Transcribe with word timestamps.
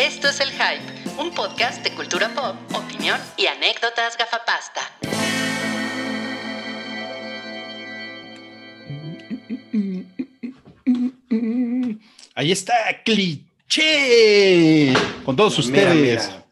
Esto 0.00 0.28
es 0.28 0.40
El 0.40 0.50
Hype, 0.50 1.20
un 1.20 1.30
podcast 1.34 1.82
de 1.84 1.92
cultura 1.94 2.28
pop, 2.34 2.56
opinión 2.74 3.20
y 3.36 3.46
anécdotas 3.46 4.16
gafapasta. 4.16 4.80
Ahí 12.34 12.52
está, 12.52 12.74
cliché. 13.04 14.92
Con 15.24 15.36
todos 15.36 15.58
Mira, 15.68 15.90
ustedes. 15.92 16.28
mira. 16.28 16.46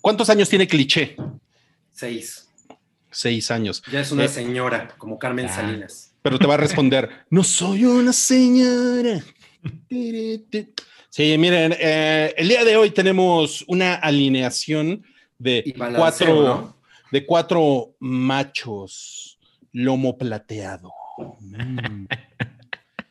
¿Cuántos 0.00 0.30
años 0.30 0.48
tiene 0.48 0.66
cliché? 0.66 1.16
Seis. 1.92 2.48
Seis 3.10 3.50
años. 3.50 3.82
Ya 3.92 4.00
es 4.00 4.10
una 4.12 4.24
Eh, 4.24 4.28
señora, 4.28 4.88
como 4.98 5.18
Carmen 5.18 5.46
Ah. 5.46 5.54
Salinas. 5.54 6.12
Pero 6.22 6.38
te 6.38 6.46
va 6.46 6.54
a 6.54 6.58
responder, 6.58 7.10
no 7.30 7.44
soy 7.44 7.84
una 7.84 8.12
señora. 8.12 9.22
Sí, 11.16 11.38
miren, 11.38 11.72
eh, 11.78 12.34
el 12.36 12.48
día 12.48 12.64
de 12.64 12.76
hoy 12.76 12.90
tenemos 12.90 13.64
una 13.68 13.94
alineación 13.94 15.06
de 15.38 15.72
balanceo, 15.76 16.00
cuatro, 16.00 16.42
¿no? 16.42 16.76
de 17.12 17.24
cuatro 17.24 17.94
machos, 18.00 19.38
lomo 19.70 20.18
plateado. 20.18 20.90
Mm. 21.38 22.06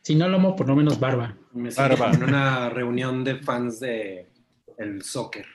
Si 0.02 0.16
no 0.16 0.28
lomo, 0.28 0.54
por 0.54 0.68
lo 0.68 0.76
menos 0.76 1.00
barba. 1.00 1.38
Me 1.54 1.70
Barba. 1.70 2.12
en 2.12 2.24
una 2.26 2.70
reunión 2.70 3.24
de 3.24 3.38
fans 3.38 3.80
de 3.80 4.28
el 4.78 5.02
soccer. 5.02 5.46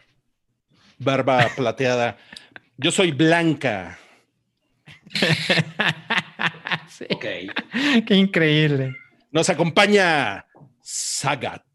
barba 0.98 1.51
plateada. 1.54 2.16
Yo 2.78 2.90
soy 2.90 3.12
blanca. 3.12 3.98
Sí. 6.88 7.04
Ok. 7.10 7.24
Qué 8.06 8.15
increíble. 8.15 8.96
Nos 9.30 9.51
acompaña 9.51 10.46
Sagat. 10.80 11.67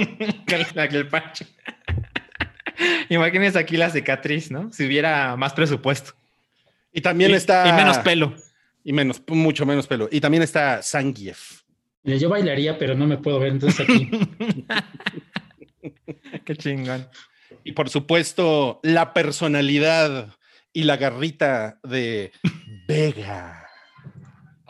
El 0.90 1.08
parche. 1.08 1.46
Imagínense 3.08 3.58
aquí 3.58 3.76
la 3.76 3.90
cicatriz, 3.90 4.50
¿no? 4.50 4.72
Si 4.72 4.86
hubiera 4.86 5.36
más 5.36 5.52
presupuesto. 5.52 6.12
Y 6.92 7.00
también 7.00 7.30
Y- 7.32 7.34
está. 7.34 7.68
Y 7.68 7.72
menos 7.72 7.98
pelo. 7.98 8.34
Y 8.84 8.92
menos, 8.92 9.22
mucho 9.28 9.66
menos 9.66 9.86
pelo. 9.86 10.08
Y 10.10 10.20
también 10.20 10.42
está 10.42 10.82
Zangief. 10.82 11.62
Mira, 12.02 12.18
Yo 12.18 12.28
bailaría, 12.30 12.78
pero 12.78 12.94
no 12.94 13.06
me 13.06 13.18
puedo 13.18 13.38
ver, 13.38 13.52
entonces 13.52 13.80
aquí. 13.80 14.10
Qué 16.44 16.56
chingón. 16.56 17.06
Y 17.64 17.72
por 17.72 17.90
supuesto, 17.90 18.80
la 18.82 19.12
personalidad 19.12 20.28
y 20.72 20.84
la 20.84 20.96
garrita 20.96 21.78
de 21.82 22.32
Vega. 22.88 23.59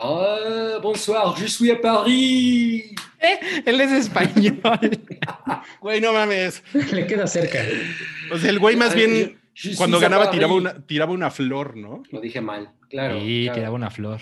Ah, 0.03 0.79
bonsoir, 0.81 1.35
je 1.37 1.45
suis 1.47 1.69
à 1.71 1.75
Paris. 1.79 2.95
Él 3.65 3.81
es 3.81 3.91
español. 3.91 4.59
Güey, 5.81 6.01
no 6.01 6.11
mames. 6.13 6.63
Le 6.73 7.05
queda 7.05 7.27
cerca. 7.27 7.59
O 8.33 8.37
sea, 8.37 8.49
el 8.49 8.57
güey 8.59 8.75
más 8.75 8.95
bien, 8.95 9.11
Je- 9.53 9.71
je 9.71 9.75
cuando 9.75 9.99
ganaba, 9.99 10.31
tiraba 10.31 10.53
una, 10.55 10.85
tiraba 10.85 11.11
una 11.13 11.29
flor, 11.29 11.75
¿no? 11.77 12.01
Lo 12.11 12.19
dije 12.19 12.41
mal, 12.41 12.71
claro. 12.89 13.19
sí, 13.19 13.43
claro. 13.43 13.55
tiraba 13.59 13.75
una 13.75 13.89
flor. 13.91 14.21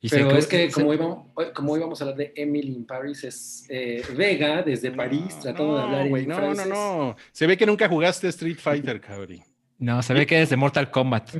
Y 0.00 0.08
se 0.08 0.16
Pero 0.16 0.30
cru- 0.30 0.38
es 0.38 0.46
que 0.46 0.66
se- 0.66 0.72
como 0.72 0.92
íbamos, 0.92 1.26
como 1.54 1.76
íbamos 1.76 2.00
a 2.00 2.04
hablar 2.04 2.16
de 2.18 2.32
Emily 2.36 2.72
in 2.72 2.84
Paris, 2.86 3.22
es 3.24 3.66
eh, 3.68 4.02
Vega 4.16 4.62
desde 4.62 4.90
París 4.90 5.38
tratando 5.40 5.76
de 5.76 5.82
hablar 5.82 6.02
en 6.02 6.08
güey, 6.08 6.26
no, 6.26 6.34
no, 6.34 6.40
francés. 6.40 6.66
no. 6.68 7.16
Se 7.32 7.46
ve 7.46 7.56
que 7.56 7.66
nunca 7.66 7.88
jugaste 7.88 8.26
Street 8.28 8.58
Fighter, 8.58 9.00
cabrón. 9.00 9.40
No, 9.78 10.02
se 10.02 10.14
ve 10.14 10.26
que 10.26 10.42
es 10.42 10.50
de 10.50 10.56
Mortal 10.56 10.90
Kombat. 10.90 11.30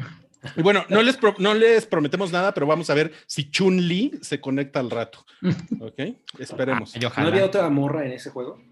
Y 0.57 0.63
bueno, 0.63 0.85
no 0.89 1.03
les, 1.03 1.17
pro- 1.17 1.35
no 1.39 1.55
les 1.55 1.87
prometemos 1.87 2.31
nada, 2.33 2.53
pero 2.55 2.67
vamos 2.67 2.89
a 2.91 2.95
ver 2.95 3.13
si 3.27 3.51
Chun-Li 3.51 4.19
se 4.23 4.41
conecta 4.41 4.81
al 4.81 4.91
rato. 4.91 5.25
¿Ok? 5.81 6.01
Esperemos. 6.39 6.95
Ay, 6.95 7.01
¿No 7.03 7.29
había 7.29 7.45
otra 7.45 7.69
morra 7.71 8.05
en 8.07 8.13
ese 8.13 8.31
juego? 8.31 8.63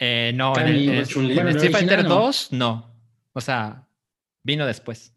Eh, 0.00 0.32
no, 0.34 0.56
en, 0.58 0.66
el, 0.68 0.88
en- 0.88 1.04
Chun-Li. 1.06 1.30
en 1.30 1.34
Bueno, 1.36 1.50
en 1.50 1.56
el 1.56 1.56
Street 1.56 1.72
Fighter 1.72 1.98
original 2.00 2.18
no. 2.18 2.24
2, 2.26 2.52
no. 2.52 2.94
O 3.32 3.40
sea, 3.40 3.86
vino 4.42 4.66
después. 4.66 5.14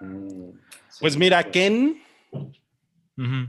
Mm, 0.00 0.50
sí, 0.88 0.98
Pues 1.00 1.16
mira. 1.16 1.42
Ken. 1.50 2.00
Pero 3.16 3.48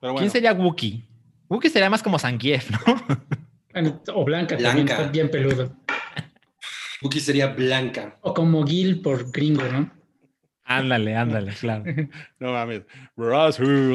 bueno, 0.00 0.18
¿Quién 0.18 0.30
sería 0.30 0.52
Wookie? 0.52 1.08
Wookie 1.48 1.70
sería 1.70 1.90
más 1.90 2.02
como 2.02 2.18
Zangief, 2.18 2.70
¿no? 2.70 2.78
O 4.14 4.24
blanca, 4.24 4.56
Blanca. 4.56 5.04
bien 5.04 5.30
peludo. 5.30 5.74
Cookie 7.00 7.20
sería 7.20 7.48
blanca. 7.48 8.18
O 8.20 8.32
como 8.34 8.66
Gil 8.66 9.00
por 9.00 9.30
gringo, 9.32 9.64
¿no? 9.64 9.90
Ándale, 10.78 11.16
ándale, 11.16 11.52
claro. 11.52 11.84
no 12.38 12.52
mames. 12.52 12.82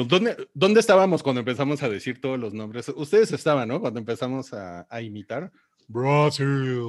¿Dónde, 0.06 0.36
¿Dónde 0.54 0.80
estábamos 0.80 1.22
cuando 1.22 1.40
empezamos 1.40 1.82
a 1.82 1.88
decir 1.88 2.20
todos 2.20 2.38
los 2.38 2.54
nombres? 2.54 2.88
Ustedes 2.88 3.32
estaban, 3.32 3.68
¿no? 3.68 3.80
Cuando 3.80 4.00
empezamos 4.00 4.52
a 4.52 4.86
imitar. 5.02 5.50
Brasil. 5.88 6.80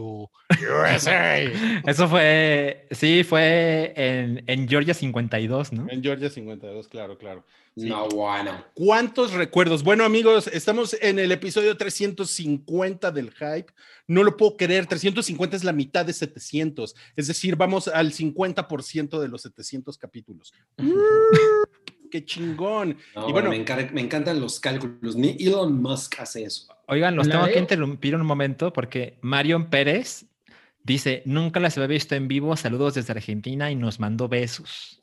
USA. 0.50 1.38
Eso 1.88 2.08
fue, 2.10 2.88
sí, 2.92 3.24
fue 3.24 3.94
en, 3.96 4.44
en 4.48 4.68
Georgia 4.68 4.94
52, 4.94 5.74
¿no? 5.74 5.88
En 5.90 6.04
Georgia 6.04 6.30
52, 6.30 6.88
claro, 6.88 7.18
claro. 7.18 7.46
Sí. 7.78 7.88
No, 7.88 8.10
bueno. 8.10 8.66
¿Cuántos 8.74 9.32
recuerdos? 9.34 9.84
Bueno, 9.84 10.04
amigos, 10.04 10.48
estamos 10.48 10.98
en 11.02 11.18
el 11.20 11.32
episodio 11.32 11.78
350 11.78 13.12
del 13.12 13.32
hype. 13.32 13.68
No 14.08 14.24
lo 14.24 14.36
puedo 14.36 14.58
creer, 14.58 14.86
350 14.86 15.56
es 15.56 15.64
la 15.64 15.72
mitad 15.72 16.06
de 16.06 16.12
700. 16.12 16.96
Es 17.16 17.28
decir, 17.28 17.56
vamos 17.56 17.88
al 17.88 18.12
50% 18.12 19.20
de 19.20 19.28
los 19.30 19.44
700 19.44 19.98
capítulos. 19.98 20.54
¡Qué 22.12 22.26
chingón! 22.26 22.98
No, 23.16 23.30
Y 23.30 23.32
bueno, 23.32 23.50
bueno- 23.50 23.66
me, 23.78 23.92
me 23.92 24.02
encantan 24.02 24.40
los 24.42 24.60
cálculos. 24.60 25.16
Ni 25.16 25.38
Elon 25.40 25.80
Musk 25.82 26.20
hace 26.20 26.44
eso. 26.44 26.68
Oigan, 26.90 27.16
los 27.16 27.28
tengo 27.30 27.46
que 27.46 27.52
veo. 27.52 27.60
interrumpir 27.60 28.16
un 28.16 28.26
momento 28.26 28.74
porque 28.74 29.18
Marion 29.22 29.70
Pérez 29.70 30.26
dice, 30.84 31.22
nunca 31.26 31.60
las 31.60 31.78
había 31.78 31.88
visto 31.88 32.16
en 32.16 32.28
vivo, 32.28 32.56
saludos 32.58 32.96
desde 32.96 33.12
Argentina 33.14 33.72
y 33.72 33.76
nos 33.76 34.00
mandó 34.00 34.28
besos. 34.28 35.00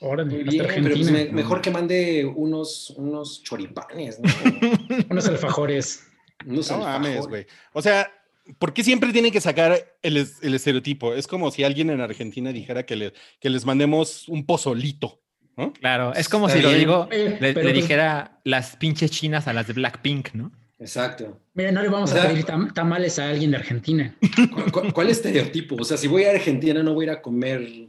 Órale, 0.00 0.30
Muy 0.44 0.58
hasta 0.58 0.72
bien, 0.72 0.82
pero 0.84 0.96
pues 0.96 1.10
me- 1.10 1.30
mejor 1.32 1.60
que 1.62 1.70
mande 1.70 2.24
unos, 2.26 2.90
unos 2.90 3.42
choripanes, 3.42 4.20
¿no? 4.20 4.30
Unos 5.10 5.26
alfajores. 5.28 6.06
Unos 6.46 6.70
No 6.70 6.78
mames, 6.80 7.26
güey. 7.26 7.46
O 7.72 7.80
sea, 7.80 8.12
¿por 8.58 8.74
qué 8.74 8.84
siempre 8.84 9.12
tienen 9.12 9.32
que 9.32 9.40
sacar 9.40 9.96
el, 10.02 10.16
el 10.42 10.54
estereotipo? 10.54 11.14
Es 11.14 11.26
como 11.26 11.50
si 11.50 11.64
alguien 11.64 11.88
en 11.88 12.02
Argentina 12.02 12.52
dijera 12.52 12.84
que, 12.84 12.96
le- 12.96 13.12
que 13.40 13.48
les 13.48 13.64
mandemos 13.64 14.28
un 14.28 14.44
pozolito. 14.44 15.20
¿no? 15.56 15.72
Claro, 15.72 16.12
es 16.14 16.28
como 16.28 16.48
Está 16.48 16.58
si 16.58 16.64
lo 16.64 16.72
digo, 16.72 17.08
Eh, 17.12 17.38
le, 17.40 17.54
pero 17.54 17.68
le 17.68 17.72
pues- 17.72 17.82
dijera 17.82 18.40
las 18.44 18.76
pinches 18.76 19.10
chinas 19.10 19.46
a 19.48 19.52
las 19.54 19.68
de 19.68 19.72
Blackpink, 19.72 20.34
¿no? 20.34 20.52
Exacto. 20.78 21.40
Mira, 21.54 21.70
no 21.72 21.82
le 21.82 21.88
vamos 21.88 22.10
O 22.10 22.14
sea- 22.14 22.24
a 22.24 22.28
pedir 22.28 22.44
tam- 22.44 22.72
tamales 22.72 23.18
a 23.18 23.28
alguien 23.30 23.52
de 23.52 23.56
Argentina. 23.58 24.14
¿Cu- 24.52 24.70
cu- 24.72 24.92
¿Cuál 24.92 25.08
estereotipo? 25.10 25.76
O 25.76 25.84
sea, 25.84 25.96
si 25.96 26.08
voy 26.08 26.24
a 26.24 26.30
Argentina 26.30 26.82
no 26.82 26.94
voy 26.94 27.04
a 27.06 27.12
ir 27.12 27.16
a 27.18 27.22
comer 27.22 27.88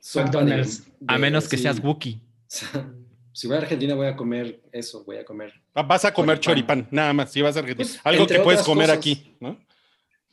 sopa 0.00 0.24
de- 0.24 0.30
McDonald's. 0.30 0.86
A 1.08 1.14
de- 1.14 1.18
menos 1.18 1.48
que 1.48 1.56
sí. 1.56 1.64
seas 1.64 1.80
Wookie. 1.82 2.20
O 2.22 2.44
sea, 2.46 2.86
si 3.32 3.46
voy 3.48 3.56
a 3.56 3.60
Argentina 3.60 3.94
voy 3.94 4.06
a 4.06 4.14
comer 4.16 4.60
eso, 4.72 5.04
voy 5.04 5.16
a 5.16 5.24
comer. 5.24 5.52
Va- 5.76 5.82
Vas 5.82 6.04
a 6.04 6.12
comer 6.14 6.38
Choripán. 6.38 6.80
choripán, 6.80 6.94
nada 6.96 7.12
más, 7.12 7.32
si 7.32 7.42
vas 7.42 7.56
a 7.56 7.60
Argentina. 7.60 7.88
Pues, 7.88 8.00
Algo 8.04 8.26
que 8.26 8.38
puedes 8.40 8.62
comer 8.62 8.86
cosas. 8.86 8.98
aquí, 8.98 9.36
¿no? 9.40 9.58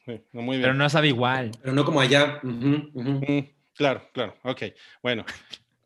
Sí, 0.06 0.22
no, 0.34 0.42
muy 0.42 0.58
bien. 0.58 0.64
Pero 0.68 0.74
no 0.76 0.90
sabe 0.90 1.08
igual. 1.08 1.52
Pero 1.62 1.74
no 1.74 1.86
como 1.86 2.02
allá. 2.02 2.40
Mm, 2.44 3.40
claro, 3.76 4.02
claro, 4.14 4.36
ok. 4.44 4.64
Bueno, 5.02 5.24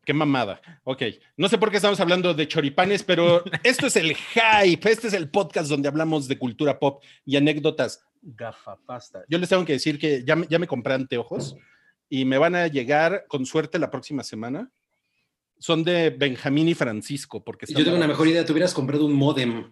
qué 0.04 0.12
mamada. 0.14 0.60
Ok, 0.84 1.02
no 1.36 1.48
sé 1.48 1.58
por 1.58 1.70
qué 1.70 1.76
estamos 1.76 1.98
hablando 2.00 2.34
de 2.34 2.46
choripanes, 2.48 3.02
pero 3.02 3.42
esto 3.64 3.86
es 3.86 3.96
el 3.96 4.14
hype. 4.14 4.90
Este 4.90 5.08
es 5.08 5.14
el 5.14 5.28
podcast 5.30 5.68
donde 5.68 5.88
hablamos 5.88 6.28
de 6.28 6.38
cultura 6.38 6.78
pop 6.78 7.02
y 7.24 7.36
anécdotas 7.36 8.04
gafapasta. 8.22 9.24
Yo 9.28 9.38
les 9.38 9.48
tengo 9.48 9.64
que 9.64 9.74
decir 9.74 9.98
que 9.98 10.24
ya, 10.24 10.36
me- 10.36 10.46
ya 10.48 10.58
me 10.58 10.66
compré 10.66 10.94
anteojos 10.94 11.56
y 12.08 12.24
me 12.24 12.38
van 12.38 12.54
a 12.54 12.66
llegar 12.68 13.24
con 13.28 13.44
suerte 13.46 13.78
la 13.78 13.90
próxima 13.90 14.22
semana. 14.22 14.70
Son 15.58 15.82
de 15.84 16.10
Benjamín 16.10 16.68
y 16.68 16.74
Francisco, 16.74 17.42
porque 17.42 17.64
Yo 17.66 17.82
tengo 17.84 17.96
una 17.96 18.06
mejor 18.08 18.28
idea, 18.28 18.44
te 18.44 18.52
hubieras 18.52 18.74
comprado 18.74 19.06
un 19.06 19.14
modem. 19.14 19.70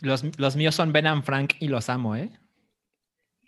Los, 0.00 0.22
los 0.38 0.56
míos 0.56 0.74
son 0.74 0.92
Ben 0.92 1.06
and 1.06 1.24
Frank 1.24 1.54
y 1.60 1.68
los 1.68 1.88
amo, 1.88 2.14
¿eh? 2.14 2.30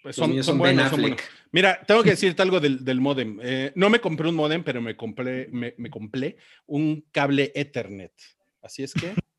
Pues 0.06 0.14
son, 0.14 0.32
son 0.34 0.44
son 0.44 0.58
buenos, 0.58 0.88
son 0.88 1.00
buenos. 1.00 1.20
Mira, 1.50 1.80
tengo 1.84 2.04
que 2.04 2.10
decirte 2.16 2.40
algo 2.40 2.60
del, 2.60 2.84
del 2.84 3.00
modem. 3.00 3.40
Eh, 3.42 3.72
no 3.74 3.90
me 3.90 4.00
compré 4.00 4.28
un 4.28 4.36
modem, 4.36 4.62
pero 4.62 4.80
me 4.80 4.96
compré, 4.96 5.48
me, 5.50 5.74
me 5.78 5.90
compré 5.90 6.36
un 6.66 7.04
cable 7.10 7.50
Ethernet. 7.56 8.12
Así 8.62 8.84
es 8.84 8.94
que, 8.94 9.14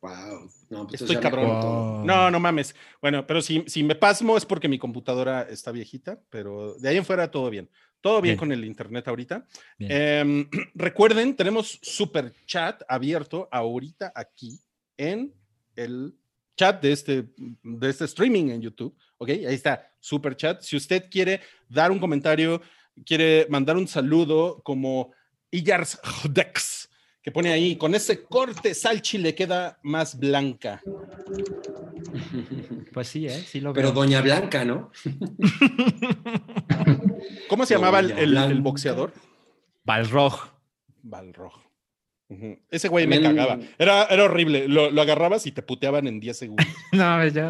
Wow. 0.00 0.50
No, 0.70 0.86
pues 0.86 1.02
Estoy 1.02 1.16
cabrón. 1.16 2.06
no, 2.06 2.30
no 2.30 2.40
mames. 2.40 2.74
Bueno, 3.02 3.26
pero 3.26 3.42
si, 3.42 3.64
si 3.66 3.82
me 3.82 3.96
pasmo 3.96 4.36
es 4.38 4.46
porque 4.46 4.66
mi 4.68 4.78
computadora 4.78 5.42
está 5.42 5.72
viejita, 5.72 6.18
pero 6.30 6.72
de 6.78 6.88
ahí 6.88 6.96
en 6.96 7.04
fuera 7.04 7.30
todo 7.30 7.50
bien. 7.50 7.68
Todo 8.00 8.22
bien, 8.22 8.32
Bien. 8.32 8.38
con 8.38 8.52
el 8.52 8.64
internet 8.64 9.08
ahorita. 9.08 9.44
Em, 9.78 10.48
recuerden, 10.74 11.36
tenemos 11.36 11.80
super 11.82 12.32
chat 12.46 12.82
abierto 12.88 13.46
ahorita 13.50 14.10
aquí 14.14 14.58
en 14.96 15.34
el 15.76 16.14
chat 16.56 16.80
de 16.80 16.92
este, 16.92 17.28
de 17.36 17.90
este 17.90 18.04
streaming 18.04 18.50
en 18.50 18.62
YouTube. 18.62 18.96
Ok, 19.16 19.30
ahí 19.30 19.46
está, 19.54 19.87
super 20.00 20.36
chat. 20.36 20.62
Si 20.62 20.76
usted 20.76 21.08
quiere 21.10 21.40
dar 21.68 21.90
un 21.90 21.98
comentario, 21.98 22.60
quiere 23.04 23.46
mandar 23.48 23.76
un 23.76 23.88
saludo 23.88 24.60
como 24.62 25.12
Iyars 25.50 25.98
Dex, 26.30 26.88
que 27.22 27.30
pone 27.30 27.52
ahí, 27.52 27.76
con 27.76 27.94
ese 27.94 28.24
corte 28.24 28.74
Salchi 28.74 29.18
le 29.18 29.34
queda 29.34 29.78
más 29.82 30.18
blanca. 30.18 30.82
Pues 32.92 33.08
sí, 33.08 33.26
¿eh? 33.26 33.44
Sí 33.46 33.60
lo 33.60 33.72
Pero 33.72 33.88
veo. 33.88 34.02
Doña 34.02 34.20
Blanca, 34.22 34.64
¿no? 34.64 34.90
¿Cómo 37.48 37.66
se 37.66 37.74
llamaba 37.74 38.00
el, 38.00 38.60
boxeador? 38.60 39.12
Balrog. 39.84 40.50
Balrog. 41.02 41.67
Ese 42.70 42.88
güey 42.88 43.06
me 43.06 43.22
cagaba. 43.22 43.58
Era, 43.78 44.04
era 44.04 44.24
horrible. 44.24 44.68
Lo, 44.68 44.90
lo 44.90 45.00
agarrabas 45.02 45.46
y 45.46 45.52
te 45.52 45.62
puteaban 45.62 46.06
en 46.06 46.20
10 46.20 46.36
segundos. 46.36 46.66
No, 46.92 47.26
yo, 47.26 47.48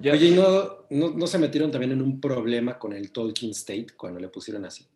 yo- 0.00 0.12
Oye, 0.12 0.26
¿y 0.28 0.30
no, 0.34 0.86
no, 0.90 1.10
no 1.10 1.26
se 1.26 1.38
metieron 1.38 1.70
también 1.70 1.92
en 1.92 2.00
un 2.02 2.20
problema 2.20 2.78
con 2.78 2.92
el 2.92 3.10
Tolkien 3.12 3.50
State 3.50 3.88
cuando 3.96 4.20
le 4.20 4.28
pusieron 4.28 4.64
así? 4.64 4.86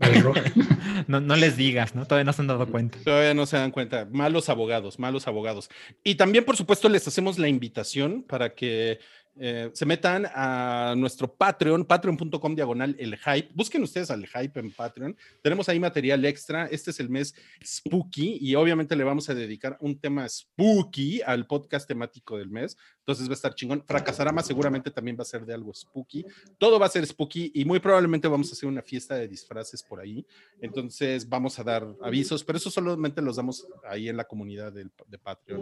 No, 1.06 1.20
no 1.20 1.36
les 1.36 1.56
digas, 1.56 1.94
¿no? 1.94 2.06
Todavía 2.06 2.24
no 2.24 2.32
se 2.32 2.42
han 2.42 2.48
dado 2.48 2.66
cuenta. 2.66 2.98
Todavía 3.04 3.34
no 3.34 3.46
se 3.46 3.56
dan 3.56 3.70
cuenta. 3.70 4.08
Malos 4.10 4.48
abogados, 4.48 4.98
malos 4.98 5.26
abogados. 5.28 5.70
Y 6.02 6.16
también, 6.16 6.44
por 6.44 6.56
supuesto, 6.56 6.88
les 6.88 7.06
hacemos 7.06 7.38
la 7.38 7.48
invitación 7.48 8.22
para 8.22 8.54
que 8.54 8.98
eh, 9.38 9.70
se 9.72 9.86
metan 9.86 10.26
a 10.34 10.94
nuestro 10.96 11.32
Patreon, 11.32 11.84
patreon.com 11.86 12.54
diagonal 12.54 12.94
el 12.98 13.16
hype. 13.16 13.50
Busquen 13.54 13.82
ustedes 13.82 14.10
al 14.10 14.26
hype 14.26 14.60
en 14.60 14.70
Patreon. 14.72 15.16
Tenemos 15.42 15.68
ahí 15.68 15.80
material 15.80 16.24
extra. 16.24 16.66
Este 16.66 16.90
es 16.90 17.00
el 17.00 17.08
mes 17.08 17.34
spooky 17.64 18.38
y 18.40 18.54
obviamente 18.54 18.94
le 18.94 19.04
vamos 19.04 19.28
a 19.30 19.34
dedicar 19.34 19.76
un 19.80 19.98
tema 19.98 20.28
spooky 20.28 21.22
al 21.22 21.46
podcast 21.46 21.88
temático 21.88 22.36
del 22.36 22.50
mes. 22.50 22.76
Entonces 22.98 23.26
va 23.26 23.32
a 23.32 23.34
estar 23.34 23.54
chingón. 23.54 23.82
Fracasará 23.86 24.32
más 24.32 24.46
seguramente 24.46 24.90
también 24.90 25.16
va 25.18 25.22
a 25.22 25.26
ser 25.26 25.46
de 25.46 25.54
algo 25.54 25.72
spooky. 25.72 26.24
Todo 26.58 26.78
va 26.78 26.86
a 26.86 26.90
ser 26.90 27.06
spooky 27.06 27.52
y 27.54 27.64
muy 27.64 27.80
probablemente 27.80 28.28
vamos 28.28 28.50
a 28.50 28.52
hacer 28.52 28.68
una 28.68 28.82
fiesta 28.82 29.14
de 29.16 29.28
disfraces 29.28 29.82
por 29.82 29.98
ahí. 30.00 30.26
Entonces 30.60 31.28
vamos 31.28 31.58
a 31.58 31.64
dar 31.64 31.86
avisos, 32.02 32.44
pero 32.44 32.58
eso 32.58 32.70
solamente 32.70 33.22
los 33.22 33.36
damos 33.36 33.66
ahí 33.88 34.08
en 34.08 34.16
la 34.16 34.24
comunidad 34.24 34.72
del- 34.72 34.90
de 35.08 35.18
Patreon. 35.18 35.60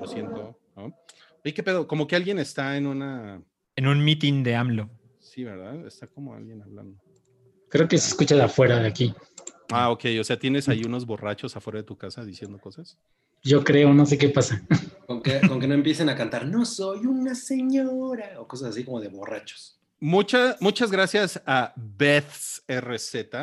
Lo 0.00 0.06
siento. 0.06 0.56
¿no? 0.76 0.94
Oye, 1.44 1.54
¿qué 1.54 1.62
pedo? 1.62 1.86
Como 1.86 2.06
que 2.06 2.16
alguien 2.16 2.38
está 2.38 2.76
en 2.76 2.86
una... 2.86 3.42
En 3.76 3.86
un 3.86 4.04
meeting 4.04 4.42
de 4.42 4.54
AMLO. 4.56 4.90
Sí, 5.20 5.44
¿verdad? 5.44 5.86
Está 5.86 6.06
como 6.06 6.34
alguien 6.34 6.60
hablando. 6.62 6.98
Creo 7.68 7.88
que 7.88 7.96
se 7.98 8.08
escucha 8.08 8.34
de 8.34 8.42
afuera 8.42 8.78
de 8.80 8.88
aquí. 8.88 9.14
Ah, 9.70 9.90
ok. 9.90 10.04
O 10.20 10.24
sea, 10.24 10.38
tienes 10.38 10.68
ahí 10.68 10.82
unos 10.84 11.06
borrachos 11.06 11.56
afuera 11.56 11.78
de 11.78 11.84
tu 11.84 11.96
casa 11.96 12.24
diciendo 12.24 12.58
cosas. 12.58 12.98
Yo 13.42 13.64
creo, 13.64 13.94
no 13.94 14.04
sé 14.04 14.18
qué 14.18 14.28
pasa. 14.28 14.60
Con 15.06 15.22
que, 15.22 15.40
con 15.48 15.58
que 15.58 15.66
no 15.66 15.74
empiecen 15.74 16.08
a 16.08 16.14
cantar, 16.14 16.46
no 16.46 16.64
soy 16.64 17.04
una 17.06 17.34
señora, 17.34 18.38
o 18.40 18.46
cosas 18.46 18.70
así 18.70 18.84
como 18.84 19.00
de 19.00 19.08
borrachos. 19.08 19.80
Mucha- 19.98 20.56
muchas 20.60 20.92
gracias 20.92 21.42
a 21.46 21.72
Beth's 21.74 22.62
RZ, 22.68 23.34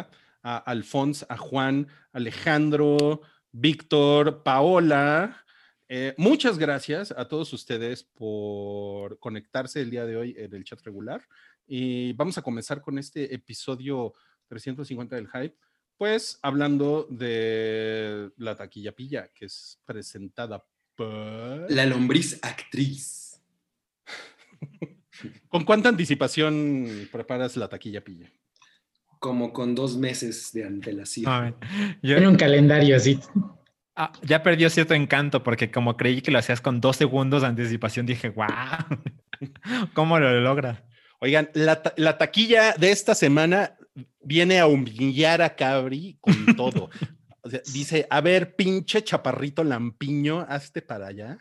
a 0.43 0.57
Alphonse, 0.59 1.25
a 1.27 1.35
Juan, 1.35 1.89
Alejandro, 2.13 3.19
Víctor, 3.51 4.43
Paola. 4.43 5.43
Eh, 5.89 6.13
muchas 6.17 6.57
gracias 6.57 7.11
a 7.15 7.27
todos 7.27 7.53
ustedes 7.53 8.03
por 8.03 9.19
conectarse 9.19 9.81
el 9.81 9.89
día 9.89 10.05
de 10.05 10.17
hoy 10.17 10.35
en 10.37 10.53
el 10.53 10.63
chat 10.63 10.81
regular. 10.81 11.25
Y 11.65 12.13
vamos 12.13 12.37
a 12.37 12.41
comenzar 12.41 12.81
con 12.81 12.97
este 12.97 13.33
episodio 13.33 14.13
350 14.47 15.15
del 15.15 15.27
Hype, 15.29 15.55
pues 15.97 16.39
hablando 16.41 17.07
de 17.09 18.31
la 18.37 18.55
taquilla 18.55 18.91
pilla, 18.93 19.29
que 19.33 19.45
es 19.45 19.79
presentada 19.85 20.63
por... 20.95 21.71
La 21.71 21.85
lombriz 21.85 22.39
actriz. 22.41 23.41
¿Con 25.49 25.63
cuánta 25.65 25.89
anticipación 25.89 27.07
preparas 27.11 27.55
la 27.57 27.67
taquilla 27.67 28.03
pilla? 28.03 28.31
Como 29.19 29.51
con 29.51 29.73
dos 29.73 29.97
meses 29.97 30.51
de 30.53 30.63
antelación. 30.65 31.55
Yo- 32.03 32.15
Tiene 32.15 32.27
un 32.27 32.35
calendario 32.35 32.95
así. 32.95 33.19
Ah, 33.97 34.13
ya 34.21 34.41
perdió 34.43 34.69
cierto 34.69 34.93
encanto 34.93 35.43
porque 35.43 35.69
como 35.71 35.97
creí 35.97 36.21
que 36.21 36.31
lo 36.31 36.39
hacías 36.39 36.61
con 36.61 36.79
dos 36.79 36.95
segundos 36.95 37.41
de 37.41 37.49
anticipación, 37.49 38.05
dije, 38.05 38.29
wow, 38.29 38.47
¿cómo 39.93 40.19
lo 40.19 40.39
logra? 40.39 40.85
Oigan, 41.19 41.49
la, 41.53 41.81
ta- 41.81 41.93
la 41.97 42.17
taquilla 42.17 42.73
de 42.77 42.91
esta 42.91 43.15
semana 43.15 43.75
viene 44.21 44.59
a 44.59 44.67
humillar 44.67 45.41
a 45.41 45.55
Cabri 45.55 46.17
con 46.21 46.45
todo. 46.55 46.89
O 47.41 47.49
sea, 47.49 47.61
dice, 47.73 48.05
a 48.09 48.21
ver, 48.21 48.55
pinche 48.55 49.03
chaparrito 49.03 49.63
lampiño, 49.63 50.45
hazte 50.47 50.81
para 50.81 51.07
allá. 51.07 51.37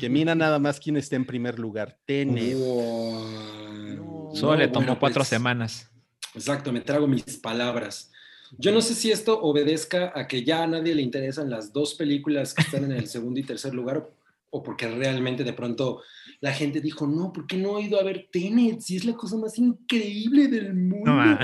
Que 0.00 0.08
mira 0.08 0.34
nada 0.34 0.58
más 0.58 0.80
quién 0.80 0.96
está 0.96 1.16
en 1.16 1.24
primer 1.24 1.58
lugar. 1.58 1.98
Tenet. 2.04 2.56
Wow. 2.56 4.34
Solo 4.34 4.56
le 4.56 4.68
tomó 4.68 4.86
bueno, 4.86 4.98
cuatro 4.98 5.20
pues, 5.20 5.28
semanas. 5.28 5.90
Exacto, 6.34 6.72
me 6.72 6.80
trago 6.80 7.06
mis 7.06 7.22
palabras. 7.38 8.10
Yo 8.58 8.72
no 8.72 8.80
sé 8.80 8.94
si 8.94 9.10
esto 9.10 9.40
obedezca 9.40 10.12
a 10.14 10.26
que 10.26 10.44
ya 10.44 10.62
a 10.62 10.66
nadie 10.66 10.94
le 10.94 11.02
interesan 11.02 11.50
las 11.50 11.72
dos 11.72 11.94
películas 11.94 12.54
que 12.54 12.62
están 12.62 12.84
en 12.84 12.92
el 12.92 13.06
segundo 13.06 13.40
y 13.40 13.44
tercer 13.44 13.74
lugar 13.74 14.08
o 14.50 14.62
porque 14.62 14.88
realmente 14.88 15.42
de 15.42 15.52
pronto 15.52 16.02
la 16.40 16.52
gente 16.52 16.80
dijo, 16.80 17.06
no, 17.06 17.32
¿por 17.32 17.46
qué 17.46 17.56
no 17.56 17.78
he 17.78 17.82
ido 17.82 17.98
a 17.98 18.04
ver 18.04 18.28
Tenet? 18.30 18.80
Si 18.80 18.96
es 18.96 19.04
la 19.04 19.14
cosa 19.14 19.36
más 19.36 19.58
increíble 19.58 20.46
del 20.46 20.74
mundo. 20.74 21.10
No. 21.10 21.38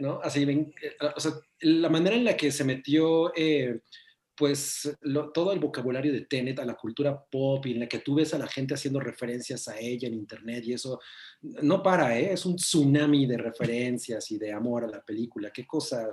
¿no? 0.00 0.20
Así 0.22 0.44
ven, 0.44 0.72
eh, 0.82 0.92
o 1.14 1.20
sea, 1.20 1.32
la 1.60 1.88
manera 1.88 2.16
en 2.16 2.24
la 2.24 2.36
que 2.36 2.52
se 2.52 2.64
metió, 2.64 3.32
eh, 3.34 3.80
pues, 4.36 4.96
lo- 5.00 5.30
todo 5.32 5.52
el 5.52 5.58
vocabulario 5.60 6.12
de 6.12 6.22
Tenet 6.22 6.58
a 6.60 6.64
la 6.64 6.74
cultura 6.74 7.18
pop 7.30 7.64
y 7.66 7.72
en 7.72 7.80
la 7.80 7.86
que 7.88 8.00
tú 8.00 8.14
ves 8.16 8.34
a 8.34 8.38
la 8.38 8.46
gente 8.46 8.74
haciendo 8.74 9.00
referencias 9.00 9.66
a 9.68 9.78
ella 9.78 10.08
en 10.08 10.14
internet 10.14 10.64
y 10.66 10.72
eso, 10.74 11.00
no 11.62 11.82
para, 11.82 12.18
¿eh? 12.18 12.32
Es 12.32 12.44
un 12.46 12.56
tsunami 12.56 13.26
de 13.26 13.38
referencias 13.38 14.30
y 14.30 14.38
de 14.38 14.52
amor 14.52 14.84
a 14.84 14.88
la 14.88 15.02
película. 15.02 15.50
Qué 15.50 15.66
cosa. 15.66 16.06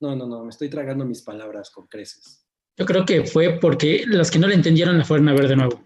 No, 0.00 0.14
no, 0.16 0.26
no, 0.26 0.44
me 0.44 0.50
estoy 0.50 0.68
tragando 0.68 1.04
mis 1.04 1.22
palabras 1.22 1.70
con 1.70 1.86
creces. 1.86 2.46
Yo 2.76 2.84
creo 2.84 3.04
que 3.04 3.24
fue 3.24 3.58
porque 3.60 4.04
los 4.06 4.30
que 4.30 4.38
no 4.38 4.48
le 4.48 4.54
entendieron 4.54 4.98
la 4.98 5.04
fueron 5.04 5.28
a 5.28 5.32
ver 5.34 5.48
de 5.48 5.56
nuevo. 5.56 5.84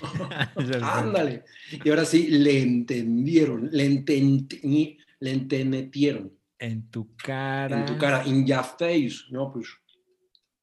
Ándale. 0.82 1.44
Y 1.84 1.88
ahora 1.90 2.04
sí, 2.04 2.28
le 2.28 2.60
entendieron, 2.60 3.68
le, 3.72 3.86
enten- 3.86 4.98
le 5.20 5.30
entenetieron 5.30 6.32
En 6.58 6.90
tu 6.90 7.14
cara, 7.16 7.80
en 7.80 7.86
tu 7.86 7.98
cara, 7.98 8.22
in 8.26 8.46
your 8.46 8.64
face, 8.78 9.16
¿no? 9.30 9.52
Pues 9.52 9.66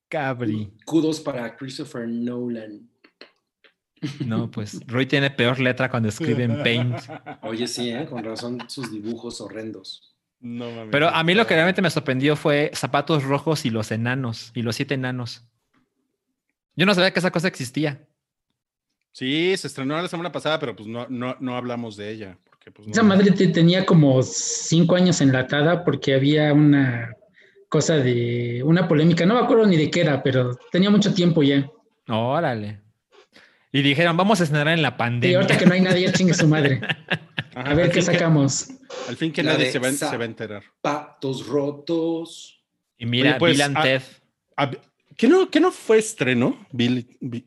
Cabri. 0.10 0.72
kudos 0.86 1.20
para 1.22 1.56
Christopher 1.56 2.08
Nolan. 2.08 2.90
No, 4.26 4.50
pues 4.50 4.80
Roy 4.88 5.06
tiene 5.06 5.30
peor 5.30 5.60
letra 5.60 5.90
cuando 5.90 6.08
escribe 6.10 6.44
en 6.46 6.64
Paint. 6.64 6.96
Oye, 7.44 7.68
sí, 7.68 7.90
¿eh? 7.90 8.06
con 8.10 8.24
razón 8.24 8.60
sus 8.68 8.92
dibujos 8.92 9.42
horrendos. 9.42 10.16
No 10.40 10.72
mames. 10.72 10.88
Pero 10.92 11.10
a 11.10 11.22
mí 11.24 11.34
lo 11.34 11.46
que 11.46 11.54
realmente 11.54 11.82
me 11.82 11.90
sorprendió 11.90 12.38
fue 12.38 12.72
Zapatos 12.74 13.24
Rojos 13.26 13.66
y 13.66 13.70
los 13.72 13.92
enanos, 13.92 14.52
y 14.56 14.62
los 14.62 14.78
siete 14.78 14.94
enanos. 14.94 15.44
Yo 16.78 16.86
no 16.86 16.94
sabía 16.96 17.12
que 17.12 17.20
esa 17.20 17.32
cosa 17.32 17.50
existía. 17.50 18.08
Sí, 19.12 19.58
se 19.58 19.68
estrenó 19.68 20.02
la 20.02 20.08
semana 20.08 20.32
pasada, 20.32 20.60
pero 20.60 20.76
pues 20.78 20.88
no, 20.88 21.06
no, 21.10 21.36
no 21.42 21.58
hablamos 21.58 21.98
de 21.98 22.10
ella. 22.12 22.38
Porque, 22.50 22.72
pues, 22.72 22.88
no- 22.88 22.94
Esa 22.94 23.04
madre 23.04 23.32
te- 23.32 23.48
tenía 23.50 23.86
como 23.86 24.24
cinco 24.24 24.96
años 24.96 25.20
enlatada 25.20 25.84
porque 25.84 26.14
había 26.14 26.54
una 26.54 27.18
cosa 27.70 27.96
de 27.98 28.62
una 28.66 28.88
polémica. 28.88 29.26
No 29.26 29.36
me 29.36 29.42
acuerdo 29.42 29.66
ni 29.68 29.78
de 29.78 29.90
qué 29.90 30.02
era, 30.02 30.22
pero 30.24 30.58
tenía 30.72 30.90
mucho 30.90 31.14
tiempo 31.14 31.44
ya. 31.44 31.70
Órale. 32.08 32.82
Y 33.72 33.82
dijeron, 33.84 34.18
vamos 34.18 34.42
a 34.42 34.44
estrenar 34.44 34.68
en 34.70 34.82
la 34.82 34.90
Y 34.90 34.98
pandemia. 34.98 35.38
ahorita 35.38 35.58
que 35.58 35.66
no 35.68 35.74
hay 35.74 35.82
nadie, 35.82 36.12
chingue 36.12 36.34
su 36.34 36.48
madre. 36.48 36.82
Ajá, 37.56 37.72
A 37.72 37.74
ver 37.76 37.88
qué 37.90 37.96
que- 37.96 38.02
sacamos. 38.02 38.70
al 39.08 39.16
fin 39.16 39.32
que 39.32 39.44
La 39.44 39.54
nadie 39.54 39.72
se 39.72 39.80
va, 39.80 39.92
Sa- 39.92 40.10
se 40.10 40.18
va 40.18 40.24
a 40.24 40.26
enterar. 40.28 40.64
Patos 40.82 41.46
rotos. 41.48 42.64
Y 42.98 43.06
mira, 43.06 43.32
Oye, 43.32 43.40
pues, 43.40 43.52
Bill 43.54 43.62
and 43.62 43.78
ah- 43.78 43.82
Ted. 43.84 44.02
Ah, 44.58 44.72
¿Qué 45.16 45.28
no, 45.28 45.50
qué 45.50 45.60
no 45.60 45.72
fue 45.72 45.98
estreno? 46.00 46.58
Bill, 46.72 47.18
Bi- 47.22 47.46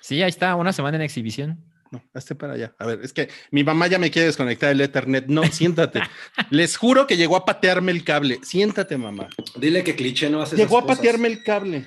Sí, 0.00 0.22
ahí 0.22 0.28
está, 0.28 0.54
una 0.54 0.72
semana 0.72 0.96
en 0.96 1.02
exhibición. 1.02 1.64
No, 1.94 2.02
hazte 2.12 2.34
para 2.34 2.54
allá. 2.54 2.74
A 2.80 2.86
ver, 2.86 3.00
es 3.04 3.12
que 3.12 3.28
mi 3.52 3.62
mamá 3.62 3.86
ya 3.86 4.00
me 4.00 4.10
quiere 4.10 4.26
desconectar 4.26 4.72
el 4.72 4.80
Ethernet. 4.80 5.26
No, 5.28 5.44
siéntate. 5.44 6.00
Les 6.50 6.76
juro 6.76 7.06
que 7.06 7.16
llegó 7.16 7.36
a 7.36 7.44
patearme 7.44 7.92
el 7.92 8.02
cable. 8.02 8.40
Siéntate, 8.42 8.98
mamá. 8.98 9.28
Dile 9.54 9.84
que 9.84 9.94
cliché 9.94 10.28
no 10.28 10.42
hace 10.42 10.56
Llegó 10.56 10.78
a 10.78 10.82
cosas. 10.82 10.96
patearme 10.96 11.28
el 11.28 11.44
cable. 11.44 11.86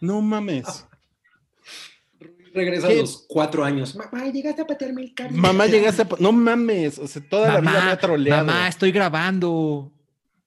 No 0.00 0.20
mames. 0.22 0.66
Regresa 2.52 2.88
¿Qué? 2.88 2.94
a 2.94 3.02
los 3.02 3.24
cuatro 3.28 3.64
años. 3.64 3.94
Mamá, 3.94 4.26
llegaste 4.26 4.62
a 4.62 4.66
patearme 4.66 5.02
el 5.02 5.14
cable. 5.14 5.38
Mamá, 5.38 5.66
llegaste 5.68 6.02
a... 6.02 6.08
No 6.18 6.32
mames. 6.32 6.98
O 6.98 7.06
sea, 7.06 7.22
toda 7.30 7.46
la 7.46 7.60
vida 7.60 7.84
me 7.84 7.90
ha 7.92 7.96
troleado. 7.96 8.44
mamá, 8.44 8.66
estoy 8.66 8.90
grabando. 8.90 9.92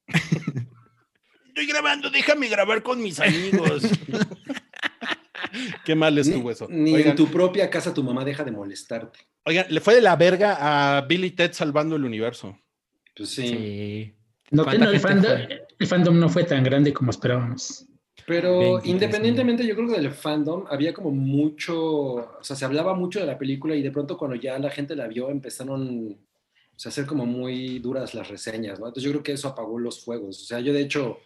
Estoy 1.47 1.67
grabando, 1.67 2.09
déjame 2.09 2.49
grabar 2.49 2.83
con 2.83 3.01
mis 3.01 3.17
amigos. 3.21 3.83
Qué 5.85 5.95
mal 5.95 6.17
estuvo 6.17 6.51
eso. 6.51 6.67
ni 6.69 6.93
Oigan, 6.93 7.11
en 7.11 7.15
tu 7.15 7.27
propia 7.27 7.69
casa 7.69 7.93
tu 7.93 8.03
mamá 8.03 8.25
deja 8.25 8.43
de 8.43 8.51
molestarte. 8.51 9.19
oigan, 9.43 9.65
le 9.69 9.79
fue 9.81 9.95
de 9.95 10.01
la 10.01 10.15
verga 10.15 10.97
a 10.97 11.01
Billy 11.01 11.31
Ted 11.31 11.53
salvando 11.53 11.95
el 11.95 12.05
universo. 12.05 12.57
Pues 13.15 13.29
sí. 13.29 13.47
Sí. 13.47 14.13
No, 14.51 14.63
que 14.63 14.71
¿Cuánta 14.71 14.85
no, 14.85 14.91
el, 14.91 14.99
fandom, 14.99 15.31
el 15.79 15.87
fandom 15.87 16.19
no 16.19 16.29
fue 16.29 16.43
tan 16.43 16.63
grande 16.63 16.93
como 16.93 17.11
esperábamos. 17.11 17.85
Pero 18.27 18.59
23 18.59 18.85
independientemente, 18.85 19.67
yo 19.67 19.75
creo 19.75 19.87
que 19.87 20.01
del 20.01 20.11
fandom 20.11 20.65
había 20.69 20.93
como 20.93 21.11
mucho, 21.11 21.77
o 22.13 22.43
sea, 22.43 22.55
se 22.55 22.65
hablaba 22.65 22.95
mucho 22.95 23.19
de 23.19 23.25
la 23.25 23.37
película 23.37 23.75
y 23.75 23.83
de 23.83 23.91
pronto 23.91 24.17
cuando 24.17 24.35
ya 24.35 24.57
la 24.57 24.71
gente 24.71 24.95
la 24.95 25.07
vio 25.07 25.29
empezaron 25.29 26.17
o 26.75 26.79
sea, 26.79 26.89
a 26.89 26.93
ser 26.93 27.05
como 27.05 27.25
muy 27.25 27.79
duras 27.79 28.13
las 28.13 28.27
reseñas, 28.27 28.79
¿no? 28.79 28.87
Entonces 28.87 29.03
yo 29.03 29.11
creo 29.11 29.23
que 29.23 29.31
eso 29.33 29.47
apagó 29.47 29.79
los 29.79 30.03
fuegos. 30.03 30.41
O 30.41 30.45
sea, 30.45 30.59
yo 30.59 30.73
de 30.73 30.81
hecho 30.81 31.19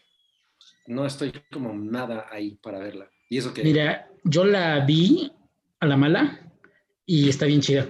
no 0.87 1.05
estoy 1.05 1.31
como 1.51 1.73
nada 1.73 2.27
ahí 2.29 2.55
para 2.61 2.79
verla. 2.79 3.09
Y 3.29 3.37
eso 3.37 3.53
que... 3.53 3.63
Mira, 3.63 4.09
yo 4.23 4.43
la 4.43 4.83
vi 4.85 5.31
a 5.79 5.85
la 5.85 5.95
mala 5.97 6.51
y 7.05 7.29
está 7.29 7.45
bien 7.45 7.61
chida. 7.61 7.87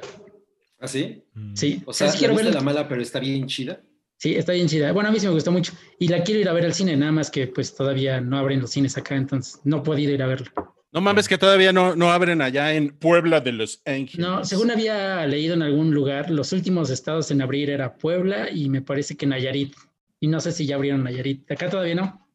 ¿Ah, 0.79 0.87
sí? 0.87 1.23
Mm. 1.33 1.55
Sí, 1.55 1.81
O 1.85 1.93
sea, 1.93 2.09
sí 2.09 2.19
quiero 2.19 2.35
verla. 2.35 2.51
la 2.51 2.61
mala, 2.61 2.87
pero 2.87 3.01
está 3.01 3.19
bien 3.19 3.47
chida. 3.47 3.81
Sí, 4.17 4.35
está 4.35 4.51
bien 4.51 4.67
chida. 4.67 4.91
Bueno, 4.91 5.09
a 5.09 5.11
mí 5.11 5.19
sí 5.19 5.27
me 5.27 5.33
gustó 5.33 5.51
mucho. 5.51 5.73
Y 5.97 6.09
la 6.09 6.23
quiero 6.23 6.41
ir 6.41 6.49
a 6.49 6.53
ver 6.53 6.65
al 6.65 6.73
cine, 6.73 6.95
nada 6.97 7.11
más 7.11 7.31
que 7.31 7.47
pues 7.47 7.73
todavía 7.73 8.19
no 8.19 8.37
abren 8.37 8.59
los 8.59 8.71
cines 8.71 8.97
acá, 8.97 9.15
entonces 9.15 9.61
no 9.63 9.81
puedo 9.81 9.99
ir 9.99 10.21
a 10.21 10.27
verla. 10.27 10.51
No 10.91 11.01
mames 11.01 11.27
que 11.27 11.37
todavía 11.37 11.71
no, 11.71 11.95
no 11.95 12.11
abren 12.11 12.41
allá 12.41 12.73
en 12.73 12.97
Puebla 12.97 13.39
de 13.41 13.51
los 13.51 13.81
Ángeles. 13.85 14.17
No, 14.19 14.43
según 14.43 14.71
había 14.71 15.25
leído 15.27 15.53
en 15.53 15.61
algún 15.61 15.93
lugar, 15.93 16.31
los 16.31 16.51
últimos 16.51 16.89
estados 16.89 17.29
en 17.31 17.41
abrir 17.41 17.69
era 17.69 17.95
Puebla 17.95 18.49
y 18.49 18.69
me 18.69 18.81
parece 18.81 19.15
que 19.15 19.25
Nayarit. 19.27 19.73
Y 20.19 20.27
no 20.27 20.39
sé 20.41 20.51
si 20.51 20.65
ya 20.65 20.75
abrieron 20.75 21.03
Nayarit. 21.03 21.49
Acá 21.51 21.69
todavía 21.69 21.95
no. 21.95 22.27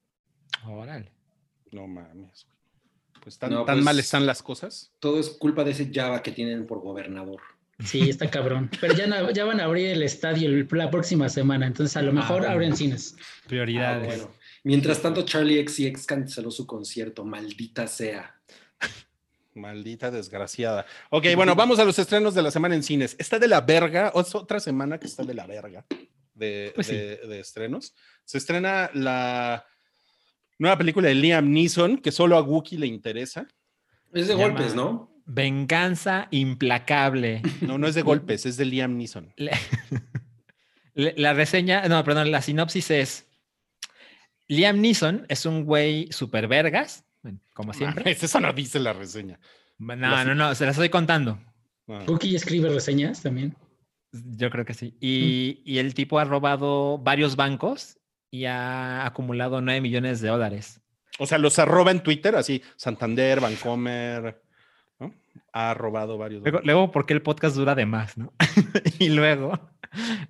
Órale. 0.66 1.12
No 1.73 1.87
mames. 1.87 2.46
Pues 3.25 3.38
tan, 3.38 3.50
No, 3.50 3.64
tan 3.64 3.76
pues- 3.76 3.85
mal 3.85 3.99
están 3.99 4.26
las 4.26 4.43
cosas. 4.43 4.93
Todo 5.00 5.19
es 5.19 5.31
culpa 5.31 5.64
de 5.64 5.73
ese 5.73 5.90
Java 5.93 6.23
que 6.23 6.31
tienen 6.31 6.66
por 6.66 6.81
gobernador. 6.81 7.40
Sí, 7.85 8.09
está 8.09 8.31
cabrón. 8.31 8.71
Pero 8.81 8.95
ya, 8.95 9.45
van 9.45 9.61
a 9.61 9.64
abrir 9.64 9.88
el 9.88 10.02
estadio 10.02 10.49
la 10.71 10.90
próxima 10.90 11.28
semana, 11.28 11.66
entonces 11.66 11.97
a 11.97 12.02
lo 12.02 12.12
mejor 12.12 12.40
bueno. 12.40 12.52
abren 12.52 12.76
cines. 12.76 13.16
Ah, 13.19 13.23
Prioridades. 13.49 14.07
bueno. 14.07 14.31
Mientras 14.62 15.02
tanto, 15.02 15.23
Charlie 15.25 15.66
XCX 15.66 16.07
canceló 16.07 16.50
su 16.50 16.66
concierto, 16.66 17.25
maldita 17.25 17.87
sea. 17.87 18.38
Maldita 19.54 20.11
desgraciada. 20.11 20.85
Ok, 21.11 21.26
bueno, 21.37 21.54
vamos 21.54 21.78
a 21.78 21.85
los 21.85 21.99
estrenos 21.99 22.35
de 22.35 22.43
la 22.43 22.50
semana 22.50 22.75
en 22.75 22.83
cines. 22.83 23.14
Está 23.19 23.38
de 23.38 23.47
la 23.47 23.61
verga, 23.61 24.11
o 24.14 24.21
es 24.21 24.35
otra 24.35 24.59
semana 24.59 24.99
que 24.99 25.07
está 25.07 25.23
de 25.23 25.35
la 25.35 25.47
verga 25.47 25.85
de, 26.35 26.73
Pues 26.75 26.88
sí. 26.88 26.95
de- 26.97 27.19
de 27.19 27.40
estrenos. 27.40 27.95
Se 28.25 28.38
estrena 28.38 28.90
la 28.95 29.64
nueva 30.58 30.78
película 30.78 31.08
de 31.08 31.14
Liam 31.14 31.50
Neeson, 31.52 31.99
que 31.99 32.12
solo 32.12 32.37
a 32.37 32.42
Wookiee 32.42 32.78
le 32.78 32.87
interesa. 32.87 33.46
Es 34.12 34.28
de 34.28 34.34
Llama- 34.37 34.54
golpes, 34.54 34.75
¿no? 34.75 35.11
Venganza 35.26 36.28
implacable. 36.30 37.40
No, 37.62 37.78
no 37.78 37.87
es 37.87 37.94
de 37.94 38.02
golpes, 38.02 38.46
es 38.46 38.56
de 38.56 38.64
Liam 38.66 38.96
Neeson. 38.96 39.32
La 40.94 41.32
reseña, 41.32 41.88
no, 41.88 42.04
perdón, 42.04 42.30
la 42.30 42.40
sinopsis 42.40 42.90
es: 42.92 43.26
Liam 44.46 44.80
Neeson 44.80 45.26
es 45.28 45.44
un 45.44 45.64
güey 45.64 46.08
super 46.12 46.46
vergas, 46.46 47.04
como 47.52 47.73
siempre. 47.73 48.04
Mames, 48.04 48.23
Eso 48.23 48.38
no 48.38 48.52
dice 48.52 48.78
la 48.78 48.92
reseña. 48.92 49.40
No, 49.78 49.96
no, 50.25 50.34
no, 50.37 50.54
se 50.54 50.66
las 50.66 50.76
estoy 50.76 50.90
contando. 50.90 51.40
Ah, 51.88 52.04
Cookie 52.06 52.37
escribe 52.37 52.68
reseñas 52.68 53.23
también. 53.23 53.56
Yo 54.12 54.49
creo 54.50 54.64
que 54.64 54.75
sí. 54.75 54.96
Y, 55.00 55.62
y 55.64 55.78
el 55.78 55.94
tipo 55.94 56.20
ha 56.20 56.25
robado 56.25 56.99
varios 56.99 57.34
bancos 57.34 57.99
y 58.34 58.46
ha 58.46 59.06
acumulado 59.06 59.60
9 59.60 59.80
millones 59.80 60.20
de 60.20 60.28
dólares. 60.28 60.80
O 61.20 61.26
sea, 61.26 61.38
los 61.38 61.60
arroba 61.60 61.92
en 61.92 62.02
Twitter, 62.02 62.34
así, 62.34 62.62
Santander, 62.74 63.38
Vancomer, 63.38 64.42
¿no? 64.98 65.14
Ha 65.52 65.72
robado 65.74 66.18
varios. 66.18 66.42
Luego, 66.42 66.58
luego 66.64 66.90
¿por 66.90 67.06
qué 67.06 67.14
el 67.14 67.22
podcast 67.22 67.54
dura 67.54 67.76
de 67.76 67.86
más, 67.86 68.18
no? 68.18 68.32
y 68.98 69.10
luego, 69.10 69.70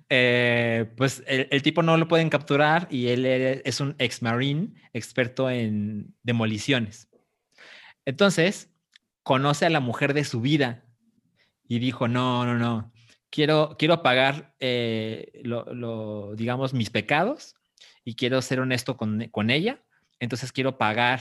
eh, 0.07 0.85
pues 0.95 1.23
el, 1.25 1.47
el 1.49 1.63
tipo 1.63 1.81
no 1.81 1.97
lo 1.97 2.07
pueden 2.07 2.29
capturar 2.29 2.87
y 2.91 3.07
él 3.07 3.25
es 3.25 3.79
un 3.79 3.95
ex 3.97 4.21
marine 4.21 4.75
experto 4.93 5.49
en 5.49 6.13
demoliciones. 6.21 7.09
Entonces, 8.05 8.69
conoce 9.23 9.65
a 9.65 9.71
la 9.71 9.79
mujer 9.79 10.13
de 10.13 10.25
su 10.25 10.41
vida 10.41 10.85
y 11.67 11.79
dijo, 11.79 12.07
no, 12.07 12.45
no, 12.45 12.53
no, 12.53 12.93
quiero, 13.31 13.77
quiero 13.79 14.03
pagar, 14.03 14.53
eh, 14.59 15.41
lo, 15.43 15.65
lo, 15.73 16.35
digamos, 16.35 16.75
mis 16.75 16.91
pecados 16.91 17.55
y 18.05 18.15
quiero 18.15 18.41
ser 18.41 18.61
honesto 18.61 18.95
con, 18.95 19.27
con 19.31 19.49
ella. 19.49 19.81
Entonces 20.19 20.53
quiero 20.53 20.77
pagar 20.77 21.19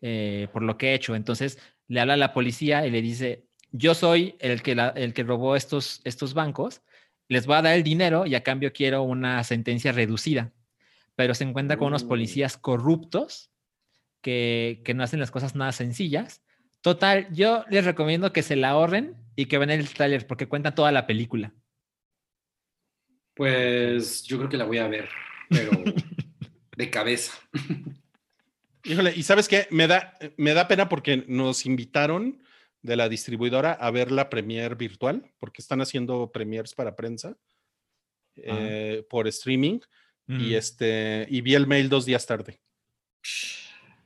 eh, 0.00 0.46
por 0.52 0.62
lo 0.62 0.78
que 0.78 0.90
he 0.90 0.94
hecho. 0.94 1.16
Entonces 1.16 1.58
le 1.88 2.00
habla 2.00 2.14
a 2.14 2.18
la 2.18 2.32
policía 2.32 2.86
y 2.86 2.90
le 2.90 3.02
dice, 3.02 3.46
yo 3.72 3.94
soy 3.94 4.36
el 4.38 4.62
que, 4.62 4.74
la- 4.76 4.90
el 4.90 5.14
que 5.14 5.24
robó 5.24 5.56
estos, 5.56 6.00
estos 6.04 6.34
bancos, 6.34 6.82
les 7.28 7.46
voy 7.46 7.56
a 7.56 7.62
dar 7.62 7.74
el 7.74 7.82
dinero 7.82 8.26
y 8.26 8.34
a 8.34 8.42
cambio 8.42 8.72
quiero 8.72 9.02
una 9.02 9.42
sentencia 9.42 9.90
reducida. 9.90 10.52
Pero 11.16 11.34
se 11.34 11.44
encuentra 11.44 11.76
con 11.78 11.88
unos 11.88 12.04
Uh. 12.04 12.08
policías 12.08 12.56
corruptos 12.56 13.50
que, 14.20 14.82
que 14.84 14.94
no 14.94 15.02
hacen 15.02 15.18
las 15.20 15.30
cosas 15.30 15.54
nada 15.54 15.72
sencillas. 15.72 16.42
Total, 16.82 17.28
yo 17.32 17.64
les 17.70 17.84
recomiendo 17.84 18.32
que 18.32 18.42
se 18.42 18.56
la 18.56 18.70
ahorren 18.70 19.16
y 19.36 19.46
que 19.46 19.56
vean 19.58 19.70
el 19.70 19.88
tráiler 19.88 20.26
porque 20.26 20.48
cuenta 20.48 20.74
toda 20.74 20.92
la 20.92 21.06
película. 21.06 21.52
Pues 23.34 24.24
yo 24.24 24.36
creo 24.38 24.48
que 24.50 24.56
la 24.56 24.64
voy 24.64 24.78
a 24.78 24.88
ver, 24.88 25.08
pero 25.52 25.70
de 26.76 26.90
cabeza. 26.90 27.32
Híjole, 28.84 29.12
y 29.14 29.22
sabes 29.22 29.48
qué, 29.48 29.68
me 29.70 29.86
da, 29.86 30.16
me 30.36 30.54
da 30.54 30.66
pena 30.66 30.88
porque 30.88 31.24
nos 31.28 31.66
invitaron 31.66 32.42
de 32.82 32.96
la 32.96 33.08
distribuidora 33.08 33.72
a 33.72 33.90
ver 33.92 34.10
la 34.10 34.28
premier 34.28 34.74
virtual, 34.74 35.30
porque 35.38 35.62
están 35.62 35.80
haciendo 35.80 36.32
premiers 36.32 36.74
para 36.74 36.96
prensa 36.96 37.36
eh, 38.36 39.06
por 39.08 39.28
streaming, 39.28 39.78
y 40.26 40.32
Mm. 40.32 40.54
este, 40.54 41.26
y 41.28 41.40
vi 41.40 41.54
el 41.54 41.66
mail 41.66 41.88
dos 41.88 42.06
días 42.06 42.26
tarde. 42.26 42.60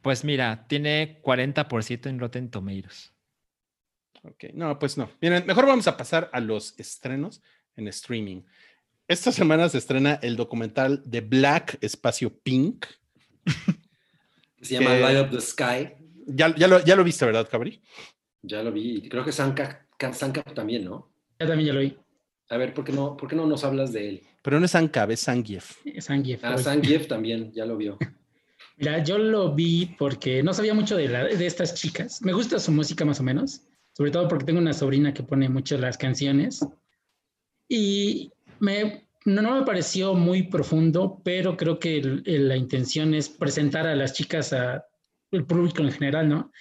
Pues 0.02 0.24
mira, 0.24 0.66
tiene 0.66 1.20
40% 1.22 2.08
en 2.08 2.18
Rotten 2.18 2.50
Tomatoes. 2.50 3.12
Ok, 4.22 4.44
no, 4.54 4.78
pues 4.78 4.96
no. 4.96 5.10
Miren, 5.20 5.46
mejor 5.46 5.66
vamos 5.66 5.86
a 5.86 5.96
pasar 5.96 6.30
a 6.32 6.40
los 6.40 6.78
estrenos 6.78 7.42
en 7.76 7.88
streaming. 7.88 8.42
Esta 9.08 9.30
semana 9.32 9.68
se 9.68 9.78
estrena 9.78 10.14
el 10.22 10.36
documental 10.36 11.02
de 11.04 11.20
Black 11.20 11.78
Espacio 11.80 12.36
Pink. 12.42 12.86
Se 14.62 14.74
llama 14.74 14.90
Que- 14.96 15.00
Light 15.00 15.26
Up 15.26 15.30
the 15.30 15.40
Sky. 15.40 15.92
Ya, 16.26 16.52
ya, 16.56 16.66
lo, 16.66 16.84
ya 16.84 16.96
lo 16.96 17.04
viste, 17.04 17.24
¿verdad, 17.24 17.48
Cabri? 17.48 17.80
Ya 18.42 18.62
lo 18.62 18.72
vi. 18.72 19.08
Creo 19.08 19.24
que 19.24 19.30
Sanka, 19.30 19.86
Sanka 20.12 20.42
también, 20.42 20.84
¿no? 20.84 21.08
Ya 21.38 21.46
también 21.46 21.68
ya 21.68 21.72
lo 21.74 21.80
vi. 21.80 21.96
A 22.48 22.56
ver, 22.56 22.74
¿por 22.74 22.84
qué 22.84 22.92
no, 22.92 23.16
por 23.16 23.28
qué 23.28 23.36
no 23.36 23.46
nos 23.46 23.62
hablas 23.62 23.92
de 23.92 24.08
él? 24.08 24.22
Pero 24.42 24.58
no 24.58 24.66
es 24.66 24.74
Ankab, 24.74 25.10
es 25.12 25.20
Zangief. 25.24 25.76
Zangief. 26.00 26.42
Ah, 26.44 26.54
hoy. 26.56 26.62
Zangief 26.62 27.06
también, 27.06 27.52
ya 27.52 27.64
lo 27.64 27.76
vio. 27.76 27.96
Mira, 28.76 29.04
yo 29.04 29.18
lo 29.18 29.54
vi 29.54 29.94
porque 29.98 30.42
no 30.42 30.52
sabía 30.52 30.74
mucho 30.74 30.96
de, 30.96 31.08
la- 31.08 31.24
de 31.24 31.46
estas 31.46 31.74
chicas. 31.74 32.20
Me 32.22 32.32
gusta 32.32 32.58
su 32.58 32.72
música 32.72 33.04
más 33.04 33.20
o 33.20 33.22
menos, 33.22 33.62
sobre 33.92 34.10
todo 34.10 34.26
porque 34.26 34.44
tengo 34.46 34.58
una 34.60 34.72
sobrina 34.72 35.14
que 35.14 35.22
pone 35.22 35.48
mucho 35.48 35.78
las 35.78 35.96
canciones. 35.96 36.60
Y 37.68 38.32
me, 38.60 39.08
no, 39.24 39.58
me 39.60 39.66
pareció 39.66 40.14
muy 40.14 40.44
profundo, 40.44 41.20
pero 41.24 41.56
creo 41.56 41.78
que 41.78 41.98
el- 41.98 42.48
la 42.48 42.56
intención 42.56 43.14
es 43.14 43.28
presentar 43.28 43.86
a 43.86 43.96
las 43.96 44.12
chicas 44.12 44.52
al 44.52 44.82
público 45.46 45.82
en 45.82 45.92
general, 45.92 46.28
¿no? 46.28 46.52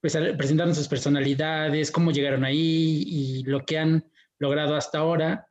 Pues 0.00 0.14
a- 0.16 0.36
presentar 0.36 0.72
sus 0.74 0.88
personalidades, 0.88 1.90
cómo 1.90 2.10
llegaron 2.10 2.44
ahí 2.44 3.02
y 3.06 3.42
lo 3.44 3.64
que 3.64 3.78
han 3.78 4.04
logrado 4.38 4.74
hasta 4.76 4.98
ahora 4.98 5.48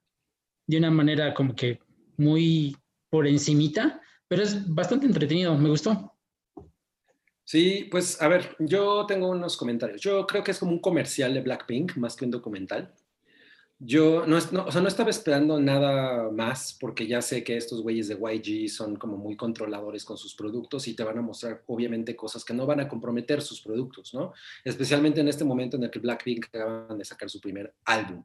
de 0.68 0.78
una 0.78 0.92
manera 0.92 1.34
como 1.34 1.56
que 1.56 1.80
muy 2.18 2.76
por 3.10 3.28
encimita, 3.28 4.02
pero 4.28 4.44
es 4.44 4.68
bastante 4.74 5.06
entretenido, 5.06 5.58
me 5.58 5.70
gustó. 5.70 6.14
Sí, 7.44 7.88
pues 7.90 8.22
a 8.22 8.28
ver, 8.28 8.56
yo 8.60 9.06
tengo 9.06 9.30
unos 9.30 9.56
comentarios. 9.56 10.02
Yo 10.02 10.28
creo 10.28 10.44
que 10.44 10.52
es 10.52 10.60
como 10.60 10.74
un 10.74 10.82
comercial 10.82 11.34
de 11.34 11.40
Blackpink 11.42 11.96
más 11.96 12.16
que 12.18 12.26
un 12.26 12.32
documental. 12.32 12.94
Yo 13.80 14.26
no, 14.26 14.40
no, 14.52 14.66
o 14.66 14.72
sea, 14.72 14.82
no 14.82 14.88
estaba 14.88 15.12
esperando 15.12 15.60
nada 15.60 16.32
más 16.32 16.76
porque 16.80 17.06
ya 17.06 17.22
sé 17.22 17.44
que 17.44 17.58
estos 17.58 17.84
güeyes 17.84 18.08
de 18.08 18.16
YG 18.16 18.70
son 18.70 18.96
como 18.96 19.18
muy 19.18 19.36
controladores 19.36 20.04
con 20.04 20.18
sus 20.18 20.34
productos 20.34 20.88
y 20.88 20.96
te 20.96 21.04
van 21.04 21.20
a 21.20 21.22
mostrar 21.22 21.64
obviamente 21.68 22.16
cosas 22.16 22.44
que 22.44 22.56
no 22.56 22.66
van 22.66 22.80
a 22.80 22.88
comprometer 22.88 23.40
sus 23.40 23.62
productos, 23.62 24.16
¿no? 24.16 24.34
Especialmente 24.64 25.22
en 25.22 25.28
este 25.28 25.44
momento 25.44 25.78
en 25.78 25.84
el 25.84 25.92
que 25.92 26.00
Blackpink 26.00 26.48
acaban 26.48 26.98
de 26.98 27.06
sacar 27.06 27.30
su 27.30 27.40
primer 27.40 27.72
álbum. 27.86 28.24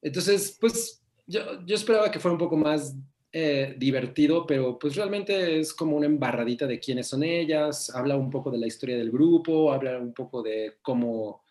Entonces, 0.00 0.56
pues 0.60 1.02
yo, 1.26 1.64
yo 1.66 1.74
esperaba 1.74 2.10
que 2.12 2.20
fuera 2.20 2.34
un 2.34 2.38
poco 2.38 2.56
más 2.56 2.94
eh, 3.32 3.74
divertido, 3.76 4.46
pero 4.46 4.78
pues 4.78 4.94
realmente 4.94 5.58
es 5.60 5.74
como 5.74 5.96
una 5.96 6.06
embarradita 6.06 6.66
de 6.66 6.80
quiénes 6.80 7.08
son 7.08 7.22
ellas, 7.24 7.90
habla 7.94 8.16
un 8.16 8.30
poco 8.30 8.50
de 8.50 8.58
la 8.58 8.66
historia 8.66 8.96
del 8.96 9.10
grupo, 9.10 9.70
habla 9.70 9.98
un 9.98 10.14
poco 10.14 10.42
de 10.42 10.76
cómo 10.80 11.42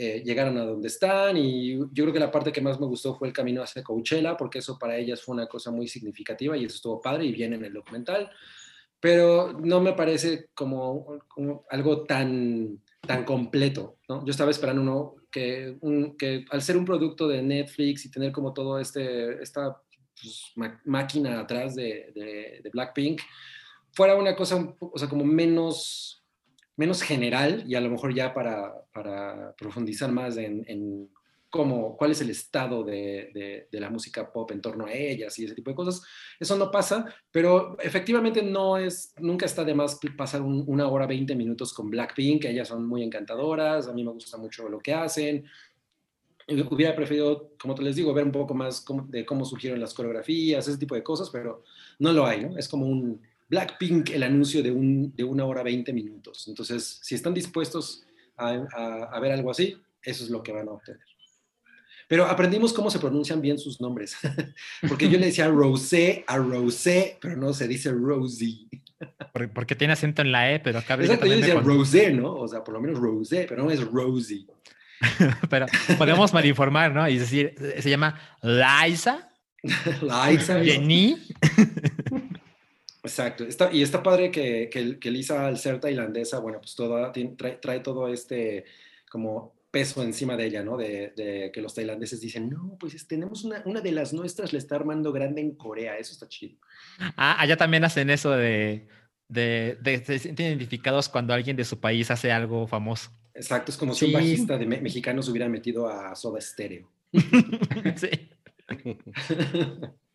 eh, 0.00 0.22
llegaron 0.24 0.56
a 0.58 0.64
donde 0.64 0.86
están 0.86 1.36
y 1.36 1.76
yo 1.76 2.04
creo 2.04 2.12
que 2.12 2.20
la 2.20 2.30
parte 2.30 2.52
que 2.52 2.60
más 2.60 2.78
me 2.78 2.86
gustó 2.86 3.16
fue 3.16 3.26
el 3.26 3.34
camino 3.34 3.64
hacia 3.64 3.82
Coachella, 3.82 4.36
porque 4.36 4.60
eso 4.60 4.78
para 4.78 4.96
ellas 4.96 5.20
fue 5.20 5.34
una 5.34 5.48
cosa 5.48 5.72
muy 5.72 5.88
significativa 5.88 6.56
y 6.56 6.66
eso 6.66 6.76
estuvo 6.76 7.00
padre 7.00 7.24
y 7.24 7.32
viene 7.32 7.56
en 7.56 7.64
el 7.64 7.72
documental, 7.72 8.30
pero 9.00 9.58
no 9.60 9.80
me 9.80 9.94
parece 9.94 10.50
como, 10.54 11.18
como 11.26 11.64
algo 11.68 12.04
tan, 12.04 12.80
tan 13.00 13.24
completo, 13.24 13.98
¿no? 14.08 14.24
Yo 14.24 14.30
estaba 14.30 14.52
esperando 14.52 14.82
uno 14.82 15.16
que, 15.32 15.76
un, 15.80 16.16
que 16.16 16.44
al 16.50 16.62
ser 16.62 16.76
un 16.76 16.84
producto 16.84 17.26
de 17.26 17.42
Netflix 17.42 18.04
y 18.04 18.10
tener 18.12 18.30
como 18.30 18.52
todo 18.52 18.78
este, 18.78 19.42
esta 19.42 19.82
pues, 20.14 20.52
máquina 20.84 21.40
atrás 21.40 21.74
de, 21.74 22.12
de, 22.14 22.60
de 22.62 22.70
Blackpink, 22.72 23.20
fuera 23.90 24.14
una 24.14 24.36
cosa, 24.36 24.74
o 24.78 24.96
sea, 24.96 25.08
como 25.08 25.24
menos, 25.24 26.17
menos 26.78 27.02
general 27.02 27.64
y 27.66 27.74
a 27.74 27.80
lo 27.80 27.90
mejor 27.90 28.14
ya 28.14 28.32
para, 28.32 28.72
para 28.92 29.52
profundizar 29.56 30.12
más 30.12 30.36
en, 30.36 30.64
en 30.68 31.10
cómo, 31.50 31.96
cuál 31.96 32.12
es 32.12 32.20
el 32.20 32.30
estado 32.30 32.84
de, 32.84 33.66
de, 33.68 33.80
la 33.80 33.90
música 33.90 34.32
pop 34.32 34.52
en 34.52 34.60
torno 34.60 34.86
a 34.86 34.92
ellas 34.92 35.36
y 35.38 35.44
ese 35.44 35.56
tipo 35.56 35.70
de 35.70 35.74
cosas. 35.74 36.02
Eso 36.38 36.56
no 36.56 36.70
pasa, 36.70 37.04
pero 37.32 37.76
efectivamente 37.80 38.42
no 38.42 38.76
es, 38.78 39.12
nunca 39.18 39.44
está 39.46 39.64
de 39.64 39.74
más 39.74 39.98
pasar 40.16 40.40
un- 40.40 40.62
una 40.68 40.86
hora, 40.86 41.06
20 41.06 41.34
minutos 41.34 41.74
con 41.74 41.90
Blackpink, 41.90 42.44
ellas 42.44 42.68
son 42.68 42.86
muy 42.86 43.02
encantadoras, 43.02 43.88
a 43.88 43.92
mí 43.92 44.04
me 44.04 44.12
gusta 44.12 44.36
mucho 44.36 44.68
lo 44.68 44.78
que 44.78 44.94
hacen. 44.94 45.44
Hubiera 46.70 46.94
preferido, 46.94 47.50
como 47.60 47.74
te 47.74 47.82
les 47.82 47.96
digo, 47.96 48.14
ver 48.14 48.24
un 48.24 48.32
poco 48.32 48.54
más 48.54 48.84
de 49.08 49.26
cómo 49.26 49.44
surgieron 49.44 49.80
las 49.80 49.92
coreografías, 49.92 50.66
ese 50.66 50.78
tipo 50.78 50.94
de 50.94 51.02
cosas, 51.02 51.28
pero 51.28 51.64
no 51.98 52.12
lo 52.12 52.24
hay, 52.24 52.44
¿no? 52.46 52.56
Es 52.56 52.68
como 52.68 52.86
un 52.86 53.20
Blackpink, 53.48 54.10
el 54.10 54.22
anuncio 54.22 54.62
de, 54.62 54.70
un, 54.70 55.14
de 55.16 55.24
una 55.24 55.44
hora 55.44 55.62
20 55.62 55.92
minutos. 55.92 56.46
Entonces, 56.48 57.00
si 57.02 57.14
están 57.14 57.34
dispuestos 57.34 58.04
a, 58.36 58.50
a- 58.50 59.04
a 59.12 59.20
ver 59.20 59.32
algo 59.32 59.50
así, 59.50 59.76
eso 60.02 60.24
es 60.24 60.30
lo 60.30 60.42
que 60.42 60.52
van 60.52 60.68
a 60.68 60.72
obtener. 60.72 61.00
Pero 62.08 62.24
aprendimos 62.24 62.72
cómo 62.72 62.90
se 62.90 62.98
pronuncian 62.98 63.40
bien 63.42 63.58
sus 63.58 63.80
nombres, 63.82 64.16
porque 64.88 65.10
yo 65.10 65.18
le 65.18 65.26
decía 65.26 65.48
Rosé 65.48 66.24
a 66.26 66.38
Rosé, 66.38 67.18
pero 67.20 67.36
no 67.36 67.52
se 67.52 67.68
dice 67.68 67.90
Rosie. 67.92 68.66
Por- 69.32 69.50
Porque 69.52 69.74
tiene 69.76 69.92
acento 69.92 70.22
en 70.22 70.32
la 70.32 70.52
E, 70.52 70.58
pero 70.60 70.78
acá 70.78 70.94
Exacto, 70.94 71.26
yo 71.26 71.36
decía 71.36 71.60
Rosé, 71.60 72.10
¿no? 72.12 72.34
O 72.34 72.48
sea, 72.48 72.64
por 72.64 72.72
lo 72.74 72.80
menos 72.80 72.98
Rosé, 72.98 73.44
pero 73.48 73.62
no 73.64 73.70
es 73.70 73.80
Rosie. 73.84 74.46
Pero 75.48 75.66
podemos 75.96 76.32
malinformar, 76.34 76.92
¿no? 76.92 77.08
Y 77.08 77.18
decir, 77.18 77.54
se 77.78 77.88
llama 77.88 78.20
Liza, 78.42 79.30
Liza. 80.02 80.64
Jenny. 80.64 81.16
Exacto. 83.08 83.44
Está, 83.44 83.72
y 83.72 83.82
está 83.82 84.02
padre 84.02 84.30
que, 84.30 84.68
que, 84.70 84.98
que 84.98 85.10
Lisa, 85.10 85.46
al 85.46 85.56
ser 85.58 85.80
tailandesa, 85.80 86.38
bueno, 86.40 86.58
pues 86.60 86.74
toda, 86.74 87.10
trae, 87.12 87.56
trae 87.56 87.80
todo 87.80 88.08
este 88.08 88.64
como 89.10 89.54
peso 89.70 90.02
encima 90.02 90.36
de 90.36 90.46
ella, 90.46 90.62
¿no? 90.62 90.76
De, 90.76 91.12
de 91.16 91.50
que 91.52 91.60
los 91.60 91.74
tailandeses 91.74 92.20
dicen, 92.20 92.48
no, 92.48 92.76
pues 92.78 92.94
es- 92.94 93.06
tenemos 93.06 93.44
una, 93.44 93.62
una 93.66 93.80
de 93.80 93.92
las 93.92 94.12
nuestras, 94.12 94.52
le 94.52 94.58
está 94.58 94.76
armando 94.76 95.12
grande 95.12 95.40
en 95.40 95.54
Corea, 95.56 95.96
eso 95.98 96.12
está 96.12 96.28
chido. 96.28 96.56
Ah, 97.16 97.36
allá 97.40 97.56
también 97.56 97.84
hacen 97.84 98.08
eso 98.10 98.30
de, 98.32 98.86
de, 99.28 99.76
de- 99.80 100.04
se 100.04 100.18
sienten 100.18 100.46
identificados 100.46 101.08
cuando 101.08 101.32
alguien 101.34 101.56
de 101.56 101.64
su 101.64 101.80
país 101.80 102.10
hace 102.10 102.30
algo 102.32 102.66
famoso. 102.66 103.10
Exacto, 103.34 103.70
es 103.70 103.76
como 103.78 103.94
si 103.94 104.06
un 104.06 104.12
bajista 104.14 104.58
de 104.58 104.66
me- 104.66 104.80
mexicano 104.80 105.22
se 105.22 105.30
hubiera 105.30 105.48
metido 105.48 105.88
a 105.88 106.14
Soda 106.14 106.40
Stereo. 106.40 106.90
Sí. 107.96 108.10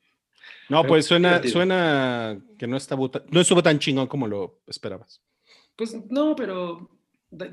No, 0.70 0.82
Pero 0.82 0.89
pues 0.89 1.05
suena, 1.05 1.29
divertido. 1.29 1.53
suena 1.53 2.39
que 2.58 2.67
no, 2.67 2.77
está 2.77 2.96
no 2.96 3.41
estuvo 3.41 3.62
tan 3.62 3.79
chingón 3.79 4.08
como 4.08 4.27
lo 4.27 4.62
esperabas. 4.67 5.22
Pues 5.75 5.96
no, 6.10 6.36
pero 6.36 6.89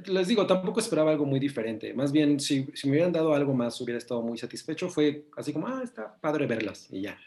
les 0.06 0.28
digo, 0.28 0.46
tampoco 0.46 0.78
esperaba 0.80 1.10
algo 1.10 1.24
muy 1.24 1.40
diferente. 1.40 1.92
Más 1.94 2.12
bien, 2.12 2.38
si, 2.38 2.66
si 2.74 2.86
me 2.86 2.92
hubieran 2.92 3.12
dado 3.12 3.34
algo 3.34 3.54
más, 3.54 3.80
hubiera 3.80 3.98
estado 3.98 4.22
muy 4.22 4.36
satisfecho. 4.38 4.88
Fue 4.90 5.26
así 5.36 5.52
como, 5.52 5.66
ah, 5.66 5.80
está 5.82 6.16
padre 6.20 6.46
verlas 6.46 6.86
y 6.90 7.02
ya. 7.02 7.18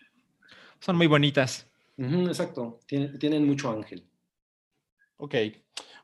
Son 0.80 0.96
muy 0.96 1.08
bonitas. 1.08 1.68
Ujú, 1.98 2.28
exacto, 2.28 2.80
tienen, 2.86 3.18
tienen 3.20 3.46
mucho 3.46 3.72
ángel. 3.72 4.04
Ok. 5.18 5.36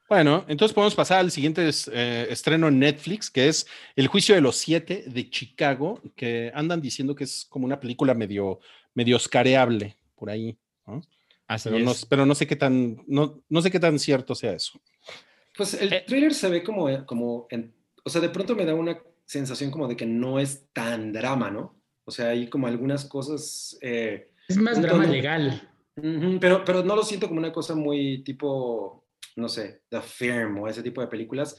Bueno, 0.08 0.44
entonces 0.48 0.74
podemos 0.74 0.96
pasar 0.96 1.20
al 1.20 1.30
siguiente 1.30 1.68
es- 1.68 1.90
eh, 1.94 2.26
estreno 2.32 2.68
en 2.68 2.80
Netflix, 2.80 3.30
que 3.30 3.48
es 3.48 3.68
El 3.96 4.08
juicio 4.08 4.34
de 4.34 4.42
los 4.42 4.56
siete 4.56 5.04
de 5.06 5.30
Chicago, 5.30 6.02
que 6.16 6.52
andan 6.56 6.82
diciendo 6.82 7.14
que 7.14 7.26
es 7.26 7.46
como 7.48 7.66
una 7.66 7.80
película 7.80 8.16
medio, 8.16 8.60
medio 9.00 9.16
oscareable 9.16 9.96
por 10.16 10.30
ahí. 10.30 10.58
¿no? 10.86 11.02
Así 11.48 11.70
Pero, 11.70 11.84
no, 11.86 11.92
es. 11.92 12.06
pero 12.06 12.26
no 12.26 12.36
sé 12.36 12.46
qué 12.46 12.56
tan, 12.56 13.04
no, 13.08 13.42
no 13.50 13.62
sé 13.62 13.72
qué 13.72 13.80
tan 13.80 13.98
cierto 13.98 14.36
sea 14.36 14.54
eso. 14.54 14.80
Pues 15.58 15.74
el 15.74 15.92
Eh. 15.94 16.04
tráiler 16.06 16.34
se 16.34 16.50
ve 16.50 16.64
como, 16.64 17.06
como 17.06 17.48
en- 17.50 17.74
o 18.04 18.10
sea, 18.10 18.22
de 18.22 18.30
pronto 18.30 18.56
me 18.56 18.66
da 18.66 18.74
una 18.76 19.00
sensación 19.26 19.72
como 19.72 19.88
de 19.88 19.96
que 19.96 20.06
no 20.06 20.40
es 20.40 20.66
tan 20.74 21.12
drama, 21.14 21.50
¿no? 21.50 21.76
O 22.06 22.12
sea, 22.12 22.30
hay 22.30 22.48
como 22.50 22.68
algunas 22.68 23.06
cosas, 23.06 23.78
eh, 23.82 24.32
Es 24.48 24.58
más 24.58 24.82
drama 24.82 25.04
tono- 25.04 25.14
legal. 25.14 25.70
pero, 26.42 26.64
pero 26.66 26.84
no 26.84 26.96
lo 26.96 27.04
siento 27.04 27.28
como 27.28 27.40
una 27.40 27.52
cosa 27.54 27.76
muy 27.76 28.24
tipo, 28.24 29.06
no 29.36 29.48
sé, 29.50 29.82
The 29.90 30.02
Firm 30.02 30.60
o 30.60 30.68
ese 30.68 30.84
tipo 30.84 31.02
de 31.02 31.08
películas. 31.08 31.56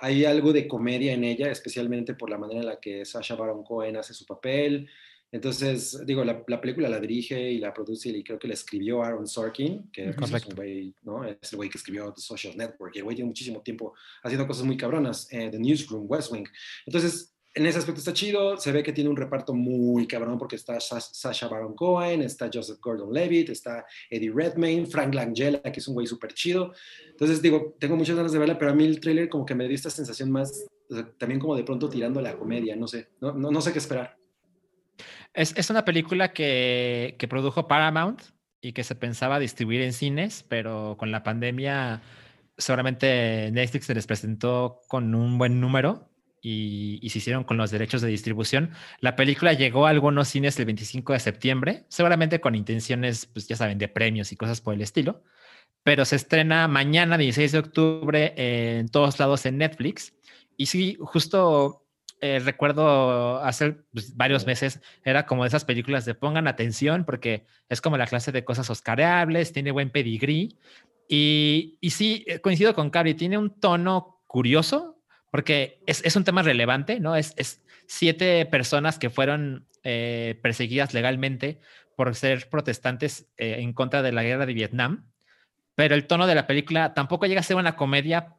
Hay 0.00 0.24
algo 0.24 0.52
de 0.52 0.68
comedia 0.68 1.12
en 1.12 1.24
ella, 1.24 1.50
especialmente 1.50 2.14
por 2.14 2.30
la 2.30 2.38
manera 2.38 2.60
en 2.60 2.66
la 2.66 2.78
que 2.80 3.04
Sasha 3.04 3.34
Baron 3.34 3.64
Cohen 3.64 3.96
hace 3.96 4.14
su 4.14 4.24
papel. 4.24 4.88
Entonces, 5.30 6.00
digo, 6.06 6.24
la, 6.24 6.42
la 6.46 6.60
película 6.60 6.88
la 6.88 6.98
dirige 7.00 7.50
y 7.52 7.58
la 7.58 7.74
produce 7.74 8.08
y 8.08 8.24
creo 8.24 8.38
que 8.38 8.48
la 8.48 8.54
escribió 8.54 9.02
Aaron 9.02 9.26
Sorkin, 9.26 9.90
que 9.92 10.04
pues, 10.14 10.30
es 10.32 10.46
un 10.46 10.54
güey, 10.56 10.94
¿no? 11.02 11.24
Es 11.24 11.52
el 11.52 11.56
güey 11.56 11.68
que 11.68 11.78
escribió 11.78 12.12
The 12.12 12.20
Social 12.22 12.56
Network 12.56 12.94
y 12.94 12.98
el 12.98 13.04
güey 13.04 13.14
tiene 13.16 13.28
muchísimo 13.28 13.60
tiempo 13.60 13.94
haciendo 14.22 14.46
cosas 14.46 14.64
muy 14.64 14.76
cabronas, 14.76 15.28
eh, 15.32 15.48
The 15.50 15.58
Newsroom, 15.58 16.06
West 16.08 16.32
Wing. 16.32 16.46
Entonces, 16.86 17.34
en 17.54 17.66
ese 17.66 17.78
aspecto 17.78 17.98
está 17.98 18.12
chido, 18.12 18.56
se 18.56 18.70
ve 18.72 18.82
que 18.82 18.92
tiene 18.92 19.10
un 19.10 19.16
reparto 19.16 19.52
muy 19.52 20.06
cabrón 20.06 20.38
porque 20.38 20.54
está 20.56 20.78
Sa- 20.80 21.00
Sasha 21.00 21.48
Baron 21.48 21.74
Cohen, 21.74 22.22
está 22.22 22.48
Joseph 22.52 22.78
Gordon-Levitt, 22.80 23.50
está 23.50 23.84
Eddie 24.10 24.30
Redmayne, 24.32 24.86
Frank 24.86 25.14
Langella, 25.14 25.60
que 25.62 25.80
es 25.80 25.88
un 25.88 25.94
güey 25.94 26.06
súper 26.06 26.32
chido. 26.34 26.72
Entonces, 27.10 27.42
digo, 27.42 27.74
tengo 27.80 27.96
muchas 27.96 28.16
ganas 28.16 28.32
de 28.32 28.38
verla, 28.38 28.58
pero 28.58 28.70
a 28.70 28.74
mí 28.74 28.84
el 28.84 29.00
tráiler 29.00 29.28
como 29.28 29.44
que 29.44 29.54
me 29.54 29.66
dio 29.66 29.74
esta 29.74 29.90
sensación 29.90 30.30
más, 30.30 30.66
o 30.88 30.94
sea, 30.94 31.10
también 31.18 31.40
como 31.40 31.56
de 31.56 31.64
pronto 31.64 31.88
tirando 31.88 32.20
a 32.20 32.22
la 32.22 32.36
comedia, 32.38 32.76
no 32.76 32.86
sé, 32.86 33.08
no, 33.20 33.32
no, 33.32 33.50
no 33.50 33.60
sé 33.60 33.72
qué 33.72 33.78
esperar. 33.78 34.16
Es, 35.38 35.70
una 35.70 35.84
película 35.84 36.32
que, 36.32 37.16
produjo 37.30 37.68
Paramount 37.68 38.20
y 38.60 38.72
que 38.72 38.82
se 38.82 38.96
pensaba 38.96 39.38
distribuir 39.38 39.82
en 39.82 39.92
cines, 39.92 40.44
pero 40.48 40.96
con 40.98 41.12
la 41.12 41.22
pandemia 41.22 42.02
seguramente 42.56 43.48
Netflix 43.52 43.86
se 43.86 43.94
les 43.94 44.08
presentó 44.08 44.80
con 44.88 45.14
un 45.14 45.38
buen 45.38 45.60
número 45.60 46.10
y, 46.42 46.98
y 47.02 47.10
se 47.10 47.18
hicieron 47.18 47.44
con 47.44 47.56
los 47.56 47.70
derechos 47.70 48.02
de 48.02 48.08
distribución. 48.08 48.72
La 48.98 49.14
película 49.14 49.52
llegó 49.52 49.86
a 49.86 49.90
algunos 49.90 50.26
cines 50.26 50.58
el 50.58 50.64
25 50.64 51.12
de 51.12 51.20
septiembre, 51.20 51.84
seguramente 51.88 52.40
con 52.40 52.56
intenciones, 52.56 53.26
pues 53.26 53.46
ya 53.46 53.54
saben, 53.54 53.78
de 53.78 53.86
premios 53.86 54.32
y 54.32 54.36
cosas 54.36 54.60
por 54.60 54.74
el 54.74 54.80
estilo, 54.80 55.22
pero 55.84 56.04
se 56.04 56.16
estrena 56.16 56.66
mañana, 56.66 57.16
16 57.16 57.52
de 57.52 57.58
octubre, 57.60 58.34
en 58.36 58.88
todos 58.88 59.20
lados 59.20 59.46
en 59.46 59.58
Netflix. 59.58 60.14
Y 60.56 60.66
sí, 60.66 60.96
justo 61.00 61.87
eh, 62.20 62.40
recuerdo 62.44 63.38
hace 63.38 63.72
pues, 63.92 64.16
varios 64.16 64.46
meses, 64.46 64.80
era 65.04 65.26
como 65.26 65.44
de 65.44 65.48
esas 65.48 65.64
películas 65.64 66.04
de 66.04 66.14
pongan 66.14 66.48
atención 66.48 67.04
porque 67.04 67.46
es 67.68 67.80
como 67.80 67.96
la 67.96 68.06
clase 68.06 68.32
de 68.32 68.44
cosas 68.44 68.68
oscareables, 68.70 69.52
tiene 69.52 69.70
buen 69.70 69.90
pedigrí. 69.90 70.58
Y, 71.08 71.78
y 71.80 71.90
sí, 71.90 72.24
eh, 72.26 72.40
coincido 72.40 72.74
con 72.74 72.90
Cabri, 72.90 73.14
tiene 73.14 73.38
un 73.38 73.60
tono 73.60 74.22
curioso 74.26 75.00
porque 75.30 75.80
es, 75.86 76.04
es 76.04 76.16
un 76.16 76.24
tema 76.24 76.42
relevante, 76.42 77.00
¿no? 77.00 77.14
Es, 77.14 77.34
es 77.36 77.62
siete 77.86 78.44
personas 78.46 78.98
que 78.98 79.10
fueron 79.10 79.66
eh, 79.84 80.38
perseguidas 80.42 80.94
legalmente 80.94 81.60
por 81.96 82.14
ser 82.14 82.48
protestantes 82.48 83.26
en 83.36 83.72
contra 83.72 84.02
de 84.02 84.12
la 84.12 84.22
guerra 84.22 84.46
de 84.46 84.54
Vietnam, 84.54 85.08
pero 85.74 85.94
el 85.94 86.06
tono 86.06 86.26
de 86.26 86.34
la 86.34 86.46
película 86.46 86.94
tampoco 86.94 87.26
llega 87.26 87.40
a 87.40 87.44
ser 87.44 87.56
una 87.56 87.76
comedia, 87.76 88.34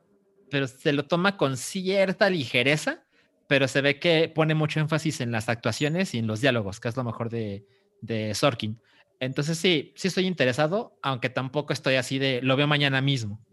pero 0.49 0.67
se 0.67 0.93
lo 0.93 1.05
toma 1.05 1.37
con 1.37 1.57
cierta 1.57 2.29
ligereza, 2.29 3.03
pero 3.49 3.67
se 3.67 3.81
ve 3.81 3.99
que 3.99 4.29
pone 4.29 4.53
mucho 4.53 4.79
énfasis 4.79 5.21
en 5.21 5.31
las 5.31 5.49
actuaciones 5.49 6.13
y 6.13 6.19
en 6.19 6.27
los 6.27 6.39
diálogos, 6.39 6.79
que 6.79 6.87
es 6.87 6.95
lo 6.95 7.03
mejor 7.03 7.31
de, 7.31 7.65
de 7.99 8.35
Sorkin. 8.35 8.79
Entonces 9.19 9.57
sí, 9.57 9.91
sí 9.95 10.07
estoy 10.07 10.27
interesado, 10.27 10.99
aunque 11.01 11.31
tampoco 11.31 11.73
estoy 11.73 11.95
así 11.95 12.19
de 12.19 12.43
lo 12.43 12.55
veo 12.55 12.67
mañana 12.67 13.01
mismo. 13.01 13.43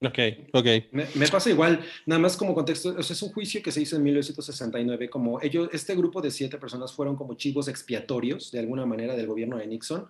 Ok, 0.00 0.18
ok. 0.54 0.66
Me, 0.92 1.06
me 1.16 1.28
pasa 1.28 1.50
igual, 1.50 1.84
nada 2.06 2.18
más 2.18 2.34
como 2.38 2.54
contexto, 2.54 2.94
o 2.96 3.02
sea, 3.02 3.12
es 3.12 3.22
un 3.22 3.30
juicio 3.30 3.62
que 3.62 3.72
se 3.72 3.82
hizo 3.82 3.96
en 3.96 4.04
1969, 4.04 5.10
como 5.10 5.38
ellos, 5.42 5.68
este 5.72 5.94
grupo 5.94 6.22
de 6.22 6.30
siete 6.30 6.56
personas 6.56 6.94
fueron 6.94 7.14
como 7.14 7.34
chivos 7.34 7.68
expiatorios 7.68 8.50
de 8.52 8.60
alguna 8.60 8.86
manera 8.86 9.14
del 9.14 9.26
gobierno 9.26 9.58
de 9.58 9.66
Nixon, 9.66 10.06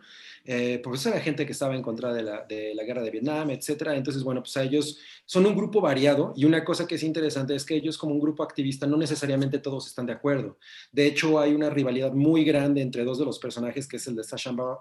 eh, 0.47 0.79
porque 0.83 0.99
esa 0.99 1.11
era 1.11 1.21
gente 1.21 1.47
que 1.47 1.53
estaba 1.53 1.75
en 1.75 1.81
contra 1.81 2.13
de 2.13 2.23
la, 2.23 2.45
de 2.45 2.75
la 2.75 2.85
guerra 2.85 3.03
de 3.03 3.11
Vietnam, 3.11 3.51
etcétera. 3.51 3.97
Entonces, 3.97 4.23
bueno, 4.23 4.43
pues 4.43 4.57
a 4.59 4.63
ellos 4.63 4.99
son 5.25 5.47
un 5.47 5.57
grupo 5.57 5.81
variado 5.81 6.35
y 6.37 6.45
una 6.45 6.65
cosa 6.65 6.87
que 6.87 6.97
es 6.97 7.03
interesante 7.03 7.55
es 7.55 7.65
que 7.65 7.77
ellos 7.77 7.97
como 7.97 8.15
un 8.15 8.21
grupo 8.21 8.43
activista 8.43 8.87
no 8.87 8.99
necesariamente 8.99 9.59
todos 9.59 9.87
están 9.87 10.07
de 10.07 10.13
acuerdo. 10.13 10.59
De 10.93 11.07
hecho, 11.07 11.41
hay 11.41 11.55
una 11.55 11.71
rivalidad 11.71 12.13
muy 12.13 12.45
grande 12.45 12.83
entre 12.83 13.05
dos 13.05 13.19
de 13.19 13.25
los 13.25 13.39
personajes, 13.39 13.89
que 13.89 13.97
es 13.97 14.07
el 14.07 14.17
de 14.17 14.25
Sasha, 14.25 14.53
Bar 14.53 14.79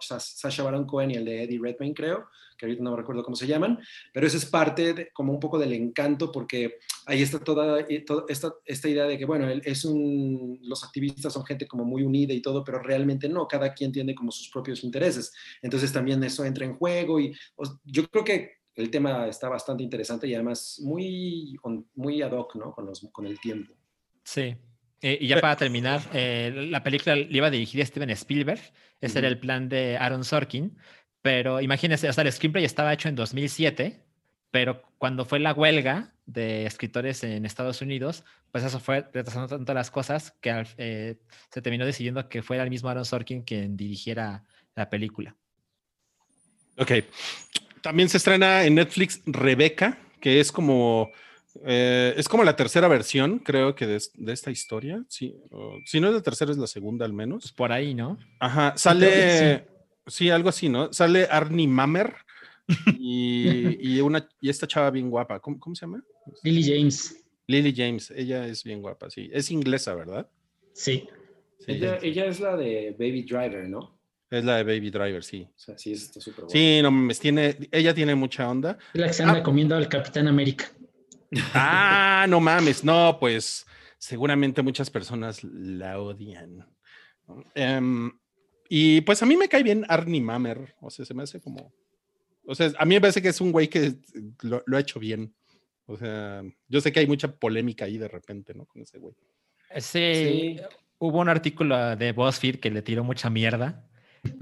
Baron 0.63 0.86
Cohen 0.86 1.12
y 1.12 1.15
el 1.15 1.26
de 1.26 1.43
Eddie 1.43 1.60
Redmayne, 1.62 1.93
creo, 1.93 2.28
que 2.58 2.65
ahorita 2.65 2.84
no 2.84 2.91
me 2.91 2.97
recuerdo 2.97 3.23
cómo 3.23 3.36
se 3.36 3.47
llaman, 3.47 3.80
pero 4.13 4.28
eso 4.28 4.38
es 4.38 4.45
parte 4.45 4.93
de, 4.93 5.12
como 5.13 5.32
un 5.32 5.39
poco 5.39 5.58
del 5.58 5.73
encanto 5.73 6.32
porque 6.32 6.80
ahí 7.06 7.21
está 7.21 7.39
toda, 7.39 7.86
toda 8.06 8.26
esta, 8.30 8.54
esta, 8.65 8.89
idea 8.89 9.06
de 9.06 9.17
que, 9.17 9.26
bueno, 9.26 9.47
es 9.49 9.86
un, 9.86 10.60
los 10.62 10.84
activistas 10.84 11.34
son 11.34 11.45
gente 11.45 11.67
como 11.67 11.86
muy 11.86 12.04
unida 12.04 12.34
y 12.34 12.41
todo, 12.41 12.63
pero 12.63 12.80
realmente 12.80 13.28
no, 13.28 13.47
cada 13.47 13.73
quien 13.73 13.91
tiene 13.91 14.15
como 14.15 14.32
sus 14.32 14.49
propios 14.49 14.84
intereses. 14.84 15.34
Entonces 15.62 15.92
también 15.92 16.24
eso 16.24 16.46
entra 16.46 16.66
en 16.66 16.76
juego 16.76 17.20
y 17.20 17.36
yo 17.84 18.08
creo 18.08 18.24
que 18.24 18.52
el 18.76 18.89
tema 18.89 19.28
está 19.28 19.50
bastante 19.50 19.84
interesante 19.84 20.28
y 20.28 20.34
además 20.34 20.80
muy, 20.84 21.56
muy 21.96 22.22
ad 22.22 22.32
hoc, 22.32 22.56
¿no? 22.56 22.72
Con, 22.74 22.86
los, 22.88 23.08
con 23.12 23.26
el 23.26 23.39
tiempo. 23.39 23.74
Sí. 24.24 24.56
Eh, 25.02 25.18
y 25.20 25.28
ya 25.28 25.42
para 25.42 25.56
terminar, 25.58 26.02
eh, 26.13 26.68
la 26.70 26.82
película 26.82 27.16
le 27.16 27.28
iba 27.30 27.48
a 27.48 27.52
dirigir 27.52 27.86
Steven 27.86 28.10
Spielberg. 28.12 28.62
Ese 29.02 29.13
uh 29.13 29.16
-huh. 29.16 29.18
era 29.20 29.28
el 29.28 29.38
plan 29.38 29.70
de 29.70 29.98
Aaron 29.98 30.24
Sorkin. 30.24 30.78
Pero 31.22 31.62
imagínense, 31.62 32.10
o 32.10 32.13
sea, 32.13 32.24
el 32.24 32.32
screenplay 32.32 32.66
estaba 32.66 32.94
hecho 32.94 33.10
en 33.10 33.16
2007, 33.16 34.04
pero 34.52 34.82
cuando 34.98 35.26
fue 35.26 35.39
la 35.39 35.54
huelga 35.54 36.13
de 36.26 36.66
escritores 36.66 37.24
en 37.24 37.46
Estados 37.46 37.82
Unidos, 37.82 38.24
pues 38.52 38.63
eso 38.63 38.80
fue 38.80 39.08
retrasando 39.13 39.48
tanto 39.48 39.74
las 39.74 39.89
cosas 39.89 40.32
que 40.42 40.63
eh, 40.78 41.18
se 41.50 41.62
terminó 41.62 41.86
decidiendo 41.86 42.28
que 42.28 42.44
fuera 42.44 42.63
el 42.63 42.70
mismo 42.70 42.89
Aaron 42.89 43.06
Sorkin 43.06 43.44
quien 43.44 43.78
dirigiera 43.78 44.44
la 44.76 44.89
película. 44.89 45.36
Ok. 46.78 46.92
También 47.82 48.10
se 48.10 48.18
estrena 48.18 48.64
en 48.66 48.76
Netflix 48.76 49.22
Rebeca, 49.26 50.00
que 50.20 50.40
es 50.40 50.52
como 50.52 51.12
Eh, 51.66 52.16
es 52.18 52.28
como 52.28 52.44
la 52.44 52.56
tercera 52.56 52.88
versión, 52.88 53.38
creo 53.38 53.76
que 53.76 53.86
de, 53.86 53.98
es- 53.98 54.12
de 54.16 54.34
esta 54.34 54.50
historia. 54.50 55.06
Sí, 55.08 55.36
o- 55.52 55.78
si 55.86 56.00
no 56.00 56.08
es 56.08 56.16
la 56.16 56.22
tercera, 56.24 56.50
es 56.52 56.58
la 56.58 56.66
segunda 56.66 57.06
al 57.06 57.14
menos. 57.14 57.52
Por 57.52 57.72
ahí, 57.72 57.94
¿no? 57.94 58.18
Ajá, 58.40 58.74
sale. 58.76 59.64
Sí, 60.08 60.32
algo 60.32 60.50
así, 60.50 60.68
¿no? 60.68 60.92
Sale 60.92 61.28
Arnie 61.30 61.68
Mammer 61.68 62.16
y, 62.98 63.78
y 63.98 64.02
una, 64.02 64.28
y 64.42 64.50
esta 64.50 64.66
chava 64.66 64.90
bien 64.90 65.12
guapa. 65.12 65.40
¿Cómo, 65.40 65.60
cómo 65.60 65.76
se 65.76 65.86
llama? 65.86 66.04
Lily 66.42 66.64
James. 66.64 67.24
Lily 67.46 67.74
James. 67.76 68.10
Ella 68.16 68.48
es 68.48 68.64
bien 68.64 68.82
guapa, 68.82 69.12
sí. 69.12 69.30
Es 69.32 69.52
inglesa, 69.52 69.94
¿verdad? 69.94 70.28
Sí. 70.74 71.08
Sí, 71.60 71.66
Ella, 71.74 72.00
ella 72.02 72.26
es 72.26 72.40
la 72.40 72.58
de 72.58 72.96
Baby 72.98 73.24
Driver, 73.24 73.70
¿no? 73.70 73.96
Es 74.38 74.43
la 74.46 74.58
de 74.58 74.63
Baby 74.63 74.89
Driver, 74.89 75.24
sí. 75.24 75.48
O 75.50 75.60
sea, 75.60 75.78
sí, 75.78 75.91
está 75.93 76.19
súper 76.19 76.46
buena. 76.46 76.52
Sí, 76.52 76.80
no 76.82 76.91
mames, 76.91 77.19
tiene, 77.19 77.58
ella 77.72 77.93
tiene 77.93 78.15
mucha 78.15 78.50
onda. 78.50 78.78
Es 78.93 79.00
la 79.02 79.08
que 79.08 79.13
se 79.13 79.24
anda 79.24 79.39
Ah. 79.39 79.43
comiendo 79.43 79.76
al 79.76 79.88
Capitán 79.89 80.28
América. 80.28 80.65
Ah, 81.54 82.26
no 82.30 82.39
mames, 82.39 82.84
no, 82.84 83.17
pues 83.19 83.65
seguramente 83.98 84.62
muchas 84.62 84.89
personas 84.89 85.43
la 85.43 86.00
odian. 86.00 86.65
Em, 87.56 88.12
y 88.69 89.02
pues 89.02 89.22
a 89.24 89.26
mí 89.26 89.36
me 89.38 89.48
cae 89.50 89.63
bien 89.63 89.86
Arnie 89.88 90.22
Mammer, 90.22 90.76
o 90.82 90.89
sea, 90.89 91.06
se 91.06 91.13
me 91.13 91.24
hace 91.24 91.39
como, 91.41 91.74
o 92.46 92.54
sea, 92.56 92.72
a 92.78 92.86
mí 92.86 92.96
me 92.96 93.02
parece 93.02 93.22
que 93.22 93.30
es 93.30 93.41
un 93.41 93.52
güey 93.52 93.67
que 93.67 93.96
lo, 94.41 94.62
lo 94.65 94.78
ha 94.78 94.82
hecho 94.82 95.00
bien. 95.00 95.34
O 95.86 95.98
sea, 95.98 96.41
yo 96.67 96.82
sé 96.82 96.91
que 96.91 97.00
hay 97.02 97.08
mucha 97.08 97.36
polémica 97.36 97.86
ahí 97.86 97.98
de 97.98 98.08
repente, 98.08 98.54
¿no? 98.54 98.65
Con 98.65 98.82
ese 98.82 99.00
güey. 99.00 99.15
Sí, 99.78 99.82
Sí. 100.13 100.58
hubo 101.00 101.19
un 101.19 101.30
artículo 101.30 101.96
de 101.96 102.12
BuzzFeed 102.12 102.60
que 102.60 102.72
le 102.72 102.82
tiró 102.82 103.04
mucha 103.04 103.30
mierda. 103.30 103.86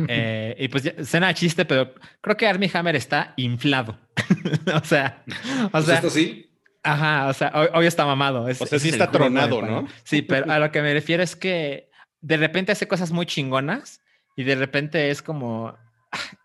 Eh, 0.08 0.56
y 0.60 0.68
pues 0.68 0.92
suena 1.08 1.30
a 1.30 1.34
chiste, 1.34 1.66
pero 1.66 1.94
creo 2.22 2.38
que 2.38 2.48
Armie 2.48 2.70
Hammer 2.74 2.96
está 2.96 3.34
inflado. 3.38 3.98
o 4.76 4.84
sea, 4.86 5.24
o 5.66 5.70
Pues 5.72 5.86
sea, 5.86 5.96
esto 5.96 6.10
sí. 6.10 6.50
ajá, 6.84 7.28
o 7.28 7.34
sea, 7.34 7.52
hoy, 7.56 7.68
hoy 7.74 7.86
está 7.88 8.06
mamado. 8.06 8.48
es- 8.48 8.62
O 8.62 8.66
sea, 8.66 8.78
sí 8.80 8.90
es 8.90 8.94
está 8.96 9.10
tronado. 9.12 9.62
¿no? 9.62 9.88
Sí, 10.04 10.22
pero 10.22 10.52
a 10.52 10.60
lo 10.60 10.72
que 10.72 10.82
me 10.82 10.94
refiero 10.94 11.24
es 11.24 11.36
que 11.36 11.90
de 12.22 12.38
repente 12.38 12.72
hace 12.72 12.88
cosas 12.88 13.12
muy 13.12 13.26
chingonas 13.26 14.02
y 14.36 14.44
de 14.44 14.56
repente 14.56 15.10
es 15.10 15.22
como, 15.22 15.70
"Ah, 16.12 16.38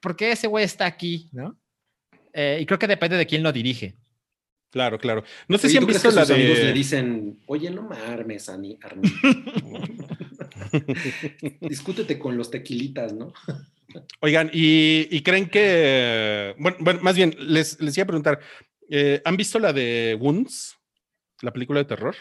¿por 0.00 0.16
qué 0.16 0.32
ese 0.32 0.46
güey 0.46 0.64
está 0.64 0.86
aquí? 0.86 1.28
¿No? 1.32 1.58
Eh, 2.32 2.58
y 2.62 2.66
creo 2.66 2.78
que 2.78 2.86
depende 2.86 3.16
de 3.16 3.26
quién 3.26 3.42
lo 3.42 3.52
dirige. 3.52 3.96
Claro, 4.70 4.98
claro. 4.98 5.24
No 5.48 5.56
sé 5.58 5.66
Oye, 5.66 5.72
si 5.72 5.76
han 5.78 5.80
¿tú 5.82 5.86
crees 5.88 6.02
visto 6.02 6.10
que 6.10 6.14
la 6.16 6.26
sus 6.26 6.34
amigos 6.34 6.58
le 6.58 6.72
dicen, 6.74 7.38
oye, 7.46 7.70
no 7.70 7.82
me 7.82 7.96
armes, 7.96 8.48
Ani, 8.50 8.78
Arnie. 8.82 9.10
Discútete 11.60 12.18
con 12.18 12.36
los 12.36 12.50
tequilitas, 12.50 13.12
¿no? 13.12 13.32
Oigan, 14.20 14.50
¿y, 14.52 15.08
y 15.10 15.22
creen 15.22 15.48
que... 15.48 16.54
Bueno, 16.58 16.76
bueno, 16.80 17.00
más 17.02 17.16
bien, 17.16 17.34
les, 17.38 17.80
les 17.80 17.96
iba 17.96 18.04
a 18.04 18.06
preguntar, 18.06 18.40
eh, 18.90 19.22
¿han 19.24 19.36
visto 19.36 19.58
la 19.58 19.72
de 19.72 20.16
Wounds? 20.20 20.76
La 21.42 21.52
película 21.52 21.80
de 21.80 21.84
terror. 21.86 22.16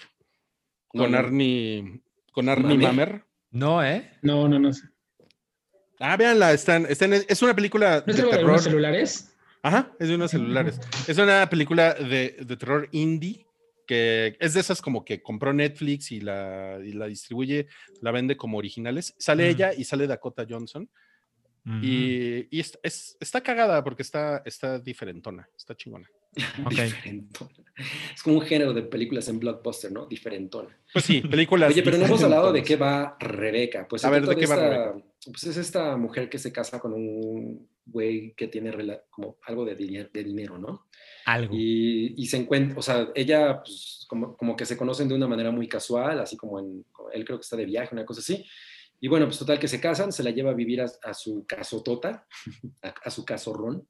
No, 0.94 1.04
con 1.04 1.12
no. 1.12 1.18
Arnie, 1.18 2.02
con 2.32 2.50
Arnie 2.50 2.78
Mamer. 2.78 3.24
No, 3.52 3.84
¿eh? 3.84 4.12
No, 4.22 4.48
no, 4.48 4.60
no. 4.60 4.70
¿No 4.70 4.76
Ah, 6.00 6.16
véanla, 6.16 6.54
están, 6.54 6.86
están, 6.88 7.12
es 7.14 7.42
una 7.42 7.56
película 7.56 8.02
de 8.02 8.12
es 8.12 8.20
algo 8.20 8.32
de 8.32 8.38
terror. 8.38 8.52
unos 8.52 8.64
celulares? 8.64 9.36
Ajá, 9.64 9.92
es 10.00 10.08
de 10.08 10.16
unos 10.16 10.30
celulares. 10.30 10.80
Es 11.08 11.18
una 11.18 11.50
película 11.50 11.96
de, 11.96 12.38
de 12.40 12.58
terror 12.58 12.88
indie 12.92 13.47
que 13.88 14.36
es 14.40 14.54
de 14.54 14.60
esas 14.60 14.82
como 14.82 15.04
que 15.04 15.24
compró 15.24 15.52
Netflix 15.54 16.12
y 16.12 16.20
la, 16.22 16.80
y 16.84 16.92
la 16.92 17.08
distribuye, 17.08 17.68
la 18.02 18.12
vende 18.12 18.38
como 18.38 18.58
originales. 18.60 19.16
Sale 19.18 19.48
Mm. 19.48 19.50
ella 19.50 19.74
y 19.74 19.84
sale 19.86 20.06
Dakota 20.06 20.46
Johnson. 20.48 20.88
Y, 21.82 22.48
y 22.56 22.62
es- 22.62 22.80
es- 22.82 23.18
está 23.20 23.42
cagada 23.42 23.84
porque 23.84 24.02
está, 24.02 24.42
está 24.46 24.80
diferentona, 24.80 25.50
está 25.58 25.76
chingona. 25.76 26.10
Ok. 26.66 26.72
Diferentona. 26.72 27.52
Es 28.16 28.24
como 28.24 28.38
un 28.40 28.46
género 28.46 28.74
de 28.74 28.84
películas 28.84 29.28
en 29.28 29.40
blockbuster, 29.40 29.92
¿no? 29.92 30.06
Diferentona. 30.06 30.78
Pues 30.94 31.04
sí, 31.06 31.20
películas. 31.22 31.72
Oye, 31.72 31.84
pero 31.84 31.98
no 31.98 32.06
hemos 32.06 32.24
hablado 32.24 32.54
de 32.54 32.64
qué 32.64 32.76
va 32.78 33.18
Rebeca. 33.20 33.86
Pues 33.88 34.06
A 34.06 34.10
ver, 34.10 34.26
¿de 34.26 34.36
qué 34.36 34.46
va 34.46 34.56
Rebeca? 34.56 34.96
Pues 35.26 35.44
es 35.46 35.58
esta 35.58 35.98
mujer 35.98 36.30
que 36.30 36.40
se 36.40 36.52
casa 36.54 36.80
con 36.80 36.94
un 36.94 37.68
güey 37.86 38.34
que 38.36 38.48
tiene 38.48 38.72
como 39.10 39.38
algo 39.46 39.66
de, 39.66 39.76
de 39.76 40.24
dinero, 40.24 40.58
¿no? 40.58 40.87
Algo. 41.28 41.54
Y, 41.56 42.14
y 42.18 42.26
se 42.28 42.38
encuentra, 42.38 42.80
o 42.80 42.82
sea, 42.82 43.10
ella, 43.14 43.62
pues, 43.62 44.06
como, 44.08 44.36
como 44.38 44.56
que 44.56 44.66
se 44.66 44.78
conocen 44.78 45.10
de 45.10 45.16
una 45.16 45.28
manera 45.28 45.52
muy 45.52 45.68
casual, 45.68 46.20
así 46.22 46.38
como 46.38 46.60
en, 46.60 46.86
él 47.14 47.26
creo 47.26 47.38
que 47.38 47.42
está 47.44 47.58
de 47.58 47.66
viaje, 47.66 47.94
una 47.94 48.06
cosa 48.06 48.22
así. 48.22 48.46
Y 49.02 49.10
bueno, 49.10 49.26
pues 49.26 49.38
total 49.38 49.60
que 49.60 49.68
se 49.68 49.82
casan, 49.82 50.12
se 50.12 50.24
la 50.24 50.32
lleva 50.32 50.52
a 50.52 50.56
vivir 50.56 50.82
a, 50.82 50.86
a 51.04 51.14
su 51.14 51.46
casotota, 51.46 52.26
a, 52.82 52.88
a 53.04 53.12
su 53.12 53.26
casorrón. 53.26 53.88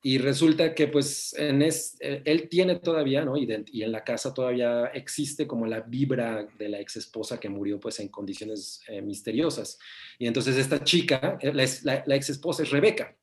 Y 0.00 0.18
resulta 0.18 0.74
que 0.74 0.86
pues 0.86 1.34
en 1.38 1.60
es, 1.62 1.96
eh, 2.00 2.22
él 2.24 2.48
tiene 2.48 2.76
todavía, 2.78 3.24
¿no? 3.24 3.36
Y, 3.36 3.46
de- 3.46 3.64
y 3.66 3.82
en 3.82 3.90
la 3.90 4.04
casa 4.04 4.32
todavía 4.32 4.86
existe 4.94 5.46
como 5.46 5.66
la 5.66 5.80
vibra 5.80 6.46
de 6.58 6.68
la 6.68 6.78
ex 6.80 6.96
esposa 6.98 7.40
que 7.40 7.48
murió 7.48 7.80
pues 7.80 7.98
en 7.98 8.08
condiciones 8.08 8.80
eh, 8.86 9.02
misteriosas. 9.02 9.76
Y 10.18 10.28
entonces 10.28 10.56
esta 10.56 10.84
chica, 10.84 11.36
eh, 11.40 11.52
la, 11.52 11.64
la, 11.82 12.04
la 12.06 12.14
ex 12.14 12.30
esposa 12.30 12.62
es 12.62 12.70
Rebeca. 12.70 13.16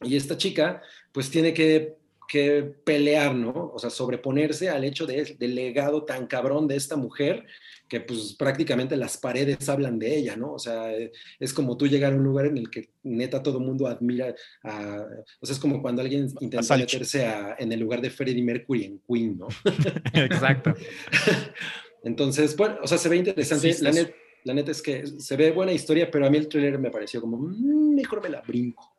Y 0.00 0.16
esta 0.16 0.36
chica 0.36 0.82
pues 1.12 1.30
tiene 1.30 1.54
que, 1.54 1.98
que 2.28 2.62
pelear, 2.84 3.34
¿no? 3.34 3.72
O 3.74 3.78
sea, 3.78 3.90
sobreponerse 3.90 4.68
al 4.70 4.84
hecho 4.84 5.06
de, 5.06 5.36
del 5.38 5.54
legado 5.54 6.04
tan 6.04 6.26
cabrón 6.26 6.66
de 6.68 6.76
esta 6.76 6.96
mujer 6.96 7.44
que 7.88 8.00
pues 8.00 8.34
prácticamente 8.38 8.96
las 8.96 9.18
paredes 9.18 9.68
hablan 9.68 9.98
de 9.98 10.16
ella, 10.16 10.34
¿no? 10.34 10.54
O 10.54 10.58
sea, 10.58 10.90
es 11.38 11.52
como 11.52 11.76
tú 11.76 11.86
llegar 11.86 12.14
a 12.14 12.16
un 12.16 12.24
lugar 12.24 12.46
en 12.46 12.56
el 12.56 12.70
que 12.70 12.88
neta 13.02 13.42
todo 13.42 13.58
el 13.58 13.64
mundo 13.66 13.86
admira, 13.86 14.34
a, 14.64 15.06
o 15.40 15.44
sea, 15.46 15.52
es 15.54 15.58
como 15.60 15.82
cuando 15.82 16.00
alguien 16.00 16.22
intenta 16.40 16.62
meterse 16.94 17.26
a- 17.26 17.54
en 17.58 17.70
el 17.70 17.80
lugar 17.80 18.00
de 18.00 18.08
Freddie 18.08 18.42
Mercury 18.42 18.84
en 18.84 19.00
Queen, 19.06 19.36
¿no? 19.38 19.48
Exacto. 20.14 20.72
Entonces, 22.04 22.56
bueno, 22.56 22.76
o 22.82 22.86
sea, 22.86 22.98
se 22.98 23.08
ve 23.08 23.16
interesante. 23.16 23.72
Sí, 23.72 23.82
la, 23.82 23.90
está- 23.90 24.02
net- 24.02 24.14
la 24.44 24.54
neta 24.54 24.70
es 24.70 24.82
que 24.82 25.06
se 25.06 25.36
ve 25.36 25.50
buena 25.52 25.72
historia, 25.72 26.10
pero 26.10 26.26
a 26.26 26.30
mí 26.30 26.36
el 26.38 26.48
trailer 26.48 26.78
me 26.78 26.90
pareció 26.90 27.20
como, 27.20 27.36
"Mm, 27.38 27.94
mejor 27.94 28.22
me 28.22 28.28
la 28.30 28.40
brinco. 28.40 28.91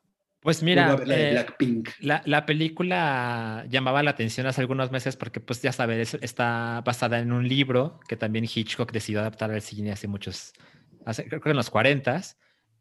Pues 0.44 0.62
mira, 0.62 0.96
eh, 1.08 1.30
Blackpink. 1.32 1.90
La, 2.00 2.22
la 2.26 2.46
película 2.46 3.66
llamaba 3.70 4.04
la 4.04 4.12
atención 4.12 4.46
hace 4.46 4.62
algunos 4.62 4.92
meses 4.92 5.16
porque, 5.16 5.40
pues 5.40 5.62
ya 5.62 5.72
sabes, 5.72 6.14
es- 6.14 6.22
está 6.24 6.82
basada 6.86 7.20
en 7.20 7.32
un 7.32 7.48
libro 7.48 8.00
que 8.08 8.18
también 8.18 8.46
Hitchcock 8.46 8.92
decidió 8.92 9.22
adaptar 9.22 9.52
al 9.52 9.62
cine 9.62 9.92
hace 9.92 10.08
muchos, 10.08 10.54
hace, 11.06 11.26
creo 11.28 11.40
que 11.42 11.50
en 11.52 11.56
los 11.56 11.70
40 11.70 12.22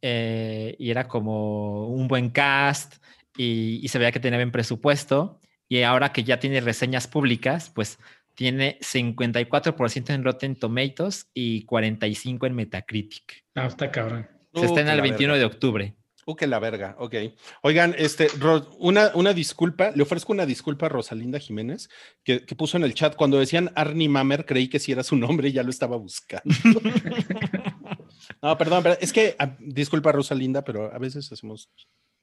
y 0.05 0.90
era 0.90 1.07
como 1.07 1.87
un 1.88 2.09
buen 2.09 2.31
cast 2.31 2.96
y, 3.37 3.79
y 3.83 3.88
se 3.88 3.98
veía 3.98 4.11
que 4.12 4.18
tenía 4.20 4.38
buen 4.38 4.51
presupuesto 4.51 5.38
y 5.68 5.83
ahora 5.83 6.12
que 6.12 6.25
ya 6.25 6.38
tiene 6.40 6.61
reseñas 6.61 7.07
públicas, 7.07 7.70
pues 7.75 7.98
tiene 8.35 8.79
54% 8.81 10.11
en 10.14 10.25
Rotten 10.25 10.57
Tomatoes 10.57 11.31
y 11.35 11.64
45% 11.66 12.46
en 12.46 12.55
Metacritic. 12.55 13.44
Ah, 13.55 13.66
está 13.66 13.90
cabrón. 13.90 14.27
Se 14.55 14.61
Uh, 14.61 14.64
estrena 14.64 14.90
el 14.90 14.96
la 14.98 15.03
21 15.03 15.33
verga. 15.33 15.38
de 15.38 15.44
octubre. 15.55 15.94
Uh, 16.24 16.37
que 16.37 16.46
la 16.46 16.61
verga, 16.61 16.94
ok. 17.00 17.14
Oigan, 17.62 17.94
este, 17.98 18.28
Ro- 18.38 18.70
una, 18.78 19.11
una 19.14 19.32
disculpa, 19.32 19.90
le 19.94 20.04
ofrezco 20.04 20.32
una 20.32 20.46
disculpa 20.46 20.87
a 20.87 20.88
Rosalinda 20.88 21.40
Jiménez, 21.40 21.88
que, 22.22 22.44
que 22.46 22.54
puso 22.54 22.76
en 22.76 22.85
el 22.85 22.94
chat, 22.94 23.16
cuando 23.16 23.38
decían 23.40 23.72
Arnie 23.74 24.08
Mamer, 24.08 24.46
creí 24.46 24.68
que 24.68 24.78
sí 24.78 24.92
era 24.92 25.02
su 25.02 25.16
nombre 25.16 25.48
y 25.48 25.52
ya 25.52 25.64
lo 25.64 25.70
estaba 25.70 25.96
buscando. 25.96 26.44
no, 28.42 28.56
perdón, 28.56 28.82
pero 28.85 28.96
es 29.00 29.12
que, 29.12 29.35
ah, 29.38 29.56
disculpa 29.58 30.12
Rosalinda, 30.12 30.62
pero 30.62 30.94
a 30.94 30.98
veces 30.98 31.30
hacemos, 31.32 31.68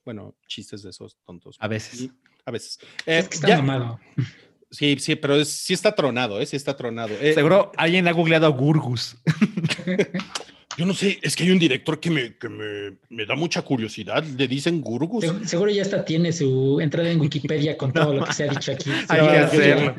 bueno, 0.05 0.35
chistes 0.47 0.81
de 0.83 0.91
esos 0.91 1.17
tontos. 1.25 1.57
A 1.59 1.67
veces. 1.67 2.01
Y- 2.01 2.11
a 2.45 2.51
veces. 2.51 2.79
Eh, 3.05 3.19
es 3.19 3.27
que 3.27 3.35
está 3.35 3.47
ya- 3.49 3.57
mamado. 3.57 3.99
sí, 4.71 4.95
sí, 4.99 5.15
pero 5.15 5.35
es- 5.35 5.49
sí 5.49 5.73
está 5.73 5.93
tronado, 5.93 6.39
¿eh? 6.39 6.45
Sí 6.45 6.55
está 6.55 6.75
tronado. 6.77 7.13
Eh, 7.19 7.33
Seguro 7.33 7.71
alguien 7.75 8.07
ha 8.07 8.11
googleado 8.13 8.51
Gurgus. 8.53 9.17
Yo 10.79 10.85
no 10.85 10.93
sé, 10.93 11.19
es 11.21 11.35
que 11.35 11.43
hay 11.43 11.51
un 11.51 11.59
director 11.59 11.99
que 11.99 12.09
me, 12.09 12.37
que 12.37 12.47
me, 12.47 12.97
me 13.09 13.25
da 13.25 13.35
mucha 13.35 13.61
curiosidad, 13.63 14.23
le 14.23 14.47
dicen 14.47 14.79
Gurgus. 14.79 15.25
Se- 15.25 15.45
Seguro 15.45 15.69
ya 15.71 15.81
hasta 15.81 16.05
tiene 16.05 16.31
su 16.31 16.79
entrada 16.79 17.11
en 17.11 17.19
Wikipedia 17.19 17.75
con 17.75 17.91
todo 17.91 18.13
lo 18.13 18.23
que 18.23 18.31
se 18.31 18.45
ha 18.45 18.47
dicho 18.47 18.71
aquí. 18.71 18.89
Hay 19.09 19.19
que 19.27 19.37
hacerlo. 19.39 19.95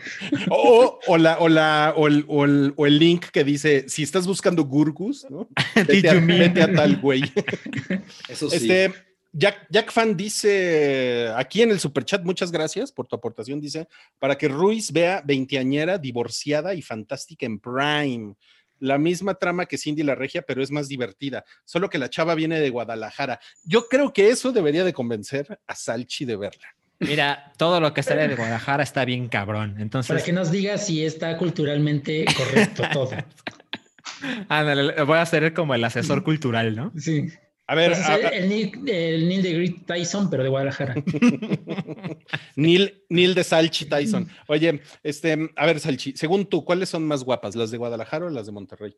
O, 0.48 0.98
o, 1.06 1.18
la, 1.18 1.38
o, 1.38 1.50
la, 1.50 1.92
o, 1.98 2.06
el, 2.06 2.24
o, 2.28 2.46
el, 2.46 2.72
o 2.76 2.86
el 2.86 2.98
link 2.98 3.26
que 3.26 3.44
dice, 3.44 3.90
si 3.90 4.02
estás 4.02 4.26
buscando 4.26 4.64
Gurgus, 4.64 5.26
¿no? 5.28 5.50
Vete 5.86 6.08
a, 6.08 6.14
you 6.14 6.22
mean? 6.22 6.38
vete 6.54 6.62
a 6.62 6.72
tal 6.72 6.96
güey. 6.96 7.24
Eso 8.30 8.48
sí. 8.48 8.56
Este, 8.56 8.90
Jack, 9.32 9.66
Jack 9.68 9.92
Fan 9.92 10.16
dice, 10.16 11.28
aquí 11.36 11.60
en 11.60 11.72
el 11.72 11.78
superchat, 11.78 12.24
muchas 12.24 12.50
gracias 12.50 12.90
por 12.90 13.06
tu 13.06 13.16
aportación, 13.16 13.60
dice, 13.60 13.86
para 14.18 14.38
que 14.38 14.48
Ruiz 14.48 14.90
vea 14.92 15.22
veinteañera, 15.24 15.98
divorciada 15.98 16.74
y 16.74 16.80
fantástica 16.80 17.44
en 17.44 17.60
Prime. 17.60 18.34
La 18.80 18.98
misma 18.98 19.34
trama 19.34 19.66
que 19.66 19.78
Cindy 19.78 20.02
la 20.02 20.14
Regia, 20.14 20.42
pero 20.42 20.62
es 20.62 20.70
más 20.70 20.88
divertida. 20.88 21.44
Solo 21.64 21.88
que 21.88 21.98
la 21.98 22.10
chava 22.10 22.34
viene 22.34 22.58
de 22.58 22.70
Guadalajara. 22.70 23.38
Yo 23.62 23.86
creo 23.88 24.12
que 24.12 24.30
eso 24.30 24.52
debería 24.52 24.84
de 24.84 24.92
convencer 24.92 25.60
a 25.66 25.74
Salchi 25.74 26.24
de 26.24 26.36
verla. 26.36 26.66
Mira, 26.98 27.52
todo 27.56 27.80
lo 27.80 27.94
que 27.94 28.02
sale 28.02 28.28
de 28.28 28.34
Guadalajara 28.34 28.82
está 28.82 29.04
bien 29.04 29.28
cabrón. 29.28 29.72
Para 29.72 29.82
Entonces, 29.82 30.22
que 30.22 30.32
nos 30.32 30.50
diga 30.50 30.76
si 30.76 31.04
está 31.04 31.36
culturalmente 31.38 32.26
correcto 32.36 32.82
todo. 32.92 33.12
ándale, 34.48 34.82
le 34.82 35.02
voy 35.02 35.16
a 35.16 35.22
hacer 35.22 35.54
como 35.54 35.74
el 35.74 35.82
asesor 35.82 36.22
cultural, 36.24 36.76
¿no? 36.76 36.92
Sí. 36.98 37.30
A 37.70 37.74
ver, 37.76 37.94
a- 37.94 38.16
el, 38.16 38.34
el 38.42 38.48
Neil, 38.48 38.88
el 38.88 39.28
Neil 39.28 39.42
deGrasse 39.42 39.84
Tyson, 39.86 40.28
pero 40.28 40.42
de 40.42 40.48
Guadalajara. 40.48 40.94
Neil, 42.56 43.04
Neil 43.08 43.32
de 43.34 43.44
Salchi 43.44 43.84
Tyson. 43.84 44.28
Oye, 44.48 44.80
este, 45.04 45.52
a 45.54 45.66
ver, 45.66 45.78
Salchi, 45.78 46.12
según 46.16 46.46
tú, 46.46 46.64
¿cuáles 46.64 46.88
son 46.88 47.06
más 47.06 47.22
guapas? 47.22 47.54
¿Las 47.54 47.70
de 47.70 47.78
Guadalajara 47.78 48.26
o 48.26 48.30
las 48.30 48.46
de 48.46 48.52
Monterrey? 48.52 48.96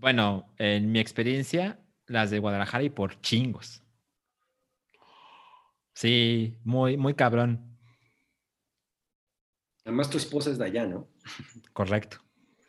Bueno, 0.00 0.54
en 0.58 0.92
mi 0.92 1.00
experiencia, 1.00 1.80
las 2.06 2.30
de 2.30 2.38
Guadalajara 2.38 2.84
y 2.84 2.90
por 2.90 3.20
chingos. 3.22 3.82
Sí, 5.94 6.56
muy, 6.62 6.96
muy 6.96 7.14
cabrón. 7.14 7.76
Además, 9.84 10.10
tu 10.10 10.16
esposa 10.18 10.50
es 10.50 10.58
de 10.58 10.64
allá, 10.66 10.86
¿no? 10.86 11.08
Correcto. 11.72 12.18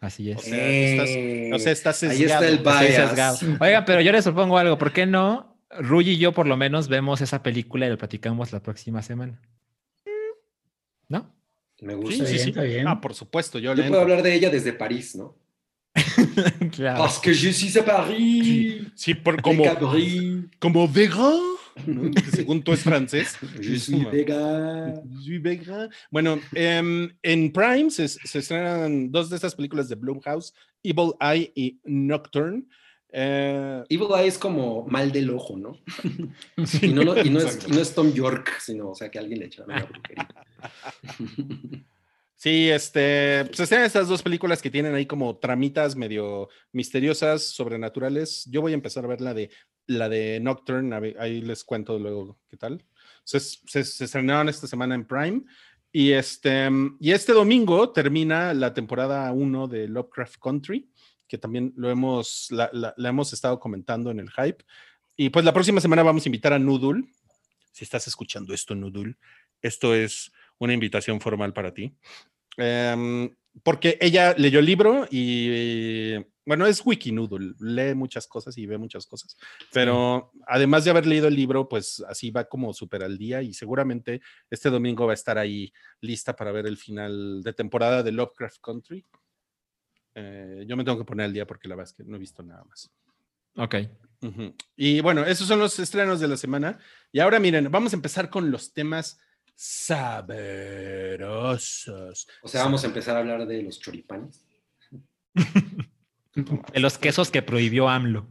Así 0.02 0.32
es. 0.32 0.38
O 0.38 0.42
sea, 0.42 0.58
estás, 0.70 1.10
o 1.54 1.60
sea, 1.60 1.72
estás 1.74 2.04
Ahí 2.04 2.24
está 2.24 2.48
el 2.48 2.60
bias. 2.60 2.96
sesgado. 2.96 3.38
Oigan, 3.60 3.84
pero 3.86 4.02
yo 4.02 4.12
les 4.12 4.24
propongo 4.24 4.58
algo. 4.58 4.78
¿Por 4.78 4.94
qué 4.94 5.06
no? 5.06 5.58
Ruy 5.80 6.10
y 6.12 6.18
yo 6.18 6.32
por 6.32 6.48
lo 6.48 6.56
menos 6.58 6.88
vemos 6.88 7.22
esa 7.22 7.44
película 7.44 7.86
y 7.86 7.90
lo 7.90 7.98
platicamos 7.98 8.52
la 8.54 8.62
próxima 8.64 9.02
semana. 9.02 9.42
¿No? 11.10 11.34
Me 11.82 11.94
Sí, 11.94 12.00
gusta. 12.00 12.26
sí, 12.26 12.32
bien, 12.34 12.44
sí. 12.44 12.50
está 12.50 12.62
bien. 12.64 12.88
Ah, 12.88 13.00
por 13.02 13.14
supuesto, 13.14 13.60
yo, 13.60 13.72
Yo 13.74 13.76
le 13.76 13.90
puedo 13.90 14.02
entro. 14.02 14.02
hablar 14.02 14.24
de 14.24 14.34
ella 14.36 14.50
desde 14.50 14.74
París, 14.74 15.16
¿no? 15.16 15.36
claro. 16.76 17.00
Parce 17.00 17.20
que 17.22 17.34
je 17.34 17.52
suis 17.52 17.76
à 17.78 17.84
Paris. 17.84 18.84
Sí, 18.96 19.14
por, 19.16 19.42
Como 19.42 19.64
como, 20.60 20.88
Vegan, 20.88 21.40
¿no? 21.88 22.12
Que 22.12 22.22
según 22.32 22.62
tú 22.64 22.74
es 22.74 22.82
francés. 22.84 23.38
Je 23.62 23.78
suis 23.80 24.06
vegan. 24.12 25.02
Je 25.18 25.22
suis 25.24 25.42
vegan. 25.42 25.90
Bueno, 26.12 26.40
em, 26.54 27.10
en 27.24 27.52
Prime 27.52 27.90
se, 27.92 28.08
se 28.08 28.40
estrenan 28.40 29.12
dos 29.12 29.30
de 29.30 29.36
estas 29.36 29.56
películas 29.56 29.90
de 29.90 29.96
Blumhouse, 29.96 30.54
Evil 30.84 31.14
Eye 31.20 31.52
y 31.56 31.80
Nocturne. 31.86 32.64
Eh, 33.12 33.84
Evil 33.90 34.08
Eye 34.16 34.28
es 34.28 34.38
como 34.38 34.86
mal 34.86 35.12
del 35.12 35.32
ojo, 35.32 35.58
¿no? 35.58 35.78
Y 36.82 36.90
no, 36.90 37.04
no- 37.04 37.20
y 37.20 37.30
no 37.30 37.40
es, 37.40 37.68
no 37.68 37.80
es 37.82 37.94
Tom 37.96 38.14
York, 38.14 38.52
sino, 38.60 38.90
o 38.92 38.96
sea, 38.96 39.10
que 39.10 39.18
alguien 39.20 39.40
le 39.40 39.46
echa 39.48 39.64
una 39.64 39.84
brujería. 39.84 40.28
Sí, 42.40 42.70
este, 42.70 43.44
pues 43.48 43.60
estrenan 43.60 43.86
estas 43.86 44.08
dos 44.08 44.24
películas 44.24 44.62
que 44.62 44.70
tienen 44.72 44.96
ahí 44.96 45.06
como 45.06 45.40
tramitas 45.40 45.98
medio 45.98 46.48
misteriosas, 46.72 47.44
sobrenaturales. 47.44 48.46
Yo 48.50 48.62
voy 48.62 48.72
a 48.72 48.76
empezar 48.76 49.04
a 49.04 49.10
ver 49.10 49.20
la 49.20 49.34
de 49.34 49.50
la 49.88 50.08
de 50.08 50.40
Nocturne, 50.40 51.16
ahí 51.20 51.42
les 51.42 51.66
cuento 51.66 52.00
luego 52.00 52.40
qué 52.48 52.56
tal. 52.56 52.86
Se, 53.26 53.42
se, 53.42 53.82
estrenaron 53.82 54.48
esta 54.48 54.68
semana 54.68 54.96
en 54.96 55.06
Prime 55.06 55.42
y 55.92 56.12
este, 56.12 56.70
y 57.02 57.12
este 57.12 57.34
domingo 57.34 57.92
termina 57.92 58.54
la 58.54 58.74
temporada 58.74 59.30
1 59.34 59.68
de 59.68 59.90
Lovecraft 59.90 60.38
Country, 60.42 60.90
que 61.28 61.38
también 61.38 61.74
lo 61.76 61.90
hemos, 61.90 62.48
la, 62.52 62.70
la- 62.72 63.10
hemos 63.10 63.34
estado 63.34 63.60
comentando 63.60 64.12
en 64.12 64.20
el 64.22 64.30
hype. 64.32 64.64
Y 65.18 65.30
pues 65.30 65.44
la 65.44 65.54
próxima 65.54 65.82
semana 65.82 66.04
vamos 66.04 66.26
a 66.26 66.30
invitar 66.30 66.54
a 66.54 66.60
Nudul. 66.60 67.06
Si 67.74 67.84
estás 67.84 68.08
escuchando 68.08 68.54
esto, 68.54 68.76
Nudul, 68.76 69.18
esto 69.62 69.94
es 69.94 70.32
una 70.60 70.74
invitación 70.74 71.20
formal 71.20 71.54
para 71.54 71.74
ti. 71.74 71.96
Em, 72.58 73.34
porque 73.64 73.98
ella 74.00 74.36
leyó 74.38 74.60
el 74.60 74.66
libro 74.66 75.08
y, 75.10 76.16
bueno, 76.46 76.66
es 76.66 76.86
Wikinoodle, 76.86 77.56
lee 77.60 77.96
muchas 77.96 78.28
cosas 78.28 78.58
y 78.58 78.66
ve 78.66 78.78
muchas 78.78 79.06
cosas, 79.06 79.38
pero 79.74 80.32
además 80.48 80.84
de 80.84 80.92
haber 80.92 81.06
leído 81.06 81.28
el 81.28 81.36
libro, 81.36 81.68
pues 81.68 82.04
así 82.08 82.32
va 82.32 82.46
como 82.46 82.74
súper 82.74 83.04
al 83.04 83.18
día 83.18 83.42
y 83.42 83.54
seguramente 83.54 84.22
este 84.50 84.70
domingo 84.70 85.06
va 85.06 85.14
a 85.14 85.16
estar 85.16 85.38
ahí 85.38 85.72
lista 86.02 86.36
para 86.36 86.52
ver 86.52 86.68
el 86.68 86.78
final 86.78 87.42
de 87.44 87.54
temporada 87.54 88.04
de 88.04 88.12
Lovecraft 88.12 88.62
Country. 88.62 89.06
Eh, 90.16 90.66
yo 90.68 90.76
me 90.76 90.84
tengo 90.84 90.98
que 90.98 91.06
poner 91.06 91.26
al 91.26 91.34
día 91.34 91.48
porque 91.48 91.68
la 91.68 91.76
verdad 91.76 91.92
es 91.92 91.98
que 91.98 92.10
no 92.10 92.18
he 92.18 92.20
visto 92.20 92.44
nada 92.44 92.64
más. 92.64 92.92
Ok. 93.56 93.76
Y 94.76 95.02
bueno, 95.02 95.26
esos 95.26 95.48
son 95.48 95.60
los 95.60 95.80
estrenos 95.80 96.20
de 96.20 96.28
la 96.28 96.38
semana. 96.38 96.78
Y 97.12 97.20
ahora 97.20 97.40
miren, 97.40 97.72
vamos 97.72 97.94
a 97.94 97.96
empezar 97.96 98.30
con 98.30 98.52
los 98.52 98.74
temas 98.74 99.20
sabrosos. 100.80 102.28
O 102.42 102.48
sea, 102.48 102.64
vamos 102.64 102.84
a 102.84 102.88
empezar 102.88 103.16
a 103.16 103.20
hablar 103.20 103.46
de 103.46 103.62
los 103.64 103.80
choripanes. 103.80 104.46
De 106.74 106.80
los 106.80 106.98
quesos 106.98 107.32
que 107.32 107.42
prohibió 107.42 107.90
AMLO. 107.90 108.28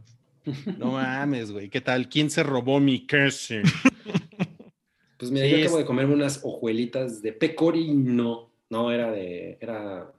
No 0.77 0.93
mames, 0.93 1.51
güey. 1.51 1.69
¿Qué 1.69 1.79
tal? 1.81 2.09
¿Quién 2.09 2.31
se 2.31 2.41
robó 2.43 2.79
mi 2.79 3.05
queso? 3.05 3.55
Pues 5.19 5.31
mira, 5.31 5.45
Sí, 5.47 5.51
yo 5.51 5.57
es- 5.57 5.63
acabo 5.63 5.79
de 5.79 5.85
comerme 5.85 6.13
unas 6.13 6.39
hojuelitas 6.45 7.21
de 7.21 7.33
pecorino. 7.33 8.53
No, 8.69 8.89
era 8.89 9.11
de. 9.11 9.57
Era. 9.59 10.13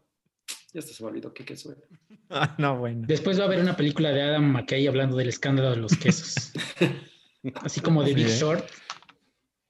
Ya 0.74 0.78
hasta 0.80 0.92
se 0.92 1.02
me 1.02 1.08
olvidó 1.08 1.32
qué 1.32 1.42
queso 1.44 1.72
era. 1.72 1.80
Ah, 2.28 2.54
no, 2.58 2.76
bueno. 2.78 3.06
Después 3.08 3.38
va 3.38 3.44
a 3.44 3.46
haber 3.46 3.60
una 3.60 3.74
película 3.76 4.10
de 4.10 4.20
Adam 4.22 4.44
McKay 4.52 4.86
hablando 4.86 5.16
del 5.16 5.30
escándalo 5.30 5.70
de 5.70 5.78
los 5.78 5.96
quesos. 5.96 6.52
Así 7.62 7.80
como 7.80 8.02
de 8.04 8.12
Big 8.14 8.26
¿eh? 8.26 8.36
Short. 8.38 8.68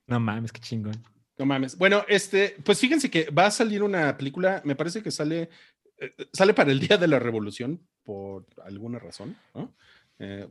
No 0.08 0.18
mames, 0.18 0.50
qué 0.52 0.60
chingón. 0.60 1.00
No 1.40 1.46
mames. 1.46 1.78
Bueno, 1.78 2.04
este, 2.06 2.54
pues 2.62 2.78
fíjense 2.78 3.10
que 3.10 3.30
va 3.30 3.46
a 3.46 3.50
salir 3.50 3.82
una 3.82 4.14
película, 4.18 4.60
me 4.62 4.76
parece 4.76 5.02
que 5.02 5.10
sale, 5.10 5.48
eh, 5.96 6.12
sale 6.34 6.52
para 6.52 6.70
el 6.70 6.78
Día 6.78 6.98
de 6.98 7.08
la 7.08 7.18
Revolución, 7.18 7.80
por 8.02 8.44
alguna 8.62 8.98
razón, 8.98 9.38
¿no? 9.54 9.74
Eh, 10.18 10.46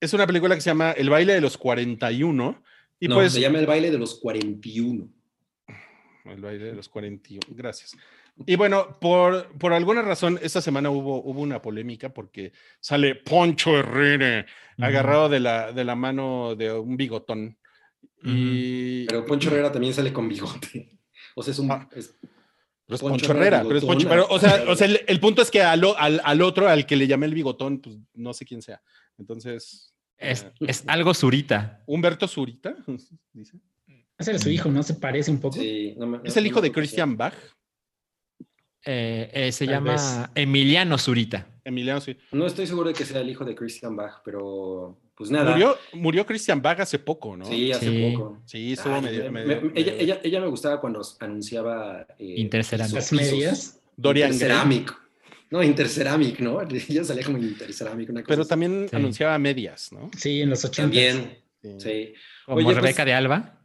es 0.00 0.12
una 0.12 0.26
película 0.26 0.56
que 0.56 0.60
se 0.60 0.70
llama 0.70 0.90
El 0.90 1.08
baile 1.08 1.34
de 1.34 1.40
los 1.40 1.56
41. 1.56 2.64
Y 2.98 3.06
no, 3.06 3.14
pues. 3.14 3.32
se 3.32 3.40
llama 3.40 3.60
El 3.60 3.66
baile 3.66 3.92
de 3.92 3.98
los 3.98 4.16
41. 4.16 5.08
El 6.24 6.40
baile 6.40 6.64
de 6.64 6.74
los 6.74 6.88
41. 6.88 7.40
Gracias. 7.50 7.96
Y 8.44 8.56
bueno, 8.56 8.98
por, 9.00 9.56
por 9.56 9.72
alguna 9.72 10.02
razón, 10.02 10.36
esta 10.42 10.60
semana 10.60 10.90
hubo, 10.90 11.22
hubo 11.22 11.40
una 11.40 11.62
polémica 11.62 12.12
porque 12.12 12.52
sale 12.80 13.14
Poncho 13.14 13.78
Herrera 13.78 14.46
agarrado 14.78 15.28
de 15.28 15.38
la, 15.38 15.70
de 15.70 15.84
la 15.84 15.94
mano 15.94 16.56
de 16.56 16.72
un 16.72 16.96
bigotón. 16.96 17.56
Y. 18.24 19.06
Pero 19.06 19.24
Poncho 19.26 19.48
Herrera 19.50 19.70
también 19.72 19.94
sale 19.94 20.12
con 20.12 20.28
bigote. 20.28 20.88
O 21.34 21.42
sea, 21.42 21.52
es 21.52 21.58
un. 21.58 21.70
Ah. 21.70 21.88
es- 21.92 22.14
Pero 22.20 22.96
es 22.96 23.00
Poncho 23.00 23.08
Poncho 23.26 23.30
Herrera, 23.32 23.46
Herrera, 23.58 23.62
pero 23.68 23.78
es 23.78 23.84
Poncho. 23.84 24.08
Pero, 24.08 24.26
o 24.28 24.38
sea, 24.38 24.64
o 24.68 24.76
sea 24.76 24.86
el, 24.86 25.00
el 25.06 25.18
punto 25.20 25.40
es 25.40 25.50
que 25.50 25.62
al, 25.62 25.82
o- 25.84 25.96
al, 25.96 26.20
al 26.24 26.42
otro, 26.42 26.68
al 26.68 26.84
que 26.84 26.94
le 26.96 27.06
llamé 27.06 27.24
el 27.26 27.32
bigotón, 27.34 27.80
pues 27.80 27.96
no 28.14 28.34
sé 28.34 28.44
quién 28.44 28.60
sea. 28.60 28.82
Entonces. 29.16 29.94
Es, 30.18 30.42
eh, 30.42 30.52
es 30.60 30.84
algo 30.88 31.14
surita. 31.14 31.82
Humberto 31.86 32.28
Zurita, 32.28 32.76
dice. 33.32 33.56
Ese 34.18 34.30
era 34.30 34.38
su 34.38 34.50
hijo, 34.50 34.70
¿no? 34.70 34.82
Se 34.82 34.94
parece 34.94 35.30
un 35.30 35.40
poco. 35.40 35.56
sí, 35.58 35.94
no 35.96 36.06
me- 36.06 36.18
Es 36.24 36.34
no- 36.36 36.40
el 36.40 36.46
hijo 36.46 36.60
de 36.60 36.70
Christian 36.70 37.16
Bach. 37.16 37.34
Eh, 38.84 39.30
eh, 39.32 39.52
se 39.52 39.64
Tal 39.66 39.74
llama 39.74 39.92
vez. 39.92 40.18
Emiliano 40.34 40.98
Zurita. 40.98 41.46
Emiliano, 41.64 42.00
sí. 42.00 42.16
No 42.32 42.46
estoy 42.46 42.66
seguro 42.66 42.88
de 42.88 42.94
que 42.94 43.04
sea 43.04 43.20
el 43.20 43.30
hijo 43.30 43.44
de 43.44 43.54
Christian 43.54 43.94
Bach, 43.94 44.20
pero 44.24 44.98
pues 45.14 45.30
nada. 45.30 45.52
Murió, 45.52 45.76
murió 45.92 46.26
Christian 46.26 46.60
Bach 46.60 46.80
hace 46.80 46.98
poco, 46.98 47.36
¿no? 47.36 47.44
Sí, 47.44 47.70
hace 47.70 47.88
Sí. 47.88 48.10
poco. 48.12 48.38
Sí, 48.44 48.72
estuvo 48.72 48.94
Ay, 48.94 49.02
medio. 49.02 49.30
me- 49.30 49.44
medio- 49.44 49.62
me- 49.70 49.80
ella, 49.80 49.92
ella, 49.98 50.20
ella 50.24 50.40
me 50.40 50.48
gustaba 50.48 50.80
cuando 50.80 51.00
anunciaba 51.20 52.06
eh, 52.18 52.34
Interceramic. 52.38 53.00
sus 53.00 53.12
medias. 53.12 53.80
Dorian 53.96 54.30
Gray. 54.30 54.34
Interceramic. 54.40 54.98
No, 55.50 55.62
Interceramic, 55.62 56.40
¿no? 56.40 56.60
Ella 56.88 57.04
salía 57.04 57.22
como 57.24 57.38
Interceramic, 57.38 58.08
una 58.10 58.22
cosa 58.22 58.28
Pero 58.34 58.46
también 58.46 58.86
Sí. 58.90 58.96
anunciaba 58.96 59.38
medias, 59.38 59.92
¿no? 59.92 60.10
Sí, 60.16 60.40
en 60.40 60.50
los 60.50 60.64
80. 60.64 60.82
También, 60.82 61.38
Sí. 61.62 61.70
sí. 61.78 62.14
Como 62.46 62.56
Oye, 62.56 62.64
pues- 62.64 62.76
Rebeca 62.78 63.04
de 63.04 63.14
Alba. 63.14 63.61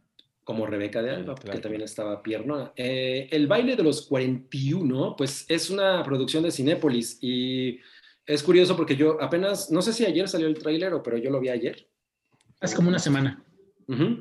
Como 0.48 0.64
Rebeca 0.64 1.02
de 1.02 1.10
Alba, 1.10 1.34
claro. 1.34 1.58
que 1.58 1.62
también 1.62 1.82
estaba 1.82 2.22
piernona. 2.22 2.72
Eh, 2.74 3.28
el 3.32 3.46
baile 3.46 3.76
de 3.76 3.82
los 3.82 4.06
41, 4.06 5.14
pues 5.14 5.44
es 5.46 5.68
una 5.68 6.02
producción 6.02 6.42
de 6.42 6.50
Cinépolis 6.50 7.18
y 7.20 7.80
es 8.24 8.42
curioso 8.42 8.74
porque 8.74 8.96
yo 8.96 9.20
apenas, 9.20 9.70
no 9.70 9.82
sé 9.82 9.92
si 9.92 10.06
ayer 10.06 10.26
salió 10.26 10.46
el 10.46 10.56
tráiler 10.56 10.94
o 10.94 11.02
pero 11.02 11.18
yo 11.18 11.28
lo 11.30 11.38
vi 11.38 11.50
ayer. 11.50 11.86
Hace 12.60 12.76
como 12.76 12.88
una 12.88 12.98
semana. 12.98 13.44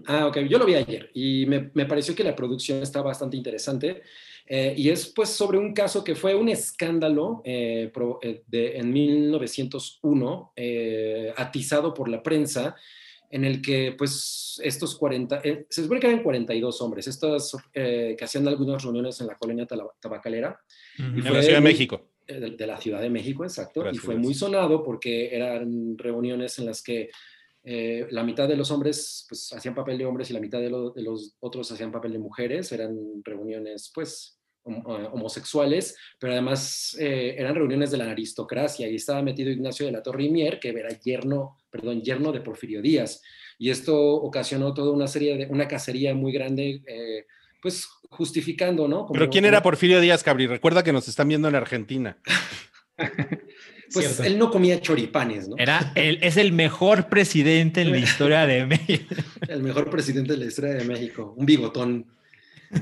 Ah, 0.06 0.28
ok, 0.28 0.40
yo 0.50 0.58
lo 0.60 0.66
vi 0.66 0.74
ayer 0.76 1.10
y 1.14 1.46
me, 1.46 1.72
me 1.74 1.86
pareció 1.86 2.14
que 2.14 2.26
la 2.26 2.36
producción 2.36 2.84
está 2.84 3.02
bastante 3.02 3.38
interesante 3.38 4.02
eh, 4.46 4.74
y 4.78 4.90
es 4.90 5.08
pues 5.08 5.30
sobre 5.30 5.58
un 5.58 5.74
caso 5.74 6.04
que 6.04 6.14
fue 6.16 6.36
un 6.36 6.50
escándalo 6.50 7.42
eh, 7.46 7.90
pro- 7.94 8.20
eh, 8.22 8.44
de, 8.48 8.78
en 8.80 8.92
1901 8.92 10.52
eh, 10.58 11.34
atizado 11.38 11.94
por 11.94 12.10
la 12.10 12.22
prensa 12.22 12.76
en 13.30 13.44
el 13.46 13.62
que 13.62 13.94
pues 13.98 14.60
estos 14.64 14.96
40, 14.98 15.42
eh, 15.44 15.66
se 15.70 15.84
supone 15.84 16.00
que 16.00 16.08
eran 16.08 16.24
42 16.24 16.82
hombres, 16.82 17.08
estos 17.08 17.56
eh, 17.74 18.16
que 18.18 18.24
hacían 18.26 18.48
algunas 18.48 18.82
reuniones 18.84 19.20
en 19.22 19.28
la 19.28 19.36
colonia 19.38 19.66
tabacalera 20.00 20.60
fue 20.96 21.32
la 21.32 21.42
Ciudad 21.44 21.58
de 21.58 21.62
México. 21.62 22.02
eh, 22.28 22.40
de, 22.40 22.50
de 22.52 22.68
la 22.68 22.80
Ciudad 22.80 23.02
de 23.02 23.10
México, 23.10 23.44
exacto, 23.44 23.82
Gracias, 23.82 24.04
y 24.04 24.06
fue 24.06 24.14
gracias. 24.16 24.26
muy 24.28 24.34
sonado 24.34 24.84
porque 24.84 25.36
eran 25.36 25.98
reuniones 25.98 26.58
en 26.60 26.66
las 26.68 26.82
que 26.82 27.10
eh, 27.70 28.08
la 28.12 28.24
mitad 28.24 28.48
de 28.48 28.56
los 28.56 28.72
hombres 28.72 29.26
pues 29.28 29.52
hacían 29.52 29.76
papel 29.76 29.98
de 29.98 30.06
hombres 30.06 30.30
y 30.30 30.34
la 30.34 30.40
mitad 30.40 30.60
de, 30.62 30.70
lo- 30.70 30.92
de 30.92 31.02
los 31.02 31.36
otros 31.42 31.70
hacían 31.70 31.92
papel 31.92 32.14
de 32.14 32.20
mujeres, 32.20 32.72
eran 32.72 32.98
reuniones 33.26 33.92
pues 33.94 34.37
homosexuales, 34.68 35.96
pero 36.20 36.34
además 36.34 36.96
eh, 37.00 37.36
eran 37.38 37.56
reuniones 37.56 37.92
de 37.92 37.98
la 37.98 38.10
aristocracia 38.12 38.88
y 38.88 38.96
estaba 38.96 39.22
metido 39.22 39.50
Ignacio 39.52 39.86
de 39.86 39.92
la 39.92 40.04
Torre 40.04 40.24
y 40.24 40.30
Mier, 40.30 40.60
que 40.60 40.70
era 40.70 40.90
yerno, 41.00 41.58
perdón, 41.70 42.02
yerno 42.02 42.32
de 42.32 42.42
Porfirio 42.42 42.82
Díaz, 42.82 43.22
y 43.58 43.70
esto 43.70 43.96
ocasionó 43.98 44.74
toda 44.74 44.92
una 44.92 45.08
serie 45.08 45.38
de, 45.38 45.46
una 45.48 45.68
cacería 45.68 46.14
muy 46.14 46.32
grande, 46.32 46.82
eh, 46.86 47.26
pues 47.62 47.88
justificando, 48.10 48.88
¿no? 48.88 49.08
Pero 49.12 49.26
Como- 49.26 49.32
¿quién 49.32 49.46
era 49.46 49.64
Porfirio 49.64 50.00
Díaz 50.00 50.24
Cabri? 50.24 50.48
Recuerda 50.48 50.84
que 50.84 50.94
nos 50.94 51.08
están 51.08 51.28
viendo 51.28 51.48
en 51.48 51.56
Argentina. 51.56 52.18
Pues 53.94 54.06
Cierto. 54.06 54.24
él 54.26 54.38
no 54.38 54.52
comía 54.52 54.82
choripanes, 54.82 55.48
¿no? 55.48 55.56
Era 55.58 55.94
el, 55.96 56.20
es 56.22 56.36
el 56.36 56.52
mejor 56.52 57.08
presidente 57.08 57.80
en 57.82 57.92
la 57.92 57.98
historia 58.00 58.46
de 58.46 58.66
México. 58.66 59.16
El 59.48 59.64
mejor 59.64 59.90
presidente 59.90 60.34
de 60.34 60.40
la 60.40 60.46
historia 60.46 60.74
de 60.74 60.84
México, 60.84 61.34
un 61.38 61.46
bigotón. 61.46 62.06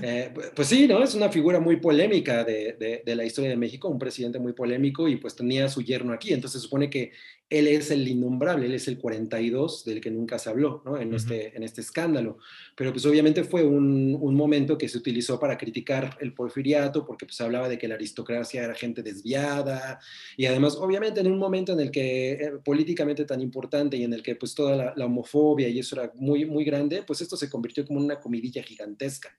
Eh, 0.02 0.32
pu- 0.34 0.52
pues 0.56 0.68
sí, 0.68 0.88
¿no? 0.88 1.04
Es 1.04 1.14
una 1.16 1.30
figura 1.30 1.60
muy 1.60 1.78
polémica 1.78 2.44
de, 2.44 2.74
de- 2.80 3.04
de 3.06 3.16
la 3.16 3.24
historia 3.26 3.50
de 3.52 3.56
México, 3.58 3.88
un 3.88 4.00
presidente 4.00 4.40
muy 4.40 4.54
polémico 4.54 5.08
y 5.08 5.18
pues 5.18 5.36
tenía 5.36 5.66
a 5.66 5.70
su 5.70 5.82
yerno 5.82 6.14
aquí. 6.14 6.34
Entonces 6.34 6.62
se 6.62 6.66
supone 6.66 6.90
que 6.90 7.12
él 7.48 7.68
es 7.68 7.92
el 7.92 8.08
innombrable, 8.08 8.66
él 8.66 8.74
es 8.74 8.88
el 8.88 8.98
42 8.98 9.86
del 9.86 10.02
que 10.02 10.10
nunca 10.10 10.40
se 10.40 10.50
habló, 10.50 10.82
¿no? 10.84 10.98
En, 10.98 11.10
Ujú. 11.10 11.18
este, 11.18 11.56
en 11.56 11.62
este 11.62 11.82
escándalo. 11.82 12.40
Pero 12.76 12.92
pues 12.92 13.06
obviamente 13.06 13.44
fue 13.44 13.64
un, 13.64 14.18
un 14.20 14.34
momento 14.36 14.78
que 14.80 14.90
se 14.90 14.98
utilizó 14.98 15.40
para 15.40 15.56
criticar 15.58 16.18
el 16.20 16.34
porfiriato 16.34 17.06
porque 17.06 17.28
pues 17.28 17.40
hablaba 17.42 17.70
de 17.70 17.78
que 17.78 17.88
la 17.88 17.96
aristocracia 17.96 18.64
era 18.64 18.74
gente 18.74 19.04
desviada 19.04 20.00
y 20.38 20.48
además 20.48 20.76
obviamente 20.76 21.20
en 21.20 21.28
un 21.32 21.38
momento 21.38 21.74
en 21.74 21.80
el 21.82 21.92
que 21.92 22.32
eh, 22.34 22.52
políticamente 22.64 23.26
tan 23.26 23.42
importante 23.42 23.96
y 23.98 24.04
en 24.04 24.14
el 24.14 24.24
que 24.24 24.36
pues 24.36 24.56
toda 24.56 24.76
la, 24.76 24.94
la 24.96 25.06
homofobia 25.06 25.70
y 25.70 25.78
eso 25.78 25.96
era 26.02 26.12
muy, 26.16 26.46
muy 26.46 26.64
grande, 26.66 27.04
pues 27.06 27.22
esto 27.22 27.38
se 27.38 27.50
convirtió 27.50 27.86
como 27.86 28.00
en 28.00 28.06
una 28.06 28.20
comidilla 28.20 28.64
gigantesca. 28.64 29.38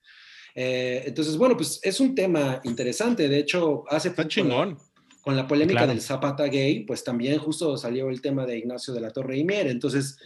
Eh, 0.59 1.03
entonces, 1.07 1.37
bueno, 1.37 1.55
pues 1.55 1.79
es 1.83 2.01
un 2.01 2.15
tema 2.15 2.61
interesante. 2.65 3.29
De 3.29 3.39
hecho, 3.39 3.85
hace 3.91 4.09
Está 4.09 4.23
poco, 4.23 4.29
chingón. 4.31 4.79
con 5.23 5.37
la 5.37 5.47
polémica 5.47 5.81
Claro. 5.81 5.93
del 5.93 6.01
Zapata 6.01 6.45
gay, 6.45 6.85
pues 6.85 7.05
también 7.05 7.39
justo 7.39 7.77
salió 7.77 8.09
el 8.09 8.23
tema 8.23 8.47
de 8.47 8.57
Ignacio 8.59 8.95
de 8.95 9.01
la 9.03 9.11
Torre 9.11 9.37
y 9.37 9.45
Mier. 9.45 9.67
Entonces, 9.67 10.17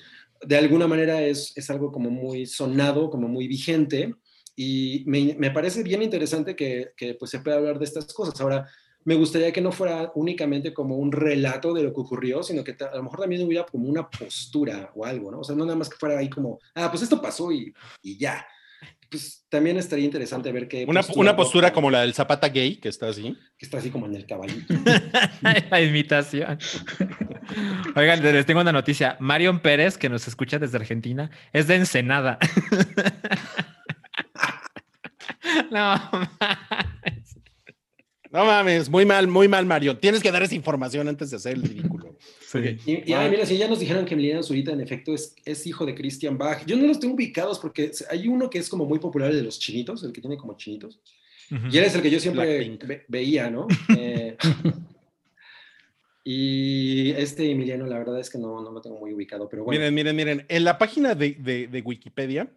de 0.42 0.56
alguna 0.56 0.86
manera 0.86 1.20
es, 1.22 1.52
es 1.56 1.68
algo 1.68 1.90
como 1.90 2.10
muy 2.10 2.46
sonado, 2.46 3.10
como 3.10 3.26
muy 3.26 3.48
vigente. 3.48 4.14
Y 4.54 5.02
me, 5.06 5.34
me 5.38 5.50
parece 5.50 5.82
bien 5.82 6.02
interesante 6.02 6.54
que, 6.54 6.92
que, 6.96 7.14
pues 7.14 7.30
se 7.32 7.40
pueda 7.40 7.56
hablar 7.56 7.78
de 7.78 7.84
estas 7.86 8.12
cosas. 8.12 8.40
Ahora, 8.40 8.68
me 9.04 9.14
gustaría 9.16 9.50
que 9.52 9.62
no 9.62 9.72
fuera 9.72 10.12
únicamente 10.14 10.72
como 10.74 10.96
un 10.96 11.10
relato 11.10 11.72
de 11.72 11.82
lo 11.82 11.92
que 11.92 12.00
ocurrió, 12.02 12.42
sino 12.42 12.62
que 12.62 12.76
a 12.78 12.94
lo 12.96 13.02
mejor 13.02 13.20
también 13.20 13.42
hubiera 13.46 13.64
como 13.64 13.88
una 13.88 14.08
postura 14.08 14.92
o 14.94 15.04
algo, 15.06 15.30
¿no? 15.30 15.40
O 15.40 15.44
sea, 15.44 15.56
no 15.56 15.64
nada 15.64 15.76
más 15.78 15.88
que 15.88 15.96
fuera 15.96 16.18
ahí 16.18 16.28
como, 16.28 16.58
ah, 16.74 16.88
pues 16.90 17.02
esto 17.02 17.20
pasó 17.20 17.50
y, 17.50 17.72
y 18.02 18.18
ya. 18.18 18.46
Pues 19.10 19.44
también 19.48 19.76
estaría 19.76 20.04
interesante 20.04 20.52
ver 20.52 20.68
qué 20.68 20.84
Una, 20.86 21.00
una 21.16 21.34
postura 21.34 21.72
como 21.72 21.90
la 21.90 22.02
del 22.02 22.14
Zapata 22.14 22.48
gay, 22.48 22.76
que 22.76 22.88
está 22.88 23.08
así. 23.08 23.36
que 23.58 23.66
está 23.66 23.78
así 23.78 23.90
como 23.90 24.06
en 24.06 24.14
el 24.14 24.24
caballito. 24.24 24.72
la 25.70 25.80
imitación. 25.80 26.56
Oigan, 27.96 28.22
les 28.22 28.46
tengo 28.46 28.60
una 28.60 28.70
noticia. 28.70 29.16
Marion 29.18 29.58
Pérez, 29.58 29.98
que 29.98 30.08
nos 30.08 30.28
escucha 30.28 30.60
desde 30.60 30.76
Argentina, 30.76 31.28
es 31.52 31.66
de 31.66 31.74
Ensenada. 31.74 32.38
no. 35.72 36.00
No 38.30 38.44
mames, 38.44 38.88
muy 38.88 39.04
mal, 39.04 39.26
muy 39.26 39.48
mal, 39.48 39.66
Mario. 39.66 39.98
Tienes 39.98 40.22
que 40.22 40.30
dar 40.30 40.42
esa 40.42 40.54
información 40.54 41.08
antes 41.08 41.30
de 41.30 41.36
hacer 41.36 41.54
el 41.56 41.62
ridículo. 41.62 42.10
Ok. 42.54 42.64
Y, 42.86 42.92
y, 43.12 43.14
mira, 43.28 43.44
si 43.44 43.58
ya 43.58 43.66
nos 43.68 43.80
dijeron 43.80 44.04
que 44.04 44.14
Emiliano 44.14 44.42
Zurita 44.42 44.72
en 44.72 44.80
efecto 44.80 45.12
es, 45.14 45.34
es 45.44 45.66
hijo 45.66 45.84
de 45.84 45.94
Christian 45.96 46.38
Bach. 46.38 46.64
Yo 46.64 46.76
no 46.76 46.86
los 46.86 47.00
tengo 47.00 47.14
ubicados 47.14 47.58
porque 47.58 47.90
hay 48.08 48.28
uno 48.28 48.48
que 48.48 48.58
es 48.58 48.68
como 48.68 48.84
muy 48.86 48.98
popular, 49.00 49.30
el 49.30 49.36
de 49.38 49.42
los 49.42 49.58
chinitos, 49.58 50.04
el 50.04 50.12
que 50.12 50.20
tiene 50.20 50.36
como 50.36 50.56
chinitos. 50.56 51.00
Y 51.70 51.78
él 51.78 51.84
es 51.84 51.94
el 51.96 52.02
que 52.02 52.10
yo 52.10 52.20
siempre 52.20 52.78
ve- 52.86 53.04
veía, 53.08 53.50
¿no? 53.50 53.66
Eh, 53.98 54.36
y 56.22 57.10
este 57.12 57.50
Emiliano, 57.50 57.86
la 57.86 57.98
verdad 57.98 58.20
es 58.20 58.30
que 58.30 58.38
no, 58.38 58.62
no 58.62 58.70
lo 58.70 58.80
tengo 58.80 58.98
muy 58.98 59.12
ubicado, 59.12 59.48
pero 59.48 59.64
bueno. 59.64 59.78
Miren, 59.80 59.94
miren, 59.94 60.16
miren. 60.16 60.46
En 60.48 60.64
la 60.64 60.78
página 60.78 61.14
de, 61.14 61.32
de- 61.32 61.66
de 61.66 61.80
Wikipedia 61.80 62.48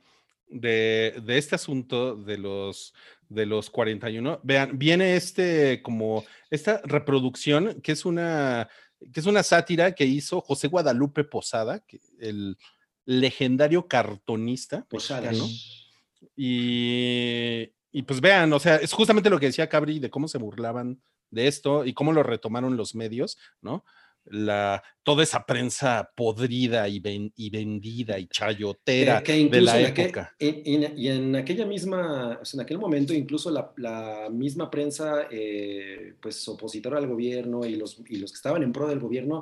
de, 0.50 1.16
de 1.26 1.38
este 1.38 1.56
asunto 1.56 2.16
de 2.16 2.38
los, 2.38 2.94
de 3.34 3.46
los 3.46 3.70
41, 3.70 4.40
vean, 4.44 4.78
viene 4.78 5.16
este 5.16 5.82
como 5.82 6.24
esta 6.50 6.82
reproducción 6.84 7.82
que 7.82 7.92
es 7.94 8.06
una 8.06 8.70
que 9.12 9.20
es 9.20 9.26
una 9.26 9.44
sátira 9.44 9.94
que 9.96 10.06
hizo 10.06 10.40
José 10.42 10.68
Guadalupe 10.70 11.24
Posada, 11.26 11.80
que- 11.86 12.00
el 12.20 12.58
legendario 13.06 13.88
cartonista. 13.88 14.86
Posadas. 14.90 15.34
mexicano. 15.34 16.30
Y, 16.38 17.70
y 17.92 18.02
pues 18.04 18.22
vean, 18.22 18.52
o 18.54 18.60
sea, 18.60 18.78
es 18.78 18.94
justamente 18.94 19.30
lo 19.30 19.40
que 19.40 19.48
decía 19.48 19.68
Cabri 19.70 20.00
de 20.00 20.10
cómo 20.10 20.28
se 20.28 20.38
burlaban 20.38 21.02
de 21.30 21.48
esto 21.48 21.86
y 21.86 21.94
cómo 21.94 22.14
lo 22.14 22.24
retomaron 22.24 22.78
los 22.78 22.96
medios, 22.96 23.38
¿no? 23.62 23.84
La, 24.26 24.82
toda 25.04 25.24
esa 25.24 25.46
prensa 25.46 26.10
podrida 26.16 26.88
y, 26.88 27.00
ven- 27.00 27.34
y 27.36 27.50
vendida 27.50 28.18
y 28.18 28.28
chayotera 28.28 29.22
que, 29.22 29.34
que 29.50 29.50
de 29.50 29.62
la 29.62 29.80
en 29.80 29.86
aquel- 29.88 30.06
época. 30.06 30.34
en- 30.40 30.84
en- 30.84 30.98
y 30.98 31.08
en 31.10 31.36
aquella 31.36 31.66
misma, 31.66 32.40
en 32.54 32.60
aquel 32.62 32.80
momento, 32.80 33.14
incluso 33.14 33.52
la, 33.52 33.74
la 33.78 34.30
misma 34.32 34.72
prensa, 34.72 35.28
eh, 35.30 36.14
pues 36.22 36.48
opositora 36.48 37.00
al 37.00 37.08
gobierno 37.08 37.66
y 37.66 37.76
los, 37.76 38.00
y 38.08 38.16
los 38.16 38.32
que 38.32 38.38
estaban 38.38 38.64
en 38.64 38.72
pro 38.72 38.88
del 38.88 39.00
gobierno, 39.00 39.42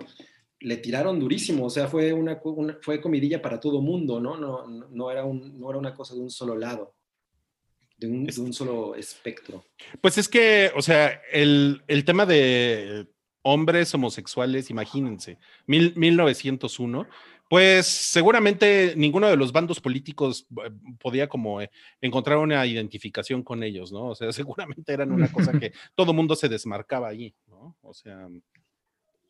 le 0.62 0.78
tiraron 0.78 1.20
durísimo, 1.20 1.66
o 1.66 1.70
sea, 1.70 1.88
fue 1.88 2.12
una, 2.12 2.40
una- 2.44 2.78
fue 2.82 3.00
comidilla 3.00 3.40
para 3.42 3.60
todo 3.60 3.82
mundo, 3.82 4.20
¿no? 4.20 4.36
No, 4.38 4.68
no, 4.68 4.88
no 4.90 5.12
era 5.12 5.24
un, 5.26 5.60
no 5.60 5.70
era 5.70 5.78
una 5.78 5.94
cosa 5.94 6.16
de 6.16 6.22
un 6.22 6.30
solo 6.32 6.56
lado, 6.58 6.96
de 7.98 8.08
un, 8.08 8.26
de 8.26 8.42
un 8.42 8.52
solo 8.52 8.96
espectro. 8.96 9.66
Pues 10.02 10.18
es 10.18 10.28
que, 10.28 10.72
o 10.76 10.82
sea, 10.82 11.22
el, 11.32 11.84
el 11.88 12.04
tema 12.04 12.26
de 12.26 13.08
hombres 13.44 13.94
homosexuales, 13.94 14.70
imagínense, 14.70 15.38
mil- 15.68 15.94
1901, 15.96 17.08
pues 17.50 17.86
seguramente 17.86 18.94
ninguno 18.96 19.28
de 19.28 19.36
los 19.36 19.52
bandos 19.52 19.80
políticos 19.82 20.48
eh, 20.66 20.72
podía 21.00 21.28
como 21.28 21.60
eh, 21.62 21.70
encontrar 22.00 22.38
una 22.38 22.66
identificación 22.66 23.44
con 23.44 23.62
ellos, 23.64 23.92
¿no? 23.92 24.06
O 24.10 24.16
sea, 24.16 24.32
seguramente 24.80 24.94
eran 24.94 25.12
una 25.12 25.32
cosa 25.32 25.52
que 25.60 25.74
todo 25.96 26.14
mundo 26.14 26.36
se 26.36 26.48
desmarcaba 26.50 27.10
ahí, 27.10 27.34
¿no? 27.48 27.76
O 27.82 27.94
sea, 27.94 28.28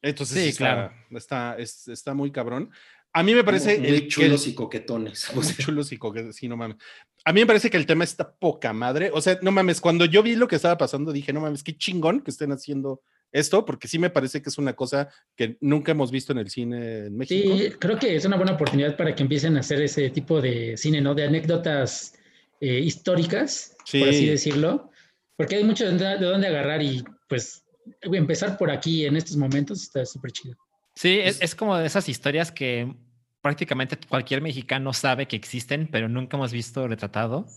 entonces 0.02 0.38
Sí, 0.44 0.50
está, 0.50 0.58
claro. 0.58 0.94
está, 1.12 1.56
es- 1.58 1.88
está 1.88 2.14
muy 2.14 2.32
cabrón. 2.32 2.70
A 3.14 3.24
mí 3.24 3.34
me 3.36 3.44
parece 3.44 3.78
muy, 3.78 3.88
el, 3.88 3.94
el- 3.96 4.08
chulos 4.08 4.48
y 4.48 4.54
coquetones. 4.56 5.30
o 5.32 5.34
muy 5.36 5.44
sea, 5.44 5.66
chulos 5.66 5.92
y 5.92 5.98
coquetos, 5.98 6.36
sí, 6.36 6.48
no 6.48 6.58
mames. 6.58 6.78
A 7.26 7.34
mí 7.34 7.42
me 7.42 7.46
parece 7.46 7.70
que 7.70 7.78
el 7.78 7.86
tema 7.86 8.04
está 8.04 8.32
poca 8.34 8.74
madre. 8.74 9.12
O 9.14 9.22
sea, 9.22 9.38
no 9.42 9.52
mames, 9.52 9.82
cuando 9.82 10.06
yo 10.06 10.24
vi 10.24 10.36
lo 10.36 10.48
que 10.48 10.56
estaba 10.56 10.78
pasando, 10.78 11.12
dije, 11.12 11.34
no 11.34 11.42
mames, 11.42 11.64
qué 11.64 11.76
chingón 11.78 12.22
que 12.22 12.32
estén 12.32 12.52
haciendo 12.52 13.02
esto, 13.32 13.66
porque 13.66 13.88
sí 13.88 13.98
me 14.00 14.10
parece 14.10 14.42
que 14.42 14.50
es 14.50 14.58
una 14.58 14.74
cosa 14.74 15.10
que 15.36 15.58
nunca 15.62 15.92
hemos 15.92 16.12
visto 16.12 16.32
en 16.34 16.40
el 16.40 16.50
cine 16.50 17.06
en 17.08 17.18
México. 17.18 17.58
Sí, 17.58 17.72
creo 17.80 17.98
que 17.98 18.16
es 18.16 18.26
una 18.26 18.38
buena 18.38 18.54
oportunidad 18.54 18.98
para 18.98 19.16
que 19.16 19.24
empiecen 19.24 19.58
a 19.58 19.62
hacer 19.62 19.82
ese 19.82 20.10
tipo 20.10 20.42
de 20.42 20.76
cine, 20.78 21.02
¿no? 21.02 21.16
De 21.16 21.26
anécdotas 21.26 22.14
eh, 22.60 22.80
históricas, 22.80 23.76
por 23.92 24.10
así 24.10 24.20
Sí. 24.20 24.26
decirlo, 24.28 24.92
porque 25.36 25.56
hay 25.56 25.64
mucho 25.64 25.90
de, 25.90 25.98
de 25.98 26.26
dónde 26.26 26.48
agarrar 26.48 26.82
y 26.84 27.04
pues 27.28 27.64
empezar 28.02 28.58
por 28.58 28.70
aquí 28.70 29.06
en 29.06 29.16
estos 29.16 29.38
momentos 29.38 29.82
está 29.82 30.06
súper 30.06 30.32
chido. 30.32 30.56
Sí, 30.96 31.20
es, 31.24 31.42
es 31.42 31.56
como 31.56 31.78
de 31.78 31.88
esas 31.88 32.08
historias 32.10 32.52
que 32.52 32.94
prácticamente 33.42 33.98
cualquier 34.08 34.42
mexicano 34.42 34.94
sabe 34.94 35.28
que 35.28 35.36
existen, 35.36 35.88
pero 35.92 36.08
nunca 36.08 36.38
hemos 36.38 36.52
visto 36.52 36.88
retratado. 36.88 37.48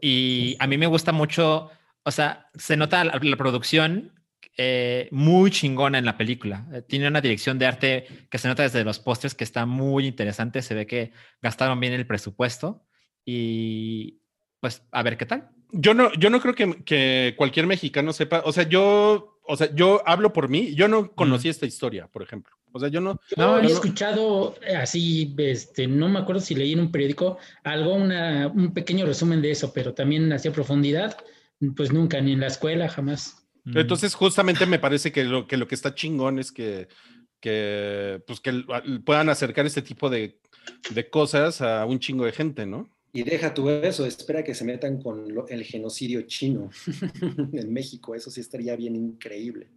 Y 0.00 0.56
a 0.58 0.66
mí 0.66 0.76
me 0.78 0.86
gusta 0.86 1.10
mucho, 1.12 1.70
o 2.04 2.10
sea, 2.10 2.48
se 2.54 2.76
nota 2.76 3.02
la, 3.02 3.18
la 3.20 3.36
producción 3.36 4.12
eh, 4.56 5.08
muy 5.12 5.50
chingona 5.50 5.98
en 5.98 6.04
la 6.04 6.16
película. 6.16 6.66
Eh, 6.72 6.82
Tiene 6.82 7.08
una 7.08 7.20
dirección 7.20 7.58
de 7.58 7.66
arte 7.66 8.06
que 8.30 8.38
se 8.38 8.48
nota 8.48 8.62
desde 8.62 8.84
los 8.84 8.98
pósters 8.98 9.34
que 9.34 9.44
está 9.44 9.66
muy 9.66 10.06
interesante. 10.06 10.62
Se 10.62 10.74
ve 10.74 10.86
que 10.86 11.12
gastaron 11.42 11.78
bien 11.80 11.92
el 11.92 12.06
presupuesto 12.06 12.84
y 13.24 14.20
pues 14.60 14.82
a 14.92 15.02
ver 15.02 15.16
qué 15.16 15.26
tal. 15.26 15.50
Yo 15.72 15.94
no, 15.94 16.12
yo 16.14 16.30
no 16.30 16.40
creo 16.40 16.54
que, 16.54 16.84
que 16.84 17.34
cualquier 17.36 17.66
mexicano 17.66 18.12
sepa, 18.12 18.42
o 18.44 18.52
sea, 18.52 18.68
yo, 18.68 19.40
o 19.42 19.56
sea, 19.56 19.74
yo 19.74 20.00
hablo 20.06 20.32
por 20.32 20.48
mí, 20.48 20.74
yo 20.74 20.86
no 20.88 21.12
conocí 21.12 21.48
esta 21.48 21.66
historia, 21.66 22.06
por 22.08 22.22
ejemplo. 22.22 22.54
O 22.72 22.78
sea, 22.78 22.88
yo 22.88 23.00
no, 23.00 23.18
No, 23.36 23.54
había 23.54 23.70
no. 23.70 23.74
escuchado 23.74 24.54
eh, 24.66 24.76
así, 24.76 25.34
este, 25.38 25.86
no 25.86 26.08
me 26.08 26.18
acuerdo 26.20 26.40
si 26.40 26.54
leí 26.54 26.72
en 26.72 26.80
un 26.80 26.92
periódico 26.92 27.38
algo, 27.64 27.94
una, 27.94 28.46
un 28.48 28.72
pequeño 28.74 29.06
resumen 29.06 29.42
de 29.42 29.50
eso, 29.50 29.72
pero 29.72 29.92
también 29.94 30.32
hacia 30.32 30.52
profundidad, 30.52 31.16
pues 31.74 31.92
nunca, 31.92 32.20
ni 32.20 32.32
en 32.32 32.40
la 32.40 32.46
escuela, 32.48 32.88
jamás. 32.88 33.45
Mm. 33.66 33.78
Entonces, 33.78 34.14
justamente 34.14 34.64
me 34.66 34.78
parece 34.78 35.12
que 35.12 35.24
lo 35.24 35.46
que, 35.46 35.56
lo 35.56 35.68
que 35.68 35.74
está 35.74 35.94
chingón 35.94 36.38
es 36.38 36.50
que, 36.52 36.88
que, 37.40 38.22
pues, 38.26 38.40
que 38.40 38.64
puedan 39.04 39.28
acercar 39.28 39.66
este 39.66 39.82
tipo 39.82 40.08
de, 40.08 40.40
de 40.90 41.10
cosas 41.10 41.60
a 41.60 41.84
un 41.84 41.98
chingo 41.98 42.24
de 42.24 42.32
gente, 42.32 42.64
¿no? 42.66 42.88
Y 43.12 43.22
deja 43.22 43.54
tú 43.54 43.70
eso, 43.70 44.04
espera 44.04 44.44
que 44.44 44.54
se 44.54 44.64
metan 44.64 45.00
con 45.00 45.32
lo- 45.34 45.48
el 45.48 45.64
genocidio 45.64 46.22
chino 46.22 46.70
en 47.52 47.72
México, 47.72 48.14
eso 48.14 48.30
sí 48.30 48.40
estaría 48.40 48.76
bien 48.76 48.94
increíble. 48.96 49.68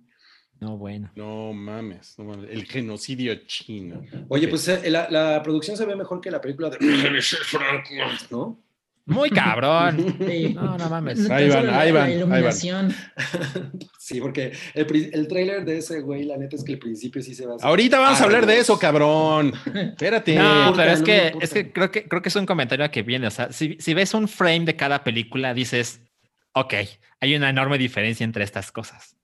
no, 0.60 0.78
bueno. 0.78 1.10
No 1.16 1.54
mames, 1.54 2.16
no 2.18 2.26
mames, 2.26 2.50
el 2.52 2.66
genocidio 2.66 3.34
chino. 3.46 4.04
Oye, 4.28 4.48
pues 4.50 4.68
eh, 4.68 4.90
la, 4.90 5.10
la 5.10 5.42
producción 5.42 5.78
se 5.78 5.86
ve 5.86 5.96
mejor 5.96 6.20
que 6.20 6.30
la 6.32 6.42
película 6.42 6.70
de 6.70 6.78
Franco, 7.22 7.94
¿no? 8.30 8.62
Muy 9.10 9.30
cabrón. 9.30 10.16
Sí. 10.20 10.54
No, 10.54 10.78
no 10.78 10.90
mames. 10.90 11.30
Ahí 11.30 11.50
van, 11.50 11.70
ahí 11.70 11.70
la 11.70 11.72
van, 11.72 11.80
ahí 11.80 11.92
van. 11.92 12.12
iluminación. 12.12 12.96
Sí, 13.98 14.20
porque 14.22 14.54
el, 14.74 15.10
el 15.14 15.28
tráiler 15.28 15.66
de 15.66 15.78
ese 15.78 16.02
güey, 16.02 16.24
la 16.24 16.38
neta 16.38 16.56
es 16.56 16.64
que 16.64 16.74
el 16.74 16.80
principio 16.80 17.22
sí 17.22 17.36
se 17.36 17.46
va 17.46 17.54
a 17.54 17.56
hacer 17.58 17.68
Ahorita 17.68 18.00
vamos 18.00 18.22
a 18.22 18.24
hablar 18.24 18.46
de 18.46 18.58
eso, 18.58 18.80
cabrón. 18.80 19.54
Espérate. 19.76 20.36
No, 20.36 20.74
pero 20.76 20.92
es 20.92 21.02
que, 21.02 21.34
es 21.40 21.54
que 21.54 21.72
creo 21.72 21.92
que 21.92 22.08
creo 22.08 22.22
que 22.22 22.30
es 22.30 22.36
un 22.36 22.46
comentario 22.46 22.90
que 22.90 23.04
viene. 23.04 23.28
O 23.28 23.32
sea, 23.32 23.52
si, 23.52 23.78
si 23.80 23.94
ves 23.94 24.14
un 24.14 24.28
frame 24.28 24.66
de 24.66 24.76
cada 24.76 25.04
película, 25.04 25.54
dices, 25.54 26.02
ok, 26.54 26.74
hay 27.20 27.36
una 27.36 27.50
enorme 27.50 27.78
diferencia 27.78 28.24
entre 28.24 28.44
estas 28.44 28.72
cosas. 28.72 29.16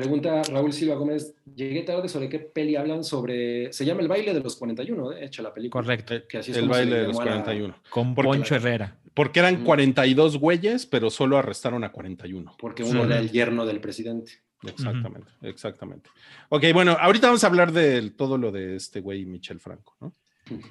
Pregunta 0.00 0.42
Raúl 0.50 0.72
Silva 0.72 0.94
Gómez, 0.96 1.34
llegué 1.54 1.82
tarde 1.82 2.08
sobre 2.08 2.28
qué 2.28 2.38
peli 2.38 2.76
hablan 2.76 3.04
sobre... 3.04 3.72
Se 3.72 3.84
llama 3.84 4.00
El 4.02 4.08
baile 4.08 4.32
de 4.34 4.40
los 4.40 4.56
41, 4.56 5.10
de 5.10 5.24
hecho, 5.24 5.42
la 5.42 5.52
película. 5.52 5.82
Correcto. 5.82 6.14
Que 6.28 6.38
así 6.38 6.50
es 6.52 6.56
el 6.56 6.68
baile 6.68 6.90
le 6.92 6.96
de 6.98 7.02
los 7.08 7.16
llamó 7.16 7.22
a 7.22 7.24
la- 7.36 7.42
41. 7.44 7.76
Con 7.90 8.14
Porque- 8.14 8.28
Poncho 8.28 8.54
Herrera. 8.54 8.96
Porque 9.14 9.40
eran 9.40 9.56
Ujú. 9.56 9.64
42 9.64 10.36
güeyes, 10.38 10.86
pero 10.86 11.10
solo 11.10 11.38
arrestaron 11.38 11.82
a 11.84 11.90
41. 11.92 12.54
Porque 12.58 12.84
uno 12.84 13.00
Sí. 13.02 13.06
era 13.06 13.18
el 13.18 13.30
yerno 13.30 13.66
del 13.66 13.80
presidente. 13.80 14.32
Exactamente, 14.64 15.28
exactamente. 15.42 16.10
Ok, 16.48 16.64
bueno, 16.72 16.96
ahorita 17.00 17.28
vamos 17.28 17.44
a 17.44 17.46
hablar 17.46 17.72
de 17.72 18.10
todo 18.10 18.38
lo 18.38 18.50
de 18.52 18.76
este 18.76 19.00
güey 19.00 19.24
Michel 19.24 19.60
Franco, 19.60 19.96
¿no? 20.00 20.12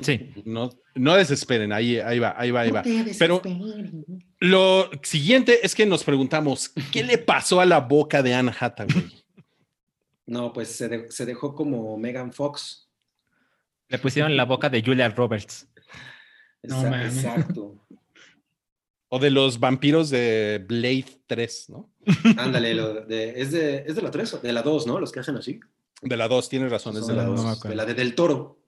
Sí. 0.01 0.32
No, 0.45 0.69
no 0.95 1.15
desesperen, 1.15 1.71
ahí, 1.71 1.97
ahí 1.99 2.19
va, 2.19 2.34
ahí 2.38 2.51
va, 2.51 2.61
ahí 2.61 2.71
va. 2.71 2.84
Pero 3.19 3.41
lo 4.39 4.89
siguiente 5.03 5.59
es 5.65 5.73
que 5.75 5.86
nos 5.86 6.03
preguntamos, 6.03 6.69
¿qué 6.91 7.03
le 7.03 7.17
pasó 7.17 7.59
a 7.61 7.65
la 7.65 7.80
boca 7.80 8.21
de 8.23 8.34
Anne 8.34 8.51
Hathaway? 8.59 8.93
No, 10.30 10.51
pues 10.51 10.67
se, 10.67 10.89
de- 10.89 11.09
se 11.09 11.25
dejó 11.25 11.55
como 11.55 11.97
Megan 11.97 12.34
Fox. 12.34 12.89
Le 13.88 13.97
pusieron 13.97 14.36
la 14.36 14.43
boca 14.43 14.69
de 14.69 14.84
Julia 14.84 15.07
Roberts. 15.07 15.69
No. 16.63 16.86
Exacto. 17.01 17.82
O 19.07 19.19
de 19.19 19.30
los 19.30 19.57
vampiros 19.57 20.09
de 20.09 20.65
Blade 20.67 21.05
3, 21.28 21.69
¿no? 21.69 21.89
Ándale, 22.38 22.73
lo 22.73 23.05
de- 23.05 23.39
es, 23.41 23.53
de, 23.53 23.86
es 23.88 23.95
de 23.95 24.01
la 24.01 24.11
3, 24.11 24.41
de 24.41 24.51
la 24.51 24.61
2, 24.63 24.86
¿no? 24.86 24.99
Los 24.99 25.13
que 25.13 25.21
hacen 25.21 25.38
así. 25.38 25.61
De 26.01 26.17
la 26.17 26.28
2, 26.28 26.49
tienes 26.49 26.71
razón, 26.73 26.97
es 26.97 27.07
de 27.07 27.13
la 27.15 27.23
no 27.23 27.30
2. 27.32 27.39
me 27.43 27.47
dos, 27.47 27.57
acuerdo. 27.59 27.69
de 27.69 27.75
la 27.78 27.86
de 27.86 27.93
Del 27.93 28.13
Toro. 28.13 28.59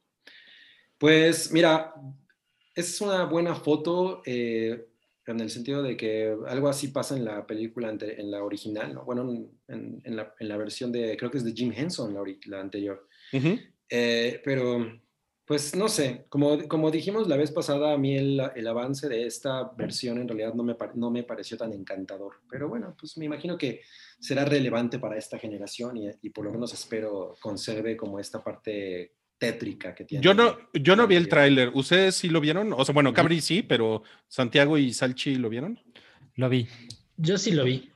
Pues 1.00 1.52
mira, 1.52 1.94
es 2.76 3.02
una 3.02 3.24
buena 3.26 3.56
foto 3.56 4.22
eh, 4.26 4.86
en 5.26 5.40
el 5.40 5.50
sentido 5.50 5.82
de 5.82 5.96
que 5.96 6.36
algo 6.48 6.68
así 6.68 6.90
pasa 6.90 7.16
en 7.16 7.24
la 7.26 7.46
película, 7.48 7.88
ante- 7.90 8.20
en 8.20 8.30
la 8.32 8.44
original, 8.44 8.94
¿no? 8.94 9.06
bueno, 9.06 9.50
en, 9.68 10.16
la, 10.16 10.34
en 10.40 10.48
la 10.50 10.58
versión 10.58 10.92
de, 10.92 11.16
creo 11.18 11.32
que 11.32 11.38
es 11.38 11.44
de 11.46 11.54
Jim 11.54 11.72
Henson, 11.76 12.14
la, 12.14 12.60
anterior. 12.60 13.08
Eh, 13.90 14.42
pero, 14.44 15.00
pues 15.46 15.76
no 15.76 15.88
sé, 15.88 16.26
como, 16.30 16.68
como 16.68 16.92
dijimos 16.92 17.28
la 17.28 17.38
vez 17.38 17.52
pasada, 17.52 17.94
a 17.94 17.98
mí 17.98 18.18
el, 18.18 18.42
el 18.56 18.68
avance 18.68 19.08
de 19.08 19.26
esta 19.26 19.72
versión 19.78 20.20
en 20.20 20.28
realidad 20.28 20.54
no 20.54 20.64
me, 20.64 20.76
no 20.96 21.12
me 21.12 21.24
pareció 21.24 21.58
tan 21.58 21.74
encantador. 21.74 22.42
Pero 22.50 22.68
bueno, 22.68 22.96
pues 23.00 23.18
me 23.18 23.26
imagino 23.26 23.58
que 23.58 23.82
será 24.20 24.46
relevante 24.46 25.00
para 25.00 25.18
esta 25.18 25.40
generación 25.40 25.96
y, 25.98 26.10
y 26.22 26.30
por 26.32 26.46
lo 26.46 26.52
menos 26.52 26.74
espero 26.74 27.36
conserve 27.40 27.96
como 27.96 28.20
esta 28.20 28.44
parte 28.44 29.14
tétrica 29.40 29.96
que 29.96 30.06
tiene. 30.06 30.24
Yo 30.24 30.34
no, 30.34 30.58
yo 30.74 30.96
no 30.96 31.08
vi 31.08 31.16
el 31.16 31.28
tráiler. 31.30 31.72
¿Ustedes 31.74 32.16
sí 32.16 32.30
lo 32.30 32.42
vieron? 32.42 32.74
O 32.74 32.86
sea, 32.86 32.94
bueno, 32.94 33.14
Cabri 33.14 33.42
sí, 33.42 33.64
pero 33.64 34.04
Santiago 34.28 34.78
y 34.78 34.94
Salchi 34.94 35.36
lo 35.36 35.50
vieron. 35.50 35.80
Lo 36.36 36.50
vi. 36.50 36.68
Yo 37.18 37.38
sí 37.38 37.52
lo 37.52 37.64
vi. 37.64 37.90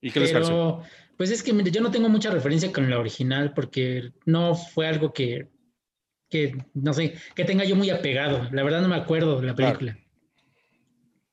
¿Y 0.00 0.10
qué 0.10 0.20
les 0.20 0.32
pareció? 0.32 0.54
Pero, 0.54 0.82
pues 1.16 1.30
es 1.30 1.42
que 1.42 1.52
mire, 1.52 1.70
yo 1.70 1.80
no 1.80 1.90
tengo 1.90 2.08
mucha 2.08 2.30
referencia 2.30 2.70
con 2.72 2.88
la 2.88 2.98
original 2.98 3.52
porque 3.54 4.12
no 4.26 4.54
fue 4.54 4.86
algo 4.86 5.12
que, 5.12 5.48
que, 6.28 6.56
no 6.74 6.92
sé, 6.94 7.14
que 7.34 7.44
tenga 7.44 7.64
yo 7.64 7.76
muy 7.76 7.90
apegado. 7.90 8.48
La 8.52 8.62
verdad 8.62 8.80
no 8.80 8.88
me 8.88 8.96
acuerdo 8.96 9.40
de 9.40 9.46
la 9.48 9.54
Claro. 9.54 9.78
película. 9.78 9.98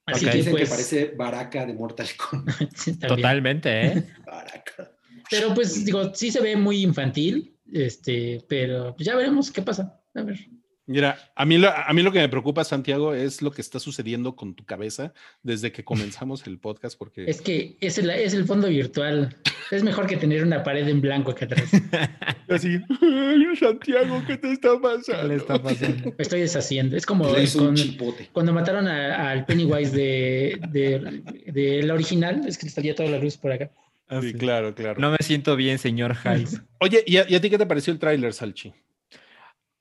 Así 0.05 0.26
que 0.26 0.38
Dicen 0.38 0.51
pues... 0.51 0.63
que 0.63 0.70
parece 0.70 1.13
Baraka 1.18 1.65
de 1.65 1.74
Mortal 1.74 2.07
Kombat. 2.18 2.74
Totalmente, 3.07 3.88
¿eh? 3.88 4.03
Baraka. 4.26 4.91
Pero 5.30 5.53
pues 5.53 5.84
digo, 5.84 6.13
sí 6.15 6.32
se 6.32 6.39
ve 6.39 6.55
muy 6.55 6.82
infantil, 6.82 7.57
este, 7.74 8.43
pero 8.47 8.95
ya 8.97 9.15
veremos 9.15 9.51
qué 9.51 9.61
pasa. 9.61 9.99
A 10.15 10.22
ver. 10.22 10.38
Mira, 10.89 11.18
a 11.36 11.45
mí, 11.45 11.57
lo, 11.57 11.68
a 11.70 11.91
mí 11.91 12.01
lo 12.01 12.13
que 12.13 12.20
me 12.20 12.30
preocupa, 12.30 12.63
Santiago, 12.63 13.13
es 13.13 13.41
lo 13.41 13.51
que 13.51 13.59
está 13.59 13.78
sucediendo 13.78 14.38
con 14.38 14.55
tu 14.55 14.63
cabeza 14.63 15.13
desde 15.43 15.74
que 15.74 15.84
comenzamos 15.84 16.47
el 16.47 16.59
podcast, 16.59 16.97
porque 16.97 17.26
Es 17.30 17.41
que 17.41 17.76
es 17.82 17.97
el, 17.97 18.09
es 18.09 18.34
el 18.34 18.45
fondo 18.45 18.70
virtual. 18.70 19.36
Es 19.70 19.84
mejor 19.84 20.07
que 20.07 20.15
tener 20.15 20.43
una 20.45 20.63
pared 20.63 20.88
en 20.88 21.01
blanco 21.01 21.32
acá 21.32 21.43
atrás. 21.43 21.70
así, 22.49 22.78
"Ay, 23.01 23.55
Santiago, 23.59 24.24
¿qué 24.26 24.38
te 24.38 24.53
está 24.53 24.70
¿Qué 24.72 24.80
pasando? 24.82 25.28
le 25.28 25.36
está 25.36 25.61
pasando? 25.61 26.05
Me 26.18 26.24
estoy 26.24 26.39
deshaciendo. 26.39 26.95
Es 26.95 27.05
como 27.05 27.26
un 27.30 27.45
con- 27.47 27.76
cuando 28.32 28.53
mataron 28.53 28.88
a- 28.88 29.30
al 29.32 29.45
Pennywise 29.45 29.91
de, 29.93 30.57
de, 30.72 31.51
de 31.51 31.84
la 31.84 31.95
original, 31.95 32.43
es 32.47 32.57
que 32.57 32.68
le 32.68 32.72
salía 32.72 32.95
toda 32.95 33.09
la 33.09 33.20
luz 33.20 33.36
por 33.36 33.51
acá. 33.51 33.70
Sí, 34.22 34.34
claro, 34.34 34.74
claro. 34.74 35.01
No 35.01 35.12
me 35.12 35.18
siento 35.20 35.55
bien, 35.55 35.80
señor 35.80 36.16
Hayes. 36.24 36.62
Oye, 36.80 37.03
¿y 37.05 37.18
a, 37.18 37.30
y 37.30 37.36
a 37.36 37.41
ti 37.41 37.49
qué 37.49 37.58
te 37.58 37.66
pareció 37.66 37.91
el 37.93 37.99
tráiler, 37.99 38.34
Salchi? 38.34 38.74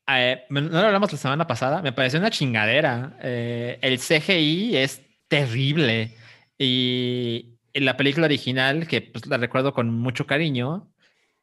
Eh, 0.09 0.45
no 0.51 0.61
lo 0.61 0.79
hablamos 0.79 1.11
la 1.13 1.19
semana 1.19 1.47
pasada, 1.47 1.83
me 1.83 1.93
pareció 1.93 2.19
una 2.21 2.31
chingadera. 2.31 3.17
Eh, 3.23 3.79
el 3.83 3.99
CGI 3.99 4.77
es 4.77 5.03
terrible 5.29 6.13
y 6.59 7.55
en 7.73 7.85
la 7.85 7.97
película 7.97 8.27
original, 8.27 8.87
que 8.87 9.01
pues, 9.03 9.27
la 9.27 9.37
recuerdo 9.37 9.73
con 9.75 9.91
mucho 9.91 10.27
cariño, 10.27 10.89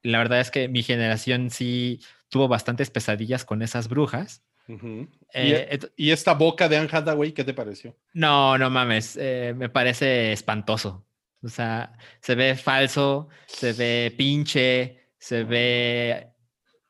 la 0.02 0.18
verdad 0.18 0.40
es 0.40 0.50
que 0.50 0.68
mi 0.70 0.82
generación 0.82 1.50
sí 1.50 2.00
tuvo 2.30 2.48
bastantes 2.48 2.90
pesadillas 2.90 3.46
con 3.46 3.62
esas 3.62 3.88
brujas. 3.90 4.44
Ujú. 4.68 5.10
Eh, 5.34 5.68
¿Y, 5.70 5.74
et- 5.76 5.94
y 5.98 6.12
esta 6.12 6.34
boca 6.34 6.70
de 6.70 6.78
Anne 6.78 6.90
Hathaway, 6.92 7.34
qué 7.34 7.44
te 7.44 7.54
pareció? 7.54 7.96
no, 8.14 8.58
no 8.58 8.70
mames, 8.70 9.18
me 9.18 9.68
parece 9.70 10.32
espantoso. 10.32 11.06
O 11.44 11.50
sea, 11.50 11.94
se 12.22 12.36
ve 12.36 12.56
falso, 12.56 13.28
se 13.48 13.74
ve 13.74 14.14
pinche, 14.18 15.10
se 15.20 15.44
ve... 15.44 16.30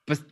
Pues 0.05 0.23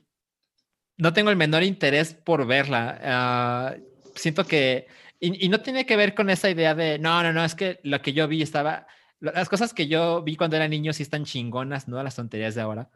no 0.97 1.11
tengo 1.13 1.29
el 1.31 1.35
menor 1.37 1.63
interés 1.63 2.13
por 2.13 2.45
verla. 2.45 2.99
Ah, 3.03 3.75
siento 4.15 4.45
que... 4.45 4.87
Y, 5.19 5.45
y 5.45 5.49
no 5.49 5.61
tiene 5.61 5.85
que 5.85 5.95
ver 5.95 6.13
con 6.13 6.29
esa 6.29 6.49
idea 6.49 6.75
de, 6.75 6.99
no, 6.99 7.23
no, 7.23 7.33
no, 7.33 7.43
es 7.43 7.55
que 7.55 7.79
lo 7.83 8.01
que 8.01 8.13
yo 8.13 8.27
vi 8.27 8.41
estaba... 8.41 8.87
Las 9.19 9.49
cosas 9.49 9.73
que 9.73 9.87
yo 9.87 10.23
vi 10.23 10.35
cuando 10.35 10.55
era 10.55 10.67
niño 10.67 10.93
sí 10.93 11.03
están 11.03 11.25
chingonas, 11.25 11.87
no 11.87 12.01
las 12.01 12.15
tonterías 12.15 12.55
de 12.55 12.61
ahora. 12.61 12.89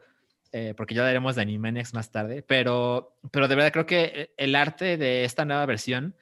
eh, 0.52 0.74
porque 0.74 0.94
ya 0.94 1.02
hablaremos 1.02 1.36
de 1.36 1.42
Animaniacs 1.42 1.94
más 1.94 2.10
tarde. 2.10 2.42
Pero, 2.42 3.16
pero 3.30 3.48
de 3.48 3.54
verdad 3.54 3.72
creo 3.72 3.86
que 3.86 4.32
el 4.36 4.54
arte 4.54 4.96
de 4.96 5.24
esta 5.24 5.44
nueva 5.44 5.66
versión 5.66 6.16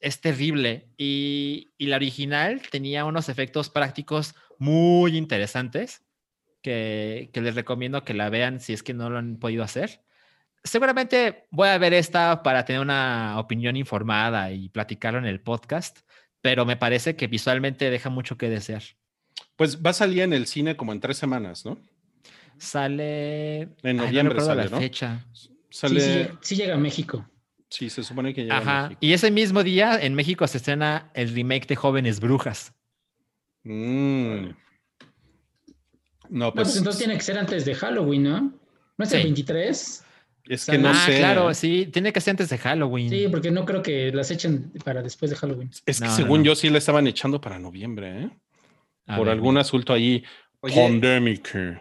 es 0.00 0.20
terrible. 0.20 0.88
Y, 0.96 1.70
y 1.78 1.86
la 1.86 1.96
original 1.96 2.60
tenía 2.70 3.04
unos 3.04 3.28
efectos 3.28 3.70
prácticos 3.70 4.34
muy 4.58 5.16
interesantes 5.16 6.02
que, 6.62 7.30
que 7.32 7.40
les 7.40 7.54
recomiendo 7.54 8.04
que 8.04 8.14
la 8.14 8.28
vean 8.30 8.60
si 8.60 8.72
es 8.72 8.82
que 8.82 8.94
no 8.94 9.08
lo 9.10 9.18
han 9.18 9.36
podido 9.38 9.62
hacer. 9.64 10.02
Seguramente 10.64 11.46
voy 11.50 11.68
a 11.68 11.78
ver 11.78 11.94
esta 11.94 12.42
para 12.42 12.64
tener 12.64 12.82
una 12.82 13.38
opinión 13.38 13.76
informada 13.76 14.50
y 14.52 14.68
platicarlo 14.68 15.18
en 15.20 15.26
el 15.26 15.40
podcast, 15.40 16.00
pero 16.40 16.66
me 16.66 16.76
parece 16.76 17.14
que 17.16 17.26
visualmente 17.28 17.90
deja 17.90 18.10
mucho 18.10 18.36
que 18.36 18.48
desear. 18.50 18.82
Pues 19.56 19.80
va 19.82 19.90
a 19.90 19.94
salir 19.94 20.22
en 20.22 20.32
el 20.32 20.46
cine 20.46 20.76
como 20.76 20.92
en 20.92 21.00
tres 21.00 21.16
semanas, 21.16 21.64
¿no? 21.64 21.78
Sale 22.58 23.60
En 23.62 23.70
Ay, 23.84 23.94
no 23.94 24.04
noviembre 24.04 24.40
sale, 24.40 24.64
la 24.64 24.70
¿no? 24.70 24.78
fecha. 24.78 25.24
Sí, 25.32 25.50
Sale, 25.70 26.00
sí, 26.00 26.06
sí, 26.06 26.12
llega- 26.18 26.38
sí 26.40 26.56
llega 26.56 26.74
a 26.74 26.78
México. 26.78 27.28
se 27.70 27.88
supone 28.02 28.34
que 28.34 28.42
llega 28.42 28.56
a 28.56 28.58
Ajá. 28.58 28.82
México. 28.84 28.98
Y 29.00 29.12
ese 29.12 29.30
mismo 29.30 29.62
día 29.62 29.98
en 30.00 30.14
México 30.14 30.46
se 30.46 30.58
estrena 30.58 31.10
el 31.14 31.32
remake 31.34 31.66
de 31.68 31.76
Jóvenes 31.76 32.20
Brujas. 32.20 32.72
Mm. 33.72 34.46
No, 36.30 36.46
No, 36.46 36.52
pues 36.54 36.68
pues 36.68 36.76
entonces 36.78 36.98
tiene 36.98 37.14
que 37.16 37.22
ser 37.22 37.38
antes 37.38 37.64
de 37.66 37.74
Halloween, 37.74 38.22
¿no? 38.22 38.40
¿No 38.96 39.04
es 39.04 39.12
el 39.12 39.20
Sí. 39.20 39.24
23? 39.24 40.04
es 40.48 40.64
que 40.66 40.78
no 40.78 40.88
ah, 40.88 40.94
sé. 40.94 41.18
claro, 41.18 41.52
sí, 41.52 41.86
tiene 41.92 42.10
que 42.12 42.20
ser 42.22 42.30
antes 42.32 42.48
de 42.48 42.56
Halloween. 42.58 43.10
Sí, 43.10 43.28
porque 43.30 43.50
no 43.50 43.66
creo 43.66 43.82
que 43.82 44.10
las 44.12 44.30
echen 44.30 44.72
para 44.84 45.02
después 45.02 45.30
de 45.30 45.36
Halloween. 45.36 45.70
Es 45.84 46.00
que 46.00 46.06
No, 46.06 46.16
según 46.16 46.38
no. 46.40 46.46
yo 46.46 46.54
sí 46.54 46.70
le 46.70 46.78
estaban 46.78 47.06
echando 47.06 47.40
para 47.40 47.58
noviembre, 47.58 48.22
¿eh? 48.24 48.30
A 49.06 49.16
Por 49.16 49.26
ver, 49.26 49.34
algún 49.34 49.58
asunto 49.58 49.92
ahí 49.92 50.24
Oye, 50.60 50.74
pandémico. 50.74 51.58
eh, 51.58 51.80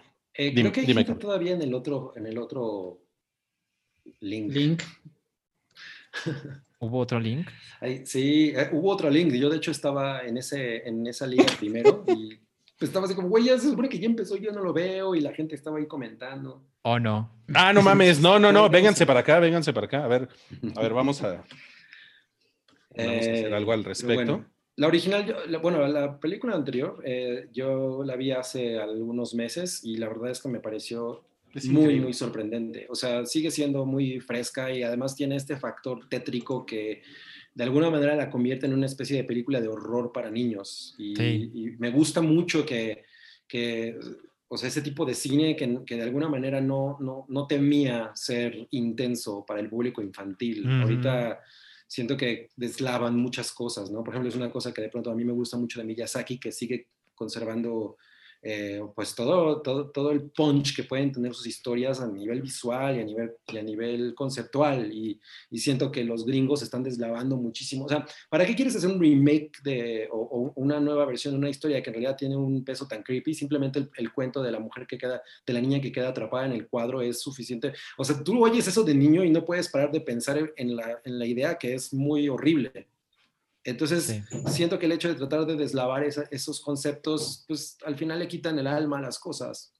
dime- 0.51 0.53
creo 0.53 0.71
que 0.73 0.79
hay 0.81 0.85
dime, 0.87 0.99
gente 1.01 1.13
Carlos. 1.13 1.19
todavía 1.19 1.53
en 1.53 1.61
el 1.61 1.73
otro, 1.73 2.13
en 2.17 2.25
el 2.27 2.37
otro 2.37 2.99
link. 4.19 4.51
Link. 4.53 4.83
¿Hubo 6.79 6.99
otro 6.99 7.19
link? 7.19 7.47
Ay, 7.81 8.05
sí, 8.05 8.53
eh, 8.55 8.69
hubo 8.71 8.91
otro 8.91 9.09
link. 9.09 9.33
Yo, 9.33 9.49
de 9.49 9.57
hecho, 9.57 9.71
estaba 9.71 10.21
en, 10.21 10.37
ese, 10.37 10.87
en 10.87 11.07
esa 11.07 11.25
liga 11.25 11.45
primero 11.59 12.03
y 12.07 12.35
pues, 12.77 12.89
estaba 12.89 13.05
así 13.05 13.15
como, 13.15 13.29
güey, 13.29 13.45
ya 13.45 13.57
se 13.57 13.69
supone 13.69 13.89
que 13.89 13.97
ya 13.99 14.05
empezó, 14.05 14.35
yo 14.37 14.51
no 14.51 14.61
lo 14.61 14.73
veo 14.73 15.15
y 15.15 15.21
la 15.21 15.33
gente 15.33 15.55
estaba 15.55 15.79
ahí 15.79 15.87
comentando. 15.87 16.63
¿O 16.83 16.99
no? 16.99 17.31
Ah, 17.53 17.73
no 17.73 17.81
mames, 17.81 18.19
no, 18.21 18.37
no, 18.37 18.51
no, 18.51 18.69
vénganse 18.69 19.05
para 19.07 19.21
acá, 19.21 19.39
vénganse 19.39 19.73
para 19.73 19.87
acá. 19.87 20.03
A 20.05 20.07
ver, 20.07 20.29
a 20.75 20.81
ver, 20.81 20.93
vamos 20.93 21.23
a, 21.23 21.43
vamos 22.95 23.25
a 23.27 23.29
Eh, 23.29 23.33
hacer 23.33 23.53
algo 23.53 23.71
al 23.71 23.83
respecto. 23.83 24.13
bueno, 24.13 24.45
la 24.75 24.87
original, 24.87 25.25
yo- 25.25 25.45
la- 25.47 25.57
bueno, 25.57 25.85
la 25.87 26.19
película 26.19 26.55
anterior, 26.55 27.01
eh, 27.03 27.49
yo 27.51 28.03
la 28.03 28.15
vi 28.15 28.31
hace 28.31 28.79
algunos 28.79 29.33
meses 29.33 29.83
y 29.83 29.97
la 29.97 30.07
verdad 30.07 30.29
es 30.29 30.41
que 30.41 30.49
me 30.49 30.59
pareció 30.59 31.23
Es 31.57 31.65
muy, 31.67 31.81
increíble. 31.83 32.03
muy 32.05 32.13
sorprendente. 32.13 32.85
O 32.89 32.95
sea, 32.95 33.25
sigue 33.25 33.51
siendo 33.51 33.85
muy 33.85 34.19
fresca 34.19 34.71
y 34.71 34.83
además 34.83 35.15
tiene 35.15 35.35
este 35.35 35.57
factor 35.57 36.07
tétrico 36.09 36.65
que 36.65 37.01
de 37.53 37.63
alguna 37.63 37.89
manera 37.89 38.15
la 38.15 38.29
convierte 38.29 38.65
en 38.67 38.73
una 38.73 38.85
especie 38.85 39.17
de 39.17 39.23
película 39.23 39.59
de 39.59 39.67
horror 39.67 40.11
para 40.11 40.29
niños. 40.29 40.95
Y, 40.97 41.15
Sí. 41.15 41.51
y 41.53 41.65
me 41.79 41.89
gusta 41.89 42.21
mucho 42.21 42.65
que, 42.65 43.03
que, 43.47 43.97
o 44.47 44.57
sea, 44.57 44.69
ese 44.69 44.81
tipo 44.81 45.05
de 45.05 45.13
cine 45.15 45.55
que, 45.55 45.79
que 45.85 45.95
de 45.95 46.03
alguna 46.03 46.29
manera 46.29 46.61
no, 46.61 46.97
no, 46.99 47.25
no 47.29 47.47
temía 47.47 48.11
ser 48.13 48.67
intenso 48.71 49.43
para 49.45 49.59
el 49.59 49.69
público 49.69 50.01
infantil. 50.01 50.61
Ujú. 50.67 50.83
Ahorita 50.83 51.39
siento 51.87 52.15
que 52.17 52.49
deslavan 52.55 53.15
muchas 53.17 53.51
cosas, 53.51 53.89
¿no? 53.89 54.03
Por 54.03 54.13
ejemplo, 54.13 54.29
es 54.29 54.35
una 54.35 54.51
cosa 54.51 54.73
que 54.73 54.81
de 54.81 54.89
pronto 54.89 55.09
a 55.09 55.15
mí 55.15 55.25
me 55.25 55.33
gusta 55.33 55.57
mucho 55.57 55.79
de 55.79 55.85
Miyazaki, 55.85 56.37
que 56.39 56.51
sigue 56.51 56.87
conservando 57.15 57.97
eh, 58.41 58.81
pues 58.95 59.15
todo, 59.15 59.61
todo, 59.61 59.89
todo 59.89 60.11
el 60.11 60.29
punch 60.31 60.75
que 60.75 60.83
pueden 60.83 61.11
tener 61.11 61.33
sus 61.33 61.47
historias 61.47 61.99
a 61.99 62.07
nivel 62.07 62.41
visual 62.41 62.97
y 62.97 62.99
a 63.01 63.03
nivel, 63.03 63.31
y 63.47 63.57
a 63.57 63.63
nivel 63.63 64.15
conceptual. 64.15 64.91
Y, 64.91 65.19
y 65.49 65.59
siento 65.59 65.91
que 65.91 66.03
los 66.03 66.25
gringos 66.25 66.61
están 66.61 66.83
deslavando 66.83 67.37
muchísimo. 67.37 67.85
O 67.85 67.89
sea, 67.89 68.05
¿para 68.29 68.45
qué 68.45 68.55
quieres 68.55 68.75
hacer 68.75 68.89
un 68.89 68.99
remake 68.99 69.61
de, 69.63 70.07
o, 70.11 70.17
o 70.17 70.53
una 70.55 70.79
nueva 70.79 71.05
versión 71.05 71.33
de 71.33 71.39
una 71.39 71.49
historia 71.49 71.81
que 71.81 71.89
en 71.89 71.95
realidad 71.95 72.17
tiene 72.17 72.35
un 72.35 72.63
peso 72.63 72.87
tan 72.87 73.03
creepy? 73.03 73.33
Simplemente 73.33 73.79
el, 73.79 73.89
el, 73.97 74.11
cuento 74.13 74.41
de 74.41 74.51
la 74.51 74.59
mujer 74.59 74.87
que 74.87 74.97
queda, 74.97 75.21
de 75.45 75.53
la 75.53 75.61
niña 75.61 75.81
que 75.81 75.91
queda 75.91 76.09
atrapada 76.09 76.45
en 76.45 76.53
el 76.53 76.67
cuadro 76.67 77.01
es 77.01 77.21
suficiente. 77.21 77.73
O 77.97 78.03
sea, 78.03 78.23
tú 78.23 78.43
oyes 78.43 78.67
eso 78.67 78.83
de 78.83 78.95
niño 78.95 79.23
y 79.23 79.29
no 79.29 79.45
puedes 79.45 79.69
parar 79.69 79.91
de 79.91 80.01
pensar 80.01 80.53
en 80.55 80.75
la, 80.75 81.01
en 81.03 81.19
la 81.19 81.25
idea 81.25 81.57
que 81.57 81.73
es 81.73 81.93
muy 81.93 82.29
horrible. 82.29 82.87
Entonces, 83.67 84.05
sí. 84.05 84.23
siento 84.49 84.79
que 84.79 84.85
el 84.85 84.93
hecho 84.93 85.09
de 85.09 85.15
tratar 85.15 85.45
de 85.45 85.57
deslavar 85.57 86.01
esa, 86.05 86.23
esos 86.31 86.61
conceptos, 86.61 87.43
pues 87.49 87.77
al 87.85 87.97
final 87.97 88.17
le 88.17 88.29
quitan 88.29 88.57
el 88.57 88.65
alma 88.65 88.99
a 88.99 89.01
las 89.01 89.19
cosas. 89.19 89.73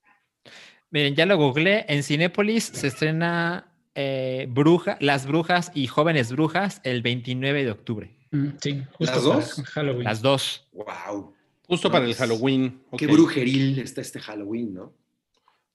Miren, 0.90 1.16
ya 1.16 1.26
lo 1.26 1.38
googleé. 1.38 1.86
En 1.88 2.04
Cinépolis 2.04 2.66
se 2.66 2.88
estrena 2.88 3.72
eh, 3.96 4.46
Bruja, 4.50 4.98
Las 5.00 5.26
Brujas 5.26 5.72
y 5.74 5.88
Jóvenes 5.88 6.34
Brujas 6.34 6.82
el 6.84 7.02
29 7.02 7.64
de 7.64 7.72
octubre. 7.72 8.18
Mm, 8.32 8.48
sí, 8.62 8.84
justo 8.92 9.16
¿Las 9.16 9.24
dos? 9.24 9.64
Halloween. 9.68 10.04
Las 10.04 10.22
dos. 10.22 10.68
Wow. 10.74 11.34
Justo 11.66 11.88
no, 11.88 11.92
para 11.94 12.06
el 12.06 12.16
Halloween. 12.16 12.82
Okay. 12.90 13.08
Qué 13.08 13.14
brujeril 13.14 13.80
está 13.80 14.02
este 14.02 14.20
Halloween, 14.20 14.74
¿no? 14.74 14.94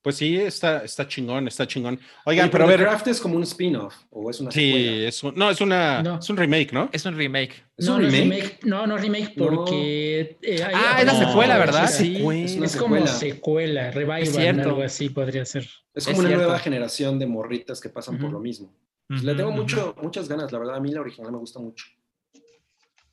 Pues 0.03 0.17
sí, 0.17 0.37
está, 0.37 0.83
está 0.85 1.07
chingón, 1.07 1.47
está 1.47 1.65
chingón. 1.65 2.01
Oigan, 2.25 2.47
Oye, 2.47 2.51
pero 2.53 2.65
a 2.65 2.67
ver. 2.67 2.81
Craft 2.81 3.07
es 3.07 3.21
como 3.21 3.37
un 3.37 3.45
spin-off 3.45 3.95
o 4.11 4.29
es 4.31 4.41
una 4.41 4.51
Sí, 4.51 4.73
secuela? 4.73 5.09
es 5.09 5.23
un, 5.23 5.35
no, 5.37 5.51
es 5.51 5.61
una, 5.61 6.03
No. 6.03 6.19
es 6.19 6.29
un 6.29 6.37
remake, 6.37 6.73
¿no? 6.73 6.91
Es 6.93 7.05
un 7.07 7.17
remake. 7.17 7.53
¿Es 7.77 7.87
no, 7.87 7.95
un 7.95 8.03
no 8.03 8.09
es 8.09 8.13
remake? 8.13 8.35
remake. 8.43 8.59
No, 8.65 8.87
no 8.89 8.97
es 8.97 9.03
remake 9.03 9.35
porque. 9.39 10.39
eh, 10.43 10.63
hay- 10.65 10.73
Ah, 10.75 10.97
es 10.99 11.07
la 11.07 11.13
no, 11.13 11.19
secuela, 11.29 11.57
¿verdad? 11.59 11.87
Sí. 11.89 12.17
secuela. 12.17 12.45
Es 12.45 12.57
una 12.57 12.67
es 12.67 12.77
como 12.77 12.95
secuela. 12.97 13.13
secuela, 13.17 13.91
revival, 13.93 14.23
Es 14.23 14.33
cierto. 14.35 14.69
algo 14.71 14.83
así 14.83 15.09
podría 15.09 15.45
ser. 15.45 15.69
Es 15.95 16.05
como 16.05 16.15
Es 16.15 16.19
una 16.19 16.29
cierto. 16.31 16.45
nueva 16.47 16.59
generación 16.59 17.19
de 17.21 17.27
morritas 17.27 17.81
que 17.81 17.89
pasan 17.89 18.17
por 18.17 18.25
Ujú. 18.25 18.33
lo 18.35 18.41
mismo. 18.41 18.75
Pues 19.07 19.23
le 19.23 19.33
Ujú, 19.33 19.39
tengo 19.39 19.53
mucho, 19.53 19.95
muchas 20.03 20.29
ganas, 20.29 20.51
la 20.51 20.59
verdad. 20.59 20.77
A 20.77 20.81
mí 20.81 20.91
la 20.91 21.01
original 21.01 21.31
me 21.31 21.39
gusta 21.39 21.61
mucho. 21.61 21.87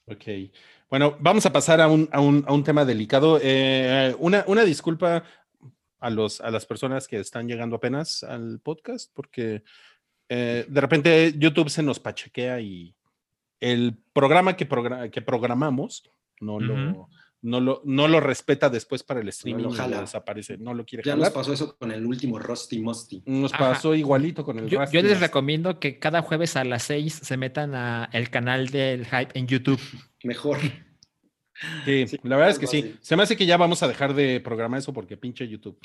Ok. 0.08 0.24
Bueno, 0.90 1.16
vamos 1.20 1.46
a 1.46 1.54
pasar 1.54 1.82
a 1.82 1.88
un, 1.88 2.10
a 2.12 2.20
un, 2.20 2.44
a 2.48 2.54
un 2.54 2.64
tema 2.64 2.84
delicado. 2.84 3.40
Eh, 3.44 4.16
una, 4.18 4.44
una 4.48 4.64
disculpa 4.64 5.24
a, 6.00 6.10
los, 6.10 6.42
a 6.42 6.50
las 6.52 6.66
personas 6.66 7.08
que 7.08 7.20
están 7.20 7.48
llegando 7.48 7.76
apenas 7.78 8.24
al 8.24 8.60
podcast, 8.60 9.12
porque 9.14 9.64
eh, 10.30 10.66
de 10.68 10.82
repente 10.82 11.34
YouTube 11.38 11.70
se 11.70 11.84
nos 11.84 12.00
pachequea 12.00 12.60
y 12.62 12.96
el 13.60 13.98
programa 14.14 14.56
que, 14.56 14.68
progra- 14.70 15.10
que 15.10 15.22
programamos 15.22 16.10
no, 16.40 16.60
lo, 16.60 16.74
Ujú. 16.92 17.08
no, 17.42 17.60
lo, 17.60 17.82
no 17.84 18.08
lo 18.08 18.20
respeta 18.22 18.70
después 18.70 19.04
para 19.04 19.20
el 19.20 19.28
streaming 19.30 19.70
y 19.70 19.74
jala. 19.74 20.00
desaparece, 20.02 20.58
no 20.58 20.74
lo 20.74 20.86
quiere 20.86 21.04
Ya 21.04 21.16
nos 21.16 21.26
jalar. 21.26 21.34
pasó 21.34 21.52
eso 21.52 21.76
con 21.78 21.92
el 21.92 22.06
último 22.06 22.40
Rusty 22.40 22.80
Musty. 22.80 23.22
Nos 23.26 23.54
Ajá. 23.54 23.72
pasó 23.72 23.94
igualito 23.96 24.46
con 24.46 24.60
el 24.60 24.68
Yo, 24.70 24.80
Rafty 24.80 24.96
yo 24.96 25.04
les 25.04 25.20
recomiendo 25.20 25.80
que 25.80 26.00
cada 26.00 26.22
jueves 26.22 26.56
a 26.56 26.64
las 26.64 26.84
6 26.84 27.14
se 27.24 27.36
metan 27.38 27.76
a 27.76 28.10
el 28.14 28.30
canal 28.30 28.68
del 28.70 29.06
Hype 29.06 29.38
en 29.38 29.48
YouTube. 29.48 29.82
Mejor. 30.24 30.60
Sí, 31.86 32.08
Sí, 32.08 32.20
la 32.24 32.36
verdad 32.38 32.52
es 32.52 32.60
que 32.60 32.68
sí. 32.68 32.80
así. 32.80 32.96
Se 33.02 33.16
me 33.16 33.24
hace 33.24 33.36
que 33.36 33.46
ya 33.46 33.58
vamos 33.58 33.84
a 33.84 33.88
dejar 33.88 34.14
de 34.14 34.40
programar 34.40 34.80
eso 34.80 34.94
porque 34.94 35.18
pinche 35.18 35.48
YouTube 35.48 35.78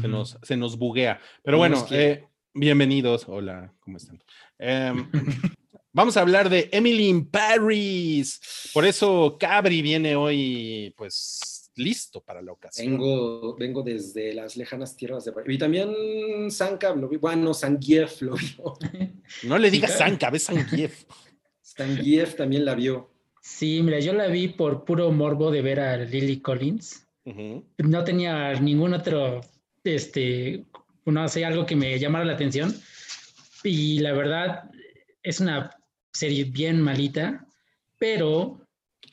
se, 0.00 0.08
nos, 0.08 0.38
se 0.42 0.56
nos 0.56 0.76
buguea. 0.76 1.20
Pero 1.42 1.56
No 1.56 1.58
bueno, 1.58 1.86
eh, 1.90 2.26
bienvenidos. 2.54 3.24
Hola, 3.28 3.72
¿cómo 3.80 3.96
están? 3.96 4.22
Em, 4.58 5.10
vamos 5.92 6.16
a 6.16 6.20
hablar 6.20 6.48
de 6.50 6.68
Emily 6.72 7.08
in 7.08 7.26
Paris. 7.26 8.70
Por 8.74 8.84
eso 8.84 9.36
Cabri 9.38 9.80
viene 9.80 10.16
hoy, 10.16 10.94
pues, 10.96 11.70
listo 11.76 12.22
para 12.22 12.42
la 12.42 12.52
ocasión. 12.52 12.92
Vengo, 12.92 13.56
vengo 13.56 13.82
desde 13.82 14.34
las 14.34 14.56
lejanas 14.56 14.96
tierras 14.96 15.24
de 15.24 15.32
Y 15.46 15.56
también 15.56 16.50
Sanka 16.50 16.94
lo 16.94 17.08
vi, 17.08 17.16
bueno, 17.16 17.54
Sangief 17.54 18.20
lo 18.22 18.34
vio. 18.36 18.74
No 19.44 19.56
le 19.58 19.70
digas 19.70 19.92
Sí, 19.92 19.98
Sanka, 19.98 20.28
ves 20.28 20.42
Sangief. 20.44 21.04
Sangief 21.62 22.36
también 22.36 22.66
la 22.66 22.74
vio. 22.74 23.11
Sí, 23.42 23.82
mira, 23.82 23.98
yo 23.98 24.12
la 24.12 24.28
vi 24.28 24.48
por 24.48 24.84
puro 24.84 25.10
morbo 25.10 25.50
de 25.50 25.62
ver 25.62 25.80
a 25.80 25.96
Lily 25.96 26.40
Collins. 26.40 27.06
No 27.78 28.04
tenía 28.04 28.54
ningún 28.54 28.94
otro, 28.94 29.40
este, 29.82 30.64
no 31.04 31.28
sé, 31.28 31.44
algo 31.44 31.66
que 31.66 31.74
me 31.74 31.98
llamara 31.98 32.24
la 32.24 32.34
atención. 32.34 32.72
Y 33.64 33.98
la 33.98 34.12
verdad, 34.12 34.70
es 35.24 35.40
una 35.40 35.76
serie 36.12 36.44
bien 36.44 36.80
malita, 36.80 37.44
pero 37.98 38.60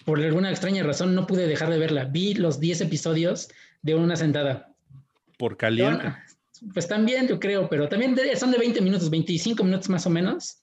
por 0.06 0.20
alguna 0.20 0.52
extraña 0.52 0.84
razón 0.84 1.16
no 1.16 1.26
pude 1.26 1.48
dejar 1.48 1.72
de 1.72 1.80
verla. 1.80 2.06
Vi 2.06 2.36
los 2.36 2.60
10 2.60 2.82
episodios 2.82 3.50
de 3.82 3.96
una 3.96 4.16
sentada. 4.16 4.72
Por 5.40 5.58
caliente. 5.58 6.04
Bueno, 6.04 6.18
Pues 6.74 6.88
también 6.88 7.28
yo 7.28 7.40
creo, 7.40 7.68
pero 7.68 7.90
también 7.90 8.16
son 8.36 8.52
de 8.52 8.60
20 8.60 8.82
minutos, 8.82 9.10
25 9.10 9.64
minutos 9.64 9.90
más 9.90 10.06
o 10.06 10.12
menos. 10.12 10.60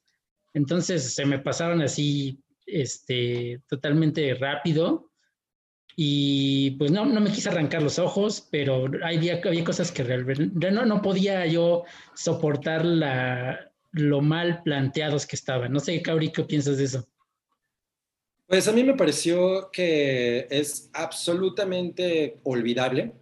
Entonces 0.55 1.15
se 1.15 1.27
me 1.27 1.41
pasaron 1.41 1.83
así, 1.83 2.39
este, 2.67 3.63
totalmente 3.69 4.35
rápido. 4.35 5.11
Y 5.99 6.73
pues 6.73 6.91
no, 6.91 7.07
no 7.07 7.21
me 7.23 7.33
quise 7.33 7.49
arrancar 7.49 7.83
los 7.83 7.99
ojos, 7.99 8.47
pero 8.51 8.87
había, 9.03 9.41
había 9.43 9.65
cosas 9.65 9.91
que 9.91 10.03
realmente 10.05 10.71
no, 10.71 10.85
no 10.85 11.01
podía 11.01 11.47
yo 11.47 11.85
soportar 12.15 12.85
la, 12.85 13.73
lo 13.93 14.21
mal 14.21 14.63
planteados 14.63 15.27
que 15.27 15.37
estaban. 15.37 15.73
No 15.73 15.81
sé, 15.81 16.03
Cabri, 16.03 16.31
¿qué 16.31 16.45
piensas 16.45 16.77
de 16.77 16.85
eso? 16.85 17.09
Pues 18.47 18.69
a 18.69 18.73
mí 18.73 18.85
me 18.85 18.95
pareció 18.95 19.71
que 19.73 20.47
es 20.51 20.91
absolutamente 20.93 22.39
olvidable. 22.45 23.13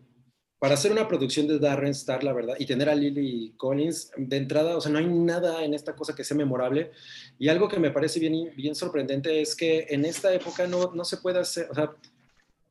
Para 0.65 0.77
hacer 0.77 0.93
una 0.93 1.07
producción 1.07 1.47
de 1.47 1.59
Darren 1.59 1.91
Star, 1.91 2.25
la 2.25 2.33
verdad, 2.33 2.55
y 2.59 2.65
tener 2.65 2.89
a 2.89 2.95
Lily 2.95 3.53
Collins, 3.59 4.12
de 4.17 4.39
entrada, 4.39 4.79
o 4.79 4.81
sea, 4.81 4.91
no 4.91 4.99
hay 4.99 5.07
nada 5.07 5.62
en 5.62 5.75
esta 5.75 5.95
cosa 5.95 6.15
que 6.15 6.25
sea 6.25 6.39
memorable. 6.39 6.91
Y 7.39 7.49
algo 7.49 7.69
que 7.69 7.79
me 7.79 7.91
parece 7.91 8.19
bien, 8.19 8.51
bien 8.57 8.75
sorprendente 8.75 9.43
es 9.43 9.55
que 9.55 9.87
en 9.91 10.07
esta 10.07 10.33
época 10.33 10.67
no, 10.67 10.95
no 10.95 11.05
se 11.05 11.19
puede 11.19 11.39
hacer, 11.39 11.69
o 11.71 11.75
sea, 11.75 11.95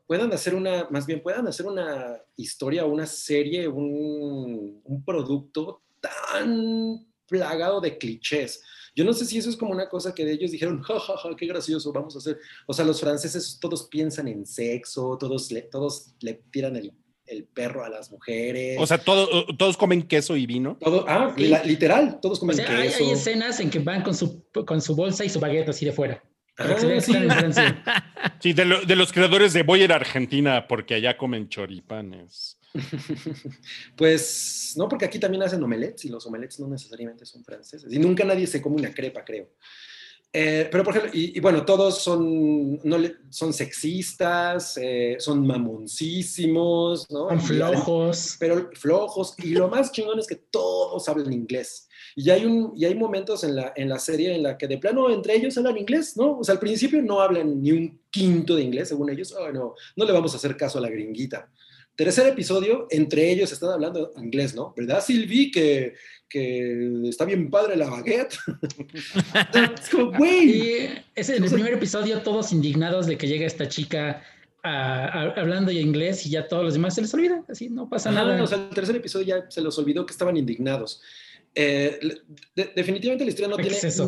puedan 0.08 0.34
hacer 0.34 0.56
una, 0.56 0.88
más 0.90 1.06
bien 1.06 1.22
puedan 1.22 1.48
hacer 1.48 1.68
una 1.68 2.20
historia, 2.36 2.84
una 2.86 3.06
serie, 3.06 3.68
un, 3.68 4.82
producto 5.06 5.84
tan 6.00 7.06
plagado 7.28 7.80
de 7.80 8.00
clichés. 8.00 8.64
Yo 8.96 9.06
no 9.06 9.14
sé 9.14 9.24
si 9.24 9.38
eso 9.38 9.52
es 9.52 9.56
como 9.56 9.72
una 9.72 9.88
cosa 9.88 10.16
que 10.16 10.26
de 10.26 10.32
ellos 10.32 10.50
dijeron, 10.50 10.82
ja, 10.82 11.00
ja, 11.00 11.16
ja, 11.16 11.36
qué 11.36 11.46
gracioso, 11.46 11.94
vamos 11.94 12.16
a 12.16 12.18
hacer. 12.18 12.40
O 12.66 12.74
sea, 12.74 12.86
los 12.86 13.00
franceses 13.00 13.60
todos 13.62 13.84
piensan 13.84 14.28
en 14.30 14.48
sexo, 14.48 15.16
todos 15.20 15.48
todos 15.70 16.16
le 16.22 16.42
tiran 16.50 16.76
el, 16.76 16.92
el 17.28 17.46
perro 17.46 17.84
a 17.86 17.90
las 17.90 18.12
mujeres. 18.12 18.78
O 18.80 18.86
sea, 18.88 18.98
todo- 18.98 19.46
todos 19.58 19.78
comen 19.78 20.04
queso 20.04 20.36
y 20.38 20.46
vino. 20.46 20.78
todo, 20.80 21.06
ah, 21.08 21.34
Sí. 21.38 21.48
la- 21.48 21.64
literal, 21.64 22.20
todos 22.22 22.38
O 22.38 22.42
comen 22.42 22.56
sea, 22.58 22.70
hay, 22.78 22.90
queso. 22.90 23.04
hay 23.04 23.12
escenas 23.12 23.60
en 23.60 23.70
que 23.70 23.80
van 23.80 24.02
con 24.04 24.14
su, 24.16 24.44
con 24.66 24.82
su 24.82 24.96
bolsa 24.96 25.24
y 25.26 25.30
su 25.30 25.40
baguette 25.40 25.70
así 25.70 25.86
de 25.86 25.92
fuera. 25.94 26.24
Ah, 26.58 26.76
sí. 26.80 26.86
están 26.88 27.24
en 27.24 27.32
Francia. 27.32 27.84
Sí, 28.40 28.54
de, 28.54 28.66
lo- 28.66 28.82
de 28.86 28.96
los 28.96 29.12
creadores 29.12 29.54
de 29.54 29.64
Voy 29.64 29.82
a 29.82 29.84
ir 29.86 29.92
a 29.92 29.96
Argentina 29.96 30.68
porque 30.68 30.94
allá 30.96 31.18
comen 31.18 31.50
choripanes. 31.50 32.60
Pues 33.96 34.74
no, 34.78 34.88
porque 34.90 35.06
aquí 35.06 35.20
también 35.20 35.44
hacen 35.44 35.64
omelets 35.64 36.06
y 36.06 36.10
los 36.10 36.26
omelets 36.26 36.60
no 36.60 36.68
necesariamente 36.68 37.26
son 37.26 37.44
franceses. 37.44 37.92
Y 37.92 38.00
nunca 38.00 38.24
nadie 38.24 38.48
se 38.48 38.62
come 38.62 38.78
una 38.78 38.94
crepa, 38.94 39.24
creo. 39.24 39.50
Eh, 40.36 40.68
pero, 40.72 40.84
por 40.84 40.98
ejemplo, 40.98 41.12
y, 41.18 41.38
y 41.38 41.40
bueno, 41.40 41.64
todos 41.64 42.00
son, 42.02 42.80
no 42.84 42.98
le- 42.98 43.18
son 43.30 43.54
sexistas, 43.54 44.78
eh, 44.82 45.16
son 45.20 45.46
mamoncísimos, 45.46 47.10
¿no? 47.12 47.30
Son 47.30 47.40
flojos. 47.42 48.36
pero 48.40 48.70
flojos. 48.74 49.36
Y 49.38 49.50
lo 49.50 49.68
más 49.68 49.92
chingón 49.92 50.20
es 50.20 50.28
que 50.28 50.36
todos 50.36 51.08
hablan 51.08 51.32
inglés. 51.34 51.88
Y 52.16 52.30
hay, 52.30 52.46
un, 52.46 52.74
y 52.76 52.86
hay 52.86 52.96
momentos 52.96 53.44
en 53.44 53.56
la, 53.56 53.74
en 53.76 53.90
la 53.90 53.98
serie 54.00 54.36
en 54.36 54.44
la 54.44 54.58
que 54.58 54.68
de 54.68 54.78
plano 54.78 55.10
entre 55.12 55.36
ellos 55.36 55.58
hablan 55.58 55.78
inglés, 55.78 56.16
¿no? 56.18 56.40
O 56.40 56.44
sea, 56.44 56.54
al 56.54 56.60
principio 56.60 57.02
no 57.02 57.22
hablan 57.22 57.62
ni 57.62 57.72
un 57.72 58.02
quinto 58.10 58.56
de 58.56 58.64
inglés, 58.64 58.90
según 58.90 59.10
ellos. 59.10 59.34
Oh, 59.38 59.52
no, 59.52 59.74
no 59.96 60.06
le 60.06 60.12
vamos 60.12 60.34
a 60.34 60.38
hacer 60.38 60.56
caso 60.58 60.78
a 60.78 60.82
la 60.82 60.90
gringuita. 60.90 61.50
Tercer 61.96 62.28
episodio, 62.28 62.88
entre 62.90 63.32
ellos 63.32 63.52
están 63.52 63.70
hablando 63.70 64.14
inglés, 64.18 64.56
¿no? 64.56 64.74
¿Verdad, 64.76 65.04
Silvi? 65.04 65.52
Que, 65.52 65.94
que 66.34 67.08
está 67.08 67.26
bien 67.26 67.52
padre 67.52 67.76
la 67.78 67.88
baguette. 67.90 68.36
es 69.82 69.90
como, 69.90 70.12
güey. 70.18 70.50
Y 70.50 70.90
es 71.16 71.30
en 71.30 71.44
el 71.44 71.52
primer 71.52 71.74
episodio 71.74 72.22
todos 72.22 72.52
indignados 72.52 73.06
de 73.06 73.18
que 73.18 73.28
llega 73.28 73.46
esta 73.46 73.68
chica 73.68 74.24
a- 74.64 75.06
a- 75.06 75.34
hablando 75.40 75.72
ya 75.72 75.80
inglés 75.82 76.26
y 76.26 76.32
ya 76.32 76.48
todos 76.48 76.64
los 76.64 76.74
demás 76.74 76.96
se 76.96 77.02
les 77.02 77.14
olvida, 77.14 77.44
así 77.48 77.70
no 77.70 77.88
pasa 77.88 78.10
nada. 78.12 78.42
o 78.42 78.48
sea, 78.48 78.58
el 78.58 78.70
tercer 78.70 78.96
episodio 78.96 79.28
ya 79.28 79.46
se 79.52 79.62
los 79.62 79.78
olvidó 79.78 80.06
que 80.08 80.12
estaban 80.14 80.36
indignados. 80.38 81.02
Eh, 81.56 82.00
de- 82.56 82.72
definitivamente 82.76 83.24
la 83.26 83.30
historia 83.30 83.48
no 83.48 83.58
¿Qué 83.58 83.64
tiene 83.64 83.78
es 83.78 84.02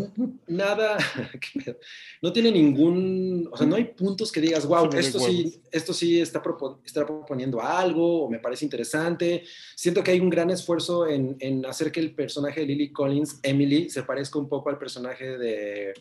nada, 0.47 0.97
no 2.23 2.33
tiene 2.33 2.51
ningún, 2.51 3.47
o 3.51 3.55
sea, 3.57 3.67
no 3.67 3.75
hay 3.75 3.83
puntos 3.83 4.31
que 4.31 4.41
digas, 4.41 4.65
wow, 4.65 4.89
esto 4.95 5.19
sí, 5.19 5.61
esto 5.71 5.93
sí 5.93 6.19
está, 6.19 6.41
propo- 6.41 6.79
está 6.83 7.05
proponiendo 7.05 7.61
algo 7.61 8.23
o 8.23 8.29
me 8.31 8.39
parece 8.39 8.65
interesante. 8.65 9.43
Siento 9.75 10.03
que 10.03 10.09
hay 10.11 10.19
un 10.19 10.31
gran 10.31 10.49
esfuerzo 10.49 11.07
en, 11.07 11.35
en 11.39 11.63
hacer 11.67 11.91
que 11.91 11.99
el 11.99 12.15
personaje 12.15 12.61
de 12.61 12.65
Lily 12.65 12.91
Collins, 12.91 13.39
Emily, 13.43 13.91
se 13.91 14.01
parezca 14.01 14.39
un 14.39 14.49
poco 14.49 14.69
al 14.71 14.79
personaje 14.79 15.37
de, 15.37 15.93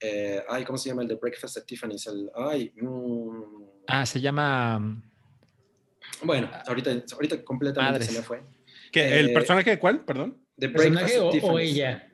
eh, 0.00 0.42
ay, 0.48 0.64
¿cómo 0.64 0.78
se 0.78 0.88
llama? 0.88 1.02
El 1.02 1.08
de 1.08 1.14
Breakfast 1.14 1.58
at 1.58 1.64
Tiffany's. 1.64 2.08
El, 2.08 2.28
ay, 2.34 2.72
mm, 2.80 3.42
Ah, 3.86 4.04
se 4.04 4.20
llama. 4.20 5.00
Bueno, 6.24 6.50
ahorita, 6.66 7.04
ahorita 7.12 7.44
completamente 7.44 7.92
Madres. 8.00 8.10
se 8.12 8.18
me 8.18 8.24
fue. 8.24 8.42
¿Qué, 8.90 9.20
¿El 9.20 9.30
Eh, 9.30 9.32
personaje 9.32 9.70
de 9.70 9.78
cuál? 9.78 10.04
Perdón. 10.04 10.38
The 10.66 10.72
¿Personaje 10.72 11.18
o, 11.18 11.28
o 11.30 11.58
ella? 11.58 12.08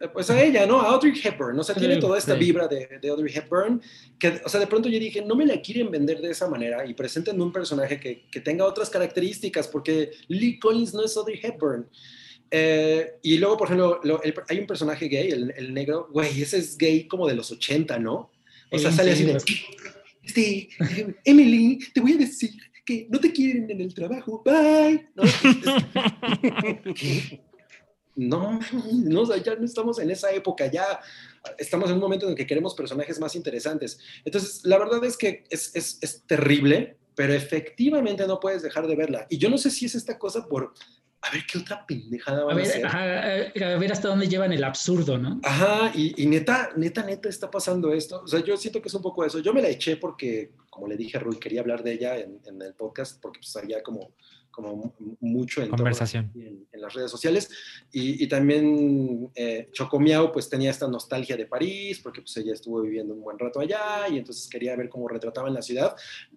Eh, 0.00 0.08
Pues 0.12 0.30
a 0.30 0.42
ella, 0.42 0.66
¿no? 0.66 0.80
A 0.80 0.88
Audrey 0.90 1.12
Hepburn. 1.22 1.58
O 1.58 1.64
sea, 1.64 1.74
tiene 1.74 1.96
toda 1.98 2.18
esta 2.18 2.34
vibra 2.34 2.66
de, 2.68 2.98
de 3.00 3.08
Audrey 3.08 3.32
Hepburn. 3.34 3.80
Que, 4.18 4.40
o 4.44 4.48
sea, 4.48 4.60
de 4.60 4.66
pronto 4.66 4.88
yo 4.88 4.98
dije, 4.98 5.22
no 5.22 5.34
me 5.36 5.46
la 5.46 5.60
quieren 5.60 5.90
vender 5.90 6.20
de 6.20 6.30
esa 6.30 6.48
manera 6.48 6.84
y 6.86 6.94
presenten 6.94 7.40
un 7.40 7.52
personaje 7.52 7.98
que, 8.00 8.26
que 8.30 8.40
tenga 8.40 8.64
otras 8.64 8.90
características, 8.90 9.68
porque 9.68 10.10
Lee 10.28 10.58
Collins 10.58 10.94
no 10.94 11.04
es 11.04 11.16
Audrey 11.16 11.38
Hepburn. 11.42 11.88
Eh, 12.50 13.12
y 13.22 13.38
luego, 13.38 13.56
por 13.56 13.68
ejemplo, 13.68 14.00
lo- 14.04 14.22
el- 14.22 14.34
hay 14.48 14.58
un 14.58 14.66
personaje 14.66 15.08
gay, 15.08 15.30
el, 15.30 15.54
el 15.56 15.72
negro, 15.72 16.08
güey, 16.12 16.42
ese 16.42 16.58
es 16.58 16.76
gay 16.76 17.06
como 17.06 17.26
de 17.26 17.34
los 17.34 17.50
80, 17.50 17.98
¿no? 17.98 18.30
O 18.70 18.78
sea, 18.78 18.92
sale 18.92 19.14
sí, 19.16 19.30
así 19.30 19.54
de, 19.54 19.60
este, 20.24 20.68
eh, 21.00 21.14
Emily, 21.24 21.78
te 21.94 22.00
voy 22.00 22.12
a 22.12 22.16
decir 22.16 22.50
que 22.84 23.06
no 23.10 23.18
te 23.20 23.32
quieren 23.32 23.70
en 23.70 23.80
el 23.80 23.94
trabajo, 23.94 24.42
bye. 24.44 25.06
¿No? 25.14 25.22
No, 28.14 28.58
no, 28.92 29.36
ya 29.36 29.54
no 29.56 29.64
estamos 29.64 29.98
en 29.98 30.10
esa 30.10 30.30
época, 30.32 30.66
ya 30.66 31.00
estamos 31.58 31.88
en 31.88 31.96
un 31.96 32.00
momento 32.00 32.26
en 32.26 32.32
el 32.32 32.36
que 32.36 32.46
queremos 32.46 32.74
personajes 32.74 33.18
más 33.18 33.34
interesantes. 33.34 33.98
Entonces, 34.24 34.60
la 34.64 34.78
verdad 34.78 35.04
es 35.04 35.16
que 35.16 35.44
es, 35.50 35.74
es, 35.74 35.98
es 36.00 36.22
terrible, 36.26 36.96
pero 37.14 37.32
efectivamente 37.32 38.26
no 38.26 38.40
puedes 38.40 38.62
dejar 38.62 38.86
de 38.86 38.96
verla. 38.96 39.26
Y 39.28 39.38
yo 39.38 39.50
no 39.50 39.58
sé 39.58 39.70
si 39.70 39.86
es 39.86 39.94
esta 39.94 40.18
cosa 40.18 40.46
por, 40.46 40.72
a 41.22 41.30
ver 41.30 41.42
qué 41.50 41.58
otra 41.58 41.86
pendejada 41.86 42.42
A 42.42 42.44
van 42.44 42.54
a, 42.54 42.56
ver, 42.56 42.66
hacer. 42.66 42.86
ajá, 42.86 43.74
a 43.74 43.78
ver 43.78 43.92
hasta 43.92 44.08
dónde 44.08 44.28
llevan 44.28 44.52
el 44.52 44.64
absurdo, 44.64 45.18
¿no? 45.18 45.40
Ajá, 45.44 45.92
y, 45.94 46.20
y 46.20 46.26
neta, 46.26 46.70
neta, 46.76 47.04
neta 47.04 47.28
está 47.28 47.50
pasando 47.50 47.92
esto. 47.92 48.22
O 48.22 48.26
sea, 48.26 48.40
yo 48.40 48.56
siento 48.56 48.82
que 48.82 48.88
es 48.88 48.94
un 48.94 49.02
poco 49.02 49.24
eso. 49.24 49.38
Yo 49.38 49.54
me 49.54 49.62
la 49.62 49.68
eché 49.68 49.96
porque, 49.96 50.52
como 50.68 50.88
le 50.88 50.96
dije 50.96 51.18
a 51.18 51.20
Rui, 51.20 51.38
quería 51.38 51.60
hablar 51.60 51.82
de 51.82 51.92
ella 51.92 52.18
en, 52.18 52.40
en 52.44 52.60
el 52.60 52.74
podcast 52.74 53.20
porque 53.22 53.38
pues 53.38 53.54
había 53.56 53.82
como, 53.82 54.12
como 54.52 54.76
mu- 54.76 55.16
mucho 55.20 55.62
en 55.62 55.70
Conversación. 55.70 56.30
en, 56.36 56.68
en 56.70 56.80
las 56.80 56.94
redes 56.94 57.10
sociales. 57.10 57.50
Y, 57.90 58.22
y 58.22 58.28
también 58.28 59.30
eh, 59.34 59.68
Chocomiao 59.72 60.30
pues 60.30 60.48
tenía 60.48 60.70
esta 60.70 60.86
nostalgia 60.86 61.36
de 61.36 61.46
París 61.46 61.98
porque 62.00 62.20
pues 62.20 62.36
ella 62.36 62.52
estuvo 62.52 62.80
viviendo 62.82 63.14
un 63.14 63.22
buen 63.22 63.38
rato 63.38 63.58
allá 63.58 64.08
y 64.08 64.18
entonces 64.18 64.48
quería 64.48 64.76
ver 64.76 64.88
cómo 64.88 65.08
retrataban 65.08 65.52
la 65.54 65.62
ciudad. 65.62 65.96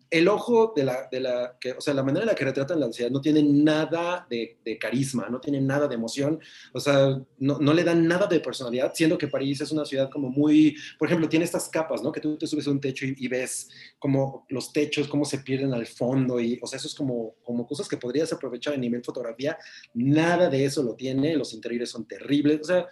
El 0.10 0.28
ojo 0.28 0.74
de 0.76 0.84
la, 0.86 1.08
de 1.12 1.20
la 1.20 1.58
que, 1.60 1.74
o 1.74 1.82
sea, 1.82 1.94
la 1.94 2.04
manera 2.04 2.24
en 2.24 2.28
la 2.28 2.36
que 2.36 2.46
retratan 2.46 2.80
la 2.80 2.92
ciudad 2.92 3.12
no 3.12 3.22
tiene 3.22 3.44
nada 3.44 4.26
de, 4.30 4.58
de 4.64 4.78
carisma, 4.78 5.28
no 5.30 5.40
tiene 5.40 5.62
nada 5.62 5.88
de 5.88 5.96
emoción, 5.96 6.40
o 6.74 6.80
sea, 6.80 7.22
no, 7.40 7.60
no 7.60 7.74
le 7.74 7.84
dan 7.84 8.08
nada 8.08 8.28
de 8.28 8.40
personalidad, 8.40 8.94
siendo 8.96 9.18
que 9.18 9.28
París 9.28 9.62
es 9.62 9.72
una 9.72 9.84
ciudad 9.86 10.10
como 10.10 10.30
muy, 10.30 10.76
por 10.98 11.08
ejemplo, 11.08 11.28
tiene 11.28 11.44
estas 11.46 11.68
capas, 11.70 12.02
¿no? 12.02 12.12
Que 12.12 12.22
tú 12.22 12.38
te 12.38 12.48
subes 12.48 12.68
a 12.68 12.72
un 12.72 12.80
techo 12.80 13.06
y, 13.06 13.16
y 13.18 13.28
ves 13.28 13.70
como 14.00 14.46
los 14.50 14.72
techos, 14.72 15.08
cómo 15.08 15.26
se 15.26 15.40
pierden 15.40 15.74
al 15.74 15.86
fondo 15.86 16.40
y, 16.40 16.60
o 16.62 16.68
sea, 16.68 16.78
eso 16.78 16.88
es 16.88 16.96
como, 16.96 17.36
como 17.44 17.66
cosas 17.68 17.88
que 17.90 17.98
podrías 18.06 18.32
aprovechar 18.32 18.74
a 18.74 18.78
nivel 18.78 19.04
fotografía, 19.04 19.58
nada 19.96 20.48
de 20.50 20.60
eso 20.64 20.84
lo 20.84 20.94
tiene, 20.96 21.36
los 21.36 21.54
interiores 21.54 21.90
son 21.90 22.04
terribles, 22.08 22.62
o 22.62 22.64
sea, 22.64 22.86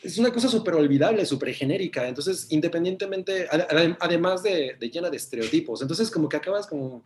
es 0.00 0.16
una 0.16 0.30
cosa 0.30 0.48
súper 0.48 0.74
olvidable, 0.74 1.26
súper 1.26 1.52
genérica. 1.52 2.06
Entonces, 2.06 2.46
independientemente, 2.50 3.48
ade- 3.48 3.66
ade- 3.68 3.96
además 3.98 4.42
de, 4.44 4.76
de 4.78 4.90
llena 4.90 5.10
de 5.10 5.16
estereotipos, 5.16 5.82
entonces 5.82 6.08
como 6.08 6.28
que 6.28 6.36
acabas 6.36 6.68
como... 6.68 7.02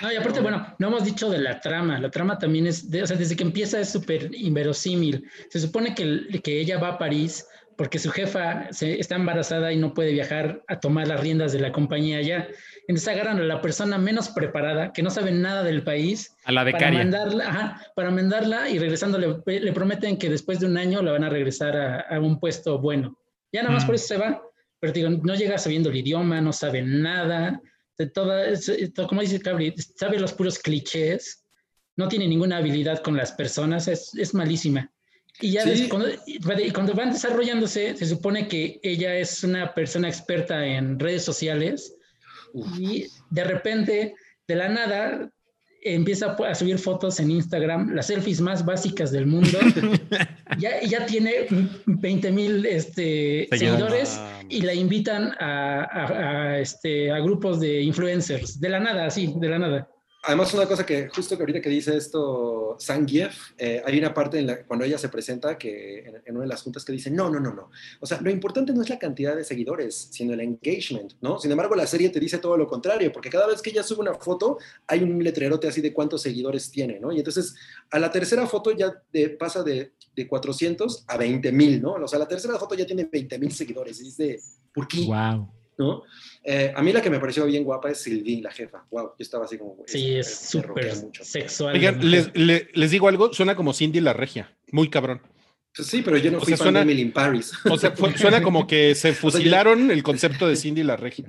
No, 0.00 0.12
y 0.12 0.16
aparte, 0.16 0.40
bueno, 0.40 0.58
no 0.78 0.86
hemos 0.88 1.02
dicho 1.04 1.28
de 1.28 1.38
la 1.38 1.58
trama. 1.58 1.98
La 1.98 2.08
trama 2.10 2.38
también 2.38 2.68
es, 2.68 2.88
de- 2.88 3.02
o 3.02 3.06
sea, 3.06 3.16
desde 3.16 3.34
que 3.34 3.42
empieza 3.42 3.80
es 3.80 3.90
súper 3.90 4.30
inverosímil. 4.32 5.28
Se 5.50 5.58
supone 5.58 5.92
que, 5.92 6.40
que 6.44 6.60
ella 6.60 6.78
va 6.78 6.88
a 6.90 6.98
París 6.98 7.44
porque 7.76 7.98
su 7.98 8.10
jefa 8.10 8.68
está 8.70 9.16
embarazada 9.16 9.72
y 9.72 9.76
no 9.76 9.92
puede 9.92 10.12
viajar 10.12 10.62
a 10.68 10.78
tomar 10.78 11.08
las 11.08 11.20
riendas 11.20 11.52
de 11.52 11.58
la 11.58 11.72
compañía 11.72 12.18
allá. 12.18 12.46
Entonces 12.88 13.08
agarran 13.08 13.38
a 13.38 13.42
la 13.44 13.60
persona 13.62 13.96
menos 13.98 14.28
preparada, 14.30 14.92
que 14.92 15.02
no 15.02 15.10
sabe 15.10 15.30
nada 15.30 15.62
del 15.62 15.82
país, 15.84 16.34
A 16.44 16.52
la 16.52 16.62
para 16.62 16.72
becaria. 16.72 16.98
mandarla, 16.98 17.48
ajá, 17.48 17.86
para 17.94 18.10
mandarla 18.10 18.68
y 18.68 18.78
regresando 18.78 19.18
le, 19.18 19.60
le 19.60 19.72
prometen 19.72 20.16
que 20.18 20.28
después 20.28 20.58
de 20.60 20.66
un 20.66 20.76
año 20.76 21.00
la 21.02 21.12
van 21.12 21.24
a 21.24 21.28
regresar 21.28 21.76
a, 21.76 22.00
a 22.00 22.18
un 22.20 22.40
puesto 22.40 22.78
bueno. 22.80 23.16
Ya 23.52 23.62
nada 23.62 23.74
más 23.74 23.84
Mm. 23.84 23.86
por 23.86 23.94
eso 23.94 24.06
se 24.08 24.16
va, 24.16 24.42
pero 24.80 24.92
digo, 24.92 25.10
no 25.10 25.34
llega 25.36 25.58
sabiendo 25.58 25.90
el 25.90 25.96
idioma, 25.96 26.40
no 26.40 26.52
sabe 26.52 26.82
nada, 26.82 27.60
de 27.98 28.06
toda, 28.08 28.46
es- 28.48 28.70
to- 28.94 29.06
como 29.06 29.20
dice 29.20 29.40
Cabri, 29.40 29.74
sabe 29.76 30.18
los 30.18 30.32
puros 30.32 30.58
clichés, 30.58 31.44
no 31.96 32.08
tiene 32.08 32.26
ninguna 32.26 32.56
habilidad 32.56 32.98
con 33.00 33.16
las 33.16 33.30
personas, 33.32 33.86
es, 33.86 34.12
es 34.14 34.34
malísima. 34.34 34.90
Y 35.40 35.52
ya 35.52 35.62
Sí. 35.62 35.70
des- 35.70 35.88
cuando, 35.88 36.08
y 36.26 36.70
cuando 36.72 36.94
van 36.94 37.12
desarrollándose, 37.12 37.96
se 37.96 38.06
supone 38.06 38.48
que 38.48 38.80
ella 38.82 39.14
es 39.14 39.44
una 39.44 39.72
persona 39.72 40.08
experta 40.08 40.66
en 40.66 40.98
redes 40.98 41.22
sociales 41.24 41.94
uf, 42.52 42.78
y 42.78 43.06
de 43.30 43.44
repente, 43.44 44.14
de 44.48 44.56
la 44.56 44.68
nada, 44.68 45.30
empieza 45.84 46.36
a 46.46 46.54
subir 46.54 46.78
fotos 46.78 47.18
en 47.18 47.30
Instagram, 47.30 47.92
las 47.94 48.06
selfies 48.06 48.40
más 48.40 48.64
básicas 48.64 49.10
del 49.10 49.26
mundo. 49.26 49.58
ya, 50.58 50.80
ya 50.82 51.06
tiene 51.06 51.46
20 51.86 52.30
mil 52.30 52.64
este, 52.66 53.48
Seguidores. 53.50 54.20
y 54.48 54.62
la 54.62 54.74
invitan 54.74 55.32
a, 55.40 55.82
a- 55.82 56.50
a, 56.52 56.58
este, 56.60 57.10
a 57.10 57.18
grupos 57.18 57.58
de 57.58 57.80
influencers. 57.82 58.60
De 58.60 58.68
la 58.68 58.78
nada, 58.80 59.06
así, 59.06 59.34
de 59.36 59.48
la 59.48 59.58
nada. 59.58 59.88
Además, 60.24 60.54
una 60.54 60.66
cosa 60.66 60.86
que 60.86 61.08
justo 61.08 61.36
que 61.36 61.42
ahorita 61.42 61.60
que 61.60 61.68
dice 61.68 61.96
esto 61.96 62.76
Zangief, 62.80 63.50
eh, 63.58 63.82
hay 63.84 63.98
una 63.98 64.14
parte 64.14 64.38
en 64.38 64.46
la, 64.46 64.62
cuando 64.64 64.84
ella 64.84 64.96
se 64.96 65.08
presenta 65.08 65.58
que 65.58 65.98
en, 65.98 66.22
en 66.24 66.36
una 66.36 66.42
de 66.42 66.48
las 66.48 66.62
juntas 66.62 66.84
que 66.84 66.92
dice, 66.92 67.10
no, 67.10 67.28
no, 67.28 67.40
no, 67.40 67.52
no. 67.52 67.70
O 67.98 68.06
sea, 68.06 68.20
lo 68.20 68.30
importante 68.30 68.72
no 68.72 68.82
es 68.82 68.88
la 68.88 69.00
cantidad 69.00 69.34
de 69.34 69.42
seguidores, 69.42 70.08
sino 70.12 70.32
el 70.32 70.40
engagement, 70.40 71.14
¿no? 71.20 71.40
Sin 71.40 71.50
embargo, 71.50 71.74
la 71.74 71.88
serie 71.88 72.08
te 72.10 72.20
dice 72.20 72.38
todo 72.38 72.56
lo 72.56 72.68
contrario, 72.68 73.10
porque 73.12 73.30
cada 73.30 73.48
vez 73.48 73.60
que 73.60 73.70
ella 73.70 73.82
sube 73.82 74.00
una 74.00 74.14
foto, 74.14 74.58
hay 74.86 75.02
un 75.02 75.22
letrerote 75.24 75.66
así 75.66 75.80
de 75.80 75.92
cuántos 75.92 76.22
seguidores 76.22 76.70
tiene, 76.70 77.00
¿no? 77.00 77.10
Y 77.12 77.18
entonces, 77.18 77.56
a 77.90 77.98
la 77.98 78.12
tercera 78.12 78.46
foto 78.46 78.70
ya 78.70 78.94
de- 79.12 79.30
pasa 79.30 79.64
de, 79.64 79.92
de 80.14 80.28
400 80.28 81.04
a 81.08 81.16
20 81.16 81.50
mil, 81.50 81.82
¿no? 81.82 81.94
O 81.94 82.06
sea, 82.06 82.20
la 82.20 82.28
tercera 82.28 82.56
foto 82.58 82.76
ya 82.76 82.86
tiene 82.86 83.08
20 83.10 83.38
mil 83.40 83.50
seguidores. 83.52 84.00
Y 84.00 84.04
dice, 84.04 84.38
¿por 84.72 84.86
qué? 84.86 85.04
Wow. 85.04 85.48
¿No? 85.78 86.02
Eh, 86.44 86.72
a 86.74 86.82
mí 86.82 86.92
la 86.92 87.00
que 87.00 87.10
me 87.10 87.18
pareció 87.18 87.46
bien 87.46 87.64
guapa 87.64 87.90
es 87.90 87.98
Sylvie, 87.98 88.40
la 88.42 88.50
jefa. 88.50 88.84
Wow, 88.90 89.10
yo 89.10 89.14
estaba 89.22 89.44
así 89.44 89.58
como... 89.58 89.76
Sí, 89.86 90.16
es 90.16 90.34
súper 90.50 90.92
sexual. 91.22 91.74
Oigan, 91.74 92.10
les, 92.10 92.30
le- 92.36 92.68
les 92.74 92.90
digo 92.90 93.08
algo, 93.08 93.32
suena 93.32 93.54
como 93.56 93.72
Cindy 93.72 94.00
la 94.00 94.12
regia, 94.12 94.54
muy 94.70 94.88
cabrón. 94.90 95.22
Pues 95.74 95.88
sí, 95.88 96.02
pero 96.02 96.18
yo 96.18 96.30
no 96.30 96.38
O 96.38 96.40
fui 96.40 96.48
sea, 96.48 96.56
fan 96.58 96.64
suena- 96.66 96.78
de 96.80 96.82
Emily 96.84 97.02
in 97.02 97.12
Paris. 97.12 97.52
O 97.70 97.78
sea, 97.78 97.92
fue- 97.92 98.16
suena 98.18 98.42
como 98.42 98.66
que 98.66 98.94
se 98.94 99.00
sea, 99.00 99.10
yo- 99.12 99.16
fusilaron 99.16 99.90
el 99.90 100.02
concepto 100.02 100.46
de 100.48 100.56
Cindy 100.56 100.82
la 100.82 100.96
regia. 100.96 101.24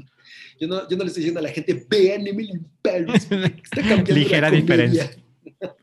Yo 0.60 0.68
no, 0.68 0.88
yo 0.90 0.98
no 0.98 1.04
le 1.04 1.08
estoy 1.08 1.22
diciendo 1.22 1.40
a 1.40 1.44
la 1.44 1.50
gente, 1.50 1.86
vean 1.90 2.26
Emily 2.28 2.50
in 2.52 2.68
Paris. 2.82 3.28
Está 3.32 3.78
cambiando 3.82 4.14
Ligera 4.16 4.50
la 4.52 4.60
comedia". 4.60 4.62
diferencia. 4.62 5.12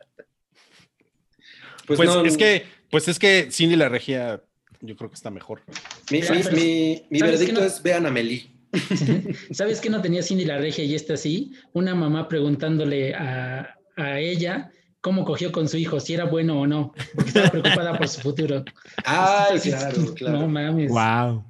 Pues, 1.86 1.96
Pues 1.96 2.08
no, 2.08 2.24
es 2.24 2.36
que, 2.36 2.64
pues 2.90 3.08
es 3.08 3.18
que 3.18 3.48
Cindy 3.50 3.74
la 3.76 3.88
regia, 3.88 4.42
yo 4.80 4.96
creo 4.96 5.10
que 5.10 5.14
está 5.14 5.30
mejor. 5.30 5.62
mi, 6.10 6.20
Ya, 6.22 6.32
mi- 6.34 6.42
pero- 6.42 6.56
mi- 6.56 7.06
mi 7.10 7.18
¿sabes 7.18 7.38
veredicto 7.38 7.60
no? 7.60 7.66
es 7.66 7.82
vean 7.82 8.06
a 8.06 8.10
Meli. 8.10 8.50
¿Sabes 9.50 9.80
que 9.80 9.90
no 9.90 10.00
tenía 10.00 10.22
Cindy 10.22 10.44
la 10.44 10.58
regia 10.58 10.84
y 10.84 10.94
está 10.94 11.14
así? 11.14 11.52
Una 11.72 11.94
mamá 11.94 12.28
preguntándole 12.28 13.14
a, 13.14 13.76
a 13.96 14.18
ella 14.20 14.70
cómo 15.00 15.24
cogió 15.24 15.50
con 15.50 15.68
su 15.68 15.76
hijo, 15.76 15.98
si 15.98 16.14
era 16.14 16.24
bueno 16.26 16.60
o 16.60 16.66
no, 16.66 16.92
porque 17.14 17.28
estaba 17.30 17.50
preocupada 17.50 17.98
por 17.98 18.06
su 18.08 18.20
futuro. 18.20 18.64
Ay, 19.04 19.58
claro, 19.62 20.14
claro. 20.14 20.38
No 20.40 20.48
mames. 20.48 20.90
Wow. 20.90 21.44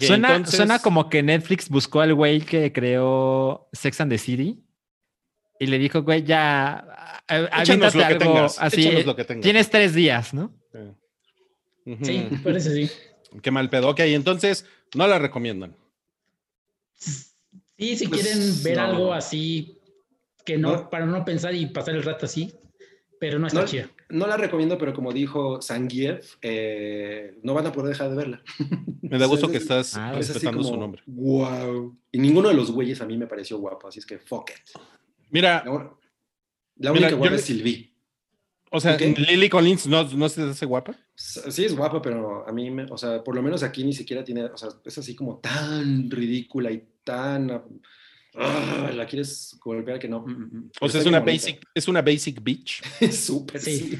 Suena, 0.00 0.28
entonces- 0.36 0.56
suena 0.56 0.78
como 0.80 1.08
que 1.08 1.22
Netflix 1.22 1.68
buscó 1.70 2.00
al 2.02 2.12
güey 2.14 2.40
que 2.42 2.72
creó 2.72 3.68
Sex 3.72 4.00
and 4.02 4.12
the 4.12 4.18
City 4.18 4.62
y 5.58 5.66
le 5.66 5.78
dijo, 5.78 6.02
güey, 6.02 6.24
ya, 6.24 6.84
aviéntate 7.26 7.96
lo 7.96 8.00
que 8.00 8.04
algo 8.04 8.18
tengas, 8.18 8.58
así. 8.60 9.02
lo 9.02 9.16
que 9.16 9.24
tengas. 9.24 9.42
Tienes 9.42 9.70
tres 9.70 9.94
días, 9.94 10.34
¿no? 10.34 10.52
Sí, 12.02 12.26
parece 12.44 12.74
sí. 12.74 12.90
Qué 13.42 13.50
mal 13.50 13.70
pedo. 13.70 13.88
Ok, 13.90 14.00
entonces 14.00 14.66
no 14.94 15.06
la 15.06 15.18
recomiendan. 15.18 15.74
Sí, 16.96 17.96
si 17.96 18.08
Pues, 18.08 18.22
quieren 18.22 18.62
ver 18.62 18.76
no. 18.76 18.82
algo 18.82 19.12
así, 19.14 19.78
que 20.44 20.58
no, 20.58 20.72
No. 20.72 20.90
para 20.90 21.06
no 21.06 21.24
pensar 21.24 21.54
y 21.54 21.66
pasar 21.66 21.94
el 21.94 22.02
rato 22.02 22.26
así, 22.26 22.52
pero 23.20 23.38
no 23.38 23.46
está 23.46 23.60
No, 23.60 23.66
chida. 23.66 23.88
no 24.08 24.26
la 24.26 24.36
recomiendo, 24.36 24.76
pero 24.78 24.92
como 24.94 25.12
dijo 25.12 25.60
Zangief, 25.62 26.36
eh, 26.42 27.38
no 27.42 27.54
van 27.54 27.66
a 27.66 27.72
poder 27.72 27.90
dejar 27.90 28.10
de 28.10 28.16
verla. 28.16 28.42
Me 29.02 29.18
da 29.18 29.26
gusto 29.26 29.46
es- 29.46 29.52
que 29.52 29.58
estás 29.58 29.96
Ah, 29.96 30.12
Es 30.18 30.28
respetando 30.28 30.58
como, 30.58 30.70
su 30.70 30.76
nombre. 30.76 31.02
Wow. 31.06 31.96
Y 32.12 32.18
ninguno 32.18 32.48
de 32.48 32.54
los 32.54 32.70
güeyes 32.72 33.00
a 33.00 33.06
mí 33.06 33.16
me 33.16 33.26
pareció 33.26 33.58
guapo, 33.58 33.86
así 33.88 34.00
es 34.00 34.06
que 34.06 34.18
fuck 34.18 34.50
it. 34.50 34.80
Mira, 35.30 35.62
La, 35.64 35.72
la 35.72 35.90
Mira, 36.76 36.90
única 36.92 37.10
yo 37.10 37.16
guapa 37.18 37.34
es 37.36 37.42
Sylvie. 37.42 37.92
O 38.70 38.80
sea, 38.80 38.94
Ok. 38.94 39.00
Lily 39.18 39.48
Collins 39.48 39.86
no, 39.86 40.04
no 40.04 40.28
se 40.28 40.42
hace 40.42 40.66
guapa. 40.66 40.94
Sí 41.14 41.64
es 41.64 41.74
guapa, 41.76 42.00
pero 42.02 42.46
a 42.46 42.52
mí, 42.52 42.70
me, 42.70 42.84
o 42.84 42.96
sea, 42.96 43.22
por 43.24 43.34
lo 43.34 43.42
menos 43.42 43.62
aquí 43.62 43.84
ni 43.84 43.92
siquiera 43.92 44.22
tiene, 44.24 44.44
o 44.44 44.56
sea, 44.56 44.68
es 44.84 44.98
así 44.98 45.14
como 45.14 45.38
tan 45.38 46.10
ridícula 46.10 46.70
y 46.70 46.84
tan... 47.04 47.50
ah, 48.34 48.90
la 48.94 49.06
quieres 49.06 49.56
golpear 49.60 49.98
que 49.98 50.08
no. 50.08 50.20
mm, 50.20 50.30
mm, 50.30 50.56
mm. 50.56 50.70
O 50.80 50.88
sea, 50.88 51.00
es 51.00 51.06
una 51.06 51.20
bonita. 51.20 51.32
basic, 51.46 51.64
es 51.74 51.88
una 51.88 52.02
basic 52.02 52.42
bitch. 52.42 52.82
Es 53.00 53.24
súper, 53.24 53.60
Sí. 53.60 53.78
sí. 53.78 53.98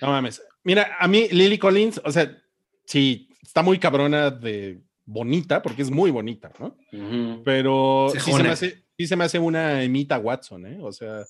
No 0.00 0.08
mames. 0.08 0.42
Mira, 0.64 0.96
a 0.98 1.06
mí 1.06 1.28
Lily 1.30 1.58
Collins, 1.58 2.00
o 2.04 2.10
sea, 2.10 2.36
sí, 2.84 3.28
está 3.42 3.62
muy 3.62 3.78
cabrona 3.78 4.30
de 4.30 4.80
bonita, 5.06 5.62
porque 5.62 5.82
es 5.82 5.90
muy 5.90 6.10
bonita, 6.10 6.50
¿no? 6.58 6.76
Ujú. 6.92 7.42
Pero 7.44 8.08
sí 8.12 8.32
se 8.32 8.42
me 8.42 8.48
hace, 8.48 8.84
sí 8.98 9.06
se 9.06 9.14
me 9.16 9.24
hace 9.24 9.38
una 9.38 9.82
Emita 9.84 10.18
Watson, 10.18 10.66
¿eh? 10.66 10.78
O 10.80 10.90
sea, 10.90 11.24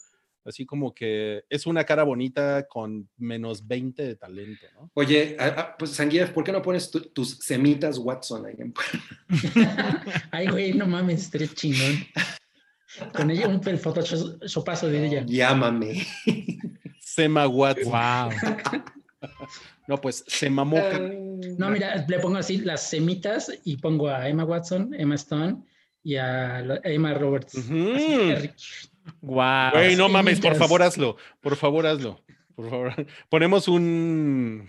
así 0.45 0.67
como 0.67 0.95
que 0.95 1.45
es 1.49 1.67
una 1.67 1.85
cara 1.85 2.03
bonita 2.05 2.67
con 2.69 3.09
menos 3.17 3.67
20 3.67 4.03
de 4.03 4.17
talento, 4.17 4.67
¿no? 4.75 4.91
Oye, 4.95 5.37
pues 5.79 5.93
Sanguiev, 5.93 6.33
¿por 6.33 6.45
qué 6.45 6.53
no 6.53 6.63
pones 6.63 6.91
tu- 6.91 7.01
tus 7.01 7.39
semitas 7.39 7.99
Watson 7.99 8.47
ahí? 8.47 8.55
en- 8.59 8.75
Ay, 10.31 10.47
güey, 10.49 10.73
no 10.75 10.87
mames, 10.87 11.23
estaría 11.23 11.49
chingón. 11.49 12.05
Con 13.13 13.31
ella 13.31 13.49
un 13.49 13.61
photoshopazo 13.63 14.89
de 14.89 15.07
ella. 15.07 15.25
Llámame. 15.27 16.07
Sema 17.01 17.49
Watson. 17.49 17.93
Wow. 17.93 18.83
No, 19.87 19.99
pues 20.01 20.23
se 20.27 20.49
mamó. 20.51 20.79
No, 21.59 21.71
mira, 21.71 22.05
le 22.09 22.19
pongo 22.19 22.37
así 22.39 22.59
las 22.59 22.89
semitas 22.89 23.51
y 23.65 23.77
pongo 23.79 24.09
a 24.09 24.29
Emma 24.29 24.45
Watson, 24.45 24.95
Emma 24.95 25.15
Stone 25.15 25.63
y 26.03 26.17
a 26.17 26.61
Emma 26.85 27.13
Roberts. 27.15 27.55
Ujú. 27.55 27.93
Así, 27.95 28.51
Wow. 29.21 29.71
Güey, 29.73 29.97
no 29.97 30.09
mames, 30.09 30.41
por 30.41 30.55
favor 30.57 30.83
hazlo. 30.83 31.17
Por 31.41 31.57
favor 31.57 31.87
hazlo. 31.87 32.21
Por 32.55 32.71
favor. 32.71 32.93
Ponemos 33.29 33.69
un, 33.69 34.69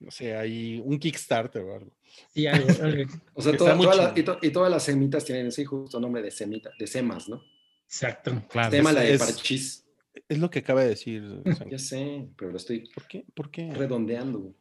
no 0.00 0.10
sé, 0.10 0.36
ahí, 0.36 0.80
un 0.84 0.98
Kickstarter 0.98 1.62
o 1.62 1.74
algo. 1.74 1.92
Sí, 2.32 2.46
algo, 2.46 2.68
algo. 2.82 3.12
O 3.34 3.42
sea, 3.42 3.56
toda- 3.56 3.76
toda 3.76 3.94
la- 3.94 4.12
y, 4.16 4.22
to- 4.22 4.38
y 4.40 4.50
todas 4.50 4.70
las 4.70 4.84
semitas 4.84 5.24
tienen 5.24 5.48
ese 5.48 5.64
justo 5.64 6.00
nombre 6.00 6.22
de 6.22 6.30
semita, 6.30 6.70
de 6.78 6.86
semas, 6.86 7.28
¿no? 7.28 7.42
Exacto. 7.84 8.42
Claro. 8.48 8.70
Sema 8.70 8.92
la 8.92 9.00
de 9.02 9.14
es- 9.14 9.20
parchís. 9.20 9.82
Es 10.28 10.38
lo 10.38 10.50
que 10.50 10.60
acaba 10.60 10.80
de 10.82 10.88
decir. 10.88 11.22
Ya 11.70 11.78
sé, 11.78 12.26
pero 12.36 12.50
lo 12.50 12.56
estoy 12.56 12.88
¿Por 12.94 13.06
qué? 13.06 13.24
¿Por 13.34 13.50
qué? 13.50 13.70
redondeando. 13.72 14.54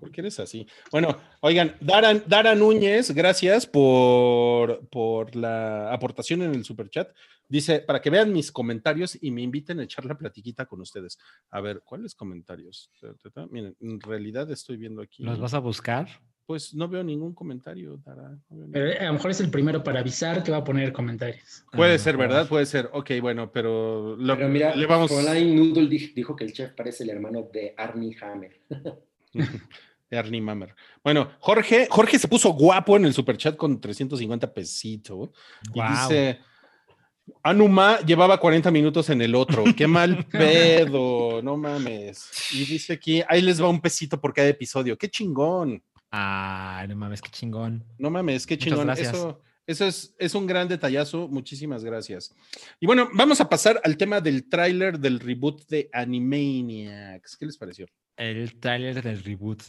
¿Por 0.00 0.10
qué 0.10 0.20
eres 0.20 0.40
así? 0.40 0.66
Bueno, 0.90 1.16
oigan, 1.40 1.76
Dara, 1.80 2.12
Dara 2.26 2.54
Núñez, 2.56 3.12
gracias 3.12 3.66
por, 3.66 4.86
por 4.88 5.36
la 5.36 5.92
aportación 5.92 6.42
en 6.42 6.54
el 6.54 6.64
superchat. 6.64 7.08
Dice, 7.50 7.80
para 7.80 8.00
que 8.00 8.08
vean 8.10 8.32
mis 8.32 8.50
comentarios 8.50 9.18
y 9.20 9.30
me 9.30 9.42
inviten 9.42 9.80
a 9.80 9.82
echar 9.82 10.04
la 10.06 10.16
platiquita 10.16 10.64
con 10.66 10.80
ustedes. 10.80 11.18
A 11.50 11.60
ver, 11.60 11.82
¿cuáles 11.84 12.14
comentarios? 12.14 12.90
Ta, 13.00 13.12
ta, 13.22 13.28
ta. 13.30 13.46
Miren, 13.50 13.76
en 13.80 14.00
realidad 14.00 14.50
estoy 14.50 14.76
viendo 14.78 15.02
aquí. 15.02 15.22
¿Los 15.24 15.38
vas 15.40 15.52
a 15.52 15.58
buscar? 15.58 16.08
Pues 16.46 16.74
no 16.74 16.88
veo 16.88 17.04
ningún 17.04 17.32
comentario, 17.34 17.96
Dara. 18.04 18.22
no 18.22 18.38
veo 18.56 18.66
ningún- 18.66 18.72
Pero 18.72 19.00
a 19.00 19.04
lo 19.04 19.12
mejor 19.12 19.30
es 19.32 19.40
el 19.40 19.50
primero 19.50 19.84
para 19.84 20.00
avisar 20.00 20.42
que 20.42 20.50
va 20.50 20.56
a 20.58 20.64
poner 20.64 20.92
comentarios. 20.92 21.64
Puede 21.72 21.94
A 21.94 21.98
ser, 21.98 22.16
¿verdad? 22.16 22.48
Puede 22.48 22.66
ser. 22.66 22.88
Ok, 22.92 23.10
bueno, 23.20 23.50
pero, 23.52 24.16
lo- 24.16 24.36
Pero 24.36 24.48
mira, 24.48 24.74
le 24.74 24.86
vamos 24.86 25.10
Fräulein 25.12 25.54
Noodle 25.54 25.88
di- 25.88 26.12
dijo 26.14 26.34
que 26.34 26.44
el 26.44 26.52
chef 26.52 26.72
parece 26.72 27.04
el 27.04 27.10
hermano 27.10 27.48
de 27.52 27.74
Arnie 27.76 28.16
Hammer. 28.20 28.60
de 30.10 30.18
Arnie 30.18 30.40
Mammer. 30.40 30.74
Bueno, 31.04 31.30
Jorge, 31.38 31.86
Jorge 31.90 32.18
se 32.18 32.26
puso 32.28 32.50
guapo 32.52 32.96
en 32.96 33.04
el 33.04 33.14
superchat 33.14 33.56
con 33.56 33.80
350 33.80 34.52
pesitos. 34.52 35.30
Y 35.68 35.70
Guau. 35.70 36.08
dice, 36.08 36.40
Anuma 37.42 37.98
llevaba 38.00 38.38
40 38.38 38.70
minutos 38.70 39.10
en 39.10 39.20
el 39.22 39.34
otro. 39.34 39.64
Qué 39.76 39.86
mal 39.86 40.24
pedo, 40.32 41.40
no 41.42 41.56
mames. 41.56 42.30
Y 42.52 42.64
dice 42.64 42.94
aquí, 42.94 43.22
ahí 43.28 43.42
les 43.42 43.62
va 43.62 43.68
un 43.68 43.80
pesito 43.80 44.20
por 44.20 44.32
cada 44.34 44.48
episodio. 44.48 44.96
Qué 44.98 45.08
chingón. 45.08 45.82
Ay, 46.10 46.88
no 46.88 46.96
mames, 46.96 47.20
qué 47.22 47.30
chingón. 47.30 47.84
No 47.98 48.10
mames, 48.10 48.46
qué 48.46 48.54
Muchas 48.54 48.68
chingón. 48.68 48.86
gracias. 48.86 49.08
Eso, 49.14 49.40
eso 49.66 49.86
es, 49.86 50.14
es 50.18 50.34
un 50.34 50.46
gran 50.46 50.66
detallazo. 50.68 51.28
Muchísimas 51.28 51.84
gracias. 51.84 52.34
Y 52.80 52.86
bueno, 52.86 53.08
vamos 53.14 53.40
a 53.40 53.48
pasar 53.48 53.80
al 53.84 53.96
tema 53.96 54.20
del 54.20 54.48
tráiler 54.48 54.98
del 54.98 55.20
reboot 55.20 55.66
de 55.68 55.88
Animaniacs. 55.92 57.36
¿Qué 57.36 57.46
les 57.46 57.56
pareció? 57.56 57.86
El 58.16 58.58
tráiler 58.58 59.02
del 59.02 59.22
reboot. 59.22 59.62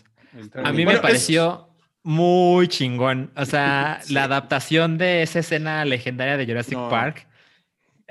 A 0.64 0.72
mí 0.74 0.86
me 0.86 0.94
es- 0.94 1.00
pareció 1.00 1.68
muy 2.04 2.68
chingón. 2.68 3.32
O 3.36 3.46
sea, 3.46 4.00
la 4.10 4.24
adaptación 4.24 4.98
de 4.98 5.22
esa 5.22 5.40
escena 5.40 5.86
legendaria 5.86 6.38
de 6.38 6.46
Jurassic 6.46 6.74
No. 6.78 6.90
Park 6.90 7.28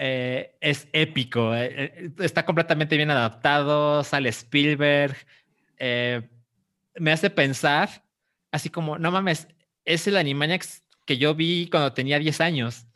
eh, 0.03 0.57
es 0.62 0.88
épico. 0.94 1.55
eh, 1.55 1.92
eh, 1.94 2.11
está 2.20 2.46
completamente 2.46 2.96
bien 2.96 3.11
adaptado. 3.11 4.03
Sale 4.03 4.30
Spielberg. 4.30 5.14
eh, 5.76 6.22
me 6.96 7.12
hace 7.12 7.28
pensar, 7.30 8.05
así 8.51 8.68
como, 8.70 8.98
no 8.98 9.11
mames, 9.12 9.46
es 9.84 10.07
el 10.07 10.16
Animaniacs 10.16 10.82
que 11.07 11.18
yo 11.18 11.34
vi 11.34 11.68
cuando 11.70 11.92
tenía 11.92 12.18
10 12.18 12.40
años. 12.40 12.86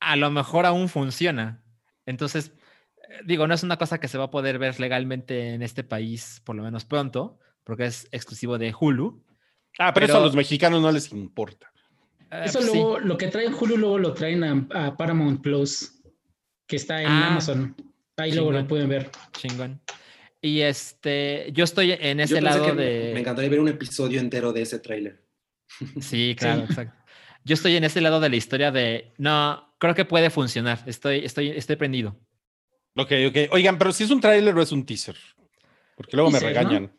A 0.00 0.16
lo 0.16 0.30
mejor 0.30 0.66
aún 0.66 0.88
funciona. 0.88 1.62
Entonces, 2.06 2.52
eh, 3.08 3.20
digo, 3.24 3.46
no 3.46 3.54
es 3.54 3.62
una 3.62 3.76
cosa 3.78 3.98
que 3.98 4.08
se 4.08 4.18
va 4.18 4.24
a 4.24 4.30
poder 4.30 4.58
ver 4.58 4.78
legalmente 4.80 5.54
en 5.54 5.62
este 5.62 5.84
país, 5.84 6.42
por 6.44 6.56
lo 6.56 6.62
menos 6.64 6.84
pronto, 6.84 7.38
porque 7.64 7.86
es 7.86 8.08
exclusivo 8.12 8.58
de 8.58 8.74
Hulu. 8.78 9.24
Ah, 9.78 9.92
pero, 9.94 10.06
eso 10.06 10.14
pero- 10.14 10.22
a 10.24 10.26
los 10.26 10.36
mexicanos 10.36 10.80
no 10.82 10.90
les 10.92 11.10
importa. 11.12 11.70
Eh, 12.30 12.42
Eso 12.46 12.58
pues 12.58 12.70
sí, 12.72 12.76
luego, 12.76 12.98
lo 12.98 13.16
que 13.16 13.28
traen 13.28 13.54
Hulu, 13.54 13.76
luego 13.76 13.98
lo 13.98 14.12
traen 14.12 14.42
a, 14.44 14.86
a 14.88 14.96
Paramount 14.96 15.40
Plus, 15.42 15.95
que 16.66 16.76
está 16.76 17.00
en 17.02 17.08
Ah, 17.08 17.28
Amazon. 17.28 17.74
Ahí 18.16 18.32
luego 18.32 18.50
lo 18.50 18.58
chingón. 18.58 18.68
pueden 18.68 18.88
ver. 18.88 19.10
chingón. 19.32 19.80
Y 20.40 20.60
este, 20.60 21.50
yo 21.52 21.64
estoy 21.64 21.92
en 21.92 22.20
ese 22.20 22.40
lado 22.40 22.74
de. 22.74 23.10
Me 23.14 23.20
encantaría 23.20 23.50
ver 23.50 23.60
un 23.60 23.68
episodio 23.68 24.20
entero 24.20 24.52
de 24.52 24.62
ese 24.62 24.78
tráiler. 24.78 25.22
Sí, 26.00 26.36
claro, 26.38 26.62
exacto. 26.62 26.96
Yo 27.44 27.54
estoy 27.54 27.76
en 27.76 27.84
ese 27.84 28.00
lado 28.00 28.20
de 28.20 28.28
la 28.28 28.36
historia 28.36 28.70
de. 28.70 29.12
No, 29.18 29.74
creo 29.78 29.94
que 29.94 30.04
puede 30.04 30.30
funcionar. 30.30 30.80
Estoy, 30.86 31.24
estoy, 31.24 31.50
estoy 31.50 31.76
prendido. 31.76 32.16
Ok, 32.96 33.12
ok. 33.28 33.36
Oigan, 33.52 33.76
pero 33.78 33.92
si 33.92 34.04
es 34.04 34.10
un 34.10 34.20
tráiler 34.20 34.56
o 34.56 34.62
es 34.62 34.72
un 34.72 34.84
teaser. 34.86 35.16
Porque 35.96 36.16
luego 36.16 36.30
me 36.30 36.40
regañan. 36.40 36.90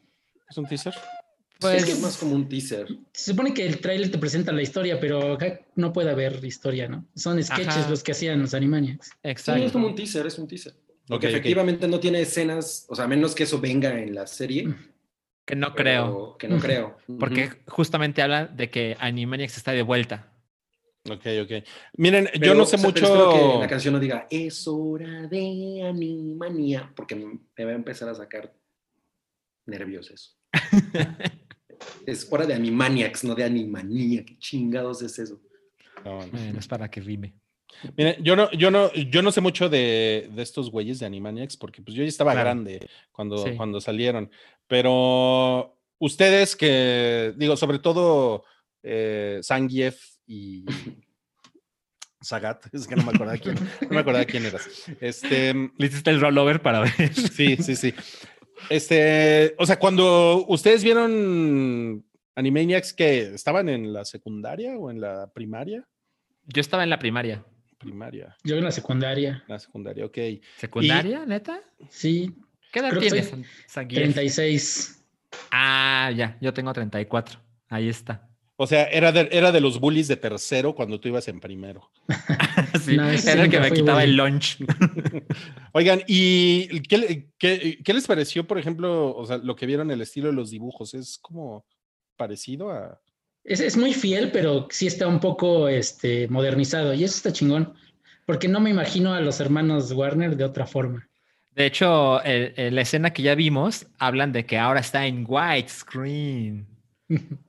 ¿Es 0.50 0.58
un 0.58 0.66
teaser? 0.68 0.94
Pues, 1.60 1.78
es 1.78 1.86
que 1.86 1.92
es 1.94 2.02
más 2.02 2.18
como 2.18 2.36
un 2.36 2.48
teaser. 2.48 2.88
Se 3.14 3.32
supone 3.32 3.54
que 3.54 3.66
el 3.66 3.80
tráiler 3.80 4.12
te 4.12 4.18
presenta 4.18 4.52
la 4.52 4.62
historia, 4.62 5.00
pero 5.00 5.34
acá 5.34 5.60
no 5.76 5.92
puede 5.92 6.12
haber 6.12 6.44
historia, 6.46 6.88
¿no? 6.88 7.06
Son 7.16 7.42
sketches 7.44 7.68
Ajá. 7.70 7.90
los 7.90 8.04
que 8.04 8.12
hacían 8.12 8.40
los 8.42 8.54
Animaniacs. 8.54 9.08
Sí, 9.08 9.14
es 9.24 9.32
exacto. 9.32 9.72
como 9.72 9.88
un 9.88 9.96
teaser, 9.96 10.28
es 10.28 10.38
un 10.38 10.48
teaser. 10.48 10.76
Porque 11.08 11.30
efectivamente 11.30 11.88
no 11.88 12.00
tiene 12.00 12.22
escenas, 12.22 12.86
o 12.90 12.96
sea, 12.96 13.06
a 13.06 13.08
menos 13.08 13.34
que 13.34 13.44
eso 13.44 13.60
venga 13.60 13.98
en 13.98 14.14
la 14.14 14.28
serie. 14.28 14.68
Que 15.46 15.56
no 15.56 15.74
pero 15.74 15.76
creo. 15.76 16.38
Que 16.38 16.48
no 16.50 16.60
creo. 16.60 16.98
Porque 17.20 17.46
Ujú. 17.46 17.56
justamente 17.68 18.22
habla 18.22 18.46
de 18.48 18.70
que 18.70 18.98
Animaniacs 19.00 19.58
está 19.58 19.72
de 19.72 19.82
vuelta. 19.82 20.34
Ok, 21.10 21.26
ok. 21.44 21.64
Miren, 21.96 22.26
yo 22.26 22.32
Pero, 22.42 22.56
no 22.56 22.66
sé 22.66 22.76
o 22.76 22.80
sea, 22.80 22.88
mucho. 22.90 23.06
espero 23.06 23.32
que 23.32 23.60
la 23.60 23.68
canción 23.70 23.94
no 23.94 24.00
diga 24.02 24.28
es 24.30 24.68
hora 24.68 25.26
de 25.28 25.84
Animania, 25.88 26.92
porque 26.94 27.16
me 27.16 27.66
va 27.66 27.72
a 27.72 27.76
empezar 27.76 28.10
a 28.10 28.16
sacar 28.16 28.54
nervios 29.66 30.12
eso. 30.12 30.32
es 32.06 32.28
hora 32.32 32.46
de 32.46 32.54
Animaniacs, 32.54 33.24
no 33.24 33.36
de 33.36 33.44
Animanía. 33.44 34.24
¿Qué 34.26 34.38
chingados 34.38 35.02
es 35.02 35.18
eso? 35.20 35.42
No, 36.06 36.20
no. 36.26 36.28
Bueno, 36.32 36.60
es 36.60 36.68
para 36.68 36.90
que 36.90 37.02
rime. 37.02 37.34
Miren, 37.96 38.24
yo 38.24 38.36
no, 38.36 38.50
yo 38.52 38.72
no, 38.72 38.92
yo 38.94 39.22
no 39.22 39.32
sé 39.32 39.42
mucho 39.42 39.70
de, 39.70 40.30
de 40.34 40.42
estos 40.42 40.72
güeyes 40.72 41.00
de 41.00 41.06
Animaniacs, 41.06 41.58
porque 41.58 41.82
pues 41.82 41.96
yo 41.96 42.04
ya 42.04 42.10
estaba 42.10 42.32
Claro. 42.32 42.46
grande 42.46 42.88
cuando, 43.12 43.38
Sí. 43.38 43.52
cuando 43.56 43.80
salieron. 43.82 44.32
Pero 44.68 45.78
ustedes 46.00 46.56
que, 46.56 47.34
digo, 47.38 47.56
sobre 47.58 47.80
todo 47.80 48.44
eh, 48.84 49.42
Zangief 49.44 50.02
y 50.26 50.66
Sagat, 52.22 52.66
es 52.74 52.88
que 52.88 52.96
no 52.96 53.04
me 53.04 53.12
acordaba 53.12 53.38
quién, 53.38 53.56
no 53.82 53.90
me 53.90 54.00
acordaba 54.00 54.26
quién 54.26 54.46
eras. 54.46 54.68
Este, 55.00 55.54
Le 55.54 55.86
hiciste 55.88 56.10
el 56.10 56.20
rollover 56.20 56.62
para 56.62 56.80
ver. 56.82 57.14
Sí, 57.14 57.58
sí, 57.58 57.76
sí. 57.76 57.94
Este, 58.70 59.56
o 59.58 59.66
sea, 59.66 59.78
cuando 59.80 60.46
ustedes 60.48 60.84
vieron 60.84 62.04
Animaniacs 62.36 62.94
que 62.94 63.34
estaban 63.34 63.70
en 63.70 63.94
la 63.94 64.06
secundaria 64.06 64.78
o 64.78 64.92
en 64.92 65.02
la 65.02 65.28
primaria, 65.34 65.88
Yo 66.46 66.62
estaba 66.62 66.84
en 66.84 66.90
la 66.90 67.00
primaria. 67.00 67.44
primaria, 67.78 68.36
Yo 68.44 68.56
en 68.58 68.64
la 68.64 68.72
secundaria, 68.72 69.44
la 69.48 69.60
secundaria, 69.60 70.06
ok. 70.06 70.18
¿Secundaria, 70.58 71.26
neta? 71.26 71.60
sí, 71.90 72.34
¿Qué 72.72 72.80
edad 72.80 72.90
tienes, 73.00 73.30
soy 73.30 73.44
San- 73.44 73.46
Sanguier? 73.68 74.04
36. 74.04 75.04
Ah, 75.52 76.12
ya, 76.16 76.38
yo 76.42 76.54
tengo 76.54 76.74
34. 76.74 77.40
Ahí 77.70 77.88
está. 77.90 78.28
O 78.58 78.66
sea, 78.68 78.86
era 78.86 79.12
de, 79.12 79.30
era 79.32 79.52
de 79.52 79.62
los 79.62 79.80
bullies 79.80 80.08
de 80.08 80.18
tercero 80.18 80.74
cuando 80.76 81.00
tú 81.00 81.08
ibas 81.08 81.28
en 81.28 81.40
primero. 81.40 81.90
Sí, 82.80 82.96
No, 82.98 83.10
ese 83.10 83.32
era 83.34 83.44
el 83.44 83.50
que 83.50 83.60
me 83.60 83.72
quitaba 83.72 84.04
el 84.04 84.16
lunch. 84.16 84.58
Oigan, 85.74 86.02
¿y 86.08 86.82
qué, 86.82 87.28
qué- 87.38 87.80
qué 87.84 87.94
les 87.94 88.08
pareció, 88.08 88.48
por 88.48 88.58
ejemplo, 88.58 89.16
o 89.16 89.26
sea, 89.26 89.38
lo 89.38 89.56
que 89.56 89.66
vieron 89.66 89.92
el 89.92 90.02
estilo 90.02 90.28
de 90.28 90.34
los 90.34 90.52
dibujos? 90.52 90.94
¿Es 90.94 91.18
como 91.20 91.66
parecido 92.16 92.72
a... 92.72 93.00
Es, 93.44 93.60
es 93.62 93.78
muy 93.78 93.94
fiel, 93.94 94.32
pero 94.32 94.68
sí 94.72 94.88
está 94.88 95.08
un 95.08 95.20
poco 95.20 95.68
este, 95.70 96.28
modernizado. 96.28 96.94
Y 96.94 97.04
eso 97.04 97.16
está 97.16 97.32
chingón. 97.32 97.74
Porque 98.26 98.48
no 98.50 98.60
me 98.60 98.70
imagino 98.70 99.14
a 99.14 99.22
los 99.22 99.40
hermanos 99.40 99.92
Warner 99.94 100.36
de 100.36 100.44
otra 100.44 100.66
forma. 100.68 101.08
De 101.52 101.66
hecho, 101.66 102.22
el- 102.24 102.54
el- 102.58 102.76
la 102.76 102.82
escena 102.82 103.14
que 103.14 103.24
ya 103.24 103.36
vimos 103.36 103.88
hablan 104.00 104.32
de 104.34 104.46
que 104.46 104.58
ahora 104.58 104.80
está 104.82 105.06
en 105.08 105.26
widescreen. 105.28 106.68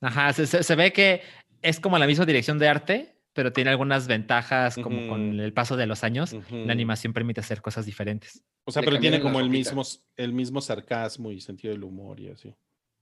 Ajá, 0.00 0.32
se, 0.32 0.46
se- 0.46 0.62
se 0.64 0.74
ve 0.74 0.92
que 0.92 1.22
es 1.62 1.78
como 1.78 1.96
la 1.98 2.06
misma 2.08 2.24
dirección 2.26 2.58
de 2.58 2.68
arte, 2.68 3.11
pero 3.34 3.52
tiene 3.52 3.70
algunas 3.70 4.06
ventajas 4.06 4.76
como 4.76 5.08
con 5.08 5.40
el 5.40 5.52
paso 5.52 5.76
de 5.76 5.86
los 5.86 6.04
años. 6.04 6.34
La 6.50 6.72
animación 6.72 7.12
permite 7.12 7.40
hacer 7.40 7.62
cosas 7.62 7.86
diferentes. 7.86 8.42
O 8.64 8.70
sea, 8.72 8.82
Le 8.82 8.86
pero 8.88 9.00
tiene 9.00 9.20
como 9.20 9.40
el 9.40 9.46
ropita. 9.46 9.58
mismo, 9.74 9.82
el 10.16 10.32
mismo 10.32 10.60
sarcasmo 10.60 11.32
y 11.32 11.40
sentido 11.40 11.72
del 11.74 11.84
humor 11.84 12.20
y 12.20 12.28
así. 12.28 12.54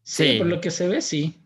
Sí, 0.02 0.32
Sí. 0.32 0.38
por 0.38 0.46
lo 0.46 0.60
que 0.60 0.70
se 0.70 0.88
ve, 0.88 1.00
sí. 1.02 1.40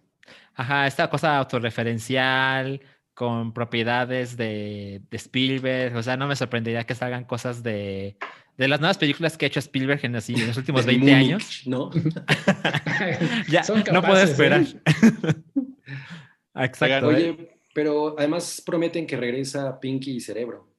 Ajá, 0.54 0.86
esta 0.86 1.08
cosa 1.10 1.36
autorreferencial, 1.38 2.80
con 3.14 3.52
propiedades 3.52 4.36
de, 4.36 5.02
de 5.10 5.16
Spielberg. 5.16 5.96
O 5.96 6.02
sea, 6.02 6.16
no 6.16 6.26
me 6.26 6.36
sorprendería 6.36 6.84
que 6.84 6.94
salgan 6.94 7.24
cosas 7.24 7.62
de, 7.62 8.16
de 8.56 8.68
las 8.68 8.80
nuevas 8.80 8.98
películas 8.98 9.36
que 9.36 9.46
ha 9.46 9.48
hecho 9.48 9.60
Spielberg 9.60 10.00
en, 10.04 10.16
así, 10.16 10.34
en 10.34 10.46
los 10.48 10.56
últimos 10.56 10.84
de 10.86 10.92
20 10.92 11.10
Múnich, 11.12 11.24
años. 11.26 11.62
¿No? 11.66 11.90
ya, 13.48 13.62
Son 13.64 13.78
no 13.78 13.84
puedo 13.84 14.02
capaces, 14.02 14.30
esperar. 14.30 14.62
¿eh? 15.56 16.64
Exacto. 16.64 17.10
¿eh? 17.12 17.53
Pero 17.74 18.14
además 18.18 18.62
prometen 18.64 19.06
que 19.06 19.16
regresa 19.18 19.78
Pinky 19.80 20.12
y 20.16 20.20
Cerebro. 20.20 20.70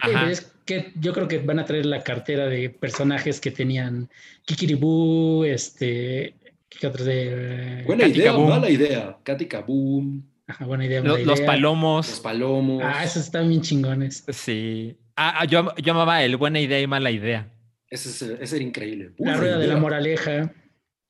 Ajá. 0.00 0.28
es 0.30 0.40
que 0.66 0.92
yo 0.96 1.12
creo 1.12 1.28
que 1.28 1.38
van 1.38 1.58
a 1.60 1.64
traer 1.64 1.86
la 1.86 2.02
cartera 2.02 2.46
de 2.46 2.68
personajes 2.68 3.40
que 3.40 3.50
tenían 3.52 4.10
Kikiribú, 4.44 5.44
este, 5.44 6.34
¿qué 6.68 6.86
otros 6.86 7.06
de? 7.06 7.84
Buena 7.86 8.04
Katy 8.04 8.18
idea, 8.18 8.32
Kaboom. 8.32 8.48
mala 8.48 8.70
idea. 8.70 9.18
Katy 9.22 9.46
Kaboom, 9.46 10.22
Ajá, 10.46 10.64
buena 10.66 10.84
idea. 10.84 11.00
Buena 11.00 11.12
los 11.14 11.20
idea. 11.22 11.30
los 11.30 11.40
palomos. 11.42 12.20
palomos. 12.20 12.82
Ah, 12.84 13.04
esos 13.04 13.24
están 13.24 13.48
bien 13.48 13.62
chingones. 13.62 14.24
Sí. 14.28 14.96
Ah, 15.16 15.40
ah, 15.40 15.44
yo, 15.46 15.74
yo 15.76 15.92
amaba 15.92 16.22
el 16.22 16.36
buena 16.36 16.60
idea 16.60 16.80
y 16.80 16.86
mala 16.86 17.10
idea. 17.10 17.50
Ese, 17.88 18.08
es- 18.10 18.40
ese 18.40 18.56
era 18.56 18.64
increíble. 18.64 19.06
La 19.10 19.14
Buena 19.16 19.36
rueda 19.36 19.52
de 19.58 19.66
la 19.66 19.72
idea. 19.74 19.80
moraleja. 19.80 20.52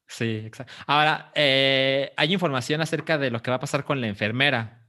Sí, 0.06 0.42
exacto. 0.44 0.72
Ahora, 0.86 1.32
eh, 1.34 2.12
hay 2.16 2.32
información 2.32 2.80
acerca 2.82 3.16
de 3.18 3.30
lo 3.30 3.40
que 3.42 3.50
va 3.50 3.56
a 3.56 3.60
pasar 3.60 3.84
con 3.84 4.00
la 4.00 4.06
enfermera. 4.08 4.83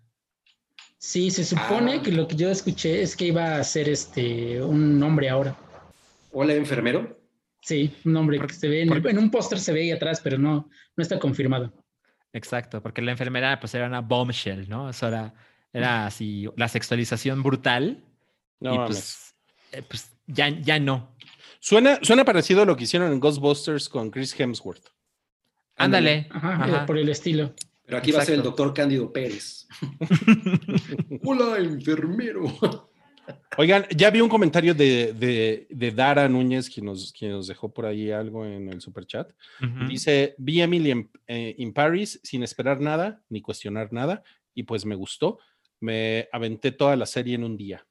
Sí, 1.08 1.30
se 1.30 1.44
supone 1.46 1.94
Ah. 1.98 2.02
que 2.02 2.12
lo 2.12 2.28
que 2.28 2.36
yo 2.36 2.50
escuché 2.50 3.04
es 3.04 3.16
que 3.16 3.26
iba 3.28 3.58
a 3.58 3.64
ser 3.64 3.88
este 3.90 4.60
un 4.64 5.02
hombre 5.04 5.30
ahora. 5.30 5.56
Hola, 6.32 6.54
enfermero. 6.56 7.20
Sí, 7.62 7.96
un 8.06 8.16
hombre 8.18 8.40
que 8.40 8.52
se 8.52 8.68
ve 8.68 8.82
en, 8.82 8.92
el- 8.92 9.06
en 9.08 9.20
un 9.20 9.30
póster 9.30 9.60
se 9.60 9.72
ve 9.72 9.82
ahí 9.82 9.92
atrás, 9.92 10.20
pero 10.24 10.40
no, 10.40 10.68
no 10.96 11.02
está 11.04 11.20
confirmado. 11.20 11.72
Exacto, 12.34 12.82
porque 12.82 13.04
la 13.04 13.12
enfermera 13.12 13.60
pues 13.60 13.76
era 13.76 13.86
una 13.86 14.02
bombshell, 14.02 14.68
¿no? 14.68 14.90
Eso 14.90 15.08
era, 15.08 15.32
era 15.72 16.08
así, 16.08 16.48
la 16.58 16.68
sexualización 16.68 17.44
brutal. 17.44 18.04
No 18.60 18.74
y 18.74 18.78
pues, 18.88 19.36
eh, 19.74 19.84
pues 19.88 20.12
ya, 20.26 20.50
ya 20.50 20.80
no. 20.80 21.16
Suena, 21.60 22.00
suena 22.02 22.26
parecido 22.26 22.64
a 22.64 22.66
lo 22.66 22.76
que 22.76 22.86
hicieron 22.86 23.12
en 23.12 23.20
Ghostbusters 23.20 23.90
con 23.90 24.10
Chris 24.10 24.38
Hemsworth. 24.40 24.88
Ándale. 25.76 26.28
Ajá, 26.32 26.56
Ajá. 26.56 26.78
eh, 26.84 26.86
por 26.88 26.98
el 26.98 27.10
estilo. 27.10 27.54
Pero 27.86 28.00
aquí 28.00 28.12
va 28.12 28.24
a 28.24 28.26
ser 28.26 28.34
el 28.34 28.40
Exacto. 28.40 28.64
doctor 28.64 28.74
Cándido 28.74 29.14
Pérez. 29.14 29.68
Hola, 31.24 31.58
enfermero. 31.58 32.46
Oigan, 33.58 33.86
ya 33.96 34.10
vi 34.12 34.22
un 34.22 34.30
comentario 34.30 34.74
de, 34.74 35.14
de, 35.14 35.68
de 35.70 35.92
Dara 35.92 36.30
Núñez, 36.30 36.70
quien 36.70 36.86
nos, 36.86 37.12
quien 37.12 37.32
nos 37.32 37.48
dejó 37.48 37.74
por 37.74 37.86
ahí 37.86 38.12
algo 38.12 38.46
en 38.46 38.70
el 38.70 38.82
superchat. 38.82 39.32
Ujú. 39.62 39.88
Dice, 39.88 40.36
vi 40.38 40.62
Emily 40.62 40.92
en, 40.92 41.12
eh, 41.28 41.56
in 41.58 41.74
Paris 41.74 42.20
sin 42.24 42.44
esperar 42.44 42.82
nada, 42.82 43.24
ni 43.30 43.42
cuestionar 43.42 43.92
nada, 43.92 44.24
y 44.54 44.64
pues 44.64 44.86
me 44.86 44.96
gustó. 44.96 45.40
Me 45.80 46.30
aventé 46.32 46.72
toda 46.72 46.96
la 46.96 47.06
serie 47.06 47.36
en 47.36 47.44
un 47.44 47.58
día. 47.58 47.86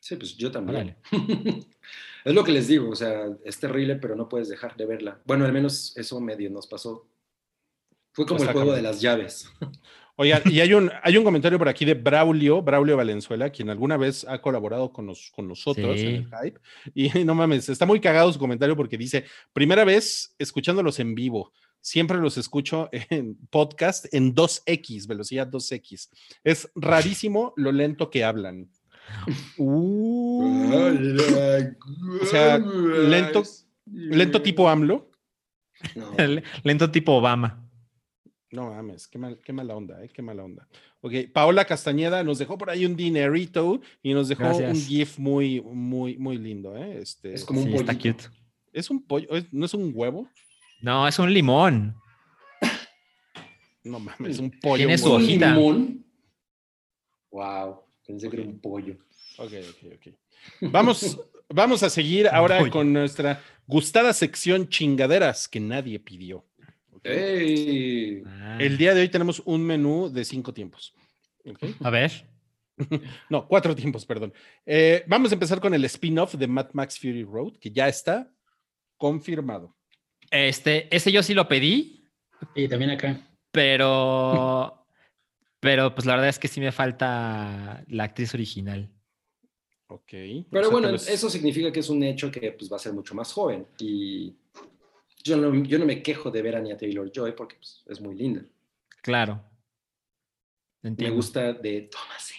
Sí, 0.00 0.16
pues 0.16 0.36
yo 0.36 0.50
también. 0.50 0.96
Es 2.24 2.34
lo 2.34 2.42
que 2.42 2.50
les 2.50 2.66
digo, 2.66 2.90
o 2.90 2.96
sea, 2.96 3.26
es 3.44 3.60
terrible, 3.60 3.94
pero 3.94 4.16
no 4.16 4.28
puedes 4.28 4.48
dejar 4.48 4.76
de 4.76 4.84
verla. 4.84 5.22
Bueno, 5.26 5.44
al 5.44 5.52
menos 5.52 5.96
eso 5.96 6.20
medio 6.20 6.50
nos 6.50 6.66
pasó. 6.66 7.06
Fue 8.10 8.26
como 8.26 8.38
Está 8.40 8.50
el 8.50 8.56
juego 8.56 8.72
de 8.72 8.82
las 8.82 9.00
llaves. 9.00 9.48
Oigan, 10.18 10.42
y 10.46 10.60
hay 10.60 10.72
un, 10.72 10.90
hay 11.02 11.16
un 11.18 11.24
comentario 11.24 11.58
por 11.58 11.68
aquí 11.68 11.84
de 11.84 11.92
Braulio, 11.94 12.62
Braulio 12.62 12.96
Valenzuela, 12.96 13.50
quien 13.50 13.68
alguna 13.68 13.96
vez 13.98 14.24
ha 14.26 14.40
colaborado 14.40 14.90
con, 14.90 15.06
nos- 15.06 15.30
con 15.34 15.46
nosotros 15.46 15.98
en 16.00 16.06
el 16.08 16.26
hype. 16.26 16.58
Y 16.94 17.24
no 17.24 17.34
mames, 17.34 17.68
está 17.68 17.84
muy 17.84 18.00
cagado 18.00 18.32
su 18.32 18.38
comentario 18.38 18.74
porque 18.76 18.96
dice: 18.96 19.24
primera 19.52 19.84
vez 19.84 20.34
escuchándolos 20.38 20.98
en 21.00 21.14
vivo. 21.14 21.52
Siempre 21.80 22.16
los 22.18 22.36
escucho 22.38 22.88
en 22.92 23.36
podcast 23.50 24.12
en 24.12 24.34
2X, 24.34 25.06
velocidad 25.06 25.48
2X. 25.48 26.08
Es 26.42 26.68
rarísimo 26.74 27.52
lo 27.56 27.70
lento 27.70 28.10
que 28.10 28.24
hablan. 28.24 28.68
Uh, 29.56 30.42
O 32.22 32.26
sea, 32.26 32.58
lento- 32.58 33.44
Lento 33.92 34.42
tipo 34.42 34.68
AMLO. 34.68 35.10
No. 35.94 36.12
lento 36.64 36.90
tipo 36.90 37.12
Obama. 37.12 37.65
No 38.52 38.70
mames, 38.70 39.08
qué, 39.08 39.18
mal- 39.18 39.40
qué 39.44 39.52
mala 39.52 39.74
onda, 39.74 40.02
¿eh? 40.04 40.08
Qué 40.12 40.22
mala 40.22 40.44
onda. 40.44 40.68
Ok, 41.00 41.12
Paola 41.32 41.64
Castañeda 41.64 42.22
nos 42.22 42.38
dejó 42.38 42.56
por 42.56 42.70
ahí 42.70 42.86
un 42.86 42.94
dinerito 42.96 43.80
y 44.02 44.14
nos 44.14 44.28
dejó 44.28 44.56
un. 44.56 44.74
GIF 44.76 45.18
muy, 45.18 45.60
muy, 45.60 46.16
muy 46.16 46.38
lindo, 46.38 46.76
¿eh? 46.76 46.98
Este, 47.00 47.34
Es 47.34 47.44
como 47.44 47.60
un 47.60 47.66
Sí, 47.66 47.74
está 47.74 47.92
pollito. 47.92 48.24
cute. 48.28 48.36
¿Es 48.72 48.88
un 48.90 49.02
pollo? 49.02 49.28
¿Es- 49.36 49.52
¿No 49.52 49.66
es 49.66 49.74
un 49.74 49.90
huevo? 49.94 50.28
No, 50.80 51.08
es 51.08 51.18
un 51.18 51.32
limón. 51.32 51.96
No 53.84 53.98
mames, 54.00 54.38
un 54.38 54.50
pollo. 54.50 54.76
Tiene 54.78 54.92
un 54.94 54.98
su. 54.98 55.08
¿Un 55.14 55.22
hojita. 55.22 55.54
limón? 55.54 56.04
Wow, 57.30 57.80
pensé 58.06 58.28
que 58.30 58.36
era 58.36 58.46
un 58.46 58.58
pollo. 58.60 58.96
Ok, 59.38 59.52
ok, 59.70 59.92
ok. 59.96 60.14
Vamos, 60.72 61.20
vamos 61.48 61.82
a 61.82 61.90
seguir 61.90 62.28
ahora 62.32 62.68
con 62.70 62.92
nuestra 62.92 63.42
gustada 63.66 64.12
sección 64.12 64.68
chingaderas 64.68 65.48
que 65.48 65.60
nadie 65.60 65.98
pidió. 65.98 66.44
¿Ok? 66.96 67.06
¡Ey! 67.06 68.22
Ah. 68.26 68.58
El 68.60 68.76
día 68.78 68.94
de 68.94 69.00
hoy 69.02 69.08
tenemos 69.08 69.42
un 69.44 69.64
menú 69.64 70.10
de 70.10 70.24
cinco 70.24 70.52
tiempos. 70.52 70.94
¿ok? 71.44 71.58
A 71.82 71.90
ver. 71.90 72.12
No, 73.30 73.48
cuatro 73.48 73.74
tiempos, 73.74 74.04
perdón. 74.04 74.34
Eh, 74.66 75.02
vamos 75.06 75.30
a 75.30 75.34
empezar 75.34 75.60
con 75.60 75.72
el 75.72 75.82
spin-off 75.86 76.34
de 76.34 76.46
Mad 76.46 76.68
Max 76.74 76.98
Fury 76.98 77.24
Road, 77.24 77.54
que 77.58 77.70
ya 77.70 77.88
está 77.88 78.30
confirmado. 78.98 79.74
Este, 80.30 80.94
ese 80.94 81.10
yo 81.10 81.22
sí 81.22 81.32
lo 81.32 81.48
pedí, 81.48 82.04
Y 82.54 82.68
también 82.68 82.90
acá. 82.90 83.18
pero, 83.50 84.86
pero 85.60 85.94
pues 85.94 86.04
la 86.04 86.14
verdad 86.16 86.28
es 86.28 86.38
que 86.38 86.48
sí 86.48 86.60
me 86.60 86.70
falta 86.70 87.82
la 87.88 88.04
actriz 88.04 88.34
original. 88.34 88.90
Ok. 89.88 90.10
Pero 90.10 90.44
O 90.52 90.62
sea, 90.64 90.70
bueno, 90.70 90.92
vez- 90.92 91.08
eso 91.08 91.30
significa 91.30 91.72
que 91.72 91.80
es 91.80 91.88
un 91.88 92.02
hecho 92.02 92.30
que 92.30 92.52
pues, 92.52 92.70
va 92.70 92.76
a 92.76 92.80
ser 92.80 92.92
mucho 92.92 93.14
más 93.14 93.32
joven. 93.32 93.66
Y 93.78 94.34
yo 95.26 95.36
no, 95.36 95.64
yo 95.64 95.78
no 95.78 95.84
me 95.86 96.02
quejo 96.02 96.30
de 96.30 96.42
ver 96.42 96.54
a 96.56 96.58
Anya 96.58 96.76
Taylor 96.76 97.10
Joy 97.12 97.32
porque 97.32 97.56
pues, 97.56 97.82
es 97.86 98.00
muy 98.00 98.14
linda. 98.14 98.42
Claro. 99.02 99.42
Me 100.82 101.10
gusta 101.10 101.52
de 101.52 101.82
Thomas. 101.90 102.32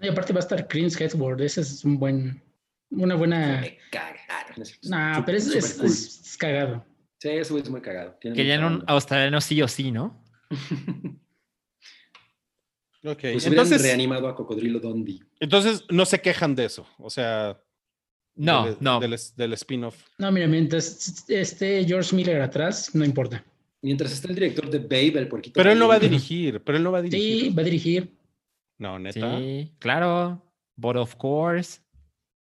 Y 0.00 0.08
aparte 0.08 0.32
va 0.32 0.40
a 0.40 0.42
estar 0.42 0.68
Chris 0.68 1.00
Hemsworth. 1.00 1.40
Ese 1.40 1.62
es 1.62 1.84
un 1.84 1.98
buen, 1.98 2.42
una 2.90 3.14
buena. 3.14 3.60
Me 3.62 3.78
caga. 3.90 4.20
No, 4.50 4.56
no 4.58 4.62
es 4.62 4.68
cierto. 4.68 4.88
Nah, 4.90 5.24
pero 5.24 5.38
es, 5.38 5.46
es- 5.54 5.74
cool. 5.74 5.86
es- 5.86 6.20
es 6.20 6.36
cagado. 6.36 6.84
Sí, 7.18 7.30
güey 7.48 7.62
es 7.62 7.70
muy 7.70 7.80
cagado. 7.80 8.14
Tiene 8.20 8.36
Querían 8.36 8.62
mucha 8.62 8.76
un 8.76 8.84
australiano 8.86 9.40
sí 9.40 9.62
o 9.62 9.68
sí, 9.68 9.90
¿no? 9.90 10.22
Ok, 13.06 13.18
Pues 13.20 13.44
entonces, 13.46 13.82
reanimado 13.82 14.28
a 14.28 14.34
Cocodrilo 14.34 14.80
Dundee. 14.80 15.20
entonces 15.38 15.84
no 15.90 16.06
se 16.06 16.22
quejan 16.22 16.54
de 16.54 16.64
eso. 16.64 16.86
O 16.98 17.10
sea, 17.10 17.60
No, 18.36 18.66
del, 18.66 18.76
no. 18.80 19.00
del, 19.00 19.16
del 19.36 19.52
spin-off. 19.52 19.96
No, 20.18 20.32
mira, 20.32 20.46
mientras 20.46 21.28
esté 21.28 21.84
George 21.84 22.14
Miller 22.16 22.40
atrás, 22.40 22.94
no 22.94 23.04
importa. 23.04 23.44
Mientras 23.80 24.12
está 24.12 24.28
el 24.28 24.34
director 24.34 24.70
de 24.70 24.78
Babe, 24.78 25.20
el 25.20 25.28
puerquito. 25.28 25.54
Pero 25.54 25.70
él 25.70 25.78
no 25.78 25.88
va 25.88 25.96
a 25.96 25.98
dirigir, 25.98 26.62
pero 26.64 26.78
él 26.78 26.84
no 26.84 26.90
va 26.90 26.98
a 26.98 27.02
dirigir. 27.02 27.42
Sí, 27.42 27.50
va 27.50 27.60
a 27.60 27.64
dirigir. 27.64 28.16
No, 28.78 28.98
neta. 28.98 29.38
Sí, 29.38 29.72
claro. 29.78 30.42
But 30.76 30.96
of 30.96 31.14
course. 31.16 31.80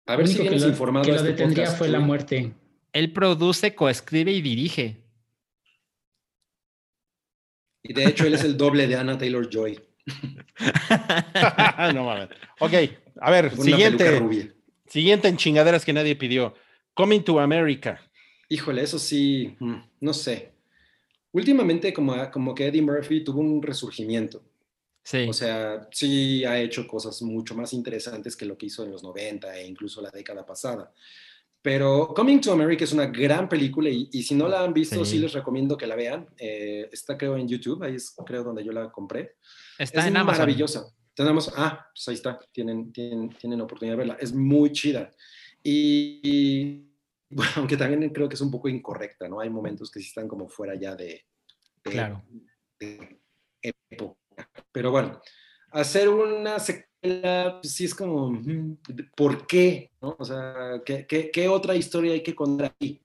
A 0.06 0.16
ver 0.16 0.28
si 0.28 0.38
que 0.38 0.52
lo, 0.52 0.68
informado 0.68 1.06
que 1.06 1.12
lo 1.12 1.18
este 1.18 1.30
detendría 1.30 1.66
podcast, 1.66 1.78
fue 1.80 1.90
la 1.90 2.00
muerte. 2.00 2.54
Él 2.94 3.12
produce, 3.12 3.74
coescribe 3.74 4.32
y 4.32 4.42
dirige. 4.42 5.04
Y 7.82 7.94
de 7.94 8.06
hecho, 8.06 8.26
él 8.26 8.36
es 8.36 8.44
el 8.44 8.56
doble 8.56 8.88
de 8.88 8.96
Anna 8.96 9.18
Taylor 9.18 9.50
Joy. 9.50 9.80
no 11.94 12.04
mames. 12.06 12.30
Ok, 12.60 12.74
a 13.20 13.32
ver, 13.32 13.46
una 13.46 13.56
peluca 13.56 13.64
siguiente. 13.64 14.54
Siguiente 14.88 15.28
en 15.28 15.38
chingaderas 15.38 15.86
que 15.86 15.94
nadie 15.94 16.16
pidió. 16.16 16.54
Coming 16.94 17.22
to 17.22 17.40
America. 17.40 18.00
Híjole, 18.50 18.84
eso 18.84 19.00
sí, 19.00 19.56
mm, 19.60 19.76
no 20.02 20.14
sé. 20.14 20.52
Últimamente, 21.32 21.92
como, 21.94 22.30
como 22.32 22.54
que 22.54 22.68
Eddie 22.68 22.82
Murphy 22.82 23.24
tuvo 23.24 23.40
un 23.40 23.62
resurgimiento. 23.62 24.44
Sí. 25.04 25.26
O 25.28 25.34
sea, 25.34 25.88
sí 25.92 26.46
ha 26.46 26.60
hecho 26.62 26.88
cosas 26.88 27.22
mucho 27.24 27.56
más 27.56 27.74
interesantes 27.74 28.36
que 28.36 28.46
lo 28.46 28.58
que 28.58 28.68
hizo 28.68 28.84
en 28.84 28.92
los 28.92 29.04
90 29.04 29.58
e 29.58 29.68
incluso 29.68 30.02
la 30.02 30.12
década 30.12 30.46
pasada. 30.46 30.94
Pero 31.62 32.14
Coming 32.14 32.42
to 32.42 32.52
America 32.52 32.84
es 32.84 32.92
una 32.92 33.08
gran 33.08 33.48
película 33.48 33.90
y, 33.90 34.10
y 34.12 34.24
si 34.24 34.36
no 34.36 34.48
la 34.48 34.64
han 34.64 34.74
visto, 34.74 35.04
sí. 35.06 35.12
Sí. 35.12 35.20
les 35.20 35.34
recomiendo 35.34 35.78
que 35.78 35.88
la 35.88 35.96
vean. 35.96 36.28
Eh, 36.38 36.90
está 36.92 37.18
creo 37.18 37.38
en 37.38 37.48
YouTube, 37.48 37.84
ahí 37.84 37.96
es 37.96 38.14
creo 38.26 38.44
donde 38.44 38.64
yo 38.64 38.72
la 38.74 38.92
compré. 38.92 39.38
Está 39.80 40.02
es 40.02 40.08
en 40.08 40.18
Amazon. 40.18 40.42
maravillosa. 40.42 40.94
Tenemos, 41.16 41.52
ah, 41.56 41.88
pues 41.94 42.08
ahí 42.08 42.16
está, 42.16 42.40
tienen, 42.52 42.92
tienen, 42.92 43.30
tienen 43.30 43.62
oportunidad 43.62 43.94
de 43.94 43.98
verla. 43.98 44.18
Es 44.20 44.34
muy 44.34 44.72
chida. 44.72 45.12
Y, 45.62 46.20
y, 46.24 46.90
bueno, 47.30 47.52
aunque 47.58 47.78
también 47.78 48.10
creo 48.12 48.28
que 48.28 48.36
es 48.36 48.42
un 48.42 48.52
poco 48.52 48.68
incorrecta, 48.70 49.28
¿no? 49.30 49.40
Hay 49.40 49.50
momentos 49.50 49.92
que 49.92 50.00
sí 50.00 50.08
están 50.08 50.28
como 50.28 50.50
fuera 50.50 50.76
ya 50.76 50.96
de, 50.96 51.26
de- 51.84 51.92
Claro. 51.92 52.24
de 52.80 53.22
época. 53.62 54.20
Pero 54.72 54.92
bueno, 54.92 55.22
hacer 55.72 56.10
una 56.10 56.58
secuela, 56.60 57.60
pues 57.62 57.74
sí 57.74 57.86
es 57.86 57.94
como, 57.94 58.42
¿por 59.16 59.46
qué? 59.46 59.92
¿no? 60.02 60.16
O 60.18 60.26
sea, 60.26 60.82
¿qué, 60.86 61.06
qué, 61.06 61.30
qué 61.32 61.48
otra 61.48 61.76
historia 61.76 62.14
hay 62.14 62.24
que 62.24 62.34
contar 62.36 62.68
aquí? 62.68 63.03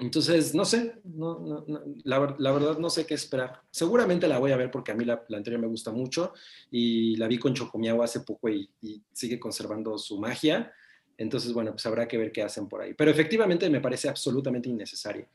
Entonces, 0.00 0.54
no 0.54 0.64
sé, 0.64 1.00
no, 1.04 1.40
no, 1.40 1.64
no, 1.66 1.80
la, 2.04 2.36
la 2.38 2.52
verdad 2.52 2.78
no 2.78 2.88
sé 2.88 3.04
qué 3.04 3.14
esperar. 3.14 3.62
Seguramente 3.70 4.28
la 4.28 4.38
voy 4.38 4.52
a 4.52 4.56
ver 4.56 4.70
porque 4.70 4.92
a 4.92 4.94
mí 4.94 5.04
la, 5.04 5.24
la 5.28 5.38
anterior 5.38 5.60
me 5.60 5.66
gusta 5.66 5.90
mucho 5.90 6.32
y 6.70 7.16
la 7.16 7.26
vi 7.26 7.38
con 7.38 7.52
Chocomiao 7.52 8.02
hace 8.02 8.20
poco 8.20 8.48
y, 8.48 8.70
y 8.80 9.02
sigue 9.12 9.40
conservando 9.40 9.98
su 9.98 10.20
magia. 10.20 10.72
Entonces, 11.16 11.52
bueno, 11.52 11.72
pues 11.72 11.84
habrá 11.86 12.06
que 12.06 12.16
ver 12.16 12.30
qué 12.30 12.42
hacen 12.42 12.68
por 12.68 12.80
ahí. 12.80 12.94
Pero 12.94 13.10
efectivamente 13.10 13.68
me 13.68 13.80
parece 13.80 14.08
absolutamente 14.08 14.68
innecesaria. 14.68 15.28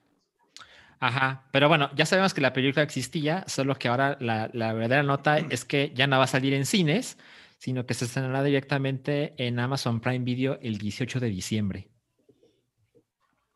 Ajá, 1.02 1.50
pero 1.52 1.68
bueno, 1.68 1.90
ya 1.96 2.06
sabemos 2.06 2.34
que 2.34 2.40
la 2.40 2.54
película 2.54 2.84
existía, 2.84 3.44
solo 3.48 3.76
que 3.76 3.90
ahora 3.90 4.16
la, 4.22 4.50
la 4.54 4.72
verdadera 4.72 5.04
nota 5.04 5.38
es 5.38 5.66
que 5.66 5.92
ya 5.94 6.08
no 6.08 6.18
va 6.18 6.24
a 6.24 6.28
salir 6.28 6.54
en 6.54 6.66
cines, 6.66 7.18
sino 7.58 7.86
que 7.86 7.94
se 7.94 8.06
estrenará 8.06 8.42
directamente 8.42 9.34
en 9.36 9.60
Amazon 9.60 10.00
Prime 10.00 10.24
Video 10.24 10.58
el 10.62 10.78
18 10.78 11.20
de 11.20 11.28
diciembre. 11.28 11.93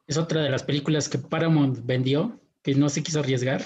Es 0.08 0.18
otra 0.18 0.42
de 0.42 0.50
las 0.50 0.64
películas 0.64 1.10
que 1.10 1.18
Paramount 1.18 1.80
vendió, 1.86 2.40
que 2.64 2.74
no 2.76 2.90
se 2.90 3.04
quiso 3.04 3.20
arriesgar, 3.20 3.66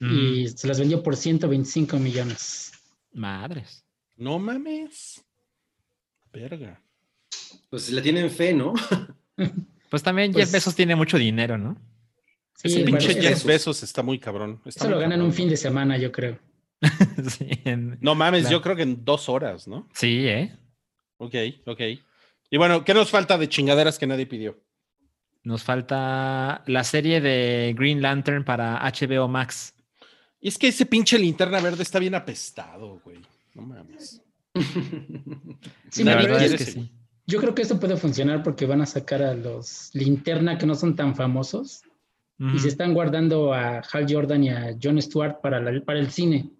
y 0.00 0.48
se 0.48 0.66
las 0.66 0.78
vendió 0.78 1.02
por 1.02 1.16
125 1.16 1.98
millones. 1.98 2.72
Madres. 3.12 3.84
No 4.16 4.38
mames. 4.38 5.24
Verga. 6.32 6.80
Pues 7.70 7.90
le 7.90 8.02
tienen 8.02 8.30
fe, 8.30 8.52
¿no? 8.54 8.74
Pues 9.90 10.02
también 10.02 10.32
Pues- 10.32 10.46
Jeff 10.46 10.52
Bezos 10.52 10.74
tiene 10.74 10.96
mucho 10.96 11.16
dinero, 11.18 11.56
¿no? 11.56 11.76
Sí, 12.56 12.66
Ese 12.68 12.78
el 12.80 12.84
pinche 12.86 13.08
valor- 13.14 13.22
Jeff 13.22 13.44
Bezos. 13.44 13.82
Está 13.84 14.02
muy 14.02 14.18
cabrón. 14.18 14.60
Está 14.64 14.84
Eso 14.86 14.90
lo 14.90 14.96
ganan 14.98 15.12
cabrón. 15.18 15.26
un 15.28 15.32
fin 15.32 15.48
de 15.48 15.56
semana, 15.56 15.96
yo 15.98 16.10
creo. 16.10 16.38
sí, 17.28 17.46
en- 17.64 17.96
No 18.00 18.16
mames, 18.16 18.50
yo 18.50 18.60
creo 18.60 18.74
que 18.74 18.82
en 18.82 19.04
dos 19.04 19.28
horas, 19.28 19.68
¿no? 19.68 19.88
sí, 19.94 20.26
¿eh? 20.26 20.56
Ok, 21.18 21.34
ok. 21.66 21.80
Y 22.50 22.56
bueno, 22.56 22.84
¿qué 22.84 22.92
nos 22.92 23.10
falta 23.10 23.38
de 23.38 23.48
chingaderas 23.48 23.98
que 23.98 24.06
nadie 24.08 24.26
pidió? 24.26 24.58
Nos 25.44 25.62
falta 25.62 26.62
la 26.66 26.82
serie 26.84 27.20
de 27.20 27.74
Green 27.76 28.00
Lantern 28.02 28.44
para 28.44 28.80
HBO 28.82 29.28
Max. 29.28 29.74
Y 30.40 30.48
es 30.48 30.58
que 30.58 30.68
ese 30.68 30.86
pinche 30.86 31.18
linterna 31.18 31.60
verde 31.60 31.82
está 31.82 31.98
bien 31.98 32.14
apestado, 32.14 33.00
güey. 33.04 33.18
No 33.54 33.62
mames. 33.62 34.20
Sí, 35.90 36.02
La 36.04 36.16
verdad 36.16 36.42
es 36.42 36.54
que 36.54 36.64
sí. 36.64 36.90
Yo 37.26 37.40
creo 37.40 37.54
que 37.54 37.62
esto 37.62 37.78
puede 37.80 37.96
funcionar 37.96 38.42
porque 38.42 38.66
van 38.66 38.82
a 38.82 38.86
sacar 38.86 39.22
a 39.22 39.34
los 39.34 39.90
linterna 39.94 40.58
que 40.58 40.66
no 40.66 40.74
son 40.74 40.94
tan 40.96 41.14
famosos 41.14 41.82
y 42.38 42.58
se 42.58 42.68
están 42.68 42.92
guardando 42.94 43.54
a 43.54 43.78
Hal 43.80 44.06
Jordan 44.08 44.42
y 44.44 44.50
a 44.50 44.76
Jon 44.82 45.00
Stewart 45.00 45.40
para, 45.40 45.60
la- 45.60 45.80
para 45.84 46.00
el 46.00 46.10
cine. 46.10 46.50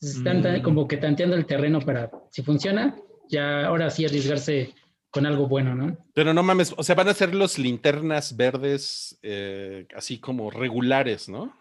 Se 0.00 0.18
están 0.18 0.38
Mm. 0.42 0.62
como 0.62 0.86
que 0.88 0.96
tanteando 0.98 1.36
el 1.36 1.46
terreno 1.46 1.80
para, 1.80 2.10
si 2.30 2.42
funciona, 2.42 2.96
ya 3.30 3.64
ahora 3.66 3.88
sí 3.90 4.04
arriesgarse 4.04 4.74
con 5.14 5.26
algo 5.26 5.46
bueno, 5.46 5.76
¿no? 5.76 5.96
Pero 6.12 6.34
no 6.34 6.42
mames, 6.42 6.74
o 6.76 6.82
sea, 6.82 6.96
van 6.96 7.06
a 7.08 7.14
ser 7.14 7.32
los 7.36 7.56
linternas 7.56 8.36
verdes 8.36 9.16
eh, 9.22 9.86
así 9.94 10.18
como 10.18 10.50
regulares, 10.50 11.28
¿no? 11.28 11.56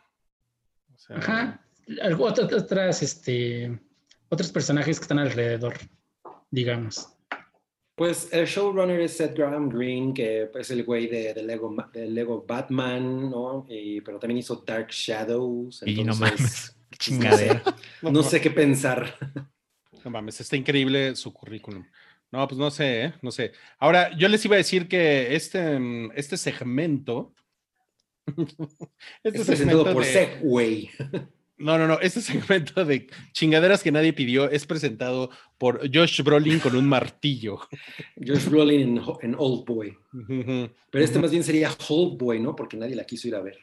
O 0.92 0.98
sea, 0.98 1.18
Ajá. 1.18 1.62
Algo- 2.02 2.26
otras, 2.26 2.52
otras, 2.52 3.04
este, 3.04 3.80
otros 4.30 4.52
personajes 4.52 4.98
que 5.00 5.04
están 5.04 5.20
alrededor, 5.20 5.76
digamos. 6.50 7.10
Pues 7.96 8.30
el 8.34 8.48
showrunner 8.48 9.00
es 9.02 9.18
Seth 9.18 9.38
Graham 9.38 9.70
Green, 9.70 10.16
que 10.16 10.50
es 10.56 10.72
el 10.72 10.84
güey 10.84 11.06
de, 11.06 11.36
de 11.36 11.44
Lego, 11.44 11.76
de 11.94 12.08
Lego 12.08 12.44
Batman, 12.48 13.30
¿no? 13.30 13.68
Y- 13.70 14.02
pero 14.02 14.18
también 14.18 14.40
hizo 14.40 14.64
Dark 14.66 14.88
Shadows. 14.90 15.84
Y 15.86 16.04
no 16.04 16.16
mames, 16.16 16.76
qué 16.90 16.98
chingadera. 16.98 17.62
no, 18.02 18.10
No 18.12 18.24
sé 18.24 18.42
qué 18.42 18.50
pensar. 18.50 19.16
No 20.04 20.10
mames, 20.10 20.42
está 20.42 20.56
increíble 20.58 21.16
su 21.16 21.32
currículum. 21.32 21.86
No, 22.34 22.48
pues 22.48 22.58
no 22.58 22.72
sé, 22.72 23.04
¿eh? 23.04 23.14
No 23.22 23.30
sé. 23.30 23.52
Ahora, 23.78 24.10
yo 24.18 24.28
les 24.28 24.44
iba 24.44 24.56
a 24.56 24.58
decir 24.58 24.88
que 24.88 25.36
este, 25.36 25.78
mm, 25.78 26.14
este 26.16 26.36
segmento. 26.36 27.32
este 29.24 29.40
Es 29.40 29.46
presentado 29.46 29.84
por 29.94 30.04
de- 30.04 30.12
Segway. 30.12 30.90
No, 31.56 31.78
no, 31.78 31.88
no. 31.88 32.00
Este 32.02 32.20
segmento 32.22 32.84
de 32.84 33.08
chingaderas 33.32 33.84
que 33.84 33.92
nadie 33.92 34.12
pidió 34.12 34.50
es 34.50 34.66
presentado 34.66 35.30
por 35.60 35.82
Josh 35.94 36.24
Brolin 36.24 36.60
con 36.60 36.76
un 36.76 36.88
martillo. 36.88 37.60
Josh 38.18 38.50
Brolin 38.50 39.00
en, 39.22 39.36
Old 39.38 39.64
Boy. 39.64 39.96
Pero 40.90 41.06
este 41.06 41.20
más 41.20 41.30
bien 41.30 41.44
sería 41.44 41.70
Old 41.88 42.18
Boy, 42.18 42.40
¿no? 42.40 42.56
Porque 42.56 42.76
nadie 42.76 42.96
la 42.96 43.06
quiso 43.06 43.28
ir 43.28 43.36
a 43.36 43.42
ver. 43.42 43.60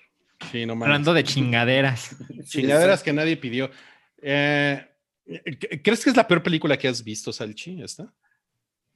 Sí, 0.53 0.65
no 0.65 0.77
mames. 0.77 0.87
Hablando 0.87 1.13
de 1.13 1.25
chingaderas. 1.25 2.17
Chingaderas 2.45 3.03
que 3.03 3.13
nadie 3.13 3.37
pidió. 3.37 3.71
Eh, 4.23 4.87
¿Crees 5.83 6.05
que 6.05 6.11
es 6.11 6.17
la 6.17 6.29
peor 6.29 6.45
película 6.45 6.79
que 6.79 6.87
has 6.87 7.03
visto, 7.03 7.33
Salchi? 7.33 7.83
¿Esta? 7.83 8.15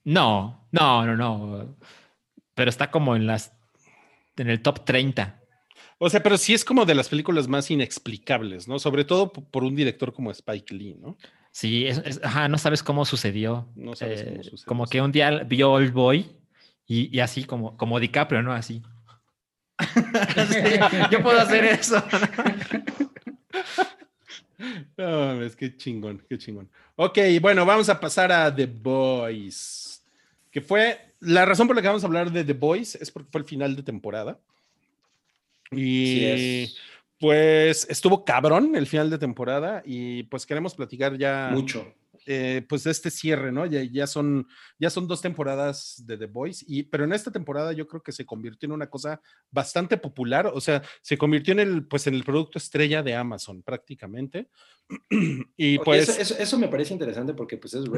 No, 0.04 0.68
no, 0.72 1.06
no, 1.06 1.16
no. 1.16 1.76
Pero 2.54 2.70
está 2.70 2.90
como 2.90 3.16
en 3.16 3.26
las 3.26 3.52
en 4.36 4.50
el 4.50 4.62
top 4.62 4.84
30. 4.84 5.40
O 5.98 6.10
sea, 6.10 6.22
pero 6.22 6.36
sí 6.38 6.54
es 6.54 6.64
como 6.64 6.84
de 6.84 6.94
las 6.94 7.08
películas 7.08 7.48
más 7.48 7.70
inexplicables, 7.70 8.68
¿no? 8.68 8.78
Sobre 8.78 9.04
todo 9.04 9.32
por 9.32 9.64
un 9.64 9.74
director 9.76 10.12
como 10.12 10.30
Spike 10.30 10.74
Lee, 10.74 10.96
¿no? 11.00 11.16
Sí, 11.52 11.86
es, 11.86 11.98
es- 12.04 12.20
ajá, 12.22 12.48
no 12.48 12.58
sabes 12.58 12.82
cómo 12.82 13.04
sucedió. 13.04 13.68
No 13.76 13.94
sabes 13.94 14.24
cómo 14.24 14.40
Eh, 14.40 14.44
sucedió, 14.44 14.66
Como 14.66 14.86
que 14.86 15.00
un 15.00 15.12
día 15.12 15.30
vio 15.44 15.72
Old 15.72 15.92
Boy 15.92 16.26
y, 16.86 17.16
y 17.16 17.20
así 17.20 17.44
como, 17.44 17.76
como 17.76 18.00
DiCaprio, 18.00 18.42
¿no? 18.42 18.52
Así. 18.52 18.82
Sí, 20.48 20.58
yo 21.10 21.22
puedo 21.22 21.40
hacer 21.40 21.64
eso. 21.64 22.02
No 24.96 25.10
mames, 25.26 25.56
qué 25.56 25.76
chingón, 25.76 26.22
qué 26.28 26.38
chingón. 26.38 26.70
Ok, 26.96 27.18
bueno, 27.40 27.66
vamos 27.66 27.88
a 27.88 27.98
pasar 27.98 28.30
a 28.30 28.54
The 28.54 28.66
Boys. 28.66 29.83
Que 30.54 30.62
fue. 30.62 30.98
La 31.20 31.44
razón 31.44 31.66
por 31.66 31.76
la 31.76 31.82
que 31.82 31.88
vamos 31.88 32.02
a 32.04 32.06
hablar 32.06 32.30
de 32.32 32.44
The 32.44 32.52
Boys 32.54 32.94
es 32.94 33.10
porque 33.10 33.28
fue 33.30 33.42
el 33.42 33.46
final 33.46 33.76
de 33.76 33.82
temporada. 33.82 34.38
Y 35.70 36.66
Sí 36.66 36.74
pues 37.20 37.86
estuvo 37.88 38.24
cabrón 38.24 38.76
el 38.76 38.86
final 38.86 39.08
de 39.08 39.16
temporada. 39.18 39.82
Y 39.86 40.24
pues 40.24 40.44
queremos 40.44 40.74
platicar 40.74 41.16
ya. 41.16 41.48
Mucho. 41.52 41.94
eh, 42.26 42.64
pues 42.68 42.84
de 42.84 42.90
este 42.90 43.10
cierre, 43.10 43.50
¿no? 43.50 43.64
Ya, 43.66 43.82
ya, 43.82 44.06
son, 44.06 44.46
ya 44.78 44.90
son 44.90 45.06
dos 45.08 45.22
temporadas 45.22 46.02
de 46.06 46.18
The 46.18 46.26
Boys, 46.26 46.64
y, 46.68 46.82
pero 46.82 47.04
en 47.04 47.12
esta 47.12 47.30
temporada 47.30 47.72
yo 47.72 47.86
creo 47.86 48.02
que 48.02 48.12
se 48.12 48.24
convirtió 48.26 48.66
en 48.66 48.72
una 48.72 48.88
cosa 48.88 49.20
bastante 49.50 49.96
popular, 49.96 50.46
o 50.52 50.60
sea, 50.60 50.82
se 51.02 51.16
convirtió 51.16 51.52
en 51.52 51.60
el, 51.60 51.86
pues, 51.86 52.06
en 52.06 52.14
el 52.14 52.24
producto 52.24 52.58
estrella 52.58 53.02
de 53.02 53.14
Amazon 53.14 53.62
prácticamente. 53.62 54.48
y 55.56 55.78
pues... 55.78 56.08
eso, 56.08 56.20
eso- 56.20 56.36
eso 56.38 56.58
me 56.58 56.68
parece 56.68 56.92
interesante 56.92 57.32
porque 57.34 57.56
pues 57.56 57.74
es. 57.74 57.88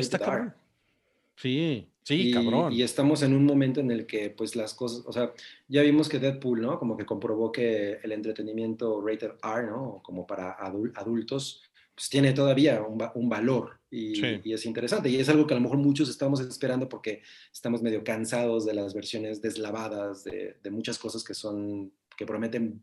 Sí, 1.36 1.88
sí, 2.02 2.28
y, 2.28 2.32
cabrón. 2.32 2.72
y 2.72 2.82
estamos 2.82 3.22
en 3.22 3.34
un 3.34 3.44
momento 3.44 3.80
en 3.80 3.90
el 3.90 4.06
que 4.06 4.30
pues 4.30 4.56
las 4.56 4.74
cosas, 4.74 5.04
o 5.06 5.12
sea, 5.12 5.32
ya 5.68 5.82
vimos 5.82 6.08
que 6.08 6.18
Deadpool, 6.18 6.62
¿no? 6.62 6.78
Como 6.78 6.96
que 6.96 7.04
comprobó 7.04 7.52
que 7.52 7.98
el 8.02 8.12
entretenimiento 8.12 9.00
rated 9.06 9.32
R, 9.42 9.66
¿no? 9.66 10.00
Como 10.02 10.26
para 10.26 10.56
adul- 10.58 10.92
adultos, 10.96 11.62
pues 11.94 12.08
tiene 12.08 12.32
todavía 12.32 12.82
un, 12.82 13.02
un 13.14 13.28
valor 13.28 13.80
y, 13.90 14.14
Sí. 14.16 14.40
y 14.44 14.52
es 14.52 14.66
interesante. 14.66 15.08
Y 15.08 15.16
es 15.16 15.28
algo 15.28 15.46
que 15.46 15.54
a 15.54 15.56
lo 15.56 15.62
mejor 15.62 15.78
muchos 15.78 16.08
estamos 16.08 16.40
esperando 16.40 16.88
porque 16.88 17.22
estamos 17.52 17.82
medio 17.82 18.02
cansados 18.04 18.64
de 18.66 18.74
las 18.74 18.92
versiones 18.94 19.40
deslavadas, 19.42 20.24
de, 20.24 20.56
de 20.62 20.70
muchas 20.70 20.98
cosas 20.98 21.22
que 21.24 21.34
son, 21.34 21.92
que 22.16 22.26
prometen 22.26 22.82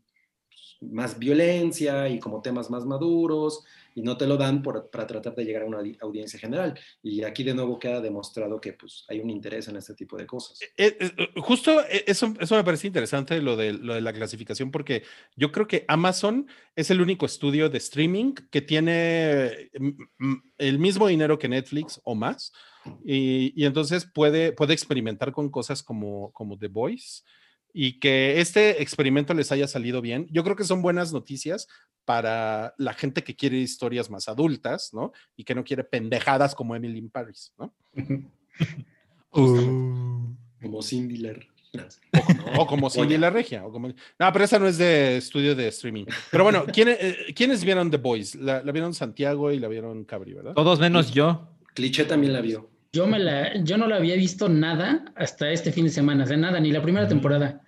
más 0.90 1.18
violencia 1.18 2.08
y 2.08 2.18
como 2.18 2.42
temas 2.42 2.70
más 2.70 2.84
maduros 2.84 3.64
y 3.96 4.02
no 4.02 4.16
te 4.16 4.26
lo 4.26 4.36
dan 4.36 4.60
para 4.62 5.06
tratar 5.06 5.34
de 5.34 5.44
llegar 5.44 5.62
a 5.62 5.66
una 5.66 5.78
audi- 5.78 5.96
audiencia 6.00 6.38
general. 6.38 6.78
Y 7.02 7.22
aquí 7.22 7.44
de 7.44 7.54
nuevo 7.54 7.78
queda 7.78 8.00
demostrado 8.00 8.60
que 8.60 8.72
pues, 8.72 9.04
hay 9.08 9.20
un 9.20 9.30
interés 9.30 9.68
en 9.68 9.76
este 9.76 9.94
tipo 9.94 10.16
de 10.16 10.26
cosas. 10.26 10.60
Eh, 10.62 10.68
eh, 10.76 11.12
justo 11.36 11.80
eh, 11.82 12.04
eso, 12.06 12.34
eso 12.40 12.56
me 12.56 12.64
parece 12.64 12.88
interesante 12.88 13.40
lo 13.40 13.56
de, 13.56 13.72
lo 13.72 13.94
de 13.94 14.00
la 14.00 14.12
clasificación, 14.12 14.70
porque 14.70 15.04
yo 15.36 15.52
creo 15.52 15.68
que 15.68 15.84
Amazon 15.86 16.48
es 16.74 16.90
el 16.90 17.00
único 17.00 17.24
estudio 17.24 17.68
de 17.68 17.78
streaming 17.78 18.34
que 18.50 18.62
tiene 18.62 19.70
mm, 19.78 20.26
mm, 20.26 20.42
el 20.58 20.78
mismo 20.80 21.06
dinero 21.06 21.38
que 21.38 21.48
Netflix 21.48 22.00
o 22.04 22.14
más, 22.16 22.52
y, 23.04 23.52
y 23.54 23.64
entonces 23.64 24.04
puede, 24.04 24.52
puede 24.52 24.74
experimentar 24.74 25.32
con 25.32 25.50
cosas 25.50 25.82
como, 25.82 26.32
como 26.32 26.58
The 26.58 26.68
Voice. 26.68 27.22
Y 27.76 27.98
que 27.98 28.40
este 28.40 28.80
experimento 28.82 29.34
les 29.34 29.50
haya 29.50 29.66
salido 29.66 30.00
bien, 30.00 30.28
yo 30.30 30.44
creo 30.44 30.54
que 30.54 30.62
son 30.62 30.80
buenas 30.80 31.12
noticias 31.12 31.66
para 32.04 32.72
la 32.78 32.94
gente 32.94 33.24
que 33.24 33.34
quiere 33.34 33.56
historias 33.58 34.10
más 34.10 34.28
adultas, 34.28 34.90
¿no? 34.94 35.12
Y 35.36 35.42
que 35.42 35.54
no 35.56 35.64
quiere 35.64 35.82
pendejadas 35.82 36.54
como 36.54 36.76
Emily 36.76 36.98
in 36.98 37.10
Paris, 37.10 37.52
¿no? 37.58 37.74
Uh, 39.36 40.32
Como 40.62 40.80
Cindy 40.80 41.16
Lar- 41.18 41.46
O 42.56 42.66
como 42.68 42.88
Cindy 42.90 43.18
la 43.18 43.30
Regia. 43.30 43.66
O 43.66 43.72
como... 43.72 43.88
No, 43.88 44.32
pero 44.32 44.44
esa 44.44 44.60
no 44.60 44.68
es 44.68 44.78
de 44.78 45.16
estudio 45.16 45.56
de 45.56 45.66
streaming. 45.68 46.04
Pero 46.30 46.44
bueno, 46.44 46.64
¿quiénes, 46.72 46.98
eh, 47.00 47.16
¿quiénes 47.34 47.64
vieron 47.64 47.90
The 47.90 47.96
Boys? 47.96 48.36
La, 48.36 48.62
la 48.62 48.70
vieron 48.70 48.94
Santiago 48.94 49.50
y 49.50 49.58
la 49.58 49.66
vieron 49.66 50.04
Cabri, 50.04 50.34
¿verdad? 50.34 50.54
todos 50.54 50.78
menos 50.78 51.12
yo. 51.12 51.48
Cliché 51.74 52.04
también 52.04 52.32
la 52.32 52.40
vio. 52.40 52.70
Yo, 52.94 53.08
me 53.08 53.18
la, 53.18 53.56
yo 53.64 53.76
no 53.76 53.88
la 53.88 53.96
había 53.96 54.14
visto 54.14 54.48
nada 54.48 55.04
hasta 55.16 55.50
este 55.50 55.72
fin 55.72 55.86
de 55.86 55.90
semana, 55.90 56.22
o 56.22 56.26
sea, 56.28 56.36
nada, 56.36 56.60
ni 56.60 56.70
la 56.70 56.80
primera 56.80 57.08
temporada. 57.08 57.60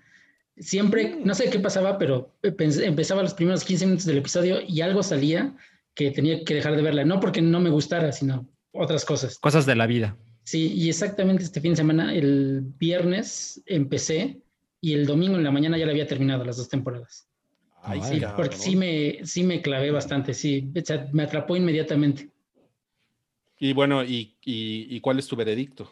Siempre, 0.57 1.19
no 1.25 1.35
sé 1.35 1.51
qué 1.51 1.59
pasaba, 1.59 1.99
pero 1.99 2.33
empezaba 2.43 3.25
los 3.25 3.35
primeros 3.35 3.65
15 3.65 3.87
minutos 3.87 4.07
del 4.07 4.19
episodio 4.19 4.61
y 4.65 4.83
algo 4.83 5.03
salía 5.03 5.57
que 5.95 6.13
tenía 6.13 6.45
que 6.45 6.55
dejar 6.55 6.77
de 6.77 6.83
verla. 6.83 7.05
No 7.05 7.19
porque 7.19 7.43
no 7.43 7.59
me 7.59 7.71
gustara, 7.71 8.13
sino 8.13 8.49
otras 8.71 9.05
cosas. 9.05 9.37
Cosas 9.41 9.67
de 9.67 9.75
la 9.75 9.89
vida. 9.89 10.17
Sí, 10.45 10.73
y 10.75 10.89
exactamente 10.89 11.43
este 11.43 11.61
fin 11.61 11.73
de 11.73 11.79
semana, 11.79 12.15
el 12.15 12.63
viernes, 12.79 13.61
empecé 13.67 14.41
y 14.81 14.93
el 14.93 15.07
domingo 15.07 15.37
en 15.37 15.43
la 15.43 15.51
mañana 15.51 15.77
ya 15.77 15.87
la 15.87 15.91
había 15.91 16.07
terminado 16.07 16.45
las 16.45 16.57
dos 16.57 16.69
temporadas. 16.69 17.29
Ay, 17.83 18.01
Sí, 18.01 18.23
porque 18.37 18.57
sí 18.57 18.77
me, 18.77 19.19
sí 19.25 19.43
me 19.43 19.61
clavé 19.61 19.91
bastante, 19.91 20.35
sí, 20.35 20.71
o 20.77 20.85
sea, 20.85 21.09
me 21.13 21.25
atrapó 21.25 21.57
inmediatamente, 21.57 22.31
Y 23.59 23.73
bueno, 23.73 24.05
¿y, 24.05 24.37
y, 24.45 24.87
y 24.97 25.01
cuál 25.01 25.19
es 25.19 25.27
tu 25.27 25.37
veredicto? 25.37 25.91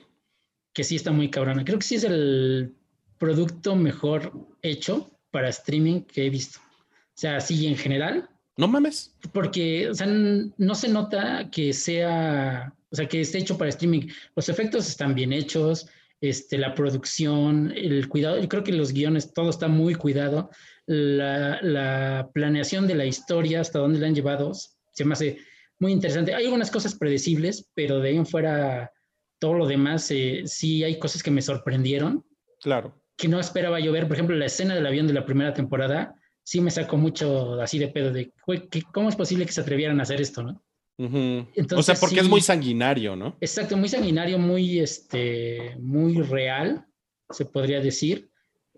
que 0.73 0.83
sí 0.83 0.97
está 0.97 1.13
muy 1.13 1.31
cabrona. 1.31 1.65
Creo 1.65 1.79
que 1.79 1.87
sí 1.87 1.95
es 1.95 2.03
el 2.03 2.75
producto 3.19 3.77
mejor 3.77 4.33
hecho 4.61 5.09
para 5.31 5.49
streaming 5.49 6.01
que 6.01 6.27
he 6.27 6.31
visto. 6.31 6.59
O 6.59 7.13
sea, 7.17 7.39
sí, 7.41 7.69
en 7.69 7.77
general, 7.77 8.29
No 8.57 8.67
mames. 8.67 9.15
porque 9.33 9.89
o 9.89 9.95
sea, 9.95 10.09
no 10.09 10.75
se 10.75 10.89
nota 10.89 11.49
que 11.49 11.73
sea, 11.73 12.75
o 12.91 12.97
sea, 12.97 13.07
que 13.07 13.21
esté 13.21 13.39
hecho 13.39 13.57
para 13.57 13.71
streaming. 13.71 14.09
Los 14.35 14.49
efectos 14.49 14.89
están 14.89 15.15
bien 15.15 15.33
hechos, 15.33 15.87
este, 16.21 16.59
la 16.59 16.75
producción, 16.75 17.73
el 17.77 18.09
cuidado, 18.09 18.41
yo 18.41 18.49
creo 18.49 18.65
que 18.65 18.73
los 18.73 18.93
guiones, 18.93 19.33
todo 19.33 19.51
está 19.51 19.69
muy 19.69 19.95
cuidado. 19.95 20.51
La, 20.87 21.63
la 21.63 22.31
planeación 22.35 22.89
de 22.89 22.97
la 22.97 23.07
historia, 23.07 23.61
hasta 23.61 23.79
dónde 23.79 24.01
la 24.01 24.09
han 24.09 24.15
llevado, 24.17 24.53
se 24.55 25.05
me 25.05 25.13
hace 25.13 25.39
muy 25.81 25.93
interesante. 25.93 26.35
Hay 26.35 26.45
algunas 26.45 26.71
cosas 26.71 26.95
predecibles, 26.95 27.69
pero 27.75 28.01
de 28.01 28.11
ahí 28.11 28.17
en 28.17 28.27
fuera, 28.27 28.91
todo 29.39 29.55
lo 29.55 29.67
demás, 29.67 30.11
eh, 30.11 30.43
sí 30.47 30.85
hay 30.85 30.99
cosas 30.99 31.23
que 31.23 31.31
me 31.31 31.43
sorprendieron 31.43 32.25
Claro. 32.61 33.01
que 33.17 33.29
no 33.29 33.39
esperaba 33.41 33.81
yo 33.81 33.93
ver. 33.93 34.07
Por 34.07 34.15
ejemplo, 34.17 34.37
la 34.37 34.47
escena 34.47 34.75
del 34.75 34.87
avión 34.87 35.07
de 35.07 35.13
la 35.15 35.27
primera 35.27 35.53
temporada 35.53 36.15
sí 36.43 36.61
me 36.61 36.71
sacó 36.71 36.97
mucho 36.97 37.61
así 37.61 37.79
de 37.79 37.89
pedo 37.89 38.13
de, 38.13 38.33
güey, 38.47 38.69
¿qué- 38.69 38.83
¿cómo 38.93 39.09
es 39.09 39.17
posible 39.17 39.47
que 39.47 39.53
se 39.53 39.61
atrevieran 39.61 39.99
a 40.01 40.05
hacer 40.05 40.21
esto, 40.21 40.43
no? 40.43 40.63
Ujú. 40.97 41.17
o 41.17 41.49
Entonces, 41.57 41.87
sea, 41.87 41.95
porque 41.97 42.21
es 42.21 42.25
sí. 42.27 42.29
muy 42.31 42.41
sanguinario, 42.41 43.17
¿no? 43.17 43.37
Exacto, 43.41 43.77
muy 43.77 43.89
sanguinario, 43.89 44.39
muy, 44.39 44.79
este, 44.79 45.75
muy 45.81 46.23
real, 46.23 46.87
se 47.31 47.47
podría 47.47 47.81
decir. 47.81 48.31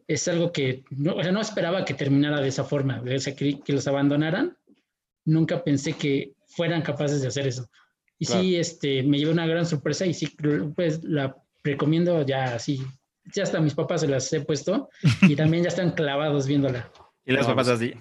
Es 0.09 0.27
algo 0.29 0.51
que 0.51 0.85
no, 0.91 1.17
o 1.17 1.23
sea, 1.23 1.31
no 1.33 1.41
esperaba 1.43 1.85
que 1.85 1.93
terminara 1.93 2.41
de 2.41 2.49
esa 2.49 2.65
forma, 2.65 3.03
o 3.03 3.19
sea, 3.19 3.35
que, 3.37 3.61
que 3.61 3.73
los 3.75 3.87
abandonaran. 3.87 4.57
Nunca 5.27 5.63
pensé 5.65 5.93
que 5.95 6.33
fueran 6.57 6.83
capaces 6.83 7.21
de 7.23 7.29
hacer 7.29 7.47
eso. 7.47 7.69
Y 8.19 8.25
sí, 8.25 8.57
este, 8.57 9.03
me 9.03 9.19
llevé 9.19 9.33
una 9.33 9.47
gran 9.47 9.67
sorpresa 9.67 10.07
y 10.07 10.15
sí, 10.15 10.35
pues 10.75 11.05
la 11.05 11.37
recomiendo 11.63 12.25
ya 12.25 12.55
así. 12.55 12.83
Ya 13.35 13.43
hasta 13.43 13.61
mis 13.61 13.75
papás 13.75 14.01
se 14.01 14.09
las 14.09 14.33
he 14.33 14.41
puesto 14.41 14.89
y 15.23 15.37
también 15.37 15.65
ya 15.65 15.69
están 15.69 15.91
clavados 15.91 16.47
viéndola. 16.47 16.91
Y 17.27 17.33
las 17.33 17.47
papás 17.47 17.69
así. 17.69 17.93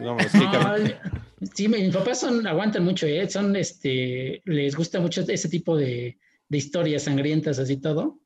No, 0.00 0.14
mames, 0.14 0.32
sí, 0.32 0.40
cabrón. 0.50 0.94
No, 1.40 1.48
sí, 1.54 1.68
mis 1.68 1.94
papás 1.94 2.20
son, 2.20 2.46
aguantan 2.46 2.84
mucho, 2.84 3.06
¿eh? 3.06 3.28
Son, 3.28 3.54
este, 3.56 4.40
les 4.44 4.74
gusta 4.74 4.98
mucho 5.00 5.22
ese 5.28 5.48
tipo 5.48 5.76
de, 5.76 6.18
de 6.48 6.58
historias 6.58 7.02
sangrientas, 7.02 7.58
así 7.58 7.76
todo. 7.76 8.18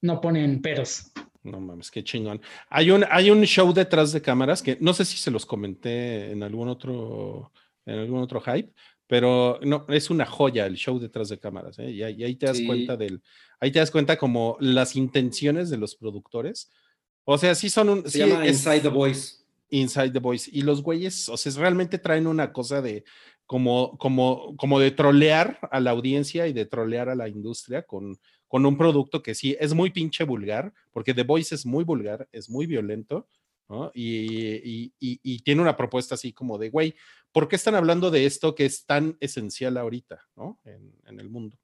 No 0.00 0.20
ponen 0.20 0.62
peros. 0.62 1.12
No 1.42 1.60
mames, 1.60 1.90
qué 1.90 2.04
chingón. 2.04 2.40
Hay 2.68 2.90
un, 2.90 3.04
hay 3.10 3.30
un 3.30 3.42
show 3.44 3.72
detrás 3.72 4.12
de 4.12 4.22
cámaras 4.22 4.62
que 4.62 4.76
no 4.80 4.92
sé 4.92 5.04
si 5.04 5.16
se 5.16 5.30
los 5.30 5.46
comenté 5.46 6.32
en 6.32 6.42
algún 6.42 6.68
otro, 6.68 7.52
en 7.92 7.98
algún 8.00 8.20
otro 8.20 8.40
hype, 8.40 8.72
pero 9.06 9.58
no, 9.62 9.84
es 9.88 10.10
una 10.10 10.24
joya 10.26 10.66
el 10.66 10.76
show 10.76 10.98
detrás 10.98 11.28
de 11.28 11.38
cámaras, 11.38 11.78
¿eh? 11.78 11.90
Y, 11.90 12.02
ahí- 12.02 12.14
y 12.18 12.24
ahí 12.24 12.36
te 12.36 12.46
das 12.46 12.58
Sí. 12.58 12.66
cuenta 12.66 12.96
del, 12.96 13.20
ahí 13.58 13.70
te 13.70 13.78
das 13.80 13.90
cuenta 13.90 14.16
como 14.16 14.56
las 14.60 14.94
intenciones 14.96 15.68
de 15.70 15.76
los 15.78 15.96
productores. 15.96 16.70
O 17.24 17.36
sea, 17.36 17.54
sí 17.54 17.68
son 17.70 17.88
un, 17.88 18.02
Se 18.04 18.10
sí 18.10 18.18
llama 18.20 18.46
es- 18.46 18.52
Inside 18.58 18.80
the 18.80 18.88
Voice. 18.88 19.34
Inside 19.70 20.10
the 20.10 20.18
Voice. 20.18 20.50
Y 20.52 20.62
los 20.62 20.82
güeyes, 20.82 21.28
o 21.28 21.36
sea, 21.36 21.52
realmente 21.56 21.98
traen 21.98 22.26
una 22.26 22.52
cosa 22.52 22.82
de 22.82 23.04
como, 23.46 23.98
como, 23.98 24.56
como 24.56 24.78
de 24.78 24.92
trolear 24.92 25.58
a 25.72 25.80
la 25.80 25.90
audiencia 25.90 26.46
y 26.46 26.52
de 26.52 26.66
trolear 26.66 27.08
a 27.08 27.16
la 27.16 27.28
industria 27.28 27.82
con, 27.82 28.16
con 28.46 28.64
un 28.64 28.76
producto 28.78 29.22
que 29.22 29.34
sí 29.34 29.56
es 29.58 29.74
muy 29.74 29.90
pinche 29.90 30.22
vulgar, 30.24 30.72
porque 30.92 31.14
The 31.14 31.24
Voice 31.24 31.54
es 31.56 31.66
muy 31.66 31.82
vulgar, 31.84 32.28
es 32.30 32.48
muy 32.48 32.66
violento, 32.66 33.26
¿no? 33.70 33.90
Y, 33.94 34.16
y- 34.62 34.92
y- 35.00 35.20
y 35.22 35.38
tiene 35.38 35.62
una 35.62 35.76
propuesta 35.76 36.16
así 36.16 36.32
como 36.34 36.58
de, 36.58 36.68
güey, 36.68 36.94
¿por 37.32 37.48
qué 37.48 37.56
están 37.56 37.74
hablando 37.76 38.10
de 38.10 38.26
esto 38.26 38.54
que 38.54 38.66
es 38.66 38.84
tan 38.84 39.16
esencial 39.20 39.76
ahorita, 39.78 40.20
¿no? 40.36 40.60
En, 40.64 40.92
en 41.06 41.20
el 41.20 41.30
mundo. 41.30 41.56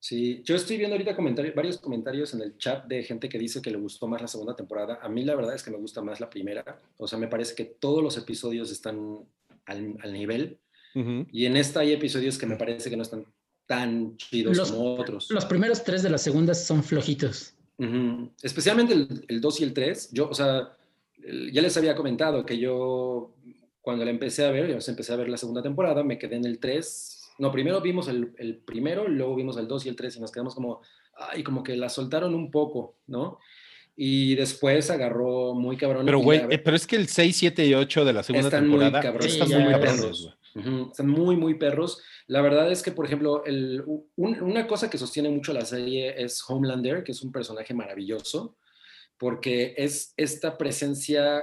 Sí, 0.00 0.42
yo 0.44 0.56
estoy 0.56 0.78
viendo 0.78 0.94
ahorita 0.96 1.14
comentarios, 1.14 1.54
varios 1.54 1.78
comentarios 1.78 2.34
en 2.34 2.40
el 2.42 2.58
chat 2.58 2.86
de 2.86 3.04
gente 3.04 3.28
que 3.28 3.38
dice 3.38 3.62
que 3.62 3.70
le 3.70 3.76
gustó 3.76 4.08
más 4.08 4.20
la 4.20 4.26
segunda 4.26 4.56
temporada. 4.56 4.98
A 5.00 5.08
mí 5.08 5.22
la 5.24 5.36
verdad 5.36 5.54
es 5.54 5.62
que 5.62 5.70
me 5.70 5.76
gusta 5.76 6.02
más 6.02 6.18
la 6.18 6.28
primera. 6.28 6.82
O 6.96 7.06
sea, 7.06 7.20
me 7.20 7.28
parece 7.28 7.54
que 7.54 7.64
todos 7.66 8.02
los 8.02 8.16
episodios 8.16 8.72
están 8.72 9.20
al, 9.66 9.96
al 10.00 10.12
nivel. 10.12 10.58
Y 10.94 11.46
en 11.46 11.56
esta 11.56 11.80
hay 11.80 11.92
episodios 11.92 12.36
que 12.36 12.44
me 12.46 12.56
parece 12.56 12.90
que 12.90 12.96
no 12.96 13.02
están 13.04 13.24
tan 13.66 14.16
chidos 14.16 14.56
Los- 14.56 14.72
como 14.72 14.94
otros. 14.96 15.30
Los 15.30 15.44
primeros 15.46 15.84
tres 15.84 16.02
de 16.02 16.10
las 16.10 16.22
segundas 16.22 16.66
son 16.66 16.82
flojitos. 16.82 17.54
Ujú. 17.86 18.30
Especialmente 18.42 18.92
el, 18.94 19.24
el 19.28 19.40
2 19.40 19.60
y 19.60 19.64
el 19.64 19.72
3. 19.72 20.10
Yo, 20.12 20.28
o 20.28 20.34
sea, 20.34 20.76
el- 21.24 21.52
ya 21.52 21.62
les 21.62 21.76
había 21.76 21.94
comentado 21.94 22.44
que 22.46 22.58
yo, 22.58 23.34
cuando 23.80 24.04
la 24.04 24.10
empecé 24.10 24.44
a 24.44 24.50
ver, 24.50 24.68
yo 24.68 24.78
empecé 24.86 25.12
a 25.12 25.16
ver 25.16 25.28
la 25.28 25.36
segunda 25.36 25.62
temporada, 25.62 26.02
me 26.04 26.18
quedé 26.18 26.36
en 26.36 26.44
el 26.44 26.58
3. 26.58 27.30
No, 27.38 27.50
primero 27.50 27.80
vimos 27.80 28.08
el, 28.08 28.32
el 28.38 28.56
primero, 28.58 29.08
luego 29.08 29.34
vimos 29.34 29.56
el 29.56 29.66
2 29.66 29.86
y 29.86 29.88
el 29.88 29.96
3 29.96 30.16
y 30.16 30.20
nos 30.20 30.30
quedamos 30.30 30.54
como, 30.54 30.80
ay, 31.16 31.42
como 31.42 31.62
que 31.62 31.76
la 31.76 31.88
soltaron 31.88 32.34
un 32.34 32.50
poco, 32.50 32.96
¿no? 33.06 33.38
Y 33.96 34.34
después 34.36 34.90
agarró 34.90 35.52
muy 35.54 35.76
cabrón. 35.76 36.06
Pero, 36.06 36.20
güey, 36.20 36.40
eh, 36.50 36.58
pero 36.58 36.76
es 36.76 36.86
que 36.86 36.96
el 36.96 37.08
6, 37.08 37.36
7 37.36 37.66
y 37.66 37.74
8 37.74 38.04
de 38.04 38.12
la 38.12 38.22
segunda 38.22 38.48
Están 38.48 38.68
muy 38.68 38.78
temporada 38.78 39.02
cabrones, 39.02 39.32
están 39.32 39.48
sí, 39.48 39.54
muy 39.54 39.72
cabrones, 39.72 40.00
perros. 40.00 40.38
Güey. 40.54 40.66
Ujú, 40.66 40.90
Están 40.90 41.08
muy, 41.08 41.36
muy 41.36 41.54
perros. 41.54 42.02
La 42.26 42.40
verdad 42.42 42.70
es 42.70 42.82
que, 42.82 42.92
por 42.92 43.06
ejemplo, 43.06 43.44
el- 43.44 43.82
un- 44.16 44.42
una 44.42 44.66
cosa 44.66 44.88
que 44.90 44.98
sostiene 44.98 45.28
mucho 45.30 45.52
la 45.52 45.64
serie 45.64 46.14
es 46.22 46.42
Homelander, 46.48 47.02
que 47.04 47.12
es 47.12 47.22
un 47.22 47.32
personaje 47.32 47.74
maravilloso, 47.74 48.56
porque 49.18 49.74
es 49.76 50.14
esta 50.16 50.56
presencia 50.58 51.42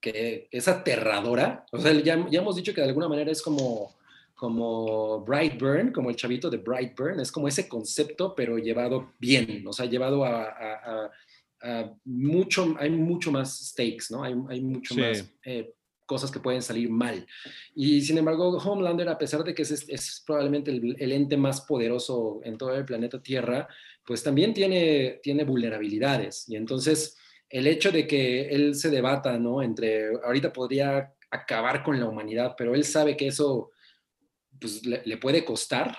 que 0.00 0.48
es 0.50 0.68
aterradora. 0.68 1.64
O 1.72 1.78
sea, 1.78 1.92
ya, 1.92 2.26
ya 2.30 2.40
hemos 2.40 2.56
dicho 2.56 2.74
que 2.74 2.80
de 2.82 2.88
alguna 2.88 3.08
manera 3.08 3.30
es 3.32 3.40
como, 3.40 3.94
como 4.34 5.20
Brightburn, 5.20 5.92
como 5.92 6.10
el 6.10 6.16
chavito 6.16 6.50
de 6.50 6.58
Brightburn, 6.58 7.20
es 7.20 7.32
como 7.32 7.48
ese 7.48 7.68
concepto, 7.68 8.34
pero 8.34 8.58
llevado 8.58 9.12
bien, 9.18 9.64
o 9.66 9.72
sea, 9.72 9.86
llevado 9.86 10.24
a, 10.24 10.42
a- 10.44 10.74
a- 11.06 11.10
a 11.62 11.94
mucho, 12.04 12.74
hay 12.78 12.90
mucho 12.90 13.32
más 13.32 13.58
stakes, 13.68 14.06
¿no? 14.10 14.22
Hay, 14.22 14.34
hay 14.50 14.60
mucho 14.60 14.92
Sí. 14.94 15.00
más 15.00 15.32
eh, 15.46 15.72
cosas 16.06 16.30
que 16.30 16.40
pueden 16.40 16.62
salir 16.62 16.90
mal. 16.90 17.26
Y 17.74 18.02
sin 18.02 18.18
embargo, 18.18 18.56
Homelander, 18.58 19.08
a 19.08 19.18
pesar 19.18 19.42
de 19.44 19.54
que 19.54 19.62
es, 19.62 19.70
es 19.88 20.22
probablemente 20.26 20.70
el, 20.70 20.96
el 20.98 21.12
ente 21.12 21.36
más 21.36 21.62
poderoso 21.62 22.40
en 22.44 22.56
todo 22.58 22.74
el 22.74 22.84
planeta 22.84 23.22
Tierra, 23.22 23.68
pues 24.06 24.22
también 24.22 24.52
tiene, 24.52 25.20
tiene 25.22 25.44
vulnerabilidades. 25.44 26.48
Y 26.48 26.56
entonces, 26.56 27.16
el 27.48 27.66
hecho 27.66 27.90
de 27.90 28.06
que 28.06 28.48
él 28.48 28.74
se 28.74 28.90
debata, 28.90 29.38
¿no? 29.38 29.62
Entre, 29.62 30.08
ahorita 30.24 30.52
podría 30.52 31.14
acabar 31.30 31.82
con 31.82 31.98
la 31.98 32.06
humanidad, 32.06 32.54
pero 32.56 32.74
él 32.74 32.84
sabe 32.84 33.16
que 33.16 33.28
eso 33.28 33.70
pues, 34.60 34.84
le, 34.84 35.02
le 35.04 35.16
puede 35.16 35.44
costar. 35.44 35.96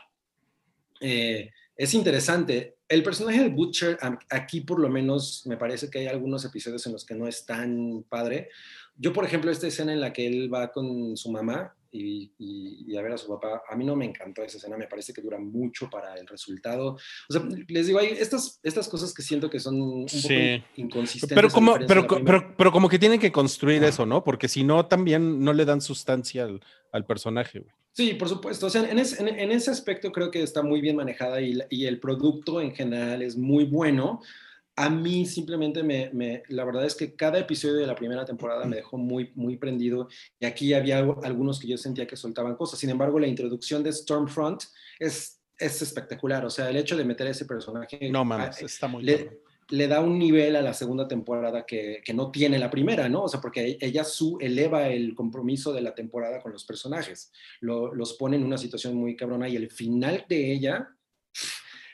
eh, 1.01 1.49
es 1.75 1.93
interesante. 1.93 2.77
El 2.87 3.03
personaje 3.03 3.41
de 3.43 3.49
Butcher, 3.49 3.97
aquí 4.29 4.61
por 4.61 4.79
lo 4.79 4.89
menos 4.89 5.45
me 5.45 5.57
parece 5.57 5.89
que 5.89 5.99
hay 5.99 6.07
algunos 6.07 6.45
episodios 6.45 6.85
en 6.85 6.93
los 6.93 7.05
que 7.05 7.15
no 7.15 7.27
es 7.27 7.45
tan 7.45 8.03
padre. 8.07 8.49
Yo, 8.97 9.11
por 9.13 9.25
ejemplo, 9.25 9.51
esta 9.51 9.67
escena 9.67 9.93
en 9.93 9.99
la 10.01 10.13
que 10.13 10.25
él 10.27 10.53
va 10.53 10.71
con 10.71 11.17
su 11.17 11.29
mamá 11.31 11.75
y, 11.91 12.31
y- 12.37 12.85
y 12.87 12.97
a 12.97 13.01
ver 13.01 13.13
a 13.13 13.17
su 13.17 13.27
papá, 13.27 13.61
a 13.69 13.75
mí 13.75 13.85
no 13.85 13.95
me 13.95 14.05
encantó 14.05 14.41
esa 14.43 14.57
escena, 14.57 14.77
me 14.77 14.87
parece 14.87 15.13
que 15.13 15.21
dura 15.21 15.37
mucho 15.37 15.89
para 15.89 16.13
el 16.15 16.27
resultado. 16.27 16.97
O 17.29 17.33
sea, 17.33 17.41
les 17.67 17.87
digo, 17.87 17.99
hay 17.99 18.07
estas, 18.07 18.59
estas 18.63 18.87
cosas 18.89 19.13
que 19.13 19.21
siento 19.21 19.49
que 19.49 19.59
son 19.59 19.81
un 19.81 20.05
poco 20.05 20.17
Sí. 20.17 20.63
inconsistentes. 20.77 21.35
Pero 21.35 21.49
como, 21.49 21.77
pero, 21.87 22.05
pero, 22.25 22.53
pero 22.57 22.71
como 22.71 22.89
que 22.89 22.99
tienen 22.99 23.19
que 23.19 23.31
construir 23.31 23.83
eso, 23.83 24.05
¿no? 24.05 24.23
Porque 24.23 24.47
si 24.47 24.63
no, 24.63 24.85
también 24.87 25.41
no 25.43 25.53
le 25.53 25.65
dan 25.65 25.81
sustancia 25.81 26.43
al, 26.43 26.61
al 26.91 27.05
personaje, 27.05 27.59
güey. 27.59 27.73
Sí, 27.93 28.13
por 28.15 28.27
supuesto. 28.27 28.65
O 28.65 28.69
sea, 28.69 28.89
en, 28.89 28.99
ese- 28.99 29.21
en- 29.21 29.39
en 29.39 29.51
ese 29.51 29.71
aspecto 29.71 30.11
creo 30.11 30.29
que 30.29 30.43
está 30.43 30.61
muy 30.61 30.81
bien 30.81 30.97
manejada 30.97 31.39
y, 31.41 31.57
y 31.69 31.85
el 31.85 31.99
producto 32.01 32.59
en 32.59 32.75
general 32.75 33.21
es 33.21 33.37
muy 33.37 33.63
bueno. 33.63 34.21
A 34.77 34.89
mí 34.89 35.25
simplemente 35.25 35.83
me, 35.83 36.09
me- 36.13 36.43
la 36.49 36.65
verdad 36.65 36.85
es 36.85 36.95
que 36.95 37.15
cada 37.15 37.39
episodio 37.39 37.75
de 37.75 37.87
la 37.87 37.95
primera 37.95 38.25
temporada 38.25 38.65
me 38.65 38.75
dejó 38.77 38.97
muy, 38.97 39.31
muy 39.35 39.55
prendido 39.57 40.09
y 40.39 40.45
aquí 40.45 40.73
había 40.73 40.97
algo- 40.97 41.21
algunos 41.23 41.59
que 41.59 41.67
yo 41.67 41.77
sentía 41.77 42.05
que 42.05 42.17
soltaban 42.17 42.55
cosas. 42.55 42.79
Sin 42.79 42.89
embargo, 42.89 43.17
la 43.19 43.27
introducción 43.27 43.83
de 43.83 43.93
Stormfront 43.93 44.63
es, 44.99 45.39
es 45.57 45.81
espectacular. 45.81 46.45
O 46.45 46.49
sea, 46.49 46.69
el 46.69 46.75
hecho 46.75 46.97
de 46.97 47.05
meter 47.05 47.27
a 47.27 47.29
ese 47.31 47.45
personaje 47.45 48.09
No 48.11 48.19
a- 48.19 48.23
mames, 48.25 48.61
está 48.61 48.87
muy 48.87 49.03
le, 49.03 49.39
le 49.69 49.87
da 49.87 50.01
un 50.01 50.19
nivel 50.19 50.55
a 50.57 50.61
la 50.61 50.73
segunda 50.73 51.07
temporada 51.07 51.65
que, 51.65 52.01
que 52.03 52.13
no 52.13 52.29
tiene 52.29 52.59
la 52.59 52.69
primera, 52.69 53.07
¿no? 53.07 53.23
O 53.23 53.29
sea, 53.29 53.39
porque 53.39 53.77
ella 53.79 54.03
su, 54.03 54.37
eleva 54.41 54.89
el 54.89 55.15
compromiso 55.15 55.71
de 55.73 55.81
la 55.81 55.95
temporada 55.95 56.41
con 56.41 56.51
los 56.51 56.65
personajes, 56.65 57.31
Lo- 57.61 57.95
los 57.95 58.13
pone 58.15 58.35
en 58.35 58.43
una 58.43 58.57
situación 58.57 58.95
muy 58.95 59.15
cabrona 59.15 59.47
y 59.47 59.55
el 59.55 59.71
final 59.71 60.25
de 60.27 60.51
ella, 60.51 60.89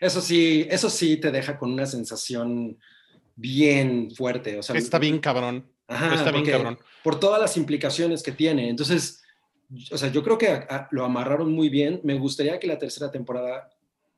eso 0.01 0.19
sí, 0.19 0.67
eso 0.69 0.89
sí 0.89 1.15
te 1.17 1.31
deja 1.31 1.57
con 1.57 1.71
una 1.71 1.85
sensación 1.85 2.77
bien 3.35 4.11
fuerte. 4.11 4.57
O 4.59 4.63
sea, 4.63 4.75
Está 4.75 4.99
bien 4.99 5.19
cabrón. 5.19 5.65
Ajá, 5.87 6.15
está 6.15 6.31
bien 6.31 6.45
cabrón. 6.45 6.79
por 7.03 7.19
todas 7.19 7.39
las 7.39 7.55
implicaciones 7.57 8.23
que 8.23 8.31
tiene. 8.31 8.69
Entonces, 8.69 9.21
o 9.91 9.97
sea, 9.97 10.11
yo 10.11 10.23
creo 10.23 10.37
que 10.37 10.47
a- 10.49 10.65
a- 10.69 10.87
lo 10.91 11.05
amarraron 11.05 11.51
muy 11.53 11.69
bien. 11.69 12.01
Me 12.03 12.15
gustaría 12.17 12.59
que 12.59 12.67
la 12.67 12.77
tercera 12.77 13.09
temporada 13.11 13.69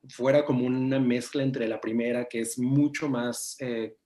fuera 0.08 0.44
como 0.44 0.66
una 0.66 0.98
mezcla 1.00 1.42
entre 1.42 1.66
la 1.68 1.80
primera, 1.80 2.26
que 2.26 2.40
es 2.40 2.58
mucho 2.58 3.08
más, 3.08 3.56
eh, 3.60 3.96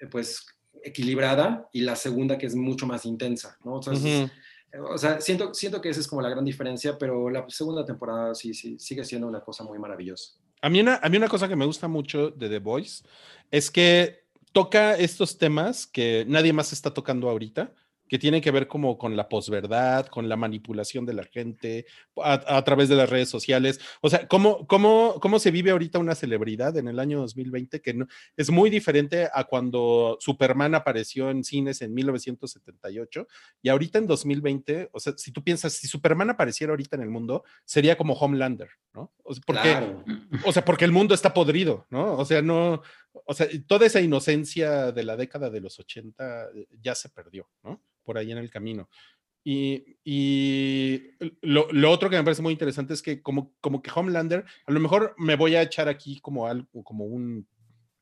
eh, 0.00 0.06
pues, 0.10 0.44
equilibrada 0.84 1.68
y 1.72 1.80
la 1.82 1.94
segunda 1.96 2.36
que 2.36 2.46
es 2.46 2.54
mucho 2.54 2.86
más 2.86 3.04
intensa, 3.06 3.56
¿no? 3.64 3.74
O 3.74 3.82
sea, 3.82 3.92
es- 3.94 4.04
Ujú. 4.04 4.30
o 4.92 4.98
sea, 4.98 5.20
siento, 5.20 5.54
siento 5.54 5.80
que 5.80 5.88
esa 5.90 6.00
es 6.00 6.08
como 6.08 6.20
la 6.22 6.28
gran 6.28 6.44
diferencia, 6.44 6.98
pero 6.98 7.30
la 7.30 7.44
segunda 7.48 7.84
temporada 7.84 8.34
sí, 8.34 8.52
sí, 8.52 8.78
sigue 8.78 9.04
siendo 9.04 9.26
una 9.28 9.40
cosa 9.40 9.64
muy 9.64 9.78
maravillosa. 9.78 10.34
A 10.62 10.70
mí, 10.70 10.80
una, 10.80 11.00
a 11.02 11.08
mí 11.08 11.16
una 11.16 11.28
cosa 11.28 11.48
que 11.48 11.56
me 11.56 11.66
gusta 11.66 11.88
mucho 11.88 12.30
de 12.30 12.48
The 12.48 12.60
Voice 12.60 13.04
es 13.50 13.70
que 13.70 14.22
toca 14.52 14.96
estos 14.96 15.36
temas 15.36 15.86
que 15.86 16.24
nadie 16.28 16.52
más 16.52 16.72
está 16.72 16.94
tocando 16.94 17.28
ahorita, 17.28 17.72
que 18.12 18.18
tienen 18.18 18.42
que 18.42 18.50
ver 18.50 18.68
como 18.68 18.98
con 18.98 19.16
la 19.16 19.26
posverdad, 19.26 20.04
con 20.04 20.28
la 20.28 20.36
manipulación 20.36 21.06
de 21.06 21.14
la 21.14 21.24
gente 21.24 21.86
a, 22.22 22.58
a 22.58 22.62
través 22.62 22.90
de 22.90 22.94
las 22.94 23.08
redes 23.08 23.30
sociales. 23.30 23.80
O 24.02 24.10
sea, 24.10 24.28
¿cómo, 24.28 24.66
cómo, 24.66 25.18
cómo 25.18 25.38
se 25.38 25.50
vive 25.50 25.70
ahorita 25.70 25.98
una 25.98 26.14
celebridad 26.14 26.76
en 26.76 26.88
el 26.88 26.98
año 26.98 27.20
2020 27.20 27.80
que 27.80 27.94
no, 27.94 28.06
es 28.36 28.50
muy 28.50 28.68
diferente 28.68 29.30
a 29.32 29.44
cuando 29.44 30.18
Superman 30.20 30.74
apareció 30.74 31.30
en 31.30 31.42
cines 31.42 31.80
en 31.80 31.94
1978 31.94 33.28
y 33.62 33.70
ahorita 33.70 33.96
en 33.96 34.06
2020, 34.06 34.90
o 34.92 35.00
sea, 35.00 35.14
si 35.16 35.32
tú 35.32 35.42
piensas, 35.42 35.72
si 35.72 35.88
Superman 35.88 36.28
apareciera 36.28 36.74
ahorita 36.74 36.96
en 36.96 37.02
el 37.04 37.08
mundo, 37.08 37.44
sería 37.64 37.96
como 37.96 38.12
Homelander, 38.12 38.68
¿no? 38.92 39.10
O 39.22 39.32
sea, 39.32 39.42
porque... 39.46 39.62
Claro. 39.62 40.04
O 40.44 40.52
sea, 40.52 40.66
porque 40.66 40.84
el 40.84 40.92
mundo 40.92 41.14
está 41.14 41.32
podrido, 41.32 41.86
¿no? 41.88 42.18
O 42.18 42.26
sea, 42.26 42.42
no, 42.42 42.82
o 43.12 43.34
sea, 43.34 43.46
toda 43.66 43.86
esa 43.86 44.00
inocencia 44.00 44.92
de 44.92 45.04
la 45.04 45.16
década 45.16 45.50
de 45.50 45.60
los 45.60 45.78
80 45.78 46.48
ya 46.80 46.94
se 46.94 47.08
perdió, 47.08 47.48
¿no? 47.62 47.82
Por 48.02 48.18
ahí 48.18 48.32
en 48.32 48.38
el 48.38 48.50
camino. 48.50 48.88
Y, 49.44 49.96
y 50.04 51.02
lo, 51.40 51.66
lo 51.72 51.90
otro 51.90 52.08
que 52.08 52.16
me 52.16 52.22
parece 52.22 52.42
muy 52.42 52.52
interesante 52.52 52.94
es 52.94 53.02
que 53.02 53.22
como, 53.22 53.54
como 53.60 53.82
que 53.82 53.90
Homelander, 53.94 54.44
a 54.66 54.72
lo 54.72 54.80
mejor 54.80 55.14
me 55.18 55.36
voy 55.36 55.56
a 55.56 55.62
echar 55.62 55.88
aquí 55.88 56.20
como 56.20 56.46
algo, 56.46 56.84
como 56.84 57.06
un 57.06 57.46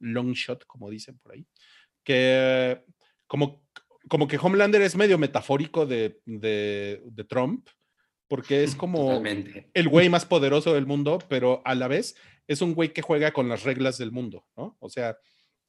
long 0.01 0.33
shot, 0.33 0.67
como 0.67 0.91
dicen 0.91 1.19
por 1.19 1.33
ahí, 1.33 1.47
que 2.05 2.83
como, 3.27 3.63
como 4.09 4.29
que 4.29 4.39
Homelander 4.39 4.83
es 4.83 4.97
medio 4.97 5.17
metafórico 5.17 5.87
de, 5.87 6.21
de, 6.27 7.03
de 7.07 7.25
Trump, 7.25 7.69
porque 8.29 8.63
es 8.63 8.75
como 8.77 9.07
Totalmente. 9.07 9.71
el 9.73 9.89
güey 9.89 10.09
más 10.11 10.27
poderoso 10.27 10.75
del 10.75 10.87
mundo, 10.87 11.19
pero 11.29 11.63
a 11.65 11.75
la 11.75 11.89
vez 11.89 12.17
es 12.51 12.63
un 12.63 12.75
güey 12.75 12.93
que 12.93 13.01
juega 13.01 13.33
con 13.33 13.49
las 13.49 13.63
reglas 13.63 13.97
del 13.97 14.11
mundo, 14.11 14.45
¿no? 14.57 14.77
O 14.81 14.91
sea, 14.91 15.17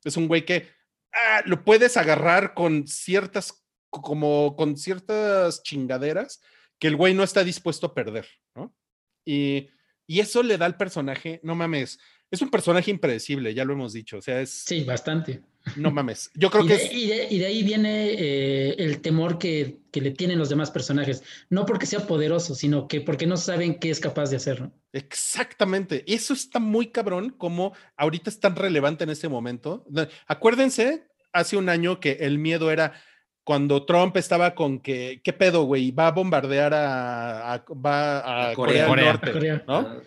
es 0.03 0.18
un 0.18 0.28
güey 0.28 0.45
que 0.45 0.68
ah, 1.14 1.44
lo 1.45 1.64
puedes 1.64 1.95
agarrar 1.95 2.56
con 2.56 2.88
ciertas, 2.88 3.64
como 3.91 4.56
con 4.56 4.76
ciertas 4.76 5.62
chingaderas 5.62 6.41
que 6.80 6.88
el 6.88 6.95
güey 6.95 7.14
no 7.14 7.22
está 7.22 7.44
dispuesto 7.44 7.86
a 7.86 7.94
perder, 7.94 8.28
¿no? 8.56 8.76
Y, 9.24 9.70
y 10.08 10.22
eso 10.22 10.41
le 10.41 10.58
da 10.58 10.66
al 10.66 10.76
personaje, 10.76 11.40
no 11.44 11.53
mames, 11.53 11.99
es 12.32 12.41
un 12.41 12.49
personaje 12.49 12.90
impredecible, 12.90 13.53
ya 13.53 13.64
lo 13.64 13.74
hemos 13.74 13.94
dicho, 13.94 14.18
o 14.18 14.22
sea, 14.24 14.41
es, 14.41 14.49
Sí, 14.49 14.84
bastante. 14.84 15.44
No 15.75 15.91
mames, 15.91 16.31
yo 16.35 16.49
creo 16.49 16.63
y, 16.63 16.67
que 16.67 16.75
de, 16.77 16.83
es, 16.83 16.93
y 16.93 17.07
de- 17.07 17.27
y 17.29 17.38
de 17.39 17.45
ahí 17.45 17.63
viene 17.63 18.07
eh, 18.11 18.75
el 18.79 19.01
temor 19.01 19.38
que, 19.38 19.77
que 19.91 20.01
le 20.01 20.11
tienen 20.11 20.39
los 20.39 20.49
demás 20.49 20.71
personajes. 20.71 21.23
No 21.49 21.65
porque 21.65 21.85
sea 21.85 22.07
poderoso, 22.07 22.55
sino 22.55 22.88
que 22.88 23.01
porque 23.01 23.27
no 23.27 23.38
saben 23.38 23.79
qué 23.79 23.89
es 23.89 23.99
capaz 23.99 24.29
de 24.29 24.38
hacer. 24.38 24.61
¿no? 24.61 24.71
Exactamente. 24.91 26.03
Y 26.07 26.13
eso 26.15 26.33
está 26.33 26.59
muy 26.59 26.88
cabrón 26.88 27.29
como 27.38 27.73
ahorita 27.97 28.29
es 28.29 28.39
tan 28.39 28.55
relevante 28.55 29.03
en 29.03 29.11
este 29.11 29.29
momento. 29.29 29.85
Acuérdense, 30.27 31.07
hace 31.33 31.57
un 31.57 31.69
año 31.69 31.99
que 31.99 32.13
el 32.21 32.39
miedo 32.39 32.71
era 32.71 32.93
cuando 33.43 33.85
Trump 33.85 34.17
estaba 34.17 34.53
con 34.55 34.79
que, 34.79 35.21
¿qué 35.23 35.33
pedo, 35.33 35.63
güey? 35.63 35.91
Va 35.91 36.07
a 36.07 36.11
bombardear 36.11 36.73
a, 36.73 37.53
a- 37.53 37.65
va 37.73 38.19
a 38.19 38.49
A 38.51 38.53
Corea, 38.53 38.85
Corea. 38.85 38.85
del 38.85 38.88
Corea. 38.88 39.11
Norte, 39.13 39.31
Corea. 39.31 39.63
¿no? 39.67 40.01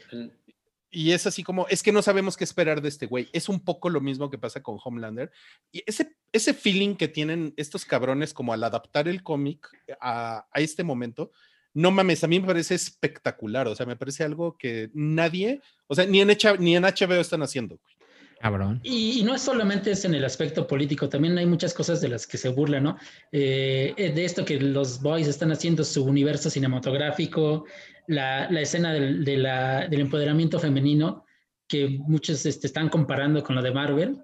Y 0.97 1.11
es 1.11 1.27
así 1.27 1.43
como, 1.43 1.66
es 1.69 1.83
que 1.83 1.91
no 1.93 2.03
sabemos 2.03 2.37
qué 2.37 2.45
esperar 2.45 2.81
de 2.81 2.89
este 2.89 3.07
güey. 3.07 3.29
Es 3.33 3.49
un 3.49 3.59
poco 3.61 3.91
lo 3.91 4.01
mismo 4.01 4.31
que 4.31 4.39
pasa 4.39 4.62
con 4.62 4.79
Homelander. 4.83 5.33
Y 5.73 5.83
ese, 5.87 6.15
ese 6.33 6.55
feeling 6.55 6.95
que 6.95 7.09
tienen 7.09 7.53
estos 7.57 7.85
cabrones 7.85 8.33
como 8.33 8.53
al 8.53 8.62
adaptar 8.62 9.09
el 9.09 9.23
cómic 9.25 9.66
a, 10.01 10.47
a 10.53 10.61
este 10.61 10.85
momento, 10.85 11.33
no 11.75 11.91
mames, 11.91 12.23
a 12.23 12.29
mí 12.29 12.39
me 12.39 12.47
parece 12.47 12.77
espectacular. 12.77 13.66
O 13.66 13.75
sea, 13.75 13.87
me 13.87 13.97
parece 13.97 14.23
algo 14.23 14.57
que 14.57 14.91
nadie, 14.95 15.61
o 15.89 15.95
sea, 15.97 16.07
ni 16.07 16.21
en, 16.21 16.31
H- 16.31 16.59
ni 16.59 16.77
en 16.77 16.85
HBO 16.85 17.21
están 17.21 17.43
haciendo. 17.43 17.77
güey. 17.77 17.95
Cabrón. 18.41 18.79
Y, 18.83 19.21
y 19.21 19.23
no 19.25 19.35
es 19.35 19.41
solamente 19.41 19.91
es 19.93 20.05
en 20.05 20.15
el 20.15 20.25
aspecto 20.25 20.66
político, 20.66 21.09
también 21.09 21.39
hay 21.39 21.47
muchas 21.47 21.73
cosas 21.73 22.03
de 22.03 22.09
las 22.11 22.27
que 22.27 22.37
se 22.37 22.51
burlan, 22.51 22.83
¿no? 22.85 22.99
Eh, 23.33 23.95
eh, 23.97 24.12
de 24.12 24.25
esto 24.25 24.45
que 24.45 24.61
los 24.61 25.01
boys 25.01 25.29
están 25.29 25.51
haciendo 25.51 25.83
su 25.83 26.05
universo 26.05 26.51
cinematográfico, 26.51 27.65
la, 28.09 28.51
la 28.51 28.60
escena 28.60 28.93
del, 28.93 29.24
de 29.24 29.36
la- 29.36 29.89
del 29.89 30.01
empoderamiento 30.02 30.59
femenino, 30.59 31.24
que 31.68 31.89
muchos 31.89 32.44
este, 32.47 32.66
están 32.66 32.89
comparando 32.89 33.43
con 33.43 33.56
lo 33.56 33.62
de 33.62 33.72
Marvel. 33.72 34.18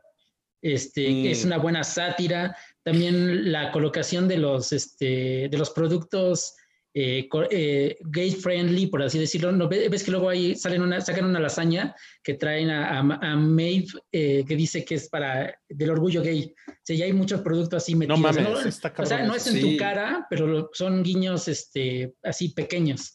Este, 0.62 1.08
Mm. 1.08 1.26
Es 1.26 1.44
una 1.44 1.56
buena 1.58 1.82
sátira. 1.84 2.54
También 2.82 3.50
la 3.50 3.70
colocación 3.72 4.28
de 4.28 4.38
los, 4.38 4.72
este, 4.72 5.48
de 5.50 5.58
los 5.58 5.70
productos 5.70 6.54
eh, 6.92 7.28
eh, 7.50 7.96
gay 8.00 8.32
friendly, 8.32 8.88
por 8.88 9.02
así 9.02 9.18
decirlo. 9.18 9.52
¿No? 9.52 9.68
Ve- 9.68 9.88
Ves 9.88 10.02
que 10.02 10.10
luego 10.10 10.28
ahí 10.28 10.54
salen 10.56 10.82
una, 10.82 11.00
sacan 11.00 11.24
una 11.24 11.38
lasaña 11.40 11.94
que 12.22 12.34
traen 12.34 12.68
a, 12.68 12.98
a, 12.98 12.98
a 12.98 13.36
Maeve 13.36 13.86
eh, 14.12 14.44
que 14.46 14.56
dice 14.56 14.84
que 14.84 14.96
es 14.96 15.08
para 15.08 15.54
del 15.68 15.90
orgullo 15.90 16.20
gay. 16.20 16.52
O 16.68 16.72
sea, 16.82 16.96
ya 16.96 17.04
hay 17.06 17.12
muchos 17.12 17.40
productos 17.42 17.82
así 17.82 17.92
No 17.94 17.98
metidos. 18.00 18.20
mames, 18.20 18.42
¿no? 18.42 18.60
está 18.60 18.88
O 18.88 18.92
cabrón. 18.92 19.06
sea, 19.08 19.24
no 19.26 19.34
es 19.36 19.46
en 19.46 19.52
Sí. 19.54 19.60
tu 19.60 19.76
cara, 19.78 20.26
pero 20.28 20.68
son 20.74 21.02
guiños 21.04 21.46
este, 21.48 22.12
así 22.24 22.48
pequeños. 22.50 23.14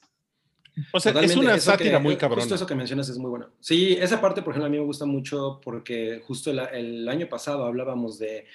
O 0.91 0.99
sea, 0.99 1.11
es 1.11 1.14
Totalmente, 1.15 1.39
una 1.39 1.56
eso 1.56 1.72
sátira 1.72 1.97
que- 1.97 2.03
muy 2.03 2.14
Justo 2.14 2.19
cabrona. 2.27 2.56
eso 2.56 2.65
que 2.68 2.76
mencionas 2.76 3.10
es 3.10 3.18
muy 3.18 3.30
bueno. 3.30 3.49
Sí, 3.60 3.97
esa 3.99 4.19
parte, 4.19 4.41
por 4.41 4.52
ejemplo, 4.53 4.68
a 4.68 4.69
mí 4.69 4.77
me 4.77 4.84
gusta 4.84 5.06
mucho 5.06 5.60
porque 5.64 6.22
justo 6.26 6.52
el, 6.52 6.60
el 6.60 7.10
año 7.10 7.27
pasado 7.30 7.65
hablábamos 7.65 8.19
de, 8.19 8.45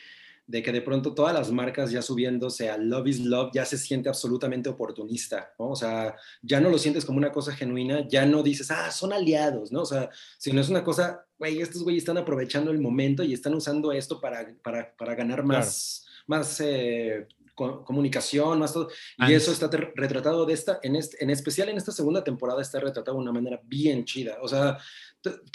de 0.46 0.62
que 0.62 0.72
de 0.72 0.82
pronto 0.82 1.14
todas 1.14 1.32
las 1.32 1.50
marcas 1.52 1.90
ya 1.92 2.02
subiéndose 2.02 2.68
a 2.70 2.76
Love 2.76 3.06
is 3.06 3.20
Love 3.20 3.52
ya 3.54 3.64
se 3.64 3.78
siente 3.78 4.08
absolutamente 4.08 4.68
oportunista, 4.68 5.52
¿no? 5.58 5.70
O 5.70 5.76
sea, 5.76 6.16
ya 6.42 6.60
no 6.60 6.68
lo 6.70 6.76
sientes 6.78 7.04
como 7.04 7.18
una 7.18 7.30
cosa 7.32 7.54
genuina, 7.54 8.06
ya 8.08 8.26
no 8.26 8.42
dices, 8.42 8.70
ah, 8.70 8.90
son 8.90 9.12
aliados, 9.12 9.70
¿no? 9.72 9.82
O 9.82 9.86
sea, 9.86 10.10
sino 10.38 10.60
es 10.60 10.68
una 10.68 10.82
cosa, 10.84 11.24
güey, 11.38 11.60
estos 11.60 11.82
güeyes 11.84 12.02
están 12.02 12.18
aprovechando 12.18 12.70
el 12.72 12.80
momento 12.80 13.22
y 13.22 13.32
están 13.32 13.54
usando 13.54 13.92
esto 13.92 14.20
para, 14.20 14.52
para, 14.62 14.92
para 14.96 15.14
ganar 15.14 15.44
más, 15.44 16.04
más 16.26 16.60
eh, 16.60 17.28
co- 17.60 17.84
comunicación, 17.84 18.58
más 18.58 18.72
todo. 18.72 18.88
Y 19.28 19.34
eso 19.34 19.52
está 19.52 19.68
retratado 19.94 20.46
de 20.46 20.54
esta, 20.54 20.78
en, 20.82 20.96
este, 20.96 21.22
en 21.22 21.28
especial 21.30 21.68
en 21.68 21.76
esta 21.76 21.92
segunda 21.92 22.24
temporada, 22.24 22.62
está 22.62 22.80
retratado 22.80 23.16
de 23.18 23.22
una 23.22 23.32
manera 23.32 23.60
bien 23.64 24.04
chida. 24.06 24.38
O 24.40 24.48
sea, 24.48 24.78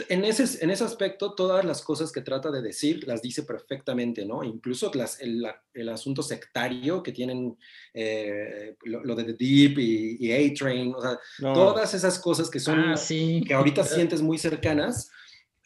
en 0.10 0.23
ese, 0.23 0.64
en 0.64 0.69
ese 0.69 0.84
aspecto, 0.84 1.34
todas 1.34 1.65
las 1.65 1.82
cosas 1.82 2.11
que 2.11 2.22
trata 2.22 2.52
de 2.52 2.61
decir 2.61 3.07
las 3.07 3.23
dice 3.23 3.41
perfectamente, 3.44 4.23
¿no? 4.23 4.44
Incluso 4.44 4.91
las, 4.94 5.19
el, 5.22 5.41
la- 5.41 5.60
el 5.73 5.90
asunto 5.90 6.22
sectario 6.22 7.02
que 7.02 7.11
tienen, 7.11 7.57
eh, 7.94 8.76
lo, 8.84 9.03
lo 9.03 9.15
de 9.15 9.23
The 9.23 9.34
Deep 9.34 9.80
y, 9.80 10.18
y 10.19 10.32
A-Train, 10.32 10.94
o 10.95 11.02
sea, 11.02 11.18
No, 11.40 11.53
todas 11.53 11.94
esas 11.95 12.19
cosas 12.19 12.49
que 12.52 12.60
son, 12.60 12.80
ah, 12.80 12.98
sí. 12.98 13.44
que 13.48 13.53
ahorita 13.56 13.84
sientes 13.84 14.22
muy 14.22 14.38
cercanas, 14.38 15.10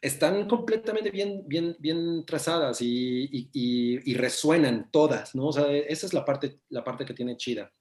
están 0.02 0.48
completamente 0.48 1.12
bien, 1.12 1.44
bien, 1.48 1.76
bien 1.80 2.26
trazadas 2.26 2.82
y, 2.82 3.24
y- 3.32 3.50
y- 3.54 4.12
y 4.12 4.14
resuenan 4.16 4.90
todas, 4.92 5.36
¿no? 5.36 5.48
O 5.48 5.54
sea, 5.54 5.70
esa 5.72 6.06
es 6.06 6.14
la 6.14 6.24
parte, 6.26 6.60
la 6.70 6.84
parte 6.84 7.06
que 7.06 7.14
tiene 7.14 7.36
chida. 7.38 7.72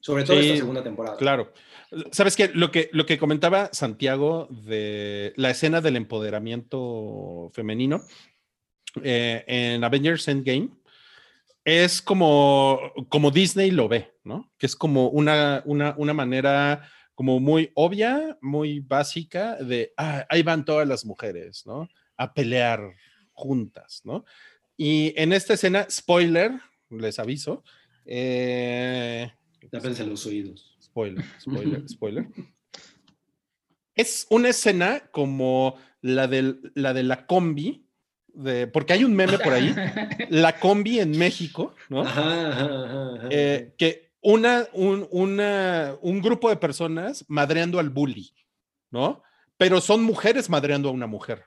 Sobre 0.00 0.24
todo 0.24 0.40
Sí, 0.40 0.46
esta 0.46 0.56
segunda 0.58 0.82
temporada. 0.82 1.16
Claro. 1.16 1.52
¿Sabes 2.10 2.34
qué? 2.36 2.48
Lo 2.52 2.72
que, 2.72 2.90
lo 2.92 3.06
que 3.06 3.18
comentaba 3.18 3.70
Santiago 3.72 4.48
de 4.50 5.32
la 5.36 5.50
escena 5.50 5.80
del 5.80 5.94
empoderamiento 5.96 7.50
femenino 7.54 8.02
eh, 9.02 9.44
en 9.46 9.84
Avengers 9.84 10.26
Endgame 10.28 10.70
es 11.64 12.02
como, 12.02 12.80
como 13.08 13.30
Disney 13.30 13.70
lo 13.70 13.88
ve, 13.88 14.12
¿no? 14.24 14.50
Que 14.58 14.66
es 14.66 14.74
como 14.74 15.08
una, 15.08 15.62
una, 15.66 15.94
una 15.96 16.12
manera 16.12 16.90
como 17.14 17.40
muy 17.40 17.70
obvia, 17.74 18.38
muy 18.40 18.80
básica 18.80 19.56
de, 19.56 19.92
ah, 19.96 20.26
ahí 20.28 20.42
van 20.42 20.64
todas 20.64 20.86
las 20.88 21.04
mujeres, 21.04 21.64
¿no? 21.66 21.88
A 22.16 22.32
pelear 22.34 22.94
juntas, 23.32 24.02
¿no? 24.04 24.24
Y 24.76 25.12
en 25.16 25.32
esta 25.32 25.54
escena, 25.54 25.86
spoiler, 25.90 26.52
les 26.90 27.18
aviso, 27.18 27.62
eh, 28.04 29.30
Tápense 29.70 30.04
los 30.04 30.26
oídos. 30.26 30.76
Spoiler, 30.82 31.24
spoiler, 31.40 31.88
spoiler. 31.88 32.26
Es 33.94 34.26
una 34.30 34.48
escena 34.48 35.00
como 35.10 35.76
la, 36.00 36.26
del, 36.26 36.72
la 36.74 36.92
de 36.92 37.02
la 37.02 37.26
combi, 37.26 37.86
de, 38.28 38.66
porque 38.66 38.94
hay 38.94 39.04
un 39.04 39.14
meme 39.14 39.38
por 39.38 39.52
ahí, 39.52 39.74
la 40.30 40.58
combi 40.58 40.98
en 41.00 41.16
México, 41.16 41.74
¿no? 41.88 42.02
Ajá, 42.02 42.48
ajá, 42.48 42.64
ajá. 42.64 43.28
Eh, 43.30 43.74
que 43.76 44.11
una, 44.22 44.66
un, 44.72 45.06
una, 45.10 45.96
un 46.00 46.22
grupo 46.22 46.48
de 46.48 46.56
personas 46.56 47.24
madreando 47.28 47.78
al 47.78 47.90
bully, 47.90 48.32
¿no? 48.90 49.22
Pero 49.58 49.80
son 49.80 50.02
mujeres 50.02 50.48
madreando 50.48 50.88
a 50.88 50.92
una 50.92 51.06
mujer. 51.06 51.44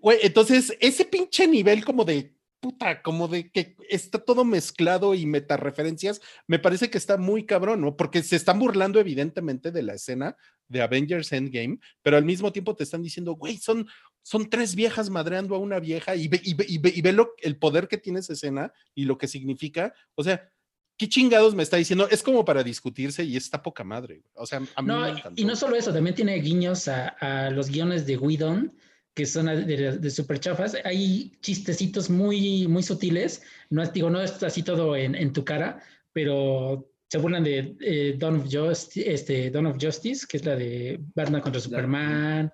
Güey, 0.00 0.18
entonces, 0.22 0.76
ese 0.80 1.04
pinche 1.04 1.46
nivel 1.46 1.84
como 1.84 2.04
de 2.04 2.34
puta, 2.58 3.02
como 3.02 3.28
de 3.28 3.50
que 3.50 3.76
está 3.88 4.18
todo 4.18 4.44
mezclado 4.44 5.14
y 5.14 5.26
metareferencias, 5.26 6.20
me 6.46 6.58
parece 6.58 6.90
que 6.90 6.98
está 6.98 7.16
muy 7.16 7.46
cabrón, 7.46 7.82
¿no? 7.82 7.96
Porque 7.96 8.22
se 8.22 8.34
están 8.36 8.58
burlando 8.58 8.98
evidentemente 8.98 9.70
de 9.70 9.82
la 9.82 9.94
escena 9.94 10.36
de 10.68 10.82
Avengers 10.82 11.32
Endgame, 11.32 11.78
pero 12.02 12.16
al 12.16 12.24
mismo 12.24 12.52
tiempo 12.52 12.74
te 12.74 12.82
están 12.82 13.02
diciendo, 13.02 13.34
güey, 13.34 13.58
son, 13.58 13.86
son 14.22 14.50
tres 14.50 14.74
viejas 14.74 15.10
madreando 15.10 15.54
a 15.54 15.58
una 15.58 15.78
vieja 15.78 16.16
y 16.16 16.26
ve, 16.26 16.40
y 16.42 16.54
ve, 16.54 16.64
y 16.68 16.78
ve, 16.78 16.92
y 16.96 17.00
ve 17.02 17.12
lo- 17.12 17.34
el 17.40 17.56
poder 17.56 17.86
que 17.86 17.98
tiene 17.98 18.18
esa 18.18 18.32
escena 18.32 18.72
y 18.94 19.04
lo 19.04 19.16
que 19.16 19.28
significa. 19.28 19.94
O 20.16 20.24
sea, 20.24 20.50
¿qué 20.96 21.08
chingados 21.08 21.54
me 21.54 21.62
está 21.62 21.76
diciendo? 21.76 22.08
Es 22.10 22.22
como 22.22 22.44
para 22.44 22.62
discutirse 22.62 23.24
y 23.24 23.36
está 23.36 23.62
poca 23.62 23.84
madre. 23.84 24.22
O 24.34 24.46
sea, 24.46 24.58
a 24.74 24.82
mí 24.82 24.88
No, 24.88 25.00
me 25.00 25.22
y- 25.36 25.44
no 25.44 25.56
solo 25.56 25.76
eso, 25.76 25.92
también 25.92 26.14
tiene 26.14 26.34
guiños 26.36 26.88
a, 26.88 27.08
a 27.08 27.50
los 27.50 27.70
guiones 27.70 28.06
de 28.06 28.16
Whedon, 28.16 28.72
que 29.14 29.24
son 29.26 29.46
de, 29.46 29.98
de, 29.98 30.10
super 30.10 30.38
chafas. 30.40 30.76
Hay 30.84 31.32
chistecitos 31.40 32.10
muy, 32.10 32.66
muy 32.68 32.82
sutiles. 32.82 33.42
No 33.70 33.82
es, 33.82 33.92
digo, 33.92 34.10
no 34.10 34.20
es 34.20 34.42
así 34.42 34.62
todo 34.62 34.94
en, 34.94 35.14
en 35.14 35.32
tu 35.32 35.42
cara, 35.44 35.80
pero 36.12 36.90
se 37.08 37.18
burlan 37.18 37.44
de 37.44 37.76
eh, 37.80 38.14
Dawn, 38.18 38.40
of 38.40 38.48
Justice, 38.52 39.10
este, 39.10 39.50
Dawn 39.50 39.66
of 39.66 39.76
Justice, 39.80 40.26
que 40.28 40.36
es 40.36 40.44
la 40.44 40.56
de 40.56 41.00
Batman 41.14 41.40
contra 41.40 41.60
Superman 41.60 42.52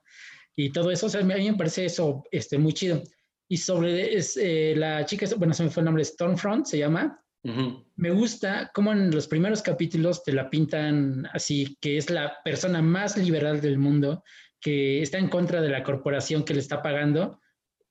y 0.54 0.70
todo 0.70 0.90
eso. 0.90 1.06
O 1.06 1.08
sea, 1.08 1.20
a 1.22 1.24
mí 1.24 1.50
me 1.50 1.56
parece 1.56 1.86
eso 1.86 2.22
este, 2.30 2.58
muy 2.58 2.72
chido. 2.74 3.02
Y 3.48 3.56
sobre 3.56 4.16
es, 4.16 4.36
eh, 4.36 4.74
la 4.76 5.04
chica, 5.04 5.26
bueno, 5.36 5.54
se 5.54 5.64
me 5.64 5.70
fue 5.70 5.80
el 5.80 5.86
nombre, 5.86 6.04
Stormfront 6.04 6.66
se 6.66 6.78
llama. 6.78 7.21
Me 7.44 8.10
gusta 8.10 8.70
cómo 8.72 8.92
en 8.92 9.10
los 9.10 9.26
primeros 9.26 9.62
capítulos 9.62 10.22
te 10.22 10.32
la 10.32 10.48
pintan 10.48 11.26
así, 11.32 11.76
que 11.80 11.96
es 11.96 12.08
la 12.08 12.36
persona 12.44 12.82
más 12.82 13.16
liberal 13.16 13.60
del 13.60 13.78
mundo, 13.78 14.22
que 14.60 15.02
está 15.02 15.18
en 15.18 15.28
contra 15.28 15.60
de 15.60 15.68
la 15.68 15.82
corporación 15.82 16.44
que 16.44 16.54
le 16.54 16.60
está 16.60 16.82
pagando 16.82 17.40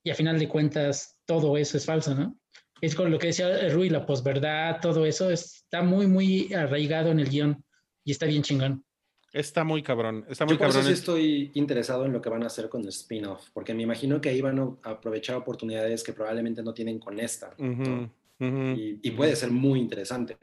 y 0.02 0.10
a 0.10 0.14
final 0.14 0.38
de 0.38 0.48
cuentas 0.48 1.18
todo 1.26 1.56
eso 1.56 1.76
es 1.76 1.84
falso, 1.84 2.14
¿no? 2.14 2.38
Es 2.80 2.94
con 2.94 3.10
lo 3.10 3.18
que 3.18 3.28
decía 3.28 3.68
Rui, 3.68 3.90
la 3.90 4.04
posverdad, 4.04 4.80
todo 4.80 5.06
eso 5.06 5.30
está 5.30 5.82
muy, 5.82 6.06
muy 6.06 6.52
arraigado 6.52 7.10
en 7.10 7.20
el 7.20 7.28
guion 7.28 7.64
y 8.04 8.10
está 8.10 8.26
bien 8.26 8.42
chingón. 8.42 8.84
Está 9.32 9.64
muy 9.64 9.82
cabrón. 9.82 10.26
Está 10.28 10.44
muy 10.44 10.54
Yo 10.54 10.58
por 10.58 10.68
eso 10.68 10.78
cabrón. 10.78 10.94
sí 10.94 10.98
estoy 10.98 11.50
interesado 11.54 12.06
en 12.06 12.12
lo 12.12 12.20
que 12.20 12.28
van 12.28 12.42
a 12.42 12.46
hacer 12.46 12.68
con 12.68 12.82
el 12.82 12.88
spin-off, 12.88 13.50
porque 13.52 13.72
me 13.72 13.82
imagino 13.82 14.20
que 14.20 14.30
ahí 14.30 14.40
van 14.40 14.58
a 14.58 14.90
aprovechar 14.90 15.36
oportunidades 15.36 16.02
que 16.02 16.12
probablemente 16.12 16.62
no 16.62 16.74
tienen 16.74 16.98
con 16.98 17.20
esta. 17.20 17.54
¿no? 17.56 18.10
Ujú. 18.46 18.78
y, 18.80 19.00
y 19.02 19.10
puede 19.12 19.36
ser 19.36 19.50
muy 19.50 19.78
interesante. 19.80 20.36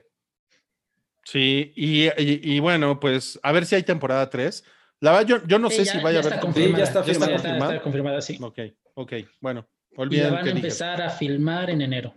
Sí, 1.24 1.74
y, 1.76 2.06
y- 2.08 2.40
y 2.56 2.60
bueno, 2.60 3.00
pues 3.00 3.40
a 3.44 3.52
ver 3.52 3.66
si 3.66 3.76
hay 3.76 3.84
temporada 3.84 4.30
3. 4.30 4.64
La 5.02 5.12
verdad, 5.12 5.28
yo, 5.28 5.48
yo 5.48 5.60
no 5.60 5.70
Sí, 5.70 5.78
sé 5.78 5.86
ya- 5.86 5.92
si 5.94 5.98
vaya 6.00 6.20
a 6.20 6.22
haber. 6.22 6.34
Sí, 6.54 6.74
ya 6.76 6.84
está 6.84 7.04
Ya 7.06 7.12
está, 7.12 7.32
confirmada. 7.32 7.72
está 7.74 7.84
confirmada, 7.84 8.22
sí. 8.22 8.38
Ok, 8.42 8.60
ok, 8.96 9.14
bueno, 9.40 9.68
Y 9.92 9.96
la 9.98 10.02
olviden 10.04 10.32
van 10.34 10.44
que 10.44 10.50
a 10.50 10.54
dije. 10.54 10.68
empezar 10.68 11.02
a 11.02 11.10
filmar 11.10 11.70
en 11.70 11.82
enero. 11.82 12.14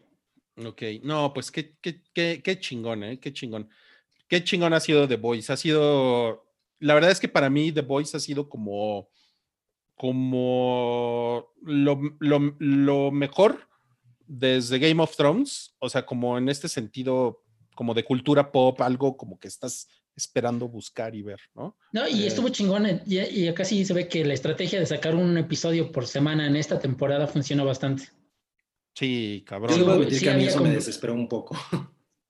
Ok, 0.64 0.82
no, 1.02 1.32
pues 1.32 1.50
qué, 1.50 1.76
qué, 1.80 2.02
qué, 2.12 2.40
qué 2.42 2.58
chingón, 2.58 3.04
¿eh? 3.04 3.18
Qué 3.20 3.32
chingón. 3.32 3.68
Qué 4.28 4.42
chingón 4.44 4.72
ha 4.72 4.80
sido 4.80 5.06
The 5.06 5.16
Voice. 5.16 5.52
Ha 5.52 5.56
sido, 5.56 6.46
la 6.78 6.94
verdad 6.94 7.10
es 7.10 7.20
que 7.20 7.28
para 7.28 7.50
mí 7.50 7.70
The 7.72 7.82
Voice 7.82 8.16
ha 8.16 8.20
sido 8.20 8.48
como, 8.48 9.08
como 9.94 11.52
lo, 11.62 12.00
lo- 12.18 12.56
lo 12.58 13.10
mejor 13.10 13.68
desde 14.26 14.78
Game 14.78 15.02
of 15.02 15.16
Thrones, 15.16 15.74
o 15.78 15.88
sea, 15.88 16.04
como 16.06 16.36
en 16.38 16.48
este 16.48 16.68
sentido, 16.68 17.42
como 17.74 17.94
de 17.94 18.04
cultura 18.04 18.50
pop, 18.52 18.80
algo 18.82 19.16
como 19.16 19.38
que 19.38 19.48
estás 19.48 19.88
esperando 20.14 20.68
buscar 20.68 21.14
y 21.14 21.22
ver, 21.22 21.40
¿no? 21.54 21.76
No, 21.92 22.06
y 22.06 22.24
Eh, 22.24 22.26
estuvo 22.26 22.48
chingón. 22.50 22.84
eh, 22.86 23.02
Y, 23.06 23.18
y 23.20 23.48
acá 23.48 23.64
sí 23.64 23.84
se 23.84 23.94
ve 23.94 24.08
que 24.08 24.24
la 24.24 24.34
estrategia 24.34 24.78
de 24.78 24.84
sacar 24.86 25.14
un 25.14 25.38
episodio 25.38 25.90
por 25.90 26.06
semana 26.06 26.46
en 26.46 26.56
esta 26.56 26.78
temporada 26.78 27.26
funcionó 27.26 27.64
bastante. 27.64 28.04
Sí, 28.94 29.38
Yo 29.40 29.44
cabrón. 29.46 29.74
Sí, 29.74 29.84
admitir 29.84 30.18
sí 30.18 30.24
que 30.24 30.30
a 30.30 30.34
mí 30.34 30.40
había 30.40 30.50
eso 30.50 30.62
me 30.62 30.70
desesperó 30.70 31.14
un 31.14 31.28
poco. 31.28 31.56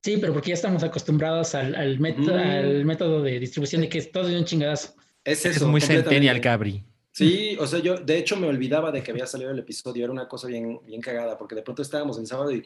Sí, 0.04 0.16
pero 0.20 0.32
porque 0.32 0.48
ya 0.48 0.54
estamos 0.54 0.82
acostumbrados 0.82 1.54
al, 1.54 1.74
al, 1.74 1.98
método, 2.00 2.34
Mm. 2.36 2.40
al 2.40 2.84
método 2.84 3.22
de 3.22 3.38
distribución 3.40 3.82
de 3.82 3.88
que 3.88 3.98
es 3.98 4.10
todo 4.12 4.26
de 4.28 4.36
un 4.38 4.44
chingadazo. 4.44 4.94
Es 5.24 5.44
Es 5.44 5.56
eso. 5.56 5.68
muy 5.68 5.80
completamente. 5.80 6.08
centennial, 6.10 6.40
Cabri. 6.40 6.84
Sí, 7.12 7.56
o 7.60 7.66
sea, 7.66 7.78
yo 7.80 7.96
de 7.98 8.16
hecho 8.18 8.36
me 8.36 8.46
olvidaba 8.46 8.90
de 8.90 9.02
que 9.02 9.10
había 9.10 9.26
salido 9.26 9.50
el 9.50 9.58
episodio, 9.58 10.04
era 10.04 10.12
una 10.12 10.26
cosa 10.28 10.46
bien, 10.48 10.80
bien 10.86 11.00
cagada, 11.00 11.36
porque 11.36 11.54
de 11.54 11.62
pronto 11.62 11.82
estábamos 11.82 12.18
en 12.18 12.26
sábado 12.26 12.50
y, 12.52 12.64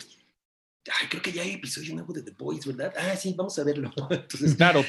ay, 0.87 1.09
creo 1.09 1.21
que 1.21 1.33
ya 1.33 1.43
hay 1.43 1.55
episodio 1.55 1.95
nuevo 1.95 2.13
de 2.13 2.23
The 2.23 2.31
Boys, 2.31 2.65
¿verdad? 2.65 2.93
Ah, 2.97 3.17
sí, 3.17 3.35
vamos 3.37 3.59
a 3.59 3.65
verlo. 3.65 3.91
Entonces, 4.11 4.55
Claro, 4.55 4.85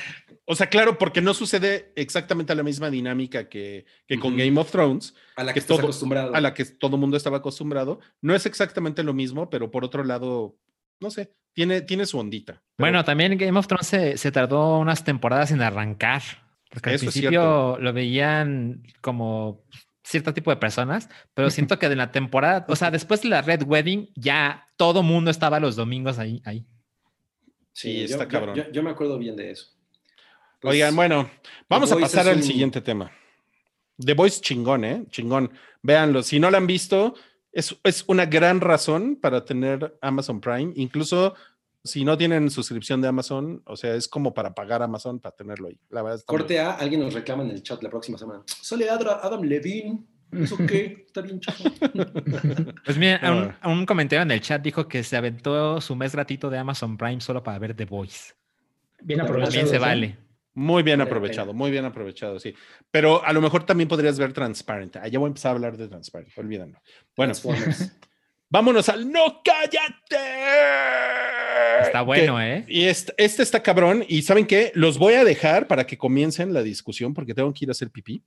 o 0.46 0.56
sea, 0.56 0.68
claro, 0.70 1.00
porque 1.00 1.22
no 1.22 1.34
sucede 1.34 1.92
exactamente 1.96 2.54
la 2.54 2.62
misma 2.62 2.92
dinámica 2.92 3.50
que, 3.50 3.86
que 4.08 4.20
con. 4.20 4.38
Game 4.38 4.60
of 4.60 4.70
Thrones, 4.72 5.16
a 5.36 5.44
la 5.44 5.52
que 5.52 5.56
que 5.56 5.60
estás 5.62 5.78
todo- 5.78 5.88
acostumbrado. 5.88 6.36
a 6.36 6.40
la 6.42 6.54
que 6.54 6.64
todo 6.66 6.96
el 6.96 7.00
mundo 7.02 7.18
estaba 7.18 7.38
acostumbrado. 7.38 8.00
No 8.22 8.36
es 8.36 8.46
exactamente 8.46 9.02
lo 9.02 9.14
mismo, 9.16 9.50
pero 9.50 9.72
por 9.72 9.84
otro 9.84 10.04
lado, 10.04 10.56
no 11.00 11.10
sé, 11.10 11.34
tiene, 11.54 11.82
tiene 11.82 12.06
su 12.06 12.20
ondita. 12.20 12.54
Pero 12.54 12.64
Bueno, 12.78 13.04
también 13.04 13.36
Game 13.40 13.58
of 13.58 13.66
Thrones 13.66 13.88
se, 13.88 14.18
se 14.18 14.32
tardó 14.32 14.78
unas 14.78 15.04
temporadas 15.04 15.50
en 15.50 15.62
arrancar, 15.64 16.22
porque 16.72 16.90
al 16.90 16.96
Eso 16.96 17.06
principio 17.06 17.78
lo 17.80 17.94
veían 17.94 18.84
como 19.02 19.64
cierto 20.04 20.34
tipo 20.34 20.52
de 20.52 20.58
personas, 20.58 21.10
pero 21.34 21.50
siento 21.50 21.78
que 21.80 21.90
de 21.90 21.96
la 21.96 22.12
temporada, 22.12 22.66
o 22.70 22.76
sea, 22.76 22.92
después 22.92 23.22
de 23.22 23.30
la 23.30 23.42
Red 23.42 23.64
Wedding, 23.64 24.10
ya 24.16 24.66
todo 24.78 25.04
mundo 25.04 25.30
estaba 25.32 25.60
los 25.60 25.76
domingos 25.76 26.18
ahí. 26.20 26.42
ahí. 26.46 26.66
Sí, 27.74 28.00
yo- 28.00 28.06
está 28.06 28.24
yo- 28.24 28.30
cabrón. 28.30 28.56
Yo, 28.56 28.72
yo 28.72 28.84
me 28.84 28.90
acuerdo 28.92 29.18
bien 29.18 29.36
de 29.36 29.52
eso. 29.52 29.68
Pues, 30.60 30.74
Oigan, 30.74 30.96
bueno, 30.96 31.30
vamos 31.70 31.92
a 31.92 31.98
pasar 31.98 32.28
al 32.28 32.38
un- 32.38 32.44
siguiente 32.44 32.82
tema. 32.82 33.12
The 34.00 34.14
Voice 34.14 34.42
chingón, 34.42 34.84
¿eh? 34.86 35.06
Chingón. 35.10 35.52
Véanlo. 35.84 36.24
Si 36.24 36.40
no 36.40 36.50
lo 36.52 36.58
han 36.58 36.68
visto, 36.68 37.16
es, 37.52 37.76
es 37.84 38.04
una 38.08 38.26
gran 38.26 38.62
razón 38.62 39.18
para 39.22 39.44
tener 39.46 39.98
Amazon 40.02 40.40
Prime. 40.42 40.74
Incluso 40.76 41.36
si 41.88 42.06
no 42.06 42.18
tienen 42.18 42.52
suscripción 42.52 43.02
de 43.02 43.08
Amazon, 43.08 43.62
o 43.66 43.76
sea, 43.76 43.96
es 43.96 44.08
como 44.08 44.34
para 44.34 44.54
pagar 44.54 44.84
Amazon 44.84 45.20
para 45.20 45.36
tenerlo 45.36 45.68
ahí. 45.70 45.80
La 45.90 46.04
verdad 46.04 46.22
Corte 46.26 46.60
A, 46.60 46.74
alguien 46.74 47.02
nos 47.02 47.14
reclama 47.14 47.44
en 47.44 47.50
el 47.52 47.64
chat 47.64 47.82
la 47.82 47.90
próxima 47.90 48.18
semana. 48.18 48.44
Sale 48.46 48.90
Adam 48.90 49.42
Levine. 49.42 50.04
¿Eso 50.32 50.58
qué? 50.68 51.06
Está 51.08 51.22
bien 51.22 51.40
chafa. 51.40 51.70
Pues 52.86 52.98
miren, 52.98 53.20
Ah. 53.24 53.58
un, 53.64 53.72
un 53.72 53.86
comentario 53.86 54.22
en 54.24 54.32
el 54.32 54.42
chat 54.42 54.62
dijo 54.62 54.88
que 54.88 55.04
se 55.04 55.18
aventó 55.18 55.80
su 55.82 55.96
mes 55.96 56.12
gratuito 56.14 56.50
de 56.50 56.58
Amazon 56.58 56.98
Prime 56.98 57.22
solo 57.22 57.42
para 57.42 57.58
ver 57.60 57.74
The 57.76 57.86
Voice. 57.86 58.34
Bien 59.02 59.22
aprovechado. 59.22 59.52
También 59.52 59.68
se 59.68 59.76
¿sí? 59.76 59.80
vale. 59.82 60.18
Muy 60.54 60.82
bien 60.82 61.00
aprovechado, 61.02 61.54
muy 61.54 61.70
bien 61.70 61.86
aprovechado, 61.86 62.40
sí. 62.40 62.52
Pero 62.90 63.24
a 63.24 63.32
lo 63.32 63.42
mejor 63.42 63.64
también 63.64 63.88
podrías 63.88 64.18
ver 64.18 64.34
Transparent. 64.34 64.96
Ah, 64.96 65.08
ya 65.08 65.20
voy 65.20 65.28
a 65.28 65.30
empezar 65.30 65.52
a 65.52 65.56
hablar 65.56 65.78
de 65.78 65.88
Transparent, 65.88 66.36
olvídalo. 66.36 66.80
Bueno, 67.16 67.34
Transformers. 67.34 67.96
vámonos 68.50 68.90
al 68.90 69.12
No 69.12 69.42
cállate. 69.44 70.18
Está 71.82 72.02
bueno, 72.02 72.42
¿eh? 72.42 72.66
Y 72.68 72.86
este, 72.86 73.14
este 73.18 73.44
está 73.44 73.62
cabrón. 73.62 74.04
Y 74.08 74.22
saben 74.24 74.46
qué? 74.46 74.72
Los 74.76 74.98
voy 74.98 75.14
a 75.16 75.24
dejar 75.24 75.68
para 75.68 75.86
que 75.86 75.98
comiencen 75.98 76.54
la 76.54 76.64
discusión 76.64 77.14
porque 77.14 77.34
tengo 77.34 77.54
que 77.54 77.66
ir 77.66 77.70
a 77.70 77.72
hacer 77.72 77.90
pipí. 77.90 78.24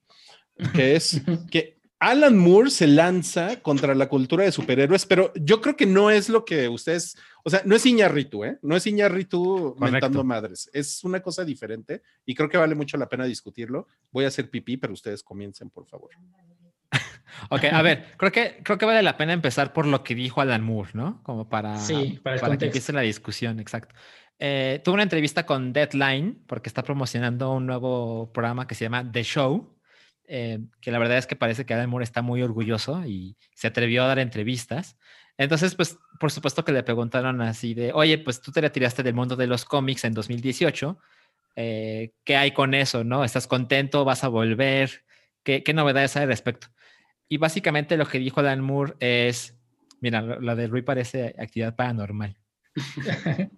Que 0.74 0.96
es 0.96 1.20
que 1.50 1.80
Alan 2.00 2.38
Moore 2.38 2.70
se 2.70 2.86
lanza 2.86 3.60
contra 3.60 3.94
la 3.94 4.08
cultura 4.08 4.44
de 4.44 4.52
superhéroes, 4.52 5.04
pero 5.04 5.32
yo 5.34 5.60
creo 5.60 5.76
que 5.76 5.84
no 5.84 6.10
es 6.10 6.30
lo 6.30 6.46
que 6.46 6.66
ustedes, 6.66 7.14
o 7.44 7.50
sea, 7.50 7.60
no 7.66 7.76
es 7.76 7.84
Iñarritu, 7.84 8.42
¿eh? 8.42 8.58
No 8.62 8.74
es 8.74 8.86
Iñarritu 8.86 9.76
mentando 9.78 10.24
madres. 10.24 10.70
Es 10.72 11.04
una 11.04 11.20
cosa 11.20 11.44
diferente 11.44 12.00
y 12.24 12.34
creo 12.34 12.48
que 12.48 12.56
vale 12.56 12.74
mucho 12.74 12.96
la 12.96 13.06
pena 13.06 13.26
discutirlo. 13.26 13.86
Voy 14.10 14.24
a 14.24 14.28
hacer 14.28 14.48
pipí, 14.48 14.78
pero 14.78 14.94
ustedes 14.94 15.22
comiencen, 15.22 15.68
por 15.68 15.86
favor. 15.86 16.10
Ok, 17.48 17.64
a 17.64 17.82
ver, 17.82 18.06
creo 18.16 18.32
que, 18.32 18.60
creo 18.62 18.78
que 18.78 18.86
vale 18.86 19.02
la 19.02 19.16
pena 19.16 19.32
empezar 19.32 19.72
por 19.72 19.86
lo 19.86 20.02
que 20.02 20.14
dijo 20.14 20.40
Alan 20.40 20.62
Moore, 20.62 20.90
¿no? 20.94 21.22
Como 21.22 21.48
para, 21.48 21.78
Sí, 21.78 22.20
para 22.22 22.56
que 22.56 22.66
empiece 22.66 22.92
la 22.92 23.00
discusión, 23.00 23.60
exacto. 23.60 23.94
Eh, 24.38 24.80
tuve 24.82 24.94
una 24.94 25.02
entrevista 25.02 25.44
con 25.44 25.72
Deadline 25.72 26.42
porque 26.46 26.68
está 26.68 26.82
promocionando 26.82 27.52
un 27.52 27.66
nuevo 27.66 28.32
programa 28.32 28.66
que 28.66 28.74
se 28.74 28.84
llama 28.84 29.10
The 29.10 29.22
Show, 29.22 29.76
eh, 30.26 30.60
que 30.80 30.90
la 30.90 30.98
verdad 30.98 31.18
es 31.18 31.26
que 31.26 31.36
parece 31.36 31.66
que 31.66 31.74
Alan 31.74 31.90
Moore 31.90 32.04
está 32.04 32.22
muy 32.22 32.42
orgulloso 32.42 33.04
y 33.04 33.36
se 33.54 33.66
atrevió 33.66 34.04
a 34.04 34.06
dar 34.06 34.18
entrevistas. 34.18 34.96
Entonces, 35.36 35.74
pues, 35.74 35.98
por 36.18 36.30
supuesto 36.30 36.64
que 36.64 36.72
le 36.72 36.82
preguntaron 36.82 37.40
así 37.42 37.74
de, 37.74 37.92
oye, 37.92 38.18
pues 38.18 38.40
tú 38.40 38.50
te 38.52 38.60
retiraste 38.60 39.02
del 39.02 39.14
mundo 39.14 39.36
de 39.36 39.46
los 39.46 39.64
cómics 39.64 40.04
en 40.04 40.14
2018, 40.14 40.98
eh, 41.56 42.12
¿qué 42.24 42.36
hay 42.36 42.52
con 42.52 42.74
eso, 42.74 43.04
no? 43.04 43.24
¿Estás 43.24 43.46
contento? 43.46 44.04
¿Vas 44.04 44.24
a 44.24 44.28
volver? 44.28 45.04
¿Qué, 45.42 45.62
qué 45.62 45.74
novedades 45.74 46.16
hay 46.16 46.22
al 46.22 46.28
respecto? 46.28 46.68
Y 47.30 47.38
básicamente 47.38 47.96
lo 47.96 48.04
que 48.06 48.18
dijo 48.18 48.40
Alan 48.40 48.60
Moore 48.60 48.94
es, 49.00 49.54
mira, 50.00 50.20
lo, 50.20 50.38
lo 50.40 50.54
de 50.56 50.66
Rui 50.66 50.82
parece 50.82 51.34
actividad 51.38 51.74
paranormal. 51.76 52.36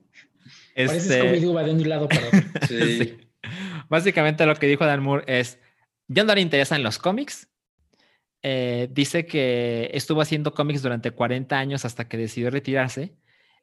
Parece 0.74 0.96
Este, 0.96 1.40
de 1.40 1.46
un 1.72 1.88
lado 1.88 2.08
para 2.08 2.26
otro. 2.28 2.40
Sí. 2.68 2.76
Sí. 2.98 3.18
Básicamente 3.88 4.46
lo 4.46 4.54
que 4.54 4.68
dijo 4.68 4.86
Dan 4.86 5.02
Moore 5.02 5.24
es, 5.26 5.58
ya 6.06 6.22
no 6.22 6.32
le 6.34 6.40
interesan 6.40 6.84
los 6.84 6.98
cómics. 6.98 7.48
Eh, 8.44 8.88
dice 8.92 9.26
que 9.26 9.90
estuvo 9.94 10.20
haciendo 10.20 10.54
cómics 10.54 10.80
durante 10.82 11.10
40 11.10 11.58
años 11.58 11.84
hasta 11.84 12.08
que 12.08 12.16
decidió 12.16 12.50
retirarse 12.50 13.14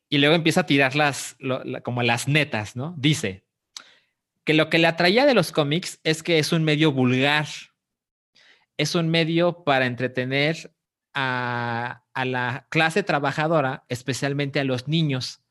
y 0.10 0.18
luego 0.18 0.36
empieza 0.36 0.61
a 0.61 0.65
tirar 0.65 0.95
las, 0.98 1.38
lo- 1.40 1.64
la- 1.64 1.80
como 1.81 2.03
las 2.03 2.27
netas, 2.27 2.76
¿no? 2.76 2.94
Dice 2.98 3.45
que 4.44 4.53
lo 4.53 4.69
que 4.69 4.80
le 4.80 4.88
atraía 4.88 5.26
de 5.26 5.34
los 5.34 5.52
cómics 5.53 5.99
es 6.03 6.23
que 6.23 6.40
es 6.40 6.52
un 6.52 6.64
medio 6.65 6.91
vulgar, 6.91 7.48
es 8.80 8.96
un 8.96 9.10
medio 9.10 9.66
para 9.66 9.86
entretener 9.86 10.74
a, 11.14 12.06
a 12.14 12.26
la 12.26 12.66
clase 12.70 13.04
trabajadora, 13.04 13.84
especialmente 13.90 14.60
a 14.62 14.64
los 14.64 14.88
niños. 14.88 15.42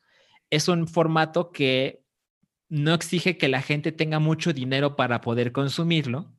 Es 0.49 0.67
un 0.67 0.87
formato 0.87 1.51
que 1.51 2.03
no 2.69 2.95
exige 2.95 3.37
que 3.37 3.47
la 3.47 3.61
gente 3.61 3.91
tenga 3.91 4.17
mucho 4.17 4.51
dinero 4.51 4.95
para 4.95 5.21
poder 5.21 5.51
consumirlo. 5.51 6.33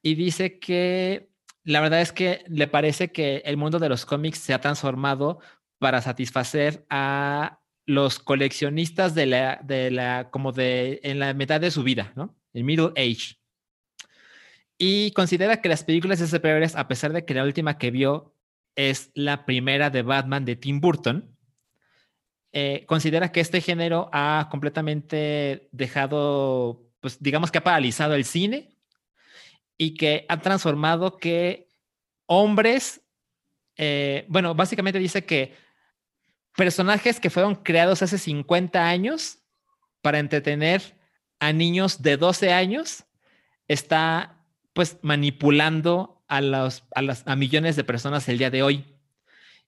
Y 0.00 0.14
dice 0.14 0.58
que 0.58 1.28
la 1.64 1.82
verdad 1.82 2.00
es 2.00 2.12
que 2.12 2.42
le 2.48 2.68
parece 2.68 3.12
que 3.12 3.42
el 3.44 3.58
mundo 3.58 3.78
de 3.78 3.90
los 3.90 4.06
cómics 4.06 4.38
se 4.38 4.54
ha 4.54 4.60
transformado 4.62 5.40
para 5.78 6.00
satisfacer 6.00 6.86
a 6.88 7.60
los 7.84 8.18
coleccionistas 8.18 9.14
de 9.14 9.26
la, 9.26 9.60
de 9.62 9.90
la, 9.90 10.30
como 10.30 10.52
de, 10.52 11.00
en 11.02 11.18
la 11.18 11.34
mitad 11.34 11.60
de 11.60 11.70
su 11.70 11.82
vida, 11.82 12.14
¿no? 12.16 12.34
El 12.54 12.64
middle 12.64 12.92
age. 12.96 13.37
Y 14.78 15.10
considera 15.10 15.60
que 15.60 15.68
las 15.68 15.82
películas 15.82 16.20
de 16.20 16.28
superhéroes, 16.28 16.76
a 16.76 16.86
pesar 16.86 17.12
de 17.12 17.24
que 17.24 17.34
la 17.34 17.42
última 17.42 17.78
que 17.78 17.90
vio 17.90 18.34
es 18.76 19.10
la 19.14 19.44
primera 19.44 19.90
de 19.90 20.02
Batman 20.02 20.44
de 20.44 20.54
Tim 20.54 20.80
Burton, 20.80 21.36
eh, 22.52 22.84
considera 22.86 23.32
que 23.32 23.40
este 23.40 23.60
género 23.60 24.08
ha 24.12 24.48
completamente 24.50 25.68
dejado, 25.72 26.88
pues 27.00 27.20
digamos 27.20 27.50
que 27.50 27.58
ha 27.58 27.64
paralizado 27.64 28.14
el 28.14 28.24
cine 28.24 28.76
y 29.76 29.94
que 29.94 30.24
ha 30.28 30.40
transformado 30.40 31.16
que 31.16 31.68
hombres, 32.26 33.02
eh, 33.76 34.26
bueno, 34.28 34.54
básicamente 34.54 35.00
dice 35.00 35.24
que 35.24 35.56
personajes 36.56 37.18
que 37.18 37.30
fueron 37.30 37.56
creados 37.56 38.02
hace 38.02 38.16
50 38.16 38.88
años 38.88 39.38
para 40.02 40.20
entretener 40.20 40.96
a 41.40 41.52
niños 41.52 42.00
de 42.00 42.16
12 42.16 42.52
años, 42.52 43.04
está 43.66 44.37
pues 44.78 44.96
manipulando 45.02 46.22
a, 46.28 46.40
los, 46.40 46.84
a, 46.94 47.02
las, 47.02 47.26
a 47.26 47.34
millones 47.34 47.74
de 47.74 47.82
personas 47.82 48.28
el 48.28 48.38
día 48.38 48.48
de 48.48 48.62
hoy. 48.62 48.84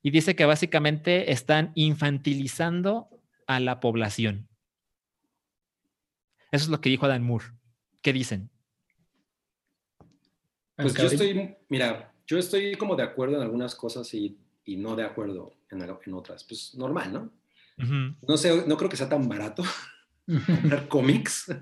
Y 0.05 0.13
dice 0.13 0.37
que 0.37 0.45
básicamente 0.45 1.33
están 1.33 1.73
infantilizando 1.75 3.09
a 3.49 3.59
la 3.59 3.81
población. 3.81 4.49
Eso 6.53 6.67
es 6.67 6.69
lo 6.69 6.81
que 6.81 6.91
dijo 6.91 7.09
Dan 7.09 7.25
Moore. 7.25 7.47
¿Qué 8.03 8.13
dicen? 8.13 8.51
Pues 10.77 10.95
yo 10.95 11.07
estoy, 11.09 11.57
mira, 11.69 12.15
yo 12.25 12.39
estoy 12.39 12.77
como 12.77 12.95
de 12.95 13.03
acuerdo 13.03 13.35
en 13.35 13.43
algunas 13.43 13.75
cosas 13.75 14.15
y, 14.15 14.39
y 14.65 14.77
no 14.77 14.95
de 14.95 15.03
acuerdo 15.03 15.57
en, 15.73 15.83
en, 15.83 16.15
otras. 16.15 16.45
Pues 16.45 16.77
normal, 16.77 17.13
¿no? 17.13 17.33
Uh 17.79 17.83
-huh. 17.83 18.17
No 18.29 18.37
sé, 18.37 18.65
no 18.65 18.77
creo 18.77 18.89
que 18.89 18.97
sea 18.97 19.09
tan 19.09 19.29
barato 19.29 19.65
comprar 20.47 20.87
cómics. 20.87 21.53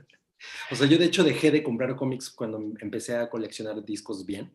O 0.70 0.74
sea, 0.74 0.86
yo 0.86 0.98
de 0.98 1.06
hecho 1.06 1.24
dejé 1.24 1.50
de 1.50 1.62
comprar 1.62 1.96
cómics 1.96 2.30
cuando 2.30 2.58
empecé 2.80 3.16
a 3.16 3.28
coleccionar 3.28 3.84
discos 3.84 4.24
bien. 4.24 4.52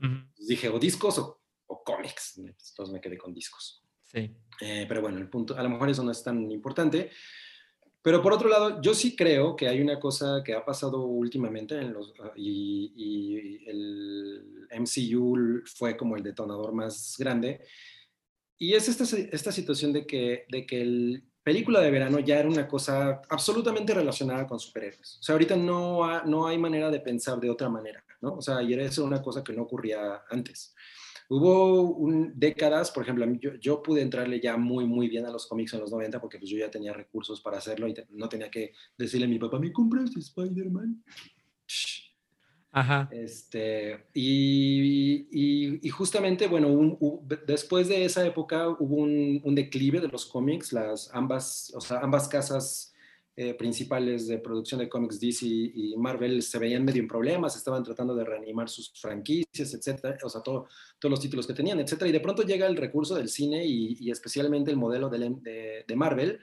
Uh 0.00 0.06
-huh. 0.06 0.28
Dije, 0.38 0.68
o 0.68 0.78
discos 0.78 1.18
o, 1.18 1.40
o 1.66 1.82
cómics. 1.82 2.38
Entonces 2.38 2.92
me 2.92 3.00
quedé 3.00 3.16
con 3.16 3.32
discos. 3.32 3.82
Sí. 4.02 4.34
Eh, 4.60 4.86
pero 4.88 5.00
bueno, 5.00 5.18
el 5.18 5.28
punto, 5.28 5.56
a 5.56 5.62
lo 5.62 5.68
mejor 5.68 5.90
eso 5.90 6.02
no 6.02 6.10
es 6.10 6.22
tan 6.22 6.50
importante. 6.50 7.10
Pero 8.06 8.22
por 8.22 8.32
otro 8.32 8.48
lado, 8.48 8.80
yo 8.80 8.94
sí 8.94 9.16
creo 9.16 9.56
que 9.56 9.66
hay 9.66 9.80
una 9.80 9.98
cosa 9.98 10.42
que 10.44 10.54
ha 10.54 10.64
pasado 10.64 11.04
últimamente 11.06 11.76
en 11.76 11.92
los, 11.92 12.14
y, 12.36 12.92
y, 12.94 13.68
el 13.68 14.68
MCU 14.78 15.62
fue 15.64 15.96
como 15.96 16.16
el 16.16 16.22
detonador 16.22 16.72
más 16.72 17.16
grande. 17.18 17.64
Y 18.58 18.74
es 18.74 18.88
esta, 18.88 19.04
esta 19.32 19.50
situación 19.50 19.92
de 19.92 20.06
que, 20.06 20.44
de 20.48 20.66
que 20.66 20.82
el 20.82 21.24
película 21.46 21.80
de 21.80 21.92
verano 21.92 22.18
ya 22.18 22.40
era 22.40 22.48
una 22.48 22.66
cosa 22.66 23.22
absolutamente 23.28 23.94
relacionada 23.94 24.48
con 24.48 24.58
superhéroes. 24.58 25.18
O 25.20 25.22
sea, 25.22 25.34
ahorita 25.34 25.54
no, 25.54 26.04
ha, 26.04 26.24
no 26.24 26.48
hay 26.48 26.58
manera 26.58 26.90
de 26.90 26.98
pensar 26.98 27.38
de 27.38 27.48
otra 27.48 27.68
manera, 27.68 28.04
¿no? 28.20 28.34
O 28.34 28.42
sea, 28.42 28.60
y 28.64 28.72
era 28.72 28.82
eso 28.82 29.04
una 29.04 29.22
cosa 29.22 29.44
que 29.44 29.52
no 29.52 29.62
ocurría 29.62 30.24
antes. 30.28 30.74
Hubo 31.28 31.82
un, 31.82 32.32
décadas, 32.34 32.90
por 32.90 33.04
ejemplo, 33.04 33.24
yo, 33.38 33.54
yo, 33.60 33.80
pude 33.80 34.02
entrarle 34.02 34.40
ya 34.40 34.56
muy, 34.56 34.86
muy 34.86 35.08
bien 35.08 35.24
a 35.24 35.30
los 35.30 35.46
cómics 35.46 35.72
en 35.74 35.82
los 35.82 35.92
90 35.92 36.20
porque 36.20 36.38
pues 36.38 36.50
yo 36.50 36.58
ya 36.58 36.68
tenía 36.68 36.92
recursos 36.92 37.40
para 37.40 37.58
hacerlo 37.58 37.86
y 37.86 37.94
te, 37.94 38.08
no 38.10 38.28
tenía 38.28 38.50
que 38.50 38.72
decirle 38.98 39.26
a 39.26 39.30
mi 39.30 39.38
papá, 39.38 39.60
¿me 39.60 39.72
compraste 39.72 40.18
Spider-Man? 40.18 41.04
Ajá. 42.76 43.08
Este, 43.10 44.04
y, 44.12 45.78
y, 45.80 45.88
justamente, 45.88 46.46
bueno, 46.46 46.98
después 47.46 47.88
de 47.88 48.04
esa 48.04 48.26
época 48.26 48.68
hubo 48.68 48.96
un, 48.96 49.54
declive 49.54 49.98
de 49.98 50.08
los 50.08 50.26
cómics, 50.26 50.74
las 50.74 51.08
ambas, 51.14 51.72
o 51.74 51.80
sea, 51.80 52.00
ambas 52.00 52.28
casas 52.28 52.92
eh, 53.34 53.54
principales 53.54 54.28
de 54.28 54.36
producción 54.40 54.80
de 54.80 54.90
cómics 54.90 55.18
DC 55.18 55.46
y 55.46 55.94
Marvel 55.96 56.42
se 56.42 56.58
veían 56.58 56.84
medio 56.84 57.00
en 57.00 57.08
problemas, 57.08 57.56
estaban 57.56 57.82
tratando 57.82 58.14
de 58.14 58.24
reanimar 58.24 58.68
sus 58.68 58.92
franquicias, 59.00 59.72
etcétera, 59.72 60.18
o 60.22 60.28
sea, 60.28 60.42
todo, 60.42 60.68
todos 60.98 61.10
los 61.10 61.20
títulos 61.20 61.46
que 61.46 61.54
tenían, 61.54 61.80
etcétera, 61.80 62.10
y 62.10 62.12
de 62.12 62.20
pronto 62.20 62.42
llega 62.42 62.66
el 62.66 62.76
recurso 62.76 63.14
del 63.14 63.30
cine 63.30 63.64
y, 63.64 64.10
especialmente 64.10 64.70
el 64.70 64.76
modelo 64.76 65.08
de, 65.08 65.18
de, 65.40 65.84
de, 65.88 65.96
Marvel, 65.96 66.40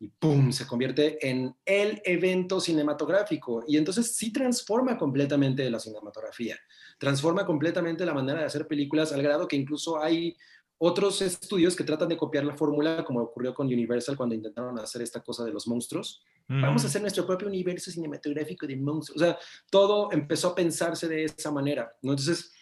y 0.00 0.08
¡pum! 0.08 0.52
se 0.52 0.66
convierte 0.66 1.28
en 1.28 1.54
el 1.64 2.00
evento 2.04 2.60
cinematográfico, 2.60 3.64
y 3.66 3.76
entonces 3.76 4.14
sí 4.14 4.32
transforma 4.32 4.96
completamente 4.96 5.68
la 5.70 5.80
cinematografía, 5.80 6.56
transforma 6.98 7.44
completamente 7.44 8.06
la 8.06 8.14
manera 8.14 8.40
de 8.40 8.46
hacer 8.46 8.66
películas 8.66 9.12
al 9.12 9.22
grado 9.22 9.48
que 9.48 9.56
incluso 9.56 10.00
hay 10.00 10.36
otros 10.78 11.20
estudios 11.22 11.74
que 11.74 11.82
tratan 11.82 12.08
de 12.08 12.16
copiar 12.16 12.44
la 12.44 12.56
fórmula, 12.56 13.04
como 13.04 13.20
ocurrió 13.20 13.52
con 13.52 13.66
Universal 13.66 14.16
cuando 14.16 14.36
intentaron 14.36 14.78
hacer 14.78 15.02
esta 15.02 15.20
cosa 15.20 15.44
de 15.44 15.52
los 15.52 15.66
monstruos. 15.66 16.22
Mm. 16.46 16.62
Vamos 16.62 16.84
a 16.84 16.86
hacer 16.86 17.02
nuestro 17.02 17.26
propio 17.26 17.48
universo 17.48 17.90
cinematográfico 17.90 18.64
de 18.64 18.76
monstruos. 18.76 19.20
O 19.20 19.24
sea, 19.24 19.38
todo 19.70 20.12
empezó 20.12 20.48
a 20.48 20.54
pensarse 20.54 21.08
de 21.08 21.24
esa 21.24 21.50
manera. 21.50 21.92
¿no? 22.02 22.12
Entonces, 22.12 22.52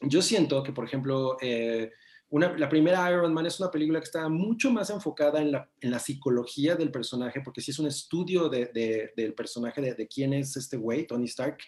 yo 0.00 0.22
siento 0.22 0.62
que, 0.64 0.72
por 0.72 0.84
ejemplo, 0.84 1.36
eh, 1.40 1.92
una, 2.28 2.56
la 2.58 2.68
primera 2.68 3.10
Iron 3.10 3.32
Man 3.32 3.46
es 3.46 3.60
una 3.60 3.70
película 3.70 4.00
que 4.00 4.04
está 4.06 4.28
mucho 4.28 4.70
más 4.70 4.90
enfocada 4.90 5.40
en 5.40 5.52
la, 5.52 5.68
en 5.80 5.90
la 5.90 5.98
psicología 5.98 6.74
del 6.74 6.90
personaje, 6.90 7.40
porque 7.40 7.60
sí 7.60 7.70
es 7.70 7.78
un 7.78 7.86
estudio 7.86 8.48
de, 8.48 8.66
de, 8.66 9.12
del 9.16 9.34
personaje, 9.34 9.80
de, 9.80 9.94
de 9.94 10.08
quién 10.08 10.32
es 10.32 10.56
este 10.56 10.76
güey, 10.76 11.06
Tony 11.06 11.26
Stark. 11.26 11.58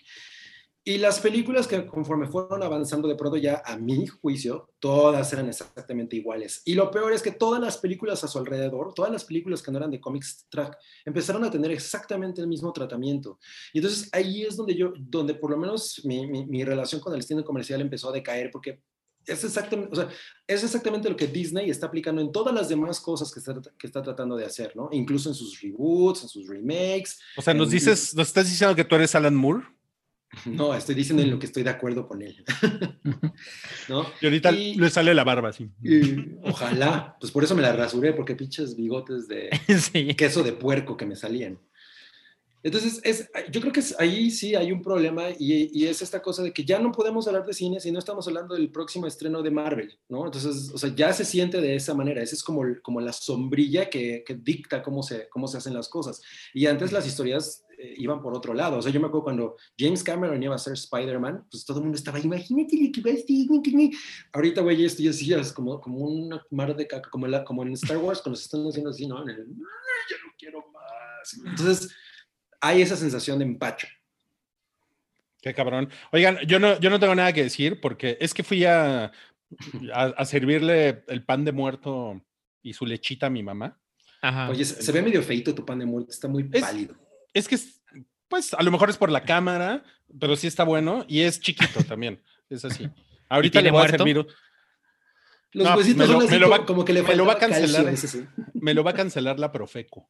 Y 0.88 0.96
las 0.96 1.20
películas 1.20 1.68
que 1.68 1.84
conforme 1.84 2.28
fueron 2.28 2.62
avanzando 2.62 3.08
de 3.08 3.14
pronto 3.14 3.36
ya 3.36 3.62
a 3.62 3.76
mi 3.76 4.06
juicio, 4.06 4.70
todas 4.78 5.30
eran 5.34 5.46
exactamente 5.46 6.16
iguales. 6.16 6.62
Y 6.64 6.72
lo 6.72 6.90
peor 6.90 7.12
es 7.12 7.20
que 7.20 7.32
todas 7.32 7.60
las 7.60 7.76
películas 7.76 8.24
a 8.24 8.26
su 8.26 8.38
alrededor, 8.38 8.94
todas 8.94 9.12
las 9.12 9.26
películas 9.26 9.60
que 9.60 9.70
no 9.70 9.76
eran 9.76 9.90
de 9.90 10.00
comics 10.00 10.46
track, 10.48 10.78
empezaron 11.04 11.44
a 11.44 11.50
tener 11.50 11.70
exactamente 11.72 12.40
el 12.40 12.48
mismo 12.48 12.72
tratamiento. 12.72 13.38
Y 13.74 13.80
entonces 13.80 14.08
ahí 14.12 14.44
es 14.44 14.56
donde 14.56 14.74
yo, 14.74 14.94
donde 14.96 15.34
por 15.34 15.50
lo 15.50 15.58
menos 15.58 16.00
mi, 16.06 16.26
mi, 16.26 16.46
mi 16.46 16.64
relación 16.64 17.02
con 17.02 17.14
el 17.14 17.22
cine 17.22 17.44
comercial 17.44 17.82
empezó 17.82 18.08
a 18.08 18.12
decaer 18.12 18.50
porque 18.50 18.80
es 19.28 19.44
exactamente, 19.44 19.92
o 19.92 19.94
sea, 19.94 20.08
es 20.46 20.64
exactamente 20.64 21.08
lo 21.08 21.16
que 21.16 21.26
Disney 21.26 21.70
está 21.70 21.86
aplicando 21.86 22.20
en 22.20 22.32
todas 22.32 22.54
las 22.54 22.68
demás 22.68 23.00
cosas 23.00 23.32
que 23.32 23.40
está, 23.40 23.54
que 23.78 23.86
está 23.86 24.02
tratando 24.02 24.36
de 24.36 24.44
hacer, 24.44 24.74
¿no? 24.74 24.88
Incluso 24.92 25.28
en 25.28 25.34
sus 25.34 25.60
reboots, 25.60 26.22
en 26.22 26.28
sus 26.28 26.48
remakes. 26.48 27.18
O 27.36 27.42
sea, 27.42 27.54
nos 27.54 27.70
dices, 27.70 28.14
nos 28.14 28.28
estás 28.28 28.48
diciendo 28.48 28.74
que 28.74 28.84
tú 28.84 28.94
eres 28.94 29.14
Alan 29.14 29.34
Moore. 29.34 29.64
No, 30.44 30.74
estoy 30.74 30.94
diciendo 30.94 31.22
en 31.22 31.30
lo 31.30 31.38
que 31.38 31.46
estoy 31.46 31.62
de 31.62 31.70
acuerdo 31.70 32.06
con 32.06 32.20
él. 32.20 32.44
¿No? 33.88 34.06
Y 34.20 34.26
ahorita 34.26 34.52
y, 34.52 34.74
le 34.74 34.90
sale 34.90 35.14
la 35.14 35.24
barba, 35.24 35.54
sí. 35.54 35.70
Y, 35.82 36.36
ojalá, 36.42 37.16
pues 37.18 37.32
por 37.32 37.44
eso 37.44 37.54
me 37.54 37.62
la 37.62 37.72
rasuré, 37.72 38.12
porque 38.12 38.34
pinches 38.34 38.76
bigotes 38.76 39.26
de 39.26 39.48
sí. 39.80 40.14
queso 40.14 40.42
de 40.42 40.52
puerco 40.52 40.98
que 40.98 41.06
me 41.06 41.16
salían. 41.16 41.58
Entonces, 42.62 43.00
es, 43.04 43.30
yo 43.50 43.60
creo 43.60 43.72
que 43.72 43.80
es, 43.80 43.98
ahí 44.00 44.30
sí 44.30 44.54
hay 44.54 44.72
un 44.72 44.82
problema 44.82 45.26
y, 45.38 45.86
es 45.86 46.02
esta 46.02 46.20
cosa 46.20 46.42
de 46.42 46.52
que 46.52 46.64
ya 46.64 46.78
no 46.78 46.92
podemos 46.92 47.26
hablar 47.26 47.46
de 47.46 47.54
cine 47.54 47.80
si 47.80 47.90
no 47.92 47.98
estamos 47.98 48.26
hablando 48.26 48.54
del 48.54 48.70
próximo 48.70 49.06
estreno 49.06 49.42
de 49.42 49.50
Marvel, 49.50 49.98
¿no? 50.08 50.26
Entonces, 50.26 50.70
o 50.74 50.78
sea, 50.78 50.94
ya 50.94 51.12
se 51.12 51.24
siente 51.24 51.60
de 51.60 51.76
esa 51.76 51.94
manera, 51.94 52.22
esa 52.22 52.34
es 52.34 52.42
como, 52.42 52.62
como 52.82 53.00
la 53.00 53.12
sombrilla 53.12 53.88
que, 53.88 54.24
dicta 54.42 54.82
cómo 54.82 55.02
se, 55.02 55.28
cómo 55.28 55.46
se 55.46 55.58
hacen 55.58 55.74
las 55.74 55.88
cosas. 55.88 56.20
Y 56.52 56.66
antes 56.66 56.92
las 56.92 57.06
historias 57.06 57.64
eh, 57.78 57.94
iban 57.98 58.20
por 58.20 58.34
otro 58.34 58.54
lado. 58.54 58.78
O 58.78 58.82
sea, 58.82 58.92
yo 58.92 59.00
me 59.00 59.06
acuerdo 59.06 59.24
cuando 59.24 59.56
James 59.78 60.02
Cameron 60.02 60.42
iba 60.42 60.54
a 60.54 60.58
ser 60.58 60.72
Spider-Man, 60.72 61.46
pues 61.50 61.64
todo 61.64 61.78
el 61.78 61.84
mundo 61.84 61.96
estaba, 61.96 62.18
imagínate 62.18 62.76
lo 62.76 62.92
que 62.92 63.00
va 63.00 63.10
a 63.10 63.14
decir. 63.14 63.48
Ahorita, 64.32 64.62
güey, 64.62 64.84
esto 64.84 65.02
ya 65.02 65.12
sí 65.12 65.32
es 65.32 65.52
como, 65.52 65.80
como 65.80 65.98
una 65.98 66.44
mar 66.50 66.74
de 66.76 66.86
caca, 66.86 67.08
como, 67.08 67.28
la, 67.28 67.44
como 67.44 67.62
en 67.62 67.72
Star 67.74 67.98
Wars, 67.98 68.20
cuando 68.20 68.36
se 68.36 68.44
están 68.44 68.66
haciendo 68.66 68.90
así, 68.90 69.06
¿no? 69.06 69.20
En 69.22 69.36
yo 69.36 70.16
no 70.24 70.32
quiero 70.36 70.64
más. 70.72 71.40
Entonces, 71.44 71.94
hay 72.60 72.82
esa 72.82 72.96
sensación 72.96 73.38
de 73.38 73.44
empacho. 73.44 73.88
Qué 75.40 75.54
cabrón. 75.54 75.88
Oigan, 76.12 76.38
yo 76.46 76.58
no, 76.58 76.78
yo 76.80 76.90
no 76.90 76.98
tengo 76.98 77.14
nada 77.14 77.32
que 77.32 77.44
decir 77.44 77.80
porque 77.80 78.18
es 78.20 78.34
que 78.34 78.42
fui 78.42 78.64
a, 78.64 79.12
a, 79.92 80.02
a 80.04 80.24
servirle 80.24 81.04
el 81.06 81.24
pan 81.24 81.44
de 81.44 81.52
muerto 81.52 82.20
y 82.62 82.72
su 82.72 82.84
lechita 82.84 83.26
a 83.26 83.30
mi 83.30 83.42
mamá. 83.42 83.78
Ajá. 84.20 84.50
Oye, 84.50 84.64
se, 84.64 84.82
se 84.82 84.92
ve 84.92 85.00
medio 85.00 85.22
feito 85.22 85.54
tu 85.54 85.64
pan 85.64 85.78
de 85.78 85.86
muerto, 85.86 86.10
está 86.10 86.26
muy 86.26 86.48
es, 86.52 86.60
pálido 86.60 86.96
es 87.38 87.48
que, 87.48 87.58
pues, 88.28 88.54
a 88.54 88.62
lo 88.62 88.70
mejor 88.70 88.90
es 88.90 88.96
por 88.96 89.10
la 89.10 89.24
cámara, 89.24 89.84
pero 90.18 90.36
sí 90.36 90.46
está 90.46 90.64
bueno 90.64 91.04
y 91.08 91.20
es 91.20 91.40
chiquito 91.40 91.82
también. 91.84 92.22
Es 92.50 92.64
así. 92.64 92.88
Ahorita 93.28 93.60
le 93.60 93.70
voy 93.70 93.80
muerto? 93.80 93.94
a 93.94 93.98
servir. 93.98 94.26
Los 95.52 95.66
no, 95.66 95.76
huesitos 95.76 95.98
me 95.98 96.06
lo, 96.06 96.20
son 96.20 96.28
así 96.28 96.38
lo 96.38 96.50
va, 96.50 96.66
como 96.66 96.84
que 96.84 96.92
le 96.92 97.02
me 97.02 97.16
lo 97.16 97.24
va 97.24 97.34
a 97.34 97.38
cancelar. 97.38 97.84
Calcio, 97.84 98.08
sí. 98.08 98.26
Me 98.52 98.74
lo 98.74 98.84
va 98.84 98.90
a 98.90 98.94
cancelar 98.94 99.38
la 99.38 99.50
Profeco. 99.50 100.08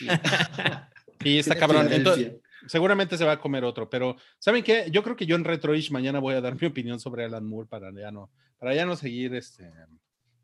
Y, 1.24 1.38
está 1.38 1.54
cabrón. 1.56 1.92
Entonces, 1.92 2.32
seguramente 2.66 3.16
se 3.16 3.24
va 3.24 3.32
a 3.32 3.40
comer 3.40 3.64
otro, 3.64 3.88
pero 3.88 4.16
¿saben 4.38 4.62
qué? 4.62 4.86
Yo 4.90 5.02
creo 5.02 5.16
que 5.16 5.26
yo 5.26 5.36
en 5.36 5.44
Retroish 5.44 5.90
mañana 5.90 6.18
voy 6.18 6.34
a 6.34 6.40
dar 6.40 6.60
mi 6.60 6.66
opinión 6.66 7.00
sobre 7.00 7.24
Alan 7.24 7.46
Moore 7.46 7.68
para 7.68 7.92
ya 7.92 8.10
no, 8.10 8.30
para 8.58 8.74
ya 8.74 8.84
no 8.84 8.96
seguir 8.96 9.34
este 9.34 9.70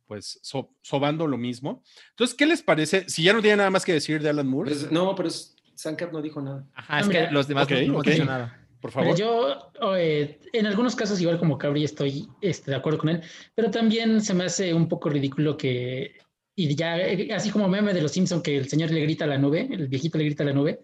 pues 0.07 0.39
so, 0.43 0.71
sobando 0.83 1.27
lo 1.27 1.37
mismo. 1.37 1.83
Entonces, 2.11 2.37
¿qué 2.37 2.47
les 2.47 2.63
parece? 2.63 3.09
Si 3.09 3.23
ya 3.23 3.33
no 3.33 3.41
tiene 3.41 3.57
nada 3.57 3.71
más 3.71 3.85
que 3.85 3.93
decir 3.93 4.23
de 4.23 4.29
Alan 4.29 4.47
Moore. 4.47 4.71
Pues, 4.71 4.91
no, 4.91 5.15
pero 5.15 5.29
es, 5.29 5.57
Sankar 5.75 6.13
no 6.13 6.23
dijo 6.23 6.41
nada. 6.41 6.65
Ajá, 6.75 7.01
es 7.01 7.09
que 7.09 7.29
los 7.31 7.49
demás 7.49 7.65
okay, 7.65 7.89
no, 7.89 7.99
okay. 7.99 8.21
nada. 8.21 8.67
por 8.81 8.93
favor. 8.93 9.17
yo, 9.17 9.73
eh, 9.97 10.41
en 10.53 10.67
algunos 10.67 10.95
casos, 10.97 11.21
igual 11.21 11.39
como 11.39 11.59
Cabri, 11.59 11.85
estoy 11.85 12.29
este, 12.41 12.71
de 12.71 12.77
acuerdo 12.77 13.01
con 13.01 13.11
él, 13.11 13.23
pero 13.55 13.71
también 13.71 14.21
se 14.21 14.35
me 14.35 14.45
hace 14.45 14.73
un 14.73 14.89
poco 14.89 15.09
ridículo 15.09 15.57
que, 15.57 16.17
y 16.57 16.75
ya, 16.75 16.99
eh, 16.99 17.33
así 17.33 17.51
como 17.51 17.69
meme 17.69 17.95
de 17.95 18.01
los 18.01 18.13
Simpson 18.13 18.43
que 18.43 18.57
el 18.57 18.69
señor 18.69 18.91
le 18.91 19.03
grita 19.03 19.25
a 19.25 19.29
la 19.29 19.39
nube, 19.39 19.69
el 19.71 19.89
viejito 19.89 20.19
le 20.19 20.25
grita 20.25 20.43
a 20.43 20.47
la 20.47 20.53
nube, 20.55 20.81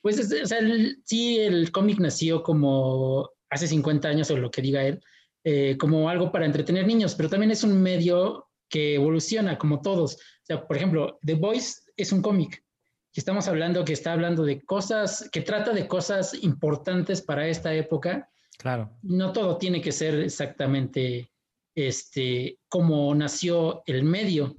pues, 0.00 0.18
o 0.18 0.46
sea, 0.46 0.58
sí, 1.04 1.38
el 1.38 1.70
cómic 1.70 1.98
nació 2.00 2.42
como 2.42 3.30
hace 3.50 3.66
50 3.66 4.08
años, 4.08 4.30
o 4.30 4.36
lo 4.36 4.50
que 4.50 4.62
diga 4.62 4.82
él, 4.82 5.00
eh, 5.44 5.76
como 5.78 6.08
algo 6.08 6.32
para 6.32 6.46
entretener 6.46 6.86
niños, 6.86 7.14
pero 7.14 7.28
también 7.28 7.50
es 7.50 7.62
un 7.62 7.82
medio 7.82 8.48
que 8.68 8.94
evoluciona, 8.94 9.58
como 9.58 9.82
todos. 9.82 10.14
O 10.14 10.44
sea, 10.44 10.66
por 10.66 10.76
ejemplo, 10.76 11.18
The 11.24 11.34
Voice 11.34 11.80
es 11.96 12.12
un 12.12 12.22
cómic, 12.22 12.64
que 13.12 13.20
estamos 13.20 13.48
hablando, 13.48 13.84
que 13.84 13.92
está 13.92 14.12
hablando 14.12 14.44
de 14.44 14.62
cosas, 14.62 15.28
que 15.32 15.42
trata 15.42 15.72
de 15.72 15.86
cosas 15.86 16.32
importantes 16.42 17.20
para 17.20 17.46
esta 17.48 17.74
época. 17.74 18.30
Claro. 18.56 18.96
No 19.02 19.32
todo 19.32 19.58
tiene 19.58 19.82
que 19.82 19.92
ser 19.92 20.14
exactamente 20.20 21.30
este, 21.74 22.58
como 22.68 23.14
nació 23.14 23.82
el 23.86 24.04
medio. 24.04 24.56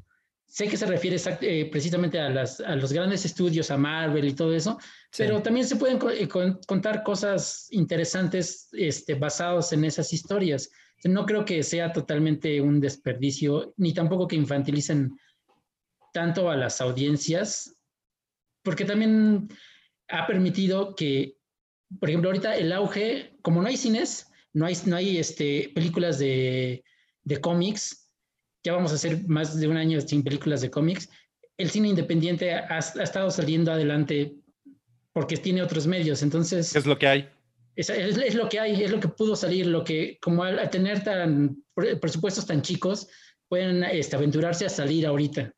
Sé 0.52 0.68
que 0.68 0.76
se 0.76 0.86
refiere 0.86 1.15
eh, 1.44 1.69
precisamente 1.72 2.19
a, 2.19 2.30
las, 2.30 2.60
a, 2.60 2.76
los 2.76 2.91
grandes 2.91 3.23
estudios, 3.23 3.72
a 3.72 3.78
Marvel 3.78 4.26
y 4.26 4.34
todo 4.34 4.53
eso, 4.53 4.78
pero 5.18 5.41
también 5.41 5.65
se 5.65 5.78
pueden 5.78 5.98
eh, 6.11 6.28
contar 6.28 7.03
cosas 7.03 7.68
interesantes 7.72 8.68
este, 8.73 9.15
basadas 9.15 9.72
en 9.72 9.86
esas 9.86 10.11
historias. 10.11 10.69
No 11.06 11.26
creo 11.26 11.45
que 11.45 11.64
sea 11.64 11.94
totalmente 11.94 12.60
un 12.60 12.82
desperdicio, 12.82 13.73
ni 13.78 13.94
tampoco 13.94 14.28
que 14.28 14.36
infantilicen 14.36 15.18
tanto 16.11 16.49
a 16.49 16.57
las 16.57 16.82
audiencias, 16.82 17.73
porque 18.61 18.84
también 18.84 19.48
ha 20.10 20.28
permitido 20.28 20.95
que, 20.95 21.38
por 21.98 22.10
ejemplo, 22.10 22.30
ahorita 22.30 22.57
el 22.57 22.73
auge, 22.73 23.38
como 23.41 23.61
no 23.61 23.69
hay 23.69 23.78
cines, 23.78 24.28
no 24.52 24.65
hay, 24.65 24.76
no 24.86 24.98
hay 24.98 25.18
este, 25.18 25.72
películas 25.73 26.19
de, 26.19 26.84
de 27.23 27.40
cómics, 27.40 28.01
ya 28.63 28.73
vamos 28.73 28.91
a 28.91 28.95
hacer 28.95 29.27
más 29.27 29.59
de 29.59 29.67
un 29.67 29.77
año 29.77 29.99
sin 30.01 30.23
películas 30.23 30.61
de 30.61 30.69
cómics, 30.71 31.09
el 31.57 31.69
cine 31.69 31.89
independiente 31.89 32.53
ha, 32.53 32.67
ha, 32.69 32.79
estado 32.79 33.29
saliendo 33.29 33.71
adelante 33.71 34.35
porque 35.13 35.38
tiene 35.38 35.61
otros 35.61 35.88
medios, 35.88 36.23
entonces... 36.23 36.75
Es 36.75 36.85
lo 36.85 36.97
que 36.97 37.07
hay. 37.07 37.29
Es, 37.75 37.89
es, 37.89 38.17
es, 38.17 38.35
lo 38.35 38.49
que 38.49 38.59
hay, 38.59 38.83
es 38.83 38.91
lo 38.91 38.99
que 38.99 39.07
pudo 39.07 39.35
salir, 39.35 39.67
lo 39.67 39.83
que 39.83 40.17
como 40.21 40.43
al, 40.43 40.59
al 40.59 40.69
tener 40.69 41.03
tan 41.03 41.63
presupuestos 42.01 42.45
tan 42.45 42.61
chicos, 42.61 43.07
pueden 43.51 43.83
este, 43.83 44.15
aventurarse 44.15 44.65
a 44.65 44.69
salir 44.69 45.05
ahorita. 45.05 45.53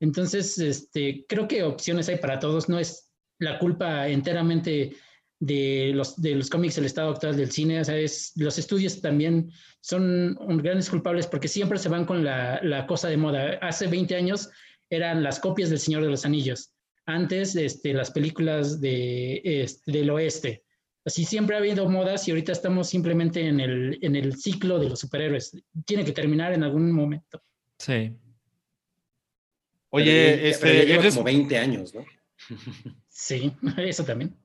Entonces, 0.00 0.58
este, 0.58 1.24
creo 1.28 1.48
que 1.48 1.64
opciones 1.64 2.08
hay 2.08 2.16
para 2.16 2.38
todos. 2.38 2.68
No 2.68 2.78
es 2.78 3.10
la 3.40 3.58
culpa 3.58 4.06
enteramente 4.08 4.96
de 5.42 5.90
los, 5.92 6.22
de 6.22 6.36
los 6.36 6.48
cómics 6.48 6.76
del 6.76 6.84
estado 6.84 7.10
actual 7.10 7.36
del 7.36 7.50
cine. 7.50 7.80
O 7.80 7.84
sea, 7.84 7.98
es, 7.98 8.32
los 8.36 8.58
estudios 8.58 9.00
también 9.00 9.50
son 9.80 10.38
grandes 10.62 10.88
culpables 10.88 11.26
porque 11.26 11.48
siempre 11.48 11.80
se 11.80 11.88
van 11.88 12.04
con 12.04 12.22
la, 12.22 12.60
la, 12.62 12.86
cosa 12.86 13.08
de 13.08 13.16
moda. 13.16 13.58
Hace 13.60 13.88
20 13.88 14.14
años 14.14 14.50
eran 14.88 15.24
las 15.24 15.40
copias 15.40 15.68
del 15.68 15.80
Señor 15.80 16.04
de 16.04 16.10
los 16.10 16.24
Anillos. 16.24 16.72
Antes, 17.06 17.56
este, 17.56 17.92
las 17.92 18.12
películas 18.12 18.80
de, 18.80 19.40
este, 19.44 19.90
del 19.90 20.10
oeste. 20.10 20.62
Así 21.04 21.24
siempre 21.24 21.56
ha 21.56 21.58
habido 21.58 21.88
modas 21.88 22.28
y 22.28 22.30
ahorita 22.30 22.52
estamos 22.52 22.88
simplemente 22.88 23.44
en 23.44 23.58
el, 23.58 23.98
en 24.00 24.14
el 24.14 24.36
ciclo 24.36 24.78
de 24.78 24.90
los 24.90 25.00
superhéroes. 25.00 25.60
Tiene 25.84 26.04
que 26.04 26.12
terminar 26.12 26.52
en 26.52 26.62
algún 26.62 26.92
momento. 26.92 27.42
Sí. 27.80 28.16
Oye, 29.90 30.36
pero, 30.36 30.46
este, 30.46 30.66
pero 30.66 30.78
ya 30.78 30.84
lleva 30.84 31.02
eres, 31.02 31.14
como 31.14 31.24
20 31.24 31.58
años, 31.58 31.92
¿no? 31.92 32.04
Sí, 33.08 33.52
eso 33.78 34.04
también. 34.04 34.36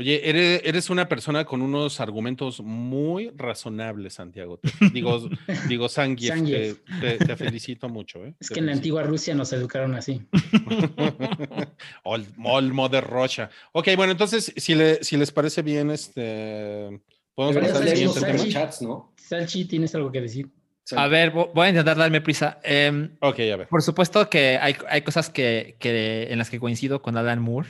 Oye, 0.00 0.28
eres, 0.28 0.62
eres 0.64 0.90
una 0.90 1.08
persona 1.08 1.44
con 1.44 1.62
unos 1.62 2.00
argumentos 2.00 2.60
muy 2.60 3.30
razonables, 3.36 4.14
Santiago. 4.14 4.60
Digo, 4.92 5.28
digo 5.68 5.88
Sangief, 5.88 6.30
te, 6.32 6.36
Zangief. 6.38 6.78
te- 7.00 7.18
te 7.18 7.36
felicito 7.36 7.88
mucho. 7.88 8.24
¿eh? 8.24 8.34
Es 8.40 8.48
Te 8.48 8.54
que 8.54 8.60
en 8.60 8.66
la 8.66 8.72
antigua 8.72 9.02
Rusia 9.02 9.34
nos 9.34 9.52
educaron 9.52 9.94
así. 9.94 10.22
Ol- 12.04 12.26
Olmo 12.44 12.88
de 12.88 13.00
Rocha. 13.00 13.50
Ok, 13.72 13.88
bueno, 13.96 14.12
entonces, 14.12 14.52
si, 14.56 14.74
le, 14.74 15.02
si 15.04 15.16
les 15.16 15.30
parece 15.30 15.62
bien, 15.62 15.90
este, 15.90 17.00
podemos 17.34 17.62
pasar 17.62 17.82
al 17.82 17.88
siguiente 17.88 18.20
tema. 18.20 18.48
chats, 18.48 18.82
¿no? 18.82 19.12
Salchi, 19.16 19.64
¿tienes 19.66 19.94
algo 19.94 20.10
que 20.10 20.20
decir? 20.20 20.48
A 20.96 21.06
ver, 21.06 21.32
vo- 21.32 21.50
voy 21.54 21.66
a 21.66 21.68
intentar 21.70 21.96
darme 21.96 22.20
prisa. 22.20 22.58
Em, 22.64 23.16
Ok, 23.20 23.38
a 23.52 23.56
ver. 23.56 23.68
Por 23.68 23.82
supuesto 23.82 24.28
que 24.28 24.58
hay, 24.60 24.74
hay 24.88 25.02
cosas 25.02 25.30
que, 25.30 25.76
que 25.78 26.24
en 26.30 26.38
las 26.38 26.50
que 26.50 26.58
coincido 26.58 27.00
con 27.00 27.16
Alan 27.16 27.40
Moore. 27.40 27.68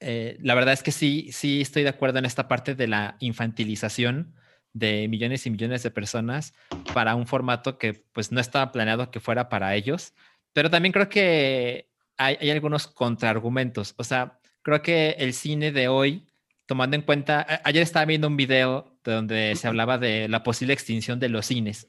Eh, 0.00 0.36
la 0.42 0.54
verdad 0.54 0.74
es 0.74 0.82
que 0.82 0.92
sí, 0.92 1.30
sí 1.32 1.60
estoy 1.60 1.82
de 1.82 1.88
acuerdo 1.88 2.18
en 2.18 2.24
esta 2.26 2.48
parte 2.48 2.74
de 2.74 2.86
la 2.86 3.16
infantilización 3.20 4.34
de 4.72 5.08
millones 5.08 5.46
y 5.46 5.50
millones 5.50 5.82
de 5.82 5.90
personas 5.90 6.52
para 6.92 7.14
un 7.14 7.26
formato 7.26 7.78
que 7.78 7.94
pues 8.12 8.30
no 8.30 8.40
estaba 8.40 8.72
planeado 8.72 9.10
que 9.10 9.20
fuera 9.20 9.48
para 9.48 9.74
ellos. 9.74 10.12
Pero 10.52 10.70
también 10.70 10.92
creo 10.92 11.08
que 11.08 11.88
hay, 12.18 12.36
hay 12.40 12.50
algunos 12.50 12.86
contraargumentos. 12.86 13.94
O 13.96 14.04
sea, 14.04 14.38
creo 14.62 14.82
que 14.82 15.10
el 15.18 15.32
cine 15.32 15.72
de 15.72 15.88
hoy, 15.88 16.26
tomando 16.66 16.96
en 16.96 17.02
cuenta, 17.02 17.40
a- 17.40 17.60
ayer 17.64 17.82
estaba 17.82 18.04
viendo 18.04 18.28
un 18.28 18.36
video 18.36 18.98
de 19.02 19.12
donde 19.12 19.54
se 19.56 19.66
hablaba 19.66 19.96
de 19.98 20.28
la 20.28 20.42
posible 20.42 20.74
extinción 20.74 21.18
de 21.20 21.30
los 21.30 21.46
cines. 21.46 21.88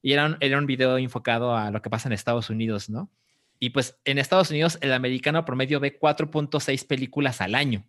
Y 0.00 0.12
era 0.12 0.26
un, 0.26 0.36
era 0.38 0.58
un 0.58 0.66
video 0.66 0.96
enfocado 0.96 1.56
a 1.56 1.72
lo 1.72 1.82
que 1.82 1.90
pasa 1.90 2.08
en 2.08 2.12
Estados 2.12 2.50
Unidos, 2.50 2.88
¿no? 2.88 3.10
Y 3.60 3.70
pues 3.70 3.98
en 4.04 4.18
Estados 4.18 4.50
Unidos 4.50 4.78
el 4.80 4.92
americano 4.92 5.44
promedio 5.44 5.80
ve 5.80 5.98
4.6 5.98 6.86
películas 6.86 7.40
al 7.40 7.54
año. 7.54 7.84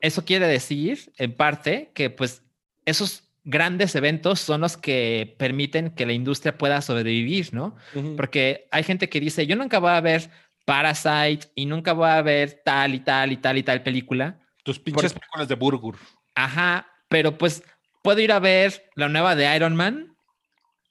Eso 0.00 0.24
quiere 0.24 0.46
decir, 0.46 1.12
en 1.16 1.34
parte, 1.34 1.90
que 1.94 2.10
pues 2.10 2.42
esos 2.84 3.24
grandes 3.44 3.94
eventos 3.94 4.40
son 4.40 4.62
los 4.62 4.76
que 4.76 5.34
permiten 5.38 5.90
que 5.90 6.06
la 6.06 6.12
industria 6.12 6.56
pueda 6.56 6.80
sobrevivir, 6.80 7.52
¿no? 7.52 7.76
Porque 8.16 8.66
hay 8.70 8.82
gente 8.82 9.08
que 9.08 9.20
dice, 9.20 9.46
yo 9.46 9.56
nunca 9.56 9.78
voy 9.78 9.90
a 9.90 10.00
ver 10.00 10.30
Parasite 10.64 11.48
y 11.54 11.66
nunca 11.66 11.92
voy 11.92 12.08
a 12.08 12.22
ver 12.22 12.62
tal 12.64 12.94
y 12.94 13.00
tal 13.00 13.32
y 13.32 13.36
tal 13.36 13.58
y 13.58 13.62
tal 13.62 13.82
película. 13.82 14.40
Tus 14.62 14.78
pinches 14.78 15.12
películas 15.12 15.48
de 15.48 15.54
Burger. 15.54 16.00
Ajá, 16.34 16.86
pero 17.08 17.36
pues 17.36 17.62
puedo 18.02 18.20
ir 18.20 18.32
a 18.32 18.38
ver 18.38 18.90
la 18.94 19.08
nueva 19.08 19.36
de 19.36 19.54
Iron 19.54 19.76
Man, 19.76 20.16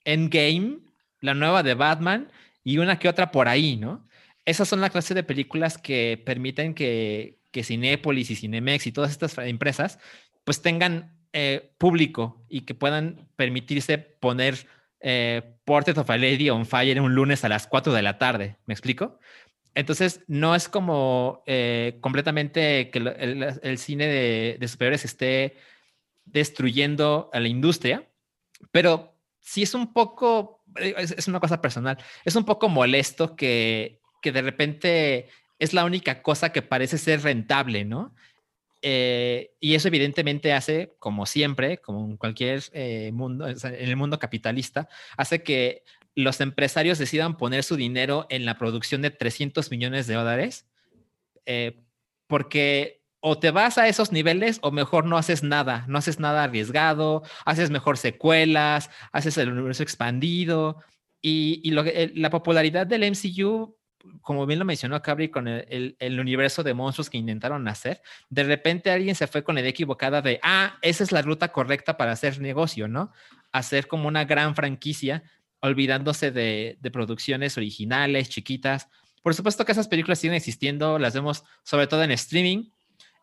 Endgame, 0.04 0.78
la 1.20 1.34
nueva 1.34 1.62
de 1.62 1.74
Batman 1.74 2.30
y 2.64 2.78
una 2.78 2.98
que 2.98 3.08
otra 3.08 3.30
por 3.30 3.46
ahí, 3.46 3.76
¿no? 3.76 4.08
Esas 4.44 4.68
son 4.68 4.80
la 4.80 4.90
clase 4.90 5.14
de 5.14 5.22
películas 5.22 5.78
que 5.78 6.20
permiten 6.24 6.74
que, 6.74 7.38
que 7.50 7.62
Cinépolis 7.62 8.30
y 8.30 8.36
Cinemex 8.36 8.86
y 8.86 8.92
todas 8.92 9.12
estas 9.12 9.38
empresas 9.38 9.98
pues 10.44 10.60
tengan 10.60 11.16
eh, 11.32 11.72
público 11.78 12.44
y 12.48 12.62
que 12.62 12.74
puedan 12.74 13.28
permitirse 13.36 13.98
poner 13.98 14.66
eh, 15.00 15.42
Portrait 15.64 15.98
of 15.98 16.08
a 16.08 16.16
Lady 16.16 16.50
on 16.50 16.66
Fire 16.66 17.00
un 17.00 17.14
lunes 17.14 17.44
a 17.44 17.48
las 17.48 17.66
4 17.66 17.92
de 17.92 18.02
la 18.02 18.18
tarde, 18.18 18.56
¿me 18.66 18.74
explico? 18.74 19.18
Entonces, 19.74 20.20
no 20.28 20.54
es 20.54 20.68
como 20.68 21.42
eh, 21.46 21.98
completamente 22.00 22.90
que 22.90 22.98
el, 22.98 23.78
cine 23.78 24.06
de, 24.06 24.56
de 24.60 24.68
superiores 24.68 25.04
esté 25.04 25.56
destruyendo 26.24 27.30
a 27.32 27.40
la 27.40 27.48
industria, 27.48 28.08
pero 28.70 29.14
sí 29.40 29.62
es 29.62 29.74
un 29.74 29.92
poco, 29.92 30.63
es, 30.76 31.12
es 31.12 31.28
una 31.28 31.40
cosa 31.40 31.60
personal, 31.60 31.98
es 32.24 32.36
un 32.36 32.44
poco 32.44 32.68
molesto 32.68 33.36
que, 33.36 34.00
que 34.20 34.32
de 34.32 34.42
repente 34.42 35.28
es 35.58 35.72
la 35.72 35.84
única 35.84 36.22
cosa 36.22 36.52
que 36.52 36.62
parece 36.62 36.98
ser 36.98 37.22
rentable, 37.22 37.84
¿no? 37.84 38.14
Eh, 38.86 39.54
y 39.60 39.74
eso 39.74 39.88
evidentemente 39.88 40.52
hace, 40.52 40.94
como 40.98 41.24
siempre, 41.24 41.78
como 41.78 42.04
en 42.04 42.18
cualquier 42.18 42.62
eh, 42.72 43.12
mundo, 43.14 43.48
en 43.48 43.56
el 43.64 43.96
mundo 43.96 44.18
capitalista, 44.18 44.90
hace 45.16 45.42
que 45.42 45.84
los 46.14 46.40
empresarios 46.42 46.98
decidan 46.98 47.38
poner 47.38 47.64
su 47.64 47.76
dinero 47.76 48.26
en 48.28 48.44
la 48.44 48.58
producción 48.58 49.00
de 49.00 49.10
300 49.10 49.70
millones 49.70 50.06
de 50.06 50.14
dólares, 50.14 50.66
eh, 51.46 51.80
porque 52.26 53.00
o 53.26 53.38
te 53.38 53.50
vas 53.50 53.78
a 53.78 53.88
esos 53.88 54.12
niveles 54.12 54.58
o 54.60 54.70
mejor 54.70 55.06
no 55.06 55.16
haces 55.16 55.42
nada, 55.42 55.86
no 55.88 55.96
haces 55.96 56.20
nada 56.20 56.44
arriesgado, 56.44 57.22
haces 57.46 57.70
mejor 57.70 57.96
secuelas, 57.96 58.90
haces 59.12 59.38
el 59.38 59.50
universo 59.50 59.82
expandido 59.82 60.76
y, 61.22 61.58
y 61.64 61.70
lo, 61.70 61.80
el- 61.84 62.12
la 62.20 62.28
popularidad 62.28 62.86
del 62.86 63.02
MCU, 63.04 63.78
como 64.20 64.44
bien 64.44 64.58
lo 64.58 64.66
mencionó 64.66 65.00
Cabri 65.00 65.30
con 65.30 65.48
el, 65.48 65.64
el- 65.70 65.96
el 65.98 66.20
universo 66.20 66.62
de 66.62 66.74
monstruos 66.74 67.08
que 67.08 67.16
intentaron 67.16 67.66
hacer, 67.66 68.02
de 68.28 68.42
repente 68.44 68.90
alguien 68.90 69.14
se 69.14 69.26
fue 69.26 69.42
con 69.42 69.54
la 69.54 69.62
idea 69.62 69.70
equivocada 69.70 70.20
de, 70.20 70.38
ah, 70.42 70.76
esa 70.82 71.02
es 71.02 71.10
la 71.10 71.22
ruta 71.22 71.48
correcta 71.50 71.96
para 71.96 72.12
hacer 72.12 72.42
negocio, 72.42 72.88
¿no? 72.88 73.10
Hacer 73.52 73.86
como 73.86 74.06
una 74.06 74.26
gran 74.26 74.54
franquicia, 74.54 75.22
olvidándose 75.60 76.30
de, 76.30 76.76
de 76.78 76.90
producciones 76.90 77.56
originales, 77.56 78.28
chiquitas. 78.28 78.88
Por 79.22 79.34
supuesto 79.34 79.64
que 79.64 79.72
esas 79.72 79.88
películas 79.88 80.18
siguen 80.18 80.34
existiendo, 80.36 80.98
las 80.98 81.14
vemos 81.14 81.42
sobre 81.62 81.86
todo 81.86 82.02
en 82.02 82.10
streaming. 82.10 82.68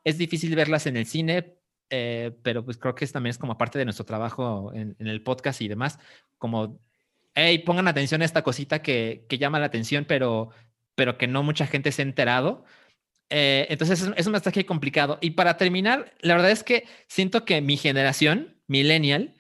Es 0.03 0.17
difícil 0.17 0.55
verlas 0.55 0.87
en 0.87 0.97
el 0.97 1.05
cine, 1.05 1.57
eh, 1.89 2.31
pero 2.43 2.63
pues 2.63 2.77
creo 2.77 2.95
que 2.95 3.05
es, 3.05 3.11
también 3.11 3.31
es 3.31 3.37
como 3.37 3.57
parte 3.57 3.77
de 3.77 3.85
nuestro 3.85 4.05
trabajo 4.05 4.71
en, 4.73 4.95
en 4.99 5.07
el 5.07 5.23
podcast 5.23 5.61
y 5.61 5.67
demás, 5.67 5.99
como, 6.37 6.79
hey, 7.35 7.59
pongan 7.59 7.87
atención 7.87 8.21
a 8.21 8.25
esta 8.25 8.43
cosita 8.43 8.81
que, 8.81 9.25
que 9.29 9.37
llama 9.37 9.59
la 9.59 9.65
atención, 9.67 10.05
pero, 10.05 10.49
pero 10.95 11.17
que 11.17 11.27
no 11.27 11.43
mucha 11.43 11.67
gente 11.67 11.91
se 11.91 12.01
ha 12.01 12.05
enterado. 12.05 12.63
Eh, 13.29 13.67
entonces 13.69 14.01
es, 14.01 14.11
es 14.15 14.25
un 14.25 14.33
mensaje 14.33 14.65
complicado. 14.65 15.17
Y 15.21 15.31
para 15.31 15.57
terminar, 15.57 16.13
la 16.21 16.35
verdad 16.35 16.51
es 16.51 16.63
que 16.63 16.85
siento 17.07 17.45
que 17.45 17.61
mi 17.61 17.77
generación, 17.77 18.61
millennial, 18.67 19.35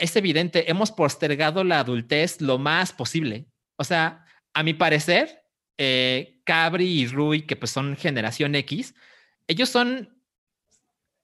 es 0.00 0.16
evidente, 0.16 0.70
hemos 0.70 0.92
postergado 0.92 1.62
la 1.62 1.80
adultez 1.80 2.40
lo 2.40 2.58
más 2.58 2.92
posible. 2.92 3.46
O 3.76 3.84
sea, 3.84 4.24
a 4.54 4.62
mi 4.62 4.74
parecer, 4.74 5.44
eh, 5.78 6.40
Cabri 6.44 6.86
y 6.86 7.06
Rui, 7.06 7.42
que 7.42 7.56
pues 7.56 7.70
son 7.70 7.96
generación 7.96 8.54
X, 8.54 8.94
ellos 9.50 9.68
son 9.68 10.08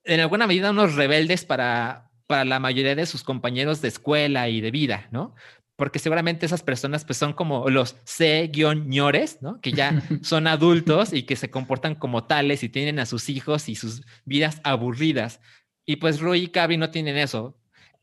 en 0.02 0.18
alguna 0.18 0.48
medida 0.48 0.72
unos 0.72 0.96
rebeldes 0.96 1.44
para, 1.44 2.10
para 2.26 2.44
la 2.44 2.58
mayoría 2.58 2.96
de 2.96 3.06
sus 3.06 3.22
compañeros 3.22 3.80
de 3.80 3.88
escuela 3.88 4.48
y 4.48 4.60
de 4.60 4.72
vida, 4.72 5.06
¿no? 5.12 5.36
Porque 5.76 6.00
seguramente 6.00 6.44
esas 6.44 6.64
personas 6.64 7.04
pues 7.04 7.18
son 7.18 7.34
como 7.34 7.70
los 7.70 7.94
C-ñores, 8.04 9.42
¿no? 9.42 9.60
Que 9.60 9.70
ya 9.70 10.02
son 10.22 10.48
adultos 10.48 11.12
y 11.12 11.22
que 11.22 11.36
se 11.36 11.50
comportan 11.50 11.94
como 11.94 12.24
tales 12.24 12.64
y 12.64 12.68
tienen 12.68 12.98
a 12.98 13.06
sus 13.06 13.28
hijos 13.28 13.68
y 13.68 13.76
sus 13.76 14.02
vidas 14.24 14.60
aburridas. 14.64 15.40
Y 15.84 15.96
pues 15.96 16.18
Rui 16.18 16.40
y 16.40 16.48
Cabri 16.48 16.78
no 16.78 16.90
tienen 16.90 17.16
eso. 17.16 17.56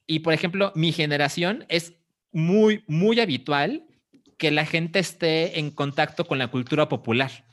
Y 0.07 0.19
por 0.19 0.31
ejemplo, 0.33 0.71
mi 0.73 0.93
generación 0.93 1.65
es 1.67 1.95
muy, 2.31 2.85
muy 2.87 3.19
habitual 3.19 3.85
que 4.37 4.51
la 4.51 4.65
gente 4.65 4.99
esté 4.99 5.59
en 5.59 5.69
contacto 5.69 6.25
con 6.25 6.37
la 6.37 6.47
cultura 6.47 6.87
popular. 6.87 7.45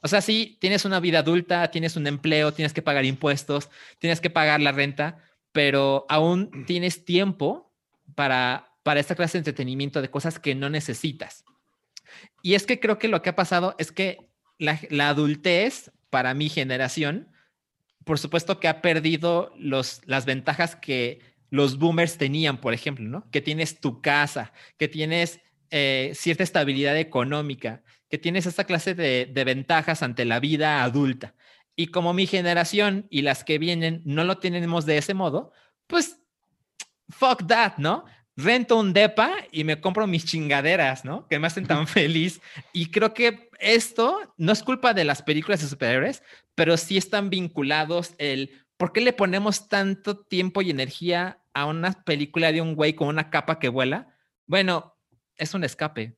O 0.00 0.08
sea, 0.08 0.20
sí, 0.20 0.56
tienes 0.60 0.84
una 0.84 1.00
vida 1.00 1.20
adulta, 1.20 1.70
tienes 1.70 1.96
un 1.96 2.06
empleo, 2.06 2.52
tienes 2.52 2.72
que 2.72 2.82
pagar 2.82 3.04
impuestos, 3.04 3.68
tienes 3.98 4.20
que 4.20 4.30
pagar 4.30 4.60
la 4.60 4.72
renta, 4.72 5.18
pero 5.52 6.06
aún 6.08 6.64
tienes 6.66 7.04
tiempo 7.04 7.72
para, 8.14 8.72
para 8.82 9.00
esta 9.00 9.14
clase 9.14 9.38
de 9.38 9.40
entretenimiento 9.40 10.00
de 10.00 10.10
cosas 10.10 10.38
que 10.38 10.54
no 10.54 10.70
necesitas. 10.70 11.44
Y 12.42 12.54
es 12.54 12.66
que 12.66 12.80
creo 12.80 12.98
que 12.98 13.08
lo 13.08 13.22
que 13.22 13.30
ha 13.30 13.36
pasado 13.36 13.74
es 13.78 13.92
que 13.92 14.30
la, 14.58 14.78
la 14.90 15.08
adultez 15.08 15.90
para 16.10 16.34
mi 16.34 16.48
generación, 16.48 17.28
por 18.04 18.18
supuesto 18.18 18.60
que 18.60 18.68
ha 18.68 18.80
perdido 18.80 19.52
los, 19.58 20.00
las 20.06 20.24
ventajas 20.24 20.76
que 20.76 21.20
los 21.50 21.78
boomers 21.78 22.18
tenían, 22.18 22.60
por 22.60 22.74
ejemplo, 22.74 23.04
¿no? 23.06 23.28
Que 23.30 23.40
tienes 23.40 23.80
tu 23.80 24.00
casa, 24.00 24.52
que 24.76 24.88
tienes 24.88 25.40
eh, 25.70 26.12
cierta 26.14 26.42
estabilidad 26.42 26.96
económica, 26.96 27.82
que 28.08 28.18
tienes 28.18 28.46
esta 28.46 28.64
clase 28.64 28.94
de, 28.94 29.26
de, 29.26 29.44
ventajas 29.44 30.02
ante 30.02 30.24
la 30.24 30.40
vida 30.40 30.82
adulta. 30.82 31.34
Y 31.76 31.88
como 31.88 32.12
mi 32.12 32.26
generación 32.26 33.06
y 33.10 33.22
las 33.22 33.44
que 33.44 33.58
vienen 33.58 34.02
no 34.04 34.24
lo 34.24 34.38
tenemos 34.38 34.86
de 34.86 34.98
ese 34.98 35.14
modo, 35.14 35.52
pues 35.86 36.20
fuck 37.08 37.46
that, 37.46 37.74
¿no? 37.78 38.04
Rento 38.36 38.78
un 38.78 38.92
depa 38.92 39.32
y 39.50 39.64
me 39.64 39.80
compro 39.80 40.06
mis 40.06 40.24
chingaderas, 40.24 41.04
¿no? 41.04 41.26
Que 41.26 41.38
me 41.38 41.46
hacen 41.46 41.66
tan 41.66 41.86
feliz. 41.88 42.40
Y 42.72 42.90
creo 42.90 43.14
que 43.14 43.50
esto 43.58 44.34
no 44.36 44.52
es 44.52 44.62
culpa 44.62 44.94
de 44.94 45.04
las 45.04 45.22
películas 45.22 45.60
de 45.60 45.68
superhéroes, 45.68 46.22
pero 46.54 46.76
sí 46.76 46.96
están 46.96 47.30
vinculados 47.30 48.14
el 48.18 48.64
¿por 48.78 48.92
qué 48.92 49.00
le 49.00 49.12
ponemos 49.12 49.68
tanto 49.68 50.18
tiempo 50.18 50.62
y 50.62 50.70
energía 50.70 51.42
a 51.52 51.66
una 51.66 51.92
película 52.04 52.52
de 52.52 52.62
un 52.62 52.74
güey 52.74 52.94
con 52.94 53.08
una 53.08 53.28
capa 53.28 53.58
que 53.58 53.68
vuela? 53.68 54.16
Bueno, 54.46 54.96
es 55.36 55.52
un 55.52 55.64
escape. 55.64 56.17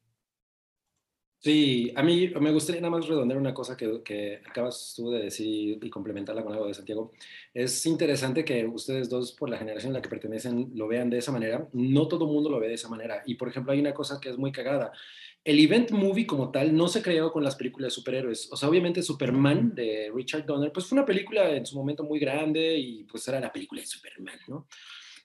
Sí, 1.43 1.91
a 1.97 2.03
mí 2.03 2.31
me 2.39 2.53
gustaría 2.53 2.83
nada 2.83 2.91
más 2.91 3.09
redondear 3.09 3.41
una 3.41 3.55
cosa 3.55 3.75
que, 3.75 4.43
acabas 4.47 4.93
tú 4.95 5.11
de 5.11 5.23
decir 5.23 5.79
y 5.83 5.89
complementarla 5.89 6.45
con 6.45 6.53
algo 6.53 6.67
de 6.67 6.75
Santiago. 6.75 7.13
Es 7.55 7.87
interesante 7.87 8.45
que 8.45 8.67
ustedes 8.67 9.09
dos, 9.09 9.33
por 9.33 9.49
la 9.49 9.57
generación 9.57 9.93
a 9.93 9.95
la 9.97 10.03
que 10.03 10.11
pertenecen, 10.11 10.71
lo 10.75 10.87
vean 10.87 11.09
de 11.09 11.17
esa 11.17 11.33
manera. 11.33 11.67
No 11.73 12.09
todo 12.09 12.27
el 12.27 12.33
mundo 12.33 12.51
lo 12.51 12.61
ve 12.61 12.69
de 12.69 12.75
esa 12.75 12.91
manera. 12.91 13.23
Y, 13.25 13.37
por 13.37 13.49
ejemplo, 13.49 13.73
hay 13.73 13.81
una 13.81 13.95
cosa 13.95 14.21
que 14.21 14.29
es 14.29 14.37
muy 14.37 14.53
cagada. 14.53 14.93
El 15.43 15.59
event 15.59 15.93
movie 15.93 16.27
como 16.27 16.51
tal 16.51 16.77
no 16.77 16.89
se 16.89 17.01
creó 17.01 17.33
con 17.33 17.43
las 17.43 17.57
películas 17.57 17.87
de 17.87 17.95
superhéroes. 17.95 18.53
O 18.53 18.57
sea, 18.57 18.69
obviamente 18.69 19.03
Superman 19.03 19.75
de 19.75 20.13
Richard 20.15 20.45
Donner, 20.45 20.73
pues 20.73 20.85
fue 20.85 20.99
una 20.99 21.07
película 21.07 21.51
en 21.57 21.65
su 21.65 21.75
momento 21.75 22.05
muy 22.05 22.19
grande 22.19 22.77
y 22.77 23.05
pues 23.05 23.27
era 23.29 23.41
la 23.41 23.51
película 23.51 23.81
de 23.81 23.87
Superman, 23.87 24.39
¿no? 24.47 24.69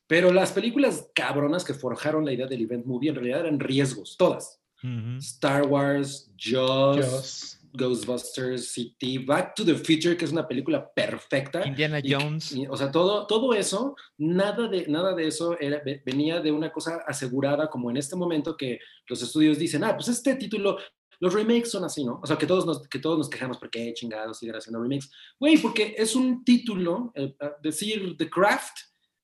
Pero 0.08 0.32
las 0.32 0.54
películas 0.54 1.10
cabronas 1.14 1.66
que 1.66 1.74
forjaron 1.74 2.24
la 2.24 2.32
idea 2.32 2.48
del 2.48 2.62
event 2.62 2.86
movie 2.86 3.10
en 3.10 3.16
realidad 3.16 3.42
eran 3.42 3.60
riesgos, 3.60 4.16
todas. 4.16 4.62
Uh 4.86 5.02
-huh. 5.02 5.18
Star 5.18 5.66
Wars, 5.68 6.30
Jaws, 6.38 6.98
Jaws, 6.98 7.60
Ghostbusters, 7.74 8.72
City, 8.72 9.18
Back 9.18 9.56
to 9.56 9.66
the 9.66 9.76
Future, 9.76 10.16
que 10.16 10.26
es 10.26 10.32
una 10.32 10.48
película 10.48 10.92
perfecta. 10.94 11.66
Indiana 11.66 12.00
y, 12.04 12.14
Jones. 12.14 12.52
Y, 12.52 12.68
o 12.68 12.78
sea, 12.78 12.92
todo, 12.92 13.26
todo 13.28 13.54
eso, 13.54 13.96
nada 14.18 14.68
de, 14.68 14.88
nada 14.88 15.14
de 15.14 15.28
eso 15.28 15.58
era, 15.60 15.82
venía 16.06 16.40
de 16.40 16.52
una 16.52 16.72
cosa 16.72 17.04
asegurada, 17.08 17.70
como 17.70 17.90
en 17.90 17.98
este 17.98 18.16
momento 18.16 18.56
que 18.56 18.80
los 19.08 19.22
estudios 19.22 19.58
dicen, 19.58 19.84
ah, 19.84 19.96
pues 19.96 20.08
este 20.08 20.36
título 20.36 20.78
los 21.20 21.34
remakes 21.34 21.72
son 21.72 21.86
así, 21.86 22.04
¿no? 22.04 22.20
O 22.22 22.28
sea, 22.28 22.38
que 22.38 22.46
todos 22.46 22.66
nos, 22.66 22.88
que 22.88 23.00
todos 23.00 23.18
nos 23.18 23.30
quejamos 23.30 23.58
porque 23.58 23.94
chingados 23.94 24.38
siguen 24.38 24.56
haciendo 24.56 24.82
remakes. 24.82 25.10
Güey, 25.40 25.58
porque 25.58 25.96
es 25.98 26.16
un 26.16 26.44
título, 26.44 27.12
eh, 27.16 27.34
decir 27.64 28.16
The 28.18 28.30
Craft, 28.30 28.78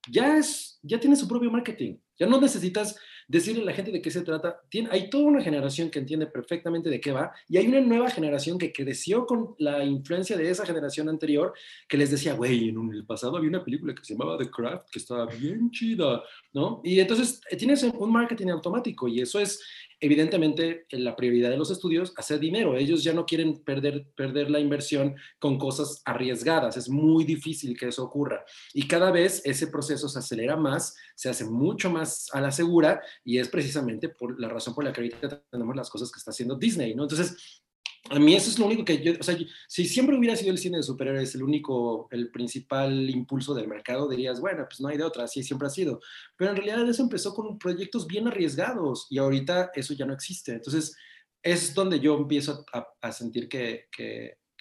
ya, 0.10 0.38
es, 0.38 0.80
ya 0.82 1.00
tiene 1.00 1.16
su 1.16 1.28
propio 1.28 1.52
marketing. 1.52 1.98
Ya 2.18 2.28
no 2.28 2.40
necesitas 2.40 2.98
decirle 3.32 3.64
a 3.64 3.66
la 3.66 3.74
gente 3.74 3.92
de 3.92 4.02
qué 4.02 4.12
se 4.12 4.22
trata. 4.22 4.62
Hay 4.92 5.10
toda 5.10 5.24
una 5.24 5.42
generación 5.42 5.90
que 5.90 6.00
entiende 6.00 6.28
perfectamente 6.28 6.90
de 6.90 7.00
qué 7.00 7.12
va 7.14 7.32
y 7.48 7.58
hay 7.58 7.68
una 7.68 7.80
nueva 7.80 8.10
generación 8.10 8.58
que 8.58 8.74
creció 8.74 9.26
con 9.26 9.56
la 9.58 9.84
influencia 9.86 10.36
de 10.36 10.50
esa 10.50 10.66
generación 10.66 11.08
anterior 11.08 11.54
que 11.88 11.98
les 11.98 12.12
decía, 12.12 12.34
güey, 12.34 12.70
en 12.70 12.92
el 12.92 13.06
pasado 13.06 13.38
había 13.38 13.50
una 13.50 13.64
película 13.64 13.96
que 13.96 14.04
se 14.04 14.14
llamaba 14.14 14.38
The 14.38 14.50
Craft 14.50 14.90
que 14.92 15.00
estaba 15.00 15.26
bien 15.28 15.72
chida, 15.72 16.22
¿no? 16.54 16.82
Y 16.84 17.00
entonces 17.00 17.42
eh, 17.50 17.56
tienes 17.56 17.84
un 17.84 18.12
marketing 18.12 18.48
automático 18.48 19.08
y 19.08 19.22
eso 19.22 19.40
es 19.40 19.62
evidentemente 20.02 20.86
la 20.90 21.16
prioridad 21.16 21.52
de 21.52 21.58
los 21.58 21.70
estudios, 21.72 22.14
hacer 22.18 22.40
dinero. 22.40 22.76
Ellos 22.76 23.04
ya 23.04 23.14
no 23.14 23.26
quieren 23.26 23.64
perder, 23.64 24.08
perder 24.16 24.50
la 24.50 24.60
inversión 24.60 25.16
con 25.40 25.58
cosas 25.58 26.02
arriesgadas. 26.06 26.76
Es 26.76 26.90
muy 26.90 27.24
difícil 27.24 27.78
que 27.78 27.88
eso 27.88 28.04
ocurra. 28.04 28.44
Y 28.74 28.88
cada 28.88 29.12
vez 29.12 29.42
ese 29.46 29.68
proceso 29.68 30.10
se 30.10 30.20
acelera 30.20 30.58
más, 30.58 30.96
se 31.16 31.30
hace 31.30 31.46
mucho 31.46 31.92
más 31.92 32.28
a 32.34 32.42
la 32.42 32.52
segura 32.52 33.02
y 33.24 33.38
es 33.38 33.48
precisamente 33.48 34.10
por 34.10 34.40
la 34.40 34.50
razón 34.50 34.74
por 34.74 34.84
la 34.84 34.92
que 34.92 35.02
ahorita 35.02 35.44
tenemos 35.52 35.76
las 35.76 35.90
cosas 35.90 36.12
que 36.12 36.18
está 36.18 36.32
haciendo 36.32 36.56
Disney, 36.56 36.96
¿no? 36.96 37.04
Entonces, 37.04 37.61
a 38.10 38.20
mí 38.20 38.36
eso 38.36 38.50
es 38.50 38.58
lo 38.58 38.66
único 38.66 38.84
que 38.84 39.02
yo, 39.02 39.14
o 39.20 39.24
sea, 39.24 39.38
si 39.68 39.86
siempre 39.86 40.18
hubiera 40.18 40.36
sido 40.36 40.52
el 40.52 40.58
cine 40.58 40.78
de 40.78 40.84
superhéroes 40.84 41.36
el 41.36 41.44
único, 41.44 42.08
el 42.12 42.32
principal 42.32 43.10
impulso 43.10 43.54
del 43.54 43.68
mercado, 43.68 44.10
dirías, 44.10 44.42
bueno, 44.42 44.66
pues 44.68 44.82
no 44.82 44.88
hay 44.88 44.98
de 44.98 45.04
otra, 45.04 45.26
así 45.26 45.44
siempre 45.44 45.68
ha 45.68 45.72
sido. 45.72 46.02
Pero 46.36 46.52
en 46.52 46.58
realidad 46.58 46.90
eso 46.90 47.04
empezó 47.04 47.34
con 47.34 47.60
proyectos 47.60 48.08
bien 48.08 48.28
arriesgados 48.28 49.08
y 49.10 49.20
ahorita 49.20 49.72
eso 49.76 49.94
ya 49.94 50.06
no 50.06 50.14
existe. 50.14 50.54
Entonces, 50.54 50.96
es 51.44 51.74
donde 51.74 52.00
yo 52.00 52.18
empiezo 52.18 52.66
a, 53.02 53.12
sentir 53.12 53.48
que, 53.48 53.88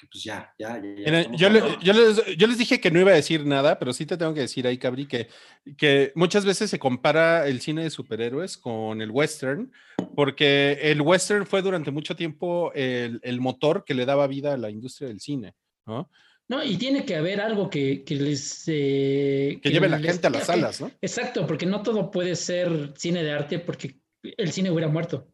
que, 0.00 0.06
pues 0.06 0.24
ya, 0.24 0.52
ya, 0.58 0.76
ya. 0.76 0.80
Mira, 0.80 1.30
yo, 1.32 1.50
le, 1.50 1.60
yo, 1.82 1.92
les, 1.92 2.36
yo, 2.36 2.46
les, 2.46 2.56
dije 2.56 2.80
que 2.80 2.90
no 2.90 3.00
iba 3.00 3.10
a 3.10 3.14
decir 3.14 3.44
nada, 3.44 3.78
pero 3.78 3.92
sí 3.92 4.06
te 4.06 4.16
tengo 4.16 4.32
que 4.32 4.40
decir 4.40 4.66
ahí, 4.66 4.78
Cabri, 4.78 5.06
que, 5.06 5.28
que 5.76 6.12
muchas 6.14 6.44
veces 6.46 6.70
se 6.70 6.78
compara 6.78 7.46
el 7.46 7.60
cine 7.60 7.82
de 7.82 7.90
superhéroes 7.90 8.56
con 8.56 9.02
el 9.02 9.10
western, 9.10 9.70
porque 10.16 10.78
el 10.80 11.02
western 11.02 11.46
fue 11.46 11.60
durante 11.60 11.90
mucho 11.90 12.16
tiempo 12.16 12.72
el, 12.74 13.20
el 13.22 13.40
motor 13.40 13.84
que 13.84 13.94
le 13.94 14.06
daba 14.06 14.26
vida 14.26 14.54
a 14.54 14.56
la 14.56 14.70
industria 14.70 15.08
del 15.08 15.20
cine, 15.20 15.54
¿no? 15.86 16.10
No, 16.48 16.64
y 16.64 16.76
tiene 16.78 17.04
que 17.04 17.14
haber 17.14 17.40
algo 17.40 17.70
que, 17.70 18.02
que 18.02 18.16
les... 18.16 18.64
Eh, 18.66 19.50
que, 19.54 19.60
que, 19.60 19.70
lleve 19.70 19.88
la 19.88 19.98
les, 19.98 20.12
gente 20.12 20.26
a 20.26 20.30
las 20.30 20.46
salas, 20.46 20.80
¿no? 20.80 20.90
Exacto, 21.00 21.46
porque 21.46 21.66
no 21.66 21.82
todo 21.82 22.10
puede 22.10 22.34
ser 22.34 22.92
cine 22.96 23.22
de 23.22 23.32
arte 23.32 23.58
porque 23.60 24.00
el 24.22 24.50
cine 24.50 24.70
hubiera 24.70 24.88
muerto. 24.88 25.28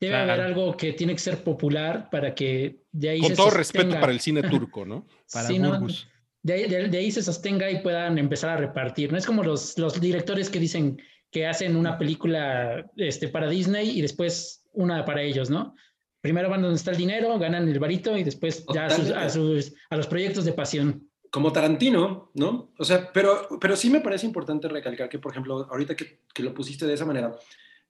Debe 0.00 0.12
claro. 0.12 0.32
haber 0.32 0.44
algo 0.46 0.76
que 0.76 0.92
tiene 0.92 1.14
que 1.14 1.20
ser 1.20 1.42
popular 1.42 2.08
para 2.10 2.34
que 2.34 2.82
de 2.92 3.08
ahí 3.10 3.20
Con 3.20 3.30
se 3.30 3.36
todo 3.36 3.50
sostenga. 3.50 3.58
respeto 3.84 4.00
para 4.00 4.12
el 4.12 4.20
cine 4.20 4.42
turco, 4.50 4.84
¿no? 4.84 5.06
Para 5.32 5.48
Sí, 5.48 5.58
¿no? 5.58 5.70
Burgos. 5.72 6.08
de, 6.42 6.52
ahí, 6.52 6.68
de, 6.68 6.88
de 6.88 6.98
ahí 6.98 7.10
se 7.10 7.22
sostenga 7.22 7.70
y 7.70 7.80
puedan 7.80 8.18
empezar 8.18 8.50
a 8.50 8.56
repartir. 8.56 9.10
No 9.10 9.18
es 9.18 9.26
como 9.26 9.42
los, 9.42 9.78
los 9.78 10.00
directores 10.00 10.50
que 10.50 10.58
dicen 10.60 11.00
que 11.30 11.46
hacen 11.46 11.76
una 11.76 11.98
película 11.98 12.86
este, 12.96 13.28
para 13.28 13.48
Disney 13.48 13.90
y 13.98 14.02
después 14.02 14.64
una 14.72 15.04
para 15.04 15.22
ellos, 15.22 15.50
¿no? 15.50 15.74
Primero 16.20 16.48
van 16.50 16.62
donde 16.62 16.76
está 16.76 16.90
el 16.90 16.96
dinero, 16.96 17.38
ganan 17.38 17.68
el 17.68 17.78
varito 17.78 18.16
y 18.16 18.24
después 18.24 18.64
ya 18.72 18.86
a, 18.86 18.90
sus, 18.90 19.10
a, 19.10 19.28
sus, 19.30 19.74
a 19.90 19.96
los 19.96 20.06
proyectos 20.06 20.44
de 20.44 20.52
pasión. 20.52 21.08
Como 21.30 21.52
Tarantino, 21.52 22.30
¿no? 22.34 22.72
O 22.78 22.84
sea, 22.84 23.10
pero, 23.12 23.48
pero 23.60 23.76
sí 23.76 23.90
me 23.90 24.00
parece 24.00 24.26
importante 24.26 24.68
recalcar 24.68 25.08
que, 25.08 25.18
por 25.18 25.32
ejemplo, 25.32 25.66
ahorita 25.70 25.94
que, 25.94 26.20
que 26.32 26.42
lo 26.42 26.54
pusiste 26.54 26.86
de 26.86 26.94
esa 26.94 27.04
manera, 27.04 27.32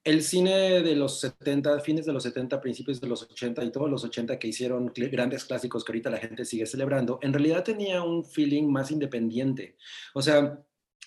el 0.05 0.23
cine 0.23 0.83
de 0.83 0.95
los 0.95 1.19
70, 1.21 1.81
fines 1.81 2.07
de 2.07 2.13
los 2.13 2.23
70, 2.23 2.61
principios 2.61 3.01
de 3.01 3.09
los 3.09 3.23
80 3.23 3.65
y 3.65 3.73
todos 3.73 3.91
los 3.91 4.05
80 4.05 4.39
que 4.39 4.49
hicieron 4.49 4.93
grandes 4.95 5.45
clásicos 5.45 5.85
que 5.85 5.93
ahorita 5.93 6.11
la 6.11 6.19
gente 6.19 6.45
sigue 6.45 6.65
celebrando, 6.67 7.19
en 7.23 7.33
realidad 7.33 7.65
tenía 7.65 8.03
un 8.03 8.25
feeling 8.25 8.69
más 8.69 8.91
independiente. 8.93 9.77
O 10.15 10.23
sea, 10.23 10.61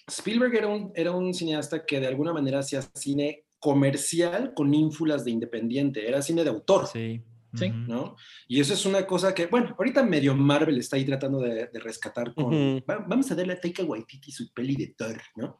Spielberg 0.08 0.54
era 0.56 0.68
un, 0.68 0.92
era 0.96 1.12
un 1.12 1.34
cineasta 1.34 1.86
que 1.86 2.00
de 2.00 2.08
alguna 2.08 2.34
manera 2.34 2.60
hacía 2.60 2.82
cine 2.94 3.46
comercial 3.60 4.54
con 4.54 4.74
ínfulas 4.74 5.24
de 5.24 5.32
independiente, 5.32 6.08
era 6.08 6.22
cine 6.22 6.44
de 6.44 6.50
autor. 6.50 6.88
Sí. 6.88 7.22
Sí. 7.56 7.68
¿no? 7.72 8.16
Y 8.48 8.60
eso 8.60 8.76
es 8.76 8.86
una 8.86 9.08
cosa 9.08 9.34
que, 9.34 9.48
bueno, 9.48 9.74
ahorita 9.76 10.04
medio 10.04 10.36
Marvel 10.36 10.78
está 10.78 10.98
ahí 10.98 11.06
tratando 11.06 11.40
de, 11.40 11.66
de 11.66 11.80
rescatar 11.80 12.36
con, 12.36 12.46
Ujú. 12.46 12.86
"Va- 12.88 13.04
vamos 13.08 13.32
a 13.32 13.36
darle 13.36 13.54
a 13.54 13.60
Taika 13.60 13.84
Waititi 13.84 14.32
su 14.32 14.54
peli 14.54 14.76
de 14.76 14.94
Thor, 14.96 15.20
¿no? 15.36 15.60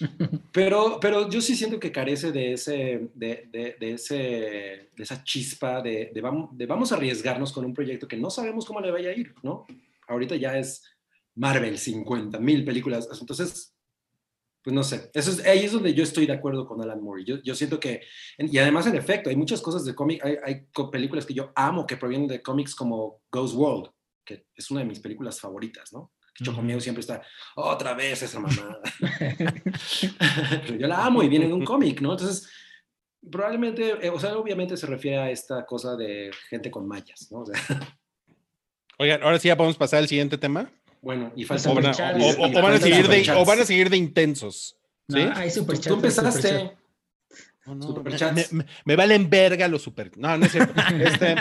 Pero, 0.52 0.98
pero 1.00 1.28
yo 1.28 1.40
sí 1.40 1.54
siento 1.54 1.78
que 1.78 1.92
carece 1.92 2.32
de, 2.32 2.52
ese, 2.52 3.08
de, 3.14 3.76
ese, 3.80 4.14
de 4.16 5.02
esa 5.02 5.22
chispa 5.24 5.82
de, 5.82 6.10
de 6.14 6.22
vam- 6.22 6.50
de 6.52 6.66
vamos 6.66 6.92
a 6.92 6.96
arriesgarnos 6.96 7.52
con 7.52 7.64
un 7.64 7.74
proyecto 7.74 8.08
que 8.08 8.16
no 8.16 8.30
sabemos 8.30 8.64
cómo 8.66 8.80
le 8.80 8.90
vaya 8.90 9.10
a 9.10 9.14
ir, 9.14 9.34
¿no? 9.42 9.66
Ahorita 10.08 10.36
ya 10.36 10.56
es 10.58 10.82
Marvel, 11.34 11.78
50 11.78 12.38
mil 12.40 12.64
películas. 12.64 13.08
Entonces, 13.20 13.74
pues 14.62 14.74
no 14.74 14.82
sé, 14.82 15.10
eso 15.14 15.30
es, 15.30 15.44
ahí 15.46 15.60
es 15.64 15.72
donde 15.72 15.94
yo 15.94 16.02
estoy 16.02 16.26
de 16.26 16.32
acuerdo 16.32 16.66
con 16.66 16.82
Alan 16.82 17.02
Moore. 17.02 17.24
Yo, 17.24 17.42
yo 17.42 17.54
siento 17.54 17.78
que, 17.78 18.00
y 18.38 18.58
además 18.58 18.86
en 18.86 18.96
efecto, 18.96 19.30
hay 19.30 19.36
muchas 19.36 19.60
cosas 19.60 19.84
de 19.84 19.94
cómic, 19.94 20.24
hay, 20.24 20.36
hay 20.42 20.66
películas 20.90 21.24
que 21.24 21.34
yo 21.34 21.52
amo 21.54 21.86
que 21.86 21.96
provienen 21.96 22.28
de 22.28 22.42
cómics 22.42 22.74
como 22.74 23.22
Ghost 23.30 23.54
World, 23.54 23.90
que 24.24 24.46
es 24.56 24.70
una 24.70 24.80
de 24.80 24.86
mis 24.86 25.00
películas 25.00 25.40
favoritas, 25.40 25.92
¿no? 25.92 26.12
Chocomiego 26.42 26.80
siempre 26.80 27.00
está, 27.00 27.22
otra 27.54 27.94
vez 27.94 28.22
esa 28.22 28.38
mamada. 28.40 28.78
Pero 30.66 30.76
yo 30.78 30.86
la 30.86 31.04
amo 31.04 31.22
y 31.22 31.28
viene 31.28 31.46
de 31.46 31.52
un 31.52 31.64
cómic, 31.64 32.00
¿no? 32.00 32.12
Entonces, 32.12 32.48
probablemente, 33.30 33.94
eh, 34.06 34.10
o 34.10 34.18
sea, 34.20 34.36
obviamente 34.36 34.76
se 34.76 34.86
refiere 34.86 35.18
a 35.18 35.30
esta 35.30 35.64
cosa 35.64 35.96
de 35.96 36.30
gente 36.48 36.70
con 36.70 36.86
mallas, 36.86 37.28
¿no? 37.30 37.40
O 37.40 37.46
sea, 37.46 37.60
Oigan, 38.98 39.22
ahora 39.22 39.38
sí 39.38 39.48
ya 39.48 39.56
podemos 39.56 39.76
pasar 39.76 39.98
al 40.00 40.08
siguiente 40.08 40.38
tema. 40.38 40.70
bueno, 41.02 41.30
y 41.36 41.44
O, 41.44 41.48
falta... 41.48 41.72
van 41.72 41.86
a, 41.86 41.90
o- 41.90 42.30
o- 42.44 42.58
o 42.58 42.62
van 42.62 42.72
a 42.74 42.78
seguir 42.78 42.96
de, 42.98 43.02
superchats. 43.04 43.38
o 43.40 43.44
van 43.44 43.60
a 43.60 43.64
seguir 43.64 43.90
de 43.90 43.96
intensos. 43.98 44.76
No, 45.08 45.18
¿Sí? 45.18 45.28
hay 45.34 45.48
Tú, 45.50 45.54
superchats. 45.60 45.86
tú 45.88 45.92
hay 45.94 45.96
empezaste. 45.98 46.48
superchats. 46.48 46.76
No, 47.66 47.74
no, 47.74 47.82
Superchats. 47.82 48.52
me, 48.52 48.62
me- 48.62 48.70
me 48.84 48.96
valen 48.96 49.28
verga 49.28 49.66
los 49.68 49.82
super. 49.82 50.16
No, 50.16 50.36
no 50.38 50.46
es 50.46 50.52
cierto. 50.52 50.72
Este, 51.00 51.34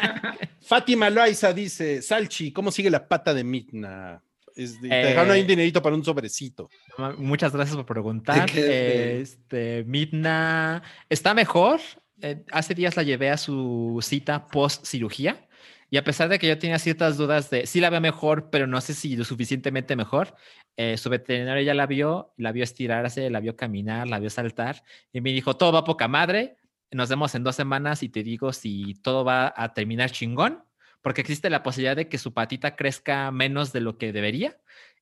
Fátima 0.61 1.09
Loaiza 1.11 1.53
dice: 1.53 2.01
Salchi, 2.01 2.51
¿cómo 2.51 2.71
sigue 2.71 2.89
la 2.89 3.07
pata 3.07 3.31
de 3.33 3.43
Midna? 3.43 4.23
Es 4.55 4.79
te 4.79 4.87
Eh, 4.87 5.07
dejaron 5.07 5.31
ahí 5.31 5.41
un 5.41 5.47
dinerito 5.47 5.81
para 5.81 5.95
un 5.95 6.03
sobrecito. 6.03 6.69
Muchas 7.17 7.53
gracias 7.53 7.75
por 7.75 7.85
preguntar. 7.85 8.49
Este, 8.49 9.83
Midna 9.85 10.81
está 11.09 11.33
mejor. 11.33 11.79
Eh, 12.21 12.43
hace 12.51 12.73
días 12.73 12.95
la 12.95 13.03
llevé 13.03 13.29
a 13.29 13.37
su 13.37 13.99
cita 14.01 14.47
post 14.47 14.85
cirugía 14.85 15.45
y 15.89 15.97
a 15.97 16.03
pesar 16.03 16.29
de 16.29 16.39
que 16.39 16.47
yo 16.47 16.57
tenía 16.57 16.79
ciertas 16.79 17.17
dudas 17.17 17.49
de 17.49 17.67
si 17.67 17.79
la 17.79 17.89
veo 17.89 18.01
mejor, 18.01 18.49
pero 18.49 18.67
no 18.67 18.81
sé 18.81 18.93
si 18.93 19.15
lo 19.15 19.23
suficientemente 19.25 19.95
mejor, 19.95 20.35
eh, 20.77 20.97
su 20.97 21.09
veterinario 21.09 21.63
ya 21.63 21.73
la 21.73 21.85
vio, 21.85 22.33
la 22.37 22.51
vio 22.51 22.63
estirarse, 22.63 23.29
la 23.29 23.39
vio 23.39 23.55
caminar, 23.55 24.07
la 24.07 24.19
vio 24.19 24.29
saltar 24.29 24.83
y 25.13 25.21
me 25.21 25.31
dijo, 25.31 25.55
todo 25.57 25.71
va 25.71 25.83
poca 25.83 26.07
madre, 26.07 26.57
nos 26.91 27.09
vemos 27.09 27.35
en 27.35 27.43
dos 27.43 27.55
semanas 27.55 28.01
y 28.03 28.09
te 28.09 28.23
digo 28.23 28.51
si 28.53 28.95
todo 28.95 29.23
va 29.23 29.53
a 29.55 29.73
terminar 29.73 30.11
chingón, 30.11 30.63
porque 31.05 31.21
existe 31.21 31.51
la 31.51 31.61
posibilidad 31.61 31.95
de 31.95 32.09
que 32.09 32.17
su 32.17 32.33
patita 32.33 32.75
crezca 32.75 33.29
menos 33.29 33.71
de 33.71 33.79
lo 33.79 33.99
que 33.99 34.11
debería 34.11 34.57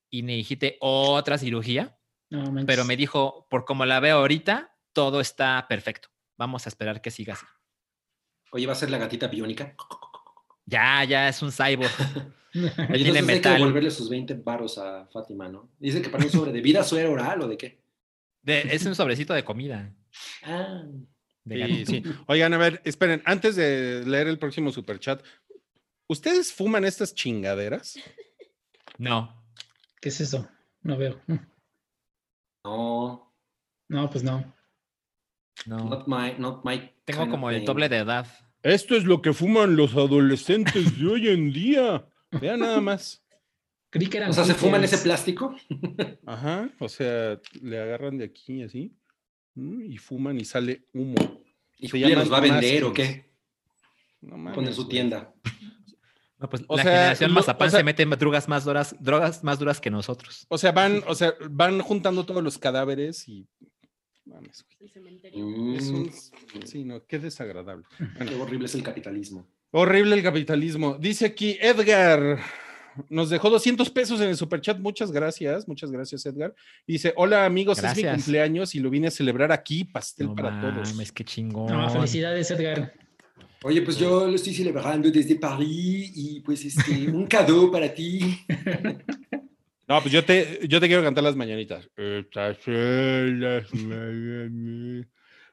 y 0.09 0.21
necesite 0.23 0.75
otra 0.81 1.37
cirugía 1.37 1.97
No 2.29 2.65
pero 2.65 2.83
me 2.83 2.97
dijo, 2.97 3.47
por 3.49 3.63
como 3.63 3.85
la 3.85 4.01
veo 4.01 4.17
ahorita, 4.17 4.75
todo 4.91 5.21
está 5.21 5.65
perfecto. 5.69 6.09
Vamos 6.37 6.65
a 6.65 6.69
esperar 6.69 7.01
que 7.01 7.09
siga 7.09 7.35
así. 7.35 7.45
Oye, 8.51 8.65
va 8.67 8.73
a 8.73 8.75
ser 8.75 8.91
la 8.91 8.97
gatita 8.97 9.27
biónica. 9.29 9.77
Ya, 10.65 11.05
ya 11.05 11.29
es 11.29 11.41
un 11.41 11.53
cyborg. 11.53 11.89
Y 12.53 12.59
tiene 12.59 12.79
entonces 12.89 13.07
hay 13.07 13.13
que 13.13 13.21
metal. 13.21 13.57
devolverle 13.59 13.89
sus 13.89 14.09
20 14.09 14.33
varos 14.43 14.77
a 14.77 15.07
Fátima, 15.07 15.47
¿no? 15.47 15.71
Dice 15.79 16.01
que 16.01 16.09
para 16.09 16.25
un 16.25 16.29
sobre 16.29 16.51
de 16.51 16.59
vida 16.59 16.83
suero 16.83 17.13
oral 17.13 17.41
o 17.43 17.47
de 17.47 17.57
qué. 17.57 17.81
De- 18.41 18.75
es 18.75 18.85
un 18.85 18.93
sobrecito 18.93 19.33
de 19.33 19.45
comida. 19.45 19.95
Ah, 20.43 20.83
de 21.45 21.67
Sí, 21.67 21.85
sí. 21.85 22.03
Oigan, 22.27 22.53
a 22.53 22.57
ver, 22.57 22.81
esperen, 22.85 23.21
antes 23.25 23.55
de 23.55 24.03
leer 24.05 24.27
el 24.27 24.39
próximo 24.39 24.71
superchat, 24.71 25.21
¿ustedes 26.13 26.53
fuman 26.53 26.85
estas 26.85 27.13
chingaderas? 27.13 27.99
No. 28.97 29.43
¿Qué 29.99 30.09
es 30.09 30.21
eso? 30.21 30.47
No 30.81 30.97
veo. 30.97 31.19
no, 32.63 33.33
No, 33.89 34.09
pues 34.09 34.23
no. 34.23 34.53
No. 35.65 35.77
not 35.89 36.07
my, 36.07 36.35
not 36.37 36.65
my 36.65 36.91
Tengo 37.05 37.29
como 37.29 37.49
el 37.49 37.65
doble 37.65 37.89
de 37.89 37.97
edad. 37.97 38.27
Esto 38.63 38.95
es 38.95 39.03
lo 39.03 39.21
que 39.21 39.33
fuman 39.33 39.75
los 39.75 39.93
adolescentes 39.93 40.97
de 40.97 41.07
hoy 41.07 41.27
en 41.27 41.51
día. 41.51 42.07
Vean 42.31 42.61
nada 42.61 42.81
más. 42.81 43.23
Creí 43.89 44.07
que 44.07 44.17
eran. 44.17 44.29
O 44.29 44.33
sea, 44.33 44.45
¿se 44.45 44.53
fuman 44.53 44.83
ese 44.83 44.97
plástico? 44.97 45.55
Ajá, 46.25 46.69
o 46.79 46.89
sea, 46.89 47.39
le 47.61 47.79
agarran 47.79 48.17
de 48.17 48.25
aquí 48.25 48.63
así 48.63 48.95
mm, 49.55 49.91
y 49.91 49.97
fuman 49.97 50.39
y 50.39 50.45
sale 50.45 50.87
humo. 50.93 51.43
¿Y 51.77 51.87
nos 51.87 52.09
llaman 52.09 52.31
va 52.31 52.37
a 52.37 52.41
vender 52.41 52.83
o 52.85 52.93
qué? 52.93 53.25
No 54.21 54.37
mames, 54.37 54.55
Poner 54.55 54.73
su 54.73 54.87
tienda. 54.87 55.33
No, 56.43 56.49
pues 56.49 56.61
O 56.67 56.75
la 56.75 56.83
sea, 56.83 56.91
generación 56.91 57.29
lo- 57.29 57.35
mazapán 57.35 57.67
o 57.69 57.71
sea- 57.71 57.79
se 57.79 57.83
mete 57.85 58.05
drogas 58.05 58.49
más 58.49 58.65
duras, 58.65 58.93
drogas 58.99 59.45
más 59.45 59.59
duras 59.59 59.79
que 59.79 59.89
nosotros. 59.89 60.45
O 60.49 60.57
sea, 60.57 60.73
van, 60.73 61.01
o 61.07 61.15
sea, 61.15 61.33
van 61.49 61.79
juntando 61.79 62.25
todos 62.25 62.43
los 62.43 62.57
cadáveres 62.57 63.29
y 63.29 63.47
mames. 64.25 64.65
El 64.81 64.89
cementerio. 64.91 65.39
Es 65.77 65.89
Mm, 65.89 65.95
un, 65.95 66.11
sí, 66.67 66.83
no, 66.83 67.01
qué 67.05 67.17
desagradable. 67.19 67.85
Qué 67.97 68.35
horrible 68.35 68.65
es 68.65 68.75
el 68.75 68.83
capitalismo. 68.83 69.47
Horrible 69.71 70.15
el 70.15 70.21
capitalismo. 70.21 70.97
Dice 70.99 71.25
aquí 71.27 71.57
Edgar, 71.61 72.39
nos 73.09 73.29
dejó 73.29 73.49
200 73.49 73.89
pesos 73.89 74.19
en 74.19 74.27
el 74.27 74.35
superchat. 74.35 74.77
Muchas 74.79 75.13
gracias, 75.13 75.65
muchas 75.67 75.91
gracias, 75.91 76.25
Edgar. 76.25 76.53
Dice: 76.85 77.13
Hola 77.15 77.45
amigos, 77.45 77.81
es 77.81 77.95
mi 77.95 78.03
cumpleaños 78.03 78.75
y 78.75 78.81
lo 78.81 78.89
vine 78.89 79.07
a 79.07 79.11
celebrar 79.11 79.53
aquí, 79.53 79.85
pastel 79.85 80.27
No 80.27 80.35
para 80.35 80.59
todos. 80.59 80.91
mames, 80.91 81.11
qué 81.13 81.23
chingón. 81.23 81.67
No, 81.67 81.89
felicidades, 81.89 82.51
Edgar. 82.51 82.93
Oye, 83.63 83.81
pues 83.81 83.97
yo 83.97 84.27
lo 84.27 84.35
estoy 84.35 84.53
celebrando 84.53 85.09
desde 85.09 85.35
París 85.35 86.11
y 86.15 86.41
pues 86.41 86.65
este, 86.65 87.09
un 87.09 87.25
cadeau 87.27 87.71
para 87.71 87.93
ti. 87.93 88.39
No, 89.85 90.01
pues 90.01 90.13
yo 90.13 90.23
te, 90.23 90.61
yo 90.65 90.79
te 90.79 90.87
quiero 90.87 91.03
cantar 91.03 91.25
las 91.25 91.35
mañanitas. 91.35 91.89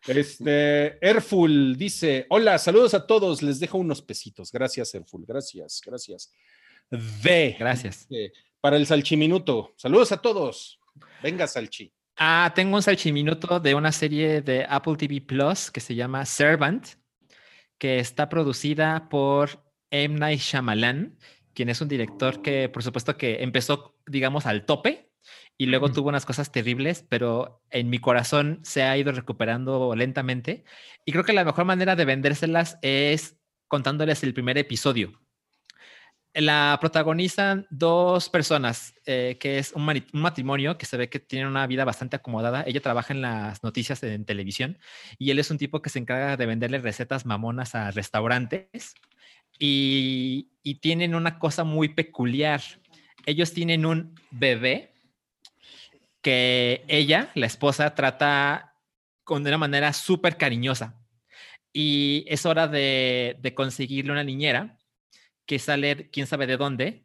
Este, 0.06 1.06
Erful 1.06 1.76
dice: 1.76 2.26
Hola, 2.30 2.56
saludos 2.58 2.94
a 2.94 3.06
todos. 3.06 3.42
Les 3.42 3.58
dejo 3.58 3.78
unos 3.78 4.00
pesitos. 4.00 4.52
Gracias, 4.52 4.94
Erful. 4.94 5.24
Gracias, 5.26 5.82
gracias. 5.84 6.32
De 6.90 7.56
Gracias. 7.58 8.08
para 8.60 8.76
el 8.76 8.86
salchiminuto. 8.86 9.74
Saludos 9.76 10.12
a 10.12 10.18
todos. 10.18 10.78
Venga, 11.22 11.46
Salchi. 11.46 11.92
Ah, 12.16 12.52
tengo 12.54 12.76
un 12.76 12.82
salchiminuto 12.82 13.60
de 13.60 13.74
una 13.74 13.92
serie 13.92 14.42
de 14.42 14.64
Apple 14.68 14.96
TV 14.96 15.20
Plus 15.20 15.70
que 15.70 15.80
se 15.80 15.94
llama 15.94 16.24
Servant, 16.24 16.86
que 17.80 17.98
está 17.98 18.28
producida 18.28 19.08
por 19.08 19.64
M. 19.90 20.18
Night 20.20 20.38
Shyamalan, 20.38 21.16
quien 21.54 21.70
es 21.70 21.80
un 21.80 21.88
director 21.88 22.42
que, 22.42 22.68
por 22.68 22.84
supuesto, 22.84 23.16
que 23.16 23.42
empezó, 23.42 23.96
digamos, 24.06 24.46
al 24.46 24.66
tope 24.66 25.10
y 25.56 25.66
luego 25.66 25.90
tuvo 25.90 26.10
unas 26.10 26.26
cosas 26.26 26.52
terribles, 26.52 27.04
pero 27.08 27.62
en 27.70 27.90
mi 27.90 27.98
corazón 27.98 28.60
se 28.62 28.82
ha 28.82 28.96
ido 28.96 29.12
recuperando 29.12 29.96
lentamente. 29.96 30.64
Y 31.06 31.12
creo 31.12 31.24
que 31.24 31.32
la 31.32 31.44
mejor 31.44 31.64
manera 31.64 31.96
de 31.96 32.04
vendérselas 32.04 32.78
es 32.82 33.38
contándoles 33.66 34.22
el 34.22 34.34
primer 34.34 34.58
episodio. 34.58 35.18
La 36.34 36.78
protagonizan 36.80 37.66
dos 37.70 38.28
personas, 38.28 38.94
eh, 39.04 39.36
que 39.40 39.58
es 39.58 39.72
un, 39.72 39.84
matrimonio 40.12 40.78
que 40.78 40.86
se 40.86 40.96
ve 40.96 41.08
que 41.08 41.18
tiene 41.18 41.48
una 41.48 41.66
vida 41.66 41.84
bastante 41.84 42.14
acomodada. 42.14 42.62
Ella 42.68 42.80
trabaja 42.80 43.12
en 43.12 43.20
las 43.20 43.64
noticias 43.64 44.00
en 44.04 44.24
televisión 44.24 44.78
y 45.18 45.32
él 45.32 45.40
es 45.40 45.50
un 45.50 45.58
tipo 45.58 45.82
que 45.82 45.90
se 45.90 45.98
encarga 45.98 46.36
de 46.36 46.46
venderle 46.46 46.78
recetas 46.78 47.26
mamonas 47.26 47.74
a 47.74 47.90
restaurantes 47.90 48.94
y, 49.58 50.46
tienen 50.80 51.16
una 51.16 51.38
cosa 51.40 51.64
muy 51.64 51.88
peculiar. 51.88 52.60
Ellos 53.26 53.52
tienen 53.52 53.84
un 53.84 54.14
bebé 54.30 54.94
que 56.22 56.84
ella, 56.86 57.30
la 57.34 57.46
esposa, 57.46 57.94
trata 57.94 58.76
con 59.24 59.42
de 59.42 59.50
una 59.50 59.58
manera 59.58 59.92
súper 59.92 60.36
cariñosa. 60.36 60.96
Y 61.72 62.24
es 62.28 62.46
hora 62.46 62.68
de 62.68 63.52
conseguirle 63.56 64.12
una 64.12 64.24
niñera 64.24 64.79
que 65.50 65.58
sale 65.58 66.08
quién 66.10 66.28
sabe 66.28 66.46
de 66.46 66.56
dónde. 66.56 67.04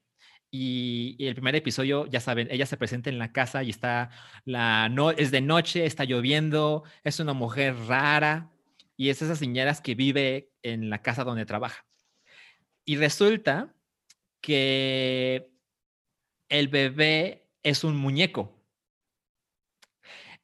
Y, 0.52 1.18
el 1.18 1.34
primer 1.34 1.56
episodio, 1.56 2.06
ya 2.06 2.20
saben, 2.20 2.48
ella 2.52 2.68
se 2.68 2.78
presenta 2.78 3.10
en 3.10 3.18
la 3.18 3.32
casa 3.32 3.64
y 3.64 3.72
está, 3.72 4.12
la 4.46 4.88
no, 4.88 5.10
es 5.10 5.32
de 5.32 5.42
noche, 5.42 5.88
está 5.88 6.04
lloviendo, 6.04 6.84
es 7.04 7.20
una 7.20 7.34
mujer 7.34 7.76
rara 7.88 8.52
y 8.96 9.10
es 9.10 9.24
esas 9.24 9.42
niñeras 9.42 9.82
que 9.82 9.96
vive 9.96 10.52
en 10.62 10.92
la 10.92 11.02
casa 11.02 11.24
donde 11.24 11.48
trabaja. 11.48 11.88
Y 12.86 12.98
resulta 12.98 13.74
que 14.42 15.50
el 16.48 16.68
bebé 16.68 17.50
es 17.64 17.84
un 17.84 17.96
muñeco. 17.96 18.64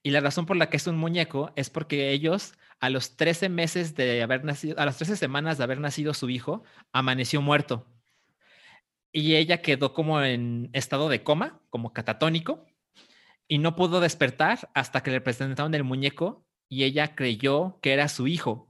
Y 0.01 0.09
la 0.09 0.21
razón 0.21 0.47
por 0.47 0.57
la 0.57 0.71
que 0.71 0.77
es 0.77 0.87
un 0.87 0.97
muñeco 0.97 1.53
es 1.55 1.69
porque 1.69 2.09
ellos, 2.09 2.53
a 2.81 2.89
los 2.89 3.15
13 3.15 3.47
meses 3.47 3.95
de 3.95 4.21
haber 4.23 4.43
nacido, 4.43 4.77
a 4.79 4.85
las 4.85 4.97
13 4.97 5.15
semanas 5.15 5.57
de 5.57 5.63
haber 5.63 5.79
nacido 5.79 6.13
su 6.13 6.29
hijo, 6.29 6.63
amaneció 6.91 7.41
muerto. 7.41 7.87
Y 9.13 9.35
ella 9.35 9.61
quedó 9.61 9.93
como 9.93 10.21
en 10.21 10.69
estado 10.73 11.07
de 11.07 11.23
coma, 11.23 11.61
como 11.69 11.93
catatónico, 11.93 12.65
y 13.47 13.59
no 13.59 13.75
pudo 13.75 13.99
despertar 13.99 14.69
hasta 14.73 15.03
que 15.03 15.11
le 15.11 15.21
presentaron 15.21 15.75
el 15.75 15.83
muñeco 15.83 16.45
y 16.69 16.83
ella 16.83 17.15
creyó 17.15 17.79
que 17.81 17.93
era 17.93 18.07
su 18.07 18.27
hijo. 18.27 18.67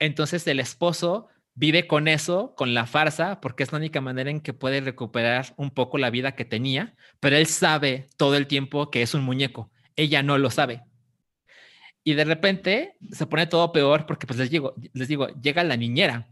Entonces 0.00 0.46
el 0.48 0.58
esposo 0.58 1.28
vive 1.54 1.86
con 1.86 2.08
eso, 2.08 2.54
con 2.56 2.74
la 2.74 2.86
farsa, 2.86 3.40
porque 3.40 3.62
es 3.62 3.70
la 3.70 3.78
única 3.78 4.00
manera 4.00 4.30
en 4.30 4.40
que 4.40 4.52
puede 4.52 4.80
recuperar 4.80 5.54
un 5.56 5.70
poco 5.70 5.98
la 5.98 6.10
vida 6.10 6.32
que 6.32 6.44
tenía, 6.44 6.96
pero 7.20 7.36
él 7.36 7.46
sabe 7.46 8.08
todo 8.16 8.36
el 8.36 8.46
tiempo 8.46 8.90
que 8.90 9.02
es 9.02 9.14
un 9.14 9.22
muñeco. 9.22 9.70
Ella 9.94 10.22
no 10.22 10.38
lo 10.38 10.50
sabe. 10.50 10.82
Y 12.04 12.14
de 12.14 12.24
repente 12.24 12.96
se 13.10 13.26
pone 13.26 13.46
todo 13.46 13.72
peor 13.72 14.06
porque, 14.06 14.26
pues 14.26 14.38
les 14.38 14.50
digo, 14.50 14.74
les 14.92 15.08
digo, 15.08 15.28
llega 15.40 15.62
la 15.64 15.76
niñera 15.76 16.28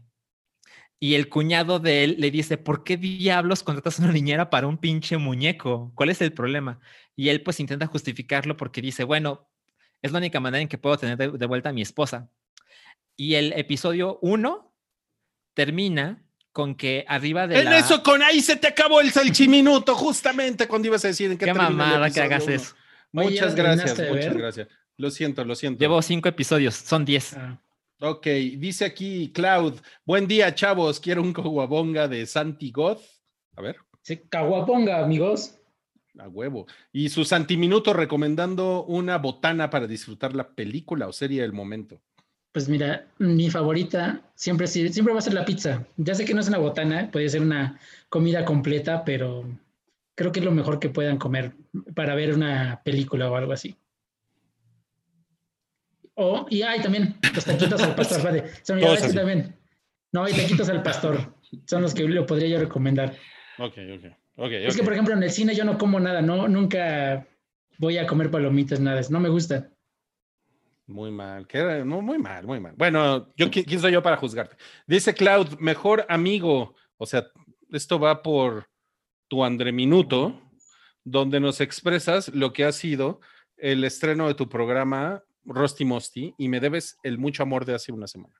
y 0.99 1.13
el 1.13 1.29
cuñado 1.29 1.79
de 1.79 2.03
él 2.03 2.15
le 2.17 2.31
dice, 2.31 2.57
¿por 2.57 2.83
qué 2.83 2.97
diablos 2.97 3.63
contratas 3.63 3.99
a 3.99 4.03
una 4.03 4.13
niñera 4.13 4.49
para 4.49 4.65
un 4.67 4.77
pinche 4.79 5.17
muñeco? 5.17 5.91
¿Cuál 5.93 6.09
es 6.09 6.21
el 6.21 6.33
problema? 6.33 6.79
Y 7.15 7.29
él 7.29 7.43
pues 7.43 7.59
intenta 7.59 7.85
justificarlo 7.85 8.57
porque 8.57 8.81
dice, 8.81 9.03
bueno, 9.03 9.47
es 10.01 10.11
la 10.11 10.17
única 10.17 10.39
manera 10.39 10.61
en 10.61 10.67
que 10.67 10.77
puedo 10.79 10.97
tener 10.97 11.17
de, 11.17 11.29
de 11.31 11.45
vuelta 11.45 11.69
a 11.69 11.73
mi 11.73 11.81
esposa. 11.83 12.31
Y 13.15 13.35
el 13.35 13.53
episodio 13.53 14.17
1 14.21 14.73
termina 15.53 16.23
con 16.51 16.73
que 16.73 17.05
arriba 17.07 17.45
de 17.45 17.59
En 17.59 17.65
la... 17.65 17.77
eso, 17.77 18.01
con 18.01 18.23
ahí 18.23 18.41
se 18.41 18.55
te 18.55 18.67
acabó 18.67 18.99
el 19.01 19.11
salchiminuto, 19.11 19.93
justamente 19.95 20.67
cuando 20.67 20.87
ibas 20.87 21.05
a 21.05 21.09
decir 21.09 21.29
en 21.31 21.37
qué, 21.37 21.45
Qué 21.45 21.53
mamada 21.53 22.09
que 22.09 22.19
hagas 22.21 22.45
uno. 22.45 22.55
eso. 22.55 22.75
Oye, 23.13 23.29
Muchas 23.29 23.55
¿ya 23.55 23.63
gracias, 23.63 23.99
muchas 23.99 24.33
ver? 24.33 24.37
gracias. 24.37 24.67
Lo 24.97 25.11
siento, 25.11 25.45
lo 25.45 25.55
siento. 25.55 25.79
Llevo 25.79 26.01
cinco 26.01 26.27
episodios, 26.27 26.75
son 26.75 27.05
diez. 27.05 27.35
Ah, 27.37 27.59
Ok, 27.99 28.27
dice 28.57 28.85
aquí 28.85 29.31
Cloud, 29.33 29.73
buen 30.05 30.27
día 30.27 30.53
chavos, 30.53 30.99
quiero 30.99 31.23
un 31.23 31.33
coguabonga 31.33 32.07
de 32.07 32.27
Santi 32.27 32.69
God. 32.71 32.99
A 33.55 33.61
ver, 33.63 33.77
sí, 34.03 34.17
caguaponga, 34.29 35.03
amigos. 35.03 35.57
a 36.19 36.27
huevo. 36.27 36.67
Y 36.91 37.09
su 37.09 37.25
Santiminuto 37.25 37.93
recomendando 37.93 38.83
una 38.85 39.17
botana 39.17 39.71
para 39.71 39.87
disfrutar 39.87 40.35
la 40.35 40.47
película 40.49 41.07
o 41.07 41.11
serie 41.13 41.41
del 41.41 41.53
momento. 41.53 41.99
Pues 42.51 42.69
mira, 42.69 43.07
mi 43.17 43.49
favorita 43.49 44.21
siempre, 44.35 44.67
siempre 44.67 45.13
va 45.13 45.17
a 45.19 45.23
ser 45.23 45.33
la 45.33 45.45
pizza. 45.45 45.87
Ya 45.97 46.13
sé 46.13 46.23
que 46.23 46.35
no 46.35 46.41
es 46.41 46.47
una 46.49 46.57
botana, 46.59 47.09
puede 47.11 47.29
ser 47.29 47.41
una 47.41 47.79
comida 48.09 48.45
completa, 48.45 49.03
pero 49.05 49.43
creo 50.15 50.31
que 50.31 50.39
es 50.39 50.45
lo 50.45 50.51
mejor 50.51 50.79
que 50.79 50.89
puedan 50.89 51.17
comer 51.17 51.53
para 51.95 52.13
ver 52.13 52.35
una 52.35 52.81
película 52.83 53.29
o 53.31 53.35
algo 53.35 53.53
así. 53.53 53.75
O, 56.19 56.47
y 56.49 56.63
hay 56.63 56.81
también 56.81 57.15
los 57.33 57.45
taquitos 57.45 57.81
al 57.81 57.93
pastor, 57.95 58.21
Todos 58.65 58.97
ese 58.97 59.05
así. 59.05 59.15
también. 59.15 59.55
No, 60.11 60.23
hay 60.23 60.33
taquitos 60.33 60.67
al 60.69 60.81
pastor. 60.81 61.35
Son 61.67 61.81
los 61.83 61.93
que 61.93 62.03
lo 62.07 62.25
podría 62.25 62.47
yo 62.49 62.59
recomendar. 62.59 63.15
Ok, 63.59 63.73
ok. 64.35 64.51
Es 64.51 64.75
que, 64.75 64.83
por 64.83 64.93
ejemplo, 64.93 65.13
en 65.13 65.21
el 65.23 65.29
cine 65.31 65.53
yo 65.55 65.63
no 65.63 65.77
como 65.77 65.99
nada, 65.99 66.21
no, 66.21 66.47
nunca 66.47 67.27
voy 67.77 67.97
a 67.99 68.07
comer 68.07 68.31
palomitas, 68.31 68.79
nada, 68.79 69.01
no 69.09 69.19
me 69.19 69.29
gusta. 69.29 69.69
Muy 70.87 71.11
mal, 71.11 71.45
que 71.47 71.83
no, 71.85 72.01
muy 72.01 72.17
mal, 72.17 72.45
muy 72.47 72.59
mal. 72.59 72.73
Bueno, 72.77 73.31
yo 73.35 73.47
¿qui- 73.51 73.65
quién 73.65 73.79
soy 73.79 73.91
yo 73.91 74.01
para 74.01 74.17
juzgarte. 74.17 74.55
Dice 74.87 75.13
Cloud, 75.13 75.57
mejor 75.59 76.05
amigo. 76.09 76.75
O 76.97 77.05
sea, 77.05 77.27
esto 77.71 77.99
va 77.99 78.21
por 78.23 78.67
tu 79.27 79.43
André 79.43 79.71
Minuto, 79.71 80.41
donde 81.03 81.39
nos 81.39 81.59
expresas 81.61 82.29
lo 82.29 82.53
que 82.53 82.63
ha 82.65 82.71
sido 82.71 83.19
el 83.57 83.83
estreno 83.83 84.27
de 84.27 84.33
tu 84.35 84.47
programa 84.47 85.23
Rosti 85.47 85.85
Mosti 85.85 86.33
y 86.37 86.49
me 86.49 86.59
debes 86.59 86.97
el 87.03 87.17
mucho 87.17 87.43
amor 87.43 87.65
de 87.65 87.73
hace 87.73 87.91
una 87.91 88.07
semana. 88.07 88.35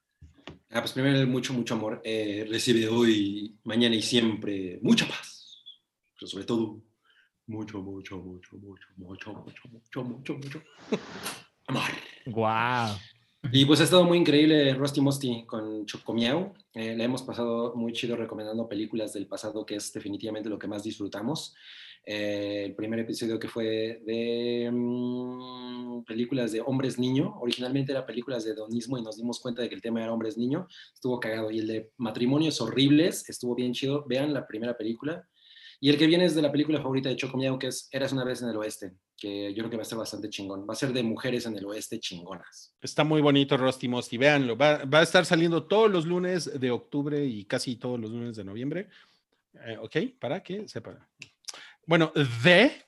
Ah, 0.70 0.82
pues 0.82 0.92
primero 0.92 1.26
mucho, 1.28 1.54
mucho 1.54 1.76
amor. 1.76 2.02
Eh, 2.04 2.46
recibe 2.50 2.88
hoy, 2.90 3.58
mañana 3.64 3.96
y 3.96 4.02
siempre 4.02 4.80
mucha 4.82 5.08
paz. 5.08 5.64
Pero 6.20 6.28
sobre 6.28 6.46
todo, 6.46 6.84
mucho, 7.48 7.82
mucho, 7.82 8.18
mucho, 8.18 8.58
mucho, 8.58 8.88
mucho, 8.98 9.34
mucho, 9.34 9.70
mucho, 9.70 10.04
mucho, 10.04 10.34
mucho 10.34 10.64
amor. 11.68 11.90
Wow. 12.26 12.98
Y 13.52 13.66
pues 13.66 13.80
ha 13.80 13.86
estado 13.86 14.04
muy 14.04 14.18
increíble 14.18 14.74
Rusty 14.74 15.00
Musty 15.00 15.46
con 15.46 15.86
Chocomiao. 15.86 16.54
Eh, 16.74 16.96
le 16.96 17.04
hemos 17.06 17.22
pasado 17.22 17.74
muy 17.76 17.94
chido 17.94 18.18
recomendando 18.18 18.68
películas 18.68 19.14
del 19.14 19.28
pasado, 19.28 19.66
que 19.66 19.76
es 19.76 19.94
definitivamente 19.94 20.50
lo 20.50 20.60
que 20.60 20.68
más 20.68 20.84
disfrutamos. 20.84 21.56
Eh, 22.10 22.64
el 22.68 22.74
primer 22.74 23.00
episodio 23.00 23.38
que 23.38 23.50
fue 23.50 24.02
de 24.06 24.72
mm, 24.72 26.06
películas 26.06 26.54
de 26.54 26.62
hombres 26.62 26.98
niño. 26.98 27.36
Originalmente 27.42 27.92
era 27.92 28.06
películas 28.06 28.46
de 28.46 28.52
hedonismo 28.52 28.98
y 28.98 29.02
nos 29.02 29.18
dimos 29.18 29.42
cuenta 29.42 29.62
de 29.62 29.68
que 29.68 29.76
el 29.76 29.82
tema 29.82 30.02
era 30.02 30.14
hombres 30.14 30.38
niño. 30.38 30.68
Estuvo 30.94 31.20
cagado. 31.20 31.52
Y 31.52 31.60
el 31.60 31.68
de 31.68 31.92
matrimonios 31.98 32.62
horribles 32.62 33.28
estuvo 33.30 33.56
bien 33.56 33.74
chido. 33.74 34.06
Vean 34.08 34.34
la 34.34 34.48
primera 34.48 34.78
película. 34.78 35.28
Y 35.82 35.90
el 35.90 35.98
que 35.98 36.08
viene 36.08 36.24
es 36.24 36.34
de 36.34 36.42
la 36.42 36.52
película 36.52 36.82
favorita 36.82 37.10
de 37.10 37.18
Choco 37.18 37.38
Miau, 37.38 37.60
que 37.60 37.68
es 37.68 37.90
Eras 37.92 38.14
una 38.14 38.24
vez 38.24 38.42
en 38.42 38.50
el 38.50 38.56
oeste, 38.56 38.94
que 39.18 39.54
yo 39.54 39.58
creo 39.58 39.70
que 39.70 39.78
va 39.78 39.84
a 39.84 39.86
ser 39.86 39.98
bastante 39.98 40.30
chingón. 40.30 40.66
Va 40.68 40.74
a 40.74 40.78
ser 40.78 40.94
de 40.94 41.04
mujeres 41.04 41.46
en 41.46 41.58
el 41.58 41.66
oeste 41.66 42.00
chingonas. 42.00 42.74
Está 42.82 43.04
muy 43.04 43.22
bonito 43.22 43.58
Rosti 43.58 43.90
Mosti, 43.90 44.18
véanlo. 44.18 44.58
Va, 44.58 44.86
va 44.86 45.00
a 45.00 45.04
estar 45.04 45.26
saliendo 45.26 45.66
todos 45.66 45.92
los 45.92 46.06
lunes 46.06 46.58
de 46.58 46.72
octubre 46.72 47.26
y 47.26 47.44
casi 47.44 47.76
todos 47.76 48.00
los 48.00 48.12
lunes 48.12 48.38
de 48.38 48.46
noviembre. 48.46 48.88
Eh, 49.54 49.78
ok, 49.82 50.18
para 50.18 50.42
que 50.42 50.70
sepa. 50.70 51.06
Bueno, 51.88 52.12
de 52.44 52.86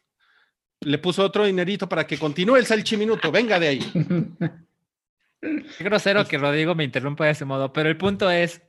le 0.81 0.97
puso 0.97 1.23
otro 1.23 1.45
dinerito 1.45 1.89
para 1.89 2.05
que 2.05 2.17
continúe 2.17 2.57
el 2.57 2.65
salchiminuto. 2.65 3.31
Venga 3.31 3.59
de 3.59 3.67
ahí. 3.67 3.79
Qué 5.41 5.83
grosero 5.83 6.25
que 6.25 6.37
Rodrigo 6.37 6.75
me 6.75 6.83
interrumpa 6.83 7.25
de 7.25 7.31
ese 7.31 7.45
modo, 7.45 7.73
pero 7.73 7.89
el 7.89 7.97
punto 7.97 8.29
es, 8.29 8.61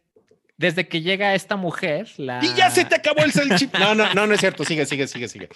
desde 0.57 0.89
que 0.89 1.03
llega 1.03 1.35
esta 1.35 1.57
mujer, 1.57 2.09
la... 2.17 2.41
Y 2.43 2.55
ya 2.55 2.71
se 2.71 2.85
te 2.85 2.95
acabó 2.95 3.25
el 3.25 3.33
salchiminuto. 3.33 3.79
No, 3.79 3.95
no, 3.95 4.15
no, 4.15 4.27
no 4.27 4.35
es 4.35 4.41
cierto. 4.41 4.65
Sigue, 4.65 4.87
sigue, 4.87 5.09
sigue, 5.09 5.29
sigue. 5.29 5.49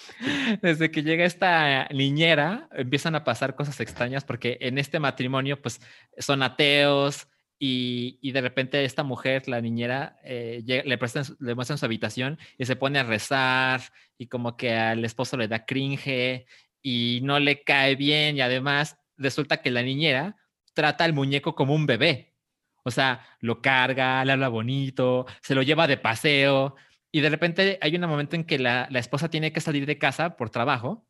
Desde 0.61 0.91
que 0.91 1.03
llega 1.03 1.25
esta 1.25 1.87
niñera, 1.89 2.67
empiezan 2.73 3.15
a 3.15 3.23
pasar 3.23 3.55
cosas 3.55 3.79
extrañas 3.79 4.25
porque 4.25 4.57
en 4.61 4.77
este 4.77 4.99
matrimonio, 4.99 5.61
pues, 5.61 5.79
son 6.17 6.43
ateos 6.43 7.27
y, 7.57 8.31
de 8.31 8.41
repente 8.41 8.83
esta 8.83 9.03
mujer, 9.03 9.47
la 9.47 9.61
niñera, 9.61 10.19
eh, 10.23 10.61
llega- 10.65 10.83
le, 10.83 10.97
prestan, 10.97 11.23
le 11.39 11.55
su 11.63 11.85
habitación 11.85 12.37
y 12.57 12.65
se 12.65 12.75
pone 12.75 12.99
a 12.99 13.03
rezar 13.03 13.81
y 14.17 14.27
como 14.27 14.57
que 14.57 14.73
al 14.73 15.05
esposo 15.05 15.37
le 15.37 15.47
da 15.47 15.65
cringe 15.65 16.45
y 16.81 17.21
no 17.23 17.39
le 17.39 17.63
cae 17.63 17.95
bien 17.95 18.37
y 18.37 18.41
además 18.41 18.97
resulta 19.17 19.61
que 19.61 19.71
la 19.71 19.83
niñera 19.83 20.35
trata 20.73 21.05
al 21.05 21.13
muñeco 21.13 21.55
como 21.55 21.73
un 21.73 21.85
bebé. 21.85 22.35
O 22.83 22.91
sea, 22.91 23.25
lo 23.39 23.61
carga, 23.61 24.23
le 24.25 24.33
habla 24.33 24.49
bonito, 24.49 25.25
se 25.41 25.55
lo 25.55 25.63
lleva 25.63 25.87
de 25.87 25.97
paseo 25.97 26.75
y 27.11 27.21
de 27.21 27.29
repente 27.29 27.79
hay 27.81 27.95
un 27.95 28.01
momento 28.01 28.35
en 28.35 28.43
que 28.43 28.59
la, 28.59 28.87
la 28.91 28.99
esposa 28.99 29.29
tiene 29.29 29.53
que 29.53 29.61
salir 29.61 29.85
de 29.85 29.97
casa 29.97 30.35
por 30.35 30.49
trabajo 30.49 31.07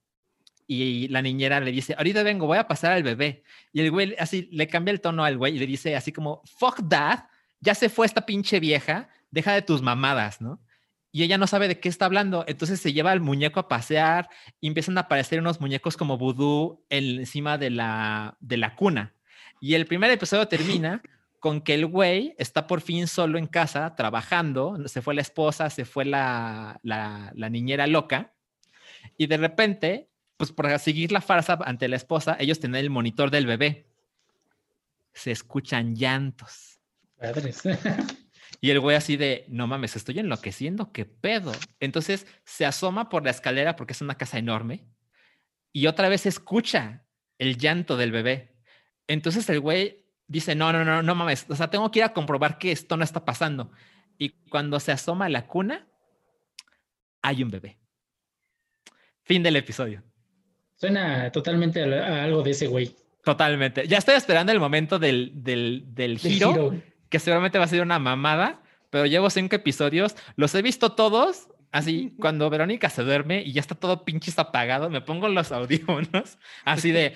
y 0.67 1.07
la 1.09 1.21
niñera 1.21 1.59
le 1.59 1.71
dice, 1.71 1.95
ahorita 1.97 2.23
vengo, 2.23 2.47
voy 2.47 2.57
a 2.57 2.67
pasar 2.67 2.93
al 2.93 3.03
bebé. 3.03 3.43
Y 3.71 3.81
el 3.81 3.91
güey 3.91 4.15
así 4.17 4.49
le 4.51 4.67
cambia 4.67 4.91
el 4.91 5.01
tono 5.01 5.23
al 5.23 5.37
güey 5.37 5.55
y 5.55 5.59
le 5.59 5.67
dice 5.67 5.95
así 5.95 6.11
como, 6.11 6.41
fuck 6.45 6.87
that, 6.89 7.25
ya 7.59 7.75
se 7.75 7.89
fue 7.89 8.05
esta 8.05 8.25
pinche 8.25 8.59
vieja, 8.59 9.09
deja 9.31 9.53
de 9.53 9.61
tus 9.61 9.81
mamadas, 9.81 10.41
¿no? 10.41 10.61
Y 11.11 11.23
ella 11.23 11.37
no 11.37 11.47
sabe 11.47 11.69
de 11.69 11.79
qué 11.79 11.87
está 11.87 12.05
hablando, 12.05 12.43
entonces 12.47 12.81
se 12.81 12.91
lleva 12.91 13.11
al 13.11 13.21
muñeco 13.21 13.59
a 13.59 13.69
pasear 13.69 14.27
y 14.59 14.67
empiezan 14.67 14.97
a 14.97 15.01
aparecer 15.01 15.39
unos 15.39 15.61
muñecos 15.61 15.95
como 15.95 16.17
vudú 16.17 16.83
encima 16.89 17.57
de 17.57 17.69
la, 17.69 18.37
de 18.41 18.57
la 18.57 18.75
cuna. 18.75 19.15
Y 19.61 19.75
el 19.75 19.85
primer 19.85 20.11
episodio 20.11 20.47
termina 20.47 21.01
con 21.39 21.61
que 21.61 21.75
el 21.75 21.85
güey 21.85 22.35
está 22.37 22.67
por 22.67 22.81
fin 22.81 23.07
solo 23.07 23.37
en 23.37 23.47
casa 23.47 23.95
trabajando, 23.95 24.77
se 24.87 25.01
fue 25.01 25.15
la 25.15 25.21
esposa, 25.21 25.69
se 25.69 25.85
fue 25.85 26.03
la, 26.03 26.81
la 26.83 27.49
niñera 27.49 27.87
loca, 27.87 28.35
y 29.17 29.27
de 29.27 29.37
repente, 29.37 30.09
pues 30.37 30.51
para 30.51 30.77
seguir 30.79 31.11
la 31.11 31.21
farsa 31.21 31.57
ante 31.65 31.87
la 31.87 31.95
esposa, 31.95 32.37
ellos 32.39 32.59
tienen 32.59 32.79
el 32.79 32.89
monitor 32.89 33.31
del 33.31 33.45
bebé. 33.45 33.87
Se 35.13 35.31
escuchan 35.31 35.95
llantos. 35.95 36.79
Padres. 37.17 37.61
Y 38.61 38.71
el 38.71 38.79
güey 38.79 38.95
así 38.95 39.17
de, 39.17 39.45
no 39.49 39.67
mames, 39.67 39.95
estoy 39.95 40.17
enloqueciendo, 40.17 40.91
qué 40.91 41.05
pedo. 41.05 41.51
Entonces 41.79 42.25
se 42.45 42.65
asoma 42.65 43.09
por 43.09 43.23
la 43.23 43.31
escalera 43.31 43.75
porque 43.75 43.93
es 43.93 44.01
una 44.01 44.15
casa 44.15 44.39
enorme 44.39 44.87
y 45.71 45.87
otra 45.87 46.09
vez 46.09 46.25
escucha 46.25 47.05
el 47.37 47.57
llanto 47.57 47.97
del 47.97 48.11
bebé. 48.11 48.55
Entonces 49.07 49.47
el 49.49 49.59
güey 49.59 50.05
dice, 50.27 50.55
no, 50.55 50.71
no, 50.71 50.83
no, 50.85 51.03
no 51.03 51.15
mames, 51.15 51.45
o 51.49 51.55
sea, 51.55 51.69
tengo 51.69 51.91
que 51.91 51.99
ir 51.99 52.05
a 52.05 52.13
comprobar 52.13 52.57
que 52.57 52.71
esto 52.71 52.97
no 52.97 53.03
está 53.03 53.25
pasando. 53.25 53.71
Y 54.17 54.29
cuando 54.49 54.79
se 54.79 54.91
asoma 54.91 55.25
a 55.25 55.29
la 55.29 55.47
cuna, 55.47 55.87
hay 57.21 57.43
un 57.43 57.49
bebé. 57.49 57.77
Fin 59.23 59.43
del 59.43 59.57
episodio. 59.57 60.03
Suena 60.75 61.31
totalmente 61.31 61.81
a, 61.81 62.07
a 62.07 62.23
algo 62.23 62.43
de 62.43 62.51
ese 62.51 62.67
güey. 62.67 62.95
Totalmente. 63.23 63.87
Ya 63.87 63.97
estoy 63.97 64.15
esperando 64.15 64.51
el 64.51 64.59
momento 64.59 64.99
del, 64.99 65.31
del, 65.35 65.83
del 65.87 66.19
giro, 66.19 66.51
giro. 66.53 66.81
que 67.09 67.19
seguramente 67.19 67.57
va 67.57 67.63
a 67.65 67.67
ser 67.67 67.81
una 67.81 67.97
mamada, 67.97 68.61
pero 68.91 69.05
llevo 69.07 69.29
cinco 69.29 69.55
episodios, 69.55 70.15
los 70.35 70.53
he 70.55 70.61
visto 70.61 70.91
todos. 70.93 71.47
Así, 71.71 72.13
cuando 72.19 72.49
Verónica 72.49 72.89
se 72.89 73.03
duerme 73.03 73.41
y 73.41 73.51
ya 73.51 73.59
está 73.59 73.75
todo 73.75 74.05
pinches 74.05 74.39
apagado, 74.39 74.89
me 74.89 75.01
pongo 75.01 75.27
los 75.27 75.51
audífonos 75.51 76.37
así 76.63 76.91
de. 76.91 77.13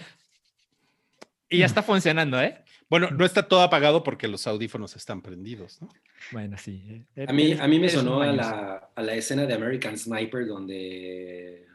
Y 1.47 1.59
ya 1.59 1.65
está 1.65 1.81
funcionando, 1.81 2.41
¿eh? 2.41 2.63
Bueno, 2.89 3.09
no 3.11 3.23
está 3.23 3.47
todo 3.47 3.61
apagado 3.61 4.03
porque 4.03 4.27
los 4.27 4.45
audífonos 4.47 4.95
están 4.95 5.21
prendidos, 5.21 5.81
¿no? 5.81 5.89
Bueno, 6.31 6.57
sí. 6.57 7.05
eh, 7.15 7.25
A 7.27 7.33
mí, 7.33 7.53
a 7.53 7.67
mí 7.67 7.79
me 7.79 7.87
sonó 7.87 8.21
a 8.21 8.27
la, 8.33 8.89
a 8.95 9.01
la 9.01 9.13
escena 9.13 9.45
de 9.45 9.53
American 9.53 9.97
Sniper 9.97 10.45
donde 10.47 11.65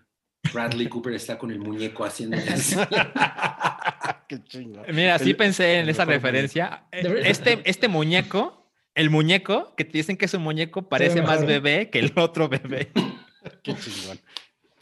Bradley 0.52 0.88
Cooper 0.88 1.14
está 1.14 1.38
con 1.38 1.50
el 1.50 1.58
muñeco 1.58 2.04
haciendo 2.04 2.36
así. 2.52 2.76
Qué 4.28 4.42
chingo. 4.44 4.82
Mira, 4.92 5.18
sí 5.18 5.30
El- 5.30 5.36
pensé 5.36 5.78
en 5.80 5.88
esa 5.88 6.04
referencia. 6.04 6.86
Eh. 6.92 7.22
Este, 7.24 7.60
este 7.64 7.88
muñeco 7.88 8.70
El 8.94 9.10
muñeco, 9.10 9.74
que 9.76 9.84
te 9.84 9.98
dicen 9.98 10.16
que 10.16 10.24
es 10.26 10.34
un 10.34 10.42
muñeco, 10.42 10.88
parece 10.88 11.22
más 11.22 11.44
bebé 11.46 11.90
que 11.90 11.98
el 11.98 12.12
otro 12.16 12.48
bebé. 12.48 12.90
Qué 13.62 13.74
chingón. 13.74 14.18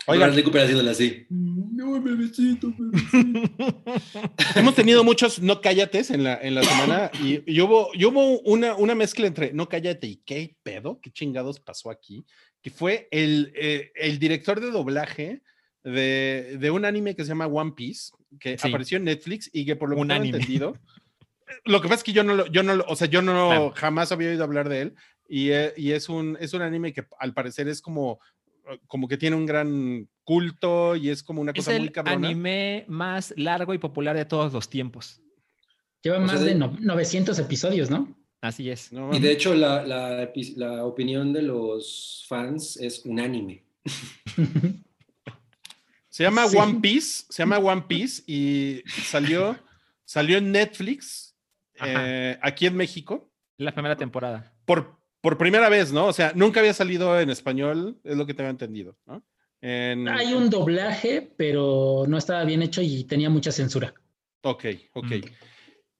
Oigan, 0.07 0.29
Bradley 0.29 0.43
Cooper 0.45 0.63
haciéndole 0.63 0.91
así. 0.91 1.27
hemos 4.57 4.75
tenido 4.75 5.05
muchos 5.05 5.41
no 5.41 5.61
cállates 5.61 6.11
en 6.11 6.25
la, 6.25 6.35
en 6.43 6.55
la 6.57 6.63
semana 6.65 7.11
y, 7.23 7.41
y 7.47 7.61
hubo, 7.61 7.91
y 7.95 8.05
hubo 8.05 8.41
una, 8.41 8.75
una 8.75 8.95
mezcla 8.97 9.27
entre 9.29 9.53
no 9.53 9.69
cállate 9.69 10.07
y 10.09 10.17
qué 10.17 10.57
pedo, 10.63 11.01
qué 11.01 11.11
chingados 11.13 11.61
pasó 11.61 11.89
aquí, 11.91 12.25
que 12.63 12.71
fue 12.71 13.09
el, 13.13 13.53
eh, 13.55 13.93
el 13.95 14.19
director 14.19 14.61
de 14.61 14.71
doblaje 14.73 15.43
de, 15.85 16.57
de 16.61 16.71
un 16.71 16.85
anime 16.85 17.15
que 17.17 17.23
se 17.25 17.29
llama 17.31 17.47
One 17.47 17.73
Piece, 17.77 18.13
que 18.41 18.57
Sí. 18.59 18.69
apareció 18.69 18.99
en 18.99 19.05
Netflix 19.05 19.51
y 19.53 19.65
que 19.65 19.77
por 19.77 19.89
lo 19.89 19.97
que 19.97 20.03
Un 20.03 20.09
tengo 20.09 20.21
anime. 20.21 20.39
entendido, 20.39 20.77
lo 21.65 21.81
que 21.81 21.89
pasa 21.89 21.99
es 22.01 22.05
que 22.05 22.13
yo 22.13 22.23
no 22.25 22.35
lo, 22.35 22.47
yo 22.47 22.63
no 22.63 22.75
lo- 22.77 22.85
o 22.87 22.97
sea, 22.97 23.09
yo 23.09 23.21
no 23.23 23.33
Claro. 23.49 23.73
jamás 23.77 24.13
había 24.13 24.29
oído 24.31 24.45
hablar 24.45 24.69
de 24.69 24.81
él 24.83 24.95
y, 25.29 25.51
eh, 25.51 25.73
y 25.77 25.93
es 25.93 26.09
un, 26.09 26.37
es 26.41 26.53
un 26.55 26.63
anime 26.63 26.93
que 26.93 27.05
al 27.19 27.35
parecer 27.35 27.69
es 27.69 27.81
como, 27.83 28.21
como 28.87 29.09
que 29.09 29.17
tiene 29.19 29.35
un 29.37 29.45
gran 29.47 30.09
culto 30.25 30.95
y 30.95 31.09
es 31.11 31.23
como 31.23 31.41
una 31.41 31.51
Es 31.53 31.57
cosa 31.65 31.73
muy 31.73 31.81
el 31.87 31.93
cabrona. 31.93 32.29
anime 32.29 32.85
más 32.89 33.35
largo 33.37 33.75
y 33.75 33.79
popular 33.79 34.17
de 34.17 34.25
todos 34.25 34.53
los 34.53 34.69
tiempos. 34.71 35.21
Lleva 36.03 36.17
O 36.19 36.21
sea, 36.21 36.27
más 36.27 36.41
de- 36.41 36.47
de 36.51 36.55
no- 36.55 36.77
900 36.81 37.39
episodios, 37.41 37.91
¿no? 37.91 38.17
Así 38.41 38.71
es. 38.71 38.93
No, 38.93 39.15
Y 39.15 39.21
de 39.21 39.31
hecho, 39.33 39.55
la, 39.55 39.85
la, 39.85 40.29
la 40.57 40.85
opinión 40.85 41.33
de 41.33 41.43
los 41.43 42.25
fans 42.29 42.77
es 42.77 43.05
unánime. 43.05 43.65
Se 46.13 46.25
llama 46.25 46.47
Sí. 46.47 46.59
One 46.59 46.81
Piece, 46.81 47.25
se 47.31 47.43
llama 47.43 47.59
One 47.59 47.85
Piece 47.89 48.23
y 48.27 48.83
salió, 48.87 49.57
salió 50.05 50.37
en 50.37 50.53
Netflix 50.53 51.35
eh, 51.83 52.39
aquí 52.43 52.67
en 52.67 52.77
México 52.77 53.31
La 53.57 53.73
primera 53.73 53.97
temporada. 53.97 54.53
por, 54.67 54.99
por 55.23 55.39
primera 55.39 55.71
vez, 55.71 55.91
¿no? 55.91 56.07
O 56.07 56.13
sea, 56.13 56.33
nunca 56.35 56.61
había 56.61 56.75
salido 56.75 57.19
en 57.19 57.31
español, 57.31 57.99
es 58.05 58.15
lo 58.17 58.27
que 58.27 58.35
te 58.35 58.43
había 58.43 58.51
entendido, 58.51 58.95
¿no? 59.07 59.25
En- 59.63 60.07
Hay 60.09 60.35
un 60.35 60.51
doblaje, 60.51 61.33
pero 61.37 62.05
no 62.07 62.19
estaba 62.19 62.45
bien 62.45 62.61
hecho 62.63 62.83
y 62.83 63.05
tenía 63.05 63.31
mucha 63.31 63.51
censura. 63.51 63.95
Ok, 64.43 64.65
ok. 64.93 65.07
Mm. 65.07 65.25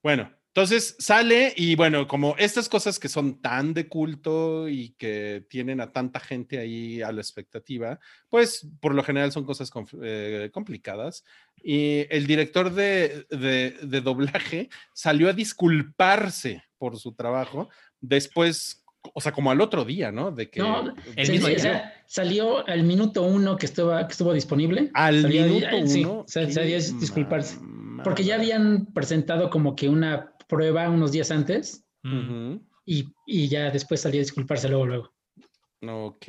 Bueno, 0.03 0.31
entonces 0.55 0.95
sale 0.99 1.51
y 1.57 1.75
bueno, 1.75 2.07
como 2.07 2.35
estas 2.37 2.69
cosas 2.69 2.99
que 2.99 3.09
son 3.09 3.41
tan 3.41 3.73
de 3.73 3.87
culto 3.87 4.69
y 4.69 4.89
que 4.99 5.43
tienen 5.49 5.81
a 5.81 5.91
tanta 5.91 6.19
gente 6.19 6.59
ahí 6.59 7.01
a 7.01 7.11
la 7.11 7.21
expectativa, 7.21 7.99
pues 8.29 8.67
por 8.79 8.93
lo 8.93 9.03
general 9.03 9.31
son 9.31 9.45
cosas 9.45 9.71
eh, 10.03 10.51
complicadas. 10.53 11.25
Y 11.63 12.05
el 12.11 12.27
director 12.27 12.71
de, 12.71 13.25
de- 13.31 13.77
de 13.81 14.01
doblaje 14.01 14.69
salió 14.93 15.27
a 15.29 15.33
disculparse 15.33 16.63
por 16.77 16.97
su 16.99 17.13
trabajo 17.13 17.69
después, 17.99 18.83
o 19.13 19.21
sea, 19.21 19.31
como 19.31 19.49
al 19.49 19.59
otro 19.61 19.85
día, 19.85 20.11
¿no? 20.11 20.31
De 20.31 20.49
que... 20.49 20.59
No, 20.59 20.93
El 21.15 21.25
Sí, 21.25 21.31
mismo 21.33 21.47
sí, 21.47 21.53
o 21.53 21.55
día. 21.55 21.59
sea, 21.63 21.93
salió 22.05 22.67
al 22.67 22.83
minuto 22.83 23.23
uno 23.23 23.57
que, 23.57 23.65
estaba, 23.65 24.05
que 24.07 24.11
estuvo 24.11 24.33
disponible. 24.33 24.91
Al 24.93 25.21
Salió- 25.23 25.45
minuto 25.47 25.67
sí, 25.87 26.03
uno. 26.05 26.25
qué 26.31 26.51
salió 26.51 26.75
a 26.77 26.79
disculparse. 26.79 27.57
Porque 28.03 28.23
ya 28.23 28.35
habían 28.35 28.87
presentado 28.87 29.49
como 29.49 29.75
que 29.75 29.87
una 29.89 30.29
prueba 30.53 30.89
unos 30.89 31.11
días 31.11 31.31
antes 31.31 31.85
y, 32.85 33.05
y 33.25 33.47
ya 33.47 33.71
después 33.71 34.01
salió 34.01 34.19
a 34.19 34.23
disculparse 34.23 34.69
luego, 34.69 34.85
luego. 34.85 35.13
Ok. 35.87 36.27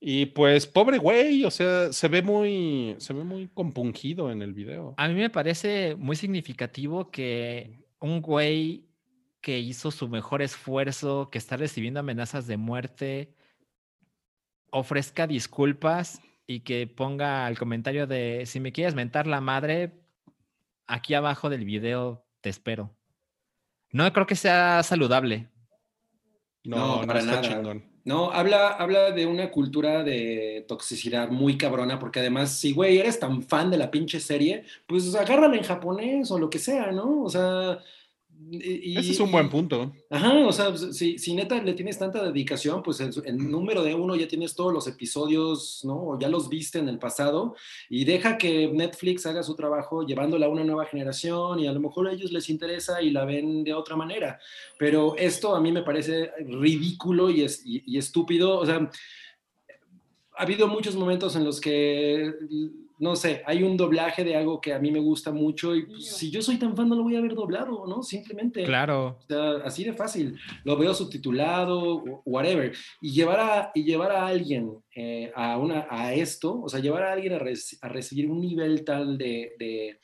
Y 0.00 0.26
pues, 0.26 0.66
pobre 0.66 0.98
güey, 0.98 1.44
o 1.44 1.50
sea, 1.50 1.92
se 1.92 2.08
ve 2.08 2.22
muy, 2.22 2.94
se 2.98 3.12
ve 3.12 3.24
muy 3.24 3.48
compungido 3.48 4.30
en 4.30 4.42
el 4.42 4.52
video. 4.52 4.94
A 4.96 5.08
mí 5.08 5.14
me 5.14 5.30
parece 5.30 5.96
muy 5.96 6.16
significativo 6.16 7.10
que 7.10 7.84
un 8.00 8.22
güey 8.22 8.86
que 9.40 9.58
hizo 9.58 9.90
su 9.90 10.08
mejor 10.08 10.42
esfuerzo, 10.42 11.30
que 11.30 11.38
está 11.38 11.56
recibiendo 11.56 12.00
amenazas 12.00 12.46
de 12.46 12.56
muerte, 12.56 13.34
ofrezca 14.70 15.26
disculpas 15.26 16.20
y 16.46 16.60
que 16.60 16.86
ponga 16.86 17.48
el 17.48 17.58
comentario 17.58 18.06
de 18.06 18.44
si 18.46 18.60
me 18.60 18.72
quieres 18.72 18.94
mentar 18.94 19.26
la 19.26 19.40
madre, 19.40 20.00
aquí 20.86 21.14
abajo 21.14 21.50
del 21.50 21.64
video 21.64 22.24
te 22.40 22.50
espero. 22.50 22.97
No 23.92 24.12
creo 24.12 24.26
que 24.26 24.34
sea 24.36 24.82
saludable. 24.82 25.48
No, 26.64 26.76
No, 26.76 27.00
no, 27.00 27.06
para 27.06 27.20
está 27.20 27.32
nada. 27.40 27.42
chingón. 27.42 27.84
No, 28.04 28.30
habla, 28.30 28.68
habla 28.68 29.10
de 29.10 29.26
una 29.26 29.50
cultura 29.50 30.02
de 30.02 30.64
toxicidad 30.66 31.28
muy 31.28 31.58
cabrona, 31.58 31.98
porque 31.98 32.20
además, 32.20 32.52
si, 32.58 32.72
güey, 32.72 32.98
eres 32.98 33.20
tan 33.20 33.42
fan 33.42 33.70
de 33.70 33.76
la 33.76 33.90
pinche 33.90 34.18
serie, 34.18 34.64
pues 34.86 35.14
agárrala 35.14 35.56
en 35.56 35.62
japonés 35.62 36.30
o 36.30 36.38
lo 36.38 36.48
que 36.48 36.58
sea, 36.58 36.90
¿no? 36.92 37.22
O 37.22 37.30
sea... 37.30 37.78
y- 38.50 38.96
Ese 38.96 39.10
es 39.12 39.20
un 39.20 39.30
buen 39.30 39.48
punto. 39.50 39.92
Ajá, 40.10 40.32
o 40.46 40.52
sea, 40.52 40.68
pues, 40.70 40.96
si, 40.96 41.18
si 41.18 41.34
neta 41.34 41.62
le 41.62 41.74
tienes 41.74 41.98
tanta 41.98 42.22
dedicación, 42.24 42.82
pues 42.82 43.00
el, 43.00 43.10
el 43.24 43.36
número 43.50 43.82
de 43.82 43.94
uno 43.94 44.16
ya 44.16 44.26
tienes 44.28 44.54
todos 44.54 44.72
los 44.72 44.86
episodios, 44.86 45.82
¿no? 45.84 45.94
O 45.96 46.18
ya 46.18 46.28
los 46.28 46.48
viste 46.48 46.78
en 46.78 46.88
el 46.88 46.98
pasado 46.98 47.54
y 47.90 48.04
deja 48.04 48.38
que 48.38 48.68
Netflix 48.68 49.26
haga 49.26 49.42
su 49.42 49.54
trabajo 49.54 50.04
llevándola 50.06 50.46
a 50.46 50.48
una 50.50 50.64
nueva 50.64 50.86
generación 50.86 51.60
y 51.60 51.66
a 51.66 51.72
lo 51.72 51.80
mejor 51.80 52.08
a 52.08 52.12
ellos 52.12 52.32
les 52.32 52.48
interesa 52.48 53.02
y 53.02 53.10
la 53.10 53.24
ven 53.24 53.64
de 53.64 53.74
otra 53.74 53.96
manera. 53.96 54.38
Pero 54.78 55.14
esto 55.16 55.54
a 55.54 55.60
mí 55.60 55.70
me 55.72 55.82
parece 55.82 56.30
ridículo 56.46 57.30
y, 57.30 57.42
es, 57.42 57.62
y, 57.66 57.82
y 57.86 57.98
estúpido. 57.98 58.58
O 58.58 58.64
sea, 58.66 58.90
ha 60.36 60.42
habido 60.42 60.68
muchos 60.68 60.94
momentos 60.94 61.34
en 61.36 61.44
los 61.44 61.60
que, 61.60 62.32
no 63.00 63.14
sé, 63.16 63.42
hay 63.46 63.62
un 63.62 63.76
doblaje 63.76 64.24
de 64.24 64.34
algo 64.36 64.60
que 64.60 64.72
a 64.72 64.78
mí 64.78 64.90
me 64.90 64.98
gusta 65.00 65.32
mucho 65.32 65.74
y 65.74 65.86
pues, 65.86 66.04
si 66.16 66.30
yo 66.30 66.42
soy 66.42 66.56
tan 66.56 66.76
fan 66.76 66.88
no 66.88 66.96
lo 66.96 67.02
voy 67.04 67.16
a 67.16 67.20
ver 67.20 67.34
doblado, 67.34 67.86
¿no? 67.86 68.02
Simplemente. 68.02 68.64
Claro. 68.64 69.18
O 69.18 69.26
sea, 69.26 69.50
así 69.64 69.84
de 69.84 69.92
fácil. 69.92 70.36
Lo 70.64 70.76
veo 70.76 70.92
subtitulado, 70.94 72.02
whatever. 72.24 72.72
Y 73.00 73.12
llevar 73.12 73.40
a, 73.40 73.70
y 73.74 73.84
llevar 73.84 74.12
a 74.12 74.26
alguien 74.26 74.72
eh, 74.94 75.30
a, 75.34 75.58
una, 75.58 75.86
a 75.88 76.12
esto, 76.14 76.60
o 76.62 76.68
sea, 76.68 76.80
llevar 76.80 77.02
a 77.04 77.12
alguien 77.12 77.34
a, 77.34 77.38
reci- 77.38 77.78
a 77.80 77.88
recibir 77.88 78.30
un 78.30 78.40
nivel 78.40 78.84
tal 78.84 79.16
de, 79.18 79.52
de, 79.58 79.98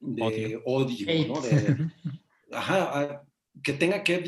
de 0.00 0.60
Odio. 0.64 1.28
¿no? 1.28 1.40
De- 1.40 1.88
ajá, 2.52 3.00
a- 3.00 3.22
que 3.62 3.72
tenga 3.72 4.02
que 4.04 4.18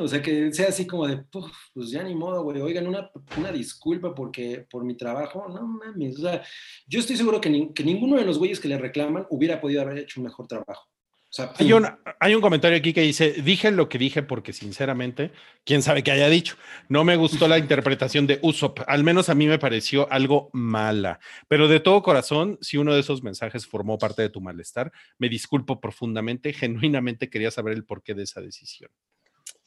o 0.00 0.08
sea, 0.08 0.20
que 0.22 0.52
sea 0.52 0.68
así 0.68 0.86
como 0.86 1.06
de, 1.06 1.18
"Puf, 1.18 1.50
pues 1.72 1.90
ya 1.90 2.02
ni 2.02 2.14
modo, 2.14 2.42
güey, 2.42 2.60
oigan, 2.60 2.86
una, 2.86 3.10
una 3.36 3.52
disculpa 3.52 4.14
porque, 4.14 4.66
por 4.70 4.84
mi 4.84 4.96
trabajo, 4.96 5.46
no 5.48 5.66
mames, 5.66 6.18
o 6.18 6.22
sea, 6.22 6.42
yo 6.86 7.00
estoy 7.00 7.16
seguro 7.16 7.40
que, 7.40 7.50
ni- 7.50 7.72
que 7.72 7.84
ninguno 7.84 8.16
de 8.16 8.24
los 8.24 8.38
güeyes 8.38 8.60
que 8.60 8.68
le 8.68 8.78
reclaman 8.78 9.26
hubiera 9.30 9.60
podido 9.60 9.82
haber 9.82 9.98
hecho 9.98 10.20
un 10.20 10.24
mejor 10.24 10.46
trabajo. 10.46 10.88
O 11.28 11.32
sea, 11.36 11.52
Hay 11.58 11.70
un, 11.72 11.86
hay 12.20 12.34
un 12.34 12.40
comentario 12.40 12.78
aquí 12.78 12.94
que 12.94 13.02
dice, 13.02 13.32
dije 13.42 13.70
lo 13.70 13.88
que 13.90 13.98
dije 13.98 14.22
porque 14.22 14.54
sinceramente, 14.54 15.32
quién 15.64 15.82
sabe 15.82 16.02
qué 16.02 16.12
haya 16.12 16.28
dicho. 16.30 16.56
No 16.88 17.04
me 17.04 17.16
gustó 17.16 17.46
la 17.46 17.58
interpretación 17.58 18.26
de 18.26 18.38
Usopp, 18.42 18.78
al 18.86 19.04
menos 19.04 19.28
a 19.28 19.34
mí 19.34 19.46
me 19.46 19.58
pareció 19.58 20.10
algo 20.10 20.48
mala. 20.54 21.18
Pero 21.48 21.68
de 21.68 21.80
todo 21.80 22.02
corazón, 22.02 22.58
si 22.62 22.78
uno 22.78 22.94
de 22.94 23.00
esos 23.00 23.22
mensajes 23.22 23.66
formó 23.66 23.98
parte 23.98 24.22
de 24.22 24.30
tu 24.30 24.40
malestar, 24.40 24.90
me 25.18 25.28
disculpo 25.28 25.78
profundamente, 25.78 26.52
genuinamente 26.92 27.28
quería 27.28 27.50
saber 27.50 27.74
el 27.74 27.84
porqué 27.84 28.14
de 28.14 28.22
esa 28.22 28.40
decisión. 28.40 28.90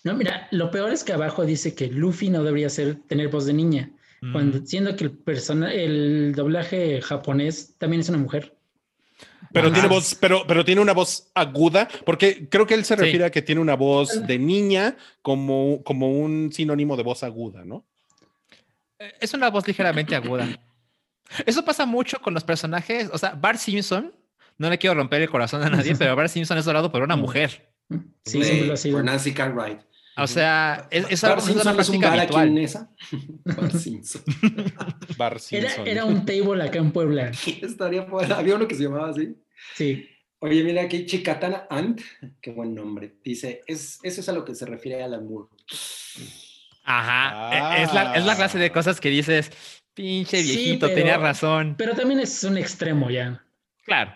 No, 0.04 0.14
mira, 0.16 0.48
lo 0.52 0.72
peor 0.72 0.92
es 0.92 1.04
que 1.04 1.14
abajo 1.14 1.46
dice 1.46 1.76
que 1.76 1.88
Luffy 1.88 2.30
no 2.30 2.44
debería 2.44 2.70
ser, 2.70 2.96
tener 3.08 3.28
voz 3.30 3.46
de 3.46 3.54
niña, 3.54 3.92
Mm. 4.22 4.32
cuando 4.34 4.66
siendo 4.66 4.96
que 4.98 5.06
el 5.06 5.12
persona, 5.12 5.72
el 5.74 6.34
doblaje 6.36 7.02
japonés 7.02 7.76
también 7.78 8.02
es 8.02 8.10
una 8.10 8.18
mujer. 8.18 8.54
Pero 9.54 9.68
Ajá. 9.68 9.74
tiene 9.76 9.88
voz, 9.90 10.16
pero, 10.16 10.44
pero 10.46 10.64
tiene 10.66 10.82
una 10.82 10.94
voz 10.94 11.32
aguda, 11.34 11.88
porque 12.06 12.48
creo 12.50 12.68
que 12.68 12.74
él 12.76 12.84
se 12.86 12.96
Sí. 12.96 13.02
refiere 13.02 13.26
a 13.26 13.32
que 13.32 13.42
tiene 13.42 13.62
una 13.62 13.76
voz 13.76 14.26
de 14.28 14.38
niña 14.38 14.98
como, 15.22 15.82
como 15.84 16.12
un 16.12 16.52
sinónimo 16.52 16.98
de 16.98 17.04
voz 17.04 17.24
aguda, 17.24 17.64
¿no? 17.66 17.86
Eh, 19.00 19.14
Es 19.22 19.34
una 19.34 19.50
voz 19.50 19.66
ligeramente 19.68 20.16
aguda. 20.16 20.48
Eso 21.46 21.64
pasa 21.64 21.86
mucho 21.86 22.22
con 22.22 22.34
los 22.34 22.44
personajes. 22.44 23.10
O 23.14 23.18
sea, 23.18 23.32
Bart 23.36 23.60
Simpson, 23.60 24.14
no 24.58 24.70
le 24.70 24.78
quiero 24.78 24.96
romper 24.96 25.22
el 25.22 25.30
corazón 25.30 25.64
a 25.64 25.70
nadie, 25.70 25.96
pero 25.98 26.16
Bart 26.16 26.30
Simpson 26.30 26.58
es 26.58 26.66
dorado 26.66 26.92
por 26.92 27.02
una 27.04 27.16
mujer. 27.16 27.69
Sí, 28.26 28.40
de- 28.40 28.46
siempre 28.46 28.68
lo 28.68 28.74
ha 28.74 28.78
sido. 28.78 28.98
por 28.98 29.06
Nancy 29.06 29.34
Cartwright. 29.34 29.80
O 30.18 30.28
sea, 30.28 30.88
es, 30.92 31.06
es 31.10 31.24
algo 31.24 31.38
es 31.40 31.44
una 31.46 31.54
Simpson 31.64 31.80
es 31.80 31.90
un 31.90 32.00
práctica 32.02 32.10
bar 32.10 32.20
aquí 32.20 32.36
habitual. 32.36 32.48
en 32.50 32.58
esa. 32.58 32.92
Bart 33.46 33.72
Simpson. 33.76 34.22
Bar 35.18 35.32
Era, 35.34 35.40
Simpson. 35.40 35.88
era 35.88 36.06
un 36.06 36.26
table 36.26 36.62
acá 36.64 36.80
en 36.80 36.92
Puebla. 36.92 37.32
Estaría 37.62 38.06
por- 38.06 38.32
Había 38.32 38.56
uno 38.56 38.68
que 38.68 38.76
se 38.76 38.84
llamaba 38.84 39.10
así. 39.10 39.36
Sí. 39.76 40.10
Oye, 40.42 40.64
mira 40.64 40.84
aquí, 40.84 41.06
Chicatana 41.06 41.68
Ant, 41.70 42.02
qué 42.42 42.52
buen 42.52 42.74
nombre. 42.76 43.16
Dice, 43.24 43.62
es, 43.68 44.00
eso 44.04 44.22
es 44.22 44.30
a 44.30 44.34
lo 44.34 44.44
que 44.46 44.56
se 44.56 44.66
refiere 44.66 45.02
al 45.04 45.14
amor. 45.14 45.50
Ajá. 46.84 47.78
e- 47.80 47.84
Es, 47.84 47.94
la, 47.94 48.16
es 48.16 48.26
la 48.26 48.36
clase 48.36 48.58
de 48.58 48.72
cosas 48.72 49.00
que 49.00 49.10
dices, 49.10 49.52
pinche 49.94 50.42
Sí, 50.44 50.56
viejito, 50.56 50.88
pero- 50.88 50.98
tenía 50.98 51.18
razón. 51.18 51.76
Pero 51.78 51.94
también 51.96 52.20
es 52.20 52.44
un 52.44 52.58
extremo 52.58 53.10
ya. 53.10 53.44
Claro. 53.84 54.14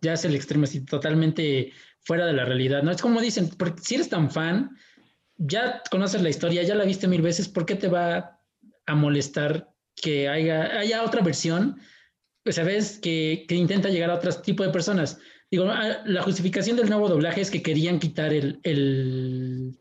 Ya 0.00 0.12
es 0.14 0.24
el 0.24 0.34
extremo 0.34 0.64
así 0.64 0.84
totalmente 0.84 1.72
fuera 2.00 2.26
de 2.26 2.32
la 2.32 2.44
realidad. 2.44 2.82
No 2.82 2.90
es 2.90 3.00
como 3.00 3.20
dicen, 3.20 3.50
porque 3.58 3.82
si 3.82 3.96
eres 3.96 4.08
tan 4.08 4.30
fan, 4.30 4.76
ya 5.36 5.82
conoces 5.90 6.22
la 6.22 6.28
historia, 6.28 6.62
ya 6.62 6.74
la 6.74 6.84
viste 6.84 7.08
mil 7.08 7.22
veces, 7.22 7.48
¿por 7.48 7.64
qué 7.66 7.74
te 7.74 7.88
va 7.88 8.40
a 8.86 8.94
molestar 8.94 9.70
que 9.94 10.28
haya, 10.28 10.78
haya 10.78 11.02
otra 11.02 11.22
versión? 11.22 11.78
Pues 12.42 12.56
sabes 12.56 12.98
que, 12.98 13.44
que 13.48 13.54
intenta 13.54 13.88
llegar 13.88 14.10
a 14.10 14.14
otro 14.14 14.32
tipo 14.40 14.64
de 14.64 14.70
personas. 14.70 15.18
Digo, 15.50 15.66
ah, 15.68 16.02
la 16.04 16.22
justificación 16.22 16.76
del 16.76 16.88
nuevo 16.88 17.08
doblaje 17.08 17.40
es 17.40 17.50
que 17.50 17.62
querían 17.62 17.98
quitar 17.98 18.32
el, 18.32 18.60
el, 18.62 19.78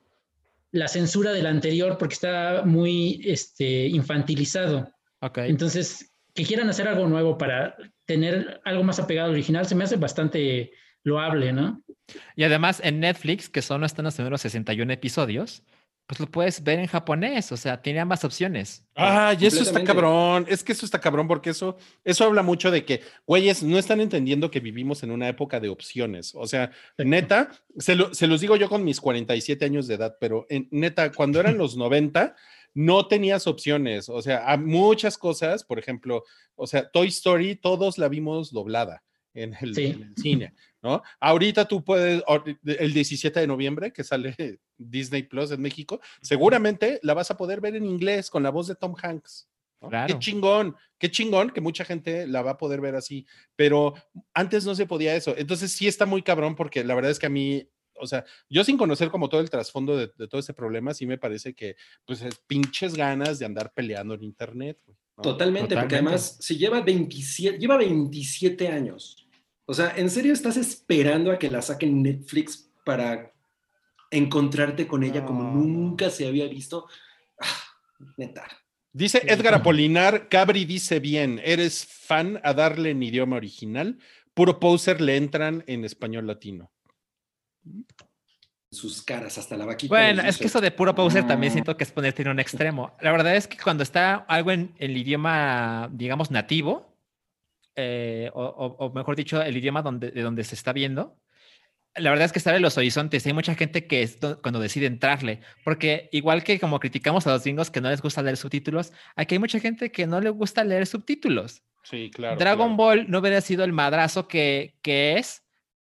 la 0.72 0.88
censura 0.88 1.34
del 1.34 1.46
anterior 1.46 1.98
porque 1.98 2.14
está 2.14 2.64
muy 2.66 3.22
este, 3.24 3.88
infantilizado. 3.88 4.92
Entonces, 5.36 6.14
que 6.34 6.46
quieran 6.46 6.70
hacer 6.70 6.88
algo 6.88 7.08
nuevo 7.08 7.38
para 7.38 7.76
tener 8.06 8.62
algo 8.64 8.84
más 8.84 9.00
apegado 9.00 9.30
al 9.30 9.34
original 9.34 9.66
se 9.66 9.76
me 9.76 9.84
hace 9.84 9.98
bastante 9.98 10.72
loable, 11.04 11.54
¿no? 11.54 11.82
Y 12.36 12.44
además 12.44 12.82
en 12.84 13.00
Netflix, 13.00 13.50
que 13.50 13.62
solo 13.62 13.86
están 13.86 14.06
los 14.06 14.16
primeros 14.16 14.42
61 14.42 14.92
episodios, 14.94 15.64
pues 16.06 16.22
lo 16.22 16.28
puedes 16.32 16.64
ver 16.64 16.80
en 16.80 16.88
japonés, 16.88 17.52
o 17.52 17.58
sea, 17.58 17.82
tiene 17.82 18.00
ambas 18.00 18.24
opciones. 18.24 18.86
Ah, 18.96 19.36
y 19.38 19.46
eso 19.46 19.62
está 19.62 19.84
cabrón. 19.84 20.46
Es 20.48 20.64
que 20.64 20.72
eso 20.72 20.86
está 20.86 21.02
cabrón 21.02 21.28
porque 21.28 21.50
eso, 21.50 21.76
eso 22.06 22.24
habla 22.24 22.44
mucho 22.44 22.72
de 22.72 22.86
que, 22.86 23.02
güeyes, 23.26 23.62
no 23.62 23.78
están 23.78 24.00
entendiendo 24.00 24.50
que 24.50 24.62
vivimos 24.62 25.04
en 25.04 25.12
una 25.12 25.28
época 25.28 25.60
de 25.60 25.68
opciones. 25.68 26.34
O 26.34 26.48
sea, 26.48 26.72
neta, 26.98 27.50
se, 27.78 27.96
lo- 27.96 28.14
se 28.14 28.26
los 28.28 28.40
digo 28.40 28.56
yo 28.56 28.70
con 28.70 28.86
mis 28.86 29.02
47 29.02 29.66
años 29.66 29.86
de 29.86 29.96
edad, 29.96 30.16
pero 30.18 30.46
en, 30.50 30.70
neta, 30.72 31.12
cuando 31.12 31.42
eran 31.42 31.58
los 31.58 31.76
90, 31.76 32.38
no 32.74 33.08
tenías 33.08 33.46
opciones. 33.46 34.08
O 34.08 34.22
sea, 34.22 34.50
a 34.50 34.56
muchas 34.56 35.18
cosas, 35.18 35.66
por 35.66 35.78
ejemplo, 35.78 36.24
o 36.56 36.68
sea, 36.68 36.90
Toy 36.90 37.08
Story, 37.10 37.58
todos 37.58 37.98
la 37.98 38.08
vimos 38.08 38.54
doblada 38.54 39.04
en 39.44 39.56
el, 39.62 39.76
Sí. 39.76 39.86
en 39.86 40.04
el 40.04 40.16
cine, 40.16 40.54
¿no? 40.82 41.02
Ahorita 41.20 41.66
tú 41.68 41.84
puedes, 41.84 42.24
el 42.66 42.94
17 42.94 43.40
de 43.40 43.48
noviembre 43.48 43.94
que 43.94 44.04
sale 44.04 44.36
Disney 44.78 45.24
Plus 45.24 45.52
en 45.52 45.62
México, 45.62 46.00
seguramente 46.22 47.00
la 47.04 47.14
vas 47.14 47.32
a 47.32 47.38
poder 47.38 47.62
ver 47.62 47.76
en 47.76 47.86
inglés 47.86 48.30
con 48.30 48.44
la 48.44 48.50
voz 48.50 48.68
de 48.68 48.76
Tom 48.76 48.96
Hanks. 49.02 49.48
¿no? 49.82 49.90
Claro. 49.90 50.08
Qué 50.14 50.20
chingón, 50.20 50.76
qué 50.98 51.12
chingón 51.12 51.52
que 51.52 51.62
mucha 51.62 51.86
gente 51.86 52.26
la 52.26 52.42
va 52.42 52.52
a 52.52 52.58
poder 52.58 52.82
ver 52.82 52.96
así, 52.96 53.26
pero 53.56 53.94
antes 54.34 54.66
no 54.66 54.74
se 54.74 54.88
podía 54.88 55.16
eso. 55.16 55.36
Entonces 55.38 55.72
sí 55.72 55.88
está 55.88 56.06
muy 56.08 56.24
cabrón 56.24 56.56
porque 56.56 56.84
la 56.84 56.96
verdad 56.96 57.12
es 57.12 57.20
que 57.20 57.28
a 57.28 57.30
mí, 57.30 57.70
o 58.00 58.08
sea, 58.08 58.26
yo 58.50 58.64
sin 58.64 58.76
conocer 58.78 59.10
como 59.10 59.30
todo 59.30 59.40
el 59.42 59.50
trasfondo 59.52 59.96
de, 59.96 60.12
de 60.18 60.28
todo 60.28 60.40
este 60.40 60.54
problema, 60.54 60.94
sí 60.96 61.06
me 61.06 61.20
parece 61.20 61.54
que 61.54 61.76
pues 62.06 62.22
es 62.24 62.36
pinches 62.48 62.96
ganas 62.96 63.38
de 63.38 63.46
andar 63.46 63.72
peleando 63.74 64.16
en 64.16 64.24
internet. 64.24 64.80
güey, 64.84 64.98
¿no? 65.18 65.22
Totalmente, 65.22 65.76
porque 65.76 65.96
Totalmente. 65.96 65.96
además 66.16 66.38
si 66.40 66.58
lleva 66.58 66.82
27, 66.82 67.60
lleva 67.60 67.78
27 67.78 68.68
años. 68.70 69.27
O 69.70 69.74
sea, 69.74 69.94
¿en 69.98 70.10
serio 70.10 70.32
estás 70.32 70.56
esperando 70.56 71.30
a 71.32 71.38
que 71.38 71.52
la 71.52 71.62
saquen 71.62 72.02
Netflix 72.02 72.72
para 72.86 73.34
encontrarte 74.10 74.88
con 74.88 75.04
ella 75.04 75.26
como 75.26 75.44
nunca 75.44 76.10
se 76.10 76.26
había 76.26 76.48
visto? 76.48 76.88
Ah, 77.42 78.08
neta. 78.16 78.48
Dice 78.94 79.22
Edgar 79.28 79.54
Apolinar, 79.54 80.30
Cabri 80.30 80.64
dice 80.64 81.00
bien, 81.02 81.42
eres 81.44 81.86
fan 81.86 82.40
a 82.44 82.54
darle 82.54 82.92
en 82.92 83.04
idioma 83.04 83.36
original, 83.36 84.00
puro 84.34 84.58
poser 84.60 85.02
le 85.02 85.18
entran 85.18 85.64
en 85.68 85.84
español 85.84 86.26
latino. 86.28 86.72
Sus 88.72 89.02
caras, 89.04 89.38
hasta 89.38 89.58
la 89.58 89.66
vaquita. 89.66 89.94
Bueno, 89.94 90.22
es 90.24 90.38
que 90.38 90.48
eso 90.48 90.62
de 90.62 90.72
puro 90.72 90.96
poser 90.96 91.28
también 91.28 91.52
"Ah". 91.52 91.54
siento 91.54 91.78
que 91.78 91.84
es 91.84 91.92
ponerte 91.92 92.22
en 92.22 92.30
un 92.30 92.40
extremo. 92.40 92.96
La 93.02 93.12
verdad 93.12 93.36
es 93.36 93.48
que 93.48 93.58
cuando 93.58 93.84
está 93.84 94.16
algo 94.16 94.52
en 94.52 94.74
el 94.80 94.96
idioma, 94.96 95.90
digamos, 95.92 96.32
nativo, 96.32 96.97
eh, 97.78 98.30
o, 98.34 98.92
mejor 98.94 99.16
dicho, 99.16 99.42
el 99.42 99.56
idioma 99.56 99.82
donde, 99.82 100.12
de 100.12 100.22
donde 100.22 100.44
se 100.44 100.56
está 100.56 100.74
viendo, 100.74 101.18
la 101.96 102.10
verdad 102.10 102.26
es 102.26 102.32
que 102.34 102.40
sale 102.40 102.60
los 102.60 102.78
horizontes. 102.78 103.26
Hay 103.26 103.34
mucha 103.34 103.56
gente 103.56 103.88
que 103.88 104.02
es 104.04 104.20
do- 104.20 104.42
cuando 104.42 104.60
decide 104.60 104.86
entrarle, 104.88 105.40
porque 105.64 106.10
igual 106.12 106.44
que 106.44 106.60
como 106.60 106.80
criticamos 106.80 107.26
a 107.26 107.32
los 107.32 107.44
gringos 107.44 107.72
que 107.72 107.80
no 107.82 107.90
les 107.90 108.02
gusta 108.02 108.22
leer 108.22 108.38
subtítulos, 108.38 108.92
aquí 109.16 109.36
hay 109.36 109.40
mucha 109.40 109.60
gente 109.60 109.92
que 109.92 110.06
no 110.06 110.20
le 110.20 110.30
gusta 110.30 110.64
leer 110.64 110.86
subtítulos. 110.86 111.64
Sí, 111.84 112.12
claro. 112.14 112.36
Dragon 112.36 112.76
claro. 112.76 112.78
Ball 112.78 113.06
no 113.10 113.20
hubiera 113.20 113.40
sido 113.40 113.64
el 113.64 113.72
madrazo 113.74 114.28
que, 114.28 114.76
que 114.82 115.18
es 115.18 115.44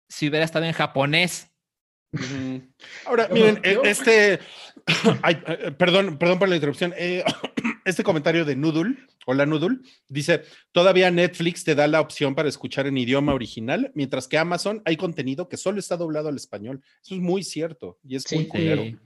si 0.09 0.29
hubiera 0.29 0.45
estado 0.45 0.65
en 0.65 0.73
japonés. 0.73 1.52
Ahora, 3.07 3.29
miren, 3.33 3.61
yo. 3.63 3.83
este, 3.85 4.39
ay, 5.23 5.39
eh, 5.47 5.71
perdón, 5.73 6.19
perdón 6.19 6.39
por 6.39 6.49
la 6.49 6.55
interrupción. 6.57 6.93
eh, 6.97 7.25
este 7.85 8.03
comentario 8.05 8.45
de 8.45 8.55
Noodle, 8.57 8.97
hola 9.27 9.47
Noodle, 9.47 9.79
dice, 10.09 10.43
todavía 10.73 11.11
Netflix 11.11 11.65
te 11.65 11.75
da 11.75 11.87
la 11.87 12.01
opción 12.01 12.35
para 12.35 12.49
escuchar 12.49 12.87
en 12.87 12.99
idioma 12.99 13.35
original, 13.35 13.91
mientras 13.95 14.29
que 14.29 14.39
Amazon 14.39 14.83
hay 14.85 14.97
contenido 14.97 15.49
que 15.49 15.57
solo 15.57 15.79
está 15.79 15.97
doblado 15.97 16.29
al 16.29 16.37
español. 16.37 16.83
Eso 17.03 17.15
es 17.15 17.21
muy 17.21 17.43
cierto 17.43 17.99
y 18.07 18.17
es 18.17 18.31
muy 18.33 18.47
culero, 18.47 18.83
Sí. 18.83 18.97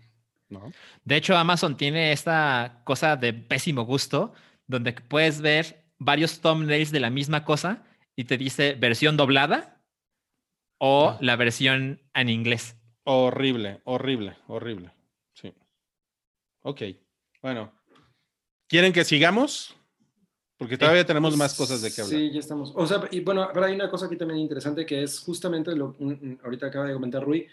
¿no? 0.48 0.72
De 1.04 1.16
hecho, 1.16 1.36
Amazon 1.36 1.76
tiene 1.76 2.12
esta 2.12 2.82
cosa 2.84 3.16
de 3.16 3.32
pésimo 3.32 3.82
gusto, 3.84 4.32
donde 4.66 4.92
puedes 4.92 5.40
ver 5.40 5.84
varios 5.98 6.40
thumbnails 6.40 6.90
de 6.92 7.00
la 7.00 7.10
misma 7.10 7.44
cosa 7.44 7.84
y 8.16 8.24
te 8.24 8.36
dice 8.36 8.74
versión 8.74 9.16
doblada 9.16 9.80
o 10.78 11.10
Ah. 11.10 11.18
la 11.20 11.36
versión 11.36 12.02
en 12.14 12.28
inglés. 12.28 12.76
Horrible, 13.08 13.80
horrible, 13.84 14.36
horrible. 14.48 14.92
Sí. 15.32 15.52
Ok, 16.62 16.82
bueno. 17.40 17.72
¿Quieren 18.68 18.92
que 18.92 19.04
sigamos? 19.04 19.76
Porque 20.58 20.76
todavía 20.76 21.06
tenemos 21.06 21.36
más 21.36 21.54
cosas 21.54 21.82
de 21.82 21.92
qué 21.92 22.00
hablar. 22.00 22.18
Sí, 22.18 22.32
ya 22.32 22.40
estamos. 22.40 22.72
O 22.74 22.86
sea, 22.86 23.02
y 23.12 23.20
bueno, 23.20 23.48
pero 23.54 23.66
hay 23.66 23.74
una 23.74 23.88
cosa 23.90 24.06
aquí 24.06 24.16
también 24.16 24.40
interesante 24.40 24.84
que 24.84 25.02
es 25.04 25.20
justamente 25.20 25.76
lo 25.76 25.94
mm, 25.98 26.10
mm, 26.10 26.38
ahorita 26.42 26.66
acaba 26.66 26.86
de 26.86 26.94
comentar 26.94 27.22
Rui. 27.22 27.46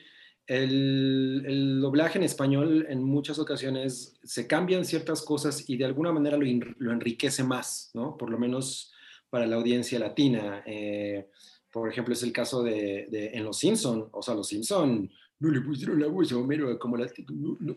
El, 0.47 1.43
el 1.45 1.81
doblaje 1.81 2.17
en 2.17 2.23
español 2.23 2.85
en 2.89 3.03
muchas 3.03 3.37
ocasiones 3.39 4.17
se 4.23 4.47
cambian 4.47 4.83
ciertas 4.85 5.21
cosas 5.21 5.69
y 5.69 5.77
de 5.77 5.85
alguna 5.85 6.11
manera 6.11 6.35
lo, 6.35 6.45
lo 6.79 6.91
enriquece 6.91 7.43
más, 7.43 7.91
¿no? 7.93 8.17
Por 8.17 8.29
lo 8.29 8.39
menos 8.39 8.91
para 9.29 9.45
la 9.45 9.55
audiencia 9.57 9.99
latina. 9.99 10.63
Eh, 10.65 11.29
por 11.71 11.89
ejemplo, 11.89 12.13
es 12.13 12.23
el 12.23 12.31
caso 12.33 12.63
de, 12.63 13.07
de- 13.09 13.31
en 13.33 13.43
Los 13.43 13.59
Simpson, 13.59 14.09
o 14.11 14.21
sea, 14.21 14.33
Los 14.33 14.47
Simpson 14.47 15.09
no 15.43 15.51
le 15.51 15.61
pusieron 15.61 15.99
la 15.99 16.07
voz 16.07 16.31
a 16.31 16.37
Homero 16.37 16.79
como 16.79 16.95
la, 16.95 17.07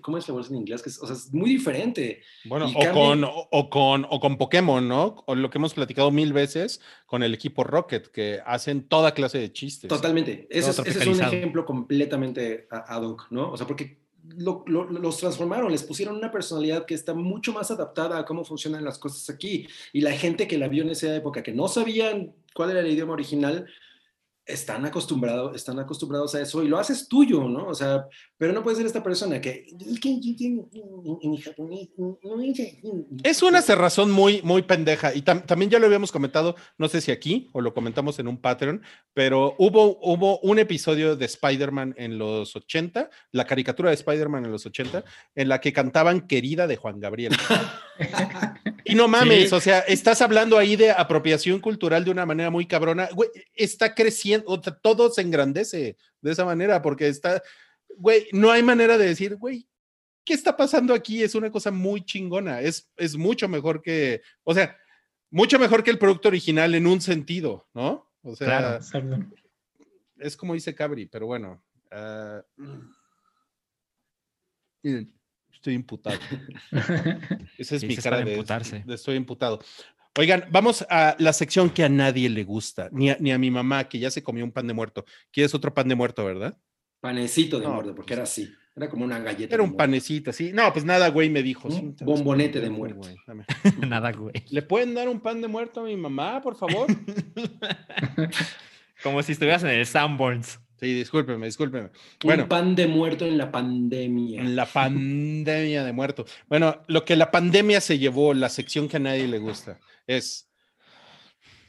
¿cómo 0.01 0.19
es 0.19 0.29
la 0.29 0.35
voz 0.35 0.49
en 0.51 0.57
inglés? 0.57 0.83
Que 0.83 0.89
es, 0.91 1.03
o 1.03 1.07
sea, 1.07 1.17
es 1.17 1.35
muy 1.35 1.51
diferente. 1.51 2.23
Bueno, 2.45 2.67
o 2.67 2.73
cambia- 2.73 2.93
con, 2.93 3.25
o, 3.25 3.49
o 3.51 3.69
con, 3.71 4.07
o 4.09 4.21
con 4.21 4.39
Pokémon, 4.39 4.87
¿no? 4.87 5.25
O 5.27 5.35
lo 5.35 5.51
que 5.51 5.59
hemos 5.59 5.75
platicado 5.75 6.11
mil 6.13 6.33
veces 6.33 6.81
con 7.07 7.23
el 7.25 7.35
equipo 7.35 7.65
Rocket, 7.65 8.07
que 8.09 8.41
hacen 8.47 8.87
toda 8.89 9.13
clase 9.15 9.39
de 9.39 9.53
chistes. 9.53 9.89
Totalmente. 9.89 10.47
Ese 10.49 10.71
es, 10.71 10.79
ese 10.79 10.99
es 11.01 11.07
un 11.09 11.21
ejemplo 11.21 11.65
completamente 11.67 12.69
ad 12.71 13.03
hoc, 13.03 13.27
¿no? 13.31 13.51
O 13.51 13.57
sea, 13.57 13.67
porque 13.67 13.99
lo- 14.37 14.63
lo- 14.67 14.85
los 14.89 15.17
transformaron, 15.19 15.71
les 15.73 15.83
pusieron 15.83 16.17
una 16.17 16.31
personalidad 16.31 16.87
que 16.87 16.95
está 16.95 17.15
mucho 17.15 17.53
más 17.53 17.71
adaptada 17.71 18.19
a 18.19 18.25
cómo 18.25 18.45
funcionan 18.45 18.85
las 18.85 18.99
cosas 18.99 19.29
aquí. 19.29 19.67
Y 19.93 20.01
la 20.03 20.13
gente 20.13 20.47
que 20.47 20.59
la 20.59 20.69
vio 20.69 20.83
en 20.85 20.91
esa 20.91 21.15
época, 21.15 21.43
que 21.43 21.53
no 21.53 21.67
sabían 21.69 22.33
cuál 22.55 22.71
era 22.71 22.81
el 22.81 22.87
idioma 22.91 23.13
original, 23.15 23.67
están 24.47 24.87
acostumbrados, 24.87 25.57
están 25.57 25.79
acostumbrados 25.81 26.35
a 26.37 26.41
eso 26.41 26.63
y 26.63 26.69
lo 26.69 26.79
haces 26.79 27.09
tuyo, 27.09 27.49
¿no? 27.49 27.67
O 27.67 27.75
sea, 27.75 28.07
pero 28.39 28.53
no 28.53 28.63
puede 28.63 28.77
ser 28.77 28.87
esta 28.87 29.03
persona 29.03 29.41
que... 29.41 29.67
"Es 29.91 29.99
que 30.01 30.09
en- 30.11 30.67
en 31.23 31.37
japonés, 31.39 31.89
no 31.99 32.41
es 32.41 32.61
así". 32.61 32.81
Es 33.25 33.43
una 33.43 33.61
cerrazón 33.61 34.11
muy, 34.13 34.41
muy 34.43 34.63
pendeja. 34.63 35.13
Y 35.15 35.23
tam- 35.23 35.45
también 35.45 35.71
ya 35.71 35.79
lo 35.81 35.87
habíamos 35.87 36.13
comentado, 36.13 36.55
no 36.79 36.89
sé 36.89 37.01
si 37.01 37.11
aquí 37.11 37.51
o 37.53 37.61
lo 37.61 37.75
comentamos 37.75 38.19
en 38.21 38.29
un 38.29 38.41
Patreon, 38.41 38.83
pero 39.13 39.57
hubo, 39.59 39.99
hubo 40.01 40.39
un 40.41 40.59
episodio 40.61 41.17
de 41.17 41.25
Spider-Man 41.27 41.95
en 41.99 42.17
los 42.17 42.55
80, 42.55 43.11
la 43.33 43.47
caricatura 43.47 43.91
de 43.91 43.97
Spider-Man 43.97 44.45
en 44.45 44.53
los 44.53 44.65
80, 44.65 45.05
en 45.35 45.49
la 45.49 45.61
que 45.61 45.73
cantaban 45.73 46.27
Querida 46.29 46.67
de 46.69 46.77
Juan 46.77 47.01
Gabriel. 47.01 47.33
Y 48.89 48.95
no 48.95 49.09
mames, 49.09 49.49
Sí. 49.49 49.55
o 49.55 49.61
sea, 49.61 49.81
estás 49.81 50.23
hablando 50.23 50.57
ahí 50.59 50.77
de 50.77 50.93
apropiación 50.93 51.59
cultural 51.61 52.05
de 52.05 52.11
una 52.13 52.25
manera 52.25 52.51
muy 52.51 52.67
cabrona. 52.67 53.09
Güey, 53.13 53.29
está 53.57 53.95
creciendo, 53.97 54.36
o 54.47 54.63
sea, 54.63 54.75
todo 54.75 55.11
se 55.11 55.23
engrandece 55.23 55.97
de 56.21 56.33
esa 56.33 56.45
manera 56.45 56.83
porque 56.83 57.09
está, 57.09 57.43
güey, 57.97 58.27
no 58.33 58.51
hay 58.51 58.63
manera 58.63 58.99
de 58.99 59.07
decir, 59.07 59.37
güey, 59.37 59.69
¿qué 60.25 60.35
está 60.35 60.57
pasando 60.57 60.93
aquí? 60.93 61.23
Es 61.23 61.35
una 61.35 61.51
cosa 61.51 61.71
muy 61.71 62.05
chingona, 62.05 62.61
es, 62.61 62.91
es 62.97 63.17
mucho 63.17 63.49
mejor 63.49 63.81
que, 63.81 64.23
o 64.45 64.55
sea, 64.55 64.77
mucho 65.31 65.59
mejor 65.59 65.83
que 65.83 65.91
el 65.91 65.99
producto 65.99 66.29
original 66.29 66.75
en 66.75 66.87
un 66.87 67.01
sentido, 67.01 67.69
¿no? 67.75 68.11
O 68.23 68.35
sea, 68.35 68.47
Claro. 68.47 68.77
Exacto. 68.77 69.19
es 70.19 70.37
como 70.37 70.55
dice 70.55 70.75
Cabri, 70.75 71.07
pero 71.07 71.27
bueno. 71.27 71.63
ah, 71.91 72.43
miren, 74.83 75.13
estoy 75.53 75.75
imputado. 75.75 76.19
Esa 77.59 77.77
es 77.77 77.85
mi 77.85 77.97
cara 77.97 78.19
de, 78.19 78.43
de 78.85 78.95
estoy 78.95 79.17
imputado. 79.17 79.61
Oigan, 80.19 80.45
vamos 80.51 80.87
a 80.89 81.15
la 81.19 81.33
sección 81.33 81.69
que 81.71 81.85
a 81.85 81.89
nadie 81.89 82.29
le 82.31 82.45
gusta, 82.45 82.89
ni 82.93 83.11
a, 83.11 83.17
ni 83.21 83.33
a 83.33 83.39
mi 83.39 83.51
mamá, 83.51 83.89
que 83.89 83.99
ya 83.99 84.11
se 84.11 84.23
comió 84.23 84.45
un 84.45 84.53
pan 84.53 84.67
de 84.67 84.73
muerto. 84.73 85.05
¿Quieres 85.31 85.55
otro 85.55 85.75
pan 85.75 85.89
de 85.89 85.95
muerto, 85.95 86.25
verdad? 86.25 86.57
Panecito 87.01 87.59
de 87.59 87.67
No, 87.67 87.75
muerte, 87.75 87.93
porque 87.93 88.09
pues- 88.09 88.17
era 88.17 88.23
así. 88.25 88.53
Era 88.75 88.91
como 88.91 89.07
una 89.07 89.19
galleta. 89.19 89.55
Era 89.55 89.65
un 89.65 89.75
panecito, 89.75 90.35
sí. 90.35 90.51
No, 90.53 90.71
pues 90.71 90.85
nada, 90.85 91.09
güey, 91.09 91.31
me 91.31 91.43
dijo. 91.43 91.69
Un 91.69 91.97
sí, 91.99 92.05
bombonete 92.05 92.61
de 92.61 92.69
muerto. 92.69 92.99
güey. 92.99 93.17
Nada, 93.89 94.13
güey. 94.13 94.35
¿Le 94.51 94.61
pueden 94.61 94.95
dar 94.95 95.09
un 95.09 95.21
pan 95.21 95.41
de 95.41 95.49
muerto 95.49 95.81
a 95.81 95.85
mi 95.85 95.97
mamá, 95.97 96.43
por 96.43 96.57
favor? 96.57 96.87
Como 99.03 99.23
si 99.23 99.33
estuvieras 99.33 99.63
en 99.63 99.71
el 99.71 99.87
Sanborns. 99.87 100.59
Sí, 100.79 100.93
discúlpeme, 100.93 101.47
discúlpeme. 101.47 101.87
Un 101.87 101.91
Bueno, 102.23 102.49
pan 102.49 102.75
de 102.75 102.87
muerto 102.87 103.25
en 103.25 103.39
la 103.39 103.51
pandemia. 103.51 104.43
en 104.43 104.55
la 104.57 104.67
pandemia 104.67 105.85
de 105.85 105.93
muerto. 105.93 106.27
Bueno, 106.49 106.83
lo 106.87 107.05
que 107.05 107.17
la 107.17 107.31
pandemia 107.31 107.81
se 107.81 107.99
llevó, 107.99 108.35
la 108.35 108.49
sección 108.51 108.89
que 108.89 108.99
a 108.99 109.01
nadie 109.01 109.27
le 109.27 109.39
gusta, 109.39 109.79
es 110.07 110.51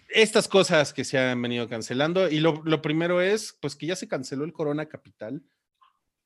estas 0.09 0.47
cosas 0.47 0.93
que 0.93 1.03
se 1.05 1.17
han 1.17 1.41
venido 1.41 1.67
cancelando. 1.69 2.29
Y 2.29 2.39
lo, 2.39 2.61
lo 2.65 2.81
primero 2.81 3.21
es, 3.21 3.57
pues 3.61 3.75
que 3.75 3.85
ya 3.87 3.95
se 3.95 4.07
canceló 4.07 4.43
el 4.43 4.53
Corona 4.53 4.87
Capital. 4.87 5.41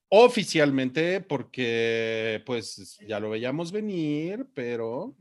oficialmente 0.09 1.21
porque 1.21 2.41
pues 2.45 2.97
ya 3.07 3.19
lo 3.19 3.29
veíamos 3.29 3.71
venir, 3.71 4.45
pero 4.53 5.15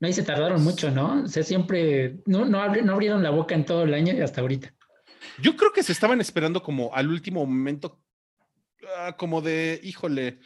Ahí 0.00 0.12
se 0.12 0.22
tardaron 0.22 0.62
mucho, 0.62 0.90
¿no? 0.90 1.22
O 1.24 1.26
sea, 1.26 1.42
siempre 1.42 2.18
no, 2.26 2.44
no, 2.44 2.58
abri- 2.62 2.82
no 2.82 2.92
abrieron 2.92 3.22
la 3.22 3.30
boca 3.30 3.54
en 3.54 3.64
todo 3.64 3.82
el 3.82 3.94
año 3.94 4.12
y 4.14 4.20
hasta 4.20 4.40
ahorita. 4.42 4.74
Yo 5.42 5.56
creo 5.56 5.72
que 5.72 5.82
se 5.82 5.92
estaban 5.92 6.20
esperando 6.20 6.62
como 6.62 6.94
al 6.94 7.08
último 7.08 7.44
momento, 7.46 8.00
ah, 8.98 9.16
como 9.16 9.40
de, 9.42 9.80
híjole, 9.82 10.38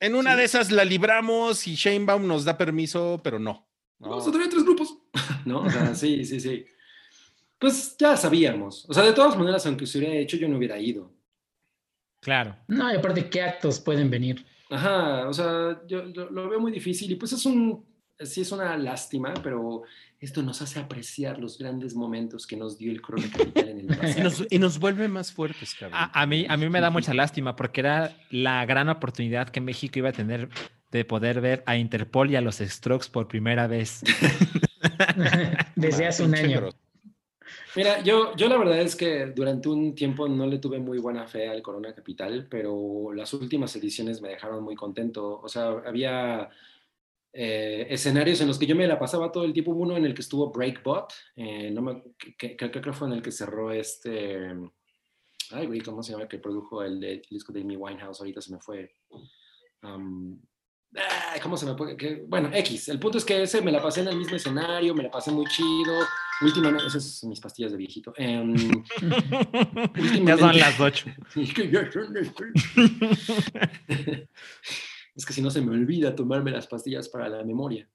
en 0.00 0.14
una 0.14 0.32
Sí. 0.32 0.38
de 0.38 0.44
esas 0.44 0.70
la 0.72 0.84
libramos 0.84 1.66
y 1.66 1.74
Shanebaum 1.74 2.26
nos 2.26 2.44
da 2.44 2.56
permiso, 2.58 3.20
pero 3.24 3.38
no. 3.38 3.66
No. 3.98 4.10
Vamos 4.10 4.28
a 4.28 4.32
tener 4.32 4.48
tres 4.48 4.62
grupos. 4.64 4.98
¿No? 5.46 5.60
O 5.62 5.70
sea, 5.70 5.94
sí, 5.94 6.24
sí, 6.24 6.38
sí. 6.40 6.66
Pues 7.58 7.96
ya 7.98 8.16
sabíamos. 8.16 8.84
O 8.88 8.92
sea, 8.94 9.02
de 9.04 9.12
todas 9.14 9.36
maneras, 9.38 9.64
aunque 9.66 9.86
se 9.86 9.98
hubiera 9.98 10.14
hecho, 10.14 10.36
yo 10.36 10.48
no 10.48 10.58
hubiera 10.58 10.78
ido. 10.78 11.10
Claro. 12.20 12.56
No, 12.68 12.92
y 12.92 12.96
aparte, 12.96 13.30
¿qué 13.30 13.40
actos 13.42 13.80
pueden 13.80 14.10
venir? 14.10 14.44
Ajá, 14.68 15.28
o 15.28 15.32
sea, 15.32 15.80
yo 15.86 16.02
lo, 16.04 16.28
lo 16.30 16.48
veo 16.48 16.60
muy 16.60 16.72
difícil 16.72 17.10
y 17.12 17.14
pues 17.14 17.32
es 17.32 17.46
un, 17.46 17.86
sí 18.18 18.40
es 18.40 18.50
una 18.52 18.76
lástima, 18.76 19.32
pero 19.42 19.84
esto 20.20 20.42
nos 20.42 20.62
hace 20.62 20.80
apreciar 20.80 21.38
los 21.38 21.58
grandes 21.58 21.94
momentos 21.94 22.46
que 22.46 22.56
nos 22.56 22.78
dio 22.78 22.90
el 22.90 23.00
Corona 23.02 23.28
Capital 23.30 23.68
en 23.68 23.80
el 23.80 23.84
Y 23.92 23.96
pasado. 23.96 24.22
nos, 24.24 24.46
y 24.50 24.58
nos 24.58 24.78
vuelve 24.78 25.08
más 25.08 25.32
fuertes, 25.32 25.74
cabrón. 25.74 25.98
A, 26.00 26.22
a 26.22 26.26
mí, 26.26 26.46
a 26.48 26.56
mí 26.56 26.68
me 26.68 26.80
da 26.80 26.90
mucha 26.90 27.12
lástima 27.14 27.54
porque 27.56 27.80
era 27.80 28.16
la 28.30 28.64
gran 28.66 28.88
oportunidad 28.88 29.48
que 29.48 29.60
México 29.60 29.98
iba 29.98 30.08
a 30.08 30.12
tener 30.12 30.48
de 30.90 31.04
poder 31.04 31.40
ver 31.40 31.62
a 31.66 31.76
Interpol 31.76 32.30
y 32.30 32.36
a 32.36 32.40
los 32.40 32.56
Strokes 32.56 33.08
por 33.10 33.28
primera 33.28 33.66
vez. 33.66 34.00
Desde 35.76 36.06
hace 36.06 36.22
un 36.24 36.34
año. 36.34 36.70
Mira, 37.74 38.00
yo, 38.02 38.34
yo 38.36 38.48
la 38.48 38.56
verdad 38.56 38.80
es 38.80 38.96
que 38.96 39.26
durante 39.26 39.68
un 39.68 39.94
tiempo 39.94 40.26
no 40.28 40.46
le 40.46 40.58
tuve 40.58 40.78
muy 40.78 40.98
buena 40.98 41.26
fe 41.26 41.48
al 41.48 41.60
Corona 41.60 41.94
Capital, 41.94 42.46
pero 42.48 43.12
las 43.12 43.34
últimas 43.34 43.76
ediciones 43.76 44.22
me 44.22 44.30
dejaron 44.30 44.64
muy 44.64 44.74
contento. 44.74 45.40
O 45.42 45.48
sea, 45.48 45.68
había 45.86 46.48
eh, 47.36 47.86
escenarios 47.90 48.40
en 48.40 48.48
los 48.48 48.58
que 48.58 48.66
yo 48.66 48.74
me 48.74 48.86
la 48.86 48.98
pasaba 48.98 49.30
todo 49.30 49.44
el 49.44 49.52
tiempo. 49.52 49.72
Uno 49.72 49.96
en 49.96 50.04
el 50.06 50.14
que 50.14 50.22
estuvo 50.22 50.50
Breakbot, 50.50 51.12
eh, 51.36 51.70
no 51.70 51.82
me, 51.82 52.02
que, 52.18 52.56
que- 52.56 52.56
creo 52.56 52.82
que 52.82 52.92
fue 52.92 53.08
en 53.08 53.14
el 53.14 53.22
que 53.22 53.30
cerró 53.30 53.70
este... 53.70 54.48
Ay, 55.52 55.66
güey, 55.66 55.80
¿cómo 55.80 56.02
se 56.02 56.12
llama? 56.12 56.26
Que 56.26 56.38
produjo 56.38 56.82
el, 56.82 57.02
el 57.04 57.22
disco 57.30 57.52
de 57.52 57.60
Amy 57.60 57.76
Winehouse, 57.76 58.18
ahorita 58.20 58.40
se 58.40 58.52
me 58.52 58.58
fue. 58.60 58.90
Ay, 59.82 61.40
¿Cómo 61.42 61.56
se 61.56 61.66
me 61.66 61.74
puede? 61.74 61.96
que- 61.96 62.24
bueno, 62.26 62.48
X. 62.52 62.88
El 62.88 62.98
punto 62.98 63.18
es 63.18 63.24
que 63.24 63.42
ese 63.42 63.60
me 63.60 63.70
la 63.70 63.80
pasé 63.82 64.00
en 64.00 64.08
el 64.08 64.16
mismo 64.16 64.34
escenario, 64.36 64.94
me 64.94 65.02
la 65.04 65.10
pasé 65.10 65.30
muy 65.30 65.44
chido. 65.46 65.92
Últimamente, 66.42 66.86
esas 66.86 67.04
son 67.18 67.30
mis 67.30 67.40
pastillas 67.40 67.70
de 67.72 67.78
viejito. 67.78 68.12
Em, 68.16 68.54
ya 70.26 70.36
son 70.38 70.56
las 70.56 70.80
ocho. 70.80 71.06
es 75.16 75.24
que 75.26 75.32
si 75.32 75.40
no 75.42 75.50
se 75.50 75.60
me 75.62 75.70
olvida 75.72 76.14
tomarme 76.14 76.50
las 76.52 76.66
pastillas 76.66 77.08
para 77.08 77.28
la 77.28 77.42
memoria. 77.44 77.88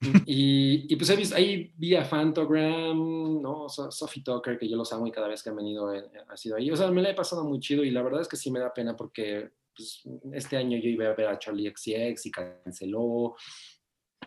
Y, 0.26 0.92
y 0.92 0.96
pues 0.96 1.08
he 1.08 1.16
visto, 1.16 1.36
ahí 1.36 1.72
vi 1.76 1.94
a 1.94 2.04
Fantogram, 2.04 3.40
¿no? 3.40 3.66
So- 3.70 3.90
Sophie 3.90 4.22
Tucker, 4.22 4.58
que 4.58 4.68
yo 4.68 4.76
los 4.76 4.92
amo 4.92 5.06
y 5.06 5.10
cada 5.10 5.26
vez 5.28 5.42
que 5.42 5.48
han 5.48 5.56
venido 5.56 5.90
eh, 5.94 6.04
ha 6.28 6.36
sido 6.36 6.56
ahí. 6.56 6.70
O 6.70 6.76
sea, 6.76 6.90
me 6.90 7.00
la 7.00 7.10
he 7.10 7.14
pasado 7.14 7.44
muy 7.44 7.60
chido 7.60 7.82
y 7.82 7.90
la 7.90 8.02
verdad 8.02 8.20
es 8.20 8.28
que 8.28 8.36
sí 8.36 8.50
me 8.50 8.58
da 8.60 8.74
pena 8.74 8.94
porque 8.94 9.52
pues, 9.74 10.02
este 10.34 10.58
año 10.58 10.76
yo 10.78 10.88
iba 10.90 11.06
a 11.06 11.14
ver 11.14 11.28
a 11.28 11.38
Charlie 11.38 11.70
XCX 11.74 12.26
y 12.26 12.30
canceló. 12.30 13.36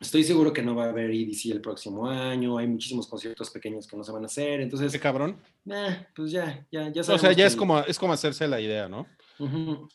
Estoy 0.01 0.23
seguro 0.23 0.53
que 0.53 0.61
no 0.63 0.75
va 0.75 0.85
a 0.85 0.89
haber 0.89 1.11
EDC 1.11 1.51
el 1.51 1.61
próximo 1.61 2.07
año. 2.09 2.57
Hay 2.57 2.67
muchísimos 2.67 3.05
conciertos 3.07 3.49
pequeños 3.51 3.85
que 3.85 3.97
no 3.97 4.03
se 4.03 4.11
van 4.11 4.23
a 4.23 4.27
hacer. 4.27 4.61
Entonces, 4.61 4.91
Qué 4.91 4.99
cabrón. 4.99 5.39
eh, 5.69 6.07
pues 6.15 6.31
ya, 6.31 6.65
ya, 6.71 6.89
ya 6.89 7.01
O 7.01 7.17
sea, 7.17 7.31
ya 7.33 7.45
es 7.45 7.53
el- 7.53 7.59
como, 7.59 7.79
es 7.81 7.99
como 7.99 8.13
hacerse 8.13 8.47
la 8.47 8.59
idea, 8.61 8.87
¿no? 8.87 9.05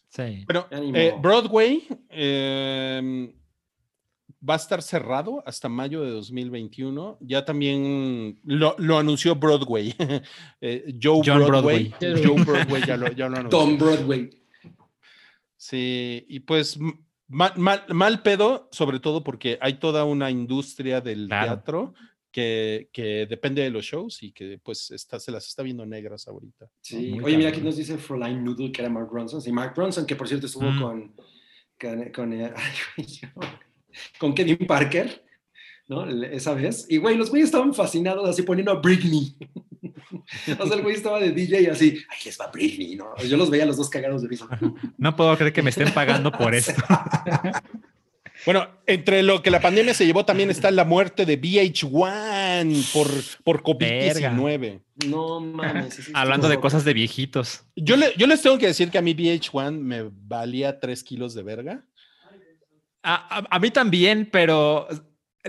Sí. 0.09 0.23
Ni 0.23 0.99
eh, 0.99 1.11
modo. 1.13 1.21
Broadway 1.23 1.87
eh, 2.09 3.35
va 4.49 4.55
a 4.55 4.57
estar 4.57 4.83
cerrado 4.83 5.43
hasta 5.47 5.69
mayo 5.69 6.03
de 6.03 6.11
2021. 6.11 7.19
Ya 7.21 7.45
también 7.45 8.41
lo, 8.45 8.75
lo 8.79 8.99
anunció 8.99 9.35
Broadway. 9.35 9.95
Eh, 10.61 10.95
Joe 11.01 11.21
John 11.25 11.45
Broadway. 11.45 11.95
Broadway. 12.01 12.25
Joe 12.27 12.45
Broadway 12.45 12.83
ya 12.87 12.97
lo, 12.97 13.13
ya 13.13 13.29
lo 13.29 13.37
anunció. 13.37 13.59
Tom 13.59 13.79
Broadway. 13.79 14.31
Sí, 15.57 16.25
y 16.29 16.41
pues 16.41 16.79
mal, 17.29 17.53
mal, 17.57 17.85
mal 17.89 18.23
pedo, 18.23 18.69
sobre 18.73 19.01
todo 19.01 19.23
porque 19.25 19.59
hay 19.61 19.75
toda 19.75 20.05
una 20.05 20.31
industria 20.31 21.01
del 21.01 21.27
Claro. 21.27 21.47
teatro 21.47 21.95
que, 22.35 22.89
que 22.93 23.27
depende 23.27 23.63
de 23.63 23.71
los 23.71 23.85
shows 23.85 24.21
y 24.25 24.33
que 24.33 24.59
pues 24.61 24.91
está, 24.91 25.21
se 25.21 25.31
las 25.31 25.47
está 25.47 25.63
viendo 25.63 25.87
negras 25.87 26.27
ahorita. 26.27 26.69
Sí. 26.81 27.13
Muy 27.13 27.23
Oye, 27.27 27.37
mira, 27.37 27.51
aquí 27.51 27.61
nos 27.61 27.77
dice 27.77 27.97
Fräulein 27.97 28.43
Noodle 28.43 28.73
que 28.73 28.83
era 28.83 28.91
Mark 28.91 29.09
Bronson. 29.09 29.41
Sí, 29.41 29.53
Mark 29.53 29.73
Bronson, 29.77 30.05
que 30.05 30.17
por 30.17 30.27
cierto 30.27 30.47
estuvo 30.47 30.69
Mm. 30.69 30.83
con, 30.83 31.15
con, 31.81 32.11
con, 32.11 32.33
eh, 32.33 32.53
con 34.19 34.35
Kevin 34.35 34.67
Parker, 34.67 35.25
¿no? 35.87 36.11
Esa 36.25 36.55
vez. 36.55 36.87
Y, 36.89 36.97
güey, 36.97 37.17
los 37.17 37.31
güeyes 37.31 37.47
estaban 37.51 37.73
fascinados 37.73 38.29
así 38.29 38.43
poniendo 38.43 38.73
a 38.73 38.81
Britney. 38.81 39.37
o 40.59 40.67
sea, 40.67 40.77
el 40.77 40.83
güey 40.83 40.97
estaba 40.97 41.21
de 41.21 41.31
DJ 41.31 41.71
así, 41.71 41.99
ay, 42.11 42.19
les 42.25 42.41
va 42.41 42.49
Britney, 42.49 42.97
¿no? 42.97 43.15
Yo 43.19 43.37
los 43.37 43.49
veía 43.49 43.65
los 43.65 43.77
dos 43.77 43.89
cagados 43.89 44.23
de 44.23 44.29
risa. 44.29 44.49
No 44.99 45.15
puedo 45.15 45.37
creer 45.37 45.53
que 45.53 45.63
me 45.63 45.71
estén 45.71 45.95
pagando 45.95 46.33
por 46.33 46.53
esto. 46.53 46.83
Bueno, 48.45 48.69
entre 48.87 49.23
lo 49.23 49.43
que 49.43 49.51
la 49.51 49.61
pandemia 49.61 49.95
se 49.95 50.05
llevó 50.07 50.25
también 50.25 50.51
está 50.51 50.71
la 50.71 50.85
muerte 50.85 51.25
de 51.25 51.41
VH1 51.41 52.93
por, 52.93 53.09
por 53.43 53.63
COVID-19. 53.63 54.81
No 55.07 55.41
mames. 55.41 56.11
Hablando 56.15 56.49
de 56.49 56.59
cosas 56.61 56.85
de 56.85 56.93
viejitos. 56.95 57.65
Yo, 57.77 57.97
le- 57.97 58.13
yo 58.17 58.27
les 58.27 58.43
tengo 58.43 58.59
que 58.59 58.67
decir 58.67 58.91
que 58.91 58.99
a 58.99 59.03
mí 59.03 59.15
VH1 59.15 59.79
me 59.81 60.03
valía 60.11 60.79
3 60.79 61.03
kilos 61.05 61.35
de 61.35 61.43
verga. 61.43 61.85
A, 63.03 63.39
a- 63.39 63.47
a 63.51 63.59
mí 63.59 63.71
también, 63.71 64.29
pero 64.31 64.89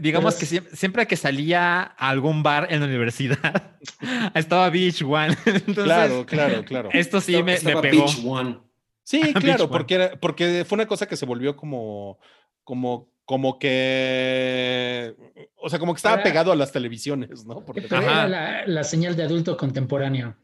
digamos 0.01 0.35
Pero 0.35 0.61
que 0.61 0.76
siempre 0.76 1.07
que 1.07 1.15
salía 1.15 1.81
a 1.97 2.09
algún 2.09 2.43
bar 2.43 2.67
en 2.69 2.81
la 2.81 2.85
universidad, 2.88 3.77
estaba 4.35 4.69
Beach 4.69 5.01
One. 5.03 5.35
Entonces, 5.45 5.84
Claro, 5.84 6.26
claro, 6.26 6.65
claro. 6.65 6.89
esto 6.93 7.22
sí 7.22 7.35
Estaba- 7.35 7.81
me, 7.81 7.89
pegó. 7.89 8.05
Beach 8.05 8.19
One. 8.26 8.59
Sí, 9.03 9.22
claro, 9.34 9.65
One. 9.65 9.72
porque, 9.72 9.95
era- 9.95 10.19
porque 10.19 10.65
fue 10.67 10.76
una 10.77 10.85
cosa 10.88 11.07
que 11.07 11.15
se 11.15 11.26
volvió 11.26 11.55
como, 11.55 12.19
como, 12.66 13.10
como 13.24 13.58
que, 13.58 15.16
o 15.56 15.70
sea, 15.70 15.80
como 15.80 15.94
que 15.94 15.98
estaba 15.98 16.16
Era- 16.16 16.24
pegado 16.24 16.52
a 16.52 16.56
las 16.56 16.72
televisiones, 16.74 17.46
¿no? 17.46 17.64
Porque- 17.64 17.84
Pero 17.84 18.02
era 18.02 18.28
la, 18.28 18.68
la 18.68 18.84
señal 18.84 19.16
de 19.16 19.24
adulto 19.24 19.56
contemporáneo. 19.56 20.36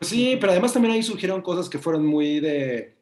Sí, 0.00 0.36
pero 0.40 0.52
además 0.52 0.72
también 0.72 0.94
ahí 0.94 1.02
surgieron 1.02 1.42
cosas 1.42 1.68
que 1.68 1.78
fueron 1.78 2.06
muy 2.06 2.40
de 2.40 2.96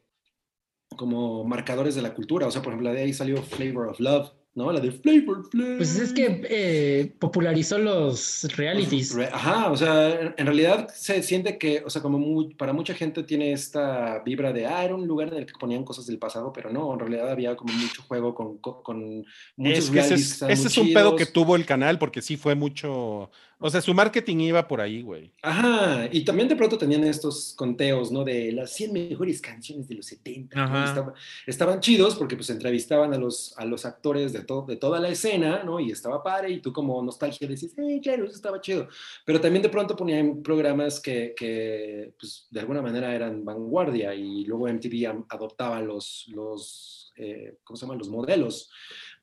como 0.97 1.43
marcadores 1.45 1.95
de 1.95 2.01
la 2.01 2.13
cultura. 2.13 2.47
O 2.47 2.51
sea, 2.51 2.61
por 2.61 2.73
ejemplo, 2.73 2.91
de 2.91 3.01
ahí 3.01 3.13
salió 3.13 3.41
Flavor 3.41 3.87
of 3.89 3.99
Love, 3.99 4.31
¿no? 4.59 4.71
La 4.71 4.79
de 4.79 4.91
Flavor 4.91 5.49
Flavor. 5.49 5.77
Pues 5.77 5.97
es 5.97 6.13
que 6.13 6.41
eh, 6.49 7.13
popularizó 7.17 7.77
los 7.77 8.45
realities. 8.57 9.15
Re- 9.15 9.29
Ajá, 9.31 9.71
o 9.71 9.77
sea, 9.77 10.33
en, 10.37 10.45
realidad 10.45 10.89
se 10.93 11.23
siente 11.23 11.57
que, 11.57 11.81
o 11.85 11.89
sea, 11.89 12.01
como 12.01 12.49
para 12.57 12.73
mucha 12.73 12.93
gente 12.93 13.23
tiene 13.23 13.53
esta 13.53 14.19
vibra 14.19 14.51
de, 14.51 14.65
ah, 14.67 14.83
era 14.83 14.95
un 14.95 15.07
lugar 15.07 15.29
en 15.29 15.35
el 15.35 15.45
que 15.45 15.53
ponían 15.59 15.83
cosas 15.83 16.05
del 16.05 16.19
pasado, 16.19 16.51
pero 16.53 16.69
no, 16.71 16.93
en 16.93 16.99
realidad 16.99 17.31
había 17.31 17.55
como 17.55 17.73
mucho 17.73 18.03
juego 18.03 18.35
con, 18.35 18.57
con, 18.57 18.83
con 18.83 19.25
muchos 19.55 19.77
Es 19.77 19.89
que 19.89 19.95
realities 19.95 20.41
es, 20.41 20.41
ese 20.41 20.67
es 20.67 20.77
un 20.77 20.93
pedo 20.93 21.15
que 21.15 21.25
tuvo 21.25 21.55
el 21.55 21.65
canal 21.65 21.97
porque 21.97 22.21
sí 22.21 22.35
fue 22.35 22.53
mucho, 22.53 23.31
o 23.59 23.69
sea, 23.69 23.81
su 23.81 23.93
marketing 23.93 24.37
iba 24.37 24.67
por 24.67 24.79
ahí, 24.81 25.01
güey. 25.01 25.31
Ajá, 25.41 26.07
y 26.11 26.23
también 26.23 26.47
de 26.47 26.55
pronto 26.55 26.77
tenían 26.77 27.03
estos 27.03 27.53
conteos, 27.57 28.11
¿no? 28.11 28.23
De 28.23 28.51
las 28.51 28.71
100 28.73 28.93
mejores 28.93 29.41
canciones 29.41 29.87
de 29.87 29.95
los 29.95 30.05
70. 30.05 30.55
¿no? 30.95 31.13
Estaban 31.45 31.79
chidos 31.81 32.15
porque 32.15 32.35
pues 32.35 32.49
entrevistaban 32.49 33.13
a 33.13 33.17
los, 33.17 33.53
a 33.57 33.65
los 33.65 33.85
actores 33.85 34.31
de, 34.33 34.41
to- 34.43 34.65
de 34.67 34.77
toda 34.77 34.99
la 34.99 35.09
escena, 35.09 35.63
¿no? 35.63 35.79
Y 35.79 35.91
estaba 35.91 36.23
padre 36.23 36.51
y 36.51 36.61
tú 36.61 36.71
como 36.71 37.01
nostalgia 37.03 37.47
decís, 37.47 37.73
eh, 37.77 37.99
claro, 38.01 38.25
eso 38.25 38.35
estaba 38.35 38.61
chido. 38.61 38.87
Pero 39.25 39.41
también 39.41 39.61
de 39.63 39.69
pronto 39.69 39.95
ponían 39.95 40.41
programas 40.41 40.99
que, 40.99 41.33
que 41.35 42.13
pues 42.19 42.47
de 42.49 42.59
alguna 42.61 42.81
manera 42.81 43.13
eran 43.13 43.43
vanguardia 43.43 44.13
y 44.15 44.45
luego 44.45 44.67
MTV 44.67 45.25
adoptaba 45.29 45.81
los, 45.81 46.25
los 46.29 47.11
eh, 47.17 47.57
¿cómo 47.65 47.75
se 47.75 47.85
llaman? 47.85 47.97
Los 47.97 48.07
modelos. 48.09 48.69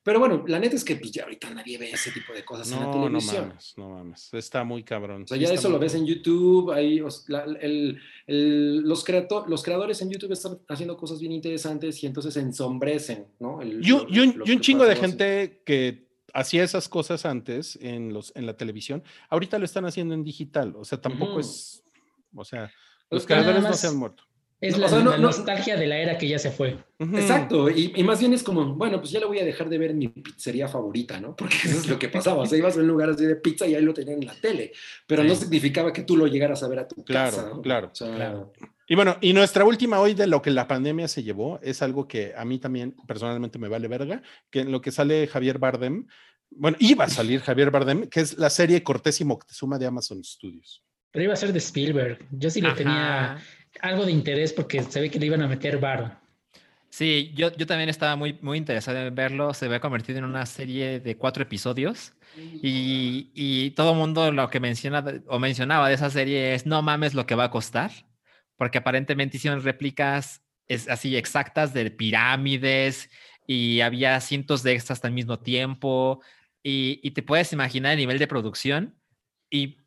Pero 0.07 0.19
bueno, 0.19 0.45
la 0.47 0.57
neta 0.57 0.77
es 0.77 0.85
que 0.85 0.95
pues 0.95 1.11
ya 1.11 1.23
ahorita 1.23 1.49
nadie 1.49 1.77
ve 1.77 1.91
ese 1.91 2.11
tipo 2.11 2.31
de 2.31 2.45
cosas 2.45 2.71
en 2.71 2.79
la 2.79 2.85
No, 2.85 2.93
no 2.95 3.03
televisión. 3.07 3.47
mames, 3.49 3.73
no 3.75 3.89
mames. 3.89 4.33
Está 4.33 4.63
muy 4.63 4.81
cabrón. 4.81 5.23
O 5.23 5.27
sea, 5.27 5.35
ya 5.35 5.47
está 5.47 5.55
eso 5.55 5.69
lo 5.69 5.79
ves 5.79 5.95
en. 5.95 6.05
YouTube, 6.05 6.71
ahí, 6.71 7.01
o 7.01 7.11
sea, 7.11 7.45
la- 7.45 7.59
el- 7.59 7.99
el- 8.25 8.77
los, 8.83 9.03
creato- 9.03 9.45
los 9.49 9.63
creadores 9.63 10.01
en 10.01 10.09
YouTube 10.09 10.31
están 10.31 10.59
haciendo 10.69 10.95
cosas 10.95 11.19
bien 11.19 11.33
interesantes 11.33 12.01
y 12.01 12.07
entonces 12.07 12.37
ensombrecen, 12.37 13.27
¿no? 13.39 13.61
El- 13.61 13.85
Y 13.85 13.91
un, 13.91 14.61
chingo 14.61 14.85
de 14.85 14.95
gente 14.95 15.61
que 15.65 16.07
hacía 16.33 16.63
esas 16.63 16.87
cosas 16.87 17.25
antes 17.25 17.77
en, 17.81 18.13
los, 18.13 18.31
en 18.37 18.45
la 18.45 18.55
televisión, 18.55 19.03
ahorita 19.29 19.59
lo 19.59 19.65
están 19.65 19.83
haciendo 19.83 20.13
en 20.13 20.23
digital. 20.23 20.73
O 20.77 20.85
sea, 20.85 21.01
tampoco 21.01 21.41
es, 21.41 21.83
o 22.33 22.45
sea, 22.45 22.71
Pues 23.09 23.23
los 23.23 23.25
creadores 23.27 23.61
no 23.61 23.73
se 23.73 23.87
han 23.87 23.97
muerto. 23.97 24.23
Es 24.59 24.73
No, 24.73 24.79
la, 24.79 24.85
o 24.87 24.89
sea, 24.89 24.99
no- 25.03 25.11
la 25.11 25.17
no- 25.17 25.23
nostalgia 25.27 25.77
de 25.77 25.85
la 25.85 25.97
era 25.99 26.17
que 26.17 26.27
ya 26.27 26.39
se 26.39 26.49
fue. 26.49 26.77
Exacto, 26.99 27.69
y, 27.69 27.93
y 27.95 28.03
más 28.03 28.19
bien 28.19 28.33
es 28.33 28.41
como, 28.41 28.73
bueno, 28.73 28.99
pues 28.99 29.11
ya 29.11 29.19
lo 29.19 29.27
voy 29.27 29.37
a 29.39 29.45
dejar 29.45 29.69
de 29.69 29.77
ver 29.77 29.91
en 29.91 29.99
mi 29.99 30.07
pizzería 30.07 30.67
favorita, 30.67 31.19
¿no? 31.19 31.35
Porque 31.35 31.55
eso 31.65 31.77
es 31.77 31.87
lo 31.87 31.99
que 31.99 32.09
pasaba, 32.09 32.41
o 32.41 32.45
sea, 32.47 32.57
ibas 32.57 32.75
a 32.75 32.79
un 32.79 32.87
lugar 32.87 33.09
así 33.11 33.23
de 33.25 33.35
pizza 33.35 33.67
y 33.67 33.75
ahí 33.75 33.83
lo 33.83 33.93
tenían 33.93 34.19
en 34.21 34.27
la 34.27 34.33
tele, 34.33 34.71
pero 35.05 35.23
no 35.23 35.35
significaba 35.35 35.93
que 35.93 36.01
tú 36.03 36.17
lo 36.17 36.25
llegaras 36.25 36.63
a 36.63 36.67
ver 36.67 36.79
a 36.79 36.87
tu 36.87 37.03
Claro, 37.03 37.35
casa. 37.37 37.49
¿no? 37.49 37.61
claro, 37.61 37.89
O 37.91 37.95
sea, 37.95 38.15
claro. 38.15 38.51
Y 38.87 38.95
bueno, 38.95 39.17
y 39.21 39.33
nuestra 39.33 39.63
última 39.63 39.99
hoy 39.99 40.13
de 40.15 40.25
lo 40.27 40.41
que 40.41 40.49
la 40.49 40.67
pandemia 40.67 41.07
se 41.07 41.21
llevó 41.21 41.59
es 41.61 41.81
algo 41.83 42.07
que 42.07 42.33
a 42.35 42.43
mí 42.45 42.57
también 42.57 42.95
personalmente 43.07 43.59
me 43.59 43.67
vale 43.67 43.87
verga, 43.87 44.23
que 44.49 44.61
en 44.61 44.71
lo 44.71 44.81
que 44.81 44.91
sale 44.91 45.27
Javier 45.27 45.59
Bardem, 45.59 46.07
bueno, 46.49 46.77
iba 46.79 47.03
a 47.03 47.09
salir 47.09 47.41
Javier 47.41 47.69
Bardem, 47.69 48.07
que 48.07 48.21
es 48.21 48.37
la 48.39 48.49
serie 48.49 48.81
Cortés 48.81 49.19
y 49.21 49.25
Moctezuma 49.25 49.77
de 49.77 49.85
Amazon 49.85 50.23
Studios. 50.23 50.83
Pero 51.11 51.25
iba 51.25 51.33
a 51.33 51.37
ser 51.37 51.51
de 51.51 51.59
Spielberg. 51.59 52.19
Yo 52.31 52.49
sí 52.49 52.61
le 52.61 52.71
tenía. 52.71 53.37
Algo 53.81 54.05
de 54.05 54.11
interés 54.11 54.53
porque 54.53 54.81
se 54.83 55.01
ve 55.01 55.09
que 55.09 55.19
le 55.19 55.27
iban 55.27 55.41
a 55.41 55.47
meter 55.47 55.79
varo. 55.79 56.11
Sí, 56.89 57.31
yo, 57.35 57.55
yo 57.55 57.67
también 57.67 57.89
estaba 57.89 58.15
muy, 58.15 58.37
muy 58.41 58.57
interesado 58.57 58.97
en 58.97 59.13
verlo. 59.13 59.53
Se 59.53 59.65
había 59.65 59.79
convertido 59.79 60.19
en 60.19 60.25
una 60.25 60.45
serie 60.45 60.99
de 60.99 61.17
cuatro 61.17 61.43
episodios 61.43 62.13
y, 62.35 63.29
y 63.33 63.71
todo 63.71 63.91
el 63.91 63.97
mundo 63.97 64.31
lo 64.31 64.49
que 64.49 64.59
menciona 64.59 65.03
o 65.27 65.39
mencionaba 65.39 65.89
de 65.89 65.95
esa 65.95 66.09
serie 66.09 66.55
es 66.55 66.65
no 66.65 66.81
mames 66.81 67.13
lo 67.13 67.25
que 67.25 67.35
va 67.35 67.45
a 67.45 67.51
costar, 67.51 67.91
porque 68.55 68.79
aparentemente 68.79 69.37
hicieron 69.37 69.63
réplicas 69.63 70.41
es 70.67 70.89
así 70.89 71.15
exactas 71.15 71.73
de 71.73 71.89
pirámides 71.91 73.09
y 73.45 73.81
había 73.81 74.19
cientos 74.19 74.63
de 74.63 74.73
extras 74.73 75.03
al 75.05 75.13
mismo 75.13 75.39
tiempo 75.39 76.21
y, 76.61 76.99
y 77.03 77.11
te 77.11 77.23
puedes 77.23 77.53
imaginar 77.53 77.93
el 77.93 77.99
nivel 77.99 78.19
de 78.19 78.27
producción 78.27 78.95
y 79.49 79.77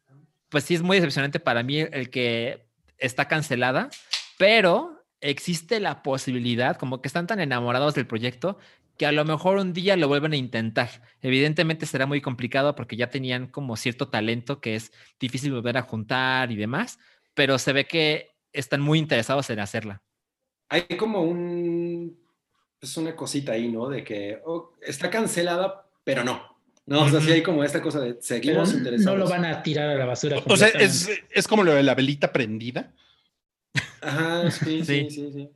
pues 0.48 0.64
sí 0.64 0.74
es 0.74 0.82
muy 0.82 0.96
decepcionante 0.96 1.38
para 1.38 1.62
mí 1.62 1.80
el 1.80 2.10
que 2.10 2.69
está 3.00 3.28
cancelada, 3.28 3.90
pero 4.38 5.04
existe 5.20 5.80
la 5.80 6.02
posibilidad, 6.02 6.76
como 6.76 7.02
que 7.02 7.08
están 7.08 7.26
tan 7.26 7.40
enamorados 7.40 7.94
del 7.94 8.06
proyecto, 8.06 8.58
que 8.96 9.06
a 9.06 9.12
lo 9.12 9.24
mejor 9.24 9.56
un 9.58 9.72
día 9.72 9.96
lo 9.96 10.08
vuelven 10.08 10.34
a 10.34 10.36
intentar. 10.36 10.90
Evidentemente 11.22 11.86
será 11.86 12.06
muy 12.06 12.20
complicado 12.20 12.74
porque 12.74 12.96
ya 12.96 13.08
tenían 13.08 13.46
como 13.46 13.76
cierto 13.76 14.08
talento 14.08 14.60
que 14.60 14.74
es 14.74 14.92
difícil 15.18 15.52
volver 15.52 15.78
a 15.78 15.82
juntar 15.82 16.52
y 16.52 16.56
demás, 16.56 16.98
pero 17.34 17.58
se 17.58 17.72
ve 17.72 17.86
que 17.86 18.30
están 18.52 18.80
muy 18.80 18.98
interesados 18.98 19.48
en 19.50 19.60
hacerla. 19.60 20.02
Hay 20.68 20.82
como 20.98 21.22
un, 21.22 22.18
es 22.80 22.96
una 22.96 23.16
cosita 23.16 23.52
ahí, 23.52 23.68
¿no? 23.72 23.88
De 23.88 24.04
que 24.04 24.40
oh, 24.44 24.74
está 24.82 25.10
cancelada, 25.10 25.88
pero 26.04 26.22
no. 26.22 26.59
No, 26.86 27.02
o 27.04 27.08
sea, 27.08 27.20
sí 27.20 27.30
hay 27.30 27.42
como 27.42 27.62
esta 27.62 27.80
cosa 27.80 28.00
de 28.00 28.14
Pero 28.14 28.22
seguimos 28.22 28.72
no 28.72 28.78
interesados. 28.78 29.18
lo 29.18 29.28
van 29.28 29.44
a 29.44 29.62
tirar 29.62 29.90
a 29.90 29.94
la 29.94 30.06
basura. 30.06 30.42
O 30.46 30.56
sea, 30.56 30.68
es, 30.68 31.08
es 31.30 31.46
como 31.46 31.62
lo 31.62 31.72
de 31.72 31.82
la 31.82 31.94
velita 31.94 32.32
prendida. 32.32 32.92
Ajá, 34.00 34.50
sí, 34.50 34.78
Sí. 34.84 35.06
sí, 35.08 35.10
sí, 35.10 35.32
sí. 35.32 35.48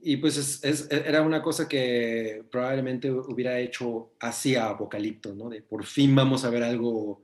Y 0.00 0.16
pues 0.18 0.36
es- 0.36 0.64
es- 0.64 0.88
era 0.90 1.22
una 1.22 1.42
cosa 1.42 1.68
que 1.68 2.44
probablemente 2.50 3.10
hubiera 3.10 3.58
hecho 3.58 4.12
así 4.20 4.54
a 4.54 4.70
Apocalipto, 4.70 5.34
¿no? 5.34 5.48
De 5.50 5.60
por 5.62 5.84
fin 5.84 6.14
vamos 6.14 6.44
a 6.44 6.50
ver 6.50 6.62
algo 6.62 7.22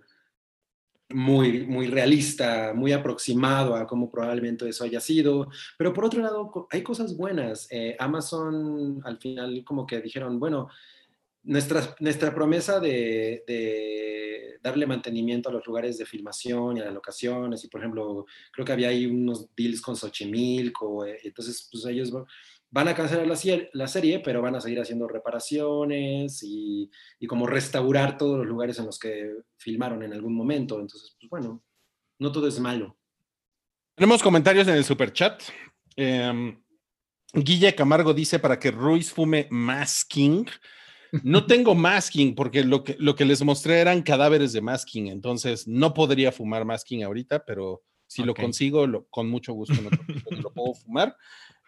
muy, 1.10 1.64
muy 1.66 1.86
realista, 1.86 2.72
muy 2.74 2.92
aproximado 2.92 3.76
a 3.76 3.86
cómo 3.86 4.10
probablemente 4.10 4.68
eso 4.68 4.84
haya 4.84 5.00
sido. 5.00 5.48
Pero 5.78 5.92
por 5.92 6.04
otro 6.06 6.20
lado, 6.22 6.66
hay 6.70 6.82
cosas 6.82 7.16
buenas. 7.16 7.68
Eh, 7.70 7.94
Amazon 7.98 9.00
al 9.04 9.18
final 9.18 9.62
como 9.64 9.86
que 9.86 10.00
dijeron, 10.00 10.40
bueno, 10.40 10.68
nuestra, 11.44 11.94
nuestra 12.00 12.34
promesa 12.34 12.80
de, 12.80 13.44
de 13.46 14.58
darle 14.62 14.86
mantenimiento 14.86 15.48
a 15.48 15.52
los 15.52 15.66
lugares 15.66 15.98
de 15.98 16.06
filmación 16.06 16.76
y 16.76 16.80
a 16.80 16.86
las 16.86 16.94
locaciones, 16.94 17.62
y 17.64 17.68
por 17.68 17.80
ejemplo, 17.80 18.26
creo 18.52 18.64
que 18.64 18.72
había 18.72 18.88
ahí 18.88 19.06
unos 19.06 19.48
deals 19.54 19.80
con 19.80 19.94
Xochimilco, 19.94 21.04
eh, 21.06 21.18
entonces 21.22 21.68
pues 21.70 21.84
ellos 21.86 22.14
va- 22.14 22.24
van 22.70 22.88
a 22.88 22.94
cancelar 22.94 23.26
la, 23.26 23.38
la 23.74 23.86
serie, 23.86 24.18
pero 24.20 24.42
van 24.42 24.56
a 24.56 24.60
seguir 24.60 24.80
haciendo 24.80 25.06
reparaciones 25.06 26.42
y, 26.42 26.90
y 27.20 27.26
como 27.26 27.46
restaurar 27.46 28.18
todos 28.18 28.38
los 28.38 28.46
lugares 28.46 28.78
en 28.78 28.86
los 28.86 28.98
que 28.98 29.30
filmaron 29.58 30.02
en 30.02 30.12
algún 30.12 30.34
momento, 30.34 30.80
entonces 30.80 31.14
pues 31.20 31.30
bueno, 31.30 31.62
no 32.18 32.32
todo 32.32 32.48
es 32.48 32.58
malo. 32.58 32.96
Tenemos 33.96 34.22
comentarios 34.22 34.66
en 34.66 34.74
el 34.74 34.84
super 34.84 35.12
chat. 35.12 35.40
Guille 37.32 37.74
Camargo 37.74 38.12
dice 38.14 38.38
para 38.38 38.58
que 38.58 38.70
Ruiz 38.70 39.12
fume 39.12 39.46
masking. 39.50 40.46
No 41.22 41.46
tengo 41.46 41.74
masking 41.74 42.34
porque 42.34 42.64
lo 42.64 42.82
que, 42.82 42.96
lo 42.98 43.14
que 43.14 43.24
les 43.24 43.42
mostré 43.42 43.78
eran 43.80 44.02
cadáveres 44.02 44.52
de 44.52 44.60
masking, 44.60 45.08
entonces 45.08 45.68
no 45.68 45.94
podría 45.94 46.32
fumar 46.32 46.64
masking 46.64 47.04
ahorita, 47.04 47.44
pero 47.44 47.82
si 48.06 48.22
lo 48.24 48.34
consigo, 48.44 48.86
lo- 48.86 49.06
con 49.06 49.28
mucho 49.28 49.52
gusto 49.52 49.74
lo 49.80 50.50
puedo 50.52 50.74
fumar. 50.74 51.16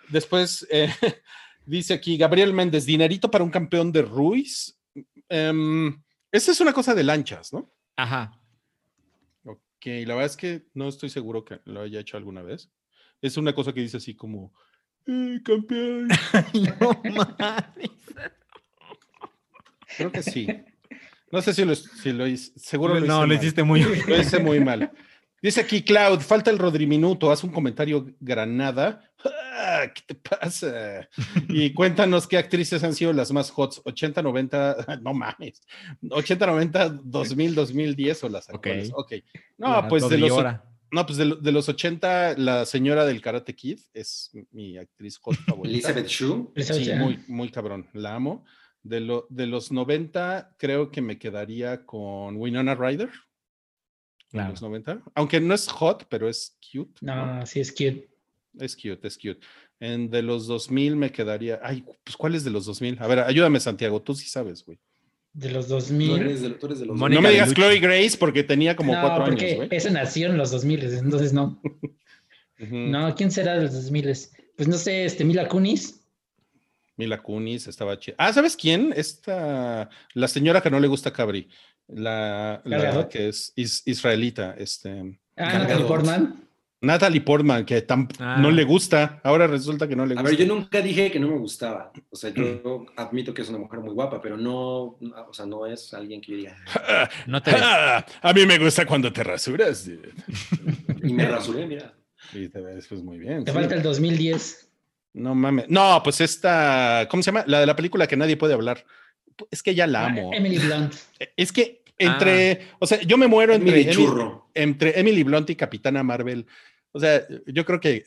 Después 0.09 0.66
eh, 0.70 0.89
dice 1.66 1.94
aquí 1.94 2.16
Gabriel 2.16 2.52
Méndez, 2.52 2.86
dinerito 2.86 3.31
para 3.31 3.44
un 3.44 3.51
campeón 3.51 3.93
de 3.93 4.02
Ruiz. 4.02 4.78
Em, 5.28 6.02
esa 6.32 6.52
es 6.52 6.60
una 6.60 6.73
cosa 6.73 6.94
de 6.94 7.05
lanchas, 7.05 7.52
¿no? 7.52 7.73
Ajá. 7.97 8.39
Ok, 9.44 9.60
la 10.06 10.14
verdad 10.14 10.27
es 10.27 10.36
que 10.36 10.66
no 10.74 10.89
estoy 10.89 11.10
seguro 11.10 11.44
que 11.44 11.60
lo 11.64 11.82
haya 11.82 12.01
hecho 12.01 12.16
alguna 12.16 12.43
vez. 12.43 12.70
Es 13.23 13.36
una 13.36 13.55
cosa 13.55 13.73
que 13.73 13.81
dice 13.81 13.97
así 13.98 14.14
como, 14.14 14.52
"Eh, 15.06 15.40
campeón. 15.44 16.09
No 16.55 17.02
mames. 17.39 17.90
Creo 19.96 20.12
que 20.12 20.22
sí. 20.22 20.46
No 21.30 21.42
sé 21.42 21.52
si 21.54 21.64
lo, 21.64 21.74
si 21.74 22.12
lo 22.12 22.26
hice, 22.26 22.52
seguro 22.56 22.94
lo 22.94 23.00
hice 23.00 23.08
no, 23.08 23.20
lo 23.22 23.26
mal. 23.26 23.36
hiciste 23.36 23.62
muy 23.62 23.82
Lo 23.82 24.20
hice 24.20 24.38
muy 24.38 24.60
mal. 24.60 24.92
Dice 25.42 25.60
aquí 25.60 25.82
Cloud, 25.82 26.20
falta 26.20 26.50
el 26.50 26.58
Rodriminuto, 26.58 27.30
haz 27.30 27.44
un 27.44 27.50
comentario 27.50 28.06
Granada. 28.20 29.02
Ah, 29.24 29.84
¿Qué 29.94 30.02
te 30.06 30.14
pasa? 30.14 31.08
Y 31.48 31.72
cuéntanos 31.72 32.26
qué 32.26 32.38
actrices 32.38 32.82
han 32.84 32.94
sido 32.94 33.12
las 33.12 33.32
más 33.32 33.52
hots, 33.54 33.82
80, 33.84 34.22
90, 34.22 34.76
no 35.02 35.14
mames, 35.14 35.62
80, 36.08 36.46
90, 36.46 36.88
2000, 37.04 37.54
2010 37.54 38.24
o 38.24 38.28
las 38.28 38.48
actuales. 38.48 38.90
Ok. 38.94 39.12
No, 39.58 39.68
La 39.68 39.88
pues 39.88 40.08
de 40.08 40.18
los, 40.18 40.32
no, 40.90 41.06
pues 41.06 41.18
de, 41.18 41.36
de 41.40 41.52
los 41.52 41.68
80, 41.68 42.38
la 42.38 42.64
señora 42.64 43.04
del 43.04 43.20
Karate 43.20 43.54
Kid 43.54 43.80
es 43.92 44.30
mi 44.52 44.78
actriz 44.78 45.18
hot 45.18 45.36
favorita. 45.36 45.90
Elizabeth 45.90 46.06
Shue, 46.06 46.48
Sí, 46.56 46.92
muy, 46.94 47.18
muy 47.28 47.50
cabrón, 47.50 47.88
la 47.92 48.14
amo. 48.14 48.44
De, 48.88 49.00
lo, 49.00 49.26
de 49.30 49.46
los 49.46 49.72
90, 49.72 50.54
creo 50.58 50.90
que 50.90 51.00
me 51.00 51.18
quedaría 51.18 51.84
con 51.84 52.36
Winona 52.36 52.74
Ryder. 52.74 53.08
de 53.08 53.14
Claro. 54.30 54.50
los 54.50 54.62
90. 54.62 55.02
Aunque 55.14 55.40
no 55.40 55.54
es 55.54 55.68
hot, 55.68 56.06
pero 56.08 56.28
es 56.28 56.56
cute. 56.72 56.92
No, 57.00 57.44
sí 57.46 57.60
es 57.60 57.70
cute. 57.70 58.08
Es 58.58 58.74
cute, 58.76 59.06
es 59.06 59.16
cute. 59.16 59.40
En 59.80 60.08
de 60.10 60.22
los 60.22 60.46
2000 60.46 60.96
me 60.96 61.12
quedaría. 61.12 61.60
Ay, 61.62 61.84
pues 62.04 62.16
¿cuál 62.16 62.34
es 62.34 62.44
de 62.44 62.50
los 62.50 62.64
2000? 62.66 62.98
A 63.00 63.06
ver, 63.06 63.20
ayúdame, 63.20 63.60
Santiago, 63.60 64.00
tú 64.02 64.14
sí 64.14 64.26
sabes, 64.28 64.64
güey. 64.64 64.78
De 65.32 65.50
los 65.50 65.66
tú 65.66 65.74
2000. 65.74 66.18
eres 66.20 66.40
de, 66.42 66.50
tú 66.50 66.66
eres 66.66 66.80
de 66.80 66.86
los... 66.86 66.96
Mónica 66.96 67.20
no 67.20 67.28
me 67.28 67.32
digas. 67.34 67.52
Chloe 67.52 67.78
Grace 67.78 68.16
porque 68.18 68.42
tenía 68.42 68.74
como 68.74 68.94
no, 68.94 69.00
cuatro 69.02 69.24
porque 69.26 69.44
años, 69.46 69.56
güey. 69.56 69.68
esa 69.72 69.90
nació 69.90 70.28
en 70.28 70.38
los 70.38 70.50
2000, 70.50 70.84
entonces 70.94 71.32
no. 71.32 71.60
No, 72.58 73.14
¿quién 73.14 73.30
será 73.30 73.56
de 73.56 73.64
los 73.64 73.74
2000? 73.74 74.04
Pues 74.56 74.66
no 74.66 74.78
sé, 74.78 75.04
este 75.04 75.24
Mila 75.26 75.46
Kunis. 75.46 76.00
Mila 76.97 77.23
Kunis 77.23 77.66
estaba 77.66 77.98
chida. 77.98 78.14
Ah, 78.18 78.32
¿sabes 78.32 78.56
quién? 78.56 78.93
Esta, 78.97 79.89
la 80.14 80.28
señora 80.28 80.60
que 80.62 80.70
no 80.70 80.81
le 80.81 80.89
gusta 80.89 81.12
Cabri. 81.12 81.48
La, 81.89 82.60
la 82.64 83.09
que 83.09 83.28
es 83.28 83.52
is- 83.56 83.82
israelita, 83.86 84.55
este. 84.59 85.18
Ah, 85.36 85.59
Natalie. 85.59 85.85
Portman. 85.86 86.43
Natalie 86.81 87.20
Portman, 87.20 87.64
que 87.64 87.85
Ah. 88.18 88.36
no 88.40 88.51
le 88.51 88.64
gusta. 88.64 89.20
Ahora 89.24 89.47
resulta 89.47 89.86
que 89.89 89.97
no 89.97 90.05
le 90.05 90.14
A 90.14 90.16
gusta. 90.23 90.31
ver, 90.36 90.39
yo 90.39 90.47
nunca 90.55 90.81
dije 90.82 91.10
que 91.10 91.18
no 91.20 91.28
me 91.28 91.39
gustaba. 91.39 91.93
O 92.10 92.16
sea, 92.16 92.31
yo 92.31 92.86
admito 92.97 93.32
que 93.32 93.43
es 93.43 93.48
una 93.48 93.59
mujer 93.59 93.81
muy 93.81 93.94
guapa, 93.94 94.20
pero 94.20 94.36
no, 94.36 94.98
o 94.98 95.32
sea, 95.32 95.47
no 95.47 95.66
es 95.66 95.93
alguien 95.94 96.20
que 96.20 96.32
yo 96.32 96.39
diga. 96.39 96.56
No 97.27 97.43
te 97.43 97.51
a 98.23 98.32
mí 98.35 98.47
me 98.47 98.59
gusta 98.59 98.85
cuando 98.86 99.12
te 99.12 99.23
rasuras. 99.24 99.86
dude. 99.86 100.12
Y 101.02 101.12
me 101.12 101.27
rasuré, 101.27 101.66
mira. 101.66 101.94
Y 102.32 102.48
te 102.48 102.60
ves 102.60 102.86
pues 102.89 103.02
muy 103.02 103.18
bien. 103.18 103.44
Te 103.44 103.52
sí. 103.52 103.56
falta 103.56 103.74
el 103.74 103.82
2010. 103.82 104.65
No 105.16 105.34
mames. 105.34 105.66
No, 105.68 106.01
pues 106.05 106.20
esta, 106.20 107.06
¿cómo 107.10 107.22
se 107.22 107.28
llama? 107.30 107.44
La 107.47 107.60
de 107.60 107.66
la 107.66 107.74
película 107.74 108.06
que 108.06 108.16
nadie 108.16 108.36
puede 108.36 108.55
hablar. 108.55 108.84
Es 109.51 109.62
que 109.62 109.74
ya 109.74 109.86
la 109.86 110.05
Ah, 110.05 110.06
amo. 110.09 110.30
Emily 110.32 110.59
Blunt. 110.59 110.94
Es 111.36 111.52
que 111.52 111.82
entre, 111.98 112.60
o 112.78 112.86
sea, 112.86 113.01
yo 113.01 113.16
me 113.16 113.26
muero 113.26 113.55
entre 113.55 113.70
Emily 113.70 113.82
Emily, 113.88 113.97
Churro. 113.97 114.51
entre 114.55 115.01
Emily 115.01 115.22
Blunt 115.22 115.48
y 115.51 115.56
Capitana 115.56 116.02
Marvel. 116.02 116.47
O 116.93 117.01
sea, 117.01 117.22
yo 117.47 117.64
creo 117.64 117.80
que 117.80 118.05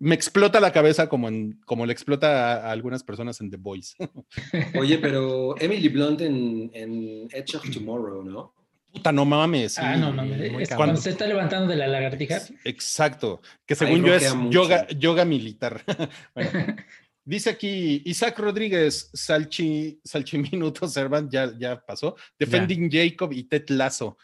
me 0.00 0.16
explota 0.16 0.58
la 0.58 0.72
cabeza 0.72 1.08
como, 1.08 1.28
en, 1.28 1.60
como 1.64 1.86
le 1.86 1.92
explota 1.92 2.54
a, 2.54 2.68
a 2.68 2.72
algunas 2.72 3.04
personas 3.04 3.40
en 3.40 3.50
The 3.50 3.56
Voice. 3.56 3.94
Oye, 4.78 4.98
pero 4.98 5.54
Emily 5.60 5.88
Blunt 5.88 6.20
en, 6.22 6.70
en 6.74 7.28
Edge 7.32 7.54
of 7.56 7.70
Tomorrow, 7.72 8.24
¿no? 8.24 8.54
Puta, 8.94 9.12
no 9.12 9.24
mames. 9.24 9.74
sí. 9.74 9.80
ah, 9.82 9.96
no. 9.96 10.22
es 10.60 10.70
cuando 10.74 10.96
se 11.00 11.10
está 11.10 11.26
levantando 11.26 11.68
de 11.70 11.76
la 11.76 11.86
lagartija. 11.88 12.40
Exacto, 12.64 13.42
que 13.66 13.74
según 13.74 14.04
yo 14.04 14.14
es 14.14 14.34
mucho. 14.34 14.62
yoga, 14.62 14.86
yoga 14.88 15.24
militar. 15.24 15.82
Bueno, 16.34 16.50
dice 17.24 17.50
aquí 17.50 18.02
Isaac 18.04 18.38
Rodríguez, 18.38 19.10
Salchi, 19.12 19.98
Salchiminuto 20.04 20.86
Servant, 20.88 21.30
ya, 21.32 21.52
ya 21.58 21.84
pasó. 21.84 22.16
Defending 22.38 22.88
Jacob 22.90 23.32
y 23.32 23.44
Ted 23.44 23.64
Lasso. 23.68 24.16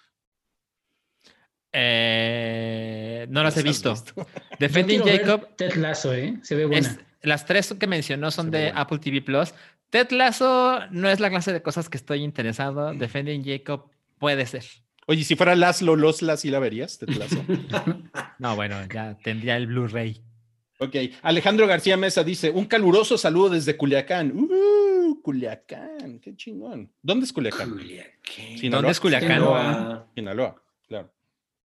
Eh, 1.72 3.26
no 3.30 3.42
las 3.42 3.56
he 3.56 3.62
¿Los 3.62 3.82
has 3.82 3.94
visto. 3.94 4.24
visto? 4.24 4.26
Defending 4.58 5.02
Jacob. 5.02 5.48
Ted 5.56 5.74
Lasso, 5.74 6.12
¿eh? 6.14 6.38
Se 6.42 6.54
ve 6.54 6.66
buena. 6.66 6.88
es- 6.88 6.98
las 7.22 7.44
tres 7.44 7.74
que 7.78 7.86
mencionó 7.86 8.30
son 8.30 8.50
Se 8.50 8.56
de. 8.58 8.72
Apple 8.74 8.98
TV 8.98 9.20
Plus. 9.20 9.52
Ted 9.90 10.10
Lasso 10.10 10.80
no 10.90 11.08
es 11.10 11.20
la 11.20 11.28
clase 11.30 11.52
de 11.52 11.60
cosas 11.62 11.88
que 11.88 11.96
estoy 11.98 12.22
interesado. 12.22 12.92
Defending 12.94 13.44
Jacob 13.44 13.90
puede 14.20 14.46
ser. 14.46 14.64
Oye, 15.08 15.24
si 15.24 15.34
fuera 15.34 15.56
Laszlo 15.56 15.96
Losla, 15.96 16.36
¿sí 16.36 16.50
la 16.50 16.60
verías? 16.60 17.00
Lasso. 17.02 17.44
No, 18.38 18.54
bueno, 18.54 18.76
ya 18.86 19.18
tendría 19.22 19.56
el 19.56 19.66
Blu-ray. 19.66 20.22
Ok, 20.78 20.96
Alejandro 21.22 21.66
García 21.66 21.96
Mesa 21.96 22.22
dice, 22.24 22.50
un 22.50 22.64
caluroso 22.64 23.18
saludo 23.18 23.50
desde 23.50 23.76
Culiacán. 23.76 24.32
Uh, 24.32 25.20
Culiacán, 25.20 26.20
qué 26.20 26.34
chingón. 26.36 26.90
¿Dónde 27.02 27.26
es 27.26 27.32
Culiacán? 27.32 27.70
Culiacán. 27.70 28.58
Sinaloa. 28.58 28.76
¿Dónde 28.78 28.92
es 28.92 29.00
Culiacán? 29.00 29.28
Sinaloa. 29.28 30.06
Sinaloa, 30.14 30.62
claro. 30.88 31.12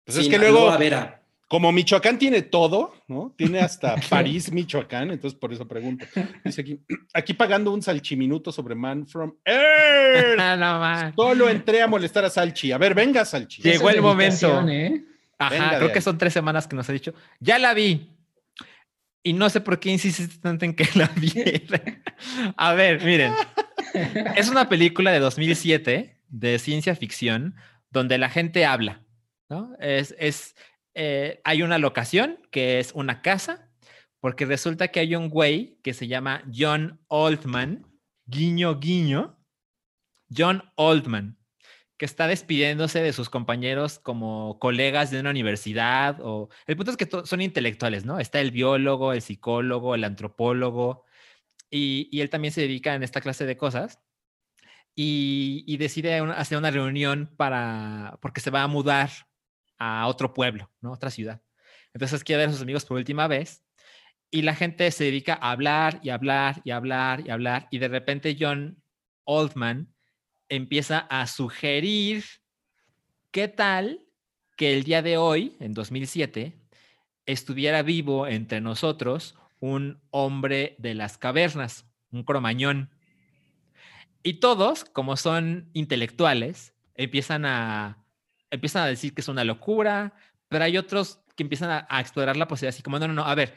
Pues 0.04 0.16
es 0.16 0.28
que 0.28 0.38
luego, 0.38 0.76
Vera. 0.78 1.23
Como 1.54 1.70
Michoacán 1.70 2.18
tiene 2.18 2.42
todo, 2.42 2.96
¿no? 3.06 3.32
Tiene 3.38 3.60
hasta 3.60 3.94
París, 4.10 4.50
Michoacán, 4.50 5.12
entonces 5.12 5.38
por 5.38 5.52
eso 5.52 5.68
pregunto. 5.68 6.04
Dice 6.44 6.62
aquí, 6.62 6.80
aquí 7.12 7.32
pagando 7.32 7.72
un 7.72 7.80
salchiminuto 7.80 8.50
sobre 8.50 8.74
Man 8.74 9.06
from 9.06 9.36
Earth. 9.44 10.36
No. 10.58 11.12
Solo 11.14 11.48
entré 11.48 11.80
a 11.80 11.86
molestar 11.86 12.24
a 12.24 12.30
Salchi. 12.30 12.72
A 12.72 12.78
ver, 12.78 12.92
venga, 12.92 13.24
Salchi. 13.24 13.62
Llegó 13.62 13.88
el 13.88 14.02
momento. 14.02 14.68
¿eh? 14.68 15.04
Ajá, 15.38 15.50
Venga 15.50 15.76
creo 15.76 15.88
ahí. 15.90 15.94
que 15.94 16.00
son 16.00 16.18
tres 16.18 16.32
semanas 16.32 16.66
que 16.66 16.74
nos 16.74 16.90
ha 16.90 16.92
dicho. 16.92 17.14
Ya 17.38 17.60
la 17.60 17.72
vi. 17.72 18.10
Y 19.22 19.32
no 19.32 19.48
sé 19.48 19.60
por 19.60 19.78
qué 19.78 19.90
insistes 19.90 20.40
tanto 20.40 20.64
en 20.64 20.74
que 20.74 20.88
la 20.96 21.06
viera. 21.14 21.80
A 22.56 22.74
ver, 22.74 23.00
miren. 23.04 23.32
Es 24.34 24.48
una 24.48 24.68
película 24.68 25.12
de 25.12 25.20
2007 25.20 26.20
de 26.30 26.58
ciencia 26.58 26.96
ficción 26.96 27.54
donde 27.90 28.18
la 28.18 28.28
gente 28.28 28.66
habla. 28.66 29.02
¿no? 29.48 29.70
Es, 29.78 30.16
es, 30.18 30.56
eh, 30.94 31.40
hay 31.44 31.62
una 31.62 31.78
locación 31.78 32.38
que 32.50 32.78
es 32.78 32.92
una 32.92 33.22
casa, 33.22 33.70
porque 34.20 34.46
resulta 34.46 34.88
que 34.88 35.00
hay 35.00 35.14
un 35.14 35.28
güey 35.28 35.78
que 35.82 35.92
se 35.92 36.08
llama 36.08 36.44
John 36.52 37.00
Oldman, 37.08 37.86
guiño, 38.26 38.78
guiño, 38.78 39.38
John 40.34 40.62
Oldman, 40.76 41.38
que 41.96 42.06
está 42.06 42.26
despidiéndose 42.26 43.02
de 43.02 43.12
sus 43.12 43.28
compañeros 43.30 43.98
como 43.98 44.58
colegas 44.58 45.10
de 45.10 45.20
una 45.20 45.30
universidad 45.30 46.18
o 46.22 46.48
el 46.66 46.76
punto 46.76 46.92
es 46.92 46.96
que 46.96 47.08
son 47.24 47.40
intelectuales, 47.40 48.04
¿no? 48.04 48.18
Está 48.18 48.40
el 48.40 48.50
biólogo, 48.50 49.12
el 49.12 49.22
psicólogo, 49.22 49.94
el 49.94 50.04
antropólogo 50.04 51.04
y, 51.70 52.20
él 52.20 52.30
también 52.30 52.52
se 52.52 52.62
dedica 52.62 52.94
en 52.94 53.02
esta 53.02 53.20
clase 53.20 53.46
de 53.46 53.56
cosas 53.56 54.00
y, 54.94 55.76
decide 55.76 56.16
hacer 56.18 56.58
una 56.58 56.70
reunión 56.70 57.32
para 57.36 58.18
porque 58.22 58.40
se 58.40 58.50
va 58.50 58.62
a 58.62 58.68
mudar 58.68 59.10
a 59.78 60.06
otro 60.06 60.32
pueblo, 60.32 60.70
¿no? 60.80 60.92
Otra 60.92 61.10
ciudad. 61.10 61.42
Entonces 61.92 62.24
quiere 62.24 62.40
ver 62.40 62.48
a 62.48 62.52
sus 62.52 62.62
amigos 62.62 62.84
por 62.84 62.96
última 62.96 63.26
vez 63.28 63.62
y 64.30 64.42
la 64.42 64.54
gente 64.54 64.90
se 64.90 65.04
dedica 65.04 65.38
a 65.40 65.52
hablar 65.52 66.00
y 66.02 66.10
hablar 66.10 66.60
y 66.64 66.72
hablar 66.72 67.22
y 67.24 67.30
hablar 67.30 67.68
y 67.70 67.78
de 67.78 67.88
repente 67.88 68.36
John 68.38 68.82
Oldman 69.24 69.94
empieza 70.48 70.98
a 70.98 71.26
sugerir 71.26 72.24
qué 73.30 73.48
tal 73.48 74.04
que 74.56 74.74
el 74.74 74.84
día 74.84 75.02
de 75.02 75.16
hoy, 75.16 75.56
en 75.60 75.74
2007, 75.74 76.56
estuviera 77.26 77.82
vivo 77.82 78.26
entre 78.26 78.60
nosotros 78.60 79.36
un 79.60 80.00
hombre 80.10 80.76
de 80.78 80.94
las 80.94 81.18
cavernas, 81.18 81.86
un 82.10 82.22
cromañón. 82.22 82.90
Y 84.22 84.34
todos, 84.34 84.84
como 84.84 85.16
son 85.16 85.70
intelectuales, 85.72 86.74
empiezan 86.94 87.44
a, 87.46 88.03
empiezan 88.54 88.82
a 88.84 88.86
decir 88.86 89.14
que 89.14 89.20
es 89.20 89.28
una 89.28 89.44
locura, 89.44 90.14
pero 90.48 90.64
hay 90.64 90.76
otros 90.78 91.20
que 91.36 91.42
empiezan 91.42 91.84
a, 91.88 92.00
explorar 92.00 92.36
la 92.36 92.48
posibilidad, 92.48 92.74
así 92.74 92.82
como, 92.82 92.98
no, 92.98 93.08
no, 93.08 93.14
no, 93.14 93.24
a 93.24 93.34
ver, 93.34 93.54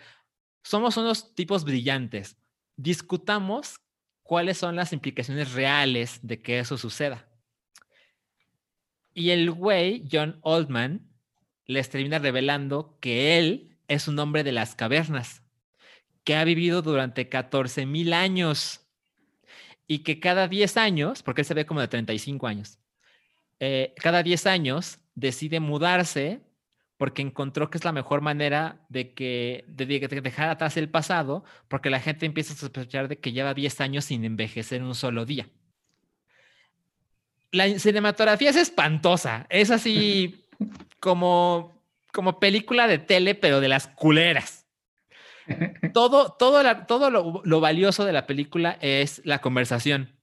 somos 0.64 0.98
unos 0.98 1.36
tipos 1.36 1.64
brillantes, 1.64 2.38
discutamos 2.76 3.80
cuáles 4.24 4.58
son 4.58 4.76
las 4.76 4.94
implicaciones 4.94 5.54
reales 5.54 6.20
de 6.22 6.42
que 6.42 6.60
eso 6.60 6.78
suceda. 6.78 7.28
Y 9.14 9.32
el 9.32 9.52
güey, 9.52 10.08
John 10.12 10.40
Oldman, 10.42 11.10
les 11.66 11.90
termina 11.90 12.20
revelando 12.20 12.98
que 13.00 13.38
él 13.38 13.78
es 13.88 14.08
un 14.08 14.20
hombre 14.20 14.44
de 14.44 14.52
las 14.52 14.76
cavernas, 14.76 15.44
que 16.24 16.36
ha 16.36 16.44
vivido 16.44 16.82
durante 16.82 17.30
14 17.30 17.86
mil 17.86 18.14
años 18.14 18.82
y 19.88 20.00
que 20.00 20.20
cada 20.20 20.48
10 20.48 20.78
años, 20.78 21.24
porque 21.24 21.42
él 21.42 21.46
se 21.46 21.54
ve 21.54 21.66
como 21.66 21.80
de 21.80 21.88
35 21.88 22.48
años, 22.48 22.80
eh, 23.60 23.94
cada 23.98 24.24
10 24.24 24.46
años 24.48 25.00
decide 25.16 25.60
mudarse 25.60 26.42
porque 26.98 27.22
encontró 27.22 27.70
que 27.70 27.78
es 27.78 27.86
la 27.86 27.92
mejor 27.92 28.22
manera 28.22 28.86
de 28.90 29.14
que 29.14 29.66
de, 29.68 29.86
de- 29.86 30.08
de 30.08 30.22
dejar 30.22 30.50
atrás 30.50 30.78
el 30.78 30.90
pasado, 30.90 31.44
porque 31.68 31.90
la 31.92 32.00
gente 32.00 32.26
empieza 32.26 32.54
a 32.54 32.58
sospechar 32.58 33.08
de 33.08 33.20
que 33.20 33.32
lleva 33.32 33.54
10 33.54 33.80
años 33.82 34.06
sin 34.06 34.26
envejecer 34.26 34.82
un 34.82 34.96
solo 34.96 35.26
día. 35.26 35.48
La 37.52 37.68
cinematografía 37.80 38.50
es 38.50 38.56
espantosa, 38.56 39.46
es 39.50 39.72
así 39.72 40.44
como, 41.00 41.84
como 42.12 42.40
película 42.40 42.88
de 42.88 42.98
tele, 42.98 43.36
pero 43.36 43.62
de 43.62 43.68
las 43.70 43.88
culeras. 43.88 44.66
Todo, 45.94 46.34
todo, 46.34 46.62
la- 46.62 46.86
todo 46.88 47.10
lo, 47.10 47.42
lo 47.46 47.60
valioso 47.62 48.06
de 48.06 48.12
la 48.14 48.28
película 48.28 48.78
es 48.82 49.22
la 49.24 49.40
conversación. 49.40 50.17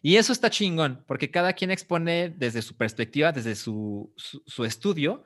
Y 0.00 0.16
eso 0.16 0.32
está 0.32 0.50
chingón, 0.50 1.04
porque 1.06 1.30
cada 1.30 1.52
quien 1.52 1.70
expone 1.70 2.30
desde 2.30 2.62
su 2.62 2.76
perspectiva, 2.76 3.32
desde 3.32 3.54
su, 3.54 4.12
su, 4.16 4.42
su 4.46 4.64
estudio, 4.64 5.24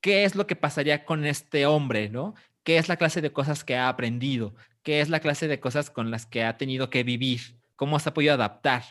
qué 0.00 0.24
es 0.24 0.34
lo 0.34 0.46
que 0.46 0.56
pasaría 0.56 1.04
con 1.04 1.24
este 1.24 1.66
hombre, 1.66 2.08
¿no? 2.08 2.34
¿Qué 2.62 2.78
es 2.78 2.88
la 2.88 2.96
clase 2.96 3.20
de 3.20 3.32
cosas 3.32 3.64
que 3.64 3.76
ha 3.76 3.88
aprendido? 3.88 4.54
¿Qué 4.82 5.00
es 5.00 5.08
la 5.08 5.20
clase 5.20 5.48
de 5.48 5.60
cosas 5.60 5.90
con 5.90 6.10
las 6.10 6.26
que 6.26 6.44
ha 6.44 6.56
tenido 6.56 6.90
que 6.90 7.04
vivir? 7.04 7.58
¿Cómo 7.76 7.98
se 7.98 8.08
ha 8.08 8.14
podido 8.14 8.34
adaptar? 8.34 8.82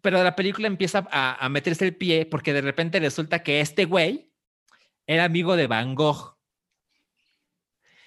Pero 0.00 0.22
la 0.22 0.36
película 0.36 0.66
empieza 0.66 1.06
a, 1.10 1.44
a 1.44 1.48
meterse 1.48 1.84
el 1.84 1.96
pie 1.96 2.26
porque 2.26 2.52
de 2.52 2.60
repente 2.60 3.00
resulta 3.00 3.42
que 3.42 3.60
este 3.60 3.84
güey 3.84 4.32
era 5.06 5.24
amigo 5.24 5.56
de 5.56 5.66
Van 5.66 5.94
Gogh. 5.94 6.36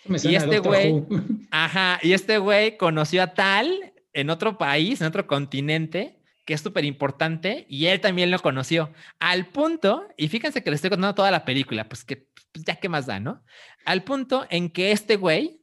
Me 0.06 0.20
suena 0.20 0.40
a 0.40 0.44
este 0.44 0.60
güey-. 0.60 1.48
Ajá, 1.52 2.00
y 2.02 2.14
este 2.14 2.38
güey 2.38 2.78
conoció 2.78 3.24
a 3.24 3.34
tal 3.34 3.94
en 4.16 4.30
otro 4.30 4.58
país, 4.58 5.02
en 5.02 5.08
otro 5.08 5.28
continente, 5.28 6.18
que 6.46 6.54
es 6.54 6.62
súper 6.62 6.86
importante, 6.86 7.66
y 7.70 7.88
él 7.88 8.00
también 8.00 8.32
lo 8.32 8.40
conoció. 8.40 8.92
Al 9.20 9.48
punto, 9.48 10.08
y 10.18 10.30
fíjense 10.30 10.64
que 10.64 10.70
le 10.70 10.78
estoy 10.78 10.90
contando 10.90 11.16
toda 11.16 11.32
la 11.32 11.44
película, 11.44 11.88
pues 11.88 12.04
que 12.06 12.28
pues 12.52 12.64
ya 12.66 12.78
qué 12.78 12.88
más 12.88 13.06
da, 13.06 13.20
¿no? 13.20 13.44
Al 13.86 14.04
punto 14.04 14.48
en 14.50 14.70
que 14.70 14.92
este 14.92 15.18
güey, 15.18 15.60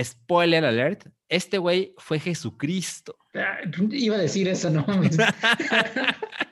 spoiler 0.00 0.64
alert, 0.64 1.08
este 1.28 1.58
güey 1.58 1.92
fue 1.98 2.20
Jesucristo. 2.20 3.18
Ah, 3.34 3.58
Iba 3.90 4.14
a 4.14 4.20
decir 4.20 4.46
eso, 4.46 4.70
no 4.70 4.84
mames. 4.86 5.16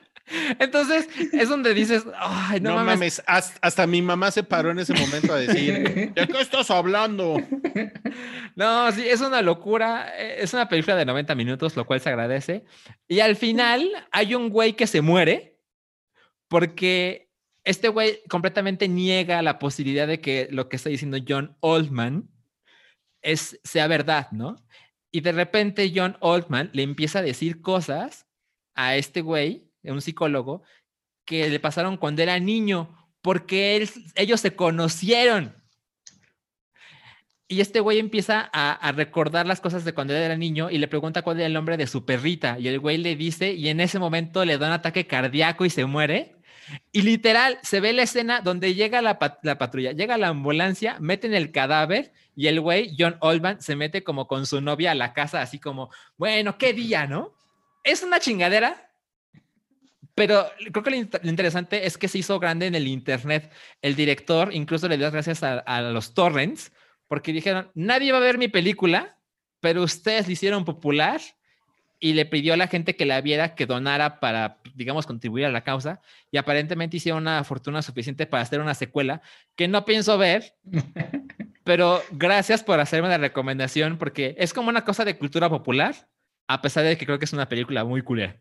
Entonces, 0.59 1.07
es 1.33 1.49
donde 1.49 1.73
dices, 1.73 2.03
ay, 2.17 2.59
no, 2.59 2.71
No, 2.71 2.75
mames. 2.77 2.95
mames, 2.95 3.23
hasta, 3.27 3.59
hasta 3.61 3.85
mi 3.87 4.01
mamá 4.01 4.31
se 4.31 4.43
paró 4.43 4.71
en 4.71 4.79
ese 4.79 4.93
momento 4.93 5.33
a 5.33 5.37
decir, 5.37 5.73
¿de 6.15 6.27
qué 6.27 6.41
estás 6.41 6.71
hablando? 6.71 7.37
No, 8.55 8.91
sí, 8.91 9.07
es 9.07 9.21
una 9.21 9.41
locura. 9.41 10.11
eh, 10.17 10.37
Es 10.39 10.53
una 10.53 10.67
película 10.67 10.95
de 10.95 11.05
90 11.05 11.35
minutos, 11.35 11.75
lo 11.75 11.85
cual 11.85 12.01
se 12.01 12.09
agradece. 12.09 12.63
Y 13.07 13.19
al 13.19 13.35
final 13.35 13.87
hay 14.11 14.33
un 14.35 14.49
güey 14.49 14.73
que 14.73 14.87
se 14.87 15.01
muere 15.01 15.59
porque 16.47 17.29
este 17.63 17.89
güey 17.89 18.19
completamente 18.29 18.87
niega 18.87 19.41
la 19.41 19.59
posibilidad 19.59 20.07
de 20.07 20.21
que 20.21 20.47
lo 20.51 20.69
que 20.69 20.75
está 20.75 20.89
diciendo 20.89 21.17
John 21.27 21.57
Oldman 21.61 22.29
es, 23.21 23.59
sea 23.63 23.87
verdad, 23.87 24.29
¿no? 24.31 24.55
Y 25.11 25.21
de 25.21 25.31
repente 25.31 25.91
John 25.95 26.17
Oldman 26.19 26.69
le 26.73 26.83
empieza 26.83 27.19
a 27.19 27.23
decir 27.23 27.61
cosas 27.61 28.27
a 28.75 28.95
este 28.97 29.21
güey, 29.21 29.64
un 29.91 30.01
psicólogo, 30.01 30.63
que 31.25 31.49
le 31.49 31.59
pasaron 31.59 31.97
cuando 31.97 32.21
era 32.21 32.39
niño, 32.39 32.95
porque 33.21 33.87
ellos 34.15 34.39
se 34.39 34.55
conocieron. 34.55 35.55
Y 37.47 37.61
este 37.61 37.79
güey 37.79 37.99
empieza 37.99 38.49
a, 38.53 38.91
recordar 38.91 39.45
las 39.45 39.61
cosas 39.61 39.85
de 39.85 39.93
cuando 39.93 40.15
era 40.15 40.35
niño 40.35 40.71
y 40.71 40.79
le 40.79 40.87
pregunta 40.87 41.21
cuál 41.21 41.37
era 41.37 41.45
el 41.45 41.53
nombre 41.53 41.77
de 41.77 41.85
su 41.85 42.03
perrita. 42.03 42.57
Y 42.59 42.67
el 42.67 42.79
güey 42.79 42.97
le 42.97 43.15
dice, 43.15 43.53
y 43.53 43.69
en 43.69 43.79
ese 43.79 43.99
momento 43.99 44.43
le 44.45 44.57
da 44.57 44.67
un 44.67 44.73
ataque 44.73 45.05
cardíaco 45.05 45.63
y 45.63 45.69
se 45.69 45.85
muere. 45.85 46.35
Y 46.91 47.03
literal, 47.03 47.59
se 47.61 47.79
ve 47.79 47.93
la 47.93 48.01
escena 48.01 48.41
donde 48.41 48.73
llega 48.73 49.01
la, 49.03 49.19
la 49.43 49.57
patrulla, 49.59 49.91
llega 49.91 50.17
la 50.17 50.29
ambulancia, 50.29 50.97
meten 50.99 51.35
el 51.35 51.51
cadáver 51.51 52.11
y 52.35 52.47
el 52.47 52.59
güey, 52.59 52.95
John 52.97 53.17
Oldman, 53.21 53.61
se 53.61 53.75
mete 53.75 54.03
como 54.03 54.27
con 54.27 54.47
su 54.47 54.59
novia 54.61 54.91
a 54.91 54.95
la 54.95 55.13
casa, 55.13 55.41
así 55.41 55.59
como, 55.59 55.89
bueno, 56.17 56.57
qué 56.57 56.73
día, 56.73 57.07
¿no? 57.07 57.33
Es 57.83 58.03
una 58.03 58.19
chingadera, 58.19 58.84
pero 60.15 60.45
creo 60.71 60.83
que 60.83 60.89
lo, 60.91 60.97
int- 60.97 61.19
lo 61.21 61.29
interesante 61.29 61.85
es 61.85 61.97
que 61.97 62.07
se 62.07 62.17
hizo 62.17 62.39
grande 62.39 62.67
en 62.67 62.75
el 62.75 62.87
internet. 62.87 63.51
El 63.81 63.95
director 63.95 64.53
incluso 64.53 64.87
le 64.87 64.97
dio 64.97 65.05
las 65.05 65.13
gracias 65.13 65.43
a, 65.43 65.59
a 65.59 65.81
los 65.81 66.13
torrents 66.13 66.71
porque 67.07 67.33
dijeron, 67.33 67.69
nadie 67.75 68.11
va 68.11 68.17
a 68.17 68.21
ver 68.21 68.37
mi 68.37 68.47
película, 68.47 69.17
pero 69.59 69.83
ustedes 69.83 70.25
la 70.27 70.33
hicieron 70.33 70.65
popular 70.65 71.21
y 71.99 72.13
le 72.13 72.25
pidió 72.25 72.53
a 72.53 72.57
la 72.57 72.67
gente 72.67 72.95
que 72.95 73.05
la 73.05 73.21
viera 73.21 73.55
que 73.55 73.65
donara 73.65 74.19
para, 74.19 74.59
digamos, 74.75 75.05
contribuir 75.05 75.45
a 75.45 75.51
la 75.51 75.63
causa 75.63 76.01
y 76.31 76.37
aparentemente 76.37 76.97
hicieron 76.97 77.21
una 77.23 77.43
fortuna 77.43 77.81
suficiente 77.81 78.25
para 78.25 78.43
hacer 78.43 78.59
una 78.59 78.73
secuela 78.73 79.21
que 79.55 79.67
no 79.67 79.85
pienso 79.85 80.17
ver, 80.17 80.55
pero 81.63 82.01
gracias 82.11 82.63
por 82.63 82.79
hacerme 82.79 83.09
la 83.09 83.17
recomendación 83.17 83.97
porque 83.97 84.35
es 84.37 84.53
como 84.53 84.69
una 84.69 84.83
cosa 84.85 85.05
de 85.05 85.17
cultura 85.17 85.49
popular, 85.49 86.09
a 86.47 86.61
pesar 86.61 86.83
de 86.83 86.97
que 86.97 87.05
creo 87.05 87.17
que 87.19 87.25
es 87.25 87.33
una 87.33 87.49
película 87.49 87.83
muy 87.85 88.01
culera. 88.01 88.39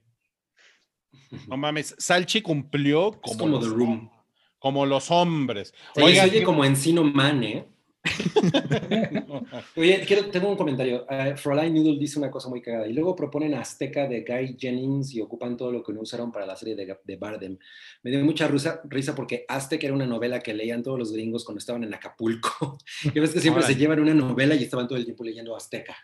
No 1.48 1.56
mames, 1.56 1.94
Salchi 1.98 2.42
cumplió 2.42 3.12
como, 3.20 3.38
como 3.38 3.58
los, 3.58 3.64
The 3.64 3.74
Room. 3.74 4.10
como 4.58 4.86
los 4.86 5.10
hombres. 5.10 5.74
Oye, 5.96 6.06
Oigan, 6.06 6.28
se 6.28 6.36
oye 6.36 6.44
como 6.44 6.64
Encino 6.64 7.04
Man, 7.04 7.44
¿eh? 7.44 7.68
Oye, 9.76 10.04
quiero, 10.06 10.26
tengo 10.26 10.50
un 10.50 10.56
comentario. 10.56 11.06
Uh, 11.08 11.36
Fräulein 11.36 11.74
Noodle 11.74 11.98
dice 11.98 12.18
una 12.18 12.30
cosa 12.30 12.48
muy 12.48 12.60
cagada. 12.60 12.86
Y 12.86 12.92
luego 12.92 13.16
proponen 13.16 13.54
Azteca 13.54 14.06
de 14.06 14.22
Guy 14.22 14.56
Jennings 14.58 15.14
y 15.14 15.20
ocupan 15.20 15.56
todo 15.56 15.72
lo 15.72 15.82
que 15.82 15.92
no 15.92 16.00
usaron 16.00 16.30
para 16.30 16.46
la 16.46 16.56
serie 16.56 16.76
de, 16.76 16.98
de 17.02 17.16
Bardem. 17.16 17.58
Me 18.02 18.10
dio 18.10 18.22
mucha 18.24 18.46
risa, 18.46 18.80
risa 18.84 19.14
porque 19.14 19.44
Azteca 19.48 19.86
era 19.86 19.94
una 19.94 20.06
novela 20.06 20.40
que 20.40 20.54
leían 20.54 20.82
todos 20.82 20.98
los 20.98 21.12
gringos 21.12 21.44
cuando 21.44 21.58
estaban 21.58 21.84
en 21.84 21.94
Acapulco. 21.94 22.78
y 23.14 23.18
ves 23.18 23.30
que 23.30 23.40
siempre 23.40 23.62
se 23.62 23.74
llevan 23.74 24.00
una 24.00 24.14
novela 24.14 24.54
y 24.54 24.64
estaban 24.64 24.86
todo 24.86 24.98
el 24.98 25.04
tiempo 25.04 25.24
leyendo 25.24 25.56
Azteca. 25.56 25.96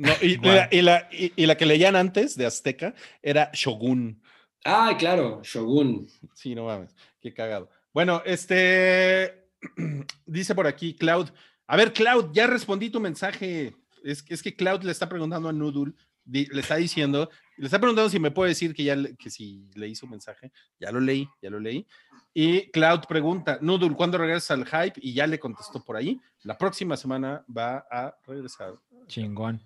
No, 0.00 0.12
y, 0.22 0.38
wow. 0.38 0.46
la, 0.46 0.68
y, 0.70 0.80
la, 0.80 1.08
y, 1.12 1.32
y, 1.36 1.44
la, 1.44 1.58
que 1.58 1.66
leían 1.66 1.94
antes 1.94 2.34
de 2.34 2.46
Azteca 2.46 2.94
era 3.20 3.50
Shogun. 3.52 4.22
Ah, 4.64 4.96
claro, 4.98 5.42
Shogun. 5.44 6.08
Sí, 6.32 6.54
no 6.54 6.64
mames, 6.64 6.96
qué 7.20 7.34
cagado. 7.34 7.68
Bueno, 7.92 8.22
este 8.24 9.46
dice 10.24 10.54
por 10.54 10.66
aquí 10.66 10.94
Cloud. 10.94 11.28
A 11.66 11.76
ver, 11.76 11.92
Cloud, 11.92 12.30
ya 12.32 12.46
respondí 12.46 12.88
tu 12.88 12.98
mensaje. 12.98 13.76
Es, 14.02 14.24
es 14.26 14.42
que 14.42 14.56
Cloud 14.56 14.84
le 14.84 14.92
está 14.92 15.06
preguntando 15.06 15.50
a 15.50 15.52
Noodle, 15.52 15.92
di, 16.24 16.46
le 16.46 16.62
está 16.62 16.76
diciendo, 16.76 17.28
le 17.58 17.66
está 17.66 17.78
preguntando 17.78 18.08
si 18.08 18.18
me 18.18 18.30
puede 18.30 18.48
decir 18.48 18.72
que 18.72 18.84
ya 18.84 18.96
que 19.18 19.28
si 19.28 19.68
leí 19.74 19.94
su 19.94 20.06
mensaje. 20.06 20.50
Ya 20.78 20.90
lo 20.92 21.00
leí, 21.00 21.28
ya 21.42 21.50
lo 21.50 21.60
leí. 21.60 21.86
Y 22.32 22.70
Cloud 22.70 23.00
pregunta, 23.06 23.58
Noodle, 23.60 23.94
¿cuándo 23.94 24.16
regresas 24.16 24.52
al 24.52 24.64
hype? 24.64 24.98
Y 25.02 25.12
ya 25.12 25.26
le 25.26 25.38
contestó 25.38 25.84
por 25.84 25.98
ahí. 25.98 26.18
La 26.42 26.56
próxima 26.56 26.96
semana 26.96 27.44
va 27.54 27.84
a 27.90 28.16
regresar. 28.26 28.76
Chingón. 29.06 29.60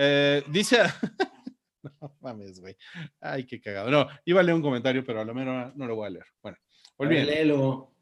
Eh, 0.00 0.44
dice, 0.46 0.78
no 2.00 2.16
mames, 2.20 2.60
güey. 2.60 2.76
Ay, 3.20 3.44
qué 3.44 3.60
cagado. 3.60 3.90
No, 3.90 4.06
iba 4.24 4.40
a 4.40 4.42
leer 4.44 4.54
un 4.54 4.62
comentario, 4.62 5.04
pero 5.04 5.20
a 5.20 5.24
lo 5.24 5.34
menos 5.34 5.74
no 5.74 5.86
lo 5.86 5.96
voy 5.96 6.06
a 6.06 6.10
leer. 6.10 6.26
Bueno. 6.40 6.56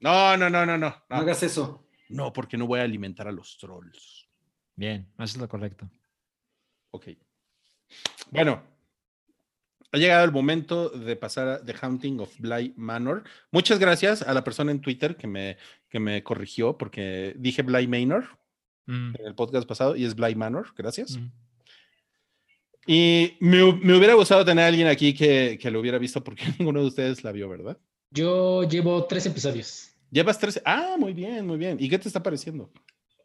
No, 0.00 0.36
no, 0.36 0.36
no, 0.36 0.50
no, 0.50 0.66
no, 0.66 0.76
no. 0.76 1.04
No 1.08 1.16
hagas 1.16 1.42
eso. 1.42 1.88
No, 2.10 2.34
porque 2.34 2.58
no 2.58 2.66
voy 2.66 2.80
a 2.80 2.82
alimentar 2.82 3.26
a 3.28 3.32
los 3.32 3.56
trolls. 3.56 4.28
Bien, 4.74 5.10
eso 5.14 5.24
es 5.24 5.36
lo 5.38 5.48
correcto. 5.48 5.90
Ok. 6.90 7.08
Bueno, 8.30 8.62
ha 9.90 9.96
llegado 9.96 10.24
el 10.24 10.32
momento 10.32 10.90
de 10.90 11.16
pasar 11.16 11.48
a 11.48 11.64
The 11.64 11.74
Haunting 11.80 12.20
of 12.20 12.38
Bly 12.38 12.74
Manor. 12.76 13.24
Muchas 13.50 13.78
gracias 13.78 14.20
a 14.20 14.34
la 14.34 14.44
persona 14.44 14.70
en 14.70 14.82
Twitter 14.82 15.16
que 15.16 15.26
me, 15.26 15.56
que 15.88 15.98
me 15.98 16.22
corrigió 16.22 16.76
porque 16.76 17.34
dije 17.38 17.62
Bly 17.62 17.86
Manor 17.86 18.38
mm. 18.84 19.14
en 19.18 19.26
el 19.26 19.34
podcast 19.34 19.66
pasado 19.66 19.96
y 19.96 20.04
es 20.04 20.14
Bly 20.14 20.34
Manor. 20.34 20.74
Gracias. 20.76 21.16
Mm. 21.16 21.45
Y 22.86 23.34
me, 23.40 23.72
me, 23.72 23.96
hubiera 23.96 24.14
gustado 24.14 24.44
tener 24.44 24.64
a 24.64 24.68
alguien 24.68 24.86
aquí 24.86 25.12
que, 25.12 25.58
que, 25.60 25.70
lo 25.70 25.80
hubiera 25.80 25.98
visto 25.98 26.22
porque 26.22 26.44
ninguno 26.58 26.80
de 26.80 26.86
ustedes 26.86 27.24
la 27.24 27.32
vio, 27.32 27.48
¿verdad? 27.48 27.76
Yo 28.10 28.62
llevo 28.62 29.04
tres 29.06 29.26
episodios. 29.26 29.90
Llevas 30.10 30.38
tres. 30.38 30.60
Ah, 30.64 30.96
muy 30.98 31.12
bien, 31.12 31.46
muy 31.46 31.58
bien. 31.58 31.76
¿Y 31.80 31.88
qué 31.88 31.98
te 31.98 32.08
está 32.08 32.22
pareciendo? 32.22 32.70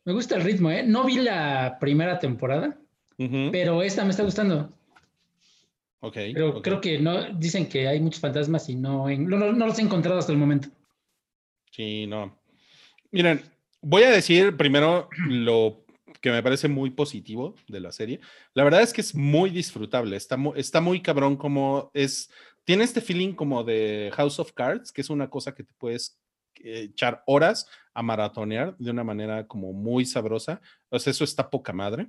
Me 0.03 0.13
gusta 0.13 0.35
el 0.35 0.43
ritmo, 0.43 0.71
¿eh? 0.71 0.83
No 0.83 1.03
vi 1.05 1.17
la 1.17 1.77
primera 1.79 2.17
temporada, 2.17 2.75
uh 3.19 3.23
-huh. 3.23 3.51
pero 3.51 3.83
esta 3.83 4.03
me 4.03 4.09
está 4.09 4.23
gustando. 4.23 4.73
Ok. 5.99 6.15
Pero 6.33 6.49
okay. 6.49 6.61
creo 6.63 6.81
que 6.81 6.99
no, 6.99 7.31
dicen 7.33 7.69
que 7.69 7.87
hay 7.87 7.99
muchos 7.99 8.19
fantasmas 8.19 8.67
y 8.69 8.75
no, 8.75 9.07
no, 9.07 9.53
no 9.53 9.65
los 9.67 9.77
he 9.77 9.83
encontrado 9.83 10.17
hasta 10.17 10.31
el 10.31 10.39
momento. 10.39 10.69
Sí, 11.71 12.07
no. 12.07 12.35
Miren, 13.11 13.41
voy 13.81 14.03
a 14.03 14.09
decir 14.11 14.57
primero 14.57 15.09
lo 15.27 15.80
que 16.21 16.31
me 16.31 16.43
parece 16.43 16.67
muy 16.67 16.91
positivo 16.91 17.55
de 17.67 17.79
la 17.79 17.91
serie. 17.91 18.19
La 18.53 18.63
verdad 18.63 18.81
es 18.81 18.93
que 18.93 19.01
es 19.01 19.15
muy 19.15 19.49
disfrutable, 19.49 20.15
está 20.15 20.37
muy, 20.37 20.59
está 20.59 20.79
muy 20.79 21.01
cabrón 21.01 21.35
como 21.35 21.91
es, 21.93 22.29
tiene 22.63 22.83
este 22.83 23.01
feeling 23.01 23.33
como 23.33 23.63
de 23.63 24.11
House 24.13 24.39
of 24.39 24.53
Cards, 24.53 24.91
que 24.91 25.01
es 25.01 25.09
una 25.09 25.29
cosa 25.29 25.53
que 25.53 25.63
te 25.63 25.73
puedes 25.77 26.19
echar 26.63 27.23
horas 27.25 27.67
a 27.93 28.03
maratonear 28.03 28.77
de 28.77 28.91
una 28.91 29.03
manera 29.03 29.47
como 29.47 29.73
muy 29.73 30.05
sabrosa. 30.05 30.61
O 30.89 30.99
sea, 30.99 31.11
eso 31.11 31.23
está 31.23 31.49
poca 31.49 31.73
madre. 31.73 32.07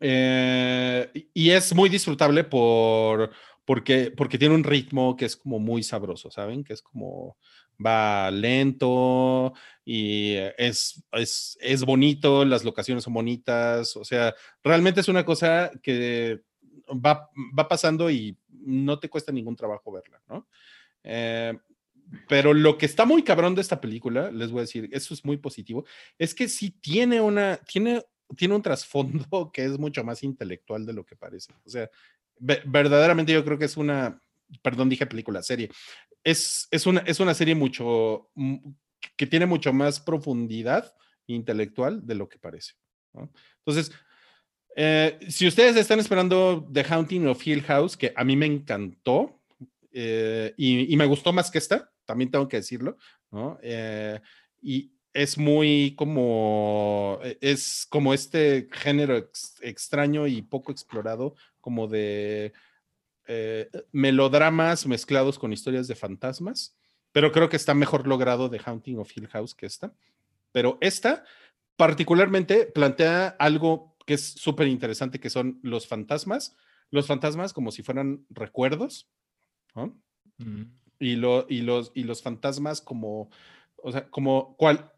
Eh, 0.00 1.28
y 1.32 1.50
es 1.50 1.74
muy 1.74 1.88
disfrutable 1.88 2.44
por, 2.44 3.30
porque, 3.64 4.10
porque 4.10 4.38
tiene 4.38 4.54
un 4.54 4.64
ritmo 4.64 5.16
que 5.16 5.24
es 5.24 5.36
como 5.36 5.58
muy 5.58 5.82
sabroso, 5.82 6.30
¿saben? 6.30 6.64
Que 6.64 6.74
es 6.74 6.82
como 6.82 7.36
va 7.84 8.30
lento 8.30 9.52
y 9.84 10.34
es, 10.56 11.02
es, 11.12 11.58
es 11.60 11.84
bonito, 11.84 12.44
las 12.44 12.64
locaciones 12.64 13.04
son 13.04 13.14
bonitas, 13.14 13.96
o 13.96 14.04
sea, 14.04 14.34
realmente 14.62 15.00
es 15.00 15.08
una 15.08 15.24
cosa 15.24 15.70
que 15.82 16.42
va, 16.88 17.30
va 17.58 17.68
pasando 17.68 18.10
y 18.10 18.36
no 18.48 18.98
te 18.98 19.08
cuesta 19.08 19.32
ningún 19.32 19.56
trabajo 19.56 19.92
verla, 19.92 20.20
¿no? 20.28 20.46
Eh, 21.04 21.56
pero 22.26 22.54
lo 22.54 22.78
que 22.78 22.86
está 22.86 23.04
muy 23.04 23.22
cabrón 23.22 23.54
de 23.54 23.60
esta 23.60 23.80
película, 23.80 24.30
les 24.30 24.50
voy 24.50 24.60
a 24.60 24.62
decir, 24.62 24.88
eso 24.92 25.14
es 25.14 25.24
muy 25.24 25.36
positivo, 25.36 25.84
es 26.18 26.34
que 26.34 26.48
sí 26.48 26.70
tiene 26.70 27.20
una, 27.20 27.58
tiene, 27.58 28.02
tiene 28.36 28.54
un 28.54 28.62
trasfondo 28.62 29.50
que 29.52 29.64
es 29.64 29.78
mucho 29.78 30.04
más 30.04 30.22
intelectual 30.22 30.86
de 30.86 30.92
lo 30.92 31.04
que 31.04 31.16
parece. 31.16 31.52
O 31.64 31.70
sea, 31.70 31.90
verdaderamente 32.38 33.32
yo 33.32 33.44
creo 33.44 33.58
que 33.58 33.66
es 33.66 33.76
una, 33.76 34.20
perdón, 34.62 34.88
dije 34.88 35.06
película, 35.06 35.42
serie. 35.42 35.70
Es, 36.24 36.68
es, 36.70 36.86
una, 36.86 37.00
es 37.00 37.20
una 37.20 37.34
serie 37.34 37.54
mucho, 37.54 38.30
que 39.16 39.26
tiene 39.26 39.46
mucho 39.46 39.72
más 39.72 40.00
profundidad 40.00 40.94
intelectual 41.26 42.06
de 42.06 42.14
lo 42.14 42.28
que 42.28 42.38
parece. 42.38 42.74
Entonces, 43.58 43.92
eh, 44.76 45.18
si 45.28 45.46
ustedes 45.46 45.76
están 45.76 45.98
esperando 45.98 46.68
The 46.72 46.84
Haunting 46.84 47.26
of 47.26 47.44
Hill 47.46 47.62
House, 47.62 47.96
que 47.96 48.12
a 48.14 48.24
mí 48.24 48.36
me 48.36 48.46
encantó 48.46 49.40
eh, 49.92 50.54
y, 50.56 50.96
me 50.96 51.06
gustó 51.06 51.32
más 51.32 51.50
que 51.50 51.58
esta, 51.58 51.90
también 52.04 52.30
tengo 52.30 52.48
que 52.48 52.58
decirlo. 52.58 52.96
Eh, 53.62 54.20
y 54.62 54.92
es 55.12 55.36
muy 55.36 55.94
como, 55.96 57.18
es 57.40 57.86
como 57.88 58.14
este 58.14 58.68
género 58.70 59.16
ex, 59.16 59.56
extraño 59.62 60.26
y 60.26 60.42
poco 60.42 60.70
explorado, 60.70 61.34
como 61.60 61.88
de 61.88 62.52
eh, 63.28 63.70
melodramas 63.92 64.86
mezclados 64.86 65.38
con 65.38 65.52
historias 65.52 65.86
de 65.86 65.94
fantasmas, 65.94 66.74
pero 67.12 67.30
creo 67.30 67.48
que 67.48 67.56
está 67.56 67.74
mejor 67.74 68.06
logrado 68.06 68.50
The 68.50 68.60
Haunting 68.64 68.98
of 68.98 69.14
Hill 69.14 69.28
House 69.28 69.54
que 69.54 69.66
esta. 69.66 69.92
Pero 70.50 70.78
esta 70.80 71.24
particularmente 71.76 72.66
plantea 72.66 73.28
algo 73.38 73.94
que 74.06 74.14
es 74.14 74.32
súper 74.32 74.66
interesante, 74.66 75.20
que 75.20 75.28
son 75.28 75.60
los 75.62 75.86
fantasmas, 75.86 76.56
los 76.90 77.06
fantasmas 77.06 77.52
como 77.52 77.70
si 77.70 77.82
fueran 77.82 78.24
recuerdos, 78.30 79.10
¿no? 79.74 80.00
Mm. 80.38 80.62
Y, 80.98 81.16
lo, 81.16 81.46
y, 81.48 81.60
los, 81.60 81.92
y 81.94 82.04
los 82.04 82.22
fantasmas 82.22 82.80
como, 82.80 83.30
o 83.76 83.92
sea, 83.92 84.08
como 84.08 84.56
cual, 84.56 84.90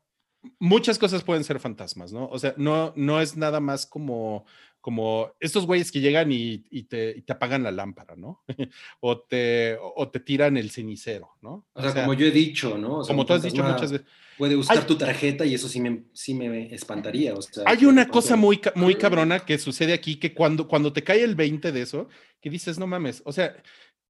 muchas 0.59 0.99
cosas 0.99 1.23
pueden 1.23 1.45
ser 1.45 1.61
fantasmas, 1.61 2.13
¿no? 2.13 2.27
O 2.29 2.39
sea, 2.39 2.55
no, 2.57 2.93
no 2.97 3.21
es 3.21 3.37
nada 3.37 3.61
más 3.61 3.87
como, 3.87 4.47
como 4.81 5.33
estos 5.41 5.67
güeyes 5.67 5.93
que 5.93 6.01
llegan 6.01 6.33
y, 6.33 6.65
y, 6.71 6.85
te, 6.85 7.15
y 7.17 7.23
te, 7.23 7.33
apagan 7.33 7.63
la 7.63 7.71
lámpara, 7.71 8.17
¿no? 8.17 8.43
o, 9.01 9.21
te, 9.21 9.77
o 9.81 10.09
te 10.09 10.21
tiran 10.21 10.57
el 10.57 10.71
cenicero, 10.71 11.31
¿no? 11.43 11.67
O 11.73 11.81
sea, 11.81 11.91
o 11.91 11.93
sea 11.93 12.03
como 12.05 12.15
yo 12.15 12.27
he 12.27 12.31
dicho, 12.31 12.79
¿no? 12.79 12.99
O 12.99 13.05
sea, 13.05 13.15
como 13.15 13.27
tú 13.27 13.35
has 13.35 13.43
dicho 13.43 13.63
muchas 13.63 13.93
veces. 13.93 14.07
Puede 14.39 14.57
buscar 14.57 14.79
hay, 14.79 14.85
tu 14.85 14.97
tarjeta 14.97 15.45
y 15.45 15.55
eso 15.55 15.69
sí 15.69 15.81
me, 15.81 16.05
sí 16.15 16.33
me 16.33 16.75
espantaría. 16.75 17.35
O 17.35 17.43
sea, 17.43 17.65
hay 17.67 17.85
una 17.85 18.09
cosa 18.09 18.37
muy, 18.37 18.59
muy 18.75 18.95
cabrona 18.95 19.41
que 19.41 19.59
sucede 19.59 19.93
aquí, 19.93 20.17
que 20.17 20.33
cuando, 20.33 20.67
cuando 20.67 20.95
te 20.95 21.05
cae 21.05 21.23
el 21.23 21.35
20 21.35 21.73
de 21.73 21.83
eso, 21.83 22.09
que 22.41 22.49
dices, 22.49 22.79
no 22.79 22.87
mames, 22.87 23.23
o 23.27 23.33
sea, 23.33 23.55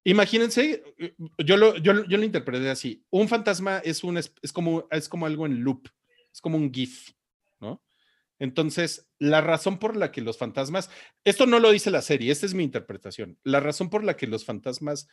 Imagínense, 0.04 0.82
yo 1.38 1.56
lo, 1.58 1.76
yo, 1.76 2.06
yo 2.06 2.16
lo 2.16 2.24
interpreté 2.24 2.70
así. 2.70 3.04
Un 3.10 3.28
fantasma 3.28 3.82
es, 3.84 4.02
un, 4.02 4.16
es, 4.16 4.32
como, 4.52 4.88
es 4.90 5.08
como 5.10 5.26
algo 5.26 5.44
en 5.44 5.62
loop, 5.62 5.88
es 6.40 6.42
como 6.42 6.56
un 6.56 6.72
GIF, 6.72 7.10
¿no? 7.60 7.82
Entonces, 8.38 9.10
la 9.18 9.42
razón 9.42 9.78
por 9.78 9.96
la 9.96 10.10
que 10.10 10.22
los 10.22 10.38
fantasmas, 10.38 10.90
esto 11.24 11.44
no 11.44 11.58
lo 11.58 11.70
dice 11.70 11.90
la 11.90 12.00
serie, 12.00 12.32
esta 12.32 12.46
es 12.46 12.54
mi 12.54 12.64
interpretación, 12.64 13.38
la 13.44 13.60
razón 13.60 13.90
por 13.90 14.02
la 14.02 14.16
que 14.16 14.26
los 14.26 14.46
fantasmas 14.46 15.08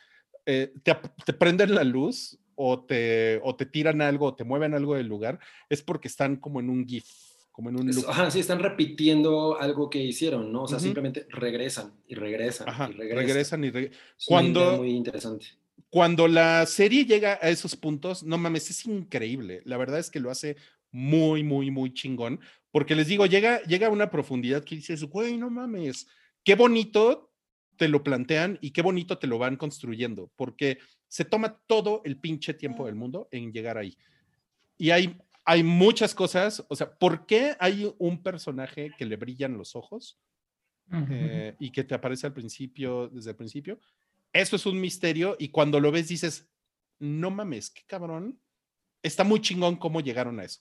eh, 0.46 0.72
te, 0.82 0.96
te, 1.26 1.34
prenden 1.34 1.74
la 1.74 1.84
luz 1.84 2.38
o 2.54 2.86
te, 2.86 3.38
o 3.44 3.54
te 3.54 3.66
tiran 3.66 4.00
algo 4.00 4.26
o 4.26 4.34
te 4.34 4.44
mueven 4.44 4.72
algo 4.72 4.94
del 4.94 5.06
lugar 5.06 5.38
es 5.68 5.82
porque 5.82 6.08
están 6.08 6.36
como 6.36 6.60
en 6.60 6.70
un 6.70 6.86
GIF. 6.86 7.06
Como 7.52 7.70
en 7.70 7.80
un 7.80 7.90
loop. 7.90 8.08
Ajá, 8.08 8.30
sí, 8.30 8.38
están 8.38 8.60
repitiendo 8.60 9.60
algo 9.60 9.90
que 9.90 9.98
hicieron, 9.98 10.52
¿no? 10.52 10.62
O 10.62 10.68
sea, 10.68 10.76
uh 10.76 10.80
-huh. 10.80 10.84
simplemente 10.84 11.26
regresan 11.28 11.92
y 12.06 12.14
regresan 12.14 12.68
Ajá, 12.68 12.88
y 12.88 12.92
regresan. 12.92 13.26
regresan 13.26 13.64
y 13.64 13.70
regresan. 13.70 14.00
Cuando, 14.26 14.76
muy 14.76 14.90
interesante 14.90 15.58
cuando 15.90 16.28
la 16.28 16.66
serie 16.66 17.04
llega 17.04 17.38
a 17.40 17.48
esos 17.48 17.74
puntos, 17.76 18.22
no 18.22 18.36
mames, 18.36 18.70
es 18.70 18.84
increíble. 18.86 19.62
La 19.64 19.76
verdad 19.76 19.98
es 19.98 20.10
que 20.10 20.20
lo 20.20 20.30
hace 20.30 20.56
muy, 20.90 21.42
muy, 21.42 21.70
muy 21.70 21.92
chingón. 21.92 22.40
Porque 22.70 22.94
les 22.94 23.06
digo, 23.06 23.26
llega, 23.26 23.62
llega 23.62 23.86
a 23.86 23.90
una 23.90 24.10
profundidad 24.10 24.64
que 24.64 24.76
dices, 24.76 25.04
güey, 25.04 25.36
no 25.36 25.50
mames, 25.50 26.06
qué 26.44 26.54
bonito 26.54 27.32
te 27.76 27.88
lo 27.88 28.02
plantean 28.02 28.58
y 28.60 28.72
qué 28.72 28.82
bonito 28.82 29.18
te 29.18 29.26
lo 29.26 29.38
van 29.38 29.56
construyendo. 29.56 30.30
Porque 30.36 30.78
se 31.06 31.24
toma 31.24 31.58
todo 31.66 32.02
el 32.04 32.18
pinche 32.18 32.54
tiempo 32.54 32.86
del 32.86 32.94
mundo 32.94 33.28
en 33.30 33.52
llegar 33.52 33.78
ahí. 33.78 33.96
Y 34.76 34.90
hay, 34.90 35.16
hay 35.44 35.62
muchas 35.62 36.14
cosas. 36.14 36.64
O 36.68 36.76
sea, 36.76 36.90
¿por 36.98 37.26
qué 37.26 37.56
hay 37.58 37.92
un 37.98 38.22
personaje 38.22 38.92
que 38.98 39.06
le 39.06 39.16
brillan 39.16 39.56
los 39.56 39.74
ojos? 39.76 40.18
Uh 40.90 40.96
-huh. 40.96 41.06
eh, 41.10 41.56
y 41.58 41.70
que 41.70 41.84
te 41.84 41.94
aparece 41.94 42.26
al 42.26 42.32
principio, 42.32 43.08
desde 43.08 43.30
el 43.30 43.36
principio. 43.36 43.78
Eso 44.32 44.56
es 44.56 44.66
un 44.66 44.80
misterio 44.80 45.36
y 45.38 45.48
cuando 45.48 45.80
lo 45.80 45.90
ves 45.90 46.08
dices, 46.08 46.48
no 46.98 47.30
mames, 47.30 47.70
qué 47.70 47.82
cabrón. 47.86 48.40
Está 49.02 49.24
muy 49.24 49.40
chingón 49.40 49.76
cómo 49.76 50.00
llegaron 50.00 50.40
a 50.40 50.44
eso. 50.44 50.60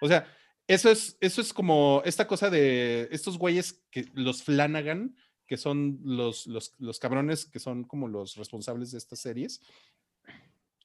O 0.00 0.08
sea, 0.08 0.26
eso 0.66 0.90
es, 0.90 1.16
eso 1.20 1.40
es 1.40 1.52
como 1.52 2.02
esta 2.04 2.26
cosa 2.26 2.50
de 2.50 3.08
estos 3.10 3.38
güeyes 3.38 3.84
que 3.90 4.06
los 4.14 4.42
Flanagan, 4.42 5.16
que 5.46 5.56
son 5.56 5.98
los, 6.04 6.46
los, 6.46 6.74
los 6.78 6.98
cabrones 6.98 7.46
que 7.46 7.58
son 7.58 7.84
como 7.84 8.06
los 8.08 8.36
responsables 8.36 8.92
de 8.92 8.98
estas 8.98 9.20
series. 9.20 9.60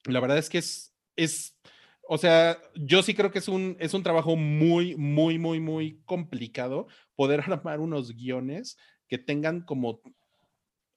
La 0.04 0.20
verdad 0.20 0.38
es 0.38 0.48
que 0.48 0.58
es, 0.58 0.94
es, 1.16 1.56
o 2.08 2.18
sea, 2.18 2.58
yo 2.74 3.02
sí 3.02 3.14
creo 3.14 3.30
que 3.30 3.38
es 3.38 3.48
un, 3.48 3.76
es 3.78 3.94
un 3.94 4.02
trabajo 4.02 4.36
muy, 4.36 4.96
muy, 4.96 5.38
muy, 5.38 5.60
muy 5.60 6.00
complicado 6.04 6.86
poder 7.14 7.40
armar 7.46 7.80
unos 7.80 8.14
guiones 8.14 8.76
que 9.08 9.18
tengan 9.18 9.60
como, 9.62 10.00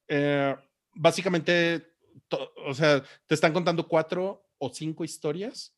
eh, 0.08 0.56
básicamente, 0.94 1.86
to- 2.28 2.52
o 2.66 2.74
sea, 2.74 3.02
te 3.26 3.34
están 3.34 3.52
contando 3.52 3.86
cuatro 3.88 4.44
o 4.58 4.70
cinco 4.72 5.04
historias 5.04 5.74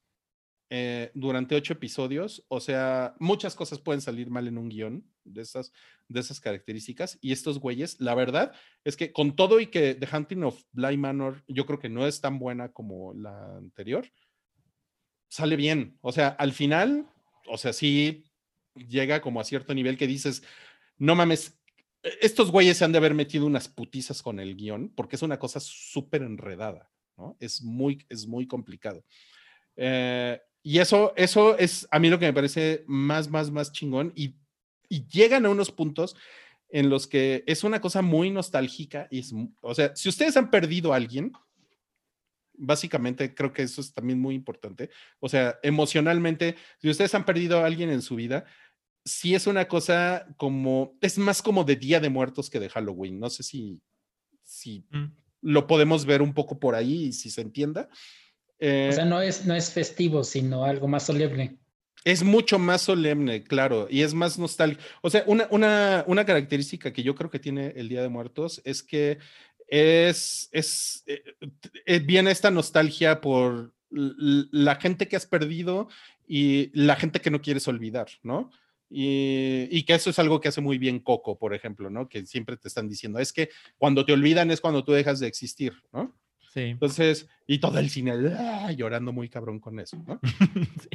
eh, 0.70 1.10
durante 1.14 1.56
ocho 1.56 1.72
episodios. 1.72 2.44
O 2.48 2.60
sea, 2.60 3.14
muchas 3.18 3.56
cosas 3.56 3.80
pueden 3.80 4.00
salir 4.00 4.30
mal 4.30 4.46
en 4.46 4.56
un 4.56 4.68
guion 4.68 5.04
de 5.24 5.42
esas, 5.42 5.72
de 6.08 6.20
esas 6.20 6.40
características. 6.40 7.18
Y 7.20 7.32
estos 7.32 7.58
güeyes, 7.58 8.00
la 8.00 8.14
verdad 8.14 8.52
es 8.84 8.96
que 8.96 9.12
con 9.12 9.34
todo 9.34 9.60
y 9.60 9.66
que 9.66 9.94
The 9.94 10.08
Hunting 10.16 10.44
of 10.44 10.62
Bly 10.72 10.96
Manor, 10.96 11.42
yo 11.48 11.66
creo 11.66 11.80
que 11.80 11.88
no 11.88 12.06
es 12.06 12.20
tan 12.20 12.38
buena 12.38 12.72
como 12.72 13.12
la 13.14 13.56
anterior, 13.56 14.06
sale 15.28 15.56
bien. 15.56 15.98
O 16.00 16.12
sea, 16.12 16.28
al 16.28 16.52
final, 16.52 17.06
o 17.48 17.58
sea, 17.58 17.72
sí 17.72 18.24
llega 18.74 19.20
como 19.20 19.40
a 19.40 19.44
cierto 19.44 19.74
nivel 19.74 19.98
que 19.98 20.06
dices, 20.06 20.42
no 20.98 21.16
mames, 21.16 21.60
e- 22.04 22.12
estos 22.22 22.52
güeyes 22.52 22.76
se 22.76 22.84
han 22.84 22.92
de 22.92 22.98
haber 22.98 23.14
metido 23.14 23.44
unas 23.44 23.68
putizas 23.68 24.22
con 24.22 24.38
el 24.38 24.54
guion, 24.56 24.92
porque 24.94 25.16
es 25.16 25.22
una 25.22 25.38
cosa 25.40 25.58
súper 25.58 26.22
enredada, 26.22 26.90
¿no? 27.16 27.36
Es 27.40 27.62
muy, 27.62 28.04
es 28.08 28.26
muy 28.28 28.46
complicado. 28.46 29.04
Eh, 29.76 30.40
y 30.62 30.78
eso, 30.78 31.12
eso 31.16 31.56
es 31.58 31.88
a 31.90 31.98
mí 31.98 32.10
lo 32.10 32.18
que 32.18 32.26
me 32.26 32.32
parece 32.32 32.84
más, 32.86 33.28
más, 33.30 33.50
más 33.50 33.72
chingón. 33.72 34.12
Y, 34.14 34.34
y 34.88 35.06
llegan 35.06 35.46
a 35.46 35.50
unos 35.50 35.70
puntos 35.70 36.16
en 36.68 36.90
los 36.90 37.06
que 37.06 37.42
es 37.46 37.64
una 37.64 37.80
cosa 37.80 38.02
muy 38.02 38.30
nostálgica. 38.30 39.08
Y 39.10 39.20
es, 39.20 39.32
o 39.60 39.74
sea, 39.74 39.94
si 39.96 40.08
ustedes 40.08 40.36
han 40.36 40.50
perdido 40.50 40.92
a 40.92 40.96
alguien, 40.96 41.32
básicamente 42.54 43.34
creo 43.34 43.52
que 43.52 43.62
eso 43.62 43.80
es 43.80 43.92
también 43.92 44.20
muy 44.20 44.34
importante. 44.34 44.90
O 45.18 45.28
sea, 45.28 45.58
emocionalmente, 45.62 46.56
si 46.80 46.90
ustedes 46.90 47.14
han 47.14 47.24
perdido 47.24 47.58
a 47.60 47.66
alguien 47.66 47.90
en 47.90 48.02
su 48.02 48.16
vida, 48.16 48.44
sí 49.04 49.34
es 49.34 49.46
una 49.46 49.66
cosa 49.66 50.26
como, 50.36 50.96
es 51.00 51.16
más 51.18 51.40
como 51.42 51.64
de 51.64 51.76
Día 51.76 52.00
de 52.00 52.10
Muertos 52.10 52.50
que 52.50 52.60
de 52.60 52.68
Halloween. 52.68 53.18
No 53.18 53.30
sé 53.30 53.42
si, 53.42 53.80
si 54.44 54.84
Mm. 54.90 55.06
lo 55.42 55.66
podemos 55.66 56.04
ver 56.04 56.20
un 56.20 56.34
poco 56.34 56.58
por 56.60 56.74
ahí 56.74 57.06
y 57.06 57.12
si 57.14 57.30
se 57.30 57.40
entienda. 57.40 57.88
Eh, 58.60 58.88
O 58.90 58.92
sea, 58.92 59.04
no 59.04 59.20
es, 59.22 59.46
no 59.46 59.54
es 59.54 59.72
festivo, 59.72 60.22
sino 60.24 60.64
algo 60.64 60.86
más 60.88 61.06
solemne. 61.06 61.58
es 62.04 62.22
mucho 62.22 62.58
más 62.58 62.82
solemne, 62.82 63.44
claro, 63.44 63.86
y 63.90 64.02
es 64.02 64.14
más 64.14 64.38
nostálgico. 64.38 64.82
O 65.02 65.10
sea, 65.10 65.22
una, 65.26 65.46
una, 65.50 66.04
una 66.06 66.24
característica 66.24 66.92
que 66.92 67.02
yo 67.02 67.14
creo 67.14 67.30
que 67.30 67.38
tiene 67.38 67.74
el 67.76 67.88
Día 67.88 68.02
de 68.02 68.08
Muertos 68.08 68.62
es 68.64 68.82
que 68.82 69.18
es, 69.68 70.48
es 70.52 71.02
eh, 71.06 71.22
eh, 71.86 71.98
viene 72.00 72.30
esta 72.30 72.50
nostalgia 72.50 73.20
por 73.20 73.74
la 73.90 74.76
gente 74.76 75.08
que 75.08 75.16
has 75.16 75.26
perdido 75.26 75.88
y 76.26 76.70
la 76.78 76.96
gente 76.96 77.20
que 77.20 77.30
no 77.30 77.42
quieres 77.42 77.68
olvidar, 77.68 78.08
¿no? 78.22 78.50
Y, 78.88 79.68
y 79.70 79.84
que 79.84 79.94
eso 79.94 80.10
es 80.10 80.18
algo 80.18 80.40
que 80.40 80.48
hace 80.48 80.60
muy 80.60 80.78
bien 80.78 81.00
Coco, 81.00 81.38
por 81.38 81.54
ejemplo, 81.54 81.90
¿no? 81.90 82.08
Que 82.08 82.24
siempre 82.26 82.56
te 82.56 82.68
están 82.68 82.88
diciendo, 82.88 83.18
es 83.18 83.32
que 83.32 83.50
cuando 83.78 84.04
te 84.04 84.12
olvidan 84.12 84.50
es 84.50 84.60
cuando 84.60 84.84
tú 84.84 84.92
dejas 84.92 85.20
de 85.20 85.26
existir, 85.28 85.74
¿no? 85.92 86.16
Sí. 86.52 86.60
Entonces, 86.60 87.28
y 87.46 87.58
todo 87.58 87.78
el 87.78 87.90
cine 87.90 88.12
¡ah! 88.36 88.72
llorando 88.72 89.12
muy 89.12 89.28
cabrón 89.28 89.60
con 89.60 89.78
eso, 89.80 89.96
¿no? 90.06 90.20
Sí. 90.82 90.88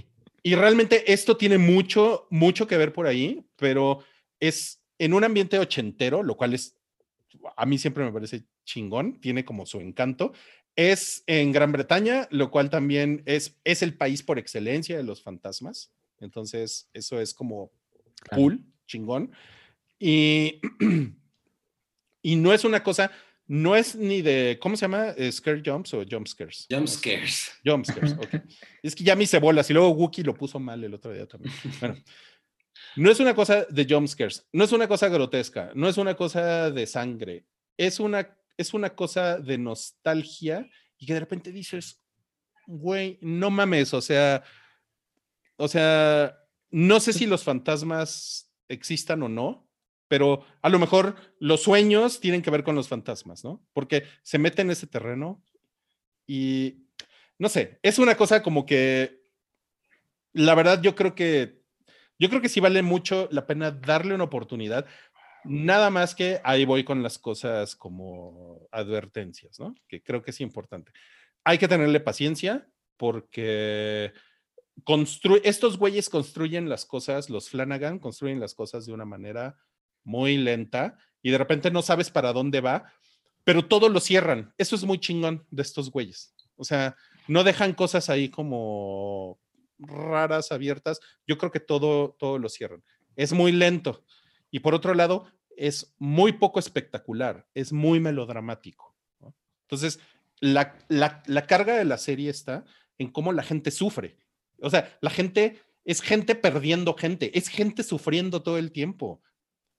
Y 0.44 0.54
realmente 0.54 1.12
esto 1.12 1.38
tiene 1.38 1.58
mucho, 1.58 2.28
mucho 2.30 2.68
que 2.68 2.78
ver 2.78 2.94
por 2.94 3.08
ahí, 3.08 3.44
pero 3.56 4.04
es 4.40 4.80
en 5.00 5.14
un 5.16 5.24
ambiente 5.24 5.58
ochentero, 5.58 6.22
lo 6.22 6.38
cual 6.38 6.54
es, 6.54 6.78
a 7.58 7.66
mí 7.66 7.80
siempre 7.80 8.04
me 8.04 8.12
parece 8.12 8.44
chingón, 8.64 9.20
tiene 9.20 9.44
como 9.44 9.66
su 9.66 9.80
encanto. 9.80 10.34
Es 10.76 11.24
en 11.26 11.52
Gran 11.52 11.72
Bretaña, 11.72 12.28
lo 12.30 12.52
cual 12.52 12.70
también 12.70 13.24
es, 13.26 13.58
es 13.64 13.82
el 13.82 13.96
país 13.98 14.22
por 14.22 14.38
excelencia 14.38 14.96
de 14.98 15.04
los 15.04 15.24
fantasmas. 15.24 15.92
Entonces, 16.20 16.90
eso 16.94 17.20
es 17.20 17.34
como 17.34 17.72
Claro. 18.22 18.42
cool, 18.44 18.64
chingón. 18.88 19.32
Y, 20.00 20.60
y 22.22 22.36
no 22.36 22.54
es 22.54 22.66
una 22.66 22.84
cosa, 22.84 23.12
no 23.48 23.76
es 23.76 23.96
ni 23.96 24.22
de, 24.22 24.58
¿cómo 24.60 24.76
se 24.76 24.82
llama? 24.82 25.10
Eh, 25.18 25.32
¿Scare 25.32 25.62
jumps 25.64 25.94
o 25.94 26.04
jump 26.10 26.28
scares? 26.28 26.66
Jump 26.70 26.88
scares. 26.88 27.52
Jump 27.64 27.86
scares, 27.86 28.14
ok. 28.14 28.36
Es 28.82 28.96
que 28.96 29.04
ya 29.04 29.16
me 29.16 29.24
hice 29.24 29.40
bolas 29.40 29.70
y 29.70 29.74
luego 29.74 29.90
Wookie 29.90 30.24
lo 30.24 30.36
puso 30.36 30.60
mal 30.60 30.84
el 30.84 30.94
otro 30.94 31.12
día 31.12 31.28
también. 31.28 31.54
Bueno, 31.80 31.96
no 32.96 33.12
es 33.12 33.20
una 33.20 33.36
cosa 33.36 33.66
de 33.66 33.86
jump 33.88 34.08
scares, 34.08 34.48
no 34.52 34.64
es 34.64 34.72
una 34.72 34.88
cosa 34.88 35.10
grotesca, 35.10 35.72
no 35.76 35.88
es 35.88 35.98
una 35.98 36.16
cosa 36.16 36.72
de 36.72 36.88
sangre, 36.88 37.46
es 37.78 38.00
una, 38.00 38.38
es 38.58 38.74
una 38.74 38.96
cosa 38.96 39.38
de 39.38 39.58
nostalgia 39.58 40.70
y 40.98 41.06
que 41.06 41.14
de 41.14 41.20
repente 41.20 41.52
dices, 41.52 42.02
güey, 42.66 43.20
no 43.22 43.50
mames, 43.50 43.94
o 43.94 44.02
sea, 44.02 44.44
o 45.58 45.68
sea, 45.68 46.38
no 46.72 47.00
sé 47.00 47.14
si 47.14 47.26
los 47.26 47.44
fantasmas 47.44 48.52
existan 48.68 49.24
o 49.24 49.30
no, 49.30 49.65
pero 50.08 50.46
a 50.62 50.70
lo 50.70 50.80
mejor 50.80 51.16
los 51.40 51.64
sueños 51.64 52.20
tienen 52.20 52.42
que 52.42 52.52
ver 52.52 52.64
con 52.64 52.76
los 52.76 52.88
fantasmas, 52.88 53.44
¿no? 53.44 53.62
Porque 53.74 54.04
se 54.24 54.38
mete 54.38 54.62
en 54.62 54.72
ese 54.72 54.88
terreno 54.88 55.44
y 56.28 56.86
no 57.38 57.50
sé, 57.50 57.80
es 57.82 58.00
una 58.00 58.16
cosa 58.16 58.42
como 58.42 58.66
que 58.66 59.22
la 60.34 60.56
verdad 60.56 60.82
yo 60.82 60.96
creo 60.96 61.16
que 61.16 61.62
yo 62.18 62.30
creo 62.30 62.42
que 62.42 62.50
sí 62.50 62.60
vale 62.60 62.82
mucho 62.82 63.28
la 63.32 63.46
pena 63.46 63.72
darle 63.72 64.16
una 64.16 64.24
oportunidad. 64.24 64.86
Nada 65.44 65.90
más 65.90 66.16
que 66.16 66.40
ahí 66.44 66.64
voy 66.66 66.84
con 66.84 67.04
las 67.04 67.20
cosas 67.20 67.76
como 67.76 68.68
advertencias, 68.72 69.60
¿no? 69.60 69.76
Que 69.88 70.02
creo 70.02 70.22
que 70.24 70.32
es 70.32 70.40
importante. 70.40 70.92
Hay 71.44 71.58
que 71.58 71.68
tenerle 71.68 72.00
paciencia 72.00 72.68
porque 72.98 74.14
constru- 74.86 75.42
estos 75.44 75.78
güeyes 75.78 76.10
construyen 76.10 76.70
las 76.70 76.86
cosas, 76.86 77.30
los 77.30 77.50
Flanagan 77.50 78.00
construyen 78.00 78.40
las 78.40 78.56
cosas 78.56 78.86
de 78.86 78.94
una 78.94 79.06
manera 79.06 79.58
muy 80.06 80.38
lenta 80.38 80.98
y 81.22 81.32
de 81.32 81.38
repente 81.38 81.72
no 81.72 81.82
sabes 81.82 82.10
para 82.10 82.32
dónde 82.32 82.62
va, 82.62 82.94
pero 83.44 83.68
todo 83.68 83.90
lo 83.90 84.00
cierran. 84.00 84.54
Eso 84.58 84.76
es 84.76 84.86
muy 84.86 85.00
chingón 85.00 85.46
de 85.52 85.62
estos 85.62 85.92
güeyes. 85.92 86.34
O 86.56 86.64
sea, 86.64 86.96
no 87.28 87.44
dejan 87.44 87.74
cosas 87.74 88.10
ahí 88.10 88.30
como 88.30 89.40
raras, 89.78 90.52
abiertas. 90.52 91.00
Yo 91.28 91.38
creo 91.38 91.52
que 91.52 91.60
todo, 91.60 92.16
todo 92.18 92.40
lo 92.40 92.48
cierran. 92.48 92.84
Es 93.16 93.34
muy 93.34 93.52
lento. 93.52 94.06
Y 94.52 94.60
por 94.60 94.74
otro 94.74 94.94
lado, 94.94 95.26
es 95.58 95.94
muy 95.98 96.34
poco 96.34 96.60
espectacular, 96.60 97.46
es 97.54 97.74
muy 97.74 98.00
melodramático. 98.00 98.96
Entonces, 99.64 100.00
la, 100.40 100.78
la, 100.90 101.24
la 101.26 101.48
carga 101.48 101.76
de 101.76 101.86
la 101.86 101.98
serie 101.98 102.30
está 102.30 102.66
en 102.98 103.12
cómo 103.12 103.34
la 103.34 103.44
gente 103.44 103.72
sufre. 103.72 104.18
O 104.62 104.70
sea, 104.70 104.98
la 105.02 105.10
gente 105.10 105.62
es 105.84 106.02
gente 106.02 106.36
perdiendo 106.36 106.94
gente, 106.96 107.38
es 107.38 107.48
gente 107.48 107.84
sufriendo 107.84 108.42
todo 108.42 108.58
el 108.58 108.72
tiempo. 108.72 109.22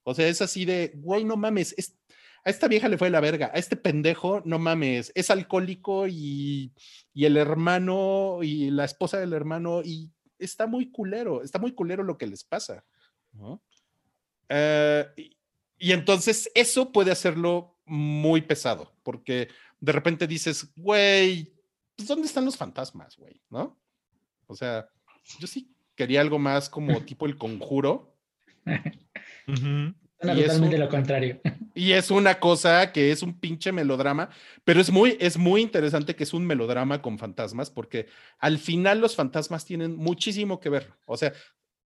O 0.08 0.14
sea, 0.14 0.28
es 0.28 0.40
así 0.40 0.64
de, 0.64 0.92
güey, 0.94 1.24
no 1.24 1.36
mames, 1.36 1.74
es, 1.76 1.96
a 2.44 2.50
esta 2.50 2.68
vieja 2.68 2.88
le 2.88 2.96
fue 2.96 3.10
la 3.10 3.18
verga, 3.18 3.50
a 3.52 3.58
este 3.58 3.74
pendejo, 3.74 4.40
no 4.44 4.60
mames, 4.60 5.10
es 5.16 5.30
alcohólico 5.32 6.06
y, 6.06 6.72
y 7.12 7.24
el 7.24 7.36
hermano 7.36 8.38
y 8.40 8.70
la 8.70 8.84
esposa 8.84 9.18
del 9.18 9.32
hermano 9.32 9.82
y 9.82 10.08
está 10.38 10.68
muy 10.68 10.92
culero, 10.92 11.42
está 11.42 11.58
muy 11.58 11.72
culero 11.72 12.04
lo 12.04 12.16
que 12.16 12.28
les 12.28 12.44
pasa. 12.44 12.84
¿no? 13.32 13.60
Eh, 14.48 15.04
y, 15.16 15.36
y 15.76 15.90
entonces 15.90 16.52
eso 16.54 16.92
puede 16.92 17.10
hacerlo 17.10 17.76
muy 17.84 18.42
pesado, 18.42 18.92
porque 19.02 19.48
de 19.80 19.92
repente 19.92 20.28
dices, 20.28 20.72
güey, 20.76 21.52
pues, 21.96 22.06
¿dónde 22.06 22.28
están 22.28 22.44
los 22.44 22.56
fantasmas, 22.56 23.16
güey? 23.16 23.42
¿No? 23.50 23.76
O 24.46 24.54
sea, 24.54 24.88
yo 25.40 25.48
sí 25.48 25.74
quería 25.96 26.20
algo 26.20 26.38
más 26.38 26.70
como 26.70 27.00
tipo 27.04 27.26
el 27.26 27.36
conjuro. 27.36 28.16
Y 30.22 30.40
es 30.40 30.46
totalmente 30.46 30.76
un- 30.76 30.80
lo 30.80 30.88
contrario. 30.88 31.40
Y 31.74 31.92
es 31.92 32.10
una 32.10 32.40
cosa 32.40 32.90
que 32.90 33.12
es 33.12 33.22
un 33.22 33.38
pinche 33.38 33.70
melodrama, 33.70 34.30
pero 34.64 34.80
es 34.80 34.90
muy, 34.90 35.16
es 35.20 35.36
muy 35.36 35.60
interesante 35.60 36.16
que 36.16 36.24
es 36.24 36.32
un 36.32 36.46
melodrama 36.46 37.02
con 37.02 37.18
fantasmas, 37.18 37.70
porque 37.70 38.06
al 38.38 38.58
final 38.58 38.98
los 39.00 39.14
fantasmas 39.14 39.66
tienen 39.66 39.94
muchísimo 39.94 40.58
que 40.58 40.70
ver. 40.70 40.94
O 41.06 41.18
sea, 41.18 41.34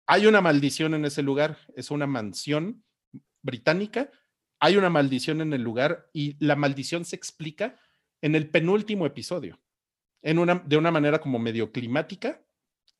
hay 0.06 0.26
una 0.26 0.42
maldición 0.42 0.94
en 0.94 1.06
ese 1.06 1.24
lugar, 1.24 1.58
es 1.76 1.90
una 1.90 2.06
mansión 2.06 2.84
británica, 3.42 4.12
hay 4.60 4.76
una 4.76 4.90
maldición 4.90 5.40
en 5.40 5.54
el 5.54 5.62
lugar 5.62 6.10
y 6.12 6.36
la 6.46 6.58
maldición 6.58 7.06
se 7.06 7.16
explica 7.16 7.78
en 8.22 8.36
el 8.36 8.50
penúltimo 8.50 9.06
episodio, 9.06 9.62
en 10.22 10.38
una, 10.40 10.56
de 10.66 10.76
una 10.76 10.92
manera 10.92 11.20
como 11.22 11.40
medio 11.40 11.72
climática, 11.72 12.44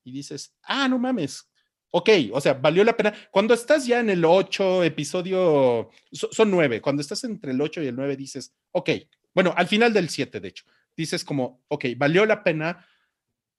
y 0.06 0.14
dices, 0.14 0.56
ah, 0.64 0.88
no 0.88 0.98
mames. 1.00 1.52
Ok, 1.92 2.10
o 2.34 2.42
sea, 2.42 2.54
valió 2.54 2.84
la 2.84 2.96
pena. 2.98 3.14
Cuando 3.32 3.54
estás 3.54 3.86
ya 3.88 4.00
en 4.00 4.10
el 4.10 4.26
8 4.26 4.84
episodio, 4.84 5.90
so- 6.12 6.30
son 6.32 6.52
9, 6.52 6.82
cuando 6.82 7.02
estás 7.02 7.24
entre 7.24 7.52
el 7.52 7.62
8 7.62 7.82
y 7.82 7.88
el 7.88 7.96
9 7.96 8.16
dices, 8.18 8.54
ok, 8.72 8.90
bueno, 9.34 9.54
al 9.56 9.68
final 9.68 9.94
del 9.94 10.10
7 10.10 10.40
de 10.40 10.48
hecho, 10.50 10.66
dices 10.96 11.24
como, 11.24 11.64
ok, 11.70 11.86
valió 11.98 12.26
la 12.26 12.44
pena 12.44 12.86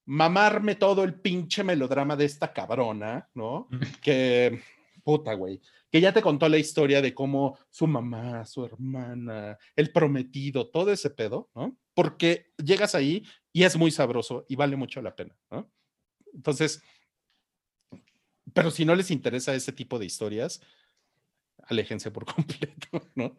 mamarme 0.07 0.75
todo 0.75 1.05
el 1.05 1.21
pinche 1.21 1.63
melodrama 1.65 2.17
de 2.17 2.25
esta 2.25 2.53
cabrona, 2.53 3.29
¿no? 3.35 3.69
Que, 4.01 4.61
puta, 5.05 5.35
güey, 5.35 5.61
que 5.91 6.01
ya 6.01 6.13
te 6.13 6.23
contó 6.23 6.49
la 6.49 6.59
historia 6.59 7.03
de 7.03 7.15
cómo 7.15 7.59
su 7.71 7.87
mamá, 7.87 8.45
su 8.47 8.65
hermana, 8.65 9.59
el 9.77 9.93
prometido, 9.93 10.69
todo 10.69 10.93
ese 10.93 11.11
pedo, 11.11 11.51
¿no? 11.55 11.77
Porque 11.95 12.53
llegas 12.63 12.95
ahí 12.95 13.23
y 13.53 13.65
es 13.65 13.77
muy 13.77 13.91
sabroso 13.91 14.45
y 14.49 14.57
vale 14.57 14.77
mucho 14.77 15.03
la 15.03 15.15
pena, 15.15 15.37
¿no? 15.51 15.71
Entonces, 16.35 16.83
pero 18.53 18.71
si 18.71 18.85
no 18.85 18.95
les 18.95 19.11
interesa 19.11 19.55
ese 19.55 19.73
tipo 19.73 19.99
de 19.99 20.07
historias, 20.07 20.61
aléjense 21.65 22.11
por 22.11 22.25
completo, 22.35 23.09
¿no? 23.15 23.37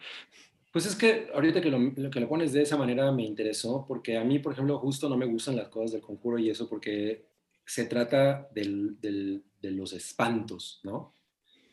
Pues 0.71 0.85
es 0.85 0.95
que 0.95 1.29
ahorita 1.33 1.61
que 1.61 1.71
lo, 1.71 2.11
que 2.11 2.19
lo 2.19 2.29
pones 2.29 2.53
de 2.53 2.61
esa 2.61 2.77
manera 2.77 3.11
me 3.11 3.25
interesó, 3.25 3.85
porque 3.87 4.17
a 4.17 4.23
mí, 4.23 4.37
por 4.39 4.53
ejemplo, 4.53 4.77
justo 4.77 5.09
no 5.09 5.17
me 5.17 5.25
gustan 5.25 5.55
las 5.55 5.69
cosas 5.69 5.93
del 5.93 6.01
conjuro 6.01 6.37
y 6.37 6.49
eso, 6.49 6.69
porque 6.69 7.25
se 7.65 7.85
trata 7.85 8.47
del, 8.53 8.99
del, 8.99 9.43
de 9.59 9.71
los 9.71 9.93
espantos, 9.93 10.79
¿no? 10.83 11.15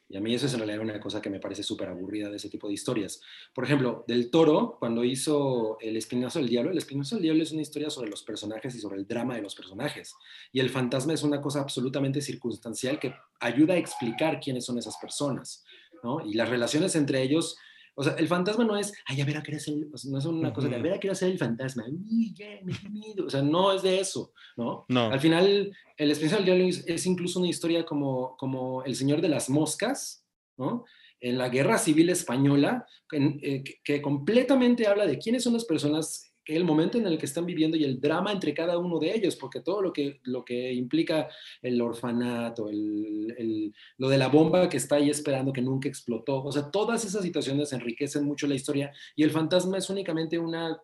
Y 0.09 0.17
a 0.17 0.21
mí 0.21 0.35
eso 0.35 0.47
es 0.47 0.53
en 0.53 0.61
realidad 0.61 0.81
una 0.81 1.01
cosa 1.01 1.21
que 1.21 1.31
me 1.31 1.41
parece 1.41 1.65
súper 1.65 1.89
aburrida 1.89 2.31
de 2.31 2.37
ese 2.37 2.49
tipo 2.49 2.69
de 2.69 2.75
historias. 2.75 3.21
Por 3.53 3.65
ejemplo, 3.65 4.05
Del 4.07 4.31
Toro, 4.31 4.77
cuando 4.79 5.05
hizo 5.05 5.79
El 5.81 5.97
Espinazo 5.97 6.39
del 6.39 6.49
Diablo, 6.49 6.71
El 6.71 6.79
Espinazo 6.79 7.17
del 7.17 7.23
Diablo 7.23 7.43
es 7.43 7.51
una 7.51 7.63
historia 7.63 7.91
sobre 7.91 8.11
los 8.11 8.23
personajes 8.23 8.75
y 8.77 8.81
sobre 8.81 8.99
el 8.99 9.07
drama 9.07 9.35
de 9.35 9.43
los 9.43 9.57
personajes. 9.57 10.15
Y 10.53 10.61
el 10.61 10.71
fantasma 10.71 11.13
es 11.13 11.25
una 11.25 11.41
cosa 11.41 11.61
absolutamente 11.61 12.21
circunstancial 12.21 13.01
que 13.01 13.15
ayuda 13.41 13.75
a 13.75 13.79
explicar 13.79 14.39
quiénes 14.39 14.65
son 14.65 14.79
esas 14.79 14.97
personas, 14.99 15.65
¿no? 16.05 16.25
Y 16.25 16.35
las 16.35 16.49
relaciones 16.49 16.95
entre 16.95 17.23
ellos 17.23 17.57
o 17.99 18.05
sea, 18.05 18.13
el 18.13 18.29
fantasma 18.29 18.63
no 18.65 18.77
es, 18.77 18.93
ay, 19.07 19.23
a 19.23 19.25
ver 19.25 19.39
a 19.39 19.43
qué 19.43 19.57
o 19.57 19.59
sea, 19.59 20.11
no 20.11 20.19
es 20.19 20.25
una 20.27 20.53
cosa 20.53 20.69
de, 20.69 20.77
a 20.77 20.83
ver 20.83 20.93
a 20.93 21.01
qué 21.01 21.09
hacer 21.09 21.31
el 21.31 21.39
fantasma, 21.39 21.87
uy, 21.89 22.35
yeah, 22.35 22.61
me 22.63 22.75
miedo. 22.91 23.25
O 23.25 23.31
sea, 23.31 23.41
no 23.41 23.73
es 23.73 23.83
de 23.83 23.99
eso, 23.99 24.35
¿no? 24.59 24.85
No. 24.89 25.11
Al 25.11 25.19
final, 25.19 25.75
el 25.97 26.11
especial 26.11 26.45
diablo 26.45 26.65
es, 26.65 26.85
es, 26.87 27.07
incluso 27.07 27.41
una 27.41 27.49
historia 27.49 27.87
como, 27.87 28.37
como 28.37 28.85
El 28.85 28.95
Señor 28.97 29.23
de 29.23 29.31
las 29.31 29.49
Moscas, 29.49 30.27
¿no? 30.59 30.85
En 31.21 31.39
la 31.39 31.49
Guerra 31.49 31.79
Civil 31.79 32.11
Española, 32.11 32.87
en, 33.13 33.41
eh, 33.43 33.65
que, 33.65 33.81
que 33.83 34.03
completamente 34.03 34.87
habla 34.87 35.07
de 35.07 35.19
quiénes 35.19 35.43
son 35.43 35.55
las 35.55 35.65
personas 35.65 36.36
el 36.47 36.65
momento 36.65 36.99
en 36.99 37.07
el 37.07 37.19
que 37.19 37.27
están 37.27 37.45
viviendo 37.45 37.77
y 37.77 37.85
el 37.85 38.01
drama 38.01 38.33
entre 38.33 38.55
cada 38.55 38.79
uno 38.79 38.99
de 38.99 39.15
ellos, 39.15 39.37
porque 39.37 39.61
todo 39.61 39.83
lo 39.83 39.93
que, 39.93 40.21
lo 40.25 40.45
que 40.45 40.73
implica 40.73 41.29
el 41.61 41.81
orfanato, 41.81 42.69
el, 42.69 43.35
el, 43.37 43.75
lo 43.99 44.09
de 44.09 44.19
la 44.19 44.29
bomba 44.29 44.69
que 44.69 44.77
está 44.77 44.97
ahí 44.97 45.11
esperando 45.11 45.53
que 45.53 45.63
nunca 45.63 45.89
explotó, 45.89 46.43
o 46.43 46.53
sea, 46.53 46.71
todas 46.71 47.05
esas 47.05 47.23
situaciones 47.23 47.73
enriquecen 47.73 48.25
mucho 48.25 48.47
la 48.47 48.55
historia 48.55 48.93
y 49.15 49.23
el 49.23 49.31
fantasma 49.31 49.79
es 49.79 49.91
únicamente 49.91 50.39
una 50.39 50.81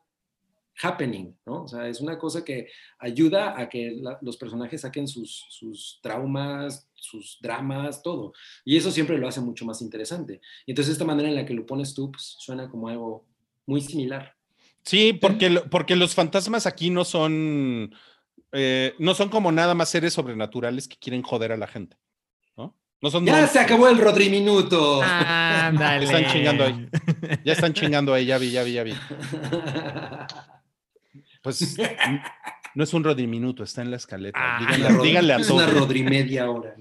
happening, 0.81 1.37
¿no? 1.47 1.65
O 1.65 1.69
sea, 1.69 1.87
es 1.89 2.01
una 2.01 2.19
cosa 2.19 2.45
que 2.45 2.69
ayuda 2.99 3.59
a 3.59 3.69
que 3.69 4.01
los 4.21 4.37
personajes 4.37 4.81
saquen 4.81 5.07
sus, 5.07 5.47
sus, 5.51 6.01
traumas, 6.03 6.89
sus 6.95 7.39
dramas, 7.41 8.03
todo. 8.03 8.33
Y 8.65 8.77
eso 8.77 8.91
siempre 8.91 9.19
lo 9.19 9.29
hace 9.29 9.41
mucho 9.41 9.65
más 9.65 9.83
interesante. 9.83 10.41
Y 10.67 10.73
entonces 10.73 10.93
esta 10.93 11.05
manera 11.05 11.29
en 11.29 11.35
la 11.35 11.47
que 11.47 11.55
lo 11.55 11.67
pones 11.67 11.95
tú, 11.95 12.11
pues, 12.11 12.37
suena 12.39 12.71
como 12.71 12.89
algo 12.89 13.27
muy 13.67 13.81
similar. 13.81 14.35
Sí, 14.85 15.13
porque, 15.13 15.51
porque 15.71 15.97
los 15.97 16.15
fantasmas 16.15 16.67
aquí 16.67 16.91
no 16.91 17.05
son, 17.05 17.95
eh, 18.53 18.95
no 18.99 19.15
son 19.15 19.29
como 19.29 19.53
nada 19.53 19.75
más 19.75 19.89
seres 19.89 20.13
sobrenaturales 20.13 20.89
que 20.89 20.97
quieren 20.97 21.23
joder 21.23 21.53
a 21.53 21.57
la 21.57 21.67
gente. 21.67 21.97
¿no? 22.57 22.77
No 23.01 23.11
son 23.11 23.25
ya 23.25 23.33
monstruos. 23.33 23.53
se 23.53 23.61
acabó 23.61 23.89
el 23.89 23.99
Rodri 23.99 24.29
Minuto. 24.29 25.01
Ah, 25.03 25.73
dale. 25.73 26.05
están 26.05 26.27
chingando 26.27 26.65
ahí. 26.65 26.89
Ya 27.45 27.53
están 27.53 27.73
chingando 27.73 28.13
ahí, 28.13 28.27
ya 28.27 28.39
vi, 28.39 28.51
ya 28.51 28.63
vi, 28.65 28.73
ya 28.73 28.83
vi. 28.83 28.95
Pues 31.43 31.77
no 32.75 32.85
es 32.85 32.93
un 32.93 33.05
Rodri 33.05 33.27
Minuto, 33.27 33.63
está 33.63 33.83
en 33.83 33.91
la 33.91 33.97
escaleta. 33.97 34.39
Ah, 34.41 34.75
díganle, 34.75 35.03
díganle 35.03 35.33
a 35.35 35.37
es 35.37 35.47
todos. 35.47 35.63
una 35.63 35.73
Rodri 35.73 36.03
media 36.03 36.51
hora. 36.51 36.75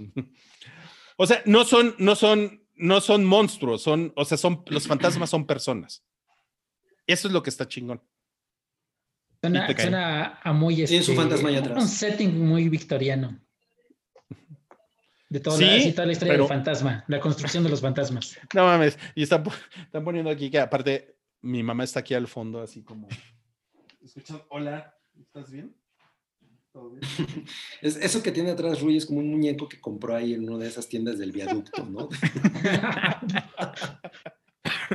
O 1.17 1.27
sea, 1.27 1.43
no 1.45 1.65
son, 1.65 1.93
no 1.99 2.15
son, 2.15 2.63
no 2.75 2.99
son 2.99 3.25
monstruos, 3.25 3.83
son, 3.83 4.11
o 4.15 4.25
sea, 4.25 4.37
son, 4.37 4.63
los 4.67 4.87
fantasmas 4.87 5.29
son 5.29 5.45
personas. 5.45 6.03
Eso 7.11 7.27
es 7.27 7.33
lo 7.33 7.43
que 7.43 7.49
está 7.49 7.67
chingón. 7.67 8.01
Suena, 9.41 9.67
suena 9.75 10.39
a 10.43 10.53
muy 10.53 10.75
Tiene 10.75 10.97
este, 10.97 11.03
su 11.03 11.15
fantasma 11.15 11.49
allá 11.49 11.59
atrás. 11.59 11.81
un 11.83 11.87
setting 11.89 12.39
muy 12.47 12.69
victoriano. 12.69 13.39
De 15.29 15.39
toda, 15.39 15.57
Sí, 15.57 15.63
la, 15.65 15.75
así 15.75 15.91
toda 15.93 16.05
la 16.07 16.11
historia 16.11 16.33
pero- 16.33 16.43
del 16.43 16.49
fantasma, 16.49 17.05
la 17.07 17.19
construcción 17.19 17.63
de 17.63 17.69
los 17.69 17.81
fantasmas. 17.81 18.37
No 18.53 18.65
mames. 18.65 18.99
Y 19.15 19.23
están, 19.23 19.43
están 19.83 20.03
poniendo 20.03 20.29
aquí 20.29 20.51
que 20.51 20.59
aparte 20.59 21.15
mi 21.41 21.63
mamá 21.63 21.83
está 21.85 22.01
aquí 22.01 22.13
al 22.13 22.27
fondo, 22.27 22.61
así 22.61 22.83
como. 22.83 23.07
¿Escuchan? 24.03 24.41
Hola, 24.49 24.93
¿estás 25.19 25.49
bien? 25.49 25.75
¿Todo 26.71 26.91
bien? 26.91 27.01
Es, 27.81 27.95
eso 27.95 28.21
que 28.21 28.31
tiene 28.31 28.51
atrás 28.51 28.79
Rui 28.81 28.97
es 28.97 29.05
como 29.05 29.19
un 29.21 29.29
muñeco 29.31 29.67
que 29.67 29.79
compró 29.81 30.15
ahí 30.15 30.33
en 30.33 30.47
una 30.49 30.63
de 30.63 30.69
esas 30.69 30.87
tiendas 30.87 31.17
del 31.17 31.31
viaducto, 31.31 31.83
¿no? 31.85 32.09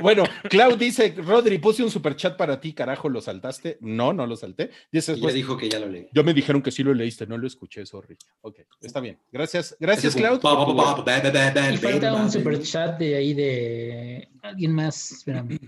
Bueno, 0.01 0.23
Clau 0.49 0.77
dice, 0.77 1.13
Rodri, 1.17 1.57
puse 1.57 1.83
un 1.83 1.89
superchat 1.91 2.37
para 2.37 2.59
ti, 2.61 2.73
carajo, 2.73 3.09
¿lo 3.09 3.19
saltaste? 3.19 3.77
No, 3.81 4.13
no 4.13 4.25
lo 4.25 4.35
salté. 4.35 4.69
Dice 4.91 5.07
ya 5.11 5.13
después, 5.15 5.33
dijo 5.33 5.57
que 5.57 5.69
ya 5.69 5.79
lo 5.79 5.87
leí. 5.89 6.07
yo 6.13 6.23
me 6.23 6.33
dijeron 6.33 6.61
que 6.61 6.71
sí 6.71 6.83
lo 6.83 6.93
leíste, 6.93 7.27
no 7.27 7.37
lo 7.37 7.47
escuché, 7.47 7.85
sorry. 7.85 8.15
Ok, 8.41 8.59
está 8.81 8.99
bien. 9.01 9.19
Gracias, 9.31 9.75
gracias, 9.79 10.15
Clau. 10.15 10.35
Y 10.37 10.39
falta 10.39 12.13
un 12.13 12.23
ba. 12.25 12.29
super 12.29 12.61
chat 12.61 12.97
de 12.99 13.15
ahí 13.15 13.33
de 13.33 14.29
alguien 14.41 14.71
más. 14.73 15.11
Espérame. 15.11 15.59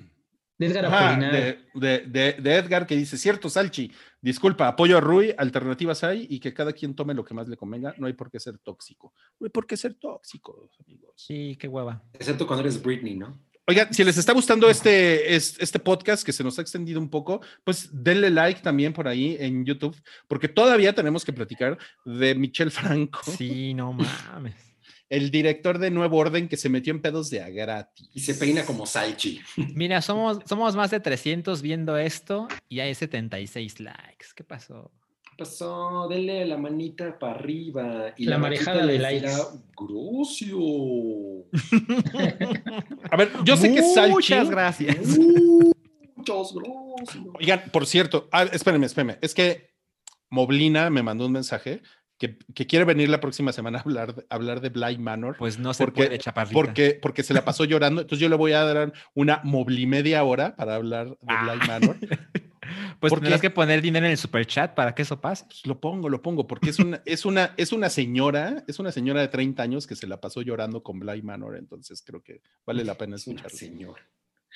De 0.58 0.66
Edgar 0.66 0.86
Ajá, 0.88 1.16
de, 1.18 1.60
de- 1.74 2.00
de- 2.08 2.34
de 2.34 2.56
Edgar 2.56 2.86
que 2.86 2.94
dice, 2.98 3.18
cierto, 3.18 3.50
Salchi, 3.50 3.90
disculpa, 4.22 4.68
apoyo 4.68 4.98
a 4.98 5.00
Rui, 5.00 5.34
alternativas 5.38 6.04
hay 6.04 6.28
y 6.30 6.42
que 6.42 6.54
cada 6.54 6.74
quien 6.74 6.96
tome 6.96 7.14
lo 7.14 7.24
que 7.24 7.34
más 7.34 7.48
le 7.48 7.56
convenga, 7.56 7.96
no 7.98 8.08
hay 8.08 8.14
por 8.14 8.30
qué 8.30 8.42
ser 8.42 8.58
tóxico. 8.58 9.14
No 9.40 9.46
hay 9.46 9.52
por 9.52 9.66
qué 9.66 9.78
ser 9.78 9.94
tóxico, 9.94 10.70
amigos. 10.86 11.14
Sí, 11.16 11.56
qué 11.58 11.70
hueva. 11.70 12.04
Excepto 12.12 12.46
cuando 12.46 12.64
eres 12.64 12.82
Britney, 12.84 13.16
¿no? 13.16 13.40
Oigan, 13.70 13.94
si 13.94 14.04
les 14.04 14.18
está 14.18 14.34
gustando 14.34 14.68
este, 14.68 15.36
es- 15.36 15.56
este 15.60 15.78
podcast 15.78 16.24
que 16.26 16.34
se 16.34 16.44
nos 16.44 16.58
ha 16.58 16.64
extendido 16.64 17.00
un 17.00 17.08
poco, 17.08 17.40
pues 17.64 17.88
denle 17.92 18.32
like 18.32 18.62
también 18.62 18.94
por 18.94 19.08
ahí 19.08 19.38
en 19.40 19.64
YouTube, 19.64 19.96
porque 20.28 20.48
todavía 20.48 20.94
tenemos 20.96 21.24
que 21.24 21.32
platicar 21.34 21.78
de 22.04 22.34
Michel 22.34 22.72
Franco, 22.72 23.20
Sí, 23.38 23.76
no 23.76 23.94
mames. 23.94 24.56
el 25.10 25.30
director 25.30 25.78
de 25.78 25.92
Nuevo 25.92 26.18
Orden 26.18 26.48
que 26.48 26.58
se 26.58 26.68
metió 26.68 26.92
en 26.92 27.00
pedos 27.00 27.30
de 27.30 27.44
a 27.44 27.50
gratis. 27.50 28.10
Y 28.12 28.22
se 28.22 28.34
peina 28.34 28.66
como 28.66 28.88
Salchi. 28.88 29.40
Mira, 29.76 30.02
somos, 30.02 30.40
somos 30.48 30.76
más 30.76 30.90
de 30.90 31.00
300 31.00 31.62
viendo 31.62 31.96
esto 31.96 32.48
y 32.70 32.80
hay 32.80 32.96
76 32.96 33.80
likes. 33.82 34.26
¿Qué 34.36 34.44
pasó? 34.44 34.92
¿Qué 35.40 35.46
pasó? 35.46 36.08
Denle 36.10 36.46
la 36.46 36.58
manita 36.58 37.18
para 37.18 37.36
arriba. 37.36 38.14
Y 38.18 38.26
La 38.26 38.38
marejada 38.38 38.80
vaquita 38.86 38.92
de 38.92 39.00
likes. 39.00 39.32
Grocio. 39.74 41.46
A 43.12 43.16
ver, 43.16 43.32
yo 43.46 43.56
sé 43.56 43.74
que 43.74 43.82
Salchi... 43.82 44.12
Muchas 44.12 44.50
gracias. 44.50 44.98
Muchos 46.16 46.54
grosios. 46.54 47.26
Oigan, 47.40 47.62
por 47.72 47.86
cierto, 47.86 48.28
ah, 48.34 48.44
espérenme, 48.44 48.86
espérenme, 48.86 49.18
es 49.22 49.34
que 49.34 49.70
Moblina 50.30 50.90
me 50.90 51.04
mandó 51.04 51.26
un 51.26 51.32
mensaje 51.32 51.82
que, 52.18 52.38
que 52.54 52.68
quiere 52.68 52.84
venir 52.84 53.08
la 53.08 53.22
próxima 53.22 53.54
semana 53.54 53.78
a 53.78 53.82
hablar, 53.82 54.16
de- 54.16 54.26
a 54.30 54.36
hablar 54.36 54.60
de 54.60 54.68
Bly 54.68 54.98
Manor. 54.98 55.38
Pues 55.40 55.58
no 55.58 55.74
se 55.74 55.86
Porque- 55.86 56.04
puede, 56.08 56.20
chaparrita. 56.20 56.54
porque, 56.54 57.00
porque 57.02 57.24
se 57.24 57.34
la 57.34 57.46
pasó 57.46 57.64
llorando. 57.64 58.02
Entonces 58.02 58.22
yo 58.22 58.28
le 58.28 58.36
voy 58.36 58.52
a 58.52 58.66
dar 58.66 58.92
una 59.16 59.40
Mobli 59.46 59.86
media 59.88 60.22
hora 60.26 60.58
para 60.58 60.76
hablar 60.76 61.12
de 61.12 61.16
Ah. 61.28 61.44
Bly 61.56 61.68
Manor. 61.68 61.96
pues 63.00 63.10
porque- 63.12 63.24
tendrás 63.24 63.42
que 63.42 63.50
poner 63.50 63.82
dinero 63.82 64.06
en 64.06 64.12
el 64.14 64.18
super 64.18 64.46
chat 64.46 64.74
para 64.76 64.94
que 64.96 65.02
eso 65.04 65.20
pase. 65.20 65.46
Pues 65.46 65.66
lo 65.66 65.80
pongo, 65.80 66.10
lo 66.10 66.22
pongo, 66.22 66.48
porque 66.48 66.70
es 66.70 66.80
una, 66.80 67.02
es 67.06 67.26
una, 67.26 67.54
es 67.58 67.72
una 67.72 67.90
señora, 67.90 68.64
es 68.68 68.80
una 68.80 68.92
señora 68.92 69.22
de 69.22 69.28
30 69.28 69.62
años 69.64 69.88
que 69.88 69.96
se 69.96 70.08
la 70.08 70.20
pasó 70.22 70.42
llorando 70.42 70.84
con 70.84 71.00
Bly 71.00 71.22
Manor, 71.22 71.58
entonces 71.58 72.02
creo 72.06 72.22
que 72.24 72.42
vale 72.66 72.84
la 72.84 72.96
pena 72.96 73.16
escucharlo. 73.18 73.50
señora. 73.58 74.02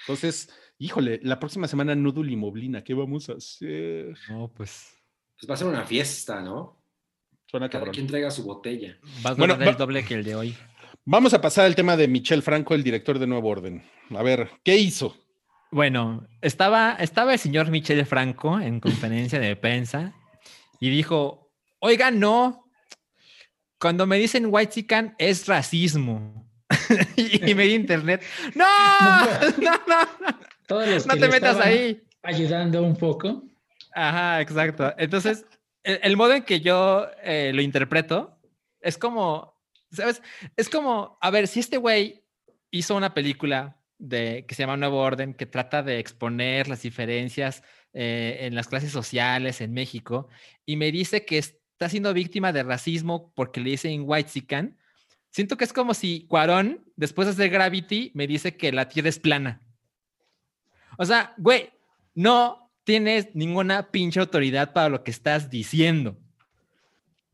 Entonces, 0.01 0.49
híjole, 0.79 1.19
la 1.23 1.39
próxima 1.39 1.67
semana 1.67 1.93
Noodle 1.95 2.31
y 2.31 2.35
Moblina, 2.35 2.83
¿qué 2.83 2.93
vamos 2.93 3.29
a 3.29 3.33
hacer? 3.33 4.17
No, 4.29 4.47
pues 4.51 4.87
Pues 5.37 5.49
va 5.49 5.53
a 5.53 5.57
ser 5.57 5.67
una 5.67 5.83
fiesta, 5.85 6.41
¿no? 6.41 6.81
Suena 7.45 7.67
Cada 7.69 7.81
cabrón. 7.81 7.93
quien 7.93 8.07
traiga 8.07 8.31
su 8.31 8.43
botella. 8.43 8.97
vas 9.21 9.33
a 9.33 9.35
Bueno, 9.35 9.53
ganar 9.53 9.67
va- 9.67 9.71
el 9.73 9.77
doble 9.77 10.03
que 10.03 10.15
el 10.15 10.23
de 10.23 10.35
hoy. 10.35 10.57
Vamos 11.05 11.33
a 11.33 11.41
pasar 11.41 11.65
al 11.65 11.75
tema 11.75 11.95
de 11.97 12.07
Michel 12.07 12.41
Franco, 12.41 12.73
el 12.73 12.83
director 12.83 13.19
de 13.19 13.27
Nuevo 13.27 13.49
Orden. 13.49 13.83
A 14.11 14.23
ver, 14.23 14.49
¿qué 14.63 14.77
hizo? 14.77 15.15
Bueno, 15.73 16.27
estaba, 16.41 16.97
estaba 16.99 17.33
el 17.33 17.39
señor 17.39 17.71
Michel 17.71 18.05
Franco 18.05 18.59
en 18.59 18.79
conferencia 18.79 19.39
de 19.39 19.55
prensa 19.55 20.13
y 20.79 20.91
dijo, 20.91 21.51
oiga, 21.79 22.11
no, 22.11 22.69
cuando 23.79 24.05
me 24.05 24.19
dicen 24.19 24.49
white 24.51 24.71
chican 24.71 25.15
es 25.17 25.47
racismo. 25.47 26.47
y, 27.15 27.55
me 27.55 27.63
di 27.63 27.73
internet, 27.73 28.23
no, 28.55 28.65
no, 29.57 29.71
no, 29.87 30.39
Todos 30.67 30.87
los 30.87 31.07
no 31.07 31.15
que 31.15 31.21
te 31.21 31.27
metas 31.27 31.57
ahí. 31.59 32.03
Ayudando 32.21 32.83
un 32.83 32.95
poco. 32.95 33.41
Ajá, 33.95 34.41
exacto. 34.41 34.93
Entonces, 34.99 35.43
el, 35.81 35.99
el 36.03 36.17
modo 36.17 36.35
en 36.35 36.43
que 36.43 36.61
yo 36.61 37.07
eh, 37.23 37.51
lo 37.51 37.63
interpreto 37.63 38.39
es 38.79 38.99
como, 38.99 39.59
¿sabes? 39.91 40.21
Es 40.55 40.69
como, 40.69 41.17
a 41.19 41.31
ver, 41.31 41.47
si 41.47 41.61
este 41.61 41.77
güey 41.77 42.23
hizo 42.69 42.95
una 42.95 43.15
película 43.15 43.82
de, 43.97 44.45
que 44.47 44.55
se 44.55 44.63
llama 44.63 44.77
Nuevo 44.77 44.99
Orden, 44.99 45.33
que 45.33 45.45
trata 45.45 45.83
de 45.83 45.99
exponer 45.99 46.67
las 46.67 46.81
diferencias 46.81 47.63
eh, 47.93 48.39
en 48.41 48.55
las 48.55 48.67
clases 48.67 48.91
sociales 48.91 49.61
en 49.61 49.73
México, 49.73 50.27
y 50.65 50.75
me 50.77 50.91
dice 50.91 51.25
que 51.25 51.37
está 51.37 51.89
siendo 51.89 52.13
víctima 52.13 52.51
de 52.51 52.63
racismo 52.63 53.31
porque 53.35 53.61
le 53.61 53.71
dicen 53.71 54.03
white 54.05 54.29
sican. 54.29 54.77
Siento 55.29 55.57
que 55.57 55.63
es 55.63 55.73
como 55.73 55.93
si 55.93 56.27
Cuarón, 56.27 56.83
después 56.95 57.27
de 57.27 57.33
hacer 57.33 57.49
Gravity, 57.49 58.11
me 58.13 58.27
dice 58.27 58.55
que 58.55 58.71
la 58.71 58.87
Tierra 58.87 59.09
es 59.09 59.19
plana. 59.19 59.61
O 60.97 61.05
sea, 61.05 61.33
güey, 61.37 61.71
no 62.13 62.71
tienes 62.83 63.33
ninguna 63.33 63.91
pinche 63.91 64.19
autoridad 64.19 64.73
para 64.73 64.89
lo 64.89 65.03
que 65.03 65.11
estás 65.11 65.49
diciendo. 65.49 66.17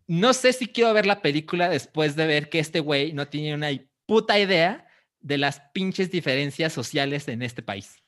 No 0.08 0.34
sé 0.34 0.54
si 0.54 0.68
quiero 0.68 0.94
ver 0.94 1.06
la 1.06 1.22
película 1.22 1.70
después 1.70 2.16
de 2.16 2.26
ver 2.26 2.50
que 2.50 2.60
este 2.60 2.80
güey 2.80 3.14
no 3.14 3.28
tiene 3.28 3.54
una 3.54 3.70
puta 4.06 4.40
idea 4.40 4.88
de 5.22 5.38
las 5.38 5.62
pinches 5.74 6.12
diferencias 6.12 6.74
sociales 6.74 7.28
en 7.28 7.42
este 7.42 7.62
país. 7.62 8.04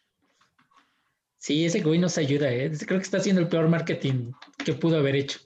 Sí, 1.38 1.66
ese 1.66 1.82
güey 1.82 1.98
nos 1.98 2.18
ayuda, 2.18 2.52
¿eh? 2.52 2.72
Creo 2.86 3.00
que 3.00 3.04
está 3.04 3.18
haciendo 3.18 3.42
el 3.42 3.48
peor 3.48 3.68
marketing 3.68 4.32
que 4.64 4.74
pudo 4.74 4.98
haber 4.98 5.16
hecho. 5.16 5.40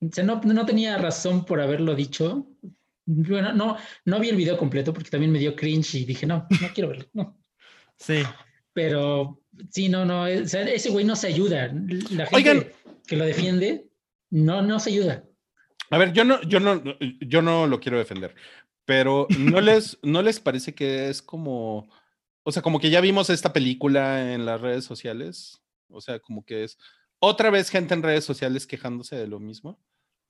O 0.00 0.08
sea, 0.12 0.24
no, 0.24 0.40
no 0.42 0.66
tenía 0.66 0.98
razón 0.98 1.44
por 1.44 1.60
haberlo 1.60 1.94
dicho. 1.94 2.46
Bueno, 3.06 3.52
no, 3.52 3.76
no 4.04 4.20
vi 4.20 4.28
el 4.28 4.36
video 4.36 4.58
completo 4.58 4.92
porque 4.92 5.10
también 5.10 5.32
me 5.32 5.38
dio 5.38 5.56
cringe 5.56 5.94
y 5.96 6.04
dije, 6.04 6.26
no, 6.26 6.46
no 6.60 6.68
quiero 6.74 6.90
verlo. 6.90 7.06
No. 7.14 7.38
Sí. 7.96 8.22
Pero 8.72 9.42
sí, 9.70 9.88
no, 9.88 10.04
no, 10.04 10.26
ese 10.26 10.90
güey 10.90 11.04
no 11.04 11.16
se 11.16 11.28
ayuda. 11.28 11.72
La 12.10 12.26
gente 12.26 12.74
que 13.06 13.16
lo 13.16 13.24
defiende 13.24 13.86
no, 14.30 14.62
no 14.62 14.78
se 14.80 14.90
ayuda. 14.90 15.24
A 15.90 15.98
ver, 15.98 16.12
yo 16.12 16.24
no, 16.24 16.40
yo 16.42 16.60
no, 16.60 16.82
yo 17.20 17.42
no 17.42 17.66
lo 17.66 17.80
quiero 17.80 17.98
defender, 17.98 18.34
pero 18.90 19.28
¿no 19.38 19.60
les, 19.60 19.98
¿no 20.02 20.20
les 20.20 20.40
parece 20.40 20.74
que 20.74 21.08
es 21.10 21.22
como 21.22 21.88
o 22.42 22.50
sea, 22.50 22.62
como 22.62 22.80
que 22.80 22.90
ya 22.90 23.00
vimos 23.00 23.30
esta 23.30 23.52
película 23.52 24.34
en 24.34 24.44
las 24.44 24.60
redes 24.60 24.84
sociales. 24.84 25.62
O 25.88 26.00
sea, 26.00 26.18
como 26.18 26.44
que 26.44 26.64
es 26.64 26.78
otra 27.20 27.48
vez 27.50 27.70
gente 27.70 27.94
en 27.94 28.02
redes 28.02 28.24
sociales 28.24 28.66
quejándose 28.66 29.14
de 29.14 29.28
lo 29.28 29.38
mismo. 29.38 29.78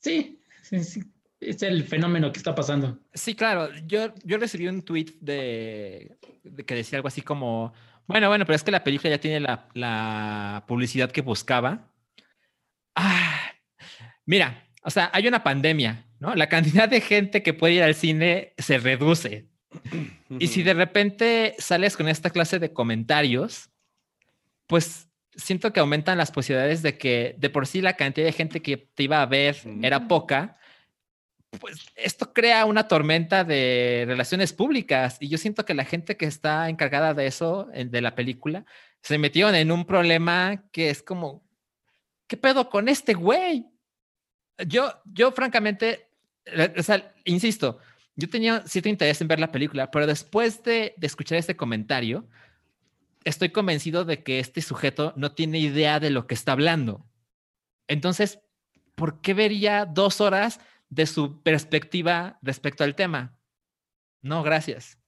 Sí, 0.00 0.42
sí, 0.62 0.84
sí. 0.84 1.02
Es 1.40 1.62
el 1.62 1.84
fenómeno 1.84 2.30
que 2.30 2.38
está 2.38 2.54
pasando. 2.54 2.98
Sí, 3.14 3.34
claro. 3.34 3.70
Yo, 3.86 4.12
yo 4.24 4.36
recibí 4.36 4.68
un 4.68 4.82
tweet 4.82 5.14
de, 5.22 6.18
que 6.66 6.74
decía 6.74 6.98
algo 6.98 7.08
así 7.08 7.22
como, 7.22 7.72
bueno, 8.06 8.28
bueno, 8.28 8.44
pero 8.44 8.56
es 8.56 8.62
que 8.62 8.70
la 8.70 8.84
película 8.84 9.08
ya 9.08 9.20
tiene 9.20 9.40
la, 9.40 9.66
la 9.72 10.64
publicidad 10.68 11.10
que 11.10 11.22
buscaba. 11.22 11.90
Ah, 12.94 13.52
mira, 14.26 14.68
o 14.82 14.90
sea, 14.90 15.10
hay 15.14 15.26
una 15.26 15.42
pandemia, 15.42 16.09
¿no? 16.20 16.34
La 16.36 16.48
cantidad 16.48 16.88
de 16.88 17.00
gente 17.00 17.42
que 17.42 17.54
puede 17.54 17.74
ir 17.74 17.82
al 17.82 17.96
cine 17.96 18.54
se 18.58 18.78
reduce. 18.78 19.48
Y 20.38 20.46
si 20.48 20.62
de 20.62 20.74
repente 20.74 21.56
sales 21.58 21.96
con 21.96 22.08
esta 22.08 22.30
clase 22.30 22.58
de 22.58 22.72
comentarios, 22.72 23.70
pues 24.66 25.08
siento 25.34 25.72
que 25.72 25.80
aumentan 25.80 26.18
las 26.18 26.30
posibilidades 26.30 26.82
de 26.82 26.98
que 26.98 27.34
de 27.38 27.50
por 27.50 27.66
sí 27.66 27.80
la 27.80 27.96
cantidad 27.96 28.26
de 28.26 28.32
gente 28.32 28.62
que 28.62 28.76
te 28.76 29.04
iba 29.04 29.22
a 29.22 29.26
ver 29.26 29.56
era 29.82 30.06
poca, 30.06 30.58
pues 31.58 31.88
esto 31.96 32.32
crea 32.32 32.64
una 32.64 32.86
tormenta 32.86 33.42
de 33.42 34.04
relaciones 34.06 34.52
públicas 34.52 35.16
y 35.20 35.28
yo 35.28 35.38
siento 35.38 35.64
que 35.64 35.74
la 35.74 35.84
gente 35.84 36.16
que 36.16 36.26
está 36.26 36.68
encargada 36.68 37.14
de 37.14 37.26
eso, 37.26 37.68
de 37.74 38.00
la 38.00 38.14
película, 38.14 38.64
se 39.02 39.18
metieron 39.18 39.54
en 39.54 39.72
un 39.72 39.84
problema 39.84 40.64
que 40.70 40.90
es 40.90 41.02
como, 41.02 41.42
¿qué 42.26 42.36
pedo 42.36 42.68
con 42.68 42.88
este 42.88 43.14
güey? 43.14 43.66
Yo, 44.66 44.92
yo 45.06 45.32
francamente, 45.32 46.09
o 46.76 46.82
sea, 46.82 47.14
insisto, 47.24 47.78
yo 48.16 48.28
tenía 48.28 48.62
cierto 48.66 48.88
interés 48.88 49.20
en 49.20 49.28
ver 49.28 49.40
la 49.40 49.52
película, 49.52 49.90
pero 49.90 50.06
después 50.06 50.62
de, 50.62 50.94
escuchar 51.00 51.38
este 51.38 51.56
comentario, 51.56 52.28
estoy 53.24 53.50
convencido 53.50 54.04
de 54.04 54.22
que 54.22 54.40
este 54.40 54.62
sujeto 54.62 55.12
no 55.16 55.32
tiene 55.32 55.58
idea 55.58 56.00
de 56.00 56.10
lo 56.10 56.26
que 56.26 56.34
está 56.34 56.52
hablando. 56.52 57.06
Entonces, 57.88 58.40
¿por 58.94 59.20
qué 59.20 59.34
vería 59.34 59.86
dos 59.86 60.20
horas 60.20 60.60
de 60.88 61.06
su 61.06 61.42
perspectiva 61.42 62.38
respecto 62.42 62.84
al 62.84 62.94
tema? 62.94 63.38
No, 64.22 64.42
gracias. 64.42 64.98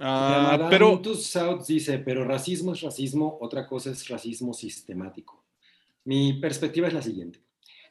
Ah, 0.00 0.68
pero 0.70 1.02
South 1.14 1.66
dice, 1.66 1.98
pero 1.98 2.24
racismo 2.24 2.72
es 2.72 2.80
racismo, 2.80 3.36
otra 3.40 3.66
cosa 3.66 3.90
es 3.90 4.08
racismo 4.08 4.54
sistemático. 4.54 5.44
Mi 6.04 6.34
perspectiva 6.34 6.88
es 6.88 6.94
la 6.94 7.02
siguiente. 7.02 7.41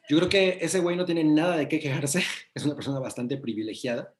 Yo 0.08 0.16
creo 0.18 0.28
que 0.28 0.58
ese 0.60 0.80
güey 0.80 0.96
no 0.96 1.04
tiene 1.04 1.24
nada 1.24 1.56
de 1.56 1.68
qué 1.68 1.78
quejarse, 1.78 2.22
es 2.54 2.64
una 2.64 2.74
persona 2.74 2.98
bastante 2.98 3.36
privilegiada 3.36 4.14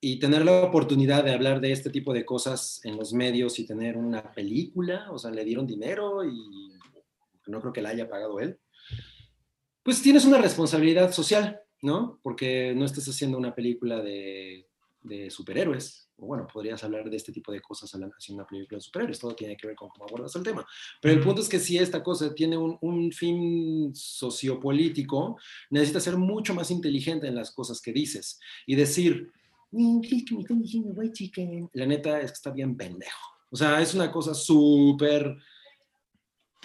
y 0.00 0.18
tener 0.18 0.44
la 0.44 0.62
oportunidad 0.62 1.24
de 1.24 1.32
hablar 1.32 1.60
de 1.60 1.72
este 1.72 1.90
tipo 1.90 2.12
de 2.12 2.24
cosas 2.24 2.80
en 2.84 2.96
los 2.96 3.12
medios 3.12 3.58
y 3.58 3.66
tener 3.66 3.96
una 3.96 4.32
película, 4.32 5.10
o 5.10 5.18
sea, 5.18 5.30
le 5.30 5.44
dieron 5.44 5.66
dinero 5.66 6.24
y 6.24 6.72
no 7.46 7.60
creo 7.60 7.72
que 7.72 7.82
la 7.82 7.90
haya 7.90 8.08
pagado 8.08 8.38
él, 8.38 8.60
pues 9.82 10.00
tienes 10.02 10.24
una 10.24 10.38
responsabilidad 10.38 11.12
social, 11.12 11.60
¿no? 11.82 12.20
Porque 12.22 12.74
no 12.76 12.84
estás 12.84 13.08
haciendo 13.08 13.38
una 13.38 13.54
película 13.54 14.00
de, 14.00 14.68
de 15.02 15.30
superhéroes, 15.30 16.07
o 16.18 16.26
bueno, 16.26 16.46
podrías 16.52 16.82
hablar 16.82 17.08
de 17.08 17.16
este 17.16 17.32
tipo 17.32 17.52
de 17.52 17.60
cosas 17.60 17.90
haciendo 17.90 18.12
una 18.30 18.46
película 18.46 18.76
de 18.76 18.82
superhéroes, 18.82 19.18
todo 19.18 19.34
tiene 19.34 19.56
que 19.56 19.66
ver 19.68 19.76
con 19.76 19.88
cómo 19.88 20.04
abordas 20.04 20.34
el 20.36 20.42
tema. 20.42 20.66
Pero 21.00 21.14
el 21.14 21.20
punto 21.20 21.40
es 21.40 21.48
que 21.48 21.60
si 21.60 21.78
esta 21.78 22.02
cosa 22.02 22.34
tiene 22.34 22.56
un, 22.56 22.76
un 22.80 23.12
fin 23.12 23.94
sociopolítico, 23.94 25.38
necesitas 25.70 26.02
ser 26.02 26.16
mucho 26.16 26.54
más 26.54 26.70
inteligente 26.70 27.28
en 27.28 27.36
las 27.36 27.52
cosas 27.52 27.80
que 27.80 27.92
dices 27.92 28.40
y 28.66 28.74
decir, 28.74 29.32
la 31.72 31.86
neta 31.86 32.20
es 32.20 32.30
que 32.30 32.34
está 32.34 32.50
bien 32.50 32.76
pendejo. 32.76 33.20
O 33.50 33.56
sea, 33.56 33.80
es 33.80 33.94
una 33.94 34.10
cosa 34.10 34.34
súper 34.34 35.36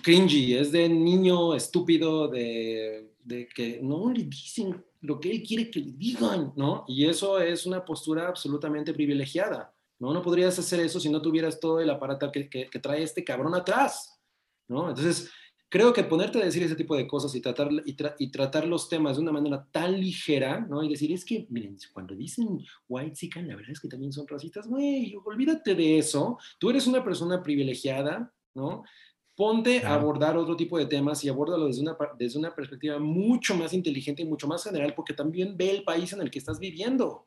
cringy, 0.01 0.55
es 0.55 0.71
de 0.71 0.89
niño 0.89 1.53
estúpido, 1.53 2.27
de, 2.27 3.13
de, 3.23 3.47
que 3.47 3.79
no 3.81 4.11
le 4.11 4.23
dicen 4.23 4.83
lo 5.03 5.19
que 5.19 5.29
él 5.29 5.43
quiere 5.43 5.69
que 5.69 5.79
le 5.79 5.91
digan, 5.91 6.53
¿no? 6.55 6.85
Y 6.87 7.05
eso 7.05 7.39
es 7.39 7.65
una 7.65 7.85
postura 7.85 8.27
absolutamente 8.27 8.93
privilegiada, 8.93 9.73
¿no? 9.99 10.13
No 10.13 10.21
podrías 10.21 10.57
hacer 10.57 10.79
eso 10.79 10.99
si 10.99 11.09
no 11.09 11.21
tuvieras 11.21 11.59
todo 11.59 11.79
el 11.79 11.89
aparato 11.89 12.31
que, 12.31 12.49
que, 12.49 12.69
que 12.69 12.79
trae 12.79 13.03
este 13.03 13.23
cabrón 13.23 13.53
atrás, 13.53 14.19
¿no? 14.67 14.89
Entonces, 14.89 15.29
creo 15.73 15.91
que 15.91 16.03
ponerte 16.03 16.39
a 16.39 16.45
decir 16.45 16.61
ese 16.61 16.75
tipo 16.75 16.95
de 16.95 17.07
cosas 17.07 17.33
y 17.33 17.41
tratar, 17.41 17.67
y, 17.83 18.31
tratar 18.31 18.67
los 18.67 18.87
temas 18.87 19.15
de 19.15 19.23
una 19.23 19.31
manera 19.31 19.67
tan 19.71 19.99
ligera, 19.99 20.59
¿no? 20.59 20.83
Y 20.83 20.89
decir, 20.89 21.11
es 21.11 21.25
que, 21.25 21.47
miren, 21.49 21.75
cuando 21.91 22.13
dicen 22.13 22.59
white 22.87 23.13
chican, 23.13 23.47
la 23.47 23.55
verdad 23.55 23.71
es 23.71 23.79
que 23.79 23.87
también 23.87 24.13
son 24.13 24.27
racistas, 24.27 24.67
güey, 24.67 25.15
olvídate 25.25 25.73
de 25.73 25.97
eso. 25.97 26.37
Tú 26.59 26.69
eres 26.69 26.85
una 26.85 27.03
persona 27.03 27.41
privilegiada, 27.41 28.31
¿no? 28.53 28.83
Ponte 29.35 29.83
a 29.83 29.95
abordar 29.95 30.37
otro 30.37 30.55
tipo 30.55 30.77
de 30.77 30.85
temas 30.85 31.23
y 31.23 31.29
abórdalo 31.29 31.67
desde 31.67 31.81
una, 31.81 31.97
desde 32.17 32.39
una 32.39 32.53
perspectiva 32.53 32.99
mucho 32.99 33.55
más 33.55 33.73
inteligente 33.73 34.21
y 34.21 34.25
mucho 34.25 34.47
más 34.47 34.63
general, 34.63 34.93
porque 34.95 35.13
también 35.13 35.57
ve 35.57 35.71
el 35.71 35.83
país 35.83 36.13
en 36.13 36.21
el 36.21 36.29
que 36.29 36.39
estás 36.39 36.59
viviendo, 36.59 37.25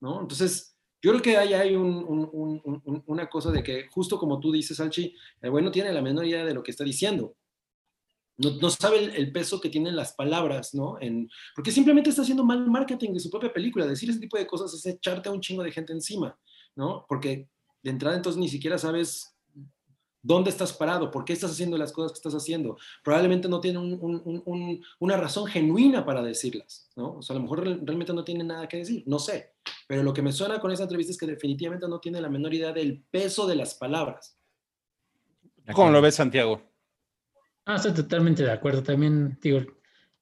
¿no? 0.00 0.20
Entonces, 0.20 0.76
yo 1.00 1.10
creo 1.12 1.22
que 1.22 1.36
ahí 1.36 1.52
hay 1.52 1.76
una 1.76 3.28
cosa 3.28 3.52
de 3.52 3.62
que, 3.62 3.88
justo 3.88 4.18
como 4.18 4.40
tú 4.40 4.50
dices, 4.50 4.80
Alchi, 4.80 5.14
el 5.42 5.50
güey 5.50 5.62
no 5.62 5.70
tiene 5.70 5.92
la 5.92 6.02
menor 6.02 6.26
idea 6.26 6.44
de 6.44 6.54
lo 6.54 6.62
que 6.62 6.70
está 6.70 6.82
diciendo 6.82 7.36
no, 8.36 8.70
sabe 8.70 9.16
el, 9.16 9.32
peso 9.32 9.60
que 9.60 9.68
tienen 9.68 9.94
las 9.94 10.12
palabras, 10.12 10.74
¿no? 10.74 10.98
En, 11.00 11.30
porque 11.54 11.70
simplemente 11.70 12.10
está 12.10 12.22
haciendo 12.22 12.44
mal 12.44 12.68
marketing 12.68 13.12
de 13.12 13.20
su 13.20 13.30
propia 13.30 13.52
película. 13.52 13.86
Decir 13.86 14.10
ese 14.10 14.18
tipo 14.18 14.36
de 14.36 14.46
cosas 14.46 14.74
es 14.74 14.84
echarte 14.86 15.28
a 15.28 15.32
un 15.32 15.40
chingo 15.40 15.62
de 15.62 15.70
gente 15.70 15.92
encima, 15.92 16.36
¿no? 16.74 17.06
Porque 17.08 17.48
de 17.82 17.90
entrada 17.90 18.16
entonces 18.16 18.40
ni 18.40 18.48
siquiera 18.48 18.76
sabes 18.76 19.33
dónde 20.24 20.50
estás 20.50 20.72
parado, 20.72 21.10
por 21.10 21.24
qué 21.24 21.34
estás 21.34 21.52
haciendo 21.52 21.76
las 21.76 21.92
cosas 21.92 22.12
que 22.12 22.16
estás 22.16 22.34
haciendo. 22.34 22.76
Probablemente 23.04 23.48
no 23.48 23.60
tiene 23.60 23.78
una 24.98 25.16
razón 25.16 25.46
genuina 25.46 26.04
para 26.04 26.22
decirlas, 26.22 26.88
¿no? 26.96 27.18
O 27.18 27.22
sea, 27.22 27.36
a 27.36 27.38
lo 27.38 27.42
mejor 27.42 27.62
realmente 27.62 28.12
no 28.12 28.24
tiene 28.24 28.42
nada 28.42 28.66
que 28.66 28.78
decir, 28.78 29.04
no 29.06 29.18
sé. 29.18 29.52
Pero 29.86 30.02
lo 30.02 30.14
que 30.14 30.22
me 30.22 30.32
suena 30.32 30.58
con 30.58 30.72
esa 30.72 30.84
entrevista 30.84 31.12
es 31.12 31.18
que 31.18 31.26
definitivamente 31.26 31.86
no 31.86 32.00
tiene 32.00 32.20
la 32.20 32.30
menor 32.30 32.54
idea 32.54 32.72
del 32.72 33.04
peso 33.10 33.46
de 33.46 33.56
las 33.56 33.74
palabras. 33.74 34.38
¿Cómo 35.74 35.90
lo 35.90 36.00
ves, 36.00 36.14
Santiago? 36.14 36.62
Ah, 37.66 37.76
estoy 37.76 37.92
totalmente 37.92 38.42
de 38.42 38.52
acuerdo. 38.52 38.82
También, 38.82 39.38
digo, 39.42 39.60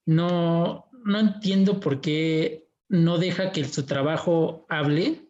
no, 0.04 0.90
no 1.04 1.18
entiendo 1.18 1.78
por 1.78 2.00
qué 2.00 2.68
no 2.88 3.18
deja 3.18 3.52
que 3.52 3.64
su 3.64 3.86
trabajo 3.86 4.66
hable 4.68 5.28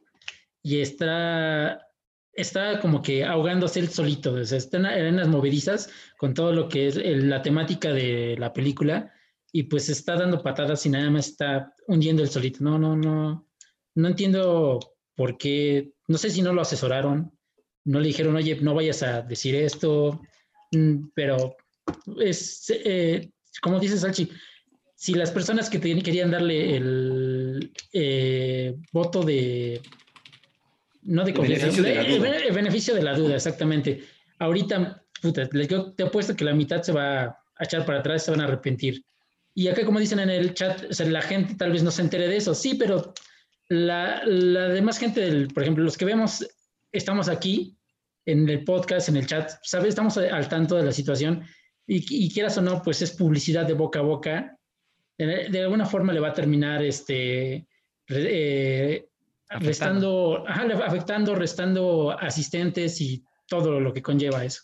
y 0.63 0.81
está, 0.81 1.92
está 2.33 2.81
como 2.81 3.03
que 3.03 3.25
ahogándose 3.25 3.81
él 3.81 3.89
solito. 3.89 4.35
O 4.35 4.45
sea, 4.45 4.59
está 4.59 4.79
en, 4.79 5.17
las 5.17 5.29
movedizas 5.29 5.91
con 6.17 6.35
todo 6.35 6.53
lo 6.53 6.69
que 6.69 6.87
es 6.87 6.97
la 6.97 7.43
temática 7.43 7.93
de 7.93 8.37
la 8.39 8.53
película 8.53 9.13
y 9.53 9.65
pues 9.65 9.89
está 9.89 10.17
dando 10.17 10.43
patadas 10.43 10.87
y 10.87 10.91
nada 10.91 11.11
más 11.11 11.29
está 11.29 11.75
hundiendo 11.87 12.23
el 12.23 12.31
solito. 12.31 12.65
No, 12.65 12.79
no, 12.79 12.97
no. 12.97 13.47
No 13.95 14.09
entiendo 14.09 14.81
por 15.15 15.37
qué. 15.37 15.93
No 16.09 16.19
sé 16.19 16.31
si 16.31 16.43
no 16.43 16.53
lo 16.53 16.63
asesoraron. 16.63 17.33
No 17.85 18.01
le 18.01 18.09
dijeron, 18.09 18.37
oye, 18.37 18.57
no 18.61 18.75
vayas 18.75 19.03
a 19.03 19.23
decir 19.23 19.55
esto. 19.55 20.21
Mm, 20.71 21.09
pero 21.15 21.57
es, 22.19 22.67
eh, 22.71 23.31
como 23.61 23.79
dice 23.79 23.99
Salchi, 23.99 24.31
si 24.95 25.15
las 25.15 25.33
personas 25.33 25.69
que 25.69 25.81
querían 25.81 26.31
darle 26.31 26.77
el 26.77 27.73
eh, 27.93 28.77
voto 28.93 29.23
de, 29.23 29.83
no 31.03 31.25
de 31.25 31.35
confianza, 31.35 31.67
beneficio 31.67 31.83
de, 31.83 31.95
la 31.95 32.05
duda. 32.05 32.37
El, 32.39 32.55
beneficio 32.55 32.95
de 32.95 33.03
la 33.03 33.15
duda, 33.15 33.35
exactamente. 33.35 34.05
Ahorita, 34.39 35.03
puta, 35.21 35.49
yo 35.69 35.93
te 35.93 36.05
apuesto 36.05 36.37
que 36.37 36.45
la 36.45 36.55
mitad 36.55 36.83
se 36.83 36.93
va 36.93 37.23
a 37.25 37.65
echar 37.65 37.85
para 37.85 38.01
atrás, 38.01 38.25
se 38.25 38.31
van 38.31 38.41
a 38.41 38.45
arrepentir. 38.45 39.05
Y 39.55 39.69
acá, 39.69 39.85
como 39.85 40.01
dicen 40.01 40.21
en 40.21 40.31
el 40.31 40.55
chat, 40.55 40.85
o 40.91 40.95
sea, 40.95 41.07
la 41.07 41.23
gente 41.23 41.55
tal 41.55 41.73
vez 41.73 41.83
no 41.83 41.91
se 41.91 42.03
entere 42.03 42.29
de 42.29 42.37
eso. 42.37 42.55
Sí, 42.55 42.75
pero 42.75 43.13
la, 43.69 44.23
la 44.25 44.69
demás 44.69 44.99
gente, 44.99 45.21
del, 45.21 45.49
por 45.49 45.63
ejemplo, 45.63 45.85
los 45.85 45.97
que 45.97 46.05
vemos, 46.05 46.47
estamos 46.91 47.29
aquí 47.29 47.77
en 48.25 48.49
el 48.49 48.65
podcast, 48.65 49.09
en 49.09 49.17
el 49.17 49.27
chat, 49.27 49.53
¿sabes? 49.63 49.91
Estamos 49.91 50.17
al 50.17 50.49
tanto 50.49 50.77
de 50.77 50.85
la 50.85 50.93
situación 50.93 51.45
y, 51.87 52.25
y 52.25 52.33
quieras 52.33 52.57
o 52.59 52.63
no, 52.63 52.83
pues 52.83 53.03
es 53.03 53.13
publicidad 53.13 53.67
de 53.67 53.75
boca 53.75 53.99
a 53.99 54.03
boca. 54.03 54.59
De, 55.19 55.49
de 55.51 55.61
alguna 55.63 55.85
forma 55.85 56.13
le 56.13 56.21
va 56.21 56.29
a 56.29 56.35
terminar 56.35 56.83
este, 56.83 57.67
eh, 58.09 59.09
restando, 59.61 60.45
ajá, 60.47 60.63
afectando, 60.87 61.35
restando 61.35 62.11
asistentes 62.19 63.01
y 63.01 63.25
todo 63.47 63.81
lo 63.81 63.93
que 63.93 64.03
conlleva 64.03 64.45
eso. 64.45 64.63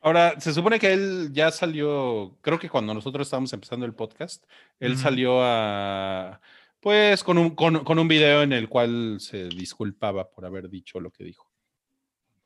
Ahora, 0.00 0.38
se 0.38 0.52
supone 0.52 0.78
que 0.78 0.92
él 0.92 1.30
ya 1.32 1.50
salió, 1.50 2.36
creo 2.42 2.58
que 2.58 2.68
cuando 2.68 2.92
nosotros 2.92 3.26
estábamos 3.26 3.52
empezando 3.52 3.86
el 3.86 3.94
podcast, 3.94 4.44
él 4.78 4.92
Ujú. 4.92 5.00
salió 5.00 5.38
a, 5.42 6.40
pues, 6.80 7.24
con 7.24 7.38
un, 7.38 7.50
con, 7.54 7.84
con 7.84 7.98
un 7.98 8.06
video 8.06 8.42
en 8.42 8.52
el 8.52 8.68
cual 8.68 9.16
se 9.20 9.48
disculpaba 9.48 10.28
por 10.30 10.44
haber 10.44 10.68
dicho 10.68 11.00
lo 11.00 11.10
que 11.10 11.24
dijo. 11.24 11.50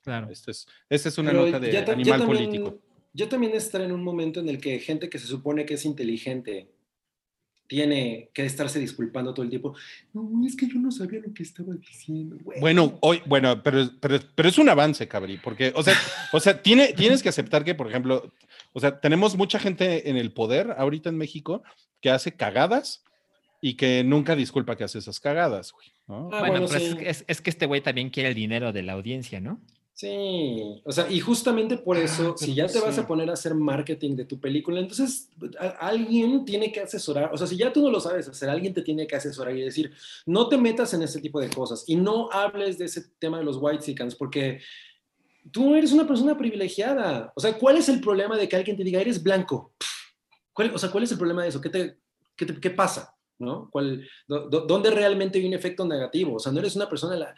Claro. 0.03 0.29
Esta 0.31 0.53
es, 0.53 0.67
esta 0.89 1.09
es 1.09 1.19
una 1.19 1.31
Pero 1.31 1.47
nota 1.47 1.59
de 1.59 1.79
animal 1.79 2.21
también- 2.21 2.27
político. 2.27 2.79
Ya 3.13 3.29
también 3.29 3.55
estar 3.55 3.81
en 3.81 3.91
un 3.91 4.05
momento 4.05 4.39
en 4.39 4.49
el 4.49 4.61
que 4.61 4.79
gente 4.79 5.09
que 5.11 5.19
se 5.19 5.27
supone 5.27 5.67
que 5.67 5.75
es 5.75 5.85
inteligente 5.85 6.71
tiene 7.69 8.31
que 8.33 8.45
estarse 8.45 8.81
disculpando 8.81 9.33
todo 9.33 9.45
el 9.45 9.51
tiempo. 9.51 9.77
No, 10.13 10.45
es 10.45 10.57
que 10.57 10.67
yo 10.67 10.81
no 10.81 10.91
sabía 10.91 11.21
lo 11.21 11.33
que 11.33 11.43
estaba 11.45 11.75
diciendo. 11.75 12.37
güey". 12.43 12.59
Bueno, 12.61 12.99
hoy, 13.03 13.21
bueno, 13.27 13.63
pero, 13.63 13.89
pero, 14.01 14.19
pero 14.35 14.49
es 14.49 14.59
un 14.59 14.69
avance, 14.69 15.07
cabrí, 15.07 15.37
porque, 15.37 15.73
o 15.77 15.83
sea, 15.85 15.95
o 16.33 16.41
sea 16.41 16.61
tiene, 16.63 16.95
tienes 16.95 17.23
que 17.23 17.29
aceptar 17.29 17.65
que, 17.65 17.75
por 17.77 17.89
ejemplo, 17.89 18.33
o 18.73 18.81
sea, 18.81 18.99
tenemos 19.01 19.37
mucha 19.37 19.59
gente 19.61 20.09
en 20.11 20.17
el 20.17 20.33
poder 20.33 20.75
ahorita 20.77 21.11
en 21.11 21.19
México 21.19 21.63
que 22.01 22.11
hace 22.11 22.33
cagadas 22.33 23.05
y 23.61 23.75
que 23.75 24.03
nunca 24.05 24.35
disculpa 24.35 24.77
que 24.77 24.85
hace 24.85 24.99
esas 24.99 25.21
cagadas, 25.21 25.73
güey. 25.73 25.89
¿no? 26.07 26.31
Ah, 26.33 26.41
bueno, 26.41 26.61
bueno, 26.61 26.67
pero 26.69 26.81
sí. 26.81 26.87
es, 26.87 26.95
que- 26.95 27.11
es- 27.11 27.25
es 27.29 27.41
que 27.43 27.51
este 27.51 27.67
güey 27.67 27.83
también 27.83 28.09
quiere 28.09 28.31
el 28.31 28.35
dinero 28.35 28.73
de 28.73 28.83
la 28.83 28.95
audiencia, 28.95 29.41
¿no? 29.41 29.61
Sí, 30.01 30.81
o 30.85 30.93
sea, 30.93 31.11
y 31.11 31.19
justamente 31.19 31.77
por 31.77 31.97
eso, 31.97 32.31
Ah, 32.31 32.35
si 32.39 32.55
pero 32.55 32.55
ya 32.55 32.67
te 32.69 32.79
vas 32.79 32.95
sí. 32.95 33.01
a 33.01 33.07
poner 33.09 33.29
a 33.31 33.33
hacer 33.33 33.53
marketing 33.57 34.15
de 34.15 34.27
tu 34.27 34.39
película, 34.39 34.79
entonces 34.79 35.29
a- 35.59 35.89
alguien 35.89 36.45
tiene 36.45 36.71
que 36.71 36.79
asesorar, 36.81 37.31
o 37.35 37.37
sea, 37.37 37.49
si 37.49 37.57
ya 37.57 37.73
tú 37.73 37.83
no 37.83 37.91
lo 37.91 37.99
sabes 37.99 38.29
hacer, 38.29 38.49
alguien 38.49 38.73
te 38.73 38.83
tiene 38.83 39.09
que 39.09 39.17
asesorar 39.17 39.57
y 39.57 39.63
decir, 39.63 39.91
no 40.25 40.49
te 40.49 40.57
metas 40.57 40.95
en 40.95 41.03
ese 41.03 41.21
tipo 41.21 41.41
de 41.41 41.51
cosas 41.51 41.83
y 41.89 41.97
no 41.97 42.31
hables 42.31 42.79
de 42.79 42.85
ese 42.85 43.07
tema 43.19 43.39
de 43.39 43.45
los 43.45 43.57
white 43.61 43.83
chickens, 43.83 44.15
porque 44.15 44.61
tú 45.51 45.75
eres 45.75 45.91
una 45.91 46.07
persona 46.07 46.39
privilegiada. 46.39 47.33
O 47.35 47.41
sea, 47.41 47.59
¿cuál 47.59 47.77
es 47.79 47.89
el 47.89 48.01
problema 48.01 48.37
de 48.37 48.49
que 48.49 48.55
alguien 48.55 48.77
te 48.77 48.85
diga, 48.85 49.01
eres 49.01 49.21
blanco? 49.21 49.73
Pff, 49.79 49.89
¿Cuál, 50.53 50.75
o 50.77 50.79
sea, 50.79 50.93
¿cuál 50.93 51.03
es 51.03 51.11
el 51.11 51.19
problema 51.19 51.43
de 51.43 51.49
eso? 51.49 51.61
¿Qué, 51.61 51.71
te, 51.71 51.99
qué, 52.37 52.47
te- 52.47 52.61
qué 52.61 52.71
pasa? 52.71 53.17
¿No? 53.41 53.69
¿Cuál, 53.71 54.05
¿Dónde 54.27 54.91
realmente 54.91 55.39
hay 55.39 55.47
un 55.47 55.55
efecto 55.55 55.87
negativo? 55.87 56.35
O 56.35 56.39
sea, 56.41 56.51
no 56.51 56.59
eres 56.59 56.75
una 56.75 56.89
persona 56.89 57.35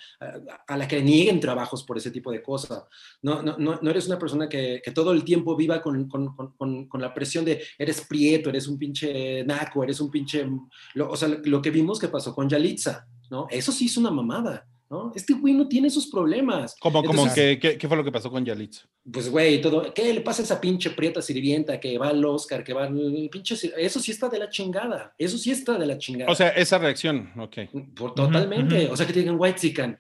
a 0.66 0.76
la, 0.78 0.88
que 0.88 0.96
le 0.96 1.02
nieguen 1.02 1.40
trabajos 1.40 1.84
por 1.84 1.98
ese 1.98 2.10
tipo 2.10 2.32
de 2.32 2.42
cosas. 2.42 2.84
No, 3.20 3.42
no, 3.42 3.58
no, 3.58 3.78
no 3.82 3.90
eres 3.90 4.06
una 4.06 4.18
persona 4.18 4.48
que, 4.48 4.80
que 4.82 4.92
todo 4.92 5.12
el 5.12 5.24
tiempo 5.24 5.54
viva 5.56 5.82
con, 5.82 6.08
con, 6.08 6.34
con- 6.56 6.88
la 7.02 7.12
presión 7.12 7.44
de 7.44 7.62
eres 7.76 8.00
prieto, 8.08 8.48
eres 8.48 8.66
un 8.66 8.78
pinche 8.78 9.44
naco, 9.44 9.84
eres 9.84 10.00
un 10.00 10.10
pinche... 10.10 10.48
lo- 10.94 11.10
o 11.10 11.16
sea, 11.16 11.28
lo 11.28 11.60
que 11.60 11.70
vimos 11.70 11.98
que 11.98 12.08
pasó 12.08 12.34
con 12.34 12.48
Yalitza, 12.48 13.06
¿no? 13.30 13.46
Eso 13.50 13.70
sí 13.70 13.84
es 13.84 13.96
una 13.98 14.10
mamada, 14.10 14.66
¿no? 14.91 15.12
Este 15.15 15.35
güey 15.35 15.55
no 15.55 15.69
tiene 15.69 15.86
esos 15.89 16.09
problemas. 16.09 16.75
Como, 16.81 17.01
como 17.02 17.23
Entonces- 17.27 17.35
que, 17.35 17.59
¿qué, 17.60 17.78
qué 17.78 17.86
fue 17.89 17.97
lo 17.97 18.02
que 18.05 18.10
pasó 18.12 18.31
con 18.31 18.44
Yalitza? 18.44 18.83
Pues, 19.10 19.31
güey, 19.31 19.60
todo, 19.60 19.94
¿qué 19.94 20.12
le 20.12 20.20
pasa 20.20 20.43
a 20.43 20.44
esa 20.44 20.60
pinche 20.60 20.91
prieta 20.91 21.23
sirvienta 21.23 21.78
que 21.78 21.97
va 21.97 22.09
al 22.09 22.25
Oscar, 22.25 22.65
que 22.65 22.73
va 22.75 22.85
al 22.85 23.28
pinche... 23.31 23.55
Eso 23.77 24.01
sí 24.01 24.10
está 24.10 24.28
de 24.28 24.39
la 24.41 24.51
chingada, 24.51 25.15
eso 25.17 25.39
sí 25.39 25.51
está 25.52 25.78
de 25.78 25.86
la 25.86 25.97
chingada. 25.97 26.31
O 26.31 26.35
sea, 26.35 26.49
esa 26.51 26.78
reacción, 26.78 27.31
ok. 27.39 27.59
Por- 27.94 28.15
totalmente, 28.15 28.85
ujú. 28.86 28.93
o 28.93 28.97
sea, 28.97 29.07
que 29.07 29.12
te 29.12 29.20
digan 29.20 29.36
White 29.39 29.60
Chicken, 29.60 29.99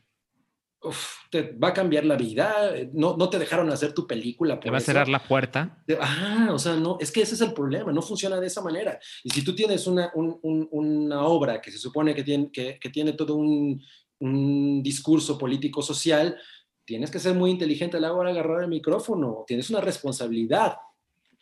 te 1.30 1.52
va 1.62 1.68
a 1.68 1.74
cambiar 1.74 2.06
la 2.06 2.16
vida, 2.16 2.72
no, 2.94 3.14
no 3.14 3.28
te 3.28 3.38
dejaron 3.38 3.68
hacer 3.70 3.92
tu 3.92 4.06
película. 4.06 4.58
Te 4.58 4.70
va 4.70 4.76
a 4.76 4.78
eso. 4.78 4.86
cerrar 4.86 5.08
la 5.10 5.22
puerta. 5.22 5.84
Ah, 6.00 6.48
o 6.52 6.58
sea, 6.58 6.74
no, 6.74 6.96
es 7.00 7.12
que 7.12 7.20
ese 7.20 7.34
es 7.34 7.40
el 7.42 7.52
problema, 7.52 7.92
no 7.92 8.00
funciona 8.00 8.40
de 8.40 8.46
esa 8.46 8.62
manera. 8.62 8.98
Y 9.22 9.28
si 9.30 9.44
tú 9.44 9.54
tienes 9.54 9.86
una, 9.86 10.10
un- 10.14 10.38
un- 10.42 10.66
una 10.70 11.22
obra 11.24 11.60
que 11.60 11.70
se 11.70 11.76
supone 11.78 12.14
que 12.14 12.24
tiene, 12.24 12.50
que, 12.50 12.78
que 12.80 12.88
tiene 12.88 13.12
todo 13.12 13.34
un, 13.36 13.82
un 14.20 14.82
discurso 14.82 15.36
político-social, 15.36 16.38
tienes 16.84 17.10
que 17.10 17.18
ser 17.18 17.34
muy 17.34 17.50
inteligente 17.50 17.96
a 17.96 18.00
la 18.00 18.12
hora 18.12 18.32
de 18.32 18.38
agarrar 18.38 18.62
el 18.62 18.68
micrófono, 18.68 19.44
tienes 19.46 19.68
una 19.70 19.80
responsabilidad. 19.80 20.76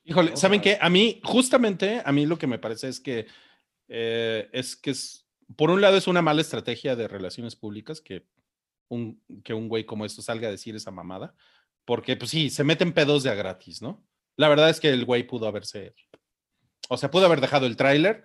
Híjole, 0.05 0.37
¿saben 0.37 0.61
qué? 0.61 0.79
A 0.81 0.89
mí, 0.89 1.21
justamente, 1.23 2.01
a 2.05 2.13
mí 2.13 2.25
lo 2.25 2.39
que 2.39 2.47
me 2.47 2.59
parece 2.59 2.89
es 2.89 3.01
que 3.01 3.27
eh, 3.89 4.49
es 4.53 4.77
que 4.77 4.91
es, 4.91 5.27
por 5.57 5.71
un 5.71 5.81
lado 5.81 5.97
es 5.97 6.07
una 6.07 6.23
mala 6.23 6.41
estrategia 6.41 6.95
de 6.95 7.09
relaciones 7.09 7.57
públicas 7.57 8.01
que 8.01 8.27
un, 8.89 9.23
que 9.43 9.55
un 9.55 9.69
güey 9.69 9.85
como 9.85 10.05
esto 10.05 10.23
salga 10.23 10.49
a 10.49 10.51
decir 10.51 10.77
esa 10.77 10.91
mamada, 10.91 11.35
porque 11.85 12.17
pues 12.17 12.31
sí, 12.31 12.51
se 12.51 12.65
meten 12.65 12.93
pedos 12.93 13.23
de 13.23 13.31
a 13.31 13.35
gratis, 13.35 13.83
¿no? 13.83 14.05
La 14.37 14.49
verdad 14.49 14.71
es 14.71 14.81
que 14.81 14.91
el 14.91 15.05
güey 15.05 15.27
pudo 15.27 15.49
haberse, 15.49 15.95
o 16.89 16.97
sea, 16.97 17.11
pudo 17.11 17.27
haber 17.27 17.41
dejado 17.41 17.67
el 17.67 17.77
tráiler 17.77 18.25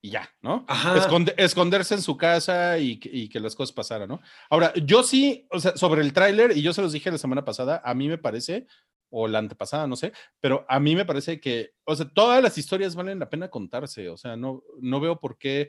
y 0.00 0.10
ya, 0.10 0.28
¿no? 0.42 0.64
Esconde- 0.96 1.34
esconderse 1.36 1.94
en 1.94 2.02
su 2.02 2.16
casa 2.16 2.78
y, 2.78 2.98
que- 3.00 3.10
y 3.12 3.28
que 3.28 3.40
las 3.40 3.54
cosas 3.54 3.72
pasaran, 3.74 4.08
¿no? 4.08 4.20
Ahora, 4.50 4.72
yo 4.84 5.02
sí, 5.02 5.46
o 5.50 5.58
sea, 5.60 5.76
sobre 5.76 6.02
el 6.02 6.12
tráiler, 6.12 6.56
y 6.56 6.62
yo 6.62 6.72
se 6.72 6.82
los 6.82 6.92
dije 6.92 7.10
la 7.10 7.18
semana 7.18 7.44
pasada, 7.44 7.82
a 7.84 7.94
mí 7.94 8.08
me 8.08 8.18
parece, 8.18 8.66
o 9.10 9.26
la 9.26 9.38
antepasada, 9.38 9.86
no 9.86 9.96
sé, 9.96 10.12
pero 10.40 10.64
a 10.68 10.78
mí 10.78 10.94
me 10.94 11.04
parece 11.06 11.40
que, 11.40 11.70
o 11.84 11.96
sea, 11.96 12.08
todas 12.08 12.42
las 12.42 12.58
historias 12.58 12.94
valen 12.94 13.18
la 13.18 13.30
pena 13.30 13.48
contarse, 13.48 14.08
o 14.10 14.16
sea, 14.16 14.36
no, 14.36 14.62
no 14.80 15.00
veo 15.00 15.18
por 15.18 15.38
qué, 15.38 15.68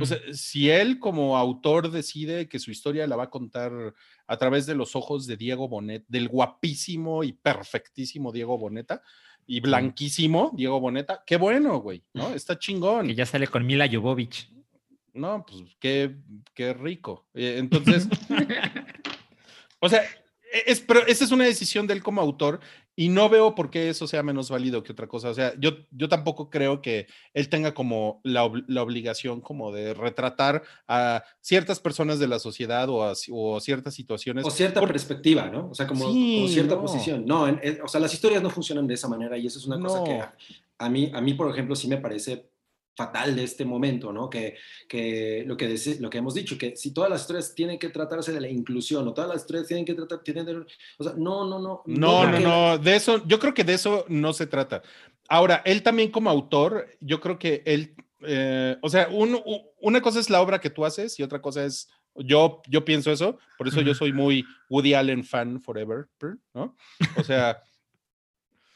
o 0.00 0.06
sea, 0.06 0.16
si 0.32 0.70
él 0.70 0.98
como 0.98 1.36
autor 1.36 1.90
decide 1.90 2.48
que 2.48 2.58
su 2.58 2.70
historia 2.70 3.06
la 3.06 3.16
va 3.16 3.24
a 3.24 3.30
contar 3.30 3.70
a 4.26 4.36
través 4.38 4.64
de 4.64 4.74
los 4.74 4.96
ojos 4.96 5.26
de 5.26 5.36
Diego 5.36 5.68
Bonet, 5.68 6.04
del 6.08 6.28
guapísimo 6.28 7.22
y 7.22 7.32
perfectísimo 7.34 8.32
Diego 8.32 8.56
Boneta, 8.56 9.02
y 9.46 9.60
blanquísimo 9.60 10.52
Diego 10.54 10.80
Boneta, 10.80 11.22
qué 11.26 11.36
bueno, 11.36 11.78
güey, 11.78 12.02
¿no? 12.12 12.34
Está 12.34 12.58
chingón. 12.58 13.06
que 13.06 13.14
ya 13.14 13.26
sale 13.26 13.46
con 13.46 13.66
Mila 13.66 13.88
Jovovich. 13.90 14.50
No, 15.12 15.44
pues 15.46 15.76
qué, 15.78 16.16
qué 16.54 16.74
rico. 16.74 17.26
Eh, 17.34 17.56
entonces, 17.58 18.08
o 19.80 19.88
sea, 19.88 20.02
e- 20.52 20.64
es, 20.66 20.80
pero 20.80 21.06
esa 21.06 21.24
es 21.24 21.30
una 21.30 21.44
decisión 21.44 21.86
de 21.86 21.94
él 21.94 22.02
como 22.02 22.20
autor 22.20 22.60
y 22.96 23.08
no 23.08 23.28
veo 23.28 23.54
por 23.54 23.70
qué 23.70 23.88
eso 23.88 24.06
sea 24.06 24.22
menos 24.22 24.50
válido 24.50 24.82
que 24.82 24.92
otra 24.92 25.06
cosa. 25.08 25.28
O 25.30 25.34
sea, 25.34 25.52
yo, 25.58 25.70
yo 25.90 26.08
tampoco 26.08 26.48
creo 26.50 26.80
que 26.80 27.06
él 27.32 27.48
tenga 27.48 27.74
como 27.74 28.20
la, 28.22 28.48
la 28.68 28.82
obligación 28.82 29.40
como 29.40 29.72
de 29.72 29.94
retratar 29.94 30.62
a 30.86 31.24
ciertas 31.40 31.80
personas 31.80 32.18
de 32.18 32.28
la 32.28 32.38
sociedad 32.38 32.88
o, 32.88 33.02
a, 33.04 33.14
o 33.32 33.60
ciertas 33.60 33.94
situaciones. 33.94 34.44
O 34.46 34.50
cierta 34.50 34.80
por- 34.80 34.90
perspectiva, 34.90 35.46
¿no? 35.50 35.70
O 35.70 35.74
sea, 35.74 35.86
como, 35.86 36.10
Sí, 36.12 36.36
como 36.36 36.48
cierta 36.48 36.74
no. 36.76 36.80
posición. 36.82 37.24
No, 37.26 37.48
en- 37.48 37.60
en- 37.62 37.80
o 37.82 37.88
sea, 37.88 38.00
las 38.00 38.14
historias 38.14 38.42
no 38.42 38.50
funcionan 38.50 38.86
de 38.86 38.94
esa 38.94 39.08
manera 39.08 39.36
y 39.36 39.46
eso 39.46 39.58
es 39.58 39.66
una 39.66 39.80
cosa 39.80 40.04
que 40.04 40.12
a, 40.20 40.34
a 40.78 40.88
mí, 40.88 41.10
a 41.12 41.20
mí, 41.20 41.34
por 41.34 41.50
ejemplo, 41.50 41.74
sí 41.76 41.88
me 41.88 41.96
parece 41.98 42.48
fatal 42.96 43.34
de 43.34 43.44
este 43.44 43.64
momento, 43.64 44.12
¿no? 44.12 44.30
Que, 44.30 44.56
que 44.88 45.42
lo, 45.46 45.56
que 45.56 45.74
lo 46.00 46.10
que 46.10 46.18
hemos 46.18 46.34
dicho, 46.34 46.56
que 46.56 46.76
si 46.76 46.92
todas 46.92 47.10
las 47.10 47.22
historias 47.22 47.54
tienen 47.54 47.78
que 47.78 47.88
tratarse 47.90 48.32
de 48.32 48.40
la 48.40 48.48
inclusión 48.48 49.06
o 49.08 49.12
todas 49.14 49.28
las 49.30 49.42
historias 49.42 49.66
tienen 49.66 49.84
que 49.84 49.94
tratar, 49.94 50.20
tienen 50.20 50.46
de- 50.46 50.66
o 50.98 51.04
sea, 51.04 51.14
no, 51.16 51.44
no, 51.48 51.58
no. 51.58 51.82
No, 51.86 52.30
no, 52.30 52.38
no, 52.40 52.78
de 52.78 52.96
eso, 52.96 53.22
yo 53.26 53.38
creo 53.38 53.54
que 53.54 53.64
de 53.64 53.74
eso 53.74 54.04
no 54.08 54.32
se 54.32 54.46
trata. 54.46 54.82
Ahora, 55.28 55.62
él 55.64 55.82
también 55.82 56.10
como 56.10 56.30
autor, 56.30 56.86
yo 57.00 57.20
creo 57.20 57.38
que 57.38 57.62
él, 57.66 57.94
eh, 58.26 58.76
o 58.80 58.88
sea, 58.88 59.08
un- 59.08 59.40
una 59.80 60.00
cosa 60.00 60.20
es 60.20 60.30
la 60.30 60.40
obra 60.40 60.60
que 60.60 60.70
tú 60.70 60.84
haces 60.84 61.18
y 61.18 61.22
otra 61.22 61.40
cosa 61.42 61.64
es, 61.64 61.88
yo, 62.16 62.62
yo 62.68 62.84
pienso 62.84 63.10
eso, 63.10 63.38
por 63.58 63.66
eso 63.66 63.80
yo 63.80 63.92
soy 63.94 64.12
muy 64.12 64.44
Woody 64.70 64.94
Allen 64.94 65.24
fan 65.24 65.60
forever, 65.60 66.06
¿no? 66.54 66.76
O 67.16 67.24
sea, 67.24 67.60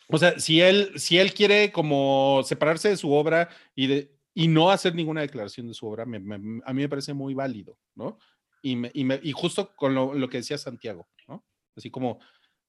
o 0.09 0.19
sea, 0.19 0.39
si 0.39 0.61
él, 0.61 0.93
si 0.97 1.19
él 1.19 1.35
quiere 1.35 1.71
como 1.73 2.43
separarse 2.45 2.89
de 2.89 2.97
su 2.97 3.13
obra 3.13 3.49
y, 3.75 3.87
de, 3.87 4.15
y 4.35 4.49
no 4.49 4.71
hacer 4.71 4.95
ninguna 4.95 5.21
declaración 5.21 5.67
de 5.69 5.75
su 5.75 5.87
obra, 5.87 6.05
me- 6.07 6.19
me- 6.21 6.61
a 6.65 6.73
mí 6.73 6.83
me 6.83 6.89
parece 6.89 7.13
muy 7.15 7.35
válido, 7.35 7.79
¿no? 7.95 8.19
Y, 8.63 8.77
me- 8.77 8.91
y, 8.95 9.05
me- 9.05 9.21
y 9.23 9.33
justo 9.33 9.75
con 9.77 9.95
lo, 9.95 10.15
lo 10.15 10.29
que 10.29 10.39
decía 10.39 10.57
Santiago, 10.59 11.09
¿no? 11.27 11.45
Así 11.77 11.91
como, 11.91 12.19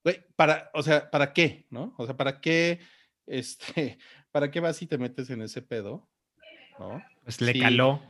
güey, 0.04 0.24
para, 0.36 0.70
o 0.74 0.84
sea, 0.84 1.10
¿para 1.10 1.34
qué, 1.34 1.66
no? 1.70 1.94
O 1.98 2.06
sea, 2.06 2.16
¿para 2.18 2.42
qué, 2.42 2.80
este, 3.28 3.98
para 4.32 4.52
qué 4.52 4.60
vas 4.60 4.82
y 4.82 4.88
te 4.88 4.98
metes 4.98 5.30
en 5.30 5.42
ese 5.42 5.62
pedo, 5.62 6.08
no? 6.78 7.02
Pues 7.24 7.42
le 7.42 7.54
Sí. 7.54 7.60
caló. 7.60 8.02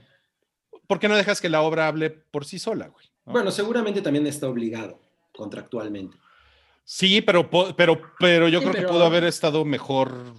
¿Por 0.87 0.99
qué 0.99 1.07
no 1.07 1.15
dejas 1.15 1.39
que 1.39 1.49
la 1.49 1.61
obra 1.61 1.87
hable 1.87 2.09
por 2.09 2.45
sí 2.45 2.57
sola, 2.57 2.87
güey? 2.87 3.05
¿no? 3.25 3.33
Bueno, 3.33 3.51
seguramente 3.51 4.01
también 4.01 4.25
está 4.25 4.47
obligado 4.49 4.99
contractualmente. 5.33 6.17
Sí, 6.91 7.21
pero, 7.21 7.47
pero, 7.75 8.01
pero 8.19 8.47
yo 8.47 8.59
Sí, 8.61 8.65
creo 8.67 8.81
que 8.83 8.87
pudo 8.91 9.05
haber 9.05 9.23
estado 9.25 9.63
mejor. 9.65 10.33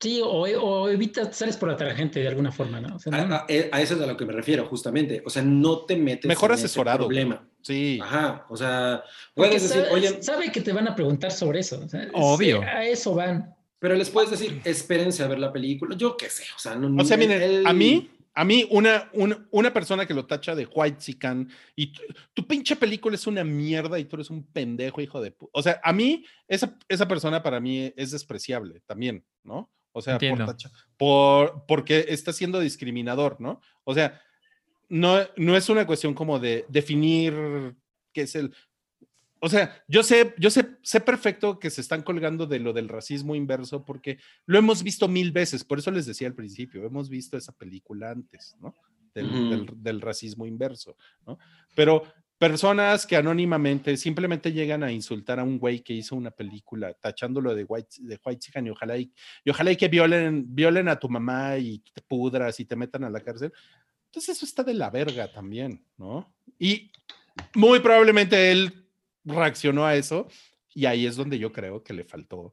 Sí, 0.00 0.20
o, 0.20 0.28
o 0.42 0.88
evita, 0.90 1.32
sales 1.32 1.56
por 1.56 1.68
la 1.70 1.76
tangente 1.76 2.20
de 2.20 2.28
alguna 2.28 2.50
forma, 2.52 2.80
¿no? 2.80 2.96
O 2.96 2.98
sea, 2.98 3.12
A, 3.14 3.24
no- 3.24 3.34
a- 3.36 3.46
a 3.72 3.80
eso 3.80 3.94
es 3.94 4.00
a 4.00 4.06
lo 4.06 4.16
que 4.16 4.26
me 4.26 4.32
refiero, 4.34 4.66
justamente. 4.66 5.22
O 5.24 5.30
sea, 5.30 5.40
no 5.42 5.84
te 5.86 5.96
metes 5.96 6.26
Mejor 6.28 6.50
en 6.50 6.54
asesorado, 6.56 7.06
problema. 7.06 7.48
Sí. 7.62 7.98
Ajá, 8.02 8.44
o 8.50 8.56
sea, 8.56 9.02
porque 9.34 9.50
puedes 9.50 9.62
decir, 9.62 9.82
sabe, 9.84 9.94
oye, 9.94 10.22
sabe 10.22 10.52
que 10.52 10.60
te 10.60 10.72
van 10.72 10.88
a 10.88 10.94
preguntar 10.94 11.30
sobre 11.30 11.60
eso. 11.60 11.80
o 11.82 11.88
sea, 11.88 12.08
Obvio. 12.12 12.58
sí, 12.60 12.64
a 12.66 12.84
eso 12.84 13.14
van. 13.14 13.54
Pero 13.78 13.94
les 13.94 14.10
puedes 14.10 14.30
decir, 14.30 14.60
espérense 14.64 15.22
a 15.22 15.26
ver 15.28 15.38
la 15.38 15.52
película. 15.52 15.96
Yo 15.96 16.16
qué 16.16 16.28
sé, 16.28 16.44
o 16.54 16.58
sea, 16.58 16.74
no. 16.74 17.02
O 17.02 17.04
sea, 17.06 17.16
miren, 17.16 17.40
el- 17.40 17.66
a 17.66 17.72
mí, 17.72 18.10
a 18.34 18.44
mí, 18.44 18.66
una, 18.70 19.08
una, 19.12 19.46
una 19.52 19.72
persona 19.72 20.06
que 20.06 20.14
lo 20.14 20.26
tacha 20.26 20.54
de 20.54 20.66
white 20.66 20.98
chican 20.98 21.48
y 21.76 21.92
tu, 21.92 22.02
tu 22.32 22.46
pinche 22.46 22.74
película 22.76 23.14
es 23.14 23.26
una 23.26 23.44
mierda 23.44 23.98
y 23.98 24.04
tú 24.06 24.16
eres 24.16 24.28
un 24.30 24.44
pendejo, 24.44 25.00
hijo 25.00 25.20
de 25.20 25.34
O 25.52 25.62
sea, 25.62 25.80
a 25.84 25.92
mí, 25.92 26.24
esa, 26.48 26.76
esa 26.88 27.06
persona 27.06 27.42
para 27.42 27.60
mí 27.60 27.92
es 27.96 28.10
despreciable 28.10 28.80
también, 28.86 29.24
¿no? 29.44 29.70
O 29.92 30.02
sea, 30.02 30.18
por, 30.30 30.38
tacha- 30.46 30.72
por- 30.96 31.64
porque 31.66 32.06
está 32.08 32.32
siendo 32.32 32.58
discriminador, 32.58 33.40
¿no? 33.40 33.60
O 33.84 33.94
sea, 33.94 34.20
no, 34.88 35.18
no 35.36 35.56
es 35.56 35.68
una 35.68 35.86
cuestión 35.86 36.14
como 36.14 36.38
de 36.40 36.64
definir 36.68 37.74
qué 38.12 38.22
es 38.22 38.34
el. 38.34 38.52
O 39.44 39.48
sea, 39.50 39.82
yo 39.88 40.02
sé, 40.02 40.34
yo 40.38 40.48
sé, 40.48 40.78
sé 40.82 41.00
perfecto 41.00 41.58
que 41.58 41.68
se 41.68 41.82
están 41.82 42.02
colgando 42.02 42.46
de 42.46 42.60
lo 42.60 42.72
del 42.72 42.88
racismo 42.88 43.34
inverso 43.34 43.84
porque 43.84 44.16
lo 44.46 44.58
hemos 44.58 44.82
visto 44.82 45.06
mil 45.06 45.32
veces, 45.32 45.64
por 45.64 45.78
eso 45.78 45.90
les 45.90 46.06
decía 46.06 46.26
al 46.28 46.34
principio, 46.34 46.82
hemos 46.82 47.10
visto 47.10 47.36
esa 47.36 47.52
película 47.52 48.10
antes, 48.10 48.56
¿no? 48.58 48.74
Del, 49.14 49.26
Ujú. 49.26 49.48
del- 49.50 49.82
del 49.82 50.00
racismo 50.00 50.46
inverso, 50.46 50.96
¿no? 51.26 51.38
Pero 51.76 52.04
personas 52.38 53.06
que 53.06 53.16
anónimamente 53.16 53.98
simplemente 53.98 54.50
llegan 54.50 54.82
a 54.82 54.90
insultar 54.90 55.38
a 55.38 55.44
un 55.44 55.58
güey 55.58 55.80
que 55.80 55.92
hizo 55.92 56.16
una 56.16 56.30
película 56.30 56.94
tachándolo 56.94 57.54
de 57.54 57.64
white, 57.64 57.96
de 58.00 58.18
white 58.24 58.46
y 58.64 58.70
ojalá 58.70 58.96
y, 58.96 59.12
y 59.44 59.50
ojalá 59.50 59.72
y 59.72 59.76
que 59.76 59.88
violen, 59.88 60.54
violen 60.54 60.88
a 60.88 60.98
tu 60.98 61.10
mamá 61.10 61.58
y 61.58 61.80
te 61.92 62.00
pudras 62.00 62.58
y 62.60 62.64
te 62.64 62.76
metan 62.76 63.04
a 63.04 63.10
la 63.10 63.20
cárcel. 63.20 63.52
Entonces 64.06 64.36
eso 64.38 64.46
está 64.46 64.62
de 64.62 64.72
la 64.72 64.88
verga 64.88 65.30
también, 65.30 65.84
¿no? 65.98 66.34
Y 66.58 66.90
muy 67.54 67.80
probablemente 67.80 68.50
él 68.50 68.83
reaccionó 69.24 69.86
a 69.86 69.96
eso 69.96 70.28
y 70.74 70.86
ahí 70.86 71.06
es 71.06 71.16
donde 71.16 71.38
yo 71.38 71.52
creo 71.52 71.82
que 71.82 71.94
le 71.94 72.04
faltó 72.04 72.52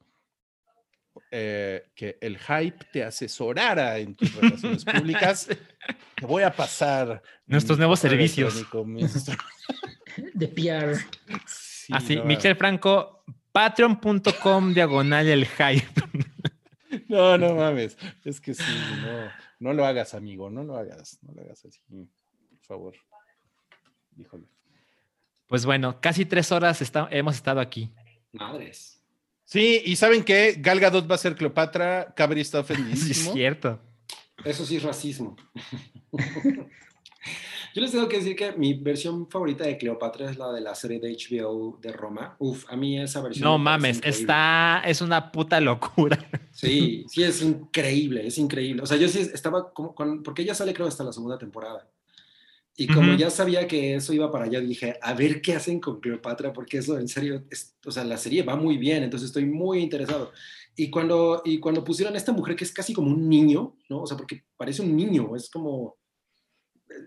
eh, 1.29 1.91
que 1.93 2.17
el 2.21 2.37
hype 2.39 2.85
te 2.91 3.03
asesorara 3.03 3.97
en 3.97 4.15
tus 4.15 4.33
relaciones 4.35 4.85
públicas. 4.85 5.47
Te 6.15 6.25
voy 6.25 6.43
a 6.43 6.55
pasar 6.55 7.21
Nuestros 7.45 7.77
nuevos 7.77 7.99
servicios. 7.99 8.55
De 10.33 10.47
PR. 10.47 10.97
Sí, 11.47 11.93
Así, 11.93 12.15
no, 12.15 12.25
Michel 12.25 12.55
Franco, 12.55 13.23
patreon.com 13.51 14.73
diagonal 14.73 15.27
el 15.27 15.45
hype. 15.45 15.87
No, 17.07 17.37
no 17.37 17.55
mames. 17.55 17.97
Es 18.25 18.41
que 18.41 18.53
sí, 18.53 18.63
no, 19.01 19.29
no 19.59 19.73
lo 19.73 19.85
hagas, 19.85 20.13
amigo, 20.13 20.49
no 20.49 20.63
lo 20.63 20.75
hagas, 20.75 21.19
no 21.21 21.33
lo 21.33 21.41
hagas 21.41 21.63
así, 21.63 21.79
por 21.87 22.59
favor. 22.61 22.95
Híjole. 24.17 24.45
Pues 25.51 25.65
bueno, 25.65 25.99
casi 25.99 26.23
tres 26.23 26.49
horas 26.53 26.81
está- 26.81 27.09
hemos 27.11 27.35
estado 27.35 27.59
aquí. 27.59 27.89
Madres. 28.31 29.03
Sí, 29.43 29.81
y 29.83 29.97
¿saben 29.97 30.23
qué? 30.23 30.55
Gal 30.57 30.79
Gadot 30.79 31.11
va 31.11 31.15
a 31.15 31.17
ser 31.17 31.35
Cleopatra, 31.35 32.13
Cabri 32.15 32.39
está 32.39 32.63
Sí, 32.63 32.71
es 32.73 32.79
ofendidísimo. 32.79 33.33
cierto. 33.33 33.77
Eso 34.45 34.65
sí 34.65 34.77
es 34.77 34.83
racismo. 34.83 35.35
Yo 37.73 37.81
les 37.81 37.91
tengo 37.91 38.07
que 38.07 38.17
decir 38.17 38.35
que 38.35 38.53
mi 38.53 38.73
versión 38.75 39.29
favorita 39.29 39.65
de 39.65 39.77
Cleopatra 39.77 40.29
es 40.31 40.37
la 40.37 40.53
de 40.53 40.61
la 40.61 40.73
serie 40.73 40.99
de 41.01 41.11
HBO 41.15 41.77
de 41.81 41.91
Roma. 41.91 42.35
Uf, 42.39 42.63
a 42.69 42.77
mí 42.77 42.97
esa 42.99 43.21
versión. 43.21 43.43
No 43.43 43.57
mames, 43.57 43.97
increíble. 43.97 44.19
está, 44.21 44.83
es 44.85 45.01
una 45.01 45.31
puta 45.33 45.59
locura. 45.59 46.17
Sí, 46.53 47.05
sí, 47.09 47.23
es 47.23 47.41
increíble, 47.41 48.27
es 48.27 48.37
increíble. 48.37 48.83
O 48.83 48.85
sea, 48.85 48.95
yo 48.97 49.07
sí 49.07 49.19
estaba 49.19 49.73
como 49.73 49.95
con, 49.95 50.21
porque 50.21 50.43
ella 50.43 50.53
sale 50.53 50.73
creo 50.73 50.85
hasta 50.87 51.03
la 51.03 51.11
segunda 51.13 51.37
temporada. 51.37 51.87
Y 52.77 52.87
como 52.87 53.13
ya 53.17 53.29
sabía 53.29 53.67
que 53.67 53.95
eso 53.95 54.13
iba 54.13 54.31
para 54.31 54.45
allá, 54.45 54.59
dije, 54.61 54.95
a 55.01 55.13
ver 55.13 55.41
qué 55.41 55.53
hacen 55.53 55.79
con 55.79 55.99
Cleopatra, 55.99 56.53
porque 56.53 56.77
eso 56.77 56.97
en 56.97 57.07
serio, 57.07 57.43
es- 57.51 57.75
o 57.85 57.91
sea, 57.91 58.03
la 58.03 58.17
serie 58.17 58.43
va 58.43 58.55
muy 58.55 58.77
bien, 58.77 59.03
entonces 59.03 59.27
estoy 59.27 59.45
muy 59.45 59.79
interesado. 59.79 60.31
Y 60.75 60.89
cuando, 60.89 61.41
y 61.45 61.59
cuando 61.59 61.83
pusieron 61.83 62.15
a 62.15 62.17
esta 62.17 62.31
mujer 62.31 62.55
que 62.55 62.63
es 62.63 62.71
casi 62.71 62.93
como 62.93 63.11
un 63.11 63.27
niño, 63.27 63.77
¿no? 63.89 64.03
O 64.03 64.07
sea, 64.07 64.15
porque 64.17 64.45
parece 64.57 64.81
un 64.81 64.95
niño, 64.95 65.35
es 65.35 65.49
como, 65.49 65.97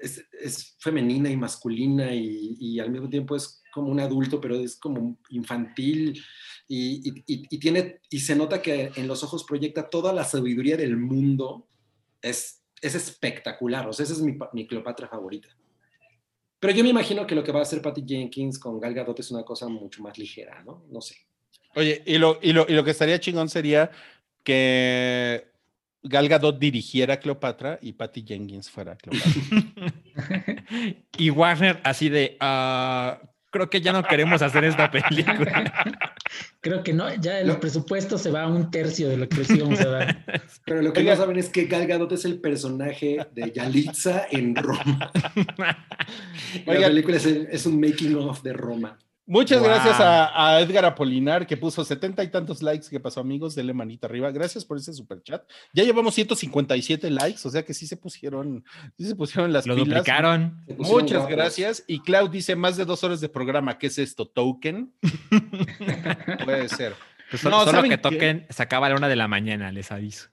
es, 0.03 0.23
es 0.41 0.77
femenina 0.81 1.31
y 1.31 1.37
masculina 1.37 2.15
y, 2.15 2.57
y 2.61 2.79
al 2.81 2.91
mismo 2.91 3.09
tiempo 3.09 3.35
es 3.35 3.63
como 3.73 3.89
un 3.91 4.01
adulto, 4.01 4.41
pero 4.41 4.55
es 4.57 4.77
como 4.77 5.19
infantil 5.31 6.23
y- 6.69 7.23
y 7.27 7.59
tiene, 7.59 8.01
y 8.11 8.21
se 8.21 8.37
nota 8.37 8.63
que 8.63 8.91
en 8.97 9.07
los 9.09 9.23
ojos 9.25 9.45
proyecta 9.45 9.89
toda 9.91 10.13
la 10.13 10.25
sabiduría 10.25 10.77
del 10.77 10.97
mundo. 10.97 11.69
Es, 12.23 12.64
es 12.81 12.95
espectacular, 12.95 13.89
o 13.89 13.93
sea, 13.93 14.05
esa 14.05 14.13
es 14.15 14.21
mi, 14.21 14.33
pa- 14.33 14.51
mi 14.53 14.67
Cleopatra 14.67 15.09
favorita. 15.09 15.49
Pero 16.61 16.73
yo 16.75 16.83
me 16.83 16.91
imagino 16.91 17.27
que 17.27 17.35
lo 17.35 17.45
que 17.45 17.53
va 17.53 17.59
a 17.61 17.63
hacer 17.63 17.83
Patty 17.83 18.05
Jenkins 18.07 18.59
con 18.59 18.81
Gal 18.81 18.95
Gadot 18.95 19.19
es 19.21 19.31
una 19.31 19.45
cosa 19.45 19.69
mucho 19.69 20.03
más 20.03 20.17
ligera, 20.19 20.63
¿no? 20.65 20.85
No 20.91 21.01
sé. 21.01 21.17
Oye, 21.75 22.03
y 22.07 22.17
lo, 22.19 22.39
y, 22.41 22.53
lo, 22.53 22.65
y 22.69 22.73
lo 22.73 22.85
que 22.85 22.93
estaría 22.93 23.21
chingón 23.21 23.49
sería 23.49 23.91
que 24.43 25.47
Gal 26.03 26.29
Gadot 26.29 26.59
dirigiera 26.59 27.15
a 27.15 27.17
Cleopatra 27.19 27.79
y 27.83 27.93
Patty 27.93 28.25
Jenkins 28.27 28.71
fuera 28.71 28.97
Cleopatra. 28.97 29.33
y 31.19 31.31
Warner 31.31 31.81
así 31.85 32.09
de, 32.09 32.37
"Ah, 32.41 33.21
creo 33.51 33.69
que 33.69 33.81
ya 33.81 33.93
no 33.93 34.03
queremos 34.05 34.41
hacer 34.43 34.65
esta 34.65 34.91
película. 34.91 36.14
Creo 36.61 36.83
que 36.83 36.93
no, 36.93 37.15
ya 37.21 37.41
el 37.41 37.47
No. 37.49 37.61
presupuesto 37.61 38.17
se 38.19 38.31
va 38.31 38.43
a 38.45 38.49
un 38.49 38.71
tercio 38.71 39.09
de 39.09 39.17
lo 39.19 39.29
que 39.29 39.37
les 39.39 39.51
íbamos 39.51 39.81
a 39.81 39.89
dar. 39.89 40.25
Pero 40.67 40.83
lo 40.83 40.93
que 40.93 41.01
Oiga. 41.01 41.15
no 41.15 41.21
saben 41.21 41.39
es 41.39 41.49
que 41.51 41.67
Gal 41.67 41.87
Gadot 41.87 42.11
es 42.13 42.25
el 42.25 42.41
personaje 42.41 43.19
de 43.35 43.53
Yalitza 43.53 44.27
en 44.31 44.55
Roma. 44.57 45.13
Oiga. 46.67 46.81
La 46.81 46.87
película 46.89 47.17
es, 47.17 47.27
es 47.27 47.67
un 47.67 47.79
making 47.81 48.15
of 48.17 48.43
de 48.43 48.53
Roma. 48.53 48.99
Muchas 49.27 49.59
Wow. 49.61 49.69
gracias 49.69 50.01
a, 50.01 50.49
a 50.57 50.61
Edgar 50.61 50.85
Apolinar 50.85 51.47
que 51.47 51.57
puso 51.57 51.83
setenta 51.85 52.23
y 52.23 52.29
tantos 52.29 52.63
likes. 52.63 52.89
¿Qué 52.91 53.01
pasó, 53.01 53.21
amigos? 53.21 53.55
Denle 53.55 53.73
manita 53.73 54.07
arriba. 54.07 54.31
Gracias 54.31 54.65
por 54.67 54.77
ese 54.77 54.93
super 54.93 55.23
chat. 55.23 55.43
Ya 55.73 55.83
llevamos 55.83 56.15
157 56.15 57.09
likes, 57.11 57.41
o 57.47 57.51
sea 57.51 57.65
que 57.65 57.73
sí 57.73 57.87
se 57.87 57.97
pusieron, 57.97 58.65
sí 58.99 59.07
se 59.07 59.17
pusieron 59.17 59.53
las 59.53 59.67
Lo 59.67 59.75
pilas. 59.77 59.89
duplicaron. 59.89 60.63
Pusieron 60.67 60.87
Muchas 61.03 61.19
guapos. 61.21 61.31
gracias. 61.37 61.85
Y 61.87 62.01
Cloud 62.01 62.29
dice 62.31 62.55
más 62.55 62.77
de 62.77 62.85
dos 62.85 63.03
horas 63.03 63.21
de 63.23 63.29
programa. 63.31 63.79
¿Qué 63.79 63.87
es 63.87 63.99
esto? 63.99 64.27
¿Token? 64.29 64.93
Puede 66.45 66.69
ser. 66.69 66.95
Pues 67.31 67.41
solo, 67.43 67.57
No, 67.57 67.61
solo 67.65 67.73
¿saben 67.79 67.91
que 67.91 67.97
qué? 67.97 68.03
toquen, 68.03 68.47
se 68.51 68.63
acaba 68.63 68.87
a 68.87 68.91
la 68.91 68.97
una 68.97 69.09
de 69.09 69.17
la 69.17 69.29
mañana, 69.29 69.73
les 69.73 69.91
aviso. 69.91 70.29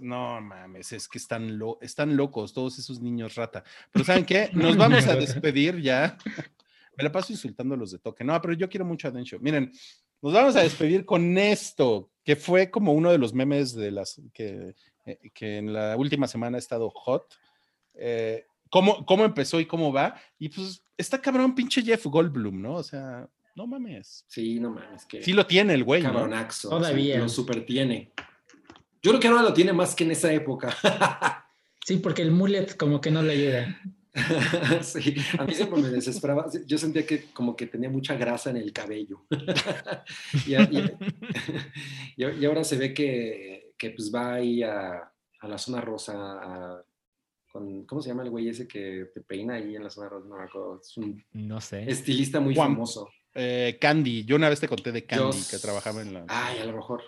No 0.00 0.40
mames, 0.40 0.92
es 0.92 1.08
que 1.08 1.18
están, 1.18 1.58
lo, 1.58 1.78
están 1.82 2.16
locos 2.16 2.52
todos 2.54 2.78
esos 2.78 3.00
niños 3.00 3.34
rata. 3.34 3.64
Pero 3.92 4.04
¿saben 4.04 4.24
qué? 4.24 4.50
Nos 4.52 4.76
vamos 4.76 5.06
a 5.06 5.14
despedir 5.16 5.80
ya. 5.80 6.16
Me 7.00 7.04
la 7.04 7.12
paso 7.12 7.32
insultando 7.32 7.74
a 7.74 7.78
los 7.78 7.92
de 7.92 7.98
toque. 7.98 8.22
No, 8.24 8.38
pero 8.42 8.52
yo 8.52 8.68
quiero 8.68 8.84
mucho 8.84 9.08
a 9.08 9.10
Densho. 9.10 9.38
Miren, 9.40 9.72
nos 10.20 10.34
vamos 10.34 10.54
a 10.56 10.60
despedir 10.60 11.06
con 11.06 11.38
esto, 11.38 12.10
que 12.22 12.36
fue 12.36 12.70
como 12.70 12.92
uno 12.92 13.10
de 13.10 13.16
los 13.16 13.32
memes 13.32 13.74
de 13.74 13.90
las 13.90 14.20
que, 14.34 14.74
eh, 15.06 15.18
que 15.32 15.56
en 15.56 15.72
la 15.72 15.96
última 15.96 16.28
semana 16.28 16.56
ha 16.56 16.58
estado 16.58 16.90
hot. 16.90 17.34
Eh, 17.94 18.44
¿cómo, 18.68 19.06
¿Cómo 19.06 19.24
empezó 19.24 19.58
y 19.60 19.66
cómo 19.66 19.92
va? 19.92 20.14
Y 20.38 20.50
pues 20.50 20.84
está 20.98 21.20
cabrón 21.20 21.54
pinche 21.54 21.82
Jeff 21.82 22.04
Goldblum, 22.04 22.60
¿no? 22.60 22.74
O 22.74 22.82
sea, 22.82 23.26
no 23.56 23.66
mames. 23.66 24.26
Sí, 24.28 24.60
no 24.60 24.70
mames. 24.70 25.06
Que 25.06 25.22
Sí 25.22 25.32
lo 25.32 25.46
tiene 25.46 25.72
el 25.72 25.84
güey, 25.84 26.02
¿no? 26.02 26.12
cabronaxo. 26.12 26.68
Todavía. 26.68 27.14
sí, 27.14 27.20
lo 27.22 27.28
super 27.30 27.64
tiene. 27.64 28.12
Yo 29.02 29.12
creo 29.12 29.20
que 29.20 29.28
ahora 29.28 29.42
lo 29.42 29.54
tiene 29.54 29.72
más 29.72 29.94
que 29.94 30.04
en 30.04 30.10
esa 30.10 30.32
época. 30.32 30.76
Sí, 31.82 31.96
porque 31.96 32.22
el 32.22 32.30
mullet 32.30 32.76
como 32.76 33.00
que 33.00 33.10
no 33.10 33.22
le 33.22 33.32
ayuda. 33.32 33.80
sí, 34.82 35.14
a 35.38 35.44
mí 35.44 35.54
siempre 35.54 35.80
me 35.82 35.88
desesperaba. 35.90 36.46
Yo 36.66 36.78
sentía 36.78 37.06
que 37.06 37.26
como 37.32 37.54
que 37.56 37.66
tenía 37.66 37.88
mucha 37.90 38.14
grasa 38.16 38.50
en 38.50 38.56
el 38.56 38.72
cabello. 38.72 39.24
y, 40.46 40.54
y- 40.54 40.92
y- 42.16 42.24
y 42.40 42.44
ahora 42.44 42.64
se 42.64 42.76
ve 42.76 42.92
que, 42.94 43.72
que 43.78 43.90
pues 43.90 44.12
va 44.14 44.34
ahí 44.34 44.62
a, 44.62 45.12
a 45.40 45.48
la 45.48 45.58
zona 45.58 45.80
rosa. 45.80 46.14
a- 46.16 46.84
con, 47.52 47.84
¿Cómo 47.84 48.00
se 48.00 48.10
llama 48.10 48.22
el 48.22 48.30
güey 48.30 48.48
ese 48.48 48.68
que 48.68 49.06
te 49.12 49.20
peina 49.22 49.54
ahí 49.54 49.74
en 49.74 49.82
la 49.82 49.90
zona 49.90 50.08
rosa? 50.08 50.28
No 50.28 50.36
me 50.36 50.44
acuerdo. 50.44 50.80
Es 50.80 50.96
un 50.96 51.24
No 51.32 51.60
sé. 51.60 51.82
estilista 51.90 52.38
muy 52.38 52.54
Juan. 52.54 52.72
famoso. 52.74 53.10
Eh, 53.34 53.76
Candy, 53.80 54.24
yo 54.24 54.36
una 54.36 54.48
vez 54.48 54.60
te 54.60 54.68
conté 54.68 54.92
de 54.92 55.04
Candy 55.04 55.38
que 55.50 55.58
trabajaba 55.58 56.02
en 56.02 56.14
la. 56.14 56.24
Ay, 56.28 56.58
a 56.60 56.64
lo 56.66 56.74
mejor. 56.76 57.02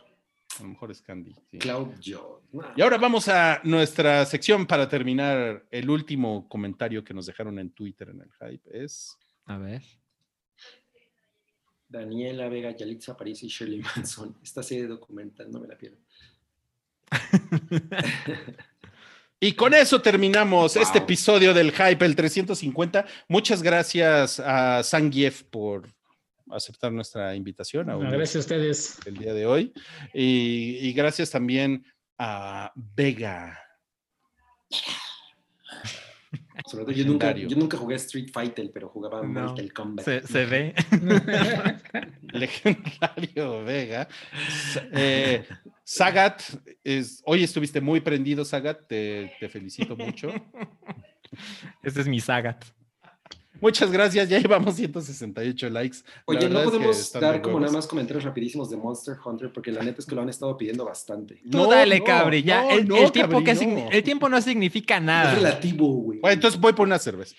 A 0.59 0.63
lo 0.63 0.69
mejor 0.69 0.91
es 0.91 1.01
Candy. 1.03 1.35
sí. 1.51 1.59
Cloud 1.59 1.89
Joe. 2.05 2.43
No. 2.53 2.63
Y 2.77 2.83
ahora 2.83 2.99
vamos 2.99 3.29
a 3.29 3.61
nuestra 3.65 4.25
sección 4.27 4.67
para 4.67 4.89
terminar. 4.89 5.65
El 5.71 5.89
último 5.91 6.49
comentario 6.49 7.03
que 7.05 7.15
nos 7.15 7.27
dejaron 7.27 7.59
en 7.59 7.71
Twitter 7.71 8.11
en 8.11 8.21
el 8.21 8.31
hype 8.33 8.85
es. 8.85 9.17
A 9.47 9.57
ver. 9.59 9.83
Daniela 11.89 12.49
Vega, 12.49 12.71
Yalitza 12.77 13.17
París 13.17 13.43
y 13.43 13.49
Shirley 13.49 13.81
Manson. 13.81 14.37
Esta 14.43 14.63
serie 14.63 14.87
documental, 14.87 15.51
no 15.51 15.61
me 15.61 15.69
la 15.69 15.77
pierdo. 15.77 15.99
Y 19.45 19.55
con 19.55 19.75
eso 19.75 20.01
terminamos 20.01 20.75
Wow. 20.75 20.83
este 20.85 20.99
episodio 20.99 21.53
del 21.53 21.73
hype, 21.73 22.05
el 22.05 22.15
350. 22.15 23.05
Muchas 23.27 23.61
gracias 23.61 24.39
a 24.39 24.85
Sangief 24.85 25.43
por 25.43 25.89
aceptar 26.55 26.93
nuestra 26.93 27.35
invitación 27.35 27.91
a 27.91 27.97
un- 27.97 28.09
gracias 28.11 28.37
a 28.37 28.39
ustedes. 28.41 28.99
el 29.07 29.17
día 29.17 29.35
de 29.35 29.47
hoy. 29.47 29.73
Y, 30.15 30.79
y 30.81 30.93
gracias 30.93 31.31
también 31.31 31.85
a 32.19 32.73
Vega. 32.75 33.59
Sobre 36.67 36.85
todo 36.85 36.95
yo 36.95 37.05
nunca, 37.05 37.27
Legendario. 37.29 37.49
yo 37.49 37.57
nunca 37.57 37.77
jugué 37.77 37.97
Street 37.97 38.29
Fighter, 38.33 38.71
pero 38.73 38.89
jugaba 38.89 39.23
No. 39.23 39.29
Mortal 39.49 39.73
Kombat. 39.73 40.05
Se, 40.05 40.27
se 40.27 40.47
ve. 40.47 40.75
legendario 42.33 43.65
Vega. 43.65 44.09
Eh, 44.93 45.45
Sagat, 45.85 46.43
es, 46.85 47.23
hoy 47.27 47.43
estuviste 47.43 47.81
muy 47.81 48.01
prendido, 48.01 48.45
Sagat, 48.45 48.87
te, 48.87 49.33
te 49.41 49.49
felicito 49.49 49.97
mucho. 49.97 50.33
Este 51.83 52.01
es 52.03 52.09
mi 52.09 52.21
Sagat. 52.21 52.65
Muchas 53.63 53.93
gracias, 53.93 54.29
ya 54.29 54.39
llevamos 54.41 54.75
168 54.75 55.71
likes. 55.71 55.99
Oye, 56.27 56.49
no 56.49 56.59
es 56.59 56.65
que 56.65 56.71
podemos 56.73 57.13
dar 57.13 57.41
como 57.41 57.55
huevos. 57.55 57.61
nada 57.63 57.73
más 57.73 57.87
comentarios 57.87 58.25
rapidísimos 58.25 58.69
de 58.69 58.77
Monster 58.77 59.17
Hunter, 59.25 59.53
porque 59.53 59.71
la 59.71 59.83
neta 59.83 60.01
es 60.01 60.07
que 60.07 60.15
lo 60.17 60.21
han 60.21 60.29
estado 60.29 60.57
pidiendo 60.59 60.85
bastante. 60.85 61.37
Tú 61.49 61.59
No, 61.59 61.67
dale, 61.69 62.01
no, 62.01 62.05
cabri, 62.05 62.43
ya. 62.43 62.63
no, 62.63 62.71
el, 62.73 62.89
no, 62.89 62.97
el 62.97 63.13
tiempo 63.13 63.43
cabri, 63.43 63.59
que 63.61 63.67
no. 63.67 63.89
el 63.91 64.03
tiempo 64.03 64.29
no 64.29 64.43
significa 64.43 64.97
Es 64.97 65.03
nada. 65.03 65.35
relativo, 65.37 65.87
güey. 65.87 66.19
Bueno, 66.19 66.35
entonces 66.35 66.61
voy 66.61 66.73
por 66.73 66.87
una 66.87 66.99
cerveza. 66.99 67.37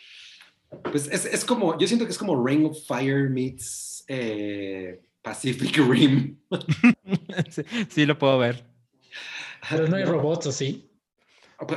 Pues 0.90 1.08
es, 1.12 1.26
es 1.26 1.46
como, 1.46 1.78
yo 1.78 1.86
siento 1.88 2.06
que 2.06 2.12
es 2.12 2.18
como 2.18 2.44
Ring 2.44 2.66
of 2.66 2.78
Fire 2.88 3.30
meets 3.30 4.06
eh, 4.08 5.02
Pacific 5.22 5.78
Rim. 5.78 6.40
sí, 7.50 7.64
sí 7.90 8.06
lo 8.06 8.18
puedo 8.18 8.40
ver. 8.40 8.66
Pero 9.70 9.88
no 9.88 9.96
hay 9.98 10.06
robots, 10.06 10.48
¿o 10.48 10.52
sí? 10.52 10.90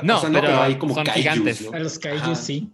No, 0.03 0.19
o 0.19 0.21
sea, 0.21 0.31
pero 0.31 0.61
hay 0.63 0.77
como 0.77 0.95
son 0.95 1.05
kaijus, 1.05 1.23
gigantes. 1.23 1.63
¿no? 1.63 1.73
A 1.73 1.79
los 1.79 1.99
kaijus, 1.99 2.23
Ajá. 2.23 2.35
sí. 2.35 2.73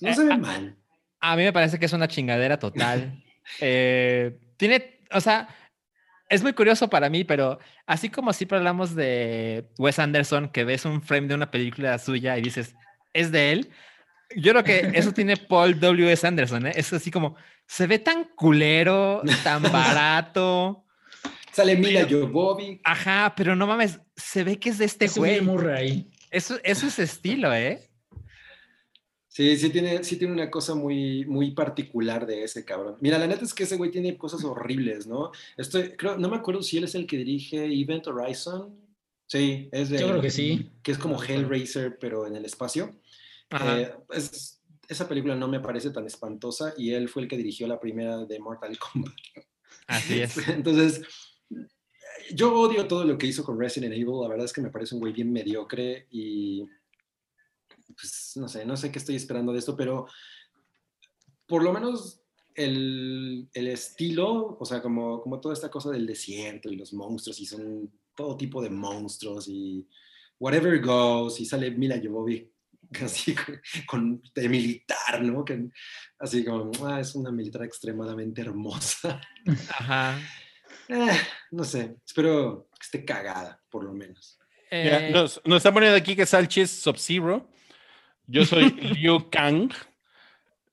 Pues 0.00 0.16
no 0.16 0.22
se 0.22 0.28
ve 0.28 0.36
mal. 0.36 0.76
A 1.20 1.36
mí 1.36 1.42
me 1.42 1.52
parece 1.52 1.78
que 1.78 1.86
es 1.86 1.92
una 1.92 2.08
chingadera 2.08 2.58
total. 2.58 3.22
Eh, 3.60 4.40
tiene, 4.56 4.98
o 5.12 5.20
sea, 5.20 5.46
es 6.28 6.42
muy 6.42 6.52
curioso 6.52 6.90
para 6.90 7.08
mí, 7.08 7.22
pero 7.22 7.60
así 7.86 8.10
como 8.10 8.32
siempre 8.32 8.58
hablamos 8.58 8.96
de 8.96 9.68
Wes 9.78 10.00
Anderson, 10.00 10.48
que 10.48 10.64
ves 10.64 10.84
un 10.84 11.00
frame 11.00 11.28
de 11.28 11.36
una 11.36 11.50
película 11.50 11.96
suya 11.98 12.36
y 12.36 12.42
dices, 12.42 12.74
es 13.12 13.30
de 13.30 13.52
él. 13.52 13.70
Yo 14.34 14.52
creo 14.52 14.64
que 14.64 14.90
eso 14.94 15.12
tiene 15.12 15.36
Paul 15.48 15.78
W. 15.78 16.10
S. 16.10 16.26
Anderson, 16.26 16.66
¿eh? 16.66 16.72
Es 16.74 16.92
así 16.92 17.10
como, 17.10 17.36
se 17.66 17.86
ve 17.86 17.98
tan 17.98 18.24
culero, 18.34 19.22
tan 19.44 19.62
barato. 19.72 20.84
Sale 21.52 21.76
Mila 21.76 22.06
Jovovich. 22.10 22.80
Ajá, 22.84 23.32
pero 23.36 23.54
no 23.54 23.66
mames, 23.66 24.00
se 24.16 24.44
ve 24.44 24.58
que 24.58 24.70
es 24.70 24.78
de 24.78 24.84
este 24.84 25.06
Es 25.06 25.16
güey. 25.16 26.10
Eso, 26.30 26.58
eso 26.64 26.86
es 26.86 26.98
estilo, 26.98 27.54
¿eh? 27.54 27.85
Sí, 29.36 29.54
sí 29.58 29.68
tiene, 29.68 30.02
sí 30.02 30.16
tiene 30.16 30.32
una 30.32 30.50
cosa 30.50 30.74
muy, 30.74 31.26
muy 31.26 31.50
particular 31.50 32.24
de 32.26 32.42
ese 32.44 32.64
cabrón. 32.64 32.96
Mira, 33.02 33.18
la 33.18 33.26
neta 33.26 33.44
es 33.44 33.52
que 33.52 33.64
ese 33.64 33.76
güey 33.76 33.90
tiene 33.90 34.16
cosas 34.16 34.42
horribles, 34.44 35.06
¿no? 35.06 35.30
Estoy, 35.58 35.90
creo, 35.90 36.16
no 36.16 36.30
me 36.30 36.36
acuerdo 36.38 36.62
si 36.62 36.78
él 36.78 36.84
es 36.84 36.94
el 36.94 37.06
que 37.06 37.18
dirige 37.18 37.62
Event 37.66 38.06
Horizon. 38.06 38.74
Sí, 39.26 39.68
es 39.72 39.90
de. 39.90 39.98
Yo 39.98 40.08
creo 40.08 40.22
que 40.22 40.30
sí. 40.30 40.70
Que 40.82 40.92
es 40.92 40.96
como 40.96 41.22
Hellraiser, 41.22 41.98
pero 41.98 42.26
en 42.26 42.34
el 42.36 42.46
espacio. 42.46 42.96
Ajá. 43.50 43.78
Eh, 43.78 43.92
es- 44.14 44.62
esa 44.88 45.06
película 45.06 45.34
no 45.34 45.48
me 45.48 45.60
parece 45.60 45.90
tan 45.90 46.06
espantosa 46.06 46.72
y 46.78 46.92
él 46.92 47.10
fue 47.10 47.20
el 47.24 47.28
que 47.28 47.36
dirigió 47.36 47.66
la 47.66 47.78
primera 47.78 48.24
de 48.24 48.38
Mortal 48.38 48.78
Kombat. 48.92 49.12
Así 49.86 50.18
es. 50.22 50.38
Entonces, 50.48 51.02
yo 52.34 52.58
odio 52.58 52.86
todo 52.86 53.04
lo 53.04 53.18
que 53.18 53.26
hizo 53.26 53.44
con 53.44 53.60
Resident 53.60 53.92
Evil. 53.92 54.22
La 54.22 54.28
verdad 54.28 54.46
es 54.46 54.52
que 54.54 54.62
me 54.62 54.70
parece 54.70 54.94
un 54.94 55.00
güey 55.02 55.12
bien 55.12 55.30
mediocre 55.30 56.06
y 56.10 56.64
pues 58.00 58.32
no 58.36 58.48
sé, 58.48 58.64
no 58.64 58.76
sé 58.76 58.90
qué 58.92 58.98
estoy 58.98 59.16
esperando 59.16 59.52
de 59.52 59.58
esto, 59.58 59.76
pero 59.76 60.06
por 61.46 61.62
lo 61.62 61.72
menos 61.72 62.20
el, 62.54 63.48
el 63.52 63.68
estilo, 63.68 64.56
o 64.58 64.64
sea, 64.64 64.80
como, 64.82 65.20
como 65.22 65.40
toda 65.40 65.54
esta 65.54 65.70
cosa 65.70 65.90
del 65.90 66.06
desierto 66.06 66.70
y 66.70 66.76
los 66.76 66.92
monstruos 66.92 67.38
y 67.40 67.46
son 67.46 67.90
todo 68.14 68.36
tipo 68.36 68.62
de 68.62 68.70
monstruos 68.70 69.46
y 69.48 69.86
whatever 70.38 70.80
goes 70.80 71.38
y 71.40 71.46
sale 71.46 71.70
Mila 71.70 72.00
Jovovich 72.02 72.50
así 73.02 73.34
con, 73.34 73.60
con- 73.86 74.22
de 74.34 74.48
militar, 74.48 75.22
¿no? 75.22 75.44
Que, 75.44 75.68
así 76.18 76.44
como, 76.44 76.70
ah, 76.86 77.00
es 77.00 77.14
una 77.14 77.30
militar 77.30 77.62
extremadamente 77.64 78.40
hermosa. 78.42 79.20
Ajá. 79.70 80.18
Eh, 80.88 81.16
no 81.50 81.64
sé, 81.64 81.96
espero 82.06 82.68
que 82.78 82.84
esté 82.84 83.04
cagada, 83.04 83.60
por 83.70 83.82
lo 83.84 83.92
menos. 83.92 84.38
Mira, 84.70 85.08
Eh, 85.08 85.10
nos, 85.10 85.40
nos 85.44 85.56
están 85.58 85.74
poniendo 85.74 85.96
aquí 85.96 86.14
que 86.16 86.26
Salchi 86.26 86.60
es 86.62 86.70
Sub-Zero. 86.70 87.50
Yo 88.26 88.44
soy 88.44 88.70
Liu 88.70 89.28
Kang. 89.30 89.70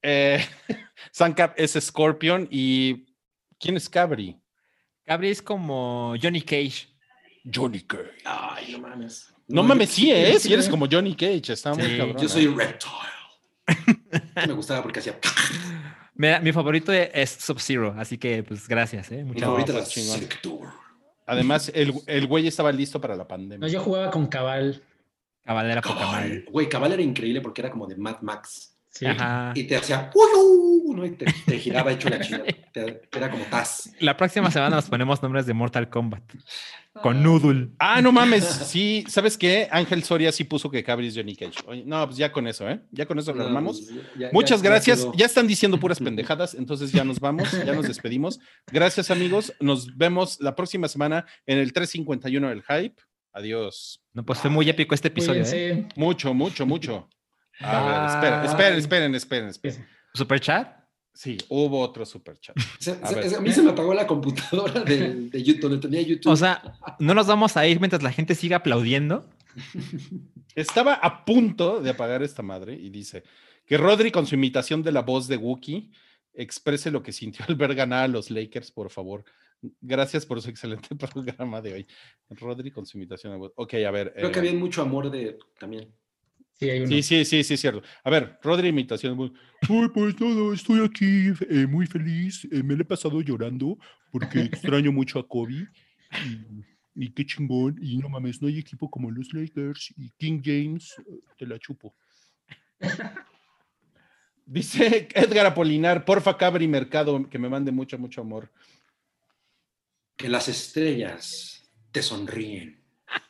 Eh, 0.02 0.44
Sankap 1.12 1.54
es 1.60 1.74
Scorpion. 1.80 2.48
¿Y 2.52 3.06
quién 3.60 3.78
es 3.78 3.90
Cabri? 3.90 4.38
Gabri 5.06 5.30
es 5.30 5.42
como 5.42 6.16
Johnny 6.22 6.42
Cage. 6.42 6.88
Johnny 7.54 7.82
Cage. 7.82 8.12
Ay, 8.26 8.72
no 8.72 8.80
mames. 8.80 9.34
No, 9.48 9.62
yo- 9.62 9.68
mames, 9.68 9.90
sí, 9.90 10.12
¿eh? 10.12 10.40
Si 10.40 10.54
eres 10.54 10.70
como 10.70 10.88
Johnny 10.90 11.16
Cage, 11.16 11.54
está 11.54 11.74
muy 11.74 11.98
cabrón. 11.98 12.18
Yo 12.18 12.26
¿eh? 12.26 12.30
soy 12.30 12.48
Reptile. 12.48 12.94
Me 14.48 14.54
gustaba 14.54 14.82
porque 14.82 15.00
hacía. 15.00 15.18
Mira, 16.16 16.40
mi 16.40 16.52
favorito 16.52 16.94
es 16.94 17.30
Sub-Zero, 17.32 17.96
así 17.98 18.18
que 18.18 18.44
pues 18.44 18.68
gracias, 18.68 19.12
¿eh? 19.12 19.24
Mi 19.24 19.34
Muchas 19.42 19.50
No. 19.50 19.86
Sector. 19.86 20.70
Además, 21.26 21.72
el, 21.74 21.94
el 22.06 22.28
güey 22.28 22.48
estaba 22.48 22.72
listo 22.72 23.02
para 23.02 23.16
la 23.16 23.24
No, 23.24 23.28
pandemia. 23.28 23.68
yo 23.68 23.82
jugaba 23.82 24.12
con 24.12 24.28
Cabal. 24.28 24.84
Cabalera 25.44 25.82
poca 25.82 26.00
Cabal. 26.00 26.12
madre. 26.30 26.46
Güey, 26.52 26.70
Cabal 26.70 26.94
era 26.94 27.02
increíble 27.02 27.42
porque 27.42 27.62
era 27.62 27.70
como 27.72 27.88
de 27.88 27.96
Mad 27.98 28.22
Max. 28.22 28.70
Sí. 28.90 29.08
Ajá. 29.08 29.52
Y 29.56 29.64
te 29.64 29.76
hacía. 29.76 30.12
"Uy, 30.14 30.96
¿no? 30.96 31.04
Y 31.04 31.12
te, 31.12 31.26
te 31.46 31.58
giraba 31.58 31.92
hecho 31.92 32.10
la 32.10 32.20
china. 32.22 32.44
Te- 32.72 33.02
Era 33.12 33.30
como 33.32 33.44
Taz. 33.46 33.92
La 34.00 34.16
próxima 34.16 34.52
semana 34.52 34.76
nos 34.76 34.86
ponemos 34.90 35.22
nombres 35.24 35.46
de 35.48 35.54
Mortal 35.56 35.90
Kombat. 35.90 36.24
Con 37.02 37.24
Noodle. 37.24 37.70
Ah, 37.80 38.02
no 38.04 38.12
mames. 38.12 38.44
Sí, 38.44 39.04
¿sabes 39.08 39.36
qué? 39.36 39.68
Ángel 39.72 40.04
Soria 40.04 40.32
sí 40.32 40.44
puso 40.44 40.70
que 40.70 40.84
Cabri 40.84 41.08
es 41.08 41.16
Johnny 41.16 41.36
Cage. 41.36 41.60
Oye, 41.66 41.84
no, 41.88 42.06
pues 42.06 42.18
ya 42.18 42.32
con 42.32 42.48
eso, 42.48 42.70
¿eh? 42.70 42.82
Ya 42.92 43.08
con 43.08 43.18
eso 43.18 43.32
lo 43.34 43.40
No, 43.42 43.46
armamos. 43.48 43.82
pues, 43.82 44.06
ya- 44.20 44.30
Muchas 44.32 44.62
ya- 44.62 44.70
gracias. 44.70 45.08
Ya 45.16 45.26
están 45.26 45.48
diciendo 45.48 45.80
puras 45.80 46.00
pendejadas, 46.00 46.54
entonces 46.54 46.92
ya 46.92 47.04
nos 47.04 47.20
vamos, 47.20 47.52
ya 47.66 47.74
nos 47.74 47.88
despedimos. 47.88 48.40
Gracias, 48.72 49.10
amigos. 49.10 49.54
Nos 49.60 49.98
vemos 49.98 50.40
la 50.40 50.56
próxima 50.56 50.88
semana 50.88 51.26
en 51.48 51.58
el 51.58 51.74
351 51.74 52.50
del 52.50 52.62
Hype. 52.62 53.02
Adiós. 53.34 54.02
No, 54.14 54.24
pues 54.24 54.40
fue 54.40 54.50
muy 54.50 54.70
épico 54.70 54.94
este 54.96 55.08
episodio, 55.10 55.44
¿eh? 55.46 55.88
Mucho, 55.96 56.34
mucho, 56.34 56.66
mucho. 56.66 57.10
A 57.60 57.84
ver, 58.22 58.46
esperen, 58.46 58.46
esperen, 58.46 58.78
esperen, 58.80 59.16
esperen, 59.16 59.48
esperen. 59.50 59.88
Super 60.14 60.40
chat. 60.40 60.80
Sí, 61.16 61.38
hubo 61.50 61.80
otro 61.80 62.06
super 62.06 62.40
chat. 62.40 62.56
Se- 62.80 62.98
A 63.02 63.08
se- 63.08 63.16
ver. 63.16 63.36
a 63.36 63.40
mí 63.42 63.52
se 63.52 63.62
me 63.62 63.72
apagó 63.72 63.94
la 63.94 64.08
computadora 64.08 64.82
de, 64.82 65.30
de 65.30 65.44
YouTube, 65.44 65.70
donde 65.70 65.78
tenía 65.88 66.02
YouTube. 66.02 66.32
O 66.32 66.36
sea, 66.36 66.62
no 67.00 67.14
nos 67.14 67.28
vamos 67.28 67.56
a 67.58 67.68
ir 67.68 67.80
mientras 67.80 68.02
la 68.02 68.12
gente 68.12 68.34
siga 68.36 68.58
aplaudiendo. 68.58 69.28
Estaba 70.56 70.94
a 70.96 71.26
punto 71.26 71.82
de 71.82 71.90
apagar 71.92 72.22
esta 72.24 72.42
madre 72.44 72.74
y 72.76 72.90
dice 72.90 73.24
que 73.66 73.78
Rodri 73.78 74.12
con 74.12 74.26
su 74.28 74.36
imitación 74.36 74.84
de 74.84 74.92
la 74.92 75.02
voz 75.02 75.28
de 75.28 75.38
Wookiee 75.38 75.90
exprese 76.34 76.92
lo 76.92 77.02
que 77.04 77.12
sintió 77.12 77.46
al 77.48 77.56
ver 77.56 77.76
ganar 77.76 78.04
a 78.06 78.08
los 78.08 78.30
Lakers, 78.32 78.72
por 78.72 78.90
favor. 78.90 79.24
Gracias 79.82 80.26
por 80.26 80.42
su 80.42 80.50
excelente 80.50 80.96
programa 80.96 81.62
de 81.62 81.74
hoy. 81.74 81.88
Rodri 82.30 82.72
con 82.72 82.86
su 82.86 82.98
imitación 82.98 83.34
de 83.34 83.40
voz. 83.40 83.54
Ok, 83.56 83.76
a 83.76 83.92
ver. 83.92 84.14
Creo 84.16 84.32
que 84.32 84.40
eh, 84.40 84.42
había 84.42 84.54
mucho 84.54 84.82
amor 84.82 85.10
de 85.10 85.38
también. 85.60 85.94
Sí, 86.54 86.70
hay 86.70 86.80
uno. 86.80 86.88
Sí, 86.88 87.04
sí, 87.04 87.26
sí, 87.26 87.44
sí, 87.44 87.58
cierto. 87.58 87.82
A 88.04 88.10
ver, 88.10 88.38
Rodri 88.42 88.68
imitación. 88.70 89.18
Uy, 89.20 89.90
pues 89.94 90.20
nada, 90.20 90.54
estoy 90.54 90.84
aquí 90.84 91.34
eh, 91.50 91.66
muy 91.68 91.88
feliz. 91.88 92.48
eh, 92.52 92.62
me 92.64 92.76
lo 92.76 92.82
he 92.82 92.86
pasado 92.86 93.22
llorando 93.22 93.78
porque 94.12 94.40
extraño 94.52 94.92
mucho 94.92 95.20
a 95.20 95.28
Kobe. 95.28 95.68
Y, 96.96 97.06
y 97.06 97.10
qué 97.12 97.26
chingón. 97.26 97.78
Y 97.82 97.98
no 97.98 98.10
mames, 98.10 98.42
no 98.42 98.48
hay 98.48 98.60
equipo 98.60 98.90
como 98.90 99.10
los 99.10 99.34
Lakers 99.34 99.94
y 99.98 100.12
King 100.12 100.42
James, 100.44 100.94
te 101.38 101.48
la 101.48 101.58
chupo. 101.58 101.96
Dice 104.46 105.08
Edgar 105.16 105.46
Apolinar, 105.46 106.04
porfa, 106.04 106.38
Cabri 106.38 106.68
Mercado, 106.68 107.30
que 107.30 107.40
me 107.40 107.50
mande 107.50 107.72
mucho, 107.72 107.98
mucho 107.98 108.22
amor. 108.22 108.52
Que 110.16 110.30
las 110.30 110.48
estrellas 110.48 111.70
te 111.92 112.02
sonríen 112.02 112.84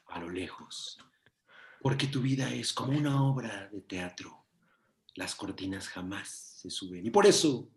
a 0.08 0.20
lo 0.20 0.30
lejos, 0.30 0.98
porque 1.82 2.08
tu 2.08 2.22
vida 2.22 2.54
es 2.54 2.72
como 2.72 2.98
una 2.98 3.24
obra 3.24 3.68
de 3.72 3.82
teatro. 3.82 4.46
Las 5.16 5.36
cortinas 5.36 5.88
jamás 5.88 6.30
se 6.62 6.70
suben 6.70 7.06
y 7.06 7.10
por 7.10 7.26
eso 7.26 7.70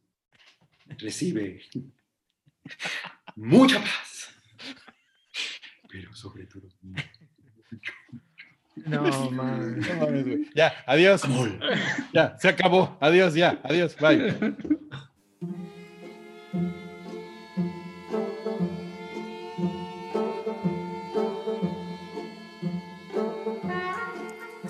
recibe 0.99 1.61
mucha 3.37 3.81
paz, 3.81 4.29
pero 5.89 6.15
sobre 6.15 6.47
todo 6.47 6.69
No, 8.77 9.31
man. 9.31 9.81
No 9.81 9.97
mames. 9.97 10.51
Ya, 10.55 10.85
adiós. 10.87 11.25
amor. 11.25 11.59
Ya, 12.13 12.37
se 12.39 12.49
acabó. 12.49 12.97
Adiós, 13.01 13.35
ya. 13.35 13.59
Adiós. 13.65 13.97
Bye. 13.97 14.37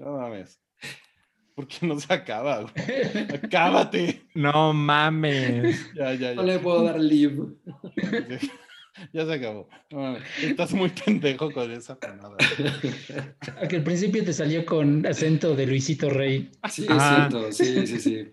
No 0.00 0.16
mames. 0.18 0.58
¿Por 1.54 1.68
qué 1.68 1.86
no 1.86 2.00
se 2.00 2.12
acaba? 2.12 2.62
güey? 2.62 2.72
Acábate. 3.34 4.22
No 4.34 4.72
mames. 4.72 5.90
Ya, 5.94 6.14
ya, 6.14 6.34
No 6.34 6.42
ya. 6.46 6.54
le 6.54 6.58
puedo 6.58 6.84
dar 6.84 6.98
live. 6.98 7.48
Ya 9.12 9.24
se 9.26 9.32
acabó. 9.34 9.68
No. 9.90 10.16
Estás 10.42 10.72
muy 10.72 10.88
pendejo 10.88 11.50
con 11.52 11.70
esa 11.70 11.98
panada. 11.98 12.36
A 13.62 13.68
que 13.68 13.76
al 13.76 13.84
principio 13.84 14.24
te 14.24 14.32
salió 14.32 14.64
con 14.64 15.06
acento 15.06 15.54
de 15.54 15.66
Luisito 15.66 16.08
Rey. 16.08 16.50
Sí, 16.70 16.84
es 16.84 16.88
Ah. 16.90 17.28
cierto, 17.28 17.52
sí, 17.52 17.86
sí, 17.86 18.00
sí. 18.00 18.28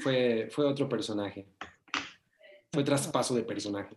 Fue, 0.00 0.48
fue 0.50 0.64
otro 0.66 0.88
personaje. 0.88 1.46
Fue 2.72 2.84
traspaso 2.84 3.34
de 3.34 3.42
personaje. 3.42 3.96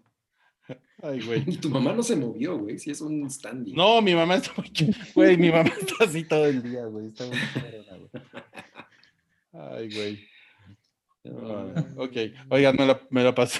Ay, 1.01 1.21
güey. 1.25 1.43
Y 1.47 1.57
tu 1.57 1.69
mamá 1.69 1.93
no 1.93 2.03
se 2.03 2.15
movió, 2.15 2.57
güey. 2.57 2.79
Sí, 2.79 2.91
es 2.91 3.01
un 3.01 3.29
standy. 3.29 3.73
No, 3.73 4.01
mi 4.01 4.15
mamá 4.15 4.35
está 4.35 4.51
muy... 4.57 4.71
Güey, 5.13 5.37
mi 5.37 5.51
mamá 5.51 5.71
está 5.79 6.05
así 6.05 6.23
todo 6.23 6.45
el 6.45 6.63
día, 6.63 6.85
güey. 6.85 7.07
Está 7.07 7.25
muy 7.25 7.37
cabrona, 7.53 7.97
güey. 7.97 8.23
Ay, 9.53 9.89
güey. 9.95 10.27
No, 11.23 11.41
mames. 11.41 11.85
ok. 11.97 12.17
Oigan, 12.49 12.75
me 12.77 12.85
lo, 12.85 13.01
me 13.09 13.23
lo 13.23 13.33
pasé. 13.35 13.59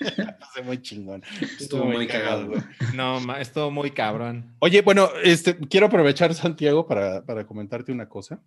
Me 0.00 0.24
la 0.24 0.38
pasé 0.38 0.62
muy 0.62 0.80
chingón. 0.80 1.22
Estuvo 1.58 1.84
muy 1.84 2.06
cagado, 2.06 2.46
güey. 2.48 2.60
No, 2.94 3.20
ma- 3.20 3.40
estuvo 3.40 3.70
muy 3.70 3.90
cabrón. 3.90 4.54
Oye, 4.60 4.82
bueno, 4.82 5.08
este, 5.24 5.56
quiero 5.56 5.86
aprovechar, 5.86 6.34
Santiago, 6.34 6.86
para, 6.86 7.24
para 7.24 7.46
comentarte 7.46 7.90
una 7.92 8.08
cosa. 8.08 8.40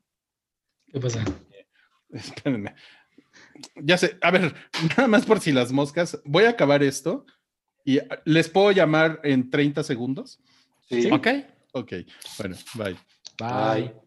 ¿Qué 0.91 0.99
pasa? 0.99 1.23
Espérenme. 2.09 2.73
Ya 3.75 3.97
sé, 3.97 4.17
a 4.21 4.31
ver, 4.31 4.53
nada 4.97 5.07
más 5.07 5.25
por 5.25 5.39
si 5.39 5.51
las 5.51 5.71
moscas, 5.71 6.19
voy 6.25 6.45
a 6.45 6.49
acabar 6.51 6.83
esto 6.83 7.25
y 7.85 7.99
les 8.25 8.49
puedo 8.49 8.71
llamar 8.71 9.19
en 9.23 9.49
30 9.49 9.83
segundos. 9.83 10.39
Sí. 10.89 11.09
Ok. 11.11 11.27
Ok, 11.73 11.93
bueno, 12.37 12.57
bye. 12.75 12.97
Bye. 13.39 13.81
Bye. 13.83 14.00